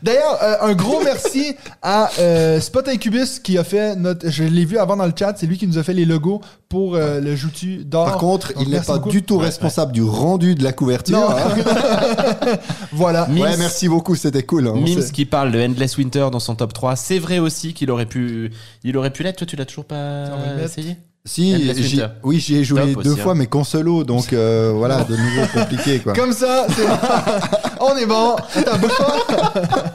D'ailleurs, 0.05 0.37
euh, 0.43 0.55
un 0.61 0.73
gros 0.75 1.01
merci 1.03 1.55
à 1.81 2.09
euh, 2.19 2.59
Spot 2.59 2.87
Incubus 2.87 3.39
qui 3.39 3.57
a 3.57 3.63
fait 3.63 3.95
notre. 3.95 4.29
Je 4.29 4.43
l'ai 4.43 4.63
vu 4.63 4.77
avant 4.77 4.95
dans 4.95 5.05
le 5.07 5.13
chat, 5.17 5.33
c'est 5.35 5.47
lui 5.47 5.57
qui 5.57 5.65
nous 5.67 5.79
a 5.79 5.83
fait 5.83 5.93
les 5.93 6.05
logos 6.05 6.41
pour 6.69 6.95
euh, 6.95 7.19
le 7.19 7.35
Joutu 7.35 7.83
d'or. 7.85 8.05
Par 8.05 8.17
contre, 8.17 8.53
Donc, 8.53 8.57
il 8.61 8.69
n'est 8.69 8.75
merci 8.75 8.87
pas 8.87 8.97
beaucoup. 8.99 9.09
du 9.09 9.23
tout 9.23 9.37
responsable 9.39 9.91
du 9.93 10.03
rendu 10.03 10.53
de 10.53 10.63
la 10.63 10.73
couverture. 10.73 11.19
Non. 11.19 11.29
hein. 11.31 12.57
Voilà. 12.91 13.27
Mims- 13.29 13.41
Ouais, 13.41 13.57
merci 13.57 13.87
beaucoup, 13.87 14.15
c'était 14.15 14.43
cool. 14.43 14.67
hein, 14.67 14.73
on 14.75 14.81
Mims 14.81 15.01
sait. 15.01 15.11
qui 15.11 15.25
parle 15.25 15.51
de 15.51 15.59
Endless 15.59 15.97
Winter 15.97 16.27
dans 16.31 16.39
son 16.39 16.55
top 16.55 16.73
3. 16.73 16.95
C'est 16.95 17.19
vrai 17.19 17.39
aussi 17.39 17.73
qu'il 17.73 17.89
aurait 17.91 18.05
pu, 18.05 18.51
il 18.83 18.97
aurait 18.97 19.11
pu 19.11 19.23
l'être. 19.23 19.37
Toi, 19.37 19.47
tu 19.47 19.55
l'as 19.55 19.65
toujours 19.65 19.85
pas 19.85 19.95
On 19.95 20.39
va 20.39 20.45
le 20.51 20.55
mettre. 20.61 20.65
essayé? 20.77 20.97
Si, 21.27 21.73
j'y- 21.83 22.01
oui, 22.23 22.39
j'y 22.39 22.57
ai 22.57 22.63
joué 22.63 22.93
Top 22.93 23.03
deux 23.03 23.13
aussi, 23.13 23.19
fois, 23.21 23.31
hein. 23.31 23.35
mais 23.35 23.47
qu'en 23.47 23.63
solo, 23.63 24.03
donc 24.03 24.31
euh, 24.31 24.71
voilà, 24.75 25.03
de 25.03 25.15
nouveau 25.15 25.41
compliqué 25.53 25.99
quoi. 25.99 26.13
Comme 26.13 26.31
ça, 26.33 26.67
c'est- 26.69 26.85
on 27.81 27.97
est 27.97 28.05
bon. 28.05 28.35
Attends, 28.55 28.77
bouge 28.77 28.97
pas. 28.97 29.85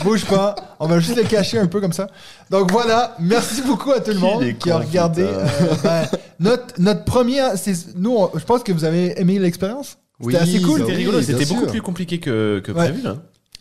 bouge 0.04 0.24
pas. 0.24 0.54
On 0.78 0.86
va 0.86 0.98
juste 0.98 1.16
le 1.16 1.24
cacher 1.24 1.58
un 1.58 1.66
peu 1.66 1.80
comme 1.80 1.92
ça. 1.92 2.06
Donc 2.50 2.72
voilà, 2.72 3.14
merci 3.20 3.60
beaucoup 3.62 3.92
à 3.92 4.00
tout 4.00 4.12
le 4.12 4.18
monde 4.18 4.44
qui 4.58 4.70
a 4.70 4.78
regardé. 4.78 5.22
euh, 5.24 5.44
ben, 5.84 6.06
notre, 6.38 6.64
notre 6.78 7.04
premier, 7.04 7.42
c'est 7.56 7.74
nous, 7.96 8.16
on- 8.16 8.30
je 8.34 8.44
pense 8.44 8.62
que 8.62 8.72
vous 8.72 8.84
avez 8.84 9.20
aimé 9.20 9.38
l'expérience. 9.38 9.98
C'était 10.22 10.26
Oui, 10.26 10.36
assez 10.36 10.60
cool. 10.62 10.80
bah 10.80 10.84
C'était 10.86 10.96
rigolo. 10.98 11.22
C'était 11.22 11.44
sûr. 11.44 11.56
beaucoup 11.56 11.70
plus 11.70 11.82
compliqué 11.82 12.18
que, 12.18 12.60
que 12.64 12.72
Ouais. 12.72 12.88
prévu. 12.90 13.02
Là. 13.02 13.16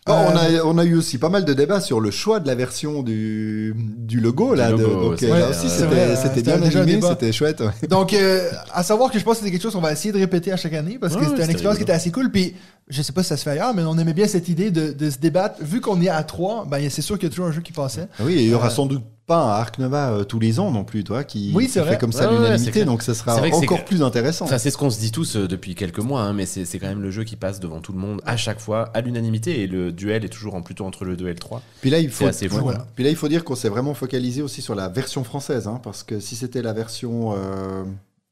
Oh, 0.10 0.14
on, 0.14 0.36
Euh, 0.38 0.60
a, 0.62 0.66
on 0.66 0.78
a 0.78 0.84
eu 0.86 0.96
aussi 0.96 1.18
pas 1.18 1.30
mal 1.30 1.46
de 1.46 1.54
débats 1.54 1.80
sur 1.82 2.00
le 2.02 2.12
choix 2.12 2.40
de 2.40 2.48
la 2.48 2.56
version 2.56 3.04
du, 3.04 3.74
du 3.78 4.20
logo 4.20 4.54
là. 4.56 4.72
De- 4.72 4.78
donc 4.78 5.22
euh, 5.24 5.40
là 5.40 5.50
aussi 5.50 5.70
c'était 5.70 6.16
c'était 6.16 6.36
c'était 6.36 6.58
bien 6.58 6.62
animé, 6.82 7.00
c'était 7.02 7.32
chouette. 7.32 7.62
ouais. 7.62 7.88
Donc, 7.88 8.14
euh, 8.14 8.50
à 8.74 8.84
savoir 8.84 9.12
que 9.12 9.20
je 9.20 9.24
pense 9.24 9.38
que 9.40 9.46
c'est 9.46 9.52
quelque 9.52 9.62
chose 9.62 9.74
qu'on 9.74 9.82
va 9.82 9.92
essayer 9.92 10.12
de 10.12 10.18
répéter 10.20 10.52
à 10.52 10.58
chaque 10.58 10.74
année 10.74 10.98
parce 11.00 11.14
que 11.16 11.20
Ouais, 11.20 11.26
c'était 11.26 11.36
une 11.38 11.42
c'était 11.44 11.52
expérience 11.54 11.78
qui 11.78 11.84
était 11.84 11.92
assez 11.94 12.12
cool. 12.12 12.32
Puis, 12.32 12.56
je 12.90 13.02
sais 13.04 13.14
pas 13.14 13.22
si 13.22 13.30
ça 13.30 13.38
se 13.38 13.44
fait 13.44 13.52
ailleurs, 13.52 13.74
mais 13.74 13.84
on 13.84 13.98
aimait 13.98 14.14
bien 14.14 14.28
cette 14.28 14.50
idée 14.50 14.72
de, 14.72 14.92
de 14.92 15.10
se 15.10 15.20
débattre. 15.20 15.62
Vu 15.62 15.80
qu'on 15.80 16.02
est 16.02 16.10
à 16.10 16.24
trois, 16.24 16.66
ben, 16.66 16.90
c'est 16.90 17.04
sûr 17.04 17.18
qu'il 17.18 17.26
y 17.26 17.28
a 17.28 17.30
toujours 17.30 17.46
un 17.46 17.52
jeu 17.52 17.62
qui 17.62 17.72
passait. 17.72 18.08
Oui, 18.20 18.34
et 18.34 18.44
il 18.44 18.50
y 18.50 18.54
aura 18.54 18.68
Euh, 18.68 18.72
sans 18.72 18.88
doute 18.88 19.04
pas 19.28 19.38
un 19.38 19.50
Arc 19.50 19.78
Nova 19.78 20.10
euh, 20.10 20.24
tous 20.24 20.40
les 20.40 20.60
ans 20.60 20.72
non 20.72 20.84
plus, 20.84 21.04
toi, 21.04 21.24
qui, 21.24 21.52
Oui, 21.54 21.68
qui 21.68 21.74
fait 21.74 22.00
comme 22.00 22.12
ça 22.12 22.32
Ouais, 22.32 22.38
l'unanimité, 22.38 22.86
donc 22.86 23.04
ça 23.04 23.14
sera 23.14 23.40
encore 23.40 23.86
plus 23.86 24.02
intéressant. 24.02 24.46
Enfin, 24.46 24.58
c'est 24.58 24.72
ce 24.72 24.78
qu'on 24.78 24.90
se 24.90 25.00
dit 25.00 25.12
tous 25.12 25.36
euh, 25.36 25.48
depuis 25.48 25.76
quelques 25.76 26.00
mois, 26.00 26.22
hein, 26.22 26.34
mais 26.34 26.48
c'est 26.48 26.80
quand 26.80 26.88
même 26.88 27.04
le 27.04 27.12
jeu 27.12 27.24
qui 27.24 27.36
passe 27.36 27.60
devant 27.60 27.80
tout 27.80 27.94
le 27.94 28.00
monde 28.00 28.22
à 28.26 28.38
chaque 28.38 28.60
fois, 28.60 28.90
à 28.96 29.02
l'unanimité, 29.02 29.62
et 29.62 29.68
le 29.68 29.92
duel 29.92 30.26
est 30.26 30.30
toujours 30.30 30.56
en 30.56 30.64
plutôt 30.64 30.86
entre 30.86 31.06
le 31.06 31.16
2 31.16 31.28
et 31.28 31.34
le 31.34 31.36
3. 31.36 31.62
Puis 31.82 31.92
là, 31.92 32.00
il 32.00 32.10
faut, 32.10 32.26
assez 32.26 32.50
fou, 32.50 32.58
voilà. 32.62 32.88
Puis 32.96 33.04
là, 33.04 33.12
il 33.12 33.16
faut 33.16 33.28
dire 33.28 33.44
qu'on 33.44 33.56
s'est 33.56 33.70
vraiment 33.70 33.94
focalisé 33.94 34.42
aussi 34.42 34.64
sur 34.64 34.74
la 34.74 34.90
version 34.90 35.24
française, 35.24 35.68
hein, 35.68 35.80
parce 35.84 36.02
que 36.02 36.20
si 36.20 36.36
c'était 36.36 36.64
la 36.64 36.74
version 36.74 37.36
euh, 37.38 37.84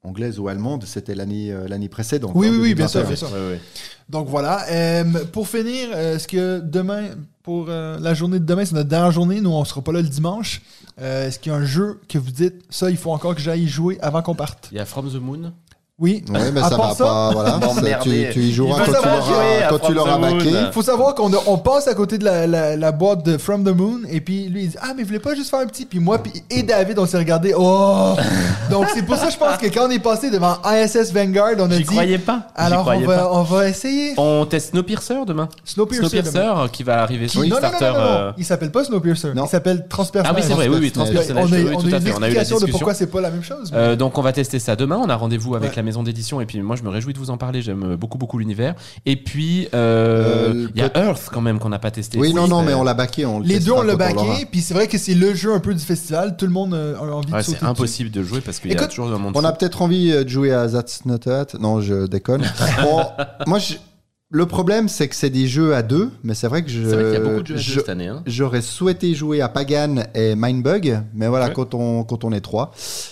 anglaise 0.03 0.39
ou 0.39 0.47
allemande, 0.47 0.83
c'était 0.85 1.15
l'année 1.15 1.51
euh, 1.51 1.67
l'année 1.67 1.89
précédente. 1.89 2.31
Oui, 2.35 2.47
hein, 2.47 2.51
oui, 2.53 2.57
oui, 2.59 2.75
bien 2.75 2.85
2021. 2.87 2.89
sûr, 2.89 3.07
bien 3.07 3.15
sûr. 3.15 3.31
Ouais, 3.31 3.53
ouais. 3.53 3.61
Donc 4.09 4.27
voilà. 4.29 4.65
Euh, 4.69 5.03
pour 5.33 5.47
finir, 5.47 5.89
euh, 5.93 6.15
est-ce 6.15 6.27
que 6.27 6.59
demain, 6.59 7.09
pour 7.43 7.65
euh, 7.69 7.97
la 7.99 8.13
journée 8.13 8.39
de 8.39 8.45
demain, 8.45 8.63
c'est 8.65 8.75
notre 8.75 8.89
dernière 8.89 9.11
journée, 9.11 9.41
nous 9.41 9.49
on 9.51 9.65
sera 9.65 9.81
pas 9.81 9.91
là 9.91 10.01
le 10.01 10.07
dimanche. 10.07 10.61
Euh, 10.99 11.27
est-ce 11.27 11.39
qu'il 11.39 11.51
y 11.51 11.55
a 11.55 11.57
un 11.57 11.65
jeu 11.65 11.99
que 12.07 12.17
vous 12.17 12.31
dites, 12.31 12.63
ça, 12.69 12.89
il 12.89 12.97
faut 12.97 13.11
encore 13.11 13.35
que 13.35 13.41
j'aille 13.41 13.63
y 13.63 13.67
jouer 13.67 13.97
avant 14.01 14.21
qu'on 14.21 14.33
parte? 14.35 14.69
Il 14.71 14.77
y 14.77 14.79
a 14.79 14.85
From 14.85 15.11
the 15.11 15.15
Moon. 15.15 15.51
Oui. 15.99 16.23
Mais 16.29 16.39
À 16.61 16.69
ça 16.69 16.77
part 16.77 16.89
va 16.89 16.93
ça, 16.95 17.03
pas. 17.05 17.31
Voilà. 17.31 17.59
Ça, 17.73 17.81
tu, 18.03 18.09
y 18.39 18.51
joueras 18.53 18.83
Il 18.85 18.85
quand 18.85 18.85
tu 18.85 18.91
savoir 19.03 19.25
jouer 19.25 19.33
l'auras 19.33 19.65
à 19.65 19.69
quand 19.69 19.79
tu 19.79 19.85
From 19.85 19.95
l'auras 19.95 20.17
the 20.17 20.21
baqué. 20.21 20.51
Moon. 20.51 20.63
Il 20.67 20.71
faut 20.73 20.81
savoir 20.83 21.15
qu'on 21.15 21.33
a- 21.33 21.41
on 21.47 21.57
passe 21.57 21.87
à 21.87 21.95
côté 21.95 22.19
de 22.19 22.23
la, 22.23 22.45
la- 22.45 22.75
la 22.75 22.91
boîte 22.91 23.25
de 23.25 23.39
From 23.39 23.63
the 23.63 23.75
Moon 23.75 24.01
et 24.07 24.21
puis 24.21 24.47
lui 24.47 24.65
il 24.65 24.69
dit 24.69 24.75
ah 24.79 24.89
mais 24.95 25.01
vous 25.01 25.07
voulez 25.07 25.19
pas 25.19 25.33
juste 25.33 25.49
faire 25.49 25.59
un 25.59 25.65
petit 25.65 25.85
puis 25.87 25.99
moi 25.99 26.19
puis 26.21 26.31
et 26.51 26.61
David 26.61 26.99
on 26.99 27.07
s'est 27.07 27.17
regardé 27.17 27.53
oh 27.57 28.13
donc 28.69 28.85
c'est 28.93 29.01
pour 29.03 29.15
ça 29.15 29.25
que 29.27 29.33
je 29.33 29.37
pense 29.39 29.57
que 29.57 29.65
quand 29.67 29.87
on 29.87 29.89
est 29.89 29.97
passé 29.99 30.29
devant 30.29 30.57
ISS 30.65 31.11
Vanguard 31.13 31.53
on 31.57 31.65
a 31.71 31.75
J'y 31.75 31.77
dit 31.79 31.83
croyais 31.85 32.17
pas. 32.19 32.47
J'y 32.57 32.63
alors 32.65 32.79
on 32.79 32.83
croyais 32.83 33.05
va, 33.07 33.17
pas. 33.17 33.29
on 33.33 33.41
va 33.43 33.67
essayer 33.69 34.13
On 34.17 34.45
teste 34.45 34.71
Snowpiercer 34.71 35.25
demain. 35.25 35.49
Snowpiercer, 35.65 36.21
demain. 36.21 36.31
Snowpiercer 36.31 36.69
qui 36.73 36.83
va 36.83 37.01
arriver 37.01 37.27
sur 37.27 37.41
non, 37.41 37.47
non, 37.47 37.55
non, 37.55 37.61
non, 37.61 37.69
Kickstarter. 37.69 37.97
non, 37.97 38.03
non. 38.05 38.11
euh, 38.19 38.31
il 38.37 38.45
s'appelle 38.45 38.71
pas 38.71 38.83
Snowpiercer 38.83 39.33
Non. 39.33 39.45
il 39.45 39.49
s'appelle 39.49 39.87
Transpersonnage 39.89 40.35
Ah 40.35 40.39
oui, 40.39 40.47
c'est 40.47 40.53
vrai, 40.55 40.67
oui, 40.67 40.77
oui, 40.79 40.93
on 40.95 40.99
a, 41.01 41.03
Transpersonnage. 41.05 41.43
on 41.49 41.53
a- 41.53 41.57
oui, 41.57 41.65
on 41.75 41.79
a 41.79 41.81
tout 41.81 41.87
à 41.87 41.97
une 41.97 42.01
fait. 42.05 42.13
On 42.15 42.21
a 42.21 42.29
eu 42.29 42.33
la 42.33 42.41
explication 42.41 42.55
de 42.57 42.59
discussion. 42.65 42.71
pourquoi 42.77 42.93
c'est 42.93 43.07
pas 43.07 43.21
la 43.21 43.31
même 43.31 43.43
chose 43.43 43.71
mais- 43.71 43.77
Euh, 43.79 43.95
donc 43.95 44.15
on 44.17 44.21
va 44.21 44.31
tester 44.31 44.59
ça 44.59 44.75
demain. 44.75 44.99
On 45.03 45.09
a 45.09 45.15
rendez-vous 45.15 45.55
avec 45.55 45.71
Ouais. 45.71 45.75
la 45.77 45.83
maison 45.87 46.03
d'édition 46.03 46.39
et 46.41 46.45
puis 46.45 46.61
moi 46.61 46.75
je 46.75 46.83
me 46.83 46.89
réjouis 46.89 47.13
de 47.13 47.17
vous 47.17 47.31
en 47.31 47.37
parler. 47.37 47.61
J'aime 47.63 47.95
beaucoup 47.95 48.17
beaucoup 48.19 48.37
l'univers. 48.37 48.75
Et 49.05 49.15
puis 49.15 49.67
euh, 49.73 50.53
Euh, 50.53 50.67
il 50.75 50.81
y 50.81 50.83
a 50.85 50.91
Earth 51.05 51.29
quand 51.31 51.41
même 51.41 51.57
qu'on 51.59 51.69
n'a 51.69 51.79
pas 51.79 51.89
testé. 51.91 52.19
Oui, 52.19 52.33
non, 52.33 52.47
non, 52.47 52.61
mais 52.61 52.73
on 52.73 52.83
l'a 52.83 52.93
baqué. 52.93 53.25
On 53.25 53.39
le 53.39 53.45
les 53.45 53.59
deux 53.59 53.71
on 53.71 53.81
l'a 53.81 53.95
baqué 53.95 54.45
puis 54.51 54.61
c'est 54.61 54.73
vrai 54.73 54.87
que 54.87 54.97
c'est 54.97 55.15
le 55.15 55.33
jeu 55.33 55.53
un 55.53 55.59
peu 55.59 55.73
du 55.73 55.83
festival 55.83 56.35
tout 56.37 56.45
le 56.45 56.51
monde 56.51 56.73
euh, 56.73 56.95
a 56.97 57.01
envie 57.01 57.31
Ouais, 57.31 57.39
de 57.39 57.43
sauter 57.45 57.57
c'est 57.61 57.65
impossible 57.65 58.11
de 58.11 58.21
jouer 58.23 58.41
parce 58.41 58.59
qu'il 58.59 58.71
y 58.71 58.75
a 58.77 58.87
toujours 58.87 59.11
un 59.11 59.17
monde. 59.17 59.33
On 59.35 59.43
a 59.43 59.51
peut-être 59.51 59.81
envie 59.81 60.11
de 60.11 60.27
jouer 60.27 60.53
à 60.53 60.67
That's 60.67 61.05
Not 61.05 61.19
That. 61.19 61.47
Non, 61.59 61.81
je 61.81 62.05
déconne. 62.07 62.43
Bon, 62.83 63.01
moi, 63.47 63.57
je- 63.59 63.75
le 64.29 64.45
problème, 64.45 64.89
c'est 64.89 65.07
que 65.07 65.15
c'est 65.15 65.29
des 65.29 65.47
jeux 65.47 65.73
à 65.73 65.81
deux, 65.83 66.11
mais 66.23 66.33
c'est 66.33 66.47
vrai 66.47 66.61
que 66.63 66.69
je. 66.69 66.81
C'est 66.83 66.95
vrai 66.95 67.03
qu'il 67.05 67.13
y 67.13 67.15
a 67.15 67.19
beaucoup 67.21 67.43
de 67.43 67.47
jeux 67.47 67.53
à 67.53 67.57
deux 67.57 67.61
je- 67.63 67.79
cette 67.79 67.89
année. 67.89 68.07
hein. 68.07 68.23
J'aurais 68.25 68.61
souhaité 68.61 69.13
jouer 69.15 69.39
à 69.41 69.47
Pagan 69.47 70.03
et 70.13 70.35
Mindbug, 70.35 70.99
mais 71.13 71.27
voilà, 71.29 71.47
Ouais. 71.47 71.53
quand, 71.53 71.73
on, 71.73 72.03
quand 72.03 72.25
on 72.25 72.33
est 72.33 72.41
trois, 72.41 72.71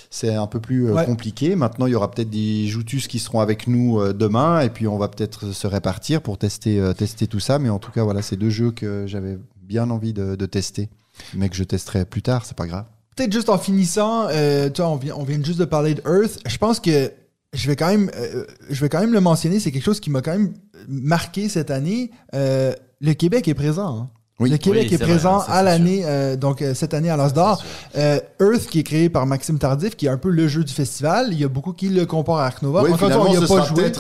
c'est 0.10 0.36
un 0.36 0.48
peu 0.48 0.60
plus 0.60 0.88
euh, 0.90 0.94
Ouais. 0.94 1.06
compliqué. 1.06 1.56
Maintenant, 1.56 1.86
il 1.86 1.92
y 1.92 1.96
aura 1.96 2.12
peut-être 2.12 2.30
des 2.30 2.68
joutus 2.68 3.08
qui 3.08 3.20
seront 3.20 3.40
avec 3.40 3.68
nous 3.68 4.00
euh, 4.02 4.12
demain, 4.14 4.60
et 4.60 4.70
puis 4.70 4.88
on 4.88 4.98
va 4.98 5.08
peut-être 5.08 5.54
se 5.54 5.68
répartir 5.68 6.22
pour 6.22 6.38
tester, 6.38 6.80
euh, 6.80 6.94
tester 6.94 7.28
tout 7.28 7.40
ça. 7.40 7.60
Mais 7.60 7.70
en 7.70 7.80
tout 7.80 7.92
cas, 7.92 8.04
voilà, 8.04 8.22
c'est 8.22 8.36
deux 8.36 8.50
jeux 8.50 8.72
que 8.72 9.06
j'avais 9.08 9.38
bien 9.64 9.90
envie 9.92 10.12
de, 10.14 10.36
de 10.36 10.46
tester, 10.46 10.90
mais 11.34 11.48
que 11.48 11.56
je 11.56 11.64
testerai 11.64 12.04
plus 12.06 12.22
tard, 12.24 12.46
c'est 12.46 12.58
pas 12.58 12.68
grave. 12.68 12.86
Peut-être 13.16 13.32
juste 13.32 13.48
en 13.50 13.58
finissant, 13.58 14.28
euh, 14.30 14.70
tu 14.70 14.82
vois, 14.82 14.92
on 14.92 14.98
vient, 14.98 15.16
on 15.16 15.24
vient 15.24 15.42
juste 15.42 15.60
de 15.60 15.66
parler 15.66 15.94
de 15.94 16.02
Earth. 16.06 16.40
Je 16.46 16.58
pense 16.58 16.82
que 16.82 17.10
je 17.56 17.68
vais 17.68 17.76
quand 17.76 17.88
même, 17.88 18.12
euh, 18.16 18.46
je 18.70 18.82
vais 18.82 18.90
quand 18.90 19.00
même 19.00 19.14
le 19.14 19.22
mentionner. 19.22 19.60
C'est 19.60 19.72
quelque 19.72 19.84
chose 19.84 20.00
qui 20.00 20.10
m'a 20.12 20.22
quand 20.22 20.32
même 20.34 20.54
marqué 20.88 21.50
cette 21.50 21.72
année. 21.72 22.12
Euh, 22.34 22.74
le 23.02 23.14
Québec 23.14 23.48
est 23.48 23.54
présent. 23.54 23.98
hein. 24.02 24.10
Oui. 24.38 24.50
le 24.50 24.58
Québec 24.58 24.88
Oui, 24.90 24.94
est 24.96 24.98
présent 24.98 25.38
vrai, 25.38 25.46
ça, 25.48 25.54
à 25.54 25.64
l'année, 25.64 26.02
euh, 26.04 26.36
donc 26.36 26.62
euh, 26.62 26.74
cette 26.74 26.94
année 26.94 27.10
à 27.10 27.16
l'As 27.16 27.30
d'Or. 27.32 27.64
C'est 27.94 28.00
sûr. 28.02 28.22
Euh, 28.42 28.52
Earth, 28.54 28.66
qui 28.68 28.80
est 28.80 28.84
créé 28.84 29.08
par 29.08 29.26
Maxime 29.26 29.58
Tardif, 29.58 29.96
qui 29.96 30.08
est 30.08 30.10
un 30.10 30.18
peu 30.18 30.30
le 30.30 30.50
jeu 30.50 30.66
du 30.66 30.74
festival. 30.74 31.30
Il 31.32 31.40
y 31.40 31.46
a 31.46 31.48
beaucoup 31.48 31.72
qui 31.72 31.88
le 31.88 32.06
comparent 32.06 32.40
à 32.40 32.48
Ark 32.48 32.62
Nova. 32.62 32.84
Oui, 32.84 32.92
Encore 32.92 33.08
une 33.08 33.14
fois, 33.16 33.24
finalement, 33.24 33.40
on 33.40 33.42
y 33.42 33.46
a 33.46 33.48
pas 33.48 33.66
joué. 33.66 33.92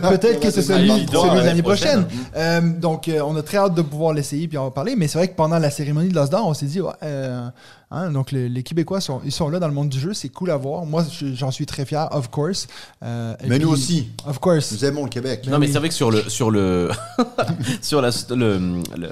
peut-être 0.00 0.40
que 0.42 0.50
c'est 0.50 0.62
celui, 0.62 0.88
de 1.06 1.44
l'année 1.44 1.62
prochaine. 1.62 2.06
prochaine. 2.06 2.06
Euh, 2.34 2.60
donc, 2.60 3.06
euh, 3.06 3.20
on 3.24 3.36
a 3.36 3.42
très 3.42 3.58
hâte 3.58 3.74
de 3.74 3.82
pouvoir 3.82 4.14
l'essayer 4.14 4.48
puis 4.48 4.58
en 4.58 4.72
parler. 4.72 4.96
Mais 4.96 5.06
c'est 5.06 5.18
vrai 5.18 5.28
que 5.28 5.36
pendant 5.36 5.60
la 5.60 5.70
cérémonie 5.70 6.08
de 6.08 6.14
l'Osdar, 6.16 6.44
on 6.44 6.54
s'est 6.54 6.66
dit, 6.66 6.80
ouais, 6.80 6.90
euh, 7.04 7.48
hein, 7.90 8.10
donc 8.10 8.32
les, 8.32 8.48
les 8.48 8.62
Québécois 8.62 9.00
sont, 9.00 9.20
ils 9.24 9.32
sont 9.32 9.48
là 9.48 9.58
dans 9.58 9.68
le 9.68 9.74
monde 9.74 9.88
du 9.88 9.98
jeu. 10.00 10.14
C'est 10.14 10.28
cool 10.28 10.50
à 10.50 10.56
voir. 10.56 10.84
Moi, 10.86 11.04
je- 11.10 11.34
j'en 11.34 11.50
suis 11.50 11.66
très 11.66 11.84
fier, 11.84 12.08
of 12.12 12.28
course. 12.30 12.66
Euh, 13.02 13.34
Mais 13.46 13.58
nous 13.58 13.68
aussi, 13.70 14.08
Of 14.26 14.38
course. 14.38 14.72
nous 14.72 14.84
aimons 14.84 15.04
le 15.04 15.10
Québec. 15.10 15.46
Non 15.48 15.58
mais 15.58 15.66
oui. 15.66 15.72
c'est 15.72 15.78
vrai 15.78 15.88
que 15.88 15.94
sur 15.94 16.10
le 16.10 16.22
sur 16.28 16.50
le 16.50 16.90
sur 17.82 18.00
la 18.02 18.10
le, 18.30 18.58
le- 18.96 19.08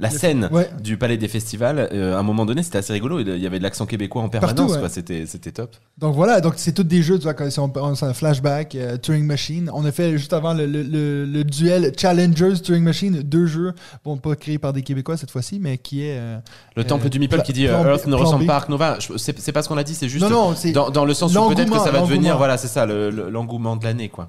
la 0.00 0.10
scène 0.10 0.48
Ouais. 0.52 0.70
du 0.82 0.96
Palais 0.96 1.16
des 1.16 1.28
Festivals, 1.28 1.88
euh, 1.92 2.16
à 2.16 2.18
un 2.18 2.22
moment 2.22 2.44
donné, 2.46 2.62
c'était 2.62 2.78
assez 2.78 2.92
rigolo. 2.92 3.20
Il 3.20 3.28
y 3.38 3.46
avait 3.46 3.58
de 3.58 3.62
l'accent 3.62 3.86
québécois 3.86 4.22
en 4.22 4.28
permanence. 4.28 4.56
Partout, 4.56 4.72
ouais. 4.72 4.78
quoi. 4.80 4.88
C'était 4.88 5.26
c'était 5.26 5.52
top. 5.52 5.76
Donc 5.98 6.14
voilà, 6.14 6.40
donc 6.40 6.54
c'est 6.56 6.72
tous 6.72 6.84
des 6.84 7.02
jeux, 7.02 7.18
tu 7.18 7.24
vois, 7.24 7.34
quand 7.34 7.48
si 7.50 7.58
on, 7.60 7.72
on, 7.76 7.94
c'est 7.94 8.06
un 8.06 8.14
flashback, 8.14 8.74
euh, 8.74 8.96
Turing 8.96 9.24
Machine. 9.24 9.70
On 9.72 9.84
a 9.84 9.92
fait 9.92 10.12
juste 10.18 10.32
avant 10.32 10.54
le, 10.54 10.66
le- 10.66 10.82
le- 10.82 11.24
le 11.24 11.44
duel 11.44 11.92
Challengers 11.96 12.60
Turing 12.62 12.82
Machine, 12.82 13.22
deux 13.22 13.46
jeux, 13.46 13.72
bon, 14.04 14.16
pas 14.16 14.34
créés 14.36 14.58
par 14.58 14.72
des 14.72 14.82
Québécois 14.82 15.16
cette 15.16 15.30
fois-ci, 15.30 15.58
mais 15.60 15.78
qui 15.78 16.02
est. 16.02 16.16
euh, 16.18 16.38
Le 16.76 16.82
Euh, 16.82 16.86
temple 16.86 17.08
du 17.08 17.18
Meeple 17.18 17.42
qui 17.42 17.52
dit 17.52 17.66
euh, 17.68 17.82
Earth 17.84 18.06
ne 18.16 18.24
ressemble 18.24 18.44
B. 18.44 18.46
pas 18.46 18.54
à 18.54 18.56
Ark 18.56 18.68
Nova. 18.68 18.98
C'est 19.16 19.52
pas 19.52 19.62
ce 19.62 19.68
qu'on 19.68 19.76
a 19.78 19.84
dit, 19.84 19.94
c'est 19.94 20.08
juste 20.08 20.24
non, 20.24 20.30
non, 20.50 20.54
c'est. 20.56 20.72
dans, 20.72 20.90
dans 20.90 21.04
le 21.04 21.14
sens 21.14 21.34
où 21.34 21.48
peut-être 21.48 21.70
que 21.70 21.78
ça 21.78 21.90
va 21.90 22.00
devenir. 22.00 22.14
l'engouement. 22.32 22.36
Voilà, 22.38 22.56
c'est 22.58 22.68
ça, 22.68 22.86
le- 22.86 23.10
le- 23.10 23.30
l'engouement 23.30 23.76
de 23.76 23.84
l'année, 23.84 24.08
quoi. 24.08 24.28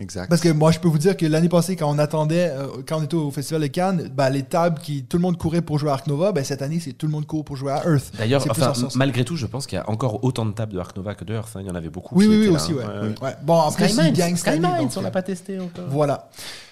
Exact. 0.00 0.28
Parce 0.28 0.40
que 0.40 0.48
moi, 0.48 0.72
je 0.72 0.80
peux 0.80 0.88
vous 0.88 0.98
dire 0.98 1.16
que 1.16 1.24
l'année 1.24 1.48
passée, 1.48 1.76
quand 1.76 1.88
on 1.88 2.00
attendait, 2.00 2.50
euh, 2.50 2.66
quand 2.84 2.98
on 2.98 3.04
était 3.04 3.14
au 3.14 3.30
Festival 3.30 3.62
de 3.62 3.68
Cannes, 3.68 4.10
ben, 4.12 4.28
les 4.28 4.42
tables 4.42 4.80
qui 4.80 5.04
tout 5.04 5.18
le 5.18 5.22
monde 5.22 5.38
courait 5.38 5.62
pour 5.62 5.78
jouer 5.78 5.90
à 5.90 5.92
Ark 5.92 6.08
Nova, 6.08 6.32
ben, 6.32 6.42
cette 6.42 6.62
année, 6.62 6.80
c'est 6.80 6.94
tout 6.94 7.06
le 7.06 7.12
monde 7.12 7.26
court 7.26 7.44
pour 7.44 7.54
jouer 7.56 7.70
à 7.70 7.84
Earth. 7.88 8.10
D'ailleurs, 8.18 8.42
plus 8.42 8.50
enfin, 8.50 8.72
malgré 8.96 9.24
tout, 9.24 9.36
je 9.36 9.46
pense 9.46 9.68
qu'il 9.68 9.76
y 9.78 9.80
a 9.80 9.88
encore 9.88 10.24
autant 10.24 10.46
de 10.46 10.50
tables 10.50 10.72
de 10.72 10.80
Ark 10.80 10.96
Nova 10.96 11.14
que 11.14 11.24
de 11.24 11.32
Earth. 11.34 11.50
hein. 11.54 11.60
Il 11.60 11.68
y 11.68 11.70
en 11.70 11.76
avait 11.76 11.90
beaucoup. 11.90 12.16
Oui, 12.16 12.24
qui 12.24 12.30
oui, 12.30 12.38
oui, 12.40 12.46
là, 12.46 12.52
aussi, 12.54 12.72
hein. 12.72 12.76
ouais. 12.76 13.08
Ouais, 13.08 13.14
ouais. 13.22 13.36
Bon, 13.44 13.54
en 13.54 13.70
plus, 13.70 13.88
cette 13.88 13.98
année, 14.00 14.36
Skymines, 14.36 14.62
donc, 14.62 14.90
on 14.96 15.00
l'a 15.00 15.08
euh, 15.08 15.10
pas 15.12 15.22
testé 15.22 15.60
encore. 15.60 15.84
Voilà. 15.88 16.28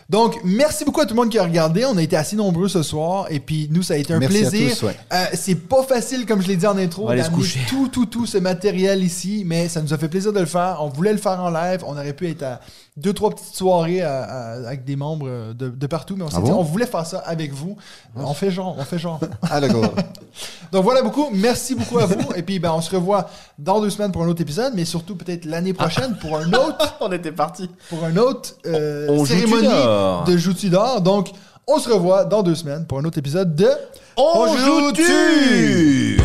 Donc, 0.09 0.39
merci 0.45 0.85
beaucoup 0.85 1.01
à 1.01 1.07
tout 1.07 1.15
le 1.15 1.21
monde 1.21 1.31
qui 1.31 1.39
a 1.39 1.45
regardé. 1.45 1.85
On 1.85 1.97
a 1.97 2.03
été 2.03 2.17
assez 2.17 2.37
nombreux 2.37 2.69
ce 2.69 2.83
soir. 2.83 3.27
Et 3.31 3.41
puis, 3.41 3.69
nous, 3.71 3.83
ça 3.83 3.95
a 3.95 3.97
été 3.97 4.13
un 4.13 4.19
Merci 4.19 4.45
à 4.45 4.51
plaisir. 4.51 4.85
ouais. 4.85 4.97
Euh, 5.13 5.25
c'est 5.35 5.55
pas 5.55 5.83
facile, 5.83 6.27
comme 6.27 6.43
je 6.43 6.49
l'ai 6.49 6.57
dit 6.57 6.67
en 6.67 6.77
intro, 6.77 7.09
d'amener 7.09 7.45
tout, 7.69 7.89
tout, 7.89 8.07
tout 8.07 8.27
ce 8.27 8.39
matériel 8.39 9.03
ici, 9.03 9.45
mais 9.47 9.69
ça 9.69 9.81
nous 9.81 9.93
a 9.95 9.99
fait 9.99 10.09
plaisir 10.09 10.33
de 10.33 10.41
le 10.41 10.47
faire. 10.47 10.79
On 10.81 10.89
voulait 10.89 11.13
le 11.13 11.19
faire 11.19 11.41
en 11.41 11.51
live. 11.51 11.83
On 11.87 11.93
aurait 11.93 12.13
pu 12.13 12.29
être 12.29 12.43
à 12.43 12.61
deux, 12.97 13.13
trois 13.15 13.31
petites 13.31 13.55
soirées 13.55 14.03
à- 14.03 14.23
à- 14.23 14.53
avec 14.69 14.85
des 14.85 14.97
membres 14.97 15.27
euh, 15.29 15.55
de, 15.55 15.69
de 15.71 15.87
partout, 15.87 16.15
mais 16.17 16.25
on 16.25 16.29
s'est 16.31 16.37
Ah 16.39 16.43
dit, 16.43 16.51
bon? 16.51 16.59
on 16.59 16.63
voulait 16.63 16.87
faire 16.87 17.07
ça 17.07 17.19
avec 17.25 17.53
vous. 17.53 17.77
On 18.15 18.35
fait 18.35 18.51
genre, 18.51 18.77
on 18.79 18.85
fait 18.85 18.99
genre. 18.99 19.19
Ah, 19.51 19.61
d'accord. 19.61 19.85
Donc 20.73 20.85
voilà 20.85 21.03
beaucoup. 21.03 21.29
Merci 21.33 21.75
beaucoup 21.75 21.99
à 21.99 22.07
vous. 22.07 22.33
Et 22.37 22.43
puis, 22.43 22.59
ben, 22.59 22.73
on 22.73 22.81
se 22.81 22.95
revoit 22.95 23.29
dans 23.59 23.81
deux 23.81 23.91
semaines 23.91 24.13
pour 24.13 24.23
un 24.23 24.29
autre 24.29 24.43
épisode, 24.43 24.73
mais 24.75 24.85
surtout 24.85 25.17
peut-être 25.17 25.45
l'année 25.47 25.73
prochaine 25.73 26.17
pour 26.21 26.37
un 26.37 26.53
autre, 26.53 26.97
On 27.01 27.11
était 27.13 27.33
parti. 27.33 27.71
pour 27.89 28.05
un 28.05 28.17
autre 28.17 28.57
euh, 28.67 29.07
On 29.11 29.25
joue 29.25 29.27
cérémonie 29.37 29.69
Tudor. 29.69 30.25
de 30.25 30.37
Joue 30.37 30.53
Tudor. 30.55 31.01
Donc, 31.01 31.31
on 31.67 31.79
se 31.79 31.89
revoit 31.89 32.25
dans 32.25 32.43
deux 32.43 32.55
semaines 32.55 32.85
pour 32.87 32.99
un 32.99 33.05
autre 33.05 33.19
épisode 33.19 33.55
de 33.55 33.69
On 34.17 34.55
joue-tu? 34.57 36.19